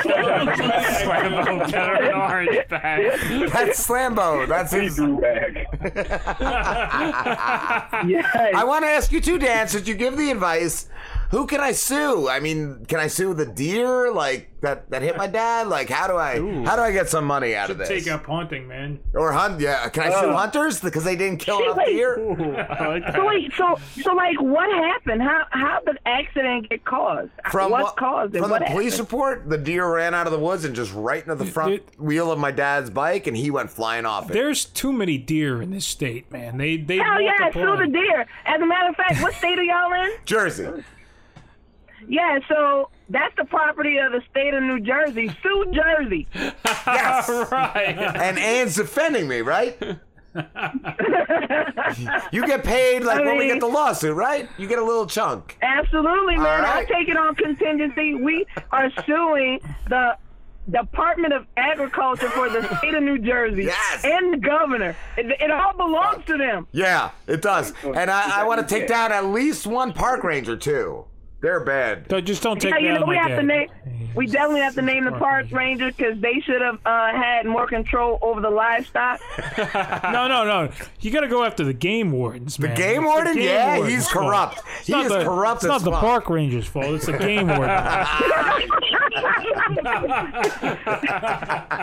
Slambo, 0.00 1.66
get 1.70 2.02
an 2.02 2.14
orange 2.14 2.68
bag. 2.68 3.50
That's 3.50 3.86
Slambo. 3.86 4.48
That's 4.48 4.72
his 4.72 4.98
bag. 4.98 5.66
I 8.54 8.64
want 8.64 8.84
to 8.84 8.88
ask 8.88 9.12
you 9.12 9.20
too, 9.20 9.38
Dan. 9.38 9.68
Since 9.68 9.86
you 9.86 9.94
give 9.94 10.16
the 10.16 10.30
advice, 10.30 10.88
who 11.32 11.46
can 11.48 11.60
I 11.60 11.72
sue? 11.72 12.28
I 12.28 12.38
mean, 12.40 12.84
can 12.86 13.00
I 13.00 13.08
sue 13.08 13.34
the 13.34 13.46
deer 13.46 14.12
like 14.12 14.50
that 14.60 14.88
that 14.90 15.02
hit 15.02 15.16
my 15.16 15.26
dad? 15.26 15.66
Like, 15.66 15.88
how 15.88 16.06
do 16.06 16.16
I 16.16 16.34
how 16.64 16.76
do 16.76 16.82
I 16.82 16.92
get 16.92 17.08
some 17.08 17.24
money 17.24 17.56
out 17.56 17.68
of 17.70 17.76
Should 17.76 17.78
this? 17.80 17.88
take 18.04 18.06
up 18.12 18.24
hunting, 18.26 18.68
man. 18.68 19.00
Or 19.14 19.32
hunt? 19.32 19.58
Yeah. 19.58 19.88
Can 19.88 20.04
I 20.04 20.10
sue 20.20 20.28
Uh. 20.30 20.36
hunters 20.36 20.80
because 20.80 21.02
they 21.04 21.16
didn't 21.16 21.38
kill 21.38 21.58
Wait, 21.58 21.64
enough 21.64 21.76
wait. 21.78 21.92
deer? 21.94 23.12
So 23.14 23.26
wait, 23.26 23.52
so 23.56 23.76
so 24.02 24.12
like, 24.14 24.40
what 24.40 24.70
happened? 24.70 25.22
How 25.22 25.44
how 25.50 25.80
did 25.86 25.98
accident 26.06 26.68
get 26.68 26.84
caused? 26.84 27.30
From 27.50 27.70
what 27.70 27.82
what- 27.82 27.96
caused 27.96 28.36
it? 28.36 28.40
From 28.40 28.50
what 28.50 28.60
the 28.60 28.66
police 28.66 28.92
happened? 28.98 29.12
report, 29.12 29.48
the 29.48 29.58
deer 29.58 29.90
ran 29.92 30.14
out 30.14 30.26
of 30.26 30.32
the 30.32 30.38
woods 30.38 30.64
and 30.64 30.76
just 30.76 30.92
right 30.94 31.22
into 31.22 31.34
the 31.34 31.46
front 31.46 31.82
wheel 31.98 32.30
of 32.30 32.38
my 32.38 32.50
dad's 32.50 32.90
bike, 32.90 33.26
and 33.26 33.36
he 33.36 33.50
went 33.50 33.70
flying 33.70 34.04
off 34.06 34.28
it. 34.30 34.34
There's 34.34 34.66
too 34.66 34.92
many 34.92 35.16
deer 35.18 35.62
in 35.62 35.70
this 35.70 35.86
state, 35.86 36.30
man. 36.30 36.58
They 36.58 36.76
they 36.76 36.98
Hell 36.98 37.20
yeah, 37.22 37.32
multiply. 37.40 37.62
sue 37.78 37.86
the 37.86 37.92
deer. 37.92 38.26
As 38.44 38.60
a 38.60 38.66
matter 38.66 38.90
of 38.90 38.96
fact, 38.96 39.22
what 39.22 39.32
state 39.34 39.58
are 39.58 39.62
y'all 39.64 39.92
in? 40.04 40.10
Jersey. 40.26 40.68
Yeah, 42.08 42.38
so 42.48 42.90
that's 43.08 43.34
the 43.36 43.44
property 43.44 43.98
of 43.98 44.12
the 44.12 44.22
state 44.30 44.54
of 44.54 44.62
New 44.62 44.80
Jersey. 44.80 45.28
Sue 45.42 45.72
Jersey. 45.72 46.26
Yes. 46.34 47.28
right. 47.52 47.96
And 47.98 48.38
Ann's 48.38 48.76
defending 48.76 49.28
me, 49.28 49.40
right? 49.42 49.76
you 52.32 52.46
get 52.46 52.64
paid 52.64 53.04
like 53.04 53.18
I 53.20 53.24
when 53.24 53.36
we 53.38 53.46
get 53.48 53.60
the 53.60 53.66
lawsuit, 53.66 54.14
right? 54.16 54.48
You 54.56 54.66
get 54.66 54.78
a 54.78 54.84
little 54.84 55.06
chunk. 55.06 55.58
Absolutely, 55.62 56.36
man. 56.36 56.62
right. 56.62 56.88
I'll 56.88 56.96
take 56.96 57.08
it 57.08 57.16
on 57.16 57.34
contingency. 57.34 58.14
We 58.14 58.46
are 58.70 58.90
suing 59.06 59.60
the 59.88 60.16
Department 60.70 61.34
of 61.34 61.46
Agriculture 61.56 62.30
for 62.30 62.48
the 62.48 62.62
state 62.78 62.94
of 62.94 63.02
New 63.02 63.18
Jersey 63.18 63.64
Yes. 63.64 64.04
and 64.04 64.32
the 64.34 64.38
governor. 64.38 64.96
It, 65.16 65.26
it 65.40 65.50
all 65.50 65.74
belongs 65.76 66.24
to 66.26 66.38
them. 66.38 66.66
Yeah, 66.72 67.10
it 67.26 67.42
does. 67.42 67.72
And 67.84 68.10
I, 68.10 68.40
I 68.42 68.44
want 68.44 68.66
to 68.66 68.74
take 68.74 68.86
down 68.88 69.12
at 69.12 69.26
least 69.26 69.66
one 69.66 69.92
park 69.92 70.22
ranger 70.24 70.56
too. 70.56 71.04
They're 71.42 71.60
bad. 71.64 72.06
So 72.08 72.20
just 72.20 72.42
don't 72.42 72.60
take. 72.60 72.70
yeah, 72.72 72.78
you 72.78 72.92
know, 73.00 73.04
we 73.04 73.16
have 73.16 73.30
to 73.38 73.42
name. 73.42 73.68
We 74.14 74.26
definitely 74.26 74.60
have 74.60 74.74
to 74.76 74.82
name 74.82 75.04
the 75.06 75.12
park 75.12 75.46
ranger 75.50 75.86
because 75.90 76.20
they 76.20 76.40
should 76.40 76.60
have 76.60 76.78
uh, 76.86 77.10
had 77.12 77.46
more 77.46 77.66
control 77.66 78.18
over 78.22 78.40
the 78.40 78.50
livestock. 78.50 79.20
no, 80.12 80.28
no, 80.28 80.44
no. 80.44 80.70
You 81.00 81.10
got 81.10 81.22
to 81.22 81.28
go 81.28 81.42
after 81.44 81.64
the 81.64 81.72
game 81.72 82.12
wardens, 82.12 82.58
man. 82.60 82.70
The 82.70 82.76
game 82.76 83.02
It's 83.02 83.06
warden? 83.06 83.34
game 83.34 83.42
Yeah, 83.44 83.76
warden's 83.78 83.94
he's 83.94 84.08
fault. 84.08 84.26
corrupt. 84.26 84.60
It's 84.78 84.86
He 84.86 84.92
not 84.92 85.06
is 85.06 85.12
the, 85.12 85.24
corrupt 85.24 85.56
It's 85.62 85.64
not 85.68 85.76
as 85.76 85.82
the 85.82 85.90
park 85.90 86.30
ranger's 86.30 86.66
fault. 86.68 86.86
It's 86.94 87.06
the 87.06 87.18
game 87.18 87.48
warden. 87.48 87.68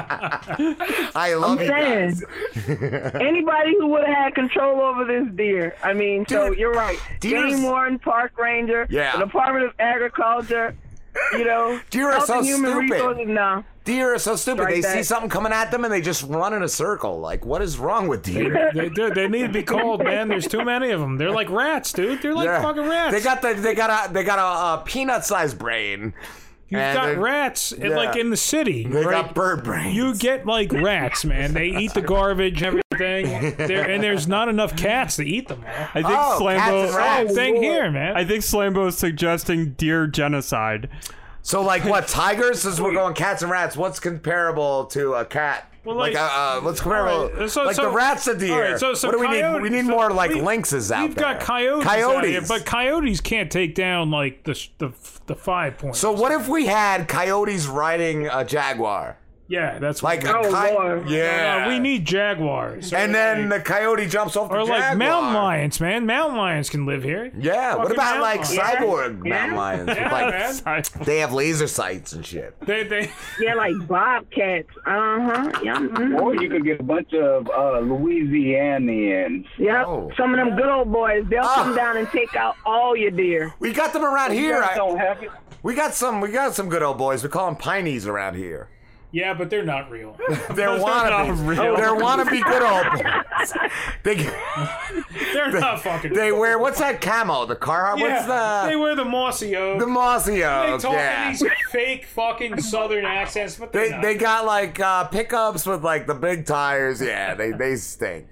I 0.02 1.32
I'm 1.34 1.40
love 1.42 1.62
you 1.62 1.68
saying, 1.68 2.10
guys. 2.10 2.24
anybody 3.22 3.76
who 3.78 3.88
would 3.88 4.06
have 4.06 4.16
had 4.16 4.36
control 4.36 4.82
over 4.82 5.06
this 5.06 5.28
deer. 5.36 5.76
I 5.84 5.94
mean, 5.94 6.26
so 6.28 6.52
you're 6.52 6.72
right. 6.74 6.98
deer's- 7.20 7.54
Game 7.56 7.64
warden, 7.64 8.00
park 8.00 8.38
ranger, 8.38 8.88
Yeah. 8.90 9.18
the 9.18 9.28
Department 9.50 9.66
of 9.66 9.80
Agriculture. 9.80 10.76
You 11.34 11.44
know, 11.46 11.80
Deer 11.90 12.10
are 12.12 12.26
so 12.26 12.42
Human 12.44 12.72
stupid. 12.72 12.92
Resources. 12.92 13.28
No. 13.28 13.64
Deer 13.84 14.14
are 14.14 14.20
so 14.20 14.36
stupid. 14.36 14.62
Strike 14.62 14.76
they 14.76 14.82
see 14.82 15.04
something 15.04 15.30
coming 15.30 15.52
at 15.52 15.72
them 15.72 15.84
and 15.84 15.92
they 15.92 16.02
just 16.02 16.24
run 16.24 16.54
in 16.54 16.62
a 16.62 16.70
circle. 16.70 17.20
Like, 17.20 17.44
what 17.44 17.62
is 17.64 17.80
wrong 17.80 18.08
with 18.08 18.24
deer? 18.24 18.72
they, 18.74 18.90
they, 18.90 19.10
they 19.10 19.28
need 19.28 19.42
to 19.48 19.50
be 19.50 19.64
called, 19.64 20.04
man. 20.04 20.28
There's 20.28 20.48
too 20.48 20.64
many 20.64 20.92
of 20.92 21.00
them. 21.00 21.18
They're 21.18 21.32
like 21.32 21.50
rats, 21.50 21.92
dude. 21.92 22.22
They're 22.22 22.36
like 22.36 22.46
Yeah. 22.46 22.62
fucking 22.62 22.88
rats. 22.88 23.12
They 23.14 23.22
got 23.22 23.42
the 23.42 23.56
they 23.56 23.74
got 23.74 24.10
a 24.10 24.14
they 24.14 24.24
got 24.24 24.38
a, 24.40 24.82
a 24.82 24.84
peanut-sized 24.86 25.58
brain. 25.58 26.14
You've 26.70 26.82
And 26.82 26.96
got 26.96 27.18
rats 27.18 27.72
in- 27.72 27.90
yeah. 27.92 27.98
like 27.98 28.16
in 28.16 28.30
the 28.30 28.38
city. 28.38 28.84
They 28.86 29.04
right? 29.04 29.26
got 29.26 29.34
bird 29.36 29.64
brains. 29.64 29.96
You 29.96 30.16
get 30.16 30.46
like 30.46 30.72
rats, 30.72 31.26
man. 31.26 31.54
They 31.54 31.68
eat 31.68 31.94
the 31.96 32.02
garbage, 32.02 32.62
and 32.62 32.82
everything. 32.92 33.56
There 33.68 33.90
and 33.90 34.04
there's 34.04 34.28
not 34.28 34.50
enough 34.50 34.76
cats 34.76 35.16
to 35.16 35.24
eat 35.26 35.48
them 35.48 35.64
all. 35.66 35.74
I 35.96 36.02
think 36.04 36.06
Oh, 36.10 36.38
Slambo. 36.42 36.90
Oh, 36.92 36.92
same 36.96 37.28
thing 37.30 37.56
here, 37.64 37.90
man. 37.90 38.16
I 38.16 38.24
think 38.26 38.44
Slambo 38.44 38.88
is 38.88 38.98
suggesting 38.98 39.72
deer 39.74 40.06
genocide. 40.06 40.90
So, 41.42 41.62
like, 41.62 41.86
what 41.86 42.08
tigers? 42.08 42.62
Since 42.62 42.80
we're 42.80 42.94
going 42.94 43.16
cats 43.16 43.42
and 43.42 43.50
rats, 43.52 43.76
what's 43.78 44.00
comparable 44.00 44.86
to 44.88 45.14
a 45.14 45.26
cat? 45.26 45.69
Well, 45.86 45.96
like, 45.96 46.14
like- 46.14 46.22
uh, 46.22 46.58
uh, 46.58 46.62
what's 46.62 46.82
comparable? 46.82 47.14
All 47.14 47.30
right, 47.30 47.50
so- 47.50 47.64
like 47.64 47.76
so- 47.76 47.84
the 47.84 47.90
rats 47.90 48.26
to 48.26 48.36
deer. 48.36 48.54
all 48.54 48.60
right, 48.72 48.80
so- 48.80 48.94
so 48.94 49.08
what 49.08 49.14
do 49.14 49.20
we 49.20 49.28
need? 49.30 49.62
We 49.62 49.70
need 49.70 49.86
more 49.86 50.10
like 50.12 50.32
we- 50.32 50.42
lynxes 50.42 50.92
out 50.92 50.98
there. 51.00 51.08
We've 51.08 51.16
got 51.16 51.40
coyotes, 51.40 51.86
Coyotes. 51.88 52.30
here, 52.32 52.42
but 52.48 52.66
coyotes 52.66 53.22
can't 53.22 53.50
take 53.52 53.76
down 53.76 54.12
like 54.12 54.44
the 54.44 54.60
the 54.80 54.92
the 55.28 55.36
five 55.36 55.78
points. 55.78 56.00
so 56.00 56.12
what 56.12 56.32
if 56.32 56.48
we 56.48 56.66
had 56.66 57.08
coyotes 57.08 57.68
riding 57.68 58.28
a 58.28 58.44
jaguar? 58.44 59.18
Yeah, 59.50 59.78
that's 59.80 60.02
Like 60.02 60.24
what 60.24 60.46
a 60.46 60.48
we- 60.48 60.54
coyote? 60.54 61.10
Yeah. 61.12 61.58
No, 61.58 61.64
no, 61.66 61.70
we 61.70 61.80
need 61.80 62.06
jaguars. 62.06 62.94
and 62.94 63.14
then 63.14 63.50
the 63.50 63.60
coyote 63.60 64.08
jumps 64.08 64.38
off 64.38 64.50
the 64.50 64.56
or 64.56 64.64
like 64.64 64.96
mountain 64.98 65.34
lions, 65.34 65.82
man. 65.82 66.06
Mountain 66.06 66.38
lions 66.38 66.70
can 66.70 66.86
live 66.86 67.04
here. 67.04 67.32
Yeah. 67.38 67.76
What 67.76 67.92
about 67.92 68.22
like 68.22 68.40
mountain 68.42 68.58
lions. 68.58 68.80
cyborg 68.80 69.26
mountain 69.28 69.58
lions? 69.58 69.88
with, 69.88 69.98
Yeah, 69.98 70.62
like, 70.66 70.90
they 71.06 71.18
have 71.20 71.34
laser 71.34 71.68
sights 71.68 72.14
and 72.14 72.26
shit. 72.26 72.56
They 72.62 72.84
they 72.84 73.12
Yeah, 73.42 73.56
like 73.56 73.74
bobcats. 73.88 74.70
Uh 74.86 75.20
huh. 75.20 75.52
Yeah. 75.64 76.18
Or 76.22 76.36
you 76.36 76.50
could 76.50 76.64
get 76.64 76.80
a 76.80 76.84
bunch 76.84 77.12
of 77.14 77.48
uh, 77.50 77.82
Louisianians. 77.82 79.46
Yep. 79.58 79.86
Oh. 79.88 80.12
Some 80.18 80.34
of 80.34 80.38
them 80.38 80.56
good 80.56 80.70
old 80.70 80.92
boys, 80.92 81.26
they'll 81.30 81.44
Ah. 81.44 81.56
come 81.64 81.76
down 81.76 81.98
and 81.98 82.08
take 82.10 82.36
out 82.36 82.56
all 82.66 82.96
your 82.96 83.12
deer. 83.12 83.54
We 83.60 83.74
got 83.74 83.94
them 83.94 84.04
around 84.06 84.34
You 84.34 84.40
here. 84.40 84.62
guys 84.62 84.70
I- 84.74 84.76
don't 84.76 84.98
have 84.98 85.22
it. 85.24 85.32
we 85.64 85.74
got 85.76 85.94
some. 85.94 86.22
We 86.22 86.30
got 86.32 86.54
some 86.56 86.70
good 86.70 86.84
old 86.84 86.98
boys. 86.98 87.24
We 87.24 87.30
call 87.30 87.48
them 87.48 87.56
pineys 87.56 88.06
around 88.08 88.36
here. 88.36 88.70
Yeah, 89.12 89.34
but 89.34 89.50
they're 89.50 89.66
not 89.66 89.90
real. 89.90 90.16
They're 90.54 90.68
wannabe. 90.70 91.10
not 91.28 91.40
real. 91.48 91.76
They're 91.76 91.96
wannabe 91.96 92.44
good 92.44 92.62
old 92.62 92.86
boys. 92.94 93.54
They 94.04 94.16
They're 95.34 95.52
not 95.52 95.82
fucking. 95.82 96.14
they 96.14 96.32
wear 96.32 96.60
what's 96.60 96.78
that 96.80 97.02
camo? 97.02 97.46
The 97.46 97.56
car? 97.56 97.98
yeah, 97.98 98.04
What's 98.04 98.28
that? 98.28 98.68
they 98.68 98.76
wear 98.76 98.96
the 98.96 99.06
mossy 99.06 99.56
oak. 99.56 99.80
the 99.80 99.88
mossy 99.88 100.38
they 100.38 100.46
oak? 100.46 100.82
talk 100.82 100.94
Yeah. 100.94 101.26
in 101.26 101.32
these 101.32 101.44
fake 101.72 102.06
fucking 102.06 102.62
southern 102.62 103.06
accents, 103.06 103.56
but 103.58 103.74
they're 103.74 103.86
They, 103.86 103.90
not. 103.92 104.02
they 104.04 104.16
got 104.16 104.46
like 104.46 104.80
uh, 104.80 105.06
pickups 105.06 105.66
with 105.66 105.84
like 105.84 106.06
the 106.06 106.14
big 106.16 106.46
tires. 106.46 107.02
Yeah, 107.02 107.34
they 107.34 107.52
they 107.52 107.76
stink. 107.78 108.28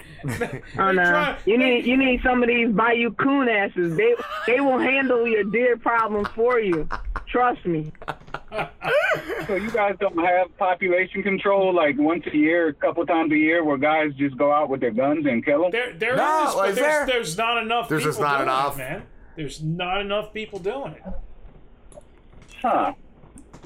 Oh 0.77 0.91
no! 0.91 1.03
try- 1.03 1.37
You 1.45 1.57
need 1.57 1.85
you 1.85 1.97
need 1.97 2.21
some 2.21 2.43
of 2.43 2.47
these 2.49 2.69
Bayou 2.69 3.11
coon 3.13 3.49
asses. 3.49 3.97
They 3.97 4.13
they 4.45 4.59
will 4.61 4.77
handle 4.79 5.27
your 5.27 5.43
deer 5.43 5.77
problem 5.77 6.25
for 6.35 6.59
you. 6.59 6.87
Trust 7.27 7.65
me. 7.65 7.91
So 9.47 9.55
you 9.55 9.71
guys 9.71 9.95
don't 9.99 10.17
have 10.25 10.55
population 10.57 11.23
control 11.23 11.73
like 11.73 11.97
once 11.97 12.25
a 12.31 12.35
year, 12.35 12.67
a 12.69 12.73
couple 12.73 13.05
times 13.05 13.31
a 13.31 13.37
year, 13.37 13.63
where 13.63 13.77
guys 13.77 14.13
just 14.15 14.37
go 14.37 14.51
out 14.51 14.69
with 14.69 14.81
their 14.81 14.91
guns 14.91 15.25
and 15.25 15.43
kill 15.43 15.63
them? 15.63 15.71
There, 15.71 15.93
there 15.93 16.15
No, 16.15 16.47
is, 16.49 16.55
but 16.55 16.69
is 16.69 16.75
there's, 16.75 16.87
there? 16.87 17.05
there's 17.05 17.37
not 17.37 17.61
enough. 17.63 17.89
There's 17.89 18.01
people 18.03 18.11
just 18.11 18.21
not 18.21 18.37
doing 18.37 18.47
enough. 18.49 18.73
it, 18.75 18.77
man. 18.77 19.03
There's 19.35 19.61
not 19.63 20.01
enough 20.01 20.33
people 20.33 20.59
doing 20.59 20.93
it. 20.93 21.03
Huh. 22.61 22.93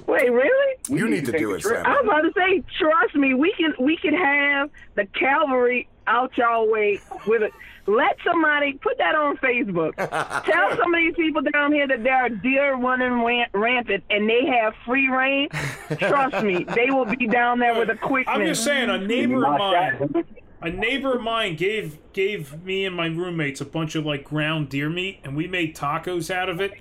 Wait, 0.08 0.32
really? 0.32 0.76
You 0.90 1.08
need 1.10 1.26
to 1.26 1.32
do 1.38 1.54
it, 1.54 1.64
Sam. 1.64 1.86
I 1.86 2.02
was 2.02 2.06
about 2.06 2.22
to 2.22 2.32
say, 2.36 2.64
trust 2.80 3.16
me, 3.16 3.34
we 3.34 3.54
can 3.54 3.74
we 3.80 3.96
can 3.98 4.14
have 4.14 4.70
the 4.96 5.06
cavalry 5.08 5.88
out 6.08 6.36
y'all 6.38 6.70
way 6.70 7.00
with 7.28 7.44
it. 7.44 7.54
Let 7.88 8.18
somebody 8.26 8.74
put 8.74 8.98
that 8.98 9.16
on 9.16 9.38
Facebook. 9.38 9.96
Tell 10.46 10.78
some 10.78 10.94
of 10.94 10.98
these 10.98 11.16
people 11.16 11.42
down 11.42 11.74
here 11.74 11.88
that 11.88 12.04
there 12.04 12.16
are 12.16 12.30
deer 12.30 12.76
running 12.76 13.24
ran- 13.24 13.48
rampant 13.54 14.04
and 14.10 14.30
they 14.30 14.46
have 14.46 14.74
free 14.86 15.08
rein. 15.10 15.50
Trust 15.98 16.44
me, 16.46 16.64
they 16.76 16.92
will 16.92 17.06
be 17.06 17.28
down 17.28 17.60
there 17.60 17.78
with 17.78 17.90
a 17.90 17.96
quick. 17.96 18.28
I'm 18.28 18.46
just 18.46 18.64
saying, 18.64 18.90
a 18.90 19.00
neighbor 19.00 19.46
of 19.46 19.58
mine, 19.58 20.26
a 20.62 20.70
neighbor 20.70 21.16
of 21.16 21.22
mine 21.22 21.56
gave 21.56 21.98
gave 22.14 22.64
me 22.64 22.86
and 22.86 22.96
my 22.96 23.08
roommates 23.08 23.62
a 23.62 23.66
bunch 23.66 23.96
of 23.96 24.06
like 24.06 24.24
ground 24.24 24.70
deer 24.70 24.90
meat, 24.90 25.20
and 25.24 25.36
we 25.36 25.48
made 25.48 25.76
tacos 25.76 26.30
out 26.30 26.50
of 26.50 26.62
it. 26.62 26.74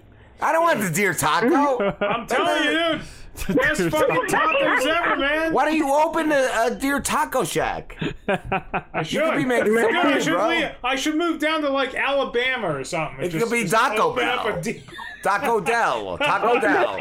I 0.42 0.52
don't 0.52 0.62
want 0.62 0.80
the 0.80 0.90
deer 0.90 1.14
taco. 1.14 1.94
I'm 2.00 2.26
telling 2.26 2.64
you, 2.64 2.70
dude, 2.70 3.02
best 3.48 3.80
fucking 3.82 4.26
tacos 4.28 4.86
ever, 4.86 5.16
man. 5.16 5.52
Why 5.52 5.64
don't 5.66 5.76
you 5.76 5.92
open 5.92 6.30
a, 6.32 6.48
a 6.66 6.74
deer 6.74 7.00
taco 7.00 7.44
shack? 7.44 7.96
I 8.28 9.02
should. 9.02 9.22
could 9.22 9.36
be 9.36 9.44
making 9.44 9.74
Dude, 9.74 9.82
some 9.82 9.96
I 9.96 10.12
food, 10.14 10.22
should 10.22 10.32
bro. 10.34 10.48
leave- 10.48 10.70
I 10.84 10.96
should 10.96 11.16
move 11.16 11.40
down 11.40 11.62
to 11.62 11.70
like 11.70 11.94
Alabama 11.94 12.74
or 12.76 12.84
something. 12.84 13.24
It 13.24 13.30
just- 13.30 13.44
could 13.44 13.52
be 13.52 13.62
just 13.62 13.74
Taco 13.74 14.10
open 14.12 14.28
up 14.28 14.44
Bell. 14.44 14.58
a 14.58 14.62
deer- 14.62 14.82
Taco 15.22 15.60
Dell. 15.60 16.18
Taco 16.18 16.60
Dell. 16.60 16.98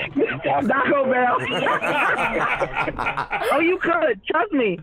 Taco 0.68 1.11
Bell. 1.11 1.38
oh, 3.51 3.59
you 3.59 3.77
could. 3.82 4.22
Trust 4.26 4.51
me. 4.51 4.80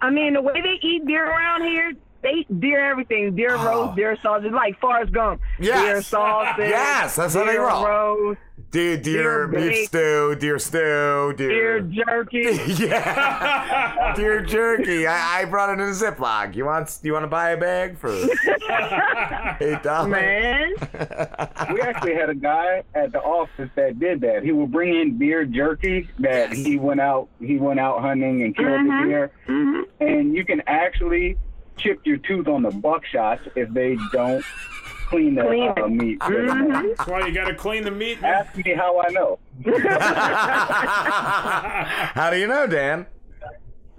I 0.00 0.10
mean, 0.10 0.34
the 0.34 0.42
way 0.42 0.60
they 0.60 0.78
eat 0.86 1.06
deer 1.06 1.24
around 1.24 1.62
here, 1.64 1.92
they 2.22 2.30
eat 2.40 2.60
deer 2.60 2.84
everything. 2.84 3.34
Deer 3.34 3.56
oh. 3.56 3.64
roast, 3.64 3.96
deer 3.96 4.16
sausage, 4.22 4.52
like 4.52 4.78
Forrest 4.80 5.12
Gump. 5.12 5.40
Yes. 5.58 5.82
Deer 5.82 6.02
sausage. 6.02 6.68
Yes, 6.70 7.16
that's 7.16 7.34
how 7.34 7.44
they 7.44 7.52
deer 7.52 7.66
roll. 7.66 7.86
roast, 7.86 8.40
Deer, 8.70 8.96
deer, 8.98 9.22
Deer 9.22 9.46
beef 9.48 9.62
bake. 9.70 9.88
stew, 9.88 10.36
deer 10.38 10.58
stew, 10.60 11.34
deer 11.36 11.80
deer. 11.80 11.80
jerky. 12.04 12.38
yeah, 12.84 14.12
deer 14.14 14.42
jerky. 14.42 15.08
I, 15.08 15.40
I 15.40 15.44
brought 15.46 15.70
it 15.70 15.82
in 15.82 15.88
a 15.88 15.92
Ziploc. 15.92 16.54
You 16.54 16.66
want? 16.66 16.98
You 17.02 17.12
want 17.12 17.24
to 17.24 17.28
buy 17.28 17.50
a 17.50 17.56
bag 17.56 17.98
for 17.98 18.12
eight 19.60 19.82
dollars? 19.82 20.10
Man. 20.12 20.72
we 21.72 21.80
actually 21.80 22.14
had 22.14 22.30
a 22.30 22.34
guy 22.34 22.84
at 22.94 23.10
the 23.10 23.20
office 23.20 23.70
that 23.74 23.98
did 23.98 24.20
that. 24.20 24.44
He 24.44 24.52
would 24.52 24.70
bring 24.70 24.94
in 24.94 25.18
deer 25.18 25.44
jerky 25.44 26.08
that 26.20 26.52
he 26.52 26.76
went 26.76 27.00
out 27.00 27.28
he 27.40 27.56
went 27.56 27.80
out 27.80 28.00
hunting 28.02 28.42
and 28.42 28.56
killed 28.56 28.68
Mhm. 28.68 29.02
the 29.02 29.08
deer. 29.08 29.86
And 30.00 30.34
you 30.36 30.44
can 30.44 30.62
actually 30.68 31.36
chip 31.76 32.00
your 32.04 32.18
tooth 32.18 32.46
on 32.46 32.62
the 32.62 32.70
buckshots 32.70 33.40
if 33.56 33.68
they 33.70 33.96
don't 34.12 34.44
clean 35.10 35.34
the 35.34 35.42
Clean 35.42 35.72
uh, 35.76 35.88
meat. 35.88 36.20
That's 36.20 37.06
why 37.08 37.26
you 37.26 37.32
gotta 37.34 37.54
clean 37.64 37.82
the 37.82 37.90
meat. 37.90 38.22
Man. 38.22 38.32
Ask 38.32 38.56
me 38.56 38.74
how 38.74 39.00
I 39.00 39.08
know. 39.10 39.38
How 42.14 42.30
do 42.30 42.38
you 42.38 42.46
know, 42.46 42.66
Dan? 42.66 43.06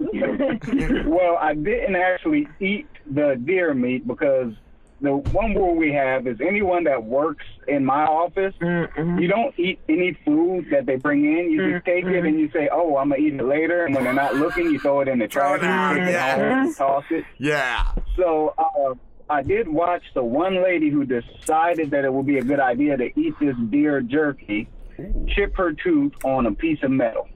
well, 0.00 1.36
I 1.40 1.54
didn't 1.54 1.94
actually 1.96 2.48
eat 2.58 2.88
the 3.08 3.40
deer 3.44 3.74
meat 3.74 4.06
because 4.06 4.54
the 5.00 5.16
one 5.16 5.54
rule 5.54 5.76
we 5.76 5.92
have 5.92 6.26
is 6.26 6.40
anyone 6.40 6.84
that 6.84 7.04
works 7.04 7.44
in 7.68 7.84
my 7.84 8.04
office, 8.04 8.54
you 8.60 9.28
don't 9.28 9.54
eat 9.58 9.78
any 9.88 10.16
food 10.24 10.66
that 10.70 10.86
they 10.86 10.96
bring 10.96 11.24
in. 11.24 11.50
You 11.50 11.72
just 11.72 11.84
take 11.84 12.04
it 12.04 12.24
and 12.24 12.40
you 12.40 12.50
say, 12.52 12.68
"Oh, 12.72 12.96
I'm 12.96 13.10
gonna 13.10 13.20
eat 13.20 13.34
it 13.34 13.44
later." 13.44 13.84
And 13.84 13.94
when 13.94 14.04
they're 14.04 14.12
not 14.12 14.36
looking, 14.36 14.66
you 14.66 14.78
throw 14.78 15.00
it 15.00 15.08
in 15.08 15.18
the 15.18 15.28
trash, 15.28 15.62
out, 15.62 15.96
and 15.96 16.10
yeah. 16.10 16.72
toss 16.76 17.04
it. 17.10 17.24
Yeah. 17.38 17.92
So 18.16 18.54
uh, 18.58 18.94
I 19.32 19.42
did 19.42 19.66
watch 19.66 20.02
the 20.14 20.22
one 20.22 20.62
lady 20.62 20.90
who 20.90 21.04
decided 21.06 21.90
that 21.90 22.04
it 22.04 22.12
would 22.12 22.26
be 22.26 22.38
a 22.38 22.42
good 22.44 22.60
idea 22.60 22.96
to 22.98 23.04
eat 23.18 23.34
this 23.40 23.56
deer 23.70 24.00
jerky, 24.02 24.68
chip 25.28 25.56
her 25.56 25.72
tooth 25.72 26.12
on 26.24 26.46
a 26.46 26.52
piece 26.52 26.82
of 26.82 26.90
metal. 26.90 27.28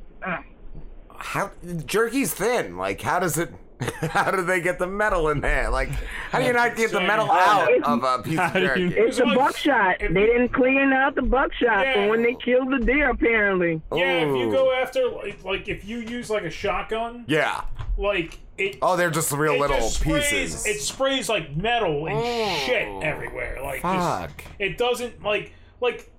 How 1.19 1.51
jerky's 1.87 2.35
thin? 2.35 2.77
Like, 2.77 3.01
how 3.01 3.19
does 3.19 3.39
it? 3.39 3.51
How 4.11 4.31
do 4.31 4.43
they 4.43 4.63
get 4.63 4.79
the 4.79 4.87
metal 4.87 5.29
in 5.29 5.43
there? 5.43 5.69
Like, 5.69 5.91
how 6.31 6.39
do 6.39 6.47
you 6.47 6.55
not 6.55 6.77
get 6.77 6.93
the 6.93 7.01
metal 7.01 7.31
out 7.31 7.71
of 7.83 8.03
a 8.03 8.23
piece 8.23 8.39
of 8.39 8.53
jerky? 8.55 8.87
It's 8.97 9.19
the 9.19 9.27
buckshot. 9.27 9.99
They 10.01 10.09
didn't 10.09 10.49
clean 10.49 10.95
out 10.95 11.15
the 11.15 11.21
buckshot 11.21 11.85
from 11.93 12.09
when 12.09 12.23
they 12.23 12.35
killed 12.43 12.73
the 12.73 12.79
deer, 12.83 13.11
apparently. 13.11 13.83
Yeah, 13.95 14.21
if 14.23 14.35
you 14.35 14.51
go 14.51 14.73
after 14.73 15.07
like, 15.11 15.45
like 15.45 15.69
if 15.69 15.85
you 15.85 15.99
use 15.99 16.31
like 16.31 16.45
a 16.45 16.51
shotgun, 16.51 17.27
Yeah. 17.29 17.65
like 17.99 18.39
it. 18.59 18.79
Oh, 18.83 18.97
they're 18.97 19.11
just 19.11 19.33
real 19.33 19.59
little 19.59 19.77
just 19.77 20.01
sprays, 20.01 20.29
pieces. 20.31 20.67
It 20.67 20.81
sprays 20.81 21.29
like 21.29 21.57
metal 21.57 22.09
and 22.09 22.59
shit 22.61 22.89
everywhere. 23.03 23.61
Like 23.63 23.83
Fuck. 23.83 24.37
Just, 24.39 24.49
it 24.59 24.79
doesn't 24.79 25.23
like 25.23 25.53
like 25.81 26.11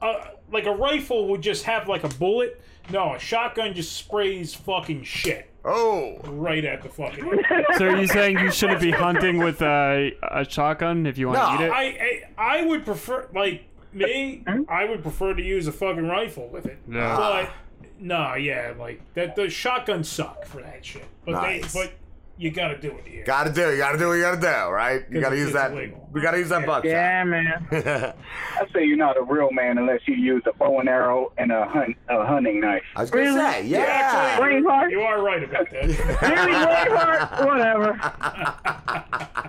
uh, 0.00 0.28
like 0.52 0.66
a 0.66 0.72
rifle 0.72 1.28
would 1.28 1.42
just 1.42 1.64
have 1.64 1.88
like 1.88 2.04
a 2.04 2.08
bullet. 2.08 2.60
No, 2.90 3.14
a 3.14 3.18
shotgun 3.18 3.74
just 3.74 3.92
sprays 3.96 4.54
fucking 4.54 5.02
shit. 5.02 5.50
Oh. 5.64 6.18
Right 6.24 6.64
at 6.64 6.82
the 6.82 6.88
fucking. 6.88 7.24
So 7.76 7.86
are 7.86 8.00
you 8.00 8.06
saying 8.06 8.38
you 8.38 8.50
shouldn't 8.50 8.80
be 8.80 8.90
hunting 8.90 9.38
with 9.38 9.60
a, 9.60 10.12
a 10.22 10.48
shotgun 10.48 11.06
if 11.06 11.18
you 11.18 11.28
want 11.28 11.38
to 11.38 11.64
eat 11.64 11.66
it? 11.66 11.70
I, 11.70 12.22
I 12.38 12.58
I 12.58 12.64
would 12.64 12.84
prefer 12.84 13.28
like 13.34 13.64
me. 13.92 14.44
I 14.68 14.84
would 14.86 15.02
prefer 15.02 15.34
to 15.34 15.42
use 15.42 15.66
a 15.66 15.72
fucking 15.72 16.06
rifle 16.06 16.48
with 16.48 16.66
it. 16.66 16.78
Yeah. 16.88 17.16
But 17.16 17.50
no, 17.98 18.34
yeah, 18.34 18.74
like 18.78 19.00
that. 19.14 19.36
The 19.36 19.48
shotguns 19.50 20.08
suck 20.08 20.44
for 20.46 20.62
that 20.62 20.84
shit. 20.84 21.04
But 21.24 21.32
Nice. 21.32 21.72
they, 21.72 21.80
but 21.84 21.92
you 22.36 22.50
gotta 22.52 22.78
do 22.78 22.92
it 22.92 23.04
here. 23.06 23.24
Gotta 23.24 23.52
do. 23.52 23.70
You 23.72 23.78
gotta 23.78 23.98
do 23.98 24.08
what 24.08 24.14
you 24.14 24.22
gotta 24.22 24.40
do, 24.40 24.70
right? 24.72 25.02
You 25.10 25.20
gotta 25.20 25.34
It's 25.34 25.44
use 25.46 25.52
that. 25.54 25.72
illegal. 25.72 26.08
We 26.12 26.20
gotta 26.20 26.38
use 26.38 26.48
that 26.50 26.64
buckshot. 26.64 26.84
Yeah, 26.92 27.24
man. 27.24 27.64
I 27.72 28.66
say 28.72 28.84
you're 28.84 28.96
not 28.96 29.16
a 29.16 29.22
real 29.22 29.50
man 29.50 29.76
unless 29.78 30.00
you 30.06 30.14
use 30.14 30.42
a 30.46 30.52
bow 30.52 30.78
and 30.78 30.88
arrow 30.88 31.32
and 31.36 31.50
a 31.50 31.66
hunt 31.66 31.96
a 32.08 32.24
hunting 32.24 32.60
knife. 32.60 32.84
I 32.94 33.00
was 33.02 33.10
gonna 33.10 33.32
say, 33.32 33.66
yeah. 33.66 33.80
actually, 33.80 34.46
Braveheart. 34.62 34.90
you 34.92 35.00
are 35.00 35.20
right 35.22 35.42
about 35.42 35.68
that. 35.70 35.84
Really, 36.22 36.52
Braveheart? 36.52 37.46
Whatever. 37.46 38.00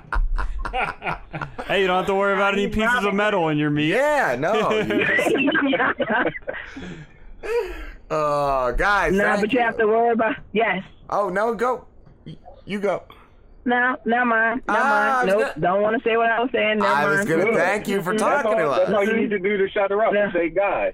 Hey, 1.65 1.81
you 1.81 1.87
don't 1.87 1.97
have 1.97 2.05
to 2.07 2.15
worry 2.15 2.33
about 2.33 2.53
any 2.53 2.67
pieces 2.67 3.03
of 3.03 3.13
metal 3.13 3.49
in 3.49 3.57
your 3.57 3.69
meat. 3.71 3.89
Yeah, 3.89 4.35
no. 4.39 4.69
Oh, 8.11 8.73
guys. 8.73 9.13
nah, 9.13 9.23
thank 9.35 9.41
but 9.41 9.53
you 9.53 9.59
have 9.59 9.77
to 9.77 9.87
worry 9.87 10.11
about. 10.13 10.35
Yes. 10.53 10.83
Oh 11.09 11.29
no, 11.29 11.53
go. 11.55 11.85
You 12.65 12.79
go. 12.79 13.03
No, 13.65 13.97
never 14.05 14.25
mind. 14.25 14.61
Never 14.67 14.79
Ah, 14.79 15.19
I 15.21 15.25
mind. 15.25 15.35
was 15.37 15.45
Nope. 15.45 15.53
Don't 15.59 15.81
want 15.81 16.01
to 16.01 16.09
say 16.09 16.17
what 16.17 16.29
I 16.31 16.39
was 16.39 16.49
saying. 16.51 16.79
Never 16.79 16.91
I 16.91 17.05
was 17.07 17.17
mind. 17.17 17.29
gonna 17.29 17.53
thank 17.57 17.87
you 17.87 18.01
for 18.01 18.15
talking 18.15 18.57
to 18.57 18.69
us. 18.69 18.79
That's 18.87 18.93
all 18.93 19.05
you 19.05 19.15
need 19.15 19.29
to 19.31 19.37
do 19.39 19.57
to 19.57 19.69
shut 19.69 19.91
her 19.91 20.03
up 20.03 20.13
and 20.13 20.31
say, 20.33 20.49
guys. 20.49 20.93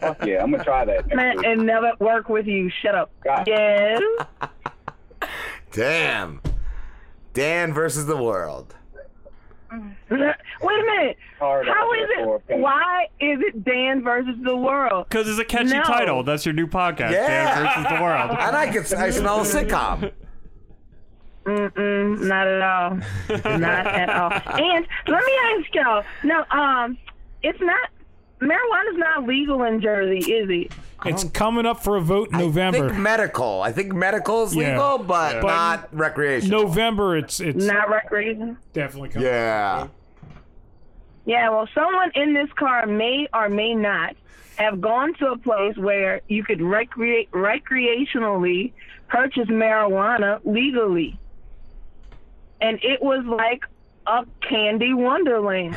Fuck 0.00 0.24
yeah, 0.24 0.42
I'm 0.42 0.50
gonna 0.50 0.64
try 0.64 0.84
that. 0.84 1.14
Man, 1.14 1.36
week. 1.38 1.46
and 1.46 1.66
never 1.66 1.92
work 1.98 2.28
with 2.28 2.46
you. 2.46 2.70
Shut 2.82 2.94
up. 2.94 3.10
Yes. 3.46 4.00
Damn. 5.72 6.40
Dan 7.32 7.72
versus 7.74 8.06
the 8.06 8.16
world. 8.16 8.74
Wait 9.72 9.80
a 10.10 10.84
minute. 10.84 11.16
Hard 11.38 11.66
How 11.66 11.90
out 11.90 11.98
is 11.98 12.08
there 12.16 12.24
for 12.24 12.42
a 12.48 12.54
it? 12.56 12.60
Why 12.60 13.06
is 13.20 13.40
it 13.40 13.64
Dan 13.64 14.02
versus 14.02 14.36
the 14.42 14.56
world? 14.56 15.06
Because 15.08 15.28
it's 15.28 15.38
a 15.38 15.44
catchy 15.44 15.74
No. 15.74 15.82
title. 15.82 16.22
That's 16.22 16.44
your 16.46 16.52
new 16.52 16.66
podcast, 16.66 17.10
Yeah. 17.12 17.26
Dan 17.26 17.64
versus 17.66 17.84
the 17.96 18.02
world. 18.02 18.30
And 18.38 18.56
I 18.56 18.66
can 18.70 18.84
I 18.98 19.10
smell 19.10 19.40
a 19.40 19.44
sitcom. 19.44 20.12
Mm-mm, 21.44 22.20
not 22.20 22.46
at 22.46 22.62
all. 22.62 22.96
not 23.58 23.86
at 23.86 24.08
all. 24.10 24.32
And 24.32 24.86
let 25.08 25.24
me 25.24 25.32
ask 25.58 25.74
y'all. 25.74 26.04
No, 26.22 26.44
um, 26.50 26.96
it's 27.42 27.60
not. 27.60 27.90
Marijuana's 28.40 28.96
not 28.98 29.26
legal 29.26 29.62
in 29.64 29.80
Jersey, 29.80 30.18
is 30.32 30.48
it? 30.50 30.72
It's 31.04 31.24
coming 31.24 31.66
up 31.66 31.82
for 31.82 31.96
a 31.96 32.00
vote 32.00 32.30
in 32.30 32.36
I 32.36 32.38
November. 32.40 32.88
think 32.88 32.98
medical. 33.00 33.60
I 33.62 33.72
think 33.72 33.92
medical 33.92 34.44
is 34.44 34.54
Yeah. 34.54 34.70
legal, 34.72 34.98
but 35.06 35.34
Yeah. 35.36 35.40
not 35.42 35.88
recreational. 35.92 36.62
November, 36.64 37.16
it's 37.16 37.40
it's 37.40 37.64
Not 37.66 37.90
recreational. 37.90 38.56
definitely 38.72 39.10
coming. 39.10 39.28
Yeah. 39.28 39.86
Yeah, 41.26 41.48
well, 41.50 41.68
someone 41.74 42.10
in 42.14 42.34
this 42.34 42.50
car 42.52 42.86
may 42.86 43.26
or 43.32 43.48
may 43.48 43.74
not 43.74 44.14
have 44.56 44.80
gone 44.80 45.14
to 45.14 45.32
a 45.32 45.38
place 45.38 45.76
where 45.76 46.20
you 46.28 46.44
could 46.44 46.60
recreate 46.60 47.30
recreationally 47.32 48.72
purchase 49.08 49.48
marijuana 49.48 50.40
legally, 50.44 51.18
and 52.60 52.78
it 52.82 53.02
was 53.02 53.24
like 53.24 53.62
a 54.06 54.24
candy 54.48 54.92
wonderland. 54.94 55.74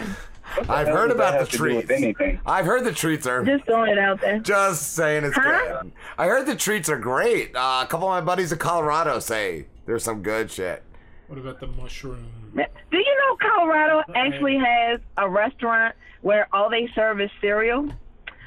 I've 0.70 0.88
heard 0.88 1.12
about 1.12 1.34
the 1.34 1.38
have 1.40 1.50
to 1.50 1.58
do 1.58 1.76
with 1.76 1.88
treats. 1.88 2.42
I've 2.46 2.66
heard 2.66 2.84
the 2.84 2.92
treats 2.94 3.28
are 3.28 3.44
Just 3.44 3.66
throwing 3.66 3.92
it 3.92 3.98
out 4.00 4.20
there. 4.22 4.40
just 4.40 4.94
saying 4.94 5.24
it's 5.26 5.36
Huh? 5.36 5.82
good. 5.84 5.92
I 6.18 6.28
heard 6.28 6.46
the 6.46 6.56
treats 6.56 6.90
are 6.90 6.98
great. 6.98 7.56
Uh, 7.56 7.82
a 7.84 7.88
couple 7.88 8.08
of 8.08 8.14
my 8.14 8.22
buddies 8.22 8.52
in 8.52 8.58
Colorado 8.58 9.20
say 9.20 9.68
there's 9.86 10.04
some 10.04 10.22
good 10.22 10.50
shit. 10.52 10.84
What 11.28 11.38
about 11.40 11.60
the 11.60 11.68
mushroom? 11.68 12.26
Do 12.56 12.98
you 12.98 13.18
know 13.20 13.38
Colorado 13.50 14.02
actually 14.16 14.58
has 14.58 15.00
a 15.18 15.30
restaurant 15.30 15.94
where 16.22 16.48
all 16.54 16.70
they 16.70 16.90
serve 16.96 17.20
is 17.22 17.30
cereal? 17.42 17.90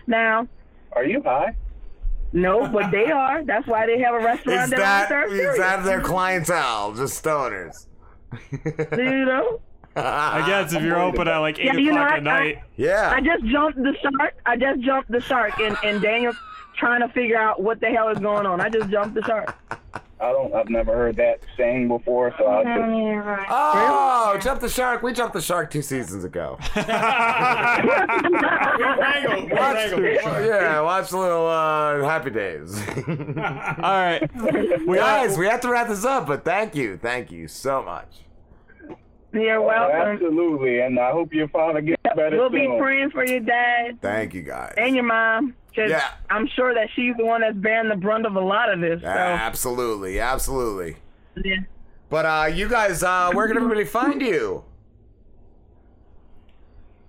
Now, 0.07 0.49
Are 0.93 1.05
you 1.05 1.23
high? 1.23 1.55
No, 2.33 2.67
but 2.67 2.91
they 2.91 3.11
are. 3.11 3.45
That's 3.45 3.67
why 3.67 3.87
they 3.87 3.99
have 4.01 4.15
a 4.15 4.19
restaurant 4.25 4.65
Is 4.65 4.71
that, 4.71 4.79
that 4.79 5.09
serves 5.09 5.33
is 5.33 5.39
cereal. 5.41 5.59
that 5.59 5.85
their 5.85 6.01
clientele? 6.01 6.95
Just 6.95 7.23
stoners. 7.23 7.87
Do 8.53 9.03
you 9.03 9.25
know? 9.25 9.61
I 9.97 10.45
guess 10.47 10.73
if 10.73 10.83
you're 10.83 11.01
open 11.01 11.27
at 11.29 11.39
like 11.39 11.59
eight 11.59 11.65
Yeah, 11.67 11.73
you 11.75 11.93
know, 11.93 12.03
o'clock 12.03 12.13
I- 12.13 12.17
at 12.17 12.23
night. 12.23 12.63
Yeah. 12.77 13.11
I 13.15 13.21
just 13.21 13.45
jumped 13.45 13.77
the 13.79 13.95
shark. 14.01 14.35
I 14.47 14.57
just 14.57 14.81
jumped 14.81 15.11
the 15.11 15.21
shark, 15.21 15.59
and, 15.61 15.77
and 15.85 16.01
Daniel's 16.01 16.37
trying 16.77 17.01
to 17.01 17.09
figure 17.09 17.37
out 17.39 17.61
what 17.63 17.81
the 17.81 17.89
hell 17.89 18.09
is 18.09 18.19
going 18.19 18.47
on. 18.47 18.61
I 18.61 18.69
just 18.69 18.89
jumped 18.91 19.15
the 19.15 19.23
shark. 19.23 19.55
I 20.23 20.33
don't. 20.33 20.55
I've 20.55 20.69
never 20.69 20.93
heard 20.93 21.17
that 21.17 21.41
saying 21.57 21.89
before, 21.89 22.35
so 22.37 22.47
I 22.47 22.63
just. 22.63 23.47
Oh, 23.51 24.39
jump 24.43 24.61
the 24.61 24.69
shark! 24.69 25.03
We 25.03 25.15
jumped 25.15 25.33
the 25.33 25.41
shark 25.41 25.71
two 25.71 25.81
seasons 25.81 26.25
ago. 26.25 26.59
Watch- 26.77 26.77
yeah, 30.45 30.81
watch 30.83 31.11
a 31.13 31.17
little 31.19 31.47
uh, 31.47 32.03
Happy 32.05 32.31
Days. 32.31 32.77
All 33.09 33.15
right, 33.83 34.29
we 34.87 34.97
guys, 34.97 35.37
we 35.39 35.47
have 35.47 35.61
to 35.63 35.71
wrap 35.71 35.89
this 35.89 36.05
up, 36.05 36.27
but 36.27 36.45
thank 36.45 36.75
you, 36.75 36.97
thank 36.99 37.31
you 37.31 37.49
so 37.49 37.83
much. 37.83 38.09
You're 39.33 39.63
welcome. 39.63 39.97
Absolutely, 39.97 40.81
and 40.81 40.99
I 40.99 41.13
hope 41.13 41.33
your 41.33 41.49
father 41.49 41.81
gets 41.81 42.03
better 42.17 42.37
We'll 42.37 42.51
be 42.51 42.67
praying 42.79 43.11
for 43.11 43.25
your 43.25 43.41
dad 43.41 44.01
Thank 44.03 44.35
you, 44.35 44.43
guys. 44.43 44.75
and 44.77 44.95
your 44.95 45.05
mom. 45.05 45.55
'cause 45.75 45.89
Yeah. 45.91 46.03
I'm 46.29 46.49
sure 46.49 46.75
that 46.75 46.89
she's 46.97 47.17
the 47.17 47.25
one 47.25 47.43
that's 47.43 47.57
bearing 47.57 47.89
the 47.89 47.95
brunt 47.97 48.27
of 48.27 48.35
a 48.35 48.41
lot 48.41 48.73
of 48.73 48.81
this. 48.81 49.01
So. 49.03 49.07
Absolutely, 49.07 50.19
absolutely. 50.19 50.97
Yeah. 51.37 51.59
But 52.09 52.27
uh, 52.27 52.47
you 52.53 52.69
guys, 52.69 53.05
uh, 53.05 53.31
where 53.33 53.47
can 53.47 53.57
everybody 53.57 53.85
find 53.85 54.21
you? 54.21 54.65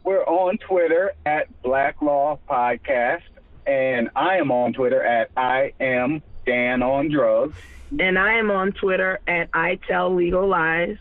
We're 0.03 0.23
on 0.25 0.57
Twitter 0.59 1.11
at 1.25 1.47
Black 1.63 2.01
Law 2.01 2.39
Podcast, 2.49 3.21
and 3.65 4.09
I 4.15 4.37
am 4.37 4.51
on 4.51 4.73
Twitter 4.73 5.03
at 5.03 5.29
I 5.37 5.73
am 5.79 6.21
Dan 6.45 6.81
on 6.83 7.09
Drugs. 7.09 7.55
And 7.99 8.17
I 8.17 8.33
am 8.33 8.49
on 8.51 8.71
Twitter 8.71 9.19
at 9.27 9.49
I 9.53 9.79
Tell 9.87 10.13
Legal 10.13 10.47
Lies. 10.47 10.97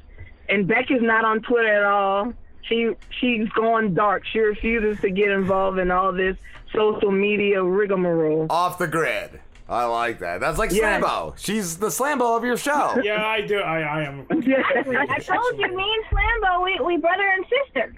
And 0.50 0.66
Beck 0.66 0.90
is 0.90 1.00
not 1.00 1.24
on 1.24 1.40
Twitter 1.42 1.68
at 1.72 1.84
all. 1.84 2.32
She 2.62 2.90
she's 3.20 3.48
going 3.50 3.94
dark. 3.94 4.24
She 4.26 4.40
refuses 4.40 5.00
to 5.00 5.10
get 5.10 5.30
involved 5.30 5.78
in 5.78 5.90
all 5.90 6.12
this 6.12 6.36
social 6.74 7.10
media 7.10 7.62
rigmarole. 7.62 8.46
Off 8.50 8.78
the 8.78 8.86
grid. 8.86 9.40
I 9.68 9.84
like 9.84 10.18
that. 10.18 10.40
That's 10.40 10.58
like 10.58 10.72
Yes. 10.72 11.00
Slambo. 11.02 11.38
She's 11.38 11.76
the 11.78 11.86
Slambo 11.86 12.36
of 12.36 12.44
your 12.44 12.56
show. 12.56 13.00
Yeah, 13.04 13.24
I 13.24 13.40
do. 13.40 13.58
I, 13.60 13.80
I 13.80 14.02
am. 14.02 14.26
I 14.30 15.18
told 15.20 15.58
you, 15.58 15.76
me 15.76 15.96
and 15.96 16.04
Slambo, 16.10 16.64
we, 16.64 16.80
we 16.84 16.96
brother 16.96 17.28
and 17.36 17.44
sister. 17.46 17.94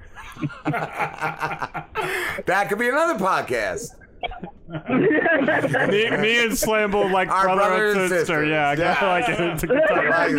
That 2.46 2.68
could 2.68 2.78
be 2.78 2.88
another 2.88 3.14
podcast. 3.22 3.94
Me, 4.68 4.78
me 4.78 6.44
and 6.44 6.52
Slambo 6.52 7.10
like 7.10 7.28
Our 7.28 7.44
brother, 7.44 7.60
brother 7.60 7.90
and 7.90 8.00
and 8.00 8.08
sister. 8.10 8.18
sister. 8.20 8.44
Yeah, 8.44 8.68
I 8.68 8.72
Yeah. 8.74 8.94
kinda 8.94 9.12
like 9.12 9.28
it. 9.28 9.40
It's 9.40 9.62
a 9.62 9.66
good 9.66 9.82
time. 9.88 10.38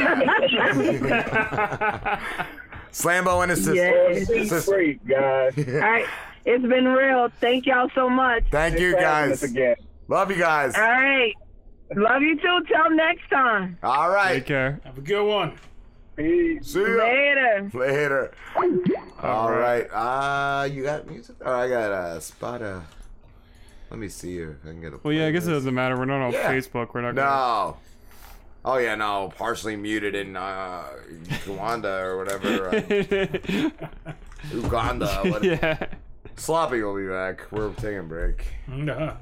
Slambo 2.91 3.41
and 3.41 3.51
his 3.51 3.63
sister. 3.63 3.75
Yes. 3.75 4.27
Sister. 4.49 4.71
Great, 4.71 5.07
guys. 5.07 5.53
All 5.67 5.79
right. 5.79 6.05
It's 6.45 6.65
been 6.65 6.87
real. 6.87 7.29
Thank 7.39 7.65
y'all 7.65 7.89
so 7.95 8.09
much. 8.09 8.43
Thank 8.51 8.79
you, 8.79 8.93
guys. 8.93 9.43
Love 10.07 10.29
you 10.29 10.37
guys. 10.37 10.75
All 10.75 10.81
right. 10.81 11.33
Love 11.95 12.21
you 12.21 12.35
too. 12.39 12.61
Till 12.67 12.89
next 12.91 13.29
time. 13.29 13.77
All 13.83 14.09
right. 14.09 14.33
Take 14.35 14.45
care. 14.47 14.79
Have 14.83 14.97
a 14.97 15.01
good 15.01 15.25
one. 15.25 15.53
See 16.17 16.59
ya. 16.81 16.85
Later. 16.85 17.71
Later. 17.73 18.31
All 19.21 19.51
right. 19.51 19.87
Uh, 19.91 20.65
you 20.65 20.83
got 20.83 21.09
music? 21.09 21.35
Oh, 21.43 21.53
I 21.53 21.69
got 21.69 21.91
a 21.91 22.21
spot. 22.21 22.61
Uh, 22.61 22.81
let 23.93 23.99
me 23.99 24.09
see 24.09 24.39
if 24.39 24.49
I 24.65 24.69
can 24.69 24.81
get 24.81 24.93
a. 24.93 24.99
Well, 25.03 25.13
yeah, 25.13 25.27
I 25.27 25.31
guess 25.31 25.45
it 25.45 25.51
doesn't 25.51 25.73
matter. 25.73 25.95
We're 25.95 26.05
not 26.05 26.21
on 26.25 26.31
Yeah. 26.33 26.51
Facebook. 26.51 26.95
We're 26.95 27.01
not. 27.03 27.13
No. 27.13 27.77
Oh 28.65 28.77
yeah, 28.77 28.95
no. 28.95 29.31
Partially 29.37 29.75
muted 29.75 30.15
in 30.15 30.35
uh, 30.35 30.83
Uganda 31.45 31.99
or 31.99 32.17
whatever. 32.17 32.69
Uh, 32.75 33.69
Uganda. 34.51 35.05
What, 35.29 35.43
yeah. 35.43 35.77
Sloppy 36.37 36.81
will 36.81 36.95
be 36.95 37.07
back. 37.07 37.51
We're 37.51 37.71
taking 37.73 37.99
a 37.99 38.03
break. 38.03 38.47
Uh-huh. 38.67 39.13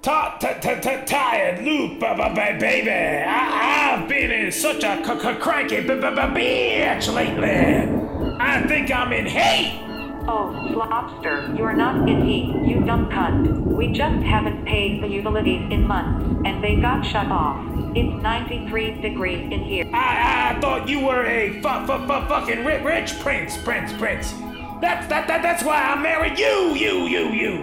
Ta- 0.00 0.38
ta- 0.38 0.58
ta- 0.60 0.80
ta- 0.80 1.04
tired 1.04 1.62
loop, 1.62 2.00
ba- 2.00 2.14
ba- 2.16 2.32
ba- 2.34 2.56
baby. 2.58 2.90
I- 2.90 3.92
I've 4.00 4.08
been 4.08 4.30
in 4.30 4.50
such 4.52 4.82
a 4.84 5.04
c- 5.04 5.20
c- 5.20 5.34
cranky 5.34 5.76
bitch 5.76 7.12
lately. 7.12 8.36
I 8.40 8.62
think 8.66 8.90
I'm 8.90 9.12
in 9.12 9.26
hate. 9.26 9.80
Oh, 10.26 10.54
Slopster, 10.72 11.56
you're 11.58 11.74
not 11.74 12.08
in 12.08 12.24
heat, 12.24 12.46
you 12.66 12.82
dumb 12.82 13.10
cunt. 13.10 13.60
We 13.60 13.88
just 13.92 14.24
haven't 14.24 14.64
paid 14.64 15.02
the 15.02 15.06
utilities 15.06 15.70
in 15.70 15.86
months, 15.86 16.24
and 16.46 16.64
they 16.64 16.76
got 16.80 17.04
shut 17.04 17.26
off. 17.26 17.62
It's 17.94 18.22
93 18.22 19.02
degrees 19.02 19.52
in 19.52 19.62
here. 19.62 19.84
I, 19.92 20.54
I 20.56 20.60
thought 20.60 20.88
you 20.88 21.00
were 21.00 21.26
a 21.26 21.60
fu- 21.60 21.86
fu- 21.86 21.98
fu- 22.06 22.26
fucking 22.26 22.64
ri- 22.64 22.80
rich 22.82 23.20
prince, 23.20 23.58
prince, 23.58 23.92
prince. 23.92 24.32
That's 24.80 25.06
that, 25.08 25.28
that 25.28 25.42
that's 25.42 25.62
why 25.62 25.82
I 25.82 26.00
married 26.00 26.38
you, 26.38 26.74
you, 26.74 27.06
you, 27.06 27.28
you. 27.28 27.58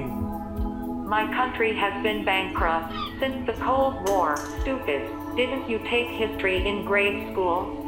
My 1.07 1.25
country 1.33 1.75
has 1.75 2.01
been 2.03 2.23
bankrupt 2.23 2.93
since 3.19 3.43
the 3.47 3.53
Cold 3.53 4.07
War. 4.07 4.37
Stupid. 4.61 5.09
Didn't 5.35 5.67
you 5.67 5.79
take 5.79 6.07
history 6.07 6.67
in 6.67 6.85
grade 6.85 7.31
school? 7.31 7.80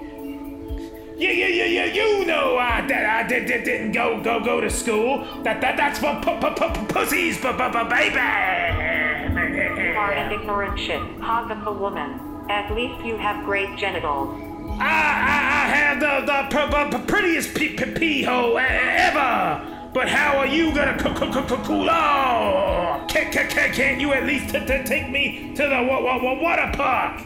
Yeah, 1.24 1.32
yeah, 1.32 1.48
yeah, 1.48 1.86
yeah. 1.86 1.86
You 1.86 2.26
know 2.26 2.58
I 2.58 2.86
that 2.88 3.06
I 3.24 3.26
did, 3.26 3.46
did, 3.46 3.64
didn't 3.64 3.94
go 3.94 4.20
go 4.20 4.42
go 4.42 4.60
to 4.60 4.70
school. 4.70 5.24
That 5.44 5.62
that 5.62 5.78
that's 5.78 5.98
for 5.98 6.20
pu- 6.22 6.36
pu- 6.42 6.54
pu- 6.54 6.86
pussies, 6.88 7.40
bu- 7.40 7.54
bu- 7.54 7.88
baby. 7.88 8.20
You 8.20 9.96
are 9.96 10.12
an 10.12 10.34
ignorant 10.34 10.78
shit, 10.78 11.00
hog 11.22 11.50
of 11.50 11.66
a 11.66 11.72
woman. 11.72 12.20
At 12.50 12.76
least 12.76 13.06
you 13.06 13.16
have 13.16 13.46
great 13.46 13.74
genitals. 13.78 14.36
I, 14.82 14.84
I, 14.84 15.38
I 15.64 15.64
have 15.78 16.00
the 16.02 16.14
the 16.28 16.92
p- 16.92 16.98
p- 16.98 17.04
prettiest 17.08 17.56
pee 17.56 17.70
pee 17.70 17.92
pee 17.92 18.24
hole 18.24 18.58
ever. 18.60 19.62
But 19.94 20.10
how 20.10 20.38
are 20.40 20.48
you 20.48 20.76
gonna 20.76 21.00
c- 21.00 21.16
c- 21.16 21.32
c- 21.32 21.64
cool 21.64 21.90
off? 21.90 23.08
Can, 23.08 23.32
can, 23.32 23.48
can, 23.48 23.72
can 23.72 24.00
you 24.02 24.12
at 24.12 24.26
least 24.26 24.50
t- 24.54 24.60
t- 24.60 24.84
take 24.84 25.10
me 25.10 25.54
to 25.56 25.64
the 25.70 25.84
wa- 25.90 26.02
wa- 26.04 26.42
water 26.42 26.70
park? 26.74 27.22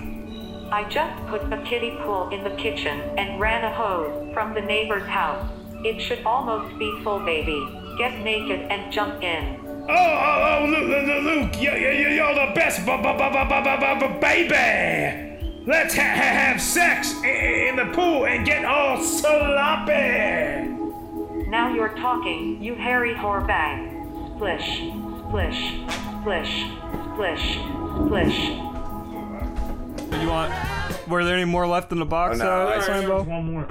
I 0.72 0.84
just 0.90 1.26
put 1.28 1.42
a 1.54 1.62
kiddie 1.64 1.98
pool 2.02 2.30
in 2.30 2.44
the 2.44 2.50
kitchen 2.52 3.00
and 3.18 3.40
ran 3.40 3.64
a 3.64 3.74
hose 3.74 4.34
from 4.34 4.54
the 4.54 4.62
neighbor's 4.62 5.08
house. 5.08 5.50
It 5.86 6.02
should 6.02 6.24
almost 6.26 6.78
be 6.78 6.92
full, 7.04 7.20
baby. 7.20 7.66
Get 7.98 8.20
naked 8.20 8.62
and 8.70 8.92
jump 8.92 9.24
in. 9.24 9.60
Oh, 9.90 9.96
oh, 9.96 10.60
oh, 10.62 10.66
Luke, 10.66 11.24
Luke, 11.24 11.62
you, 11.62 11.72
you, 11.72 11.90
you- 11.92 12.10
you're 12.18 12.34
the 12.36 12.52
best, 12.54 12.86
baby. 14.20 15.64
Let's 15.66 15.96
ha- 15.96 16.02
ha- 16.04 16.36
have 16.46 16.62
sex 16.62 17.14
in 17.24 17.76
the 17.78 17.86
pool 17.94 18.26
and 18.26 18.46
get 18.46 18.66
all 18.66 19.02
sloppy. 19.02 19.94
Now 21.50 21.74
you're 21.74 21.96
talking, 21.98 22.62
you 22.62 22.76
hairy 22.76 23.14
whore 23.14 23.46
bag. 23.48 23.94
Splish, 24.36 24.82
splish, 25.30 25.76
splish, 26.22 26.66
splish, 27.14 27.60
splish. 28.06 28.77
You 30.12 30.28
want? 30.30 31.08
Were 31.08 31.24
there 31.24 31.36
any 31.36 31.46
more 31.46 31.68
left 31.68 31.92
in 31.92 32.00
the 32.00 32.06
box? 32.06 32.40
Oh, 32.40 32.44
no, 32.44 32.68
uh, 32.68 32.76
I- 32.76 32.80
Slambo? 32.80 33.26
One 33.26 33.52
more. 33.54 33.68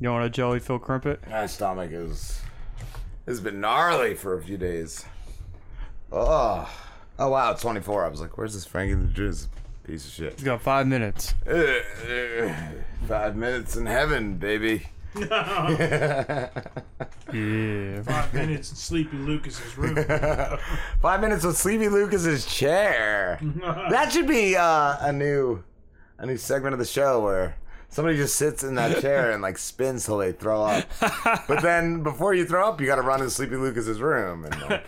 You 0.00 0.10
want 0.10 0.24
a 0.24 0.30
jelly 0.30 0.60
Phil 0.60 0.78
Crumpet? 0.78 1.26
My 1.28 1.46
stomach 1.46 1.90
is—it's 1.90 3.40
been 3.40 3.60
gnarly 3.60 4.14
for 4.14 4.34
a 4.36 4.42
few 4.42 4.56
days. 4.58 5.04
Oh, 6.12 6.68
oh 7.18 7.28
wow, 7.30 7.52
it's 7.52 7.62
24. 7.62 8.04
I 8.04 8.08
was 8.08 8.20
like, 8.20 8.36
where's 8.36 8.54
this 8.54 8.64
Frankie 8.66 8.94
the 8.94 9.06
Jizz 9.06 9.46
piece 9.84 10.06
of 10.06 10.12
shit? 10.12 10.34
He's 10.34 10.44
got 10.44 10.60
five 10.60 10.86
minutes. 10.86 11.34
Five 13.08 13.36
minutes 13.36 13.76
in 13.76 13.86
heaven, 13.86 14.36
baby. 14.36 14.86
Yeah. 17.32 18.02
Five 18.02 18.32
minutes 18.34 18.70
in 18.70 18.76
Sleepy 18.76 19.16
Lucas's 19.16 19.76
room. 19.76 19.96
Five 21.02 21.20
minutes 21.20 21.44
with 21.44 21.56
Sleepy 21.56 21.88
Lucas's 21.88 22.46
chair. 22.46 23.40
that 23.90 24.12
should 24.12 24.28
be 24.28 24.56
uh, 24.56 24.96
a 25.00 25.12
new, 25.12 25.62
a 26.18 26.26
new 26.26 26.36
segment 26.36 26.72
of 26.72 26.78
the 26.78 26.84
show 26.84 27.20
where 27.20 27.56
somebody 27.88 28.16
just 28.16 28.36
sits 28.36 28.62
in 28.62 28.76
that 28.76 29.00
chair 29.00 29.32
and 29.32 29.42
like 29.42 29.58
spins 29.58 30.06
till 30.06 30.18
they 30.18 30.32
throw 30.32 30.62
up. 30.62 30.84
but 31.48 31.62
then 31.62 32.02
before 32.02 32.32
you 32.34 32.46
throw 32.46 32.68
up, 32.68 32.80
you 32.80 32.86
got 32.86 32.96
to 32.96 33.02
run 33.02 33.20
to 33.20 33.28
Sleepy 33.30 33.56
Lucas's 33.56 34.00
room 34.00 34.44
and 34.44 34.62
like, 34.62 34.86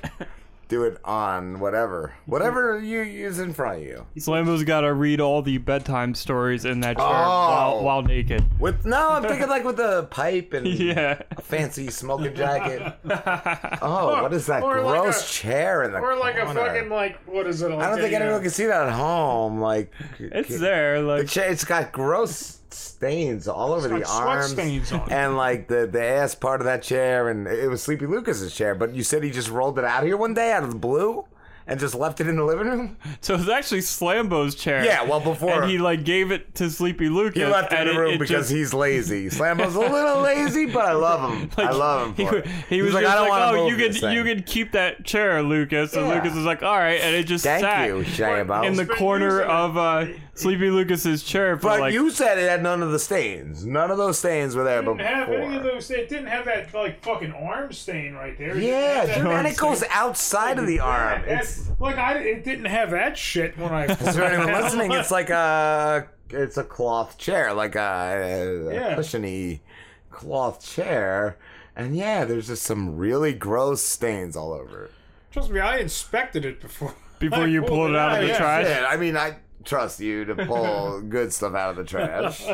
do 0.68 0.84
it 0.84 0.98
on 1.02 1.60
whatever, 1.60 2.12
whatever 2.26 2.78
you 2.78 3.00
use 3.00 3.38
in 3.38 3.54
front 3.54 3.78
of 3.78 3.82
you. 3.84 4.06
Slambo's 4.18 4.64
got 4.64 4.82
to 4.82 4.92
read 4.92 5.18
all 5.20 5.40
the 5.40 5.56
bedtime 5.58 6.14
stories 6.14 6.64
in 6.66 6.80
that 6.80 6.96
chair 6.98 7.06
Oh. 7.06 7.10
while, 7.10 7.82
while 7.84 8.02
naked. 8.02 8.44
With 8.60 8.84
no, 8.84 9.12
I'm 9.12 9.22
thinking 9.22 9.48
like 9.48 9.64
with 9.64 9.80
a 9.80 10.06
pipe 10.10 10.52
and 10.52 10.66
Yeah. 10.78 11.22
a 11.36 11.40
fancy 11.40 11.88
smoking 11.90 12.34
jacket. 12.34 12.82
Oh, 13.80 14.22
what 14.22 14.32
is 14.32 14.46
that 14.46 14.62
Or 14.62 14.82
like 14.82 15.00
gross 15.02 15.22
a- 15.28 15.32
chair 15.32 15.82
in 15.84 15.92
the 15.92 15.98
or 15.98 16.16
like 16.16 16.36
a 16.36 16.44
corner? 16.44 16.60
fucking 16.66 16.90
like 16.90 17.18
what 17.26 17.46
is 17.46 17.62
it? 17.62 17.70
Like 17.70 17.80
I 17.86 17.90
don't 17.90 18.00
think 18.00 18.12
anyone 18.14 18.40
can 18.42 18.50
see 18.50 18.66
that 18.66 18.88
at 18.88 18.92
home. 18.92 19.60
Like 19.60 19.92
It's 20.18 20.58
there, 20.58 21.00
like 21.00 21.22
the 21.22 21.28
chair, 21.28 21.50
it's 21.50 21.64
got 21.64 21.92
gross 21.92 22.57
stains 22.74 23.48
all 23.48 23.72
over 23.72 23.88
the 23.88 24.08
arms 24.08 24.50
stains 24.52 24.92
on 24.92 25.00
it. 25.02 25.12
and 25.12 25.36
like 25.36 25.68
the 25.68 25.86
the 25.86 26.02
ass 26.02 26.34
part 26.34 26.60
of 26.60 26.64
that 26.66 26.82
chair. 26.82 27.28
And 27.28 27.46
it 27.46 27.68
was 27.68 27.82
Sleepy 27.82 28.06
Lucas's 28.06 28.54
chair, 28.54 28.74
but 28.74 28.94
you 28.94 29.02
said 29.02 29.22
he 29.22 29.30
just 29.30 29.48
rolled 29.50 29.78
it 29.78 29.84
out 29.84 30.04
here 30.04 30.16
one 30.16 30.34
day 30.34 30.52
out 30.52 30.62
of 30.64 30.70
the 30.70 30.78
blue, 30.78 31.24
and 31.66 31.78
just 31.78 31.94
left 31.94 32.18
it 32.20 32.26
in 32.26 32.36
the 32.36 32.44
living 32.44 32.66
room. 32.66 32.96
So 33.20 33.34
it 33.34 33.38
was 33.38 33.48
actually 33.50 33.82
Slambo's 33.82 34.54
chair. 34.54 34.84
Yeah, 34.84 35.02
well, 35.04 35.20
before- 35.20 35.62
and 35.62 35.70
he 35.70 35.76
like 35.78 36.02
gave 36.04 36.30
it 36.30 36.54
to 36.56 36.70
Sleepy 36.70 37.08
Lucas. 37.10 37.42
He 37.42 37.44
left 37.46 37.72
it 37.72 37.80
in 37.86 37.94
the 37.94 38.00
room 38.00 38.14
it 38.14 38.18
because 38.18 38.48
just- 38.48 38.50
he's 38.50 38.72
lazy. 38.72 39.28
Slambo's 39.28 39.74
a 39.74 39.80
little 39.80 40.20
lazy, 40.22 40.64
but 40.66 40.86
I 40.86 40.92
love 40.92 41.30
him. 41.32 41.50
I 41.58 41.70
love 41.72 42.08
him. 42.08 42.14
He, 42.14 42.24
For 42.26 42.38
it. 42.38 42.46
he 42.46 42.76
He's 42.76 42.84
was 42.84 42.94
like, 42.94 43.04
just 43.04 43.12
I 43.14 43.18
don't 43.18 43.28
like, 43.28 43.40
want 43.40 43.54
to 43.56 43.60
"Oh, 43.60 43.68
you 43.68 43.76
could 43.76 44.12
you 44.14 44.24
could 44.24 44.46
keep 44.46 44.72
that 44.72 45.04
chair, 45.04 45.42
Lucas." 45.42 45.92
And 45.94 46.06
Yeah. 46.06 46.14
Lucas 46.14 46.34
was 46.34 46.44
like, 46.46 46.62
"All 46.62 46.76
right," 46.76 47.00
and 47.00 47.14
it 47.14 47.24
just 47.24 47.44
Thank 47.44 47.60
sat 47.62 47.86
you, 47.88 47.96
Shayabo. 48.02 48.64
in 48.64 48.74
the 48.76 48.86
corner 48.86 49.42
of 49.42 49.76
uh, 49.76 50.06
Sleepy 50.38 50.70
Lucas's 50.70 51.22
chair 51.22 51.56
for 51.56 51.62
But 51.68 51.80
like. 51.80 51.92
you 51.94 52.10
said 52.10 52.38
it 52.38 52.48
had 52.48 52.62
none 52.62 52.82
of 52.82 52.90
the 52.92 52.98
stains. 52.98 53.64
None 53.66 53.90
of 53.90 53.98
those 53.98 54.18
stains 54.18 54.54
were 54.56 54.64
there 54.64 54.80
didn't 54.82 55.00
have 55.00 55.28
any 55.28 55.56
of 55.56 55.62
before. 55.62 55.72
those. 55.74 55.90
It 55.90 56.08
didn't 56.08 56.26
have 56.28 56.44
that 56.46 56.72
like 56.74 57.02
fucking 57.02 57.32
arm 57.32 57.72
stain 57.72 58.14
right 58.14 58.36
there. 58.38 58.50
It 58.50 58.54
didn't 58.60 58.68
Yeah, 58.68 58.94
have 58.94 59.06
that 59.08 59.16
dude, 59.18 59.26
arm 59.26 59.36
and 59.36 59.46
it 59.48 59.56
goes 59.56 59.84
outside 59.90 60.58
of 60.58 60.66
the 60.66 60.80
arm. 60.80 61.22
Yeah, 61.26 61.38
It's 61.40 61.56
that's- 61.56 61.80
like 61.80 61.96
I, 61.98 62.18
it 62.18 62.44
didn't 62.44 62.66
have 62.66 62.90
that 62.92 63.16
shit 63.18 63.58
when 63.58 63.72
I. 63.72 63.84
Is 63.86 64.14
there 64.16 64.24
anyone 64.24 64.52
listening? 64.62 64.92
It's 64.92 65.10
like 65.10 65.30
a 65.30 66.08
it's 66.30 66.56
a 66.56 66.64
cloth 66.64 67.18
chair, 67.18 67.52
like 67.54 67.74
a, 67.74 68.68
a 68.68 68.74
Yeah. 68.74 68.94
cushiony 68.96 69.62
cloth 70.10 70.64
chair, 70.64 71.36
and 71.76 71.96
yeah, 71.96 72.24
there's 72.24 72.48
just 72.48 72.62
some 72.64 72.96
really 72.96 73.32
gross 73.32 73.82
stains 73.82 74.36
all 74.36 74.52
over 74.52 74.84
it. 74.84 74.90
Trust 75.32 75.50
me, 75.50 75.60
I 75.60 75.78
inspected 75.78 76.44
it 76.44 76.60
before. 76.60 76.94
Before 77.18 77.38
I 77.40 77.46
you 77.46 77.62
pulled 77.62 77.90
it 77.90 77.96
out 77.96 78.14
of 78.14 78.20
the 78.22 78.28
yeah. 78.28 78.38
trash? 78.38 78.66
Shit, 78.66 78.84
I 78.88 78.96
mean, 78.96 79.16
I 79.16 79.34
trust 79.68 80.00
you 80.00 80.24
to 80.24 80.34
pull 80.46 81.00
good 81.08 81.32
stuff 81.32 81.54
out 81.54 81.70
of 81.70 81.76
the 81.76 81.84
trash. 81.84 82.44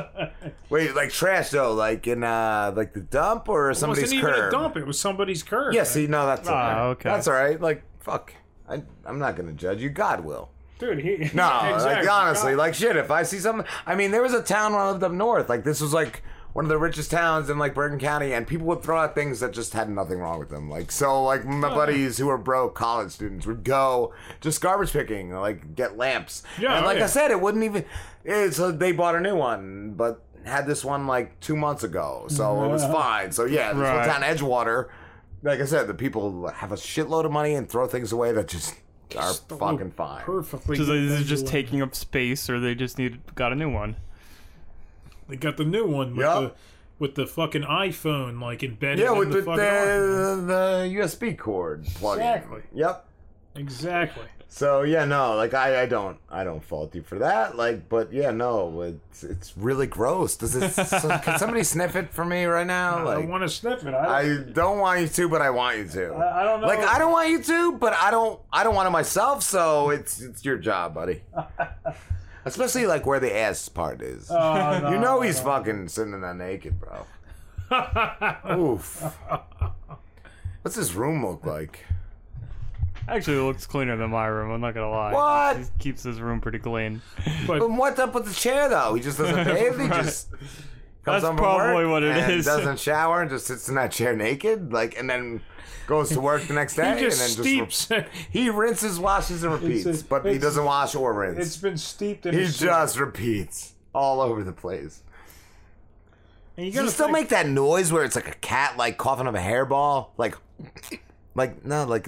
Wait, 0.68 0.94
like 0.94 1.10
trash 1.10 1.50
though, 1.50 1.72
like 1.72 2.06
in 2.06 2.24
uh, 2.24 2.72
like 2.74 2.92
the 2.92 3.00
dump 3.00 3.48
or 3.48 3.72
somebody's 3.74 4.12
It 4.12 4.16
wasn't 4.16 4.34
even 4.36 4.44
a 4.48 4.50
dump. 4.50 4.76
It 4.76 4.86
was 4.86 4.98
somebody's 4.98 5.42
curb. 5.42 5.72
Yeah, 5.74 5.84
see, 5.84 6.06
no, 6.06 6.26
that's 6.26 6.48
all 6.48 6.54
Ah, 6.56 6.82
okay. 6.88 7.08
That's 7.08 7.28
all 7.28 7.34
right. 7.34 7.60
Like, 7.60 7.82
fuck, 8.00 8.34
I, 8.68 8.82
I'm 9.04 9.18
not 9.18 9.36
gonna 9.36 9.52
judge 9.52 9.80
you. 9.80 9.90
God 9.90 10.24
will. 10.24 10.50
dude. 10.78 10.98
He, 10.98 11.16
No, 11.34 11.60
exactly. 11.74 12.06
like 12.06 12.10
honestly, 12.10 12.52
God- 12.52 12.58
like 12.58 12.74
shit. 12.74 12.96
If 12.96 13.10
I 13.10 13.22
see 13.22 13.38
something, 13.38 13.66
I 13.86 13.94
mean, 13.94 14.10
there 14.10 14.22
was 14.22 14.34
a 14.34 14.42
town 14.42 14.72
when 14.72 14.82
I 14.82 14.90
lived 14.90 15.02
up 15.04 15.12
north. 15.12 15.48
Like 15.48 15.64
this 15.64 15.80
was 15.80 15.92
like 15.94 16.22
one 16.54 16.64
of 16.64 16.68
the 16.68 16.78
richest 16.78 17.10
towns 17.10 17.50
in 17.50 17.58
like 17.58 17.74
Bergen 17.74 17.98
County, 17.98 18.32
and 18.32 18.46
people 18.46 18.66
would 18.68 18.82
throw 18.82 19.00
out 19.00 19.14
things 19.14 19.40
that 19.40 19.52
just 19.52 19.72
had 19.72 19.90
nothing 19.90 20.20
wrong 20.20 20.38
with 20.38 20.50
them. 20.50 20.70
Like 20.70 20.90
so, 20.92 21.22
like 21.22 21.44
my 21.44 21.68
oh, 21.70 21.74
buddies 21.74 22.16
who 22.16 22.26
were 22.26 22.38
broke 22.38 22.74
college 22.76 23.10
students 23.10 23.44
would 23.44 23.64
go 23.64 24.14
just 24.40 24.60
garbage 24.60 24.92
picking, 24.92 25.32
like 25.32 25.74
get 25.74 25.98
lamps. 25.98 26.44
Yeah, 26.58 26.76
and 26.76 26.84
oh, 26.84 26.88
like 26.88 26.98
yeah. 26.98 27.04
I 27.04 27.08
said, 27.08 27.32
it 27.32 27.40
wouldn't 27.40 27.64
even. 27.64 27.84
It, 28.22 28.54
so 28.54 28.70
they 28.70 28.92
bought 28.92 29.16
a 29.16 29.20
new 29.20 29.34
one, 29.34 29.94
but 29.96 30.22
had 30.44 30.66
this 30.66 30.84
one 30.84 31.08
like 31.08 31.38
two 31.40 31.56
months 31.56 31.82
ago, 31.82 32.26
so 32.28 32.64
it 32.64 32.68
was 32.68 32.84
fine. 32.84 33.32
So 33.32 33.46
yeah, 33.46 33.72
this 33.72 33.82
Right. 33.82 33.96
one 33.96 34.08
town 34.08 34.22
Edgewater. 34.22 34.88
Like 35.42 35.60
I 35.60 35.66
said, 35.66 35.88
the 35.88 35.94
people 35.94 36.48
have 36.48 36.72
a 36.72 36.76
shitload 36.76 37.26
of 37.26 37.32
money 37.32 37.54
and 37.54 37.68
throw 37.68 37.86
things 37.86 38.12
away 38.12 38.32
that 38.32 38.48
just 38.48 38.74
are 39.18 39.34
fucking 39.34 39.90
fine. 39.90 40.22
perfectly. 40.22 40.76
So 40.76 40.86
good 40.86 41.02
is 41.02 41.20
it 41.20 41.24
just 41.24 41.46
taking 41.46 41.82
up 41.82 41.94
space, 41.94 42.48
or 42.48 42.60
they 42.60 42.74
just 42.74 42.96
need 42.96 43.20
got 43.34 43.52
a 43.52 43.56
new 43.56 43.70
one? 43.70 43.96
They 45.28 45.36
got 45.36 45.56
the 45.56 45.64
new 45.64 45.86
one 45.86 46.16
with 46.16 46.24
Yup. 46.26 46.40
the 46.42 46.52
with 46.98 47.14
the 47.16 47.26
fucking 47.26 47.62
iPhone 47.62 48.40
like 48.40 48.62
embedded. 48.62 49.00
Yeah, 49.00 49.12
in 49.12 49.18
with 49.18 49.32
the, 49.32 49.40
the, 49.40 49.46
the, 49.46 50.44
the 50.46 51.00
USB 51.00 51.36
cord 51.36 51.84
plug 51.94 52.18
Exactly. 52.18 52.62
Yep. 52.72 53.06
Exactly. 53.56 54.24
So 54.48 54.82
yeah, 54.82 55.04
no, 55.04 55.34
like 55.34 55.52
I, 55.52 55.82
I 55.82 55.86
don't 55.86 56.16
I 56.30 56.44
don't 56.44 56.62
fault 56.62 56.94
you 56.94 57.02
for 57.02 57.18
that. 57.18 57.56
Like, 57.56 57.88
but 57.88 58.12
yeah, 58.12 58.30
no, 58.30 58.82
it's 58.82 59.24
it's 59.24 59.56
really 59.56 59.88
gross. 59.88 60.36
Does 60.36 60.54
it? 60.54 60.70
so, 60.86 61.18
can 61.18 61.40
somebody 61.40 61.64
sniff 61.64 61.96
it 61.96 62.10
for 62.10 62.24
me 62.24 62.44
right 62.44 62.66
now? 62.66 62.98
I 62.98 63.16
Like, 63.16 63.28
want 63.28 63.42
to 63.42 63.48
sniff 63.48 63.84
it. 63.84 63.92
I, 63.92 64.20
I 64.20 64.36
don't 64.52 64.78
want 64.78 65.00
you 65.00 65.08
to, 65.08 65.28
but 65.28 65.42
I 65.42 65.50
want 65.50 65.78
you 65.78 65.88
to. 65.88 66.14
I, 66.14 66.42
I 66.42 66.44
don't 66.44 66.60
know. 66.60 66.68
Like 66.68 66.78
I 66.78 67.00
don't 67.00 67.10
want 67.10 67.30
you 67.30 67.42
to, 67.42 67.72
but 67.72 67.94
I 67.94 68.12
don't 68.12 68.38
I 68.52 68.62
don't 68.62 68.76
want 68.76 68.86
it 68.86 68.92
myself. 68.92 69.42
So 69.42 69.90
it's 69.90 70.20
it's 70.20 70.44
your 70.44 70.56
job, 70.56 70.94
buddy. 70.94 71.22
Especially 72.44 72.86
like 72.86 73.06
where 73.06 73.20
the 73.20 73.34
ass 73.34 73.68
part 73.68 74.02
is. 74.02 74.30
Oh, 74.30 74.78
no, 74.82 74.90
you 74.92 74.98
know 74.98 75.20
he's 75.20 75.38
no. 75.38 75.44
fucking 75.44 75.88
sitting 75.88 76.20
there 76.20 76.34
naked, 76.34 76.78
bro. 76.80 77.06
Oof. 78.72 79.02
What's 80.62 80.76
this 80.76 80.94
room 80.94 81.24
look 81.24 81.44
like? 81.46 81.84
Actually, 83.06 83.36
it 83.36 83.42
looks 83.42 83.66
cleaner 83.66 83.96
than 83.96 84.10
my 84.10 84.26
room. 84.26 84.50
I'm 84.50 84.60
not 84.60 84.74
gonna 84.74 84.90
lie. 84.90 85.12
What? 85.12 85.58
He 85.58 85.64
keeps 85.78 86.02
his 86.02 86.20
room 86.20 86.40
pretty 86.40 86.58
clean. 86.58 87.02
But 87.46 87.68
what's 87.70 87.98
up 87.98 88.14
with 88.14 88.26
the 88.26 88.34
chair 88.34 88.68
though? 88.68 88.94
He 88.94 89.02
just 89.02 89.18
doesn't 89.18 89.44
bathe. 89.44 89.78
He 89.78 89.88
just 89.88 90.30
comes 90.30 90.50
That's 91.04 91.24
home 91.24 91.36
from 91.36 91.44
probably 91.44 91.84
work 91.84 91.92
what 91.92 92.02
it 92.02 92.16
and 92.16 92.32
is. 92.32 92.46
Doesn't 92.46 92.80
shower 92.80 93.20
and 93.20 93.30
just 93.30 93.46
sits 93.46 93.68
in 93.68 93.74
that 93.74 93.92
chair 93.92 94.16
naked, 94.16 94.72
like, 94.72 94.98
and 94.98 95.08
then 95.08 95.42
goes 95.86 96.08
to 96.10 96.20
work 96.20 96.42
the 96.44 96.54
next 96.54 96.76
day. 96.76 96.94
He 96.94 97.00
just 97.04 97.20
and 97.38 97.44
then 97.44 97.44
steeps. 97.44 97.86
just 97.88 98.06
he 98.30 98.50
rinses, 98.50 98.98
washes, 98.98 99.42
and 99.44 99.52
repeats, 99.52 99.86
It's 99.86 100.00
a- 100.02 100.04
but 100.04 100.24
he 100.24 100.30
it's- 100.32 100.42
doesn't 100.42 100.64
wash 100.64 100.94
or 100.94 101.12
rinse. 101.12 101.38
it's 101.38 101.56
been 101.56 101.76
steeped 101.78 102.26
in. 102.26 102.34
he 102.34 102.40
his 102.40 102.58
just 102.58 102.98
repeats 102.98 103.72
all 103.94 104.20
over 104.20 104.42
the 104.42 104.52
place. 104.52 105.02
And 106.56 106.66
you 106.66 106.72
Does 106.72 106.80
he 106.80 106.84
gotta 106.84 106.90
still 106.94 107.06
think- 107.06 107.18
make 107.18 107.28
that 107.30 107.48
noise 107.48 107.92
where 107.92 108.04
it's 108.04 108.16
like 108.16 108.28
a 108.28 108.34
cat 108.36 108.76
like 108.76 108.96
coughing 108.98 109.26
up 109.26 109.34
a 109.34 109.38
hairball, 109.38 110.08
like, 110.16 110.36
like 111.34 111.64
no, 111.64 111.84
like. 111.84 112.06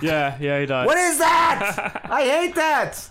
Yeah, 0.00 0.36
yeah, 0.40 0.58
he 0.60 0.66
does. 0.66 0.86
What 0.86 0.98
is 0.98 1.18
that? 1.18 2.00
I 2.10 2.22
hate 2.22 2.54
that. 2.56 3.08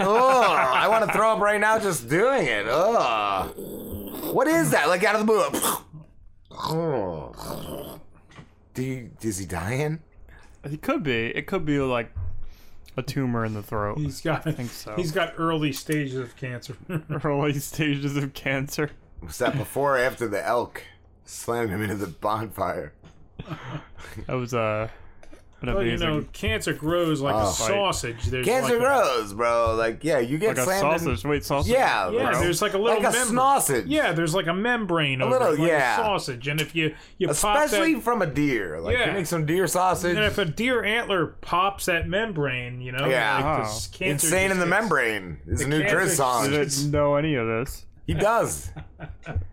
oh, 0.00 0.42
I 0.52 0.88
want 0.88 1.06
to 1.06 1.12
throw 1.12 1.32
up 1.32 1.40
right 1.40 1.60
now 1.60 1.78
just 1.78 2.08
doing 2.08 2.46
it. 2.46 2.66
Oh, 2.68 3.52
what 4.32 4.46
is 4.48 4.70
that? 4.70 4.88
Like 4.88 5.04
out 5.04 5.14
of 5.16 5.20
the 5.20 5.26
blue. 5.26 5.44
Oh. 6.52 8.00
Do 8.74 8.82
you, 8.82 9.10
is 9.20 9.38
he 9.38 9.46
dying? 9.46 10.00
It 10.64 10.82
could 10.82 11.02
be. 11.02 11.26
It 11.26 11.46
could 11.46 11.64
be 11.64 11.78
like 11.78 12.12
a 12.96 13.02
tumor 13.02 13.44
in 13.44 13.54
the 13.54 13.62
throat. 13.62 13.98
He's 13.98 14.20
got. 14.20 14.46
I 14.46 14.52
think 14.52 14.70
so. 14.70 14.94
He's 14.94 15.12
got 15.12 15.34
early 15.38 15.72
stages 15.72 16.16
of 16.16 16.36
cancer. 16.36 16.76
early 17.24 17.58
stages 17.58 18.16
of 18.16 18.34
cancer. 18.34 18.90
Was 19.22 19.38
that 19.38 19.56
before 19.56 19.96
or 19.96 19.98
after 19.98 20.26
the 20.28 20.44
elk 20.44 20.84
slammed 21.24 21.70
him 21.70 21.82
into 21.82 21.96
the 21.96 22.06
bonfire? 22.06 22.92
That 24.26 24.34
was 24.34 24.54
uh, 24.54 24.88
an 25.62 25.74
Well, 25.74 25.84
you 25.84 25.96
know, 25.98 26.24
cancer 26.32 26.72
grows 26.72 27.20
like 27.20 27.34
Oh. 27.34 27.48
a 27.48 27.52
sausage. 27.52 28.24
There's 28.26 28.46
Cancer 28.46 28.78
like 28.78 28.82
a- 28.82 28.84
grows, 28.84 29.32
bro. 29.34 29.74
Like, 29.76 30.02
yeah, 30.02 30.18
you 30.18 30.38
get 30.38 30.48
Like 30.48 30.58
a 30.58 30.62
slammed. 30.62 30.92
in- 30.94 30.98
sausage. 31.00 31.24
Wait, 31.24 31.44
sausage? 31.44 31.72
Yeah, 31.72 32.10
Yeah, 32.10 32.30
bro. 32.30 32.40
there's 32.40 32.62
like 32.62 32.74
a 32.74 32.78
little 32.78 33.02
like 33.02 33.08
a 33.12 33.16
membrane. 33.16 33.36
sausage. 33.36 33.86
Yeah, 33.86 34.12
there's 34.12 34.34
like 34.34 34.46
a 34.46 34.54
membrane 34.54 35.20
A 35.20 35.26
over 35.26 35.38
little- 35.38 35.54
it, 35.54 35.60
like 35.60 35.68
yeah. 35.68 35.94
a 36.00 36.04
sausage, 36.04 36.48
and 36.48 36.60
if 36.60 36.74
you 36.74 36.94
you 37.18 37.28
Especially 37.30 37.94
pop 37.94 38.02
from 38.04 38.22
a 38.22 38.26
deer. 38.26 38.80
Like, 38.80 38.96
Yeah. 38.96 39.06
you 39.08 39.12
make 39.12 39.26
some 39.26 39.44
deer 39.46 39.66
sausage. 39.66 40.16
and 40.16 40.24
if 40.24 40.38
a 40.38 40.44
deer 40.44 40.82
antler 40.84 41.26
pops 41.26 41.86
that 41.86 42.08
membrane, 42.08 42.80
you 42.80 42.92
know, 42.92 43.06
Yeah. 43.06 43.34
like 43.36 43.44
Oh. 43.68 43.78
cancer 43.92 44.04
Insane 44.26 44.50
in 44.50 44.58
the 44.58 44.66
membrane 44.66 45.38
is 45.46 45.60
a 45.60 45.68
new 45.68 45.80
cancer 45.80 45.96
Driz 45.96 46.08
song. 46.16 46.46
I 46.46 46.48
didn't 46.50 46.90
know 46.90 47.16
any 47.16 47.34
of 47.34 47.46
this. 47.46 47.84
He 48.06 48.14
does. 48.14 48.70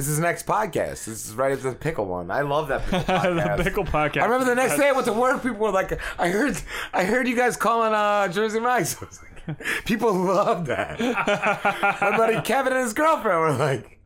This 0.00 0.08
is 0.08 0.16
his 0.16 0.20
next 0.20 0.46
podcast. 0.46 1.04
This 1.04 1.28
is 1.28 1.34
right 1.34 1.52
after 1.52 1.68
the 1.68 1.76
pickle 1.76 2.06
one. 2.06 2.30
I 2.30 2.40
love 2.40 2.68
that 2.68 2.80
pickle 2.84 3.00
podcast. 3.04 3.56
the 3.58 3.64
pickle 3.64 3.84
podcast. 3.84 4.22
I 4.22 4.24
remember 4.24 4.46
the 4.46 4.54
next 4.54 4.78
day 4.78 4.88
I 4.88 4.92
went 4.92 5.04
to 5.04 5.12
work. 5.12 5.42
People 5.42 5.58
were 5.58 5.72
like, 5.72 6.00
"I 6.18 6.30
heard, 6.30 6.56
I 6.94 7.04
heard 7.04 7.28
you 7.28 7.36
guys 7.36 7.54
calling 7.58 7.92
uh, 7.92 8.28
Jersey 8.28 8.60
Mike's." 8.60 8.96
I 9.02 9.04
was 9.04 9.20
like, 9.22 9.84
people 9.84 10.14
love 10.14 10.64
that. 10.68 10.98
My 12.00 12.16
buddy 12.16 12.40
Kevin 12.40 12.72
and 12.72 12.82
his 12.82 12.94
girlfriend 12.94 13.40
were 13.40 13.52
like, 13.52 13.99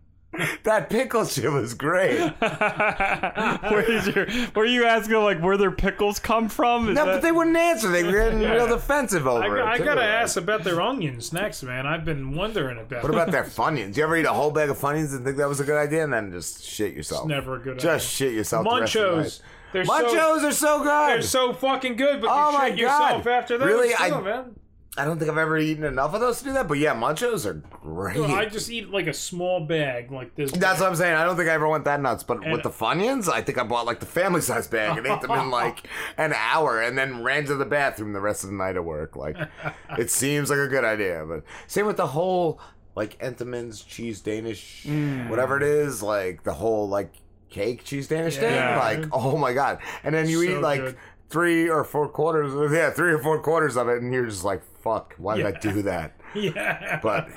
"That 0.64 0.90
pickle 0.90 1.24
shit 1.24 1.50
was 1.50 1.74
great." 1.74 2.18
Where 2.40 3.82
is 3.90 4.06
your? 4.08 4.26
Were 4.54 4.64
you 4.64 4.84
asking 4.86 5.16
like 5.22 5.40
where 5.40 5.56
their 5.56 5.70
pickles 5.70 6.18
come 6.18 6.48
from? 6.48 6.88
Is 6.90 6.94
No, 6.96 7.04
that- 7.06 7.12
but 7.14 7.22
they 7.22 7.32
wouldn't 7.32 7.56
answer. 7.56 7.88
They 7.88 8.04
were 8.04 8.12
getting 8.12 8.40
Yeah. 8.40 8.52
real 8.54 8.68
defensive 8.68 9.26
I, 9.26 9.30
over 9.30 9.58
it. 9.58 9.64
I 9.64 9.78
too. 9.78 9.84
gotta 9.84 10.02
ask 10.04 10.36
about 10.36 10.64
their 10.64 10.80
onions 10.80 11.32
next, 11.32 11.62
man. 11.62 11.86
I've 11.86 12.04
been 12.04 12.34
wondering 12.34 12.78
about. 12.78 13.02
What 13.02 13.12
about 13.12 13.30
their 13.32 13.44
Funyuns? 13.44 13.96
You 13.96 14.04
ever 14.04 14.16
eat 14.16 14.26
a 14.26 14.32
whole 14.32 14.50
bag 14.50 14.70
of 14.70 14.78
Funyuns 14.78 15.14
and 15.14 15.24
think 15.24 15.36
that 15.38 15.48
was 15.48 15.60
a 15.60 15.64
good 15.64 15.78
idea, 15.78 16.04
and 16.04 16.12
then 16.12 16.30
just 16.32 16.64
shit 16.64 16.94
yourself? 16.94 17.22
It's 17.22 17.28
never 17.28 17.56
a 17.56 17.58
good 17.58 17.78
idea. 17.78 17.82
Just 17.92 18.10
shit 18.12 18.32
yourself. 18.32 18.64
the 18.64 18.80
rest 18.80 18.96
of 18.96 19.16
the 19.16 19.22
Munchos. 19.22 19.40
They're 19.72 19.84
Munchos 19.84 20.40
so, 20.40 20.48
are 20.48 20.52
so 20.52 20.78
good. 20.84 21.08
They're 21.08 21.22
so 21.22 21.52
fucking 21.52 21.96
good, 21.96 22.20
but 22.20 22.30
Oh 22.32 22.50
you 22.52 22.58
my 22.58 22.68
shit 22.70 22.78
yourself 22.78 23.24
God. 23.24 23.30
after 23.32 23.58
those 23.58 23.66
Really? 23.66 23.88
too, 23.88 23.94
I- 23.98 24.20
man. 24.20 24.54
I 24.97 25.05
don't 25.05 25.18
think 25.18 25.28
I've 25.28 25.39
ever 25.39 25.58
eaten 25.58 25.82
enough 25.82 26.14
of 26.14 26.20
those 26.20 26.39
to 26.39 26.44
do 26.44 26.52
that, 26.52 26.68
but 26.68 26.78
yeah, 26.78 26.94
Munchos 26.94 27.44
are 27.47 27.55
great. 27.55 28.16
Well, 28.16 28.31
I 28.32 28.44
just 28.47 28.70
eat 28.70 28.90
like 28.90 29.08
a 29.08 29.12
small 29.12 29.58
bag, 29.60 30.12
like 30.12 30.36
this. 30.36 30.52
That's 30.52 30.78
what 30.81 30.89
I'm 30.89 30.94
saying. 30.94 31.16
I 31.16 31.24
don't 31.24 31.36
think 31.36 31.48
I 31.48 31.52
ever 31.52 31.66
went 31.68 31.84
that 31.86 32.00
nuts, 32.00 32.23
but 32.23 32.44
And- 32.44 32.52
with 32.52 32.62
the 32.62 32.70
Funyuns, 32.70 33.28
I 33.28 33.42
think 33.42 33.58
I 33.58 33.64
bought 33.64 33.86
like 33.86 33.98
the 33.98 34.06
family 34.06 34.40
size 34.40 34.68
bag 34.68 34.97
and 34.97 35.05
ate 35.06 35.20
them 35.20 35.32
in 35.32 35.50
like 35.62 35.89
an 36.16 36.32
hour, 36.32 36.81
and 36.81 36.97
then 36.97 37.24
ran 37.24 37.44
to 37.47 37.56
the 37.56 37.64
bathroom 37.64 38.12
the 38.12 38.20
rest 38.20 38.44
of 38.44 38.50
the 38.50 38.56
night 38.56 38.76
at 38.76 38.84
work. 38.84 39.16
Like, 39.16 39.36
it 39.98 40.10
seems 40.12 40.48
like 40.48 40.60
a 40.60 40.68
good 40.68 40.84
idea, 40.84 41.24
but 41.26 41.42
same 41.66 41.86
with 41.86 41.97
the 41.97 42.06
whole 42.08 42.60
like 42.94 43.18
Entenmann's 43.18 43.82
cheese 43.82 44.20
Danish, 44.20 44.84
Mm. 44.86 45.28
whatever 45.28 45.56
it 45.56 45.64
is, 45.64 46.05
like 46.05 46.44
the 46.44 46.55
whole 46.55 46.89
like 46.89 47.12
cake 47.50 47.82
cheese 47.84 48.06
Danish 48.06 48.36
thing. 48.36 48.55
Like, 48.55 49.06
oh 49.12 49.36
my 49.39 49.52
god! 49.52 49.78
And 50.05 50.14
then 50.14 50.28
you 50.28 50.44
So 50.47 50.52
eat 50.58 50.60
like 50.60 50.81
good. 50.81 50.97
Three 51.34 51.68
or 51.68 51.82
four 51.82 52.08
quarters, 52.08 52.52
yeah, 52.72 52.90
three 52.90 53.12
or 53.12 53.18
four 53.18 53.40
quarters 53.40 53.76
of 53.76 53.88
it, 53.88 54.00
and 54.00 54.14
you're 54.14 54.24
just 54.26 54.44
like, 54.44 54.62
fuck, 54.80 55.14
why 55.18 55.36
did 55.36 55.46
I 55.46 55.50
do 55.58 55.82
that? 55.82 56.12
Yeah. 56.34 57.00
But 57.02 57.28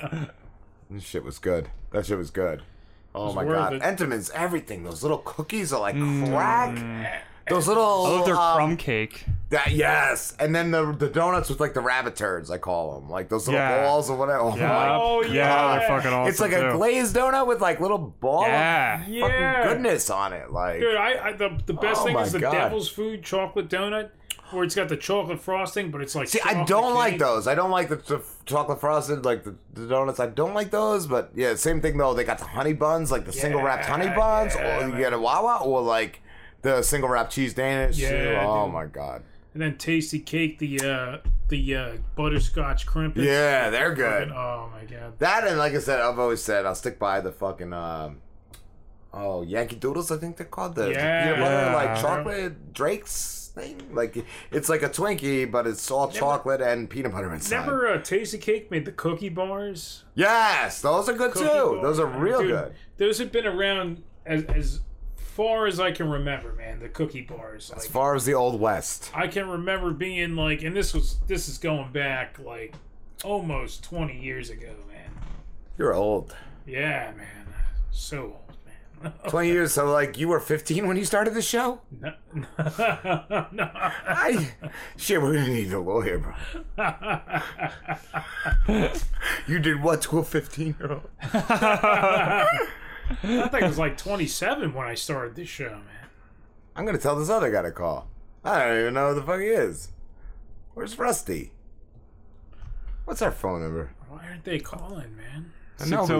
this 0.90 1.02
shit 1.04 1.22
was 1.24 1.38
good. 1.38 1.68
That 1.92 2.06
shit 2.06 2.16
was 2.18 2.30
good. 2.30 2.62
Oh 3.14 3.26
was 3.26 3.34
my 3.36 3.44
god. 3.44 3.72
it. 3.74 3.82
Entenmann's 3.82 4.30
everything. 4.30 4.82
Those 4.84 5.02
little 5.02 5.18
cookies 5.18 5.72
are 5.72 5.80
like 5.80 5.94
Mm. 5.96 6.28
crack. 6.28 7.24
Those 7.50 7.68
little. 7.68 7.84
I 8.06 8.10
love 8.10 8.24
their 8.26 8.36
um, 8.36 8.56
crumb 8.56 8.76
cake. 8.76 9.24
That 9.50 9.70
yes, 9.72 10.36
and 10.38 10.54
then 10.54 10.70
the 10.70 10.92
the 10.92 11.08
donuts 11.08 11.48
with 11.48 11.58
like 11.58 11.72
the 11.72 11.80
rabbit 11.80 12.16
turds, 12.16 12.50
I 12.50 12.58
call 12.58 13.00
them, 13.00 13.08
like 13.08 13.30
those 13.30 13.46
little 13.48 13.60
Yeah. 13.60 13.82
balls 13.86 14.10
or 14.10 14.16
whatever. 14.18 14.40
Oh, 14.40 14.54
Yeah. 14.56 14.68
my 14.68 14.88
Oh, 14.94 15.22
God. 15.22 15.32
yeah, 15.32 15.78
they're 15.78 15.88
fucking 16.02 16.26
It's 16.28 16.38
like 16.40 16.52
awesome, 16.52 16.68
a 16.68 16.72
glazed 16.76 17.16
donut 17.16 17.46
with 17.46 17.62
like 17.62 17.80
little 17.80 17.96
ball 17.98 18.42
Yeah. 18.42 19.02
of 19.02 19.08
Yeah. 19.08 19.66
goodness 19.68 20.10
on 20.10 20.34
it. 20.34 20.50
Like, 20.50 20.80
Dude, 20.80 20.96
I, 20.96 21.28
I 21.28 21.32
the, 21.32 21.58
the 21.64 21.72
best 21.72 22.02
Oh 22.02 22.04
thing 22.04 22.18
is 22.18 22.32
the 22.32 22.40
God. 22.40 22.52
devil's 22.52 22.90
food 22.90 23.22
chocolate 23.22 23.70
donut, 23.70 24.10
where 24.50 24.64
it's 24.64 24.74
got 24.74 24.90
the 24.90 24.98
chocolate 24.98 25.40
frosting, 25.40 25.90
but 25.90 26.02
it's 26.02 26.14
like 26.14 26.28
see, 26.28 26.40
I 26.44 26.64
don't 26.64 26.94
like 26.94 27.16
those. 27.18 27.48
I 27.48 27.54
don't 27.54 27.70
like 27.70 27.88
the, 27.88 27.96
the 27.96 28.20
chocolate 28.44 28.80
frosted, 28.82 29.24
like 29.24 29.44
the, 29.44 29.54
the 29.72 29.86
donuts. 29.86 30.20
I 30.20 30.26
don't 30.26 30.52
like 30.52 30.70
those. 30.70 31.06
But 31.06 31.30
yeah, 31.34 31.54
same 31.54 31.80
thing 31.80 31.96
though. 31.96 32.12
They 32.12 32.24
got 32.24 32.36
the 32.36 32.44
honey 32.44 32.74
buns, 32.74 33.10
like 33.10 33.24
the 33.24 33.32
single 33.32 33.62
wrapped 33.62 33.86
honey 33.86 34.10
buns, 34.14 34.54
or 34.56 34.88
you 34.88 34.94
get 34.98 35.14
a 35.14 35.18
Wawa, 35.18 35.60
or 35.64 35.80
like 35.80 36.20
the 36.62 36.82
single 36.82 37.08
wrap 37.08 37.30
cheese 37.30 37.54
Danish. 37.54 37.98
Yeah, 37.98 38.44
Oh 38.46 38.64
dude. 38.64 38.74
my 38.74 38.86
god. 38.86 39.22
And 39.54 39.62
then 39.62 39.74
Tastykake, 39.76 40.58
the 40.58 40.80
uh, 40.80 41.18
the 41.48 41.74
uh, 41.74 41.92
butterscotch 42.16 42.86
crimpets. 42.86 43.24
Yeah, 43.26 43.70
they're 43.70 43.94
good. 43.94 44.28
Fucking- 44.28 44.34
Oh 44.34 44.70
my 44.72 44.84
god. 44.84 45.18
That 45.18 45.46
and 45.48 45.58
like 45.58 45.74
I 45.74 45.78
said, 45.78 46.00
I've 46.00 46.18
always 46.18 46.42
said 46.42 46.66
I'll 46.66 46.74
stick 46.74 46.98
by 46.98 47.20
the 47.20 47.32
fucking 47.32 47.72
um, 47.72 48.20
oh 49.12 49.42
Yankee 49.42 49.76
Doodles. 49.76 50.10
I 50.10 50.16
think 50.18 50.36
they're 50.36 50.46
called 50.46 50.74
the, 50.74 50.84
the 50.84 50.90
Yeah. 50.92 51.24
peanut 51.24 51.38
butter 51.40 51.72
like 51.72 52.00
chocolate 52.00 52.72
Drake's 52.72 53.50
thing. 53.54 53.80
Like 53.92 54.24
it's 54.52 54.68
like 54.68 54.82
a 54.82 54.88
Twinkie, 54.90 55.50
but 55.50 55.66
it's 55.66 55.90
all 55.90 56.08
chocolate 56.10 56.60
and 56.60 56.88
peanut 56.88 57.12
butter 57.12 57.32
inside. 57.32 57.60
Never 57.60 57.88
uh, 57.88 57.98
Tastykake 57.98 58.70
made 58.70 58.84
the 58.84 58.92
cookie 58.92 59.30
bars. 59.30 60.04
Yes, 60.14 60.82
those 60.82 61.08
are 61.08 61.14
good 61.14 61.32
Cookie 61.32 61.46
too. 61.46 61.72
bar- 61.74 61.82
Those 61.82 61.98
are 61.98 62.06
real 62.06 62.40
Dude, 62.40 62.50
good. 62.50 62.74
Those 62.98 63.18
have 63.18 63.32
been 63.32 63.46
around 63.46 64.02
as 64.26 64.44
as 64.44 64.80
far 65.38 65.66
as 65.66 65.78
I 65.78 65.92
can 65.92 66.10
remember, 66.10 66.52
man. 66.52 66.80
The 66.80 66.88
cookie 66.88 67.22
bars. 67.22 67.70
As 67.74 67.84
Like, 67.84 67.90
far 67.92 68.14
as 68.16 68.24
the 68.26 68.34
old 68.34 68.60
west. 68.60 69.10
I 69.14 69.28
can 69.28 69.48
remember 69.48 69.92
being 69.92 70.34
like, 70.34 70.62
and 70.62 70.76
this 70.76 70.92
was 70.92 71.16
this 71.28 71.48
is 71.48 71.56
going 71.58 71.92
back 71.92 72.38
like 72.40 72.74
almost 73.24 73.84
twenty 73.84 74.18
years 74.20 74.50
ago, 74.50 74.74
man. 74.88 75.10
You're 75.78 75.94
old. 75.94 76.34
Yeah, 76.66 77.12
man. 77.16 77.46
So 77.92 78.18
old, 78.22 78.56
man. 79.02 79.12
Twenty 79.28 79.50
years. 79.50 79.72
So 79.72 79.90
like 79.90 80.18
you 80.18 80.26
were 80.26 80.40
15 80.40 80.88
when 80.88 80.96
you 80.96 81.04
started 81.04 81.34
the 81.34 81.40
show. 81.42 81.80
No. 82.00 82.12
no. 83.52 83.70
I 83.74 84.52
shit. 84.96 85.22
We're 85.22 85.34
gonna 85.34 85.48
need 85.54 85.72
a 85.72 85.78
lawyer, 85.78 86.18
bro. 86.18 86.34
you 89.46 89.58
did 89.60 89.82
what 89.82 90.02
to 90.02 90.18
a 90.18 90.24
15 90.24 90.74
year 90.80 90.92
old? 90.92 91.08
I 93.10 93.48
think 93.48 93.62
it 93.62 93.66
was 93.68 93.78
like 93.78 93.96
27 93.96 94.72
when 94.74 94.86
I 94.86 94.94
started 94.94 95.34
this 95.34 95.48
show, 95.48 95.70
man. 95.70 96.08
I'm 96.76 96.84
gonna 96.84 96.98
tell 96.98 97.16
this 97.16 97.28
other 97.30 97.50
guy 97.50 97.62
to 97.62 97.70
call. 97.72 98.08
I 98.44 98.66
don't 98.66 98.80
even 98.80 98.94
know 98.94 99.08
who 99.10 99.14
the 99.20 99.22
fuck 99.26 99.40
he 99.40 99.46
is. 99.46 99.88
Where's 100.74 100.98
Rusty? 100.98 101.52
What's 103.04 103.22
our 103.22 103.32
phone 103.32 103.62
number? 103.62 103.90
Why 104.08 104.24
aren't 104.28 104.44
they 104.44 104.58
calling, 104.58 105.16
man? 105.16 105.52
I 105.80 105.86
know 105.86 106.06
he's- 106.06 106.10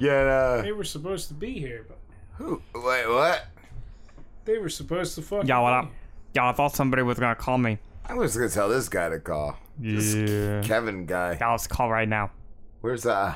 Yeah. 0.00 0.12
Uh, 0.12 0.62
They 0.62 0.72
were 0.72 0.84
supposed 0.84 1.28
to 1.28 1.34
be 1.34 1.52
here, 1.58 1.86
but 1.88 1.98
who? 2.34 2.60
Wait, 2.74 3.06
what? 3.08 3.46
they 4.44 4.58
were 4.58 4.68
supposed 4.70 5.14
to 5.14 5.22
fucking. 5.22 5.46
Yo, 5.46 5.62
what 5.62 5.82
be 5.82 5.86
up? 5.88 5.92
Yo, 6.34 6.44
I 6.46 6.52
thought 6.52 6.74
somebody 6.74 7.02
was 7.02 7.18
gonna 7.18 7.34
call 7.34 7.58
me. 7.58 7.78
I 8.06 8.14
was 8.14 8.34
gonna 8.36 8.48
tell 8.48 8.68
this 8.68 8.88
guy 8.88 9.08
to 9.10 9.20
call. 9.20 9.58
This 9.78 10.14
Yeah. 10.14 10.62
Kevin 10.62 11.04
guy. 11.06 11.36
Yeah, 11.40 11.50
let's 11.52 11.66
call 11.66 11.90
right 11.90 12.08
now. 12.08 12.30
Where's 12.80 13.04
uh? 13.06 13.34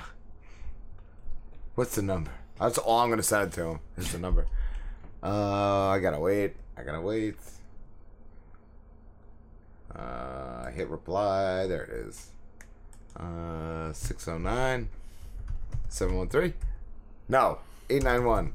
What's 1.74 1.94
the 1.94 2.02
number? 2.02 2.30
That's 2.62 2.78
all 2.78 3.00
I'm 3.00 3.10
gonna 3.10 3.22
send 3.24 3.52
it 3.52 3.56
to 3.56 3.64
him. 3.64 3.80
Is 3.96 4.12
the 4.12 4.20
number. 4.20 4.46
Uh, 5.20 5.88
I 5.88 5.98
gotta 5.98 6.20
wait. 6.20 6.54
I 6.76 6.84
gotta 6.84 7.00
wait. 7.00 7.34
Uh, 9.92 10.70
hit 10.70 10.88
reply. 10.88 11.66
There 11.66 11.82
it 11.82 11.90
is. 11.90 12.30
Uh, 13.16 13.92
609 13.92 14.88
713. 15.88 16.54
No, 17.28 17.58
891. 17.90 18.52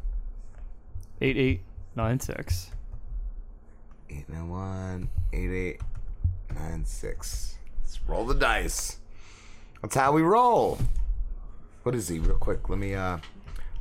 8896. 1.19 2.71
891 4.09 5.09
8896. 5.33 7.57
Let's 7.81 7.99
roll 8.07 8.25
the 8.25 8.35
dice. 8.35 8.99
That's 9.81 9.95
how 9.95 10.13
we 10.13 10.21
roll. 10.21 10.79
What 11.83 11.93
is 11.93 12.07
he? 12.07 12.19
Real 12.19 12.37
quick, 12.37 12.69
let 12.69 12.79
me 12.79 12.95
uh 12.95 13.17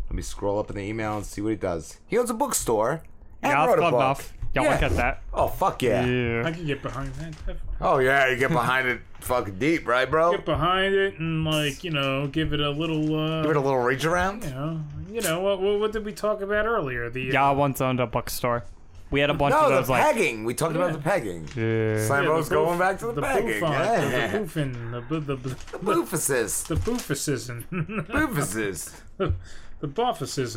let 0.09 0.15
me 0.15 0.23
scroll 0.23 0.59
up 0.59 0.70
in 0.70 0.76
the 0.76 0.83
email 0.83 1.17
and 1.17 1.25
see 1.26 1.41
what 1.41 1.51
he 1.51 1.57
does. 1.57 1.99
He 2.07 2.17
owns 2.18 2.31
a 2.31 2.35
bookstore. 2.35 3.02
And 3.43 3.52
Yeah, 3.52 3.67
wrote 3.67 3.67
that's 3.67 3.73
a 3.73 3.76
good 3.76 3.91
book. 3.91 3.94
enough. 4.01 4.33
Yeah, 4.55 4.62
Yeah. 4.62 4.70
look 4.70 4.83
at 4.83 4.97
that. 4.97 5.23
Oh 5.35 5.49
fuck 5.49 5.83
yeah. 5.83 6.43
I 6.47 6.51
can 6.52 6.65
get 6.67 6.83
behind 6.83 7.12
that. 7.15 7.33
definitely. 7.33 7.60
Oh 7.81 7.99
yeah, 7.99 8.28
you 8.31 8.36
get 8.36 8.51
behind 8.51 8.89
it 8.89 9.01
fucking 9.20 9.59
deep, 9.59 9.86
right, 9.86 10.10
bro? 10.10 10.31
Get 10.33 10.44
behind 10.47 10.94
it 10.94 11.18
and 11.18 11.44
like 11.44 11.85
you 11.85 11.91
know, 11.91 12.26
give 12.28 12.52
it 12.55 12.60
a 12.60 12.70
little. 12.70 13.15
Uh, 13.15 13.43
Give 13.43 13.51
it 13.51 13.57
a 13.57 13.60
little 13.60 13.81
reach 13.81 14.05
around. 14.07 14.44
You 14.44 14.51
know, 14.51 14.81
you 15.12 15.20
know 15.20 15.41
what? 15.41 15.60
What, 15.60 15.78
what 15.81 15.93
did 15.93 16.05
we 16.07 16.12
talk 16.12 16.41
about 16.41 16.65
earlier? 16.67 17.10
The 17.10 17.28
uh, 17.28 17.33
Yeah, 17.35 17.49
I 17.49 17.52
once 17.52 17.81
owned 17.83 18.01
a 18.01 18.07
bookstore. 18.07 18.65
We 19.10 19.20
had 19.20 19.28
a 19.31 19.35
bunch 19.35 19.52
no, 19.52 19.60
of 19.60 19.68
the 19.70 19.76
those 19.76 19.89
like 19.91 20.02
pegging. 20.02 20.44
We 20.44 20.55
talked 20.55 20.75
about 20.75 20.93
the 20.94 20.99
pegging. 20.99 21.47
Yeah. 21.55 22.05
Slambo's 22.07 22.49
the 22.49 22.55
going 22.57 22.70
boof- 22.70 22.78
back 22.78 22.99
to 23.01 23.12
the, 23.12 23.23
pegging. 23.23 23.60
bouffant, 23.60 24.10
Yeah. 24.10 24.26
The, 24.26 24.39
the 24.39 24.44
boofing, 24.44 24.91
the 24.91 25.01
bu- 25.02 25.20
the, 25.20 25.36
the, 25.36 25.49
the 25.51 25.78
Boofuses. 25.78 26.67
the 26.67 26.75
boofuses, 26.75 27.65
Boofuses. 28.09 28.93
the, 29.80 29.86
the 29.86 29.92
buffuses. 29.92 30.56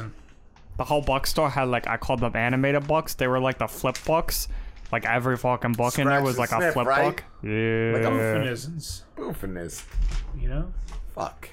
the 0.77 0.83
whole 0.83 1.01
box 1.01 1.30
bookstore 1.30 1.49
had 1.49 1.67
like 1.69 1.88
I 1.88 1.98
called 1.98 2.19
them 2.22 2.35
animated 2.35 2.88
books. 2.88 3.14
They 3.15 3.27
were 3.27 3.39
like 3.39 3.57
the 3.59 3.67
flip 3.67 3.98
books. 4.06 4.48
Like 4.91 5.06
every 5.06 5.38
fucking 5.38 5.73
book 5.73 5.99
in 5.99 6.07
there 6.07 6.22
was 6.23 6.38
and 6.38 6.39
like 6.39 6.51
a 6.51 6.72
flip 6.72 6.88
right? 6.88 7.15
book. 7.15 7.23
Yeah. 7.43 7.91
Like 7.93 8.03
a 8.03 8.09
Boofinisms, 8.09 9.03
Boofiness. 9.15 9.85
you 10.39 10.49
know. 10.49 10.73
Fuck. 11.14 11.49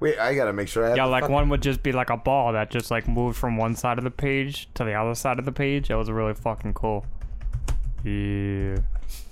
Wait, 0.00 0.18
I 0.18 0.34
gotta 0.34 0.52
make 0.52 0.68
sure 0.68 0.84
I 0.84 0.88
have 0.88 0.96
Yeah, 0.96 1.04
the 1.04 1.10
like 1.10 1.22
fucking- 1.24 1.34
one 1.34 1.48
would 1.50 1.62
just 1.62 1.82
be 1.82 1.92
like 1.92 2.10
a 2.10 2.16
ball 2.16 2.52
that 2.54 2.70
just 2.70 2.90
like 2.90 3.06
moved 3.06 3.36
from 3.36 3.56
one 3.58 3.74
side 3.74 3.98
of 3.98 4.04
the 4.04 4.10
page 4.10 4.68
to 4.74 4.84
the 4.84 4.94
other 4.94 5.14
side 5.14 5.38
of 5.38 5.44
the 5.44 5.52
page. 5.52 5.90
It 5.90 5.94
was 5.96 6.10
really 6.10 6.34
fucking 6.34 6.72
cool. 6.74 7.04
Yeah. 8.02 8.76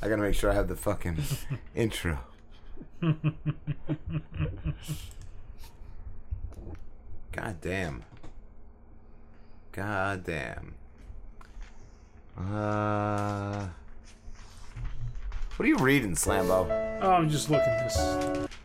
I 0.03 0.09
gotta 0.09 0.21
make 0.23 0.35
sure 0.35 0.51
I 0.51 0.55
have 0.55 0.69
the 0.69 0.77
fucking 0.77 1.17
intro. 1.75 2.19
God 7.33 7.61
damn. 7.61 8.03
God 9.73 10.25
damn. 10.25 10.75
Uh. 12.39 13.69
What 15.57 15.67
are 15.67 15.69
you 15.69 15.77
reading, 15.79 16.13
Slambo? 16.13 16.99
Oh, 17.03 17.11
I'm 17.13 17.29
just 17.29 17.51
looking 17.51 17.73
this. 17.79 17.97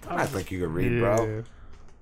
I 0.10 0.26
think 0.26 0.52
you 0.52 0.60
could 0.62 0.72
read, 0.72 1.00
bro. 1.00 1.44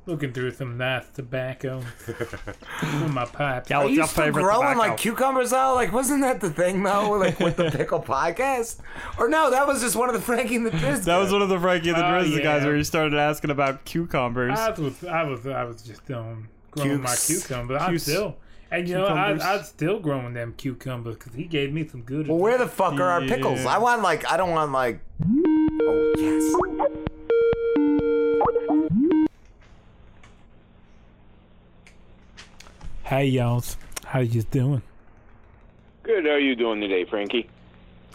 Looking 0.08 0.32
through 0.34 0.52
some 0.52 0.78
nice 0.78 1.10
tobacco 1.10 1.82
with 2.08 3.12
my 3.12 3.26
pipe. 3.26 3.68
Yeah, 3.72 3.80
Are 3.80 3.90
you 3.90 3.96
your 3.96 4.06
still 4.08 4.26
favorite 4.26 4.44
growing 4.44 4.62
tobacco? 4.74 4.78
like 4.90 4.98
cucumbers 5.00 5.50
though? 5.50 5.74
Like, 5.74 5.92
wasn't 5.92 6.22
that 6.22 6.40
the 6.42 6.52
thing 6.52 6.84
though? 6.84 7.10
Like 7.14 7.40
with 7.40 7.56
the 7.58 7.72
pickle 7.76 8.00
podcast? 8.04 8.78
Or 9.18 9.28
no, 9.28 9.50
that 9.50 9.66
was 9.66 9.82
just 9.82 9.96
one 9.96 10.08
of 10.08 10.14
the 10.14 10.22
Frankie 10.22 10.58
and 10.58 10.66
the 10.68 10.70
Driz. 10.70 11.06
That 11.06 11.18
was 11.18 11.32
one 11.32 11.42
of 11.42 11.50
the 11.50 11.60
Frankie 11.60 11.90
and 11.90 11.98
the 11.98 12.06
Oh, 12.06 12.10
Drizzy 12.22 12.44
guys 12.44 12.62
yeah. 12.62 12.66
where 12.68 12.76
he 12.78 12.84
started 12.84 13.16
asking 13.18 13.50
about 13.50 13.84
cucumbers. 13.86 14.60
I 14.60 14.70
was, 14.70 15.04
I 15.04 15.24
was, 15.24 15.48
I 15.48 15.64
was 15.64 15.82
just 15.82 16.10
um, 16.12 16.50
growing 16.76 17.02
my 17.02 17.16
cucumber. 17.16 17.48
cucumbers. 17.48 17.82
I'm 17.82 17.90
Cukes. 17.92 18.04
still, 18.04 18.36
and 18.72 18.88
you 18.88 18.96
know, 18.96 19.06
I, 19.06 19.10
Cucumbers. 19.10 19.44
I'm 19.44 19.64
still 19.64 20.00
growing 20.00 20.34
them 20.34 20.54
cucumbers 20.58 21.16
because 21.16 21.34
he 21.34 21.46
gave 21.46 21.74
me 21.74 21.88
some 21.88 22.02
good. 22.02 22.28
Well, 22.28 22.38
where 22.38 22.58
the 22.58 22.68
fuck 22.68 22.94
are 22.94 23.04
our 23.04 23.22
pickles? 23.22 23.64
Yeah. 23.64 23.76
I 23.76 23.78
want 23.80 24.02
like 24.02 24.30
I 24.32 24.38
don't 24.38 24.52
want 24.52 24.72
like. 24.72 25.00
Oh 25.82 26.14
yes. 26.18 26.56
Hey, 33.04 33.26
y'all, 33.28 33.64
how 34.06 34.20
you 34.20 34.42
doing? 34.44 34.82
Good. 36.04 36.26
How 36.26 36.32
are 36.32 36.40
you 36.40 36.56
doing 36.56 36.82
today, 36.82 37.06
Frankie? 37.06 37.48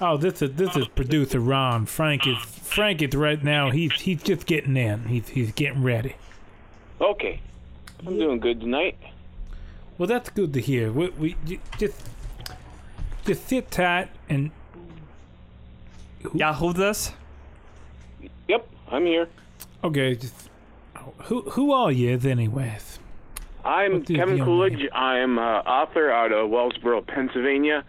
Oh, 0.01 0.17
this 0.17 0.43
is 0.43 0.53
this 0.55 0.77
is 0.77 0.89
producer 0.89 1.41
Ron. 1.41 1.87
Frank 1.87 2.27
is 2.27 2.39
Frank 2.39 3.03
is 3.03 3.15
right 3.15 3.43
now. 3.43 3.71
He's 3.71 3.93
he's 4.01 4.23
just 4.23 4.47
getting 4.47 4.77
in. 4.77 5.05
He's 5.05 5.29
he's 5.29 5.53
getting 5.53 5.83
ready. 5.83 6.17
Okay. 7.01 7.41
I'm 8.07 8.19
doing 8.19 8.41
good 8.41 8.61
tonight. 8.61 8.97
Well, 9.99 10.07
that's 10.07 10.31
good 10.31 10.53
to 10.55 10.61
hear. 10.61 10.91
We, 10.93 11.11
we 11.11 11.37
just 11.79 12.01
just 13.27 13.47
sit 13.49 13.71
tight 13.71 14.09
and 14.29 14.51
Yeah, 16.33 16.55
who's 16.55 16.75
this? 16.75 17.13
Yep, 18.49 18.69
I'm 18.91 19.05
here. 19.07 19.29
okay. 19.85 20.15
Just 20.15 20.49
who 21.25 21.43
who 21.51 21.73
are 21.73 21.93
you 21.93 22.19
anyways? 22.19 22.99
I'm 23.65 23.93
What 23.93 24.11
is 24.11 24.17
Kevin 24.17 24.43
Coolidge. 24.43 24.89
I'm 24.93 25.39
uh, 25.39 25.43
author 25.61 26.11
out 26.11 26.33
of 26.33 26.49
Wellsboro, 26.49 27.07
Pennsylvania. 27.07 27.85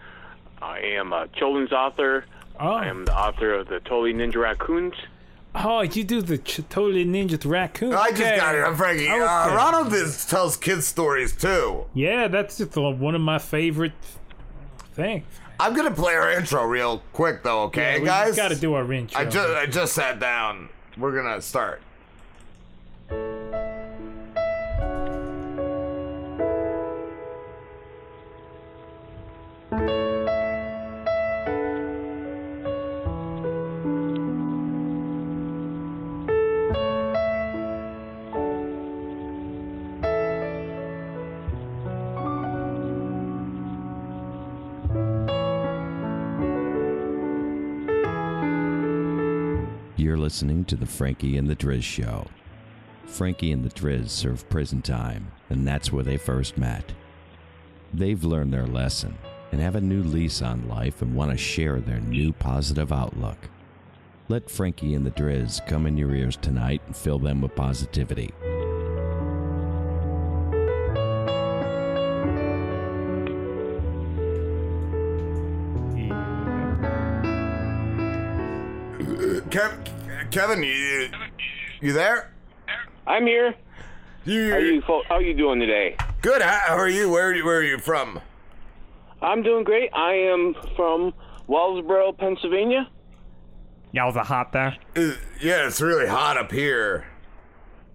I 0.61 0.79
am 0.79 1.13
a 1.13 1.27
children's 1.29 1.71
author. 1.71 2.25
Oh. 2.59 2.67
I 2.73 2.87
am 2.87 3.05
the 3.05 3.17
author 3.17 3.53
of 3.53 3.69
the 3.69 3.79
Totally 3.79 4.13
Ninja 4.13 4.35
Raccoons. 4.35 4.93
Oh, 5.53 5.81
you 5.81 6.03
do 6.05 6.21
the 6.21 6.37
ch- 6.37 6.61
totally 6.69 7.05
ninja 7.05 7.37
raccoon. 7.49 7.93
I 7.93 8.09
just 8.11 8.21
Okay. 8.21 8.37
got 8.37 8.55
it. 8.55 8.63
I'm 8.63 8.75
Frankie. 8.75 9.07
Uh, 9.09 9.15
Okay. 9.15 9.55
Ronald 9.55 9.93
is, 9.93 10.25
tells 10.25 10.55
kids 10.55 10.87
stories 10.87 11.35
too. 11.35 11.85
Yeah, 11.93 12.27
that's 12.29 12.57
just 12.57 12.77
uh, 12.77 12.89
one 12.91 13.15
of 13.15 13.21
my 13.21 13.37
favorite 13.37 13.91
things. 14.93 15.25
I'm 15.59 15.75
gonna 15.75 15.91
play 15.91 16.15
our 16.15 16.31
intro 16.31 16.63
real 16.65 17.03
quick 17.13 17.43
though, 17.43 17.63
okay, 17.63 17.95
Yeah, 17.95 17.99
we 17.99 18.05
guys? 18.05 18.35
gotta 18.35 18.55
do 18.55 18.73
our 18.73 18.91
intro. 18.93 19.19
I 19.19 19.25
just 19.25 19.49
I 19.49 19.65
just 19.65 19.93
sat 19.93 20.19
down. 20.19 20.69
We're 20.97 21.11
gonna 21.21 21.41
start. 21.41 21.81
Listening 50.31 50.63
to 50.63 50.77
the 50.77 50.85
Frankie 50.85 51.35
and 51.35 51.49
the 51.49 51.55
Driz 51.57 51.83
Show. 51.83 52.25
Frankie 53.05 53.51
and 53.51 53.65
the 53.65 53.69
Driz 53.69 54.11
serve 54.11 54.47
prison 54.47 54.81
time, 54.81 55.29
and 55.49 55.67
that's 55.67 55.91
where 55.91 56.05
they 56.05 56.15
first 56.15 56.57
met. 56.57 56.93
They've 57.93 58.23
learned 58.23 58.53
their 58.53 58.65
lesson 58.65 59.17
and 59.51 59.59
have 59.59 59.75
a 59.75 59.81
new 59.81 60.01
lease 60.01 60.41
on 60.41 60.69
life 60.69 61.01
and 61.01 61.13
want 61.13 61.31
to 61.31 61.37
share 61.37 61.81
their 61.81 61.99
new 61.99 62.31
positive 62.31 62.93
outlook. 62.93 63.49
Let 64.29 64.49
Frankie 64.49 64.95
and 64.95 65.05
the 65.05 65.11
Driz 65.11 65.67
come 65.67 65.85
in 65.85 65.97
your 65.97 66.15
ears 66.15 66.37
tonight 66.37 66.81
and 66.85 66.95
fill 66.95 67.19
them 67.19 67.41
with 67.41 67.53
positivity. 67.53 68.31
Kevin, 80.31 80.63
you 80.63 81.09
you 81.81 81.93
there? 81.93 82.31
I'm 83.05 83.25
here. 83.25 83.53
You, 84.23 84.51
how 84.51 84.57
you 84.57 84.81
fo- 84.81 85.03
how 85.09 85.19
you 85.19 85.33
doing 85.33 85.59
today? 85.59 85.95
Good. 86.21 86.41
How, 86.41 86.59
how 86.67 86.77
are 86.77 86.87
you? 86.87 87.09
Where 87.09 87.27
are 87.29 87.33
you, 87.33 87.43
where 87.43 87.57
are 87.57 87.63
you 87.63 87.79
from? 87.79 88.19
I'm 89.21 89.41
doing 89.43 89.63
great. 89.63 89.89
I 89.93 90.13
am 90.13 90.55
from 90.75 91.13
Wellsboro, 91.49 92.17
Pennsylvania. 92.17 92.87
Y'all's 93.91 94.15
a 94.15 94.23
hot 94.23 94.53
there. 94.53 94.77
Uh, 94.95 95.13
yeah, 95.41 95.67
it's 95.67 95.81
really 95.81 96.07
hot 96.07 96.37
up 96.37 96.51
here. 96.51 97.05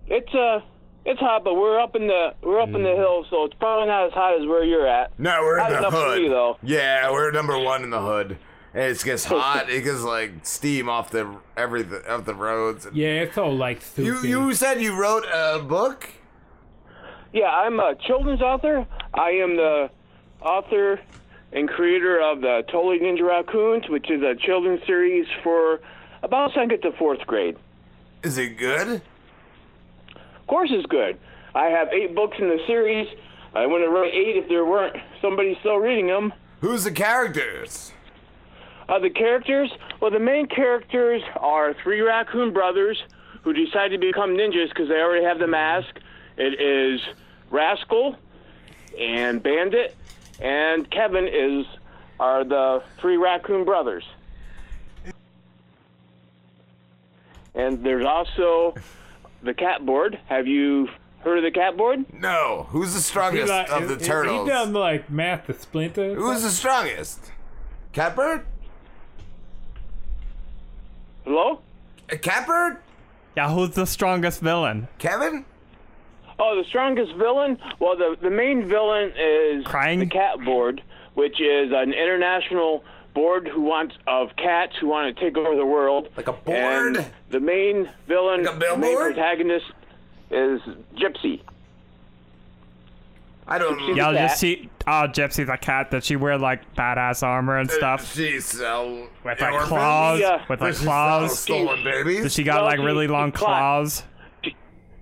It's 0.08 0.32
uh 0.34 0.60
it's 1.04 1.20
hot, 1.20 1.44
but 1.44 1.54
we're 1.54 1.80
up 1.80 1.94
in 1.96 2.06
the 2.06 2.34
we're 2.42 2.60
up 2.60 2.68
in 2.68 2.82
the 2.82 2.94
hills, 2.96 3.26
so 3.30 3.44
it's 3.44 3.54
probably 3.54 3.86
not 3.86 4.06
as 4.08 4.12
hot 4.12 4.38
as 4.40 4.46
where 4.46 4.64
you're 4.64 4.86
at. 4.86 5.18
No, 5.18 5.40
we're 5.42 5.58
hot 5.58 5.70
in 5.70 5.74
the 5.74 5.78
enough 5.78 5.92
for 5.92 6.06
hood. 6.10 6.22
you, 6.22 6.28
though. 6.28 6.58
Yeah, 6.62 7.10
we're 7.12 7.30
number 7.30 7.58
one 7.58 7.82
in 7.82 7.90
the 7.90 8.00
hood. 8.00 8.36
And 8.76 8.84
it 8.92 9.02
gets 9.02 9.24
hot. 9.34 9.70
it 9.70 9.82
gets 9.84 10.02
like 10.02 10.32
steam 10.44 10.88
off 10.88 11.10
the 11.10 11.36
everything 11.56 12.02
off 12.08 12.24
the 12.26 12.34
roads. 12.34 12.86
Yeah, 12.92 13.22
it's 13.22 13.38
all 13.38 13.56
like 13.56 13.78
You 13.96 14.14
stupid. 14.14 14.28
you 14.28 14.54
said 14.54 14.80
you 14.82 14.94
wrote 15.00 15.24
a 15.32 15.58
book? 15.58 16.10
Yeah, 17.32 17.48
I'm 17.48 17.80
a 17.80 17.94
children's 18.06 18.42
author. 18.42 18.86
I 19.14 19.30
am 19.30 19.56
the 19.56 19.90
author 20.42 21.00
and 21.52 21.68
creator 21.68 22.20
of 22.20 22.40
the 22.42 22.62
Totally 22.70 22.98
Ninja 22.98 23.26
Raccoons, 23.26 23.88
which 23.88 24.10
is 24.10 24.22
a 24.22 24.34
children's 24.34 24.84
series 24.86 25.26
for 25.42 25.80
about 26.22 26.52
second 26.54 26.80
to 26.82 26.92
fourth 26.92 27.20
grade. 27.26 27.56
Is 28.22 28.36
it 28.38 28.58
good? 28.58 29.00
Of 30.14 30.46
course, 30.48 30.70
it's 30.72 30.86
good. 30.86 31.18
I 31.54 31.66
have 31.66 31.88
eight 31.92 32.14
books 32.14 32.36
in 32.38 32.48
the 32.48 32.58
series. 32.66 33.08
I 33.54 33.66
wouldn't 33.66 33.90
write 33.90 34.12
eight 34.12 34.36
if 34.36 34.48
there 34.48 34.64
weren't 34.66 34.96
somebody 35.22 35.56
still 35.60 35.76
reading 35.76 36.06
them. 36.08 36.32
Who's 36.60 36.84
the 36.84 36.90
characters? 36.92 37.92
Uh, 38.88 38.98
the 39.00 39.10
characters? 39.10 39.70
Well, 40.00 40.10
the 40.10 40.20
main 40.20 40.46
characters 40.46 41.22
are 41.36 41.74
three 41.82 42.00
raccoon 42.00 42.52
brothers 42.52 43.02
who 43.42 43.52
decide 43.52 43.88
to 43.88 43.98
become 43.98 44.30
ninjas 44.30 44.68
because 44.68 44.88
they 44.88 45.00
already 45.00 45.24
have 45.24 45.38
the 45.38 45.46
mask. 45.46 45.88
It 46.36 46.60
is 46.60 47.00
Rascal 47.50 48.16
and 48.98 49.42
Bandit 49.42 49.96
and 50.40 50.90
Kevin 50.90 51.26
is 51.28 51.66
are 52.18 52.44
the 52.44 52.82
three 52.98 53.16
raccoon 53.16 53.64
brothers. 53.64 54.04
And 57.54 57.82
there's 57.84 58.04
also 58.04 58.74
the 59.42 59.54
cat 59.54 59.84
board. 59.84 60.18
Have 60.26 60.46
you 60.46 60.88
heard 61.20 61.38
of 61.38 61.44
the 61.44 61.50
cat 61.50 61.76
board? 61.76 62.04
No. 62.12 62.66
Who's 62.70 62.94
the 62.94 63.00
strongest 63.00 63.52
He 63.52 63.58
of 63.72 63.88
the 63.88 63.96
he- 63.96 64.42
he 64.42 64.46
done 64.48 64.72
like 64.72 65.10
math 65.10 65.46
the 65.46 65.54
Splinter. 65.54 66.14
Who's 66.14 66.42
the 66.42 66.50
strongest? 66.50 67.32
Catbird? 67.92 68.44
Hello? 71.26 71.60
A 72.08 72.16
catbird? 72.16 72.76
Yeah, 73.36 73.52
who's 73.52 73.70
the 73.70 73.84
strongest 73.84 74.40
villain? 74.40 74.86
Kevin? 74.98 75.44
Oh, 76.38 76.56
the 76.56 76.68
strongest 76.68 77.14
villain? 77.16 77.58
Well, 77.80 77.96
the 77.96 78.16
the 78.22 78.30
main 78.30 78.68
villain 78.68 79.08
is 79.18 79.64
the 79.64 80.08
cat 80.10 80.38
board, 80.44 80.82
which 81.14 81.40
is 81.40 81.72
an 81.72 81.92
international 81.92 82.84
board 83.12 83.48
who 83.48 83.62
wants 83.62 83.96
of 84.06 84.28
cats 84.36 84.74
who 84.80 84.86
want 84.86 85.16
to 85.16 85.20
take 85.20 85.36
over 85.36 85.56
the 85.56 85.66
world. 85.66 86.10
Like 86.16 86.28
a 86.28 86.32
board. 86.32 86.96
And 86.96 87.10
the 87.30 87.40
main 87.40 87.90
villain, 88.06 88.44
the 88.44 88.76
main 88.78 88.96
protagonist, 88.96 89.66
is 90.30 90.60
Gypsy. 90.94 91.40
I 93.48 93.58
don't 93.58 93.78
Gypsy's 93.78 93.96
Y'all 93.96 94.12
just 94.12 94.40
see 94.40 94.68
oh 94.86 95.06
Gypsy's 95.08 95.48
a 95.48 95.56
cat. 95.56 95.90
Does 95.90 96.04
she 96.04 96.16
wear 96.16 96.36
like 96.36 96.74
badass 96.74 97.22
armor 97.22 97.58
and 97.58 97.70
uh, 97.70 97.74
stuff? 97.74 98.14
She 98.14 98.40
sell 98.40 99.04
uh, 99.04 99.06
with 99.24 99.40
like 99.40 99.60
claws. 99.60 100.20
Yeah. 100.20 100.44
With 100.48 100.60
like 100.60 100.72
Does 100.72 100.78
she 100.80 100.84
claws. 100.86 101.38
stolen 101.38 101.84
babies? 101.84 102.22
Does 102.22 102.32
she 102.34 102.42
got 102.42 102.56
No, 102.58 102.64
like 102.64 102.78
she- 102.78 102.84
really 102.84 103.06
long 103.06 103.30
claw- 103.32 103.46
claws? 103.46 104.02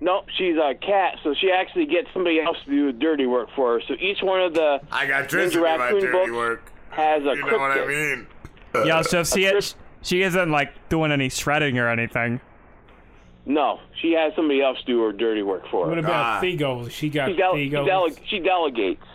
No, 0.01 0.23
she's 0.37 0.55
a 0.57 0.75
cat, 0.75 1.17
so 1.23 1.33
she 1.33 1.49
actually 1.49 1.85
gets 1.85 2.09
somebody 2.13 2.39
else 2.41 2.57
to 2.65 2.69
do 2.69 2.85
the 2.91 2.93
dirty 2.99 3.25
work 3.25 3.47
for 3.55 3.75
her. 3.75 3.81
So 3.87 3.95
each 3.99 4.21
one 4.21 4.41
of 4.41 4.53
the 4.53 4.81
I 4.91 5.07
got 5.07 5.29
Ninja 5.29 5.29
to 5.29 5.49
do 5.51 5.61
my 5.61 5.75
Raccoon 5.77 6.01
dirty 6.01 6.11
books 6.11 6.31
work. 6.31 6.71
has 6.89 7.21
a 7.23 7.27
You 7.27 7.45
know 7.45 7.57
what 7.57 7.71
I 7.71 7.77
cryptid. 7.77 8.17
mean? 8.17 8.27
Yeah, 8.85 9.01
so 9.01 9.23
she 9.23 9.45
is, 9.45 9.73
she 10.01 10.21
isn't 10.21 10.51
like 10.51 10.89
doing 10.89 11.11
any 11.13 11.29
shredding 11.29 11.79
or 11.79 11.87
anything. 11.87 12.41
No, 13.47 13.79
she 14.01 14.13
has 14.13 14.33
somebody 14.35 14.61
else 14.61 14.77
do 14.87 15.01
her 15.03 15.11
dirty 15.11 15.43
work 15.43 15.67
for 15.69 15.85
her. 15.85 15.89
What 15.91 15.99
about 15.99 16.41
Figo? 16.43 16.89
She 16.89 17.09
got 17.09 17.29
She, 17.29 17.35
dele- 17.35 17.55
she, 17.55 17.69
Figo. 17.69 17.85
dele- 17.85 18.15
she 18.25 18.39
delegates. 18.39 19.05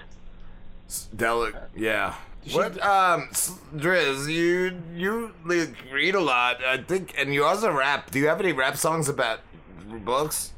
Delic, 1.16 1.54
yeah. 1.76 2.14
What, 2.52 2.82
um, 2.84 3.28
S- 3.32 3.58
Driz, 3.76 4.28
you 4.32 4.80
you 4.94 5.32
like, 5.44 5.74
read 5.92 6.14
a 6.14 6.20
lot, 6.20 6.64
I 6.64 6.78
think, 6.78 7.14
and 7.18 7.34
you 7.34 7.44
also 7.44 7.70
rap. 7.70 8.10
Do 8.10 8.18
you 8.18 8.28
have 8.28 8.40
any 8.40 8.52
rap 8.52 8.76
songs 8.76 9.08
about 9.08 9.40
books? 10.04 10.52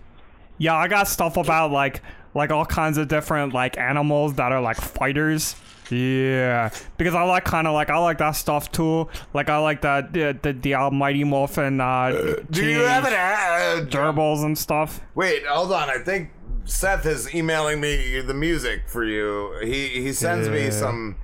Yeah, 0.59 0.75
I 0.77 0.87
got 0.89 1.09
stuff 1.09 1.37
about 1.37 1.71
like 1.73 2.01
like 2.35 2.51
all 2.51 2.65
kinds 2.65 2.99
of 2.99 3.09
different 3.09 3.53
like 3.53 3.77
animals 3.79 4.35
that 4.35 4.53
are 4.53 4.61
like 4.61 4.77
fighters. 4.77 5.57
Yeah, 5.93 6.71
because 6.97 7.15
I 7.15 7.23
like 7.23 7.45
kind 7.45 7.67
of 7.67 7.75
like 7.75 7.91
I 7.91 7.99
like 7.99 8.19
that 8.19 8.33
stuff 8.33 8.73
too. 8.73 9.09
Like 9.35 9.51
I 9.51 9.59
like 9.59 9.83
that 9.83 10.13
the 10.13 10.37
the, 10.41 10.53
the 10.55 10.75
Almighty 10.75 11.23
Morphin. 11.25 11.81
Uh, 11.81 12.37
Do 12.51 12.65
you 12.65 12.81
have 12.81 13.05
an 13.05 13.13
uh, 13.13 13.85
gerbils 13.91 14.43
and 14.45 14.57
stuff? 14.57 15.01
Wait, 15.15 15.47
hold 15.47 15.73
on. 15.73 15.91
I 15.91 15.99
think 15.99 16.31
Seth 16.65 17.05
is 17.05 17.35
emailing 17.35 17.81
me 17.81 18.21
the 18.21 18.35
music 18.35 18.85
for 18.87 19.05
you. 19.05 19.59
He 19.63 19.89
he 19.89 20.13
sends 20.13 20.49
me 20.49 20.71
some. 20.71 21.17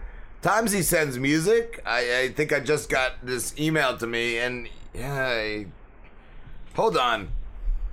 Times 0.42 0.72
he 0.72 0.82
sends 0.82 1.18
music. 1.18 1.80
I 1.86 2.20
I 2.20 2.28
think 2.28 2.52
I 2.52 2.60
just 2.60 2.90
got 2.90 3.24
this 3.24 3.58
email 3.58 3.96
to 3.96 4.06
me, 4.06 4.38
and 4.38 4.68
yeah. 4.94 5.26
I, 5.26 5.66
hold 6.74 6.96
on, 6.96 7.30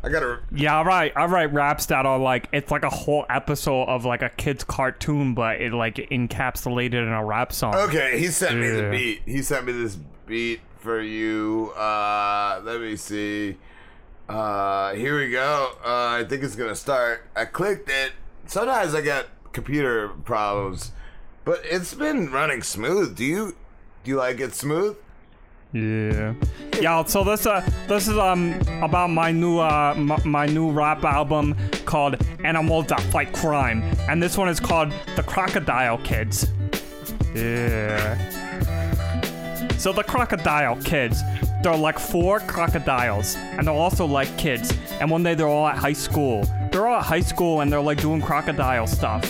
I 0.05 0.09
gotta. 0.09 0.39
Yeah, 0.53 0.79
I 0.79 0.83
write 0.83 1.13
I 1.15 1.25
write 1.25 1.51
raps 1.51 1.87
that 1.87 2.05
are 2.05 2.19
like 2.19 2.47
it's 2.53 2.69
like 2.69 2.83
a 2.83 2.89
whole 2.91 3.25
episode 3.27 3.85
of 3.85 4.05
like 4.05 4.21
a 4.21 4.29
kid's 4.29 4.63
cartoon, 4.63 5.33
but 5.33 5.59
it 5.59 5.73
like 5.73 5.95
encapsulated 5.95 6.93
in 6.93 7.07
a 7.09 7.25
rap 7.25 7.51
song. 7.51 7.73
Okay, 7.75 8.19
he 8.19 8.27
sent 8.27 8.59
me 8.59 8.69
the 8.69 8.83
Yeah. 8.83 8.89
beat. 8.91 9.21
He 9.25 9.41
sent 9.41 9.65
me 9.65 9.71
this 9.71 9.97
beat 10.27 10.61
for 10.79 11.01
you. 11.01 11.71
Uh, 11.75 12.61
let 12.63 12.79
me 12.81 12.95
see. 12.95 13.57
Uh, 14.29 14.93
here 14.93 15.17
we 15.19 15.31
go. 15.31 15.71
Uh, 15.83 16.19
I 16.21 16.25
think 16.27 16.43
it's 16.43 16.55
gonna 16.55 16.75
start. 16.75 17.25
I 17.35 17.45
clicked 17.45 17.89
it. 17.89 18.11
Sometimes 18.45 18.93
I 18.93 19.01
get 19.01 19.25
computer 19.53 20.09
problems, 20.09 20.91
but 21.45 21.61
it's 21.63 21.95
been 21.95 22.31
running 22.31 22.61
smooth. 22.61 23.15
Do 23.17 23.25
you 23.25 23.55
do 24.03 24.11
you 24.11 24.17
like 24.17 24.39
it 24.39 24.53
smooth? 24.53 24.97
Yeah. 25.75 26.33
Yeah, 26.79 27.03
so 27.03 27.25
this 27.25 27.45
uh 27.45 27.61
this 27.89 28.07
is 28.07 28.17
um 28.17 28.53
about 28.81 29.09
my 29.09 29.31
new 29.33 29.59
uh 29.59 29.93
my 30.23 30.45
new 30.45 30.71
rap 30.71 31.03
album 31.03 31.53
called 31.83 32.15
Animals 32.45 32.87
That 32.87 33.01
Fight 33.01 33.33
Crime. 33.33 33.83
And 34.07 34.23
this 34.23 34.37
one 34.37 34.47
is 34.47 34.61
called 34.61 34.93
The 35.17 35.23
Crocodile 35.23 35.97
Kids. 35.97 36.49
Yeah. 37.35 38.17
So 39.77 39.91
the 39.91 40.03
crocodile 40.03 40.77
kids, 40.77 41.21
they're 41.61 41.75
like 41.75 41.99
four 41.99 42.39
crocodiles, 42.39 43.35
and 43.35 43.67
they're 43.67 43.73
also 43.73 44.05
like 44.05 44.35
kids. 44.37 44.73
And 45.01 45.11
one 45.11 45.23
day 45.23 45.35
they're 45.35 45.47
all 45.47 45.67
at 45.67 45.77
high 45.77 45.93
school, 45.93 46.45
they're 46.71 46.87
all 46.87 46.99
at 46.99 47.05
high 47.05 47.19
school 47.19 47.59
and 47.59 47.71
they're 47.71 47.81
like 47.81 47.99
doing 48.01 48.21
crocodile 48.21 48.87
stuff. 48.87 49.25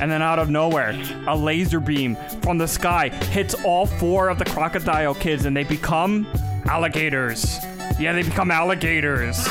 And 0.00 0.10
then 0.10 0.22
out 0.22 0.38
of 0.38 0.48
nowhere, 0.48 1.00
a 1.26 1.36
laser 1.36 1.80
beam 1.80 2.16
from 2.42 2.58
the 2.58 2.68
sky 2.68 3.08
hits 3.08 3.54
all 3.64 3.86
four 3.86 4.28
of 4.28 4.38
the 4.38 4.44
crocodile 4.44 5.14
kids 5.14 5.44
and 5.44 5.56
they 5.56 5.64
become 5.64 6.26
alligators. 6.66 7.58
Yeah, 7.98 8.12
they 8.12 8.22
become 8.22 8.50
alligators. 8.50 9.48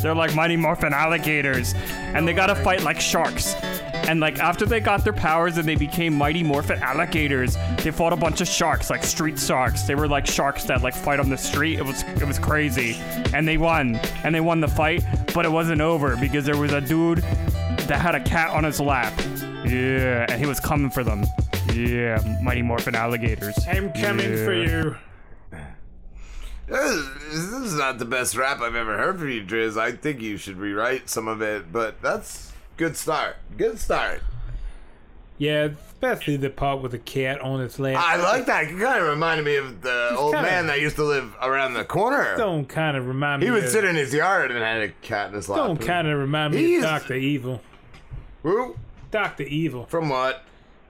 They're 0.00 0.14
like 0.14 0.34
Mighty 0.34 0.56
Morphin 0.56 0.92
alligators. 0.92 1.74
And 2.14 2.26
they 2.26 2.32
gotta 2.32 2.54
fight 2.54 2.82
like 2.82 3.00
sharks. 3.00 3.54
And 4.08 4.18
like 4.18 4.38
after 4.38 4.64
they 4.64 4.80
got 4.80 5.04
their 5.04 5.12
powers 5.12 5.58
and 5.58 5.68
they 5.68 5.76
became 5.76 6.14
Mighty 6.14 6.42
Morphin 6.42 6.82
alligators, 6.82 7.56
they 7.78 7.90
fought 7.90 8.12
a 8.12 8.16
bunch 8.16 8.40
of 8.40 8.48
sharks, 8.48 8.90
like 8.90 9.04
street 9.04 9.38
sharks. 9.38 9.82
They 9.82 9.94
were 9.94 10.08
like 10.08 10.26
sharks 10.26 10.64
that 10.64 10.82
like 10.82 10.94
fight 10.94 11.20
on 11.20 11.28
the 11.28 11.36
street. 11.36 11.78
It 11.78 11.84
was 11.84 12.02
it 12.02 12.26
was 12.26 12.38
crazy. 12.38 12.96
And 13.34 13.46
they 13.46 13.58
won. 13.58 14.00
And 14.24 14.34
they 14.34 14.40
won 14.40 14.60
the 14.60 14.68
fight, 14.68 15.04
but 15.34 15.44
it 15.44 15.52
wasn't 15.52 15.80
over 15.80 16.16
because 16.16 16.44
there 16.44 16.56
was 16.56 16.72
a 16.72 16.80
dude 16.80 17.24
that 17.90 18.00
had 18.00 18.14
a 18.14 18.20
cat 18.20 18.50
on 18.50 18.62
his 18.62 18.78
lap. 18.80 19.12
Yeah, 19.66 20.24
and 20.28 20.40
he 20.40 20.46
was 20.46 20.60
coming 20.60 20.90
for 20.90 21.02
them. 21.02 21.24
Yeah, 21.74 22.22
Mighty 22.40 22.62
Morphin 22.62 22.94
alligators. 22.94 23.58
I'm 23.68 23.92
coming 23.92 24.36
for 24.36 24.54
you. 24.54 24.96
This 26.68 26.88
is, 27.32 27.74
not 27.74 27.98
the 27.98 28.04
best 28.04 28.36
rap 28.36 28.60
I've 28.60 28.76
ever 28.76 28.96
heard 28.96 29.18
from 29.18 29.28
you, 29.30 29.42
Driz. 29.42 29.76
I 29.76 29.90
think 29.90 30.20
you 30.20 30.36
should 30.36 30.56
rewrite 30.56 31.10
some 31.10 31.26
of 31.26 31.42
it, 31.42 31.72
but 31.72 32.00
that's 32.00 32.52
good 32.76 32.96
start. 32.96 33.38
Good 33.56 33.80
start. 33.80 34.22
Yeah, 35.36 35.70
especially 35.92 36.36
the 36.36 36.48
part 36.50 36.82
with 36.82 36.92
the 36.92 36.98
cat 36.98 37.40
on 37.40 37.60
its 37.60 37.80
lap. 37.80 37.96
I 38.00 38.22
like 38.22 38.46
that. 38.46 38.64
It 38.66 38.78
kind 38.78 39.02
of 39.02 39.08
reminded 39.08 39.44
me 39.44 39.56
of 39.56 39.82
the 39.82 40.14
old 40.16 40.34
kinda- 40.34 40.48
man 40.48 40.66
that 40.68 40.80
used 40.80 40.94
to 40.94 41.04
live 41.04 41.34
around 41.42 41.74
the 41.74 41.84
corner. 41.84 42.36
Don't 42.36 42.68
kind 42.68 42.96
of 42.96 43.08
remind 43.08 43.40
me. 43.40 43.46
He 43.48 43.50
would 43.50 43.64
of, 43.64 43.70
sit 43.70 43.84
in 43.84 43.96
his 43.96 44.14
yard 44.14 44.52
and 44.52 44.62
had 44.62 44.80
a 44.82 44.88
cat 45.02 45.30
in 45.30 45.34
his 45.34 45.48
lap. 45.48 45.58
Don't 45.66 45.80
kind 45.84 46.06
of 46.06 46.16
remind 46.20 46.54
me 46.54 46.60
He's- 46.62 46.84
of 46.84 46.90
Doctor 46.90 47.14
Evil. 47.14 47.60
Who? 48.42 48.76
Doctor 49.10 49.42
Evil. 49.44 49.86
From 49.86 50.08
what? 50.08 50.44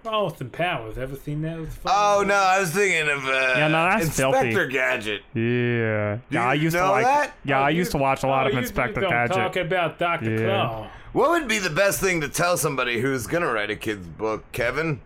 Austin 0.07 0.49
Powers. 0.51 0.97
Ever 0.97 1.15
seen 1.17 1.43
that? 1.43 1.59
It 1.59 1.61
was 1.61 1.75
fun. 1.75 1.93
Oh 1.95 2.23
no, 2.27 2.35
I 2.35 2.59
was 2.61 2.71
thinking 2.71 3.11
of 3.11 3.25
uh, 3.27 3.31
Yeah, 3.57 3.69
no, 3.69 3.85
that's 3.85 4.07
Inspector 4.07 4.51
filthy. 4.53 4.73
Gadget. 4.73 5.23
Yeah. 5.35 6.19
Yeah, 6.31 6.49
I 6.49 6.55
you 6.55 6.63
used 6.63 6.77
to 6.77 6.91
like 6.91 7.05
that? 7.05 7.35
Yeah, 7.45 7.59
Oh, 7.61 7.63
I 7.65 7.71
you- 7.71 7.79
used 7.79 7.91
to 7.91 7.99
watch 7.99 8.23
a 8.23 8.27
lot 8.27 8.47
oh, 8.47 8.51
of 8.51 8.57
Inspector 8.57 8.95
you 8.99 9.03
don't 9.03 9.11
Gadget. 9.11 9.37
Talk 9.37 9.57
about 9.57 9.99
Doctor 9.99 10.31
Yeah. 10.31 10.47
Claw. 10.47 10.91
What 11.13 11.31
would 11.31 11.49
be 11.49 11.59
the 11.59 11.71
best 11.71 12.01
thing 12.01 12.21
to 12.23 12.29
tell 12.29 12.57
somebody 12.57 13.01
who's 13.01 13.27
gonna 13.27 13.53
write 13.53 13.71
a 13.71 13.77
kid's 13.77 14.07
book, 14.07 14.45
Kevin? 14.53 15.01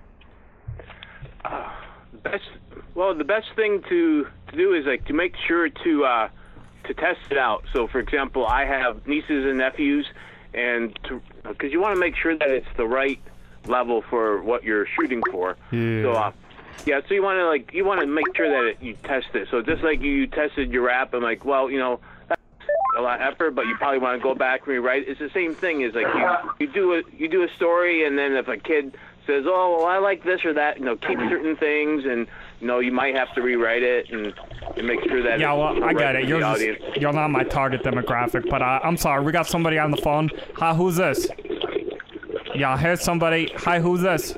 best 2.22 2.44
well 2.94 3.14
the 3.14 3.24
best 3.24 3.46
thing 3.56 3.82
to 3.88 4.26
to 4.48 4.56
do 4.56 4.72
is 4.74 4.86
like 4.86 5.04
to 5.06 5.12
make 5.12 5.34
sure 5.46 5.68
to 5.68 6.04
uh 6.04 6.28
to 6.84 6.94
test 6.94 7.20
it 7.30 7.36
out 7.36 7.62
so 7.72 7.86
for 7.86 7.98
example 7.98 8.46
i 8.46 8.64
have 8.64 9.06
nieces 9.06 9.44
and 9.44 9.58
nephews 9.58 10.06
and 10.54 10.98
because 11.42 11.72
you 11.72 11.80
want 11.80 11.94
to 11.94 12.00
make 12.00 12.16
sure 12.16 12.36
that 12.36 12.50
it's 12.50 12.66
the 12.76 12.86
right 12.86 13.20
level 13.66 14.02
for 14.02 14.42
what 14.42 14.64
you're 14.64 14.86
shooting 14.86 15.22
for. 15.30 15.56
Yeah. 15.70 16.02
so 16.02 16.12
uh 16.12 16.32
yeah 16.86 17.00
so 17.06 17.14
you 17.14 17.22
want 17.22 17.38
to 17.38 17.46
like 17.46 17.72
you 17.72 17.84
want 17.84 18.00
to 18.00 18.06
make 18.06 18.34
sure 18.36 18.48
that 18.48 18.70
it, 18.70 18.82
you 18.82 18.94
test 19.04 19.28
it. 19.34 19.48
So 19.50 19.62
just 19.62 19.82
like 19.82 20.00
you 20.00 20.26
tested 20.26 20.72
your 20.72 20.82
rap 20.82 21.14
and 21.14 21.22
like 21.22 21.44
well 21.44 21.70
you 21.70 21.78
know 21.78 22.00
that's 22.28 22.40
a 22.96 23.00
lot 23.00 23.20
of 23.20 23.32
effort 23.32 23.52
but 23.52 23.66
you 23.66 23.74
probably 23.76 23.98
want 23.98 24.20
to 24.20 24.22
go 24.22 24.34
back 24.34 24.60
and 24.60 24.68
rewrite 24.68 25.08
it's 25.08 25.20
the 25.20 25.30
same 25.30 25.54
thing 25.54 25.80
is 25.82 25.94
like 25.94 26.06
you, 26.14 26.66
you 26.66 26.72
do 26.72 26.94
a 26.94 27.02
you 27.16 27.28
do 27.28 27.42
a 27.42 27.48
story 27.56 28.04
and 28.06 28.18
then 28.18 28.32
if 28.34 28.48
a 28.48 28.56
kid 28.56 28.96
says 29.26 29.44
oh 29.46 29.76
well 29.78 29.86
i 29.86 29.98
like 29.98 30.22
this 30.24 30.44
or 30.44 30.52
that 30.52 30.78
you 30.78 30.84
know 30.84 30.96
keep 30.96 31.18
certain 31.18 31.56
things 31.56 32.04
and 32.04 32.26
you 32.64 32.68
know 32.68 32.78
you 32.78 32.92
might 32.92 33.14
have 33.14 33.30
to 33.34 33.42
rewrite 33.42 33.82
it 33.82 34.08
and, 34.10 34.32
and 34.78 34.86
make 34.86 34.98
sure 35.06 35.22
that 35.22 35.38
Yeah, 35.38 35.52
it's 35.52 35.58
well, 35.58 35.84
I 35.84 35.88
right 35.88 35.98
get 35.98 36.12
for 36.14 36.18
it. 36.18 36.22
the 36.22 36.28
You're 36.28 36.40
just, 36.40 36.62
audience. 36.62 36.82
you're 36.96 37.12
not 37.12 37.28
my 37.30 37.44
target 37.44 37.82
demographic, 37.82 38.48
but 38.48 38.62
uh, 38.62 38.80
I'm 38.82 38.96
sorry. 38.96 39.22
We 39.22 39.32
got 39.32 39.46
somebody 39.46 39.78
on 39.78 39.90
the 39.90 39.98
phone. 39.98 40.30
Hi, 40.54 40.72
who's 40.72 40.96
this? 40.96 41.28
Yeah, 42.54 42.78
here's 42.78 43.02
somebody. 43.02 43.52
Hi, 43.56 43.80
who's 43.80 44.00
this? 44.00 44.34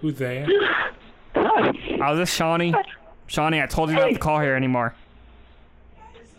Who's 0.00 0.14
there? 0.16 0.46
Oh, 1.34 2.16
this 2.16 2.32
Shawnee. 2.32 2.74
Shawnee, 3.26 3.60
I 3.60 3.66
told 3.66 3.90
you 3.90 3.96
not 3.96 4.08
to 4.08 4.18
call 4.18 4.40
here 4.40 4.54
anymore. 4.54 4.94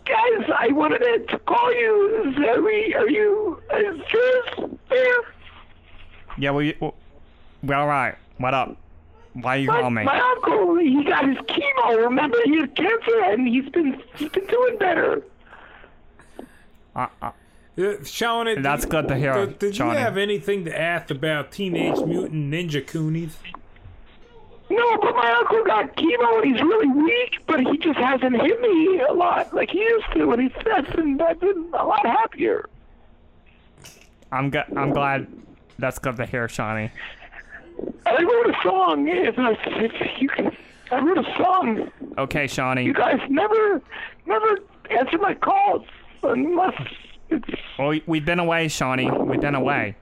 Guys, 0.04 0.50
I 0.58 0.72
wanted 0.72 1.28
to 1.28 1.38
call 1.46 1.72
you. 1.72 2.24
Is, 2.26 2.38
are, 2.44 2.60
we, 2.60 2.92
are 2.94 3.08
you? 3.08 3.62
Is 3.76 4.00
Driz 4.00 4.78
there? 4.88 5.16
Yeah, 6.38 6.50
we, 6.50 6.76
we, 6.80 6.90
we 7.62 7.74
all 7.74 7.86
right. 7.86 8.16
What 8.38 8.54
up? 8.54 8.76
Why 9.34 9.56
you 9.56 9.68
My, 9.68 9.80
calling 9.80 9.94
me? 9.94 10.04
my 10.04 10.18
uncle, 10.20 10.76
he 10.78 11.04
got 11.04 11.28
his 11.28 11.36
chemo. 11.38 11.96
Remember, 12.04 12.38
he 12.44 12.58
had 12.60 12.74
cancer, 12.74 13.20
and 13.24 13.46
he's 13.46 13.68
been 13.68 14.02
he's 14.16 14.28
been 14.30 14.46
doing 14.46 14.78
better. 14.78 15.22
Uh, 16.96 17.06
uh, 17.22 17.30
Uh, 17.78 18.02
Shawnee, 18.02 18.56
That's 18.56 18.82
did- 18.82 18.90
good 18.90 19.06
to 19.08 19.16
hear, 19.16 19.34
Did, 19.46 19.58
did 19.60 19.78
you 19.78 19.84
have 19.84 20.16
anything 20.16 20.64
to 20.64 20.76
ask 20.80 21.10
about 21.12 21.52
Teenage 21.52 22.00
Mutant 22.04 22.52
Ninja 22.52 22.84
Coonies? 22.84 23.34
No, 24.70 24.98
but 24.98 25.14
my 25.14 25.30
uncle 25.38 25.64
got 25.64 25.96
chemo, 25.96 26.42
and 26.42 26.52
he's 26.52 26.60
really 26.62 26.88
weak. 26.88 27.38
But 27.46 27.60
he 27.60 27.78
just 27.78 27.98
hasn't 27.98 28.40
hit 28.40 28.60
me 28.60 29.00
a 29.08 29.12
lot 29.12 29.54
like 29.54 29.70
he 29.70 29.78
used 29.78 30.06
to, 30.14 30.32
and 30.32 30.42
he's 30.42 30.52
that's 30.64 30.90
been 30.96 31.20
I've 31.20 31.38
been 31.38 31.70
a 31.72 31.84
lot 31.84 32.04
happier. 32.04 32.68
I'm 34.32 34.50
g- 34.50 34.58
I'm 34.76 34.90
glad. 34.90 35.28
That's 35.78 36.00
good 36.00 36.16
to 36.16 36.26
hear, 36.26 36.48
Shawnee. 36.48 36.90
I 38.06 38.22
wrote 38.22 38.54
a 38.54 38.62
song. 38.62 39.08
If, 39.08 39.38
I- 39.38 40.16
you 40.18 40.28
can, 40.28 40.56
I 40.90 40.98
wrote 41.00 41.18
a 41.18 41.34
song. 41.36 41.90
Okay, 42.16 42.46
Shawnee. 42.46 42.84
You 42.84 42.94
guys 42.94 43.20
never, 43.28 43.80
never 44.26 44.58
answer 44.90 45.18
my 45.18 45.34
calls 45.34 45.84
unless 46.22 46.74
it's. 47.30 47.48
Well, 47.78 47.88
we- 47.88 48.02
we've 48.06 48.24
been 48.24 48.38
away, 48.40 48.68
Shawnee. 48.68 49.10
We've 49.10 49.40
been 49.40 49.54
away. 49.54 49.96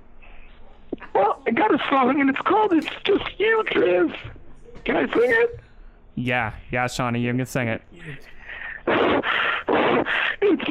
Well, 1.15 1.43
I 1.47 1.51
got 1.51 1.75
a 1.75 1.79
song, 1.91 2.21
and 2.21 2.31
it's 2.31 2.41
called 2.41 2.73
"It's 2.73 2.87
Just 3.05 3.25
You, 3.39 3.65
Triz." 3.71 4.17
Can 4.85 4.97
I 4.97 5.03
sing 5.13 5.31
it? 5.31 5.61
Yeah, 6.15 6.53
yeah, 6.71 6.87
Shawnee, 6.87 7.21
you 7.21 7.35
can 7.35 7.45
sing 7.47 7.69
it. 7.69 7.83
It's, 10.43 10.63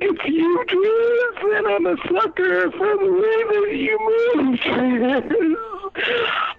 it's 0.00 0.24
you, 0.26 0.64
Triz, 0.68 1.36
and 1.58 1.66
I'm 1.66 1.86
a 1.86 1.96
sucker 2.08 2.70
for 2.72 2.96
the 2.96 3.12
way 3.12 3.44
that 3.50 3.76
you 3.76 3.98
move. 4.34 4.58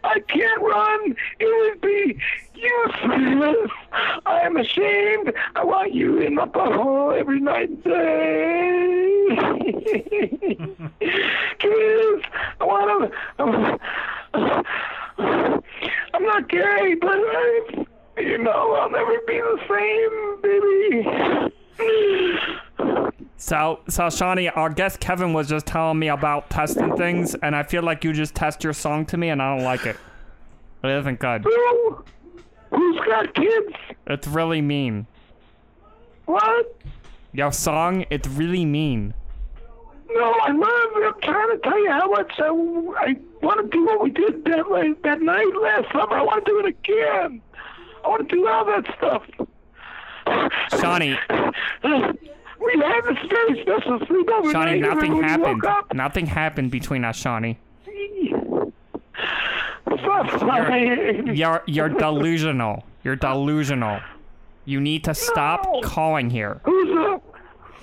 I 0.03 0.19
can't 0.27 0.61
run. 0.61 1.15
It 1.39 1.47
would 1.47 1.81
be 1.81 2.19
useless. 2.55 3.71
I 4.25 4.41
am 4.41 4.57
ashamed. 4.57 5.33
I 5.55 5.63
want 5.63 5.93
you 5.93 6.19
in 6.19 6.35
my 6.35 6.45
butthole 6.45 7.17
every 7.17 7.39
night 7.39 7.69
and 7.69 7.83
day. 7.83 7.89
Triz, 11.59 12.23
I 12.59 12.63
want 12.63 13.11
to... 13.37 13.43
I'm 16.13 16.23
not 16.23 16.47
gay, 16.49 16.95
but 17.01 17.17
I, 17.17 17.85
you 18.17 18.37
know, 18.37 18.75
I'll 18.75 18.89
never 18.89 19.17
be 19.27 19.41
the 19.41 19.57
same, 19.67 20.41
baby. 20.41 21.51
So, 23.53 23.81
so 23.87 24.09
Shawnee, 24.09 24.49
our 24.49 24.71
guest 24.71 24.99
Kevin 24.99 25.31
was 25.31 25.47
just 25.47 25.67
telling 25.67 25.99
me 25.99 26.07
about 26.07 26.49
testing 26.49 26.97
things, 26.97 27.35
and 27.35 27.55
I 27.55 27.61
feel 27.61 27.83
like 27.83 28.03
you 28.03 28.11
just 28.11 28.33
test 28.33 28.63
your 28.63 28.73
song 28.73 29.05
to 29.05 29.17
me, 29.17 29.29
and 29.29 29.39
I 29.39 29.55
don't 29.55 29.63
like 29.63 29.85
it. 29.85 29.95
It 30.83 30.89
isn't 30.89 31.19
good. 31.19 31.43
Who? 31.43 32.03
Who's 32.71 32.99
got 33.05 33.31
kids? 33.35 33.75
It's 34.07 34.25
really 34.25 34.59
mean. 34.59 35.05
What? 36.25 36.75
Your 37.31 37.51
song, 37.51 38.07
it's 38.09 38.27
really 38.27 38.65
mean. 38.65 39.13
No, 40.09 40.33
I 40.41 40.51
love. 40.51 41.13
I'm 41.13 41.21
trying 41.21 41.51
to 41.51 41.59
tell 41.59 41.77
you 41.77 41.91
how 41.91 42.09
much 42.09 42.31
I, 42.39 42.47
I 42.47 43.15
want 43.45 43.61
to 43.61 43.67
do 43.69 43.85
what 43.85 44.01
we 44.01 44.09
did 44.09 44.45
that 44.45 44.95
that 45.03 45.21
night 45.21 45.55
last 45.61 45.91
summer. 45.91 46.15
I 46.15 46.23
want 46.23 46.43
to 46.43 46.51
do 46.51 46.57
it 46.57 46.65
again. 46.65 47.39
I 48.03 48.07
want 48.07 48.27
to 48.27 48.35
do 48.35 48.47
all 48.47 48.65
that 48.65 48.85
stuff. 48.97 49.21
Shawnee, 50.79 51.19
We 52.63 52.79
had 52.79 53.01
this 53.01 53.17
very 53.29 53.61
special 53.61 53.99
sleepover 53.99 54.51
Shawnee, 54.51 54.79
night, 54.79 54.93
nothing 54.93 55.21
happened. 55.21 55.63
Nothing 55.93 56.25
happened 56.25 56.71
between 56.71 57.03
us, 57.03 57.17
Shawnee. 57.17 57.57
You're, 60.25 61.33
You're 61.33 61.63
you're 61.65 61.89
delusional. 61.89 62.83
You're 63.03 63.15
delusional. 63.15 63.99
You 64.65 64.79
need 64.79 65.03
to 65.05 65.13
stop 65.13 65.67
calling 65.83 66.29
here. 66.29 66.61
Who's 66.63 66.97
up? 67.11 67.23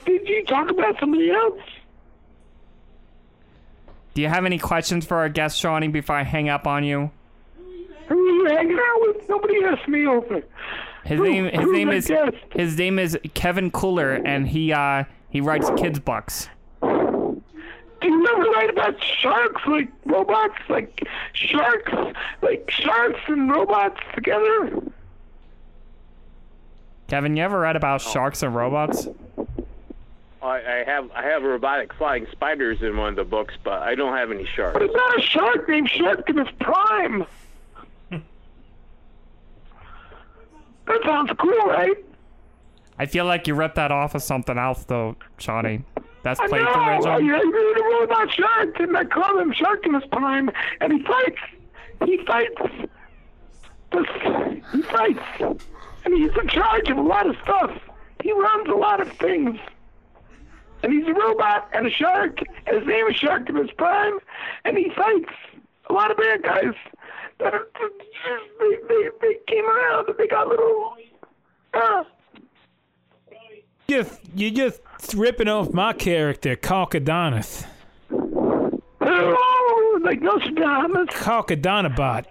Did 0.07 0.27
you 0.27 0.45
talk 0.47 0.71
about 0.71 0.99
somebody 0.99 1.31
else? 1.31 1.61
Do 4.15 4.23
you 4.23 4.29
have 4.29 4.45
any 4.45 4.59
questions 4.59 5.07
for 5.07 5.19
our 5.19 5.29
guest, 5.29 5.59
Shawnee, 5.59 5.89
before 5.89 6.17
I 6.17 6.25
hang 6.25 6.49
up 6.49 6.67
on 6.67 6.85
you? 6.85 7.11
Who 8.09 8.17
are 8.17 8.17
you 8.17 8.45
hanging 8.47 8.79
out 8.79 9.01
with? 9.01 9.29
Nobody 9.29 9.63
asked 9.65 9.89
me 9.89 10.07
over. 10.07 10.43
His 11.05 11.19
Who- 11.19 11.25
name 11.25 11.45
his 11.47 11.71
name 11.71 11.91
is 11.91 12.07
guest? 12.09 12.37
his 12.55 12.77
name 12.79 12.99
is 12.99 13.19
Kevin 13.35 13.71
Cooler, 13.71 14.13
and 14.25 14.49
he 14.49 14.73
uh 14.73 15.05
he 15.31 15.41
writes 15.41 15.71
kids 15.77 15.99
books. 15.99 16.49
Do 16.83 18.09
you 18.09 18.27
ever 18.29 18.43
write 18.53 18.71
about 18.71 19.03
sharks 19.03 19.61
like 19.67 19.89
robots, 20.07 20.55
like 20.69 21.03
sharks, 21.35 21.93
like 22.43 22.71
sharks 22.71 23.21
and 23.27 23.51
robots 23.51 24.01
together? 24.15 24.83
Kevin, 27.09 27.37
you 27.37 27.43
ever 27.43 27.61
read 27.61 27.77
about 27.77 28.01
sharks 28.01 28.43
and 28.43 28.55
robots? 28.55 29.09
I, 30.43 30.57
I 30.81 30.85
have 30.87 31.11
I 31.15 31.23
have 31.25 31.43
robotic 31.43 31.93
flying 31.95 32.27
spiders 32.33 32.81
in 32.83 32.97
one 32.97 33.11
of 33.11 33.17
the 33.17 33.25
books, 33.25 33.55
but 33.63 33.83
I 33.83 33.95
don't 33.95 34.17
have 34.17 34.31
any 34.31 34.47
sharks. 34.47 34.73
But 34.75 34.83
it's 34.83 34.95
not 34.95 35.19
a 35.19 35.23
shark 35.23 35.69
named 35.69 35.91
Sharkimus 35.91 36.51
Prime. 36.61 37.27
That 40.91 41.01
sounds 41.05 41.31
cool, 41.39 41.67
right? 41.67 41.97
I 42.99 43.07
feel 43.07 43.25
like 43.25 43.47
you 43.47 43.55
ripped 43.55 43.77
that 43.77 43.91
off 43.91 44.15
of 44.15 44.23
something 44.23 44.59
else, 44.59 44.85
though, 44.85 45.17
Shawnee. 45.39 45.85
That's 46.23 46.39
I 46.39 46.47
know. 46.47 46.49
plagiarism. 46.49 47.25
Yeah, 47.27 47.41
you 47.41 47.53
read 47.55 47.79
a 47.79 47.85
robot 48.01 48.31
shark, 48.33 48.79
and 48.81 48.97
I 48.97 49.05
call 49.05 49.39
him 49.39 49.53
Shark 49.55 49.87
in 49.87 49.95
his 49.95 50.05
Prime, 50.13 50.51
and 50.81 50.93
he 50.93 51.03
fights. 51.05 51.41
He 52.05 52.19
fights. 52.27 52.61
This- 53.93 54.63
He 54.73 54.83
fights, 54.83 55.21
and 56.05 56.15
he's 56.15 56.31
in 56.41 56.49
charge 56.49 56.89
of 56.91 56.99
a 56.99 57.03
lot 57.03 57.27
of 57.27 57.37
stuff. 57.43 57.73
He 58.23 58.33
runs 58.33 58.69
a 58.69 58.75
lot 58.77 59.01
of 59.01 59.11
things. 59.13 59.59
And 60.83 60.93
he's 60.93 61.07
a 61.07 61.13
robot 61.13 61.69
and 61.75 61.87
a 61.87 61.91
shark, 61.91 62.39
and 62.67 62.79
his 62.79 62.87
name 62.87 63.07
is 63.09 63.17
Shark 63.17 63.49
in 63.51 63.57
his 63.57 63.71
Prime, 63.73 64.19
and 64.65 64.79
he 64.79 64.91
fights 64.97 65.31
a 65.89 65.93
lot 65.93 66.11
of 66.11 66.17
bad 66.17 66.43
guys. 66.43 66.75
That 67.43 67.55
are, 67.55 67.67
they, 68.61 68.77
they, 68.89 69.09
they 69.21 69.35
came 69.49 69.65
around 69.65 70.09
and 70.09 70.17
they 70.19 70.27
got 70.27 70.49
little. 70.49 70.95
Uh, 71.73 72.05
Just 73.89 74.21
you're 74.35 74.51
just 74.51 74.81
ripping 75.15 75.49
off 75.49 75.73
my 75.73 75.93
character, 75.93 76.55
Caucadonis. 76.57 77.65
oh, 79.01 80.01
like 80.03 80.21
Nostradamus. 80.21 81.09
Caucadonabot. 81.11 82.27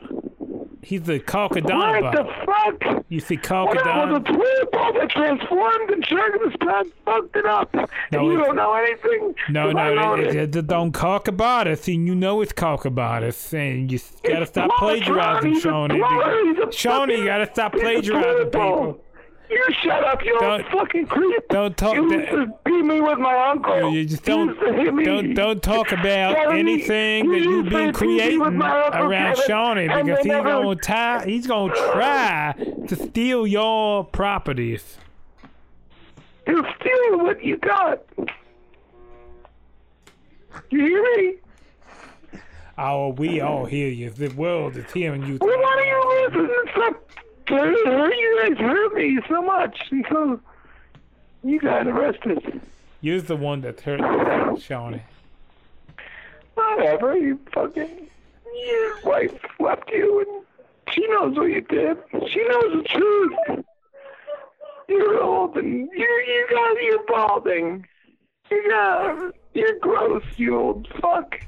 He's 0.82 1.02
the 1.04 1.20
What 1.20 1.54
the 1.54 2.26
fuck? 2.46 3.06
You 3.10 3.20
see 3.20 3.36
What 3.36 3.76
was 3.76 3.78
Caucadon? 3.78 4.16
a 4.16 4.20
twirl 4.24 4.94
that 4.94 5.10
transformed 5.10 5.90
and 5.90 6.06
Sharkimus 6.06 6.60
Prime 6.60 6.92
fucked 7.06 7.36
it 7.36 7.46
up. 7.46 7.74
No, 7.74 7.88
and 8.20 8.26
you 8.28 8.38
don't 8.38 8.56
know 8.56 8.74
anything. 8.74 9.36
No, 9.50 9.72
no, 9.72 10.16
it, 10.16 10.28
it. 10.28 10.36
it, 10.36 10.56
it 10.56 10.68
don't 10.68 10.92
Caucabotus, 10.94 11.94
and 11.94 12.08
you 12.08 12.16
know 12.16 12.42
it's 12.42 12.54
Caucabotus, 12.54 13.54
and 13.54 13.92
you 13.92 14.00
gotta 14.24 14.46
stop 14.46 14.72
plagiarizing, 14.78 15.60
Shawnee. 15.60 16.00
Plutron, 16.00 16.56
he's 16.56 16.68
a 16.68 16.72
Shawnee, 16.72 17.18
you 17.18 17.26
gotta 17.26 17.50
stop 17.52 17.74
plagiarizing 17.74 18.46
people. 18.46 19.04
You 19.50 19.66
shut 19.82 20.04
up, 20.04 20.24
you 20.24 20.38
Don't- 20.40 20.62
old 20.62 20.72
fucking 20.72 21.08
creep. 21.08 21.48
Don't 21.50 21.76
talk. 21.76 21.96
You 21.96 22.12
used 22.12 22.30
to 22.30 22.48
beat 22.66 22.84
me 22.84 23.02
with 23.02 23.18
my 23.18 23.50
uncle. 23.50 23.92
You 23.92 24.06
just 24.06 24.24
don't 24.24 24.50
used 24.50 24.60
to 24.62 24.74
hit 24.74 24.94
me. 24.94 25.04
don't 25.04 25.34
don't 25.34 25.64
talk 25.64 25.92
about 25.92 26.54
anything 26.54 27.30
that 27.32 27.40
you've 27.40 27.70
been 27.70 27.92
creating 27.94 28.42
around 28.42 29.38
Shawnee 29.48 29.88
because 29.88 30.18
he's 30.20 30.26
never- 30.28 30.50
gonna 30.50 30.76
try 30.76 31.26
he's 31.26 31.48
gonna 31.48 31.74
try 31.74 32.54
to 32.88 32.96
steal 32.96 33.48
your 33.48 34.04
properties. 34.06 34.98
He'll 36.46 36.66
steal 36.80 37.18
what 37.20 37.44
you 37.44 37.58
got. 37.58 38.02
You 40.70 40.80
hear 40.86 41.04
me? 41.18 41.36
Oh, 42.78 43.10
we 43.10 43.42
all 43.42 43.66
hear 43.66 43.90
you. 43.90 44.10
The 44.10 44.30
world 44.30 44.78
is 44.78 44.92
hearing 44.94 45.26
you. 45.26 45.38
Well, 45.42 45.60
why 45.60 45.76
don't 45.76 45.88
you 45.88 46.40
listen 46.40 46.56
and 46.56 46.70
stop 46.72 46.76
trying 46.76 46.94
to 46.94 47.00
you 47.50 48.40
guys 48.42 48.58
hurt 48.58 48.94
me 48.94 49.20
so 49.28 49.42
much 49.42 49.80
until 49.92 50.40
you 51.44 51.60
got 51.60 51.88
arrested. 51.88 52.62
You're 53.02 53.22
the 53.22 53.36
one 53.36 53.62
that 53.62 53.82
hurt 53.82 54.02
me, 54.54 54.60
Shawnee. 54.60 55.02
Whatever, 56.54 57.18
you 57.18 57.40
fucking 57.54 58.10
your 58.68 59.02
wife 59.04 59.34
left 59.60 59.90
you 59.92 60.20
and 60.22 60.94
she 60.94 61.08
knows 61.08 61.38
what 61.38 61.46
you 61.46 61.62
did. 61.62 61.98
She 62.30 62.44
knows 62.48 62.84
the 62.84 62.84
truth. 62.90 63.66
You're 64.88 65.22
old 65.22 65.56
and 65.56 65.90
you're, 65.94 66.22
you 66.22 66.48
got 66.50 66.82
you're 66.82 67.06
balding. 67.06 67.86
You 68.52 68.70
got 68.70 69.34
you're 69.54 69.80
gross, 69.80 70.24
you 70.38 70.58
old 70.58 70.88
fuck. 71.00 71.40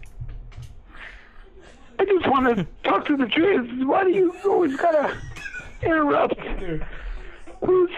I 2.00 2.06
just 2.06 2.28
want 2.28 2.56
to 2.56 2.66
talk 2.84 3.06
to 3.08 3.18
the 3.18 3.28
truth. 3.28 3.70
Why 3.86 4.04
do 4.04 4.12
you 4.12 4.34
always 4.46 4.76
gotta 4.78 5.16
interrupt? 5.84 6.40
Who's 7.62 7.92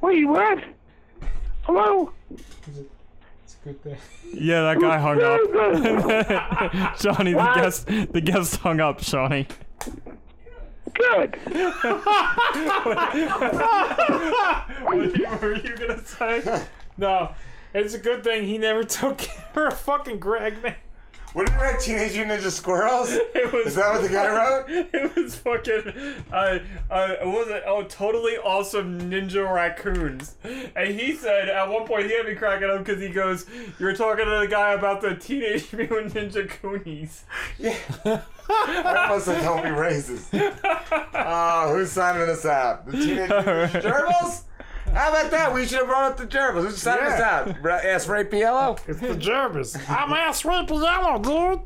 wait, 0.00 0.24
what? 0.24 0.58
Hello? 1.62 2.12
Yeah, 4.32 4.62
that 4.62 4.80
guy 4.80 4.98
hung 4.98 5.20
up. 5.22 5.40
Shawnee, 7.00 7.32
the 7.32 7.52
guest, 7.54 7.86
the 7.86 8.20
guest 8.20 8.56
hung 8.56 8.80
up. 8.80 9.00
Johnny. 9.00 9.48
Good. 10.94 11.36
what 14.82 15.42
were 15.42 15.56
you 15.56 15.76
gonna 15.76 16.04
say? 16.04 16.64
No, 16.96 17.32
it's 17.74 17.94
a 17.94 17.98
good 17.98 18.24
thing 18.24 18.46
he 18.46 18.56
never 18.58 18.84
took 18.84 19.18
care 19.54 19.68
of 19.68 19.78
fucking 19.78 20.18
Greg, 20.18 20.62
man. 20.62 20.76
What 21.36 21.48
did 21.48 21.54
you 21.56 21.60
write? 21.60 21.80
Teenage 21.80 22.14
Mutant 22.16 22.40
Ninja 22.40 22.50
Squirrels? 22.50 23.10
It 23.34 23.52
was, 23.52 23.66
Is 23.66 23.74
that 23.74 23.92
what 23.92 24.00
the 24.00 24.08
guy 24.08 24.26
wrote? 24.26 24.64
It 24.94 25.14
was 25.14 25.34
fucking. 25.34 25.92
Uh, 26.32 26.60
uh, 26.90 27.16
what 27.24 27.46
was 27.46 27.48
it? 27.48 27.62
Oh, 27.66 27.82
totally 27.82 28.38
awesome 28.38 28.98
ninja 29.10 29.46
raccoons. 29.46 30.36
And 30.42 30.98
he 30.98 31.14
said 31.14 31.50
at 31.50 31.68
one 31.68 31.86
point 31.86 32.06
he 32.06 32.16
had 32.16 32.24
me 32.24 32.34
cracking 32.36 32.70
up 32.70 32.82
because 32.82 33.02
he 33.02 33.10
goes, 33.10 33.44
"You're 33.78 33.94
talking 33.94 34.24
to 34.24 34.38
the 34.40 34.48
guy 34.48 34.72
about 34.72 35.02
the 35.02 35.14
Teenage 35.14 35.70
Mutant 35.74 36.14
Ninja 36.14 36.50
Goonies." 36.62 37.24
I 37.62 39.06
almost 39.10 39.26
said 39.26 39.42
don't 39.42 39.62
be 39.62 39.68
racist. 39.68 40.28
Oh, 41.12 41.74
who's 41.76 41.92
signing 41.92 42.26
this 42.26 42.46
out? 42.46 42.86
The 42.86 42.92
Teenage 42.92 43.28
Mutant 43.28 43.46
Ninja 43.46 43.82
Gerbils? 43.82 44.42
How 44.92 45.10
about 45.10 45.30
that? 45.30 45.52
We 45.52 45.66
should 45.66 45.78
have 45.78 45.86
brought 45.88 46.12
up 46.12 46.16
the 46.16 46.26
Gerbils. 46.26 46.62
Who's 46.62 46.78
signing 46.82 47.04
this 47.04 47.20
out? 47.20 47.48
Ask 47.66 48.08
Ray 48.08 48.24
Piello? 48.24 48.78
It's 48.88 49.00
the 49.00 49.14
Jervis. 49.14 49.76
I'm 49.88 50.12
ass 50.12 50.44
raping 50.44 50.82
yellow, 50.82 51.18
dude. 51.18 51.60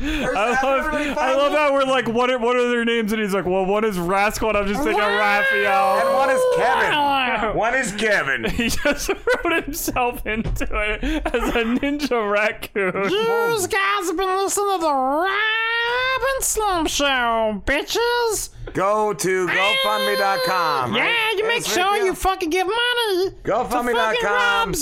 I 0.00 0.58
love, 0.62 1.16
I 1.18 1.34
love 1.36 1.52
how 1.52 1.72
we're 1.72 1.84
like, 1.84 2.08
what 2.08 2.30
are, 2.30 2.38
what 2.38 2.56
are 2.56 2.68
their 2.68 2.84
names? 2.84 3.12
And 3.12 3.20
he's 3.22 3.32
like, 3.34 3.44
well, 3.46 3.64
one 3.64 3.84
is 3.84 3.98
Rascal, 3.98 4.48
and 4.50 4.58
I'm 4.58 4.66
just 4.66 4.82
thinking 4.82 5.00
Raphael. 5.02 5.98
And 6.00 6.14
one 6.14 6.30
is 6.30 6.42
Kevin. 6.56 7.56
One 7.56 7.74
is 7.74 7.92
Kevin. 7.92 8.44
He 8.54 8.68
just 8.70 9.08
wrote 9.10 9.64
himself 9.64 10.26
into 10.26 10.64
it 10.64 11.04
as 11.26 11.48
a 11.54 11.64
ninja 11.64 12.30
raccoon. 12.30 13.10
You 13.10 13.58
guys 13.68 14.06
have 14.06 14.16
been 14.16 14.36
listening 14.36 14.72
to 14.72 14.78
the 14.80 14.92
Rob 14.92 16.22
and 16.36 16.44
Slim 16.44 16.86
Show, 16.86 17.62
bitches. 17.66 18.50
Go 18.72 19.12
to 19.12 19.46
GoFundMe.com. 19.46 20.94
Yeah, 20.94 21.02
right? 21.04 21.34
you 21.36 21.46
make 21.46 21.58
Ask 21.66 21.70
sure 21.74 21.96
you 22.04 22.14
fucking 22.14 22.50
give 22.50 22.66
money. 22.66 23.30
to 23.30 23.36
fucking 23.64 23.94
GoFundMe.com. 23.94 24.74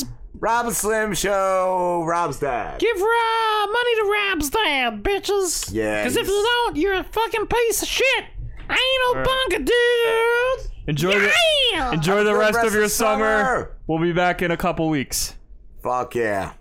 Rob's. 0.43 0.65
Rob 0.67 0.73
Slim 0.75 1.15
Show. 1.15 2.05
Rob's 2.07 2.39
dad. 2.41 2.79
Give 2.81 2.97
Rob 2.97 3.69
money 3.73 3.95
to 3.97 4.03
Rob's 4.31 4.51
dad, 4.51 5.03
bitches. 5.03 5.71
Yeah, 5.73 6.03
Because 6.03 6.17
if 6.17 6.27
you 6.27 6.33
don't, 6.65 6.77
you're 6.77 6.95
a 6.95 7.05
fucking 7.05 7.47
piece 7.47 7.83
of 7.83 7.89
shit. 7.89 8.25
I 8.69 8.75
ain't 8.75 9.17
no 9.17 9.23
bunker, 9.25 9.65
dude. 9.65 10.73
Enjoy 10.89 11.19
the 11.19 11.33
Yeah. 11.73 11.93
enjoy 11.93 12.25
the 12.25 12.31
Have 12.31 12.31
a 12.31 12.33
good 12.33 12.39
rest 12.39 12.55
rest 12.57 12.67
of 12.69 12.75
your 12.75 12.85
of 12.85 12.91
summer. 12.91 13.45
summer. 13.45 13.71
We'll 13.87 14.01
be 14.01 14.13
back 14.13 14.43
in 14.43 14.51
a 14.51 14.57
couple 14.57 14.89
weeks. 14.89 15.35
Fuck 15.83 16.15
yeah. 16.17 16.53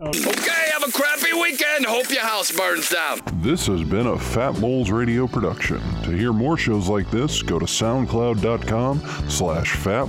Okay, 0.00 0.70
have 0.72 0.88
a 0.88 0.92
crappy 0.92 1.32
weekend. 1.32 1.84
Hope 1.86 2.08
your 2.10 2.22
house 2.22 2.52
burns 2.52 2.88
down. 2.88 3.20
This 3.42 3.66
has 3.66 3.82
been 3.82 4.06
a 4.06 4.16
Fat 4.18 4.58
Moles 4.60 4.90
Radio 4.90 5.26
production. 5.26 5.80
To 6.04 6.10
hear 6.10 6.32
more 6.32 6.56
shows 6.56 6.88
like 6.88 7.10
this, 7.10 7.42
go 7.42 7.58
to 7.58 7.66
soundcloud.com 7.66 9.00
slash 9.28 9.72
Fat 9.72 10.08